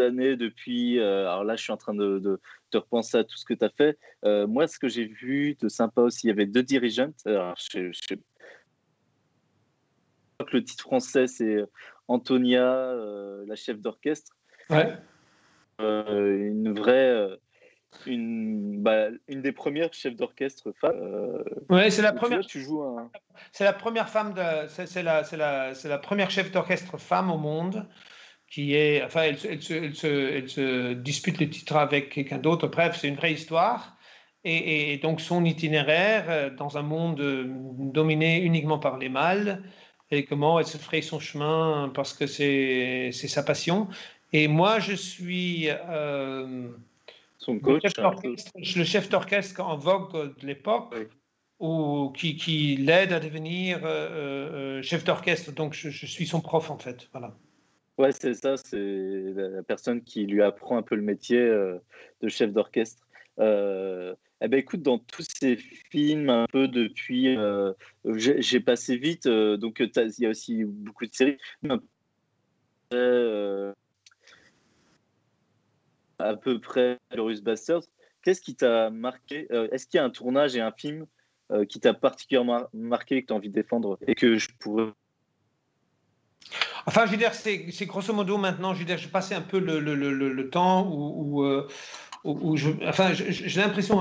années 0.00 0.36
depuis. 0.36 0.98
Euh, 0.98 1.28
alors 1.28 1.44
là, 1.44 1.56
je 1.56 1.62
suis 1.62 1.72
en 1.72 1.76
train 1.76 1.94
de, 1.94 2.18
de, 2.18 2.38
repenser 2.74 3.18
à 3.18 3.24
tout 3.24 3.36
ce 3.36 3.44
que 3.44 3.54
tu 3.54 3.64
as 3.64 3.70
fait. 3.70 3.98
Euh, 4.24 4.46
moi, 4.46 4.66
ce 4.66 4.78
que 4.78 4.88
j'ai 4.88 5.04
vu 5.04 5.56
de 5.60 5.68
sympa 5.68 6.00
aussi, 6.02 6.26
il 6.26 6.28
y 6.28 6.32
avait 6.32 6.46
deux 6.46 6.62
dirigeantes. 6.62 7.20
Alors, 7.26 7.54
je, 7.56 7.92
je, 7.92 8.14
le 10.52 10.64
titre 10.64 10.82
français, 10.82 11.26
c'est 11.26 11.58
Antonia, 12.08 12.64
euh, 12.64 13.44
la 13.46 13.56
chef 13.56 13.80
d'orchestre. 13.80 14.32
Ouais. 14.70 14.92
une 15.78 16.74
vraie. 16.76 17.38
Une, 18.06 18.82
bah, 18.82 19.08
une 19.28 19.42
des 19.42 19.52
premières 19.52 19.92
chefs 19.92 20.16
d'orchestre 20.16 20.72
femmes. 20.80 21.44
ouais, 21.68 21.90
c'est 21.90 22.00
la 22.00 22.14
première. 22.14 22.40
Tu, 22.40 22.60
joues 22.60 22.82
un... 22.82 23.10
C'est 23.52 23.64
la 23.64 23.74
première 23.74 24.08
femme 24.08 24.32
de. 24.32 24.66
C'est 24.68 25.02
la, 25.02 25.22
la, 25.32 25.72
la 25.84 25.98
première 25.98 26.30
chef 26.30 26.50
d'orchestre 26.50 26.96
femme 26.96 27.30
au 27.30 27.36
monde 27.36 27.86
qui 28.52 28.74
est, 28.74 29.02
enfin, 29.02 29.22
elle, 29.22 29.38
se, 29.38 30.92
dispute 30.92 31.40
le 31.40 31.48
titre 31.48 31.74
avec 31.76 32.10
quelqu'un 32.10 32.36
d'autre. 32.36 32.68
Bref, 32.68 32.98
c'est 33.00 33.08
une 33.08 33.16
vraie 33.16 33.32
histoire. 33.32 33.96
Et, 34.44 34.98
donc 34.98 35.20
son 35.20 35.44
itinéraire 35.44 36.24
euh, 36.28 36.50
dans 36.50 36.76
un 36.76 36.82
monde 36.82 37.20
euh, 37.20 37.44
dominé 37.48 38.40
uniquement 38.40 38.80
par 38.80 38.98
les 38.98 39.08
mâles, 39.08 39.62
et 40.12 40.24
comment 40.24 40.58
elle 40.58 40.66
se 40.66 40.78
ferait 40.78 41.02
son 41.02 41.20
chemin 41.20 41.90
parce 41.94 42.12
que 42.12 42.26
c'est 42.26 43.12
sa 43.12 43.42
passion. 43.42 43.88
Et 44.32 44.48
moi, 44.48 44.78
je 44.78 44.94
suis 44.94 45.68
euh, 45.68 46.68
son 47.38 47.58
coach, 47.58 47.82
le 48.54 48.84
chef 48.84 49.08
d'orchestre 49.08 49.60
en 49.60 49.76
vogue 49.76 50.36
de 50.40 50.46
l'époque. 50.46 50.94
ou 51.60 52.12
qui, 52.16 52.36
qui 52.36 52.76
l'aide 52.76 53.12
à 53.12 53.20
devenir 53.20 53.80
chef 54.82 55.04
d'orchestre. 55.04 55.52
Donc, 55.52 55.74
je, 55.74 55.90
je, 55.90 56.06
suis 56.06 56.26
son 56.26 56.40
prof, 56.40 56.70
en 56.70 56.78
fait. 56.78 57.08
Voilà. 57.12 57.34
Ouais, 57.98 58.12
c'est 58.12 58.34
ça, 58.34 58.56
c'est 58.56 59.32
la 59.36 59.62
personne 59.62 60.02
qui 60.02 60.26
lui 60.26 60.42
apprend 60.42 60.78
un 60.78 60.82
peu 60.82 60.94
le 60.94 61.02
métier 61.02 61.38
euh, 61.38 61.78
de 62.20 62.28
chef 62.28 62.52
d'orchestre. 62.52 63.06
Euh, 63.38 64.14
eh 64.44 64.48
ben, 64.48 64.58
écoute, 64.58 64.82
dans 64.82 64.98
tous 64.98 65.26
ces 65.40 65.56
films, 65.56 66.28
un 66.30 66.46
peu 66.50 66.68
depuis, 66.68 67.36
euh, 67.36 67.72
j'ai 68.04 68.60
passé 68.60 68.96
vite, 68.96 69.28
donc 69.28 69.80
il 69.80 70.12
y 70.18 70.26
a 70.26 70.30
aussi 70.30 70.64
beaucoup 70.64 71.06
de 71.06 71.14
séries. 71.14 71.38
à 76.18 76.36
peu 76.36 76.60
près 76.60 76.98
Glorious 77.12 77.40
Bastards. 77.42 77.84
Qu'est-ce 78.22 78.40
qui 78.40 78.54
t'a 78.54 78.90
marqué 78.90 79.46
Est-ce 79.72 79.86
qu'il 79.86 79.98
y 79.98 80.00
a 80.00 80.04
un 80.04 80.10
tournage 80.10 80.56
et 80.56 80.60
un 80.60 80.72
film 80.72 81.06
qui 81.68 81.80
t'a 81.80 81.94
particulièrement 81.94 82.66
marqué 82.72 83.22
que 83.22 83.28
tu 83.28 83.32
as 83.32 83.36
envie 83.36 83.48
de 83.48 83.54
défendre 83.54 83.98
et 84.06 84.14
que 84.14 84.36
je 84.38 84.48
pourrais 84.58 84.92
Enfin, 86.86 87.06
je 87.06 87.12
veux 87.12 87.16
dire, 87.16 87.34
c'est 87.34 87.86
grosso 87.86 88.12
modo 88.12 88.38
maintenant, 88.38 88.74
je 88.74 88.80
veux 88.80 88.84
dire, 88.84 88.98
je 88.98 89.08
passais 89.08 89.34
un 89.34 89.42
peu 89.42 89.58
le, 89.58 89.78
le, 89.78 89.94
le, 89.94 90.12
le 90.12 90.50
temps 90.50 90.88
où, 90.90 91.44
euh, 92.24 92.34
où, 92.40 92.56
je, 92.56 92.70
enfin, 92.86 93.12
j'ai 93.12 93.60
l'impression 93.60 94.00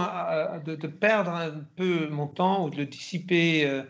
de, 0.65 0.75
de, 0.75 0.87
perdre 0.87 1.31
un 1.31 1.51
peu 1.75 2.07
mon 2.09 2.27
temps 2.27 2.65
ou 2.65 2.69
de 2.69 2.77
le 2.77 2.85
dissiper 2.85 3.65
euh, 3.65 3.83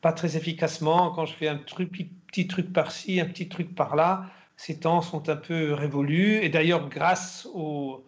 pas 0.00 0.12
très 0.12 0.36
efficacement 0.36 1.10
quand 1.10 1.26
je 1.26 1.34
fais 1.34 1.48
un 1.48 1.58
truc, 1.58 1.90
petit 2.26 2.46
truc 2.46 2.72
par-ci, 2.72 3.20
un 3.20 3.26
petit 3.26 3.48
truc 3.48 3.74
par-là. 3.74 4.26
Ces 4.56 4.80
temps 4.80 5.02
sont 5.02 5.28
un 5.28 5.36
peu 5.36 5.72
révolus. 5.74 6.36
Et 6.42 6.48
d'ailleurs, 6.48 6.88
grâce 6.88 7.48
aux, 7.54 8.04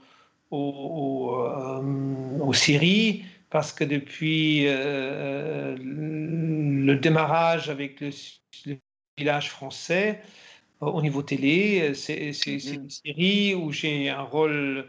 aux, 0.50 1.36
euh, 1.38 2.38
aux, 2.40 2.52
séries, 2.52 3.24
parce 3.50 3.72
que 3.72 3.84
depuis 3.84 4.64
le 4.66 5.74
démarrage 6.94 7.70
avec 7.70 8.00
le, 8.00 8.10
le 8.66 8.78
village 9.16 9.50
français 9.50 10.20
euh, 10.82 10.86
au 10.86 11.02
niveau 11.02 11.22
télé. 11.22 11.94
C'est 11.94 12.32
mm. 12.46 12.74
une 12.74 12.90
série 12.90 13.54
où 13.54 13.72
j'ai 13.72 14.10
un 14.10 14.22
rôle 14.22 14.88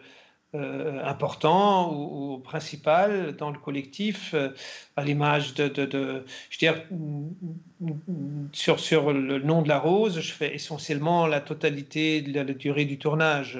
euh, 0.56 1.04
important 1.04 1.94
ou, 1.94 2.40
principal 2.40 3.36
dans 3.36 3.52
le 3.52 3.60
collectif, 3.60 4.34
euh, 4.34 4.50
à 4.96 5.04
l'image 5.04 5.54
de, 5.54 6.24
je 6.50 6.58
dire, 6.58 6.82
sur, 8.52 8.80
sur 8.80 9.14
le 9.14 9.40
nom 9.40 9.62
de 9.62 9.70
la 9.70 9.80
rose, 9.80 10.20
je 10.20 10.32
fais 10.34 10.56
essentiellement 10.56 11.28
la 11.28 11.42
totalité 11.42 12.22
de 12.22 12.34
la, 12.34 12.44
durée 12.44 12.86
du 12.86 12.98
tournage. 12.98 13.60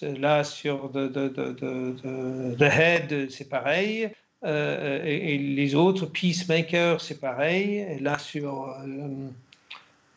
Là, 0.00 0.42
sur 0.42 0.90
The, 0.92 2.62
Head, 2.62 3.30
c'est 3.30 3.48
pareil. 3.48 4.08
et, 4.44 5.38
les 5.38 5.74
autres, 5.74 6.06
Peacemaker, 6.06 7.00
c'est 7.00 7.20
pareil. 7.20 7.84
Et 7.90 7.98
là, 7.98 8.18
sur 8.18 8.74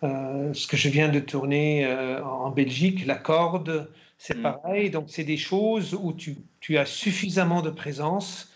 euh, 0.06 0.54
ce 0.54 0.68
que 0.68 0.78
je 0.78 0.90
viens 0.90 1.10
de 1.10 1.20
tourner 1.20 1.86
euh, 1.86 2.24
en 2.24 2.52
Belgique, 2.52 3.06
la 3.06 3.16
corde, 3.16 3.90
c'est 4.18 4.38
mm. 4.38 4.42
pareil. 4.42 4.90
Donc, 4.90 5.06
c'est 5.10 5.24
des 5.24 5.38
choses 5.38 5.94
où 5.94 6.14
tu, 6.14 6.38
tu, 6.60 6.78
as 6.78 6.86
suffisamment 6.86 7.62
de 7.62 7.70
présence 7.70 8.52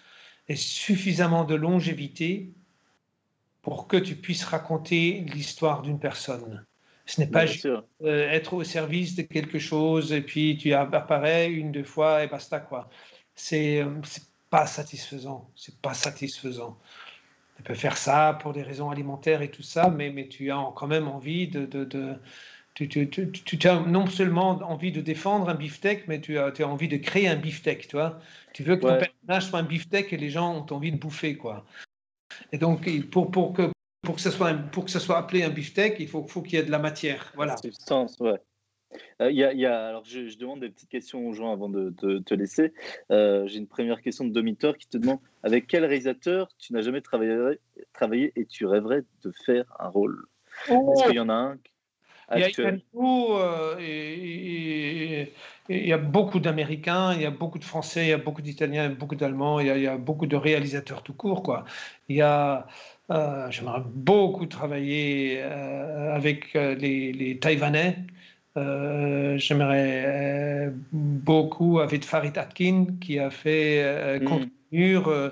et 0.48 0.56
suffisamment 0.56 1.44
de 1.44 1.56
longévité 1.56 2.52
pour 3.62 3.88
que 3.88 3.98
tu 3.98 4.16
puisses 4.16 4.44
raconter 4.44 5.26
l'histoire 5.34 5.82
d'une 5.82 6.00
personne. 6.00 6.66
Ce 7.06 7.20
n'est 7.20 7.28
pas 7.28 7.46
juste 7.46 7.66
euh, 7.66 8.30
être 8.30 8.54
au 8.54 8.64
service 8.64 9.16
de 9.16 9.24
quelque 9.24 9.58
chose 9.58 10.14
et 10.14 10.22
puis 10.22 10.58
tu 10.58 10.74
apparais 10.74 11.50
une, 11.50 11.72
deux 11.72 11.84
fois 11.84 12.24
et 12.24 12.28
basta 12.28 12.60
quoi. 12.60 12.88
C'est 13.34 13.84
pas 14.50 14.68
satisfaisant. 14.68 15.50
C'est 15.56 15.80
pas 15.82 15.96
satisfaisant 15.96 16.78
tu 17.60 17.64
peux 17.64 17.74
faire 17.74 17.98
ça 17.98 18.38
pour 18.42 18.54
des 18.54 18.64
raisons 18.64 18.90
alimentaires 18.90 19.42
et 19.42 19.52
tout 19.52 19.64
ça, 19.64 19.90
mais, 19.90 20.12
mais 20.12 20.30
tu 20.30 20.50
as 20.50 20.72
quand 20.78 20.88
même 20.88 21.10
envie 21.10 21.50
de... 21.50 21.66
de, 21.66 21.84
de 21.84 22.16
tu, 22.88 23.10
tu, 23.10 23.32
tu, 23.32 23.58
tu, 23.58 23.68
as 23.68 23.80
non 23.82 24.08
seulement 24.08 24.52
envie 24.64 24.92
de 24.92 25.02
défendre 25.02 25.50
un 25.50 25.56
beefsteak, 25.56 26.08
mais 26.08 26.22
tu 26.22 26.38
as, 26.38 26.52
tu 26.52 26.64
as 26.64 26.68
envie 26.68 26.88
de 26.88 26.98
créer 26.98 27.28
un 27.28 27.36
beefsteak, 27.36 27.88
tu 27.88 27.96
vois. 27.96 28.20
Tu 28.54 28.64
veux 28.64 28.78
que 28.78 28.82
ton 28.82 28.98
personnage 28.98 29.50
soit 29.50 29.60
un 29.60 29.64
beefsteak 29.64 30.14
et 30.14 30.18
les 30.18 30.30
gens 30.30 30.56
ont 30.56 30.74
envie 30.74 30.92
de 30.92 30.98
bouffer, 30.98 31.36
quoi. 31.36 31.66
Et 32.52 32.58
donc, 32.58 32.88
pour, 33.12 33.32
pour, 33.32 33.54
que, 33.54 33.72
pour, 34.04 34.16
que, 34.16 34.22
ce 34.22 34.32
soit 34.32 34.54
pour 34.54 34.86
que 34.86 34.92
ce 34.92 35.00
soit 35.00 35.18
appelé 35.18 35.44
un 35.44 35.50
beefsteak, 35.50 35.96
il 36.00 36.08
faut, 36.08 36.26
faut 36.26 36.42
qu'il 36.42 36.54
y 36.54 36.62
ait 36.62 36.66
de 36.66 36.72
la 36.72 36.80
matière, 36.80 37.32
voilà. 37.36 37.58
Substance, 37.58 38.18
ouais. 38.20 38.40
Euh, 39.22 39.32
y 39.32 39.44
a, 39.44 39.54
y 39.54 39.66
a, 39.66 39.88
alors 39.88 40.04
je, 40.06 40.36
demande 40.38 40.62
des 40.62 40.70
petites 40.70 40.90
questions 40.90 41.28
aux 41.28 41.34
gens 41.34 41.52
avant 41.52 41.70
de, 41.70 41.90
te 41.92 42.34
laisser. 42.34 42.74
Euh, 43.12 43.48
j'ai 43.48 43.60
une 43.60 43.68
première 43.68 44.02
question 44.02 44.26
de 44.26 44.32
Domitor 44.32 44.78
qui 44.78 44.88
te 44.88 44.98
demande 44.98 45.20
avec 45.44 45.68
quel 45.68 45.86
réalisateur 45.86 46.50
tu 46.58 46.74
n'as 46.74 46.82
jamais 46.82 47.02
travaillé, 47.02 47.60
travaillé 47.94 48.32
et 48.36 48.46
tu 48.46 48.66
rêverais 48.66 49.04
de 49.24 49.32
faire 49.46 49.66
un 49.80 49.90
rôle? 49.90 50.26
Oh. 50.70 50.94
Est-ce 50.94 51.08
qu'il 51.08 51.16
y 51.16 51.20
en 51.20 51.30
a 51.30 51.34
un 51.34 51.58
il 52.36 52.42
y, 52.42 52.44
a, 52.44 52.50
il 55.70 55.88
y 55.88 55.94
a 55.94 55.98
beaucoup 55.98 56.40
d'Américains, 56.40 57.14
il 57.14 57.22
y 57.22 57.26
a 57.26 57.32
beaucoup 57.32 57.60
de 57.60 57.64
Français, 57.64 58.06
il 58.06 58.10
y 58.10 58.14
a 58.14 58.18
beaucoup 58.18 58.42
d'Italiens, 58.42 58.90
beaucoup 58.90 59.16
d'Allemands, 59.16 59.60
il, 59.60 59.68
y 59.68 59.88
a 59.88 59.98
beaucoup 59.98 60.28
de 60.28 60.36
réalisateurs 60.36 61.04
tout 61.04 61.14
court. 61.14 61.44
Quoi. 61.44 61.66
Il 62.08 62.18
y 62.18 62.22
a, 62.22 62.68
euh, 63.12 63.50
j'aimerais 63.50 63.82
beaucoup 63.86 64.46
travailler 64.46 65.42
avec 65.42 66.54
les, 66.54 67.14
les 67.14 67.40
Taïwanais. 67.40 67.98
Euh, 68.58 69.38
j'aimerais 69.38 70.04
euh, 70.06 70.72
beaucoup 70.92 71.80
avec 71.80 72.04
Farid 72.04 72.38
Atkin 72.38 72.88
qui 73.00 73.20
a 73.20 73.30
fait 73.30 73.84
euh, 73.84 74.20
mm. 74.20 75.32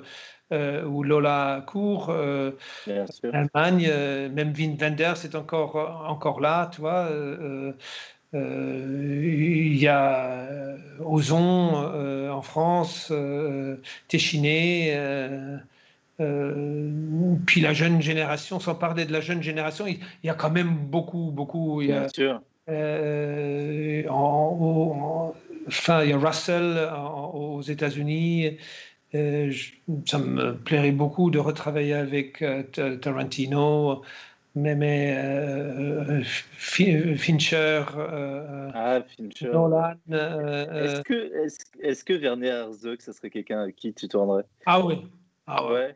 Euh, 0.52 0.84
ou 0.86 1.04
Lola 1.04 1.64
Cour, 1.68 2.12
Allemagne, 2.12 3.92
même 4.34 4.54
Wim 4.58 4.78
Wenders 4.80 5.26
est 5.26 5.36
encore, 5.36 6.06
encore 6.08 6.40
là, 6.40 6.70
tu 6.74 6.82
vois. 6.82 7.10
il 8.34 9.78
y 9.78 9.88
a 9.88 10.48
Ozon 11.00 12.30
en 12.32 12.42
France, 12.42 13.12
Téchiné, 14.08 14.98
puis 16.18 17.62
la 17.62 17.74
jeune 17.74 18.02
génération, 18.02 18.60
sans 18.60 18.76
parler 18.76 19.06
de 19.06 19.14
la 19.14 19.22
jeune 19.22 19.42
génération, 19.42 19.88
il, 19.88 20.00
y 20.24 20.30
a 20.30 20.34
quand 20.34 20.52
même 20.52 20.76
beaucoup, 20.76 21.32
beaucoup. 21.32 21.80
Bien 21.80 22.08
sûr 22.10 22.42
enfin, 25.68 26.04
il 26.04 26.10
y 26.10 26.14
a 26.14 26.18
Russell 26.18 26.90
aux 27.34 27.62
États-Unis. 27.62 28.58
Ça 29.14 30.20
me 30.20 30.54
plairait 30.54 30.92
beaucoup 30.92 31.30
de 31.32 31.40
retravailler 31.40 31.94
avec 31.94 32.44
Tarantino 33.02 34.04
mais, 34.58 34.76
mais 34.76 35.16
euh, 35.16 36.24
Fincher, 36.24 37.84
euh, 37.96 38.72
ah, 38.74 39.02
Fincher. 39.16 39.50
Nolan. 39.52 39.96
Euh, 40.12 40.84
est-ce 40.84 41.02
que, 41.02 41.46
est 41.46 41.90
est 41.90 42.04
que 42.04 42.14
Werner 42.14 42.48
Herzog, 42.48 43.00
ça 43.02 43.14
serait 43.14 43.30
quelqu'un 43.30 43.66
à 43.66 43.72
qui 43.72 43.94
tu 43.94 44.08
tournerais? 44.08 44.46
Ah 44.66 44.84
oui. 44.84 45.08
Ah 45.46 45.72
ouais. 45.72 45.96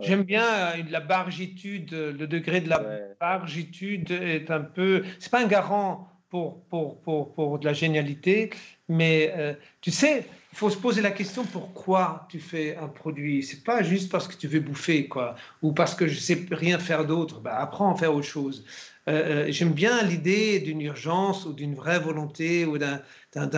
J'aime 0.00 0.22
bien 0.22 0.44
la 0.90 1.00
bargitude, 1.00 1.92
le 1.92 2.26
degré 2.26 2.60
de 2.60 2.68
la 2.68 2.82
bargitude 3.20 4.10
est 4.10 4.50
un 4.50 4.62
peu. 4.62 5.04
C'est 5.20 5.30
pas 5.30 5.42
un 5.42 5.46
garant 5.46 6.08
pour, 6.30 6.64
pour, 6.64 7.00
pour, 7.02 7.34
pour 7.34 7.58
de 7.58 7.66
la 7.66 7.74
génialité, 7.74 8.50
mais 8.88 9.56
tu 9.80 9.90
sais, 9.90 10.26
il 10.54 10.56
faut 10.56 10.70
se 10.70 10.76
poser 10.76 11.02
la 11.02 11.10
question 11.10 11.44
pourquoi 11.44 12.28
tu 12.30 12.38
fais 12.38 12.76
un 12.76 12.86
produit? 12.86 13.42
C'est 13.42 13.64
pas 13.64 13.82
juste 13.82 14.08
parce 14.08 14.28
que 14.28 14.36
tu 14.36 14.46
veux 14.46 14.60
bouffer, 14.60 15.08
quoi, 15.08 15.34
ou 15.62 15.72
parce 15.72 15.96
que 15.96 16.06
je 16.06 16.16
sais 16.16 16.46
rien 16.52 16.78
faire 16.78 17.04
d'autre. 17.04 17.40
Bah, 17.40 17.56
apprends 17.58 17.92
à 17.92 17.98
faire 17.98 18.14
autre 18.14 18.26
chose. 18.26 18.64
Euh, 19.08 19.46
euh, 19.46 19.46
j'aime 19.48 19.72
bien 19.72 20.02
l'idée 20.02 20.60
d'une 20.60 20.80
urgence 20.80 21.44
ou 21.44 21.52
d'une 21.52 21.74
vraie 21.74 21.98
volonté 21.98 22.64
ou 22.64 22.78
d'un 22.78 23.02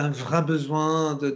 vrai 0.09 0.41
besoin 0.41 1.13
de, 1.13 1.29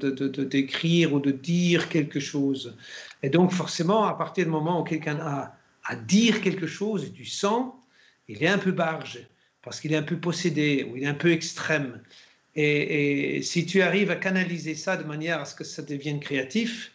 d'écrire 0.44 1.14
ou 1.14 1.20
de 1.20 1.32
dire 1.32 1.88
quelque 1.90 2.20
chose. 2.20 2.76
Et 3.22 3.30
donc, 3.30 3.52
forcément, 3.52 4.06
à 4.06 4.16
partir 4.16 4.46
du 4.46 4.52
moment 4.52 4.82
où 4.82 4.84
quelqu'un 4.84 5.20
a 5.20 5.56
à 5.84 5.96
dire 5.96 6.42
quelque 6.42 6.68
chose 6.68 7.06
et 7.06 7.12
tu 7.12 7.26
sens, 7.26 7.74
il 8.28 8.44
est 8.44 8.48
un 8.48 8.58
peu 8.58 8.72
barge 8.72 9.28
parce 9.62 9.80
qu'il 9.80 9.94
est 9.94 9.98
un 9.98 10.04
peu 10.04 10.18
possédé 10.18 10.88
ou 10.90 10.98
il 10.98 11.04
est 11.04 11.08
un 11.08 11.14
peu 11.14 11.32
extrême. 11.32 12.02
Et, 12.56 13.42
si 13.44 13.66
tu 13.66 13.82
arrives 13.82 14.12
à 14.12 14.16
canaliser 14.16 14.76
ça 14.76 14.98
de 14.98 15.04
manière 15.04 15.40
à 15.40 15.46
ce 15.46 15.56
que 15.56 15.64
ça 15.64 15.82
devienne 15.82 16.20
créatif, 16.20 16.92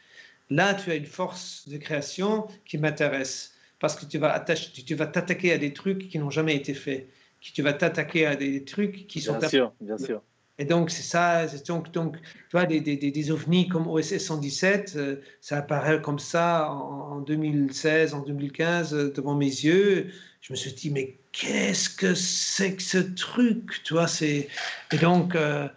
là, 0.50 0.74
tu 0.74 0.90
as 0.90 0.94
une 0.94 1.06
force 1.06 1.68
de 1.68 1.76
création 1.78 2.46
qui 2.64 2.78
m'intéresse. 2.78 3.54
Parce 3.78 3.94
que 3.94 4.06
tu 4.06 4.18
vas 4.18 5.06
t'attaquer 5.06 5.52
à 5.52 5.58
des 5.58 5.72
trucs 5.72 6.08
qui 6.08 6.18
n'ont 6.18 6.30
jamais 6.30 6.56
été 6.56 6.74
faits. 6.74 7.08
Tu 7.40 7.62
vas 7.62 7.72
t'attaquer 7.72 8.26
à 8.26 8.34
des 8.36 8.64
trucs 8.64 9.06
qui 9.06 9.20
sont... 9.20 9.38
Bien 9.38 9.48
sûr, 9.48 9.72
bien 9.80 9.98
sûr. 9.98 10.22
Et 10.58 10.64
donc, 10.64 10.90
c'est 10.90 11.02
ça. 11.02 11.46
Donc, 11.66 11.92
donc, 11.92 12.16
tu 12.20 12.52
vois, 12.52 12.64
des, 12.64 12.80
des, 12.80 12.96
des, 12.96 13.30
ovnis 13.30 13.68
comme 13.68 13.86
OSS 13.86 14.18
117, 14.18 14.94
euh, 14.96 15.16
ça 15.40 15.58
apparaît 15.58 16.00
comme 16.00 16.18
ça 16.18 16.70
en, 16.70 17.16
en 17.16 17.20
2016, 17.20 18.14
en 18.14 18.20
2015, 18.20 18.94
euh, 18.94 19.12
devant 19.12 19.34
mes 19.34 19.44
yeux. 19.44 20.08
Je 20.40 20.52
me 20.52 20.56
suis 20.56 20.72
dit, 20.72 20.90
mais 20.90 21.18
qu'est-ce 21.36 21.90
que 21.90 22.15
c'est 22.15 22.76
que 22.76 22.82
ce 22.82 22.98
truc 22.98 23.82
tu 23.84 23.94
vois, 23.94 24.08
c'est... 24.08 24.48
Et 24.92 24.97
donc, 24.98 25.34
euh, 25.34 25.68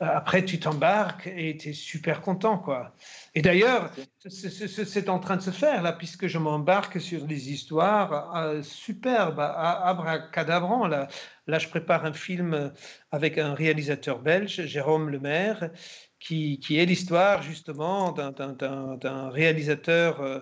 après, 0.00 0.44
tu 0.44 0.60
t'embarques 0.60 1.26
et 1.26 1.56
tu 1.56 1.70
es 1.70 1.72
super 1.72 2.20
content. 2.20 2.58
quoi. 2.58 2.94
Et 3.34 3.42
d'ailleurs, 3.42 3.90
c'est 4.28 5.08
en 5.08 5.18
train 5.18 5.36
de 5.36 5.42
se 5.42 5.50
faire, 5.50 5.82
là, 5.82 5.92
puisque 5.92 6.28
je 6.28 6.38
m'embarque 6.38 7.00
sur 7.00 7.24
des 7.24 7.50
histoires 7.50 8.36
euh, 8.36 8.62
superbes, 8.62 9.40
abracadabran. 9.40 10.86
Là. 10.86 11.08
là, 11.48 11.58
je 11.58 11.68
prépare 11.68 12.04
un 12.04 12.12
film 12.12 12.72
avec 13.10 13.38
un 13.38 13.54
réalisateur 13.54 14.20
belge, 14.20 14.66
Jérôme 14.66 15.10
Lemaire, 15.10 15.70
qui, 16.20 16.60
qui 16.60 16.78
est 16.78 16.86
l'histoire 16.86 17.42
justement 17.42 18.12
d'un 18.12 19.30
réalisateur... 19.30 20.20
Euh, 20.20 20.40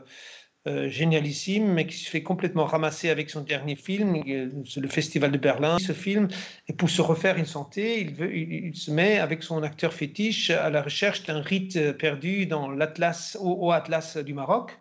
euh, 0.66 0.88
génialissime, 0.88 1.72
mais 1.72 1.86
qui 1.86 1.96
se 1.96 2.10
fait 2.10 2.22
complètement 2.22 2.64
ramasser 2.64 3.08
avec 3.08 3.30
son 3.30 3.42
dernier 3.42 3.76
film, 3.76 4.22
c'est 4.66 4.80
le 4.80 4.88
Festival 4.88 5.30
de 5.30 5.38
Berlin. 5.38 5.78
Ce 5.78 5.92
film, 5.92 6.28
et 6.68 6.72
pour 6.72 6.90
se 6.90 7.00
refaire 7.02 7.36
une 7.36 7.46
santé, 7.46 8.00
il, 8.00 8.12
veut, 8.12 8.36
il, 8.36 8.74
se 8.74 8.90
met 8.90 9.18
avec 9.18 9.42
son 9.42 9.62
acteur 9.62 9.92
fétiche 9.92 10.50
à 10.50 10.68
la 10.70 10.82
recherche 10.82 11.22
d'un 11.24 11.40
rite 11.40 11.92
perdu 11.92 12.46
dans 12.46 12.68
l'Atlas, 12.68 13.38
au, 13.40 13.70
Atlas 13.70 14.16
du 14.16 14.34
Maroc 14.34 14.78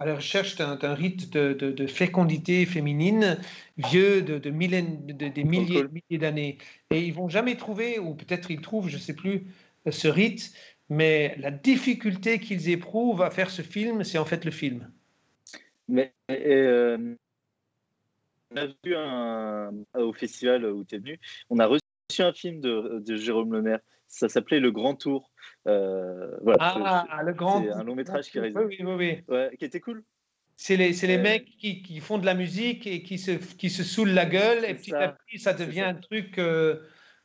à 0.00 0.06
la 0.06 0.14
recherche 0.14 0.56
d'un 0.56 0.94
rite 0.94 1.30
de, 1.30 1.86
fécondité 1.86 2.64
féminine 2.64 3.38
vieux 3.76 4.22
de, 4.22 4.38
de, 4.38 4.48
des 5.28 5.44
milliers, 5.44 5.84
milliers 5.84 6.18
d'années. 6.18 6.56
Et 6.90 7.02
ils 7.02 7.12
vont 7.12 7.28
jamais 7.28 7.54
trouver, 7.56 7.98
ou 7.98 8.14
peut-être 8.14 8.50
ils 8.50 8.62
trouvent, 8.62 8.88
je 8.88 8.96
ne 8.96 9.00
sais 9.00 9.14
plus, 9.14 9.44
ce 9.90 10.08
rite, 10.08 10.54
mais 10.88 11.36
la 11.38 11.50
difficulté 11.50 12.40
qu'ils 12.40 12.68
éprouvent 12.68 13.22
à 13.22 13.30
faire 13.30 13.50
ce 13.50 13.62
film, 13.62 14.02
c'est 14.02 14.18
en 14.18 14.24
fait 14.24 14.44
le 14.44 14.50
film. 14.50 14.90
Mais 15.90 16.14
euh, 16.30 17.16
on 18.52 18.56
a 18.56 18.66
vu 18.84 18.94
un, 18.96 19.72
au 19.94 20.12
festival 20.12 20.64
où 20.64 20.84
tu 20.84 20.94
es 20.94 20.98
venu, 20.98 21.18
on 21.50 21.58
a 21.58 21.66
reçu 21.66 21.82
un 22.20 22.32
film 22.32 22.60
de, 22.60 23.02
de 23.04 23.16
Jérôme 23.16 23.52
Lemaire. 23.52 23.80
Ça 24.06 24.28
s'appelait 24.28 24.60
Le 24.60 24.70
Grand 24.70 24.94
Tour. 24.94 25.30
Euh, 25.66 26.36
voilà, 26.42 27.06
ah, 27.10 27.22
le 27.24 27.32
Grand 27.32 27.62
C'est 27.62 27.72
un 27.72 27.84
long 27.84 27.94
métrage 27.94 28.30
qui, 28.30 28.40
oui, 28.40 28.52
oui, 28.54 28.78
oui. 28.80 29.22
Ouais, 29.28 29.50
qui 29.58 29.64
était 29.64 29.80
cool. 29.80 30.02
C'est 30.56 30.76
les, 30.76 30.92
les 30.92 31.18
euh, 31.18 31.22
mecs 31.22 31.46
qui, 31.58 31.82
qui, 31.82 32.00
font 32.00 32.18
de 32.18 32.26
la 32.26 32.34
musique 32.34 32.86
et 32.86 33.02
qui 33.02 33.18
se, 33.18 33.32
qui 33.32 33.70
se 33.70 33.82
saoulent 33.82 34.10
la 34.10 34.26
gueule 34.26 34.64
et 34.64 34.74
petit 34.74 34.94
à 34.94 35.08
petit 35.08 35.38
ça 35.38 35.54
devient 35.54 35.82
un 35.82 35.94
truc 35.94 36.38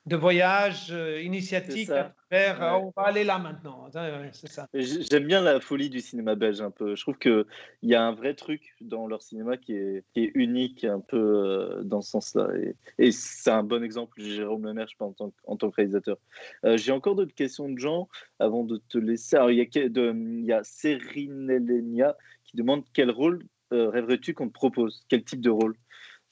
de 0.06 0.16
voyage 0.16 0.92
euh, 0.92 1.22
initiatique 1.22 1.90
à 1.90 2.14
faire. 2.30 2.61
Euh, 2.61 2.80
on 2.80 2.93
va 2.95 3.08
aller 3.08 3.24
là 3.24 3.40
maintenant. 3.40 3.90
c'est 4.34 4.48
ça. 4.48 4.67
J'aime 4.74 5.25
bien 5.25 5.42
la 5.42 5.59
folie 5.59 5.90
du 5.90 6.00
cinéma 6.00 6.35
belge 6.35 6.61
un 6.61 6.69
peu. 6.69 6.95
Je 6.95 7.01
trouve 7.01 7.17
qu'il 7.17 7.45
y 7.82 7.95
a 7.95 8.03
un 8.03 8.14
vrai 8.14 8.35
truc 8.35 8.75
dans 8.82 9.08
leur 9.08 9.24
cinéma 9.24 9.58
qui 9.58 9.74
est, 9.74 10.03
qui 10.14 10.25
est 10.25 10.32
unique 10.35 10.84
un 10.84 11.00
peu 11.00 11.17
euh, 11.17 11.84
dans 11.84 12.01
ce 12.01 12.11
sens-là. 12.11 12.50
Et, 12.56 12.75
et 13.00 13.11
c'est 13.11 13.50
un 13.50 13.64
bon 13.64 13.84
exemple, 13.84 14.22
Jérôme 14.22 14.66
Lemaire, 14.66 14.88
je 14.88 14.95
pense, 14.95 15.19
en 15.19 15.30
tant, 15.30 15.34
en 15.45 15.58
tant 15.58 15.72
que 15.72 15.75
réalisateur. 15.77 16.17
J'ai 16.64 16.92
encore 16.92 17.16
d'autres 17.16 17.34
questions 17.34 17.69
de 17.69 17.80
gens 17.80 18.08
avant 18.40 18.64
de 18.64 18.77
te 18.90 19.00
laisser. 19.00 19.38
Alors, 19.38 19.51
il 19.51 19.58
y 19.58 19.61
a, 19.61 19.90
de, 19.90 20.14
il 20.14 20.45
y 20.45 20.53
a 20.53 20.61
Elenia 20.85 22.16
qui 22.43 22.58
demande 22.58 22.84
quel 22.93 23.09
rôle 23.09 23.43
rêverais-tu 23.72 24.34
qu'on 24.35 24.48
te 24.48 24.53
propose? 24.53 25.03
Quel 25.09 25.24
type 25.24 25.42
de 25.42 25.50
rôle? 25.50 25.75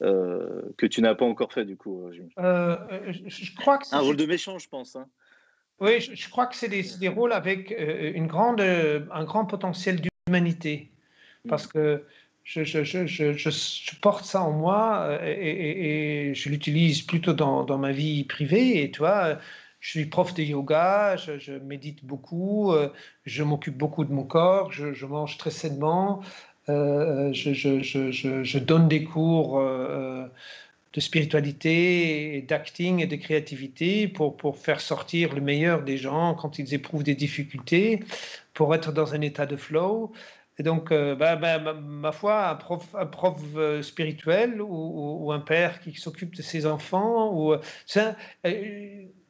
Que 0.03 0.85
tu 0.85 1.01
n'as 1.01 1.15
pas 1.15 1.25
encore 1.25 1.53
fait 1.53 1.65
du 1.65 1.77
coup. 1.77 2.07
Euh, 2.07 2.29
euh, 2.39 3.13
je 3.25 3.55
crois 3.55 3.77
que 3.77 3.85
un 3.91 3.99
rôle 3.99 4.17
de 4.17 4.25
méchant, 4.25 4.59
je 4.59 4.67
pense. 4.69 4.95
Hein. 4.95 5.07
Oui, 5.79 5.99
je, 5.99 6.29
crois 6.29 6.45
que 6.45 6.55
c'est 6.55 6.69
des, 6.69 6.83
des, 6.99 7.07
rôles 7.07 7.33
avec 7.33 7.73
une 7.77 8.27
grande, 8.27 8.61
un 8.61 9.23
grand 9.23 9.45
potentiel 9.45 9.99
d'humanité, 10.27 10.91
parce 11.49 11.67
que 11.67 12.05
je, 12.43 12.63
je, 12.63 12.83
je, 13.05 13.99
porte 13.99 14.23
ça 14.23 14.43
en 14.43 14.51
moi 14.51 15.17
et, 15.25 16.29
et, 16.29 16.35
je 16.35 16.49
l'utilise 16.49 17.01
plutôt 17.01 17.33
dans, 17.33 17.63
dans, 17.63 17.77
ma 17.77 17.91
vie 17.91 18.23
privée. 18.23 18.83
Et 18.83 18.91
tu 18.91 18.99
vois, 18.99 19.39
je 19.79 19.89
suis 19.89 20.05
prof 20.05 20.33
de 20.35 20.43
yoga, 20.43 21.17
je, 21.17 21.53
médite 21.57 22.05
beaucoup, 22.05 22.73
je 23.25 23.43
m'occupe 23.43 23.77
beaucoup 23.77 24.05
de 24.05 24.13
mon 24.13 24.23
corps, 24.23 24.71
je, 24.71 25.05
mange 25.05 25.37
très 25.37 25.51
sainement, 25.51 26.21
euh, 26.21 26.25
je, 26.67 27.53
je, 27.53 27.81
je, 27.81 28.43
je, 28.43 28.59
donne 28.59 28.87
des 28.87 29.03
cours 29.03 29.59
euh, 29.59 30.25
de 30.93 30.99
spiritualité, 30.99 32.45
d'acting 32.47 32.99
et 32.99 33.07
de 33.07 33.15
créativité 33.15 34.07
pour, 34.07 34.37
pour 34.37 34.57
faire 34.57 34.79
sortir 34.79 35.33
le 35.33 35.41
meilleur 35.41 35.83
des 35.83 35.97
gens 35.97 36.35
quand 36.35 36.59
ils 36.59 36.73
éprouvent 36.73 37.03
des 37.03 37.15
difficultés, 37.15 37.99
pour 38.53 38.73
être 38.75 38.91
dans 38.91 39.13
un 39.13 39.21
état 39.21 39.45
de 39.45 39.55
flow. 39.57 40.13
Et 40.59 40.63
donc, 40.63 40.91
euh, 40.91 41.15
bah, 41.15 41.35
bah, 41.35 41.57
ma, 41.73 42.11
foi, 42.11 42.47
un 42.47 42.55
prof, 42.55 42.87
un 42.93 43.07
prof 43.07 43.41
spirituel 43.81 44.61
ou, 44.61 45.31
un 45.31 45.39
père 45.39 45.81
qui 45.81 45.93
s'occupe 45.95 46.35
de 46.35 46.43
ses 46.43 46.67
enfants, 46.67 47.33
ou 47.33 47.55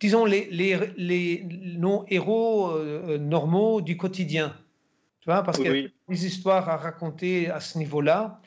disons 0.01 0.25
les, 0.25 0.49
les, 0.51 0.77
les 0.97 1.47
non-héros 1.77 2.77
normaux 3.17 3.81
du 3.81 3.95
quotidien. 3.95 4.53
Tu 5.23 5.29
vois, 5.29 5.41
parce 5.41 5.57
y 5.59 5.85
a 5.85 5.87
des 6.13 6.25
histoires 6.25 6.69
à 6.69 6.77
raconter 6.77 7.49
à 7.49 7.59
ce 7.59 7.77
niveau-là. 7.77 8.41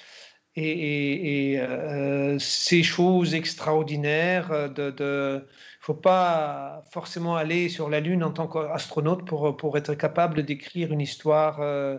Et, 0.59 1.57
euh, 1.59 2.39
ces 2.39 2.83
choses 2.83 3.35
extraordinaires, 3.35 4.70
de, 4.70 4.91
de 4.91 5.47
faut 5.81 5.95
pas 5.95 6.83
forcément 6.91 7.36
aller 7.36 7.69
sur 7.69 7.89
la 7.91 8.01
Lune 8.01 8.25
en 8.25 8.33
tant 8.33 8.49
qu'astronaute 8.49 9.25
pour, 9.27 9.57
pour 9.57 9.77
être 9.78 9.95
capable 9.95 10.45
d'écrire 10.45 10.93
une 10.93 11.01
histoire, 11.01 11.61
euh, 11.61 11.99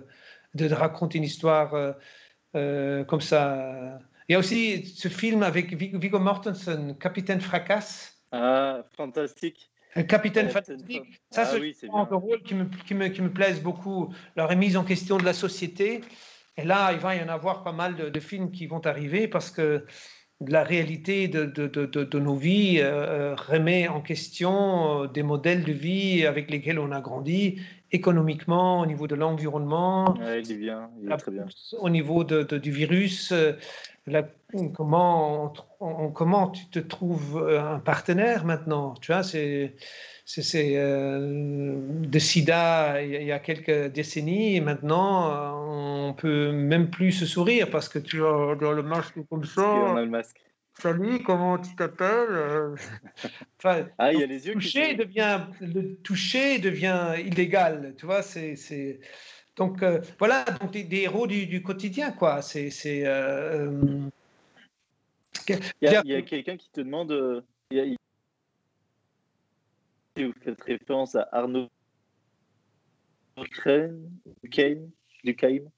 de 0.56 0.74
raconter 0.74 1.20
une 1.20 1.24
histoire 1.24 1.94
euh, 2.56 3.04
comme 3.06 3.22
ça. 3.22 4.00
Il 4.28 4.34
y 4.34 4.36
a 4.36 4.40
aussi 4.40 4.86
ce 4.86 5.08
film 5.08 5.44
avec 5.44 5.74
Viggo 5.74 6.20
Mortensen, 6.20 6.98
Capitaine 6.98 7.40
Fracasse. 7.40 8.22
Ah, 8.32 8.84
fantastique. 8.98 9.70
Capitaine 10.04 10.50
Fantastique, 10.50 11.22
ça 11.30 11.44
ah 11.46 11.58
c'est 11.74 11.90
un 11.90 12.04
rôle 12.04 12.42
qui 12.44 12.56
me, 12.56 12.66
qui, 12.86 12.94
me, 12.94 13.08
qui 13.08 13.22
me 13.22 13.30
plaise 13.30 13.62
beaucoup. 13.62 14.14
La 14.36 14.46
remise 14.46 14.78
en 14.78 14.84
question 14.84 15.18
de 15.18 15.26
la 15.26 15.34
société. 15.34 16.02
Et 16.58 16.64
là, 16.64 16.92
il 16.92 17.00
va 17.00 17.16
y 17.16 17.22
en 17.22 17.30
avoir 17.30 17.64
pas 17.64 17.72
mal 17.72 17.96
de, 17.96 18.20
films 18.20 18.52
qui 18.52 18.66
vont 18.66 18.84
arriver 18.86 19.28
parce 19.28 19.52
que 19.52 19.86
la 20.46 20.64
réalité 20.64 21.28
de, 21.28 21.46
de, 21.46 21.68
de 21.68 22.20
nos 22.20 22.36
vies 22.36 22.80
euh, 22.80 23.36
remet 23.36 23.88
en 23.88 24.02
question 24.02 25.04
euh, 25.04 25.08
des 25.08 25.24
modèles 25.24 25.64
de 25.64 25.72
vie 25.72 26.26
avec 26.26 26.52
lesquels 26.52 26.80
on 26.80 26.92
a 26.92 27.02
grandi 27.02 27.60
économiquement, 27.92 28.82
au 28.82 28.86
niveau 28.86 29.08
de 29.08 29.16
l'environnement. 29.16 30.16
Ouais, 30.20 30.42
il 30.42 30.52
est 30.52 30.56
bien, 30.56 30.90
il 31.02 31.12
est 31.12 31.18
très 31.18 31.32
bien. 31.32 31.46
Au 31.80 31.90
niveau 31.90 32.24
du 32.24 32.72
virus, 32.72 33.32
euh, 33.32 33.54
la, 34.08 34.28
comment, 34.74 35.54
on, 35.80 36.12
comment 36.12 36.50
tu 36.50 36.66
te 36.68 36.80
trouves 36.80 37.38
euh, 37.38 37.62
un 37.62 37.80
partenaire 37.80 38.46
maintenant? 38.46 38.94
Tu 38.96 39.12
vois, 39.12 39.24
c'est 39.24 39.76
c'est 40.26 40.74
euh, 40.76 41.78
de 42.02 42.20
sida 42.20 43.02
il 43.02 43.24
y 43.24 43.32
a 43.32 43.40
quelques 43.40 43.94
décennies 43.94 44.58
et 44.58 44.62
maintenant 44.62 45.32
euh, 45.32 46.10
on 46.10 46.14
peut 46.14 46.52
même 46.52 46.90
plus 46.90 47.14
se 47.14 47.26
sourire 47.26 47.70
parce 47.70 47.88
que 47.88 48.00
tu 48.00 48.26
as 48.26 48.56
dans 48.56 48.74
le 48.74 48.84
masque 48.84 49.16
comme 49.30 49.46
ça. 49.46 49.68
On 49.68 49.96
a 49.96 50.02
le 50.02 50.10
masque. 50.10 50.42
Salut, 50.80 51.24
comment 51.24 51.58
tu 51.58 51.76
t'appelles? 51.76 52.76
Enfin, 53.58 53.88
Ah, 53.98 54.14
il 54.14 54.20
y 54.20 54.24
a 54.24 54.28
les 54.28 54.48
yeux 54.48 54.54
toucher 54.54 54.90
qui 54.90 54.96
devient 54.98 55.40
Le 55.60 55.96
toucher 56.04 56.60
devient 56.60 57.16
illégal, 57.18 57.96
tu 57.98 58.06
vois, 58.06 58.22
c'est... 58.22 59.00
Donc 59.58 59.84
euh, 59.84 60.02
voilà, 60.20 60.46
donc 60.62 60.72
des, 60.72 60.84
des, 60.84 61.02
héros 61.02 61.28
du, 61.28 61.48
du 61.48 61.62
quotidien, 61.62 62.12
quoi. 62.12 62.42
C'est... 62.42 62.72
Euh, 63.06 64.10
il 65.50 65.60
y 65.82 65.88
a, 65.88 66.00
a 66.00 66.22
quelqu'un 66.22 66.58
qui 66.58 66.70
te 66.70 66.82
demande... 66.82 67.44
Y 67.72 67.80
a, 67.80 67.86
vous 70.26 70.34
faites 70.42 70.62
référence 70.64 71.16
à 71.16 71.28
Arnaud 71.32 71.70
Duquesne, 73.38 74.10
Duquesne, 75.24 75.70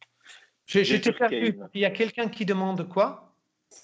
J'étais 0.66 1.11
perdu. 1.11 1.58
Il 1.74 1.82
y 1.82 1.85
a 1.85 1.90
quelqu'un 1.90 2.30
qui 2.30 2.45
demande 2.45 2.88
quoi? 2.88 3.33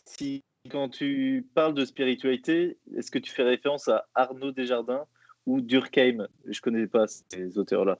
Si 0.05 0.43
quand 0.69 0.89
tu 0.89 1.47
parles 1.53 1.73
de 1.73 1.85
spiritualité, 1.85 2.77
est-ce 2.95 3.11
que 3.11 3.19
tu 3.19 3.31
fais 3.31 3.43
référence 3.43 3.87
à 3.87 4.07
Arnaud 4.15 4.51
Desjardins 4.51 5.05
ou 5.45 5.61
Durkheim? 5.61 6.27
Je 6.45 6.57
ne 6.57 6.61
connais 6.61 6.87
pas 6.87 7.05
ces 7.07 7.57
auteurs-là. 7.57 7.99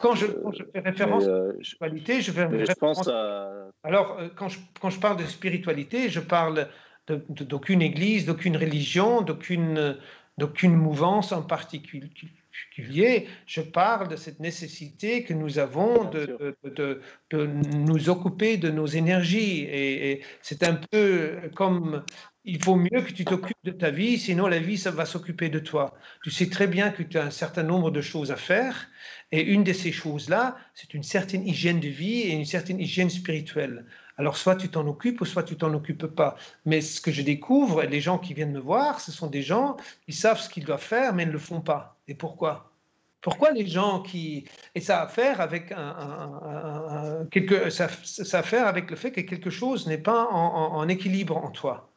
Quand 0.00 0.14
je, 0.14 0.26
quand 0.26 0.52
je, 0.52 0.64
fais 0.72 0.80
référence 0.80 1.24
euh, 1.26 1.50
à 1.50 1.52
la 1.52 1.64
spiritualité, 1.64 2.22
je 2.22 2.32
fais 2.32 2.46
référence 2.46 3.06
à... 3.08 3.50
Alors, 3.84 4.18
euh, 4.18 4.28
quand 4.34 4.48
je, 4.48 4.58
quand 4.80 4.90
je, 4.90 4.98
parle 4.98 5.18
de 5.18 5.24
spiritualité, 5.24 6.08
je 6.08 6.20
parle 6.20 6.68
d'aucune 7.06 7.82
église, 7.82 8.24
d'aucune 8.24 8.56
religion, 8.56 9.20
d'aucune 9.20 9.96
d'aucune 10.38 10.74
mouvance 10.74 11.32
en 11.32 11.42
particulier. 11.42 13.28
Je 13.46 13.60
parle 13.60 14.08
de 14.08 14.16
cette 14.16 14.40
nécessité 14.40 15.22
que 15.22 15.34
nous 15.34 15.58
avons 15.58 16.04
de, 16.04 16.56
de, 16.64 17.00
de, 17.30 17.46
nous 17.46 18.08
occuper 18.08 18.56
de 18.56 18.70
nos 18.70 18.86
énergies. 18.86 19.66
Et, 19.70 20.22
c'est 20.40 20.62
un 20.62 20.74
peu 20.74 21.36
comme 21.54 22.04
il 22.44 22.62
faut 22.62 22.76
mieux 22.76 23.02
que 23.02 23.12
tu 23.12 23.24
t'occupes 23.24 23.64
de 23.64 23.70
ta 23.70 23.90
vie, 23.90 24.18
sinon 24.18 24.46
la 24.46 24.58
vie, 24.58 24.76
va 24.76 25.04
s'occuper 25.04 25.50
de 25.50 25.58
toi. 25.58 25.94
Tu 26.22 26.30
sais 26.30 26.48
très 26.48 26.66
bien 26.66 26.90
que 26.90 27.02
tu 27.02 27.18
as 27.18 27.24
un 27.24 27.30
certain 27.30 27.62
nombre 27.62 27.90
de 27.90 28.00
choses 28.00 28.32
à 28.32 28.36
faire. 28.36 28.88
Et 29.30 29.42
une 29.42 29.62
de 29.62 29.72
ces 29.72 29.92
choses-là, 29.92 30.56
c'est 30.74 30.94
une 30.94 31.02
certaine 31.02 31.46
hygiène 31.46 31.80
de 31.80 31.88
vie 31.88 32.20
et 32.20 32.32
une 32.32 32.46
certaine 32.46 32.80
hygiène 32.80 33.10
spirituelle. 33.10 33.84
Alors, 34.16 34.36
soit 34.36 34.56
tu 34.56 34.68
t'en 34.68 34.86
occupes, 34.86 35.24
soit 35.24 35.42
tu 35.42 35.56
t'en 35.56 35.72
occupes 35.74 36.06
pas. 36.06 36.36
Mais 36.64 36.80
ce 36.80 37.00
que 37.00 37.12
je 37.12 37.22
découvre, 37.22 37.82
les 37.84 38.00
gens 38.00 38.18
qui 38.18 38.34
viennent 38.34 38.52
me 38.52 38.60
voir, 38.60 39.00
ce 39.00 39.12
sont 39.12 39.28
des 39.28 39.42
gens 39.42 39.76
qui 40.06 40.12
savent 40.14 40.40
ce 40.40 40.48
qu'ils 40.48 40.64
doivent 40.64 40.82
faire, 40.82 41.14
mais 41.14 41.26
ne 41.26 41.32
le 41.32 41.38
font 41.38 41.60
pas. 41.60 42.00
Et 42.08 42.14
pourquoi? 42.14 42.72
Pourquoi 43.20 43.50
les 43.52 43.66
gens 43.66 44.00
qui... 44.00 44.46
Et 44.74 44.80
ça 44.80 45.00
a 45.00 45.04
à 45.04 45.08
faire 45.08 45.42
avec, 45.42 45.72
un, 45.72 47.26
quelque... 47.30 47.68
ça, 47.68 47.84
a 47.86 48.36
à 48.36 48.42
faire 48.42 48.66
avec 48.66 48.90
le 48.90 48.96
fait 48.96 49.12
que 49.12 49.20
quelque 49.20 49.50
chose 49.50 49.86
n'est 49.86 49.98
pas 49.98 50.26
en 50.30 50.88
équilibre 50.88 51.36
en 51.36 51.50
toi. 51.50 51.89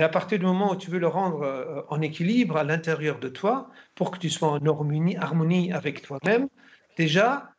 Et 0.00 0.02
à 0.02 0.08
partir 0.08 0.38
du 0.38 0.46
moment 0.46 0.72
où 0.72 0.76
tu 0.76 0.90
veux 0.90 0.98
le 0.98 1.08
rendre 1.08 1.42
euh, 1.42 1.82
en 1.90 2.00
équilibre 2.00 2.56
à 2.56 2.64
l'intérieur 2.64 3.18
de 3.18 3.28
toi, 3.28 3.68
pour 3.94 4.10
que 4.10 4.18
tu 4.18 4.30
sois 4.30 4.48
en 4.48 4.66
harmonie, 4.66 5.72
avec 5.72 6.00
toi-même, 6.00 6.48
déjà, 6.96 7.52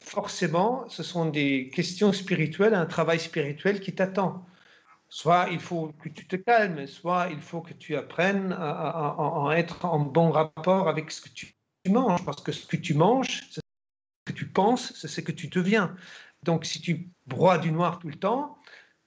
forcément, 0.00 0.88
ce 0.88 1.04
sont 1.04 1.26
des 1.26 1.70
questions 1.72 2.12
spirituelles, 2.12 2.74
un 2.74 2.86
travail 2.86 3.20
spirituel 3.20 3.78
qui 3.78 3.94
t'attend. 3.94 4.44
Soit 5.08 5.46
il 5.52 5.60
faut 5.60 5.92
que 6.02 6.08
tu 6.08 6.26
te 6.26 6.34
calmes, 6.34 6.84
soit 6.88 7.28
il 7.30 7.40
faut 7.40 7.60
que 7.60 7.74
tu 7.74 7.94
apprennes 7.94 8.56
à, 8.58 9.52
être 9.54 9.84
en 9.84 10.00
bon 10.00 10.32
rapport 10.32 10.88
avec 10.88 11.12
ce 11.12 11.20
que 11.20 11.28
tu 11.28 11.54
manges, 11.88 12.24
parce 12.24 12.42
que 12.42 12.50
ce 12.50 12.66
que 12.66 12.76
tu 12.76 12.94
manges, 12.94 13.44
ce 13.52 13.60
que 14.24 14.32
tu 14.32 14.48
penses, 14.48 14.94
c'est 14.96 15.06
ce 15.06 15.20
que 15.20 15.30
tu 15.30 15.46
deviens. 15.46 15.94
Donc 16.42 16.64
si 16.64 16.80
tu 16.80 17.08
broies 17.26 17.58
du 17.58 17.70
noir 17.70 18.00
tout 18.00 18.08
le 18.08 18.16
temps, 18.16 18.58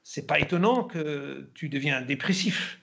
c'est 0.09 0.25
pas 0.25 0.39
étonnant 0.39 0.85
que 0.85 1.49
tu 1.53 1.67
deviens 1.67 2.01
dépressif. 2.01 2.79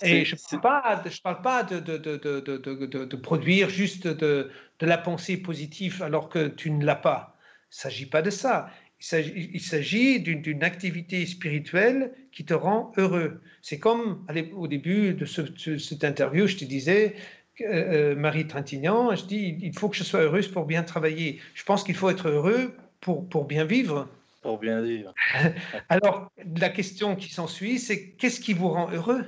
Et 0.00 0.24
je 0.24 0.36
ne 0.36 0.58
parle 0.58 1.02
pas, 1.02 1.10
je 1.10 1.20
parle 1.20 1.42
pas 1.42 1.62
de, 1.64 1.78
de, 1.78 1.98
de, 1.98 3.04
de 3.04 3.16
produire 3.16 3.68
juste 3.68 4.06
de, 4.08 4.50
la 4.80 4.96
pensée 4.96 5.36
positive 5.36 6.02
alors 6.02 6.30
que 6.30 6.48
tu 6.48 6.70
ne 6.70 6.82
l'as 6.82 6.96
pas. 6.96 7.36
Il 7.64 7.76
ne 7.76 7.80
s'agit 7.82 8.06
pas 8.06 8.22
de 8.22 8.30
ça. 8.30 8.70
Il 9.12 9.60
s'agit 9.60 10.20
d'une 10.20 10.64
activité 10.64 11.26
spirituelle 11.26 12.14
qui 12.32 12.46
te 12.46 12.54
rend 12.54 12.90
heureux. 12.96 13.42
C'est 13.60 13.78
comme 13.78 14.24
allez, 14.26 14.50
au 14.56 14.66
début 14.66 15.12
de 15.12 15.26
ce, 15.26 15.42
cette 15.76 16.04
interview, 16.04 16.46
je 16.46 16.56
te 16.56 16.64
disais, 16.64 17.16
euh, 17.60 18.16
Marie 18.16 18.46
Trintignant, 18.46 19.14
je 19.14 19.26
dis, 19.26 19.58
il 19.60 19.78
faut 19.78 19.90
que 19.90 19.96
je 19.96 20.04
sois 20.04 20.20
heureuse 20.20 20.48
pour 20.48 20.64
bien 20.64 20.84
travailler. 20.84 21.38
Je 21.52 21.64
pense 21.64 21.84
qu'il 21.84 21.96
faut 21.96 22.08
être 22.08 22.28
heureux 22.28 22.74
pour, 23.02 23.28
pour 23.28 23.44
bien 23.44 23.66
vivre. 23.66 24.08
Pour 24.40 24.58
bien 24.58 24.80
vivre. 24.80 25.12
Alors, 25.88 26.32
la 26.56 26.70
question 26.70 27.14
qui 27.16 27.28
s'ensuit, 27.28 27.78
c'est 27.78 28.12
qu'est-ce 28.12 28.40
qui 28.40 28.54
vous 28.54 28.70
rend 28.70 28.90
heureux? 28.90 29.26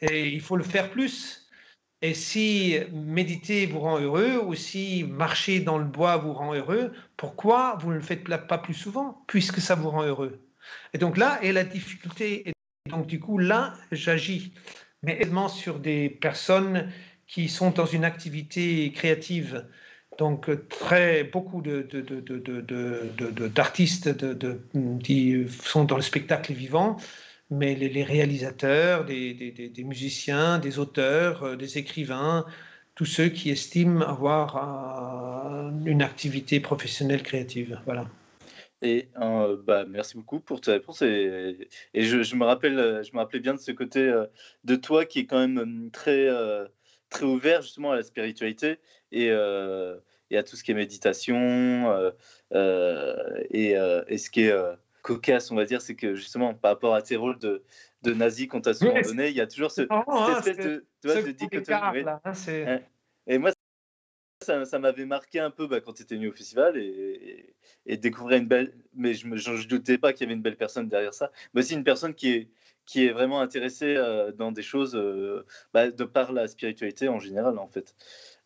Et 0.00 0.28
il 0.28 0.40
faut 0.40 0.56
le 0.56 0.64
faire 0.64 0.90
plus. 0.90 1.46
Et 2.02 2.12
si 2.12 2.78
méditer 2.92 3.64
vous 3.64 3.80
rend 3.80 3.98
heureux, 3.98 4.38
ou 4.44 4.54
si 4.54 5.04
marcher 5.04 5.60
dans 5.60 5.78
le 5.78 5.86
bois 5.86 6.18
vous 6.18 6.34
rend 6.34 6.54
heureux, 6.54 6.92
pourquoi 7.16 7.78
vous 7.80 7.90
ne 7.90 7.94
le 7.94 8.02
faites 8.02 8.24
pas 8.46 8.58
plus 8.58 8.74
souvent, 8.74 9.24
puisque 9.26 9.60
ça 9.60 9.74
vous 9.74 9.88
rend 9.88 10.02
heureux 10.02 10.46
Et 10.92 10.98
donc 10.98 11.16
là 11.16 11.38
est 11.42 11.52
la 11.52 11.64
difficulté. 11.64 12.48
Et 12.48 12.52
donc 12.90 13.06
du 13.06 13.18
coup, 13.18 13.38
là, 13.38 13.74
j'agis, 13.90 14.52
mais 15.02 15.14
également 15.14 15.48
sur 15.48 15.78
des 15.78 16.10
personnes 16.10 16.92
qui 17.26 17.48
sont 17.48 17.70
dans 17.70 17.86
une 17.86 18.04
activité 18.04 18.92
créative. 18.92 19.66
Donc 20.18 20.48
très 20.68 21.24
beaucoup 21.24 21.62
d'artistes 23.54 24.08
de, 24.08 24.32
de, 24.32 24.60
qui 25.02 25.46
sont 25.62 25.84
dans 25.84 25.96
le 25.96 26.02
spectacle 26.02 26.52
vivant 26.52 26.96
mais 27.50 27.74
les, 27.74 28.02
réalisateurs, 28.02 29.04
des, 29.04 29.74
musiciens, 29.84 30.58
des 30.58 30.78
auteurs, 30.78 31.42
euh, 31.44 31.56
des 31.56 31.78
écrivains, 31.78 32.44
tous 32.94 33.04
ceux 33.04 33.28
qui 33.28 33.50
estiment 33.50 34.00
avoir 34.00 35.46
euh, 35.46 35.70
une 35.84 36.02
activité 36.02 36.60
professionnelle 36.60 37.22
créative. 37.22 37.80
Voilà. 37.84 38.06
Et 38.82 39.08
euh, 39.20 39.56
bah, 39.64 39.84
merci 39.88 40.16
beaucoup 40.16 40.40
pour 40.40 40.60
ta 40.60 40.72
réponse. 40.72 41.02
Et, 41.02 41.68
je, 41.94 42.34
me 42.34 42.44
rappelle, 42.44 43.02
je 43.04 43.12
me 43.12 43.18
rappelais 43.18 43.40
bien 43.40 43.54
de 43.54 43.60
ce 43.60 43.72
côté 43.72 44.12
de 44.64 44.76
toi 44.76 45.04
qui 45.04 45.20
est 45.20 45.26
quand 45.26 45.46
même 45.46 45.90
très, 45.92 46.28
très 47.10 47.24
ouvert 47.24 47.62
justement 47.62 47.92
à 47.92 47.96
la 47.96 48.02
spiritualité 48.02 48.78
et, 49.12 49.26
et 49.26 50.36
à 50.36 50.42
tout 50.42 50.56
ce 50.56 50.64
qui 50.64 50.72
est 50.72 50.74
méditation 50.74 52.12
et, 52.52 53.72
et, 53.72 54.18
ce 54.18 54.30
qui 54.30 54.42
est 54.42 54.54
cocasse, 55.06 55.50
on 55.52 55.54
va 55.54 55.64
dire, 55.64 55.80
c'est 55.80 55.94
que 55.94 56.14
justement, 56.16 56.52
par 56.54 56.72
rapport 56.72 56.94
à 56.94 57.00
tes 57.00 57.14
rôles 57.14 57.38
de, 57.38 57.62
de 58.02 58.12
nazi 58.12 58.48
qu'on 58.48 58.60
t'a 58.60 58.74
souvent 58.74 59.00
donné, 59.00 59.28
il 59.28 59.36
y 59.36 59.40
a 59.40 59.46
toujours 59.46 59.70
ce, 59.70 59.82
hein, 59.88 60.04
cette 60.42 60.58
espèce 60.58 60.66
de, 60.66 60.86
tu 61.00 61.08
vois, 61.08 61.22
de 61.22 61.30
dichotomie. 61.30 62.04
Hein, 62.06 62.80
et 63.28 63.38
moi, 63.38 63.52
ça, 64.42 64.64
ça 64.64 64.78
m'avait 64.78 65.06
marqué 65.06 65.38
un 65.38 65.50
peu 65.50 65.66
bah, 65.68 65.80
quand 65.80 65.92
tu 65.92 66.02
étais 66.02 66.16
venu 66.16 66.28
au 66.28 66.32
festival 66.32 66.76
et, 66.76 67.54
et, 67.86 67.96
découvrir 67.96 68.38
une 68.38 68.48
belle. 68.48 68.74
Mais 68.94 69.14
je 69.14 69.28
ne 69.28 69.66
doutais 69.66 69.96
pas 69.96 70.12
qu'il 70.12 70.22
y 70.22 70.24
avait 70.24 70.34
une 70.34 70.42
belle 70.42 70.56
personne 70.56 70.88
derrière 70.88 71.14
ça. 71.14 71.30
Mais 71.54 71.60
aussi 71.60 71.74
une 71.74 71.84
personne 71.84 72.14
qui 72.14 72.30
est, 72.30 72.48
qui 72.86 73.04
est 73.04 73.12
vraiment 73.12 73.40
intéressée 73.40 73.96
euh, 73.96 74.32
dans 74.32 74.52
des 74.52 74.62
choses 74.62 74.94
euh, 74.94 75.44
bah, 75.74 75.90
de 75.90 76.04
par 76.04 76.32
la 76.32 76.48
spiritualité 76.48 77.08
en 77.08 77.18
général, 77.18 77.58
en 77.58 77.66
fait. 77.66 77.94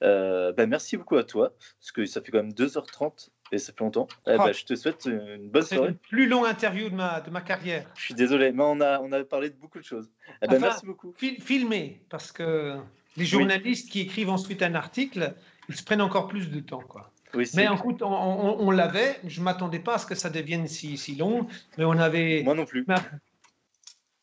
Euh, 0.02 0.52
bah, 0.52 0.67
merci 0.67 0.97
beaucoup 0.97 1.17
à 1.17 1.25
toi, 1.25 1.52
parce 1.78 1.93
que 1.93 2.07
ça 2.07 2.23
fait 2.23 2.33
quand 2.33 2.43
même 2.43 2.52
2h30 2.52 3.28
et 3.52 3.59
ça 3.59 3.73
fait 3.73 3.85
longtemps. 3.85 4.09
Eh 4.27 4.39
ben, 4.39 4.52
je 4.52 4.65
te 4.65 4.75
souhaite 4.75 5.05
une 5.07 5.51
bonne 5.51 5.62
soirée. 5.62 5.91
C'est 5.91 6.09
plus 6.09 6.27
long 6.27 6.44
interview 6.44 6.89
de 6.89 6.94
ma, 6.94 7.20
de 7.20 7.31
ma 7.31 7.43
carrière. 7.43 7.86
Je 7.97 8.05
suis 8.05 8.15
désolé, 8.15 8.52
mais 8.52 8.65
on 8.65 8.81
a, 8.81 9.01
on 9.01 9.12
a 9.12 9.23
parlé 9.25 9.51
de 9.51 9.57
beaucoup 9.57 9.78
de 9.78 9.85
choses. 9.85 10.10
Eh 10.43 10.49
ben, 10.49 10.59
merci 10.59 10.86
beaucoup. 10.86 11.15
filmer, 11.19 12.02
parce 12.09 12.33
que 12.33 12.77
les 13.17 13.27
journalistes 13.27 13.91
qui 13.91 14.01
écrivent 14.01 14.31
ensuite 14.31 14.62
un 14.62 14.75
article, 14.75 15.35
ils 15.69 15.77
se 15.77 15.85
prennent 15.85 16.01
encore 16.01 16.28
plus 16.28 16.51
de 16.51 16.60
temps. 16.60 16.83
Quoi. 16.89 17.12
Oui, 17.35 17.49
mais 17.55 17.67
écoute, 17.73 18.02
on, 18.02 18.57
on, 18.59 18.70
l'avait. 18.70 19.20
Je 19.27 19.41
ne 19.41 19.44
m'attendais 19.44 19.78
pas 19.78 19.94
à 19.94 19.99
ce 19.99 20.07
que 20.07 20.15
ça 20.15 20.31
devienne 20.31 20.67
si, 20.67 20.97
si 20.97 21.15
long, 21.15 21.47
mais 21.78 21.85
on 21.85 21.93
avait. 21.93 22.43
Moi 22.43 22.55
non 22.55 22.65
plus. 22.65 22.85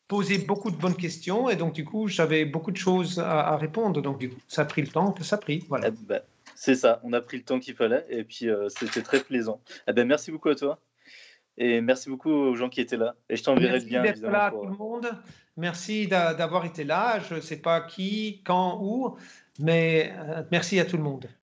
Posé 0.08 0.38
beaucoup 0.38 0.70
de 0.70 0.76
bonnes 0.76 0.96
questions 0.96 1.50
et 1.50 1.56
donc 1.56 1.74
du 1.74 1.84
coup 1.84 2.08
j'avais 2.08 2.44
beaucoup 2.44 2.70
de 2.70 2.76
choses 2.76 3.18
à, 3.18 3.56
répondre 3.56 4.00
donc 4.00 4.18
du 4.18 4.30
coup 4.30 4.40
ça 4.48 4.62
a 4.62 4.64
pris 4.64 4.80
le 4.80 4.88
temps 4.88 5.12
que 5.12 5.22
ça 5.22 5.36
a 5.36 5.38
pris 5.38 5.64
voilà. 5.68 5.88
Eh 5.88 5.90
ben, 5.90 6.22
c'est 6.54 6.74
ça, 6.74 7.00
on 7.04 7.12
a 7.12 7.20
pris 7.20 7.36
le 7.36 7.44
temps 7.44 7.60
qu'il 7.60 7.74
fallait 7.74 8.04
et 8.08 8.24
puis 8.24 8.48
euh, 8.48 8.68
c'était 8.68 9.02
très 9.02 9.20
plaisant. 9.20 9.60
Eh 9.86 9.92
ben, 9.92 10.08
merci 10.08 10.32
beaucoup 10.32 10.48
à 10.48 10.54
toi 10.54 10.80
et 11.58 11.80
merci 11.80 12.08
beaucoup 12.08 12.30
aux 12.30 12.54
gens 12.54 12.68
qui 12.68 12.80
étaient 12.80 12.96
là. 12.96 13.16
Et 13.28 13.36
je 13.36 13.42
t'enverrai 13.42 13.80
le 13.80 13.86
lien. 13.86 14.02
À 14.02 14.50
tout 14.50 14.64
le 14.64 14.76
monde. 14.76 15.10
Merci 15.56 16.06
d'avoir 16.06 16.64
été 16.64 16.84
là. 16.84 17.18
Je 17.18 17.34
ne 17.34 17.40
sais 17.40 17.56
pas 17.56 17.80
qui, 17.80 18.42
quand, 18.44 18.78
où, 18.80 19.16
mais 19.58 20.14
euh, 20.16 20.44
merci 20.52 20.78
à 20.78 20.84
tout 20.84 20.96
le 20.96 21.02
monde. 21.02 21.28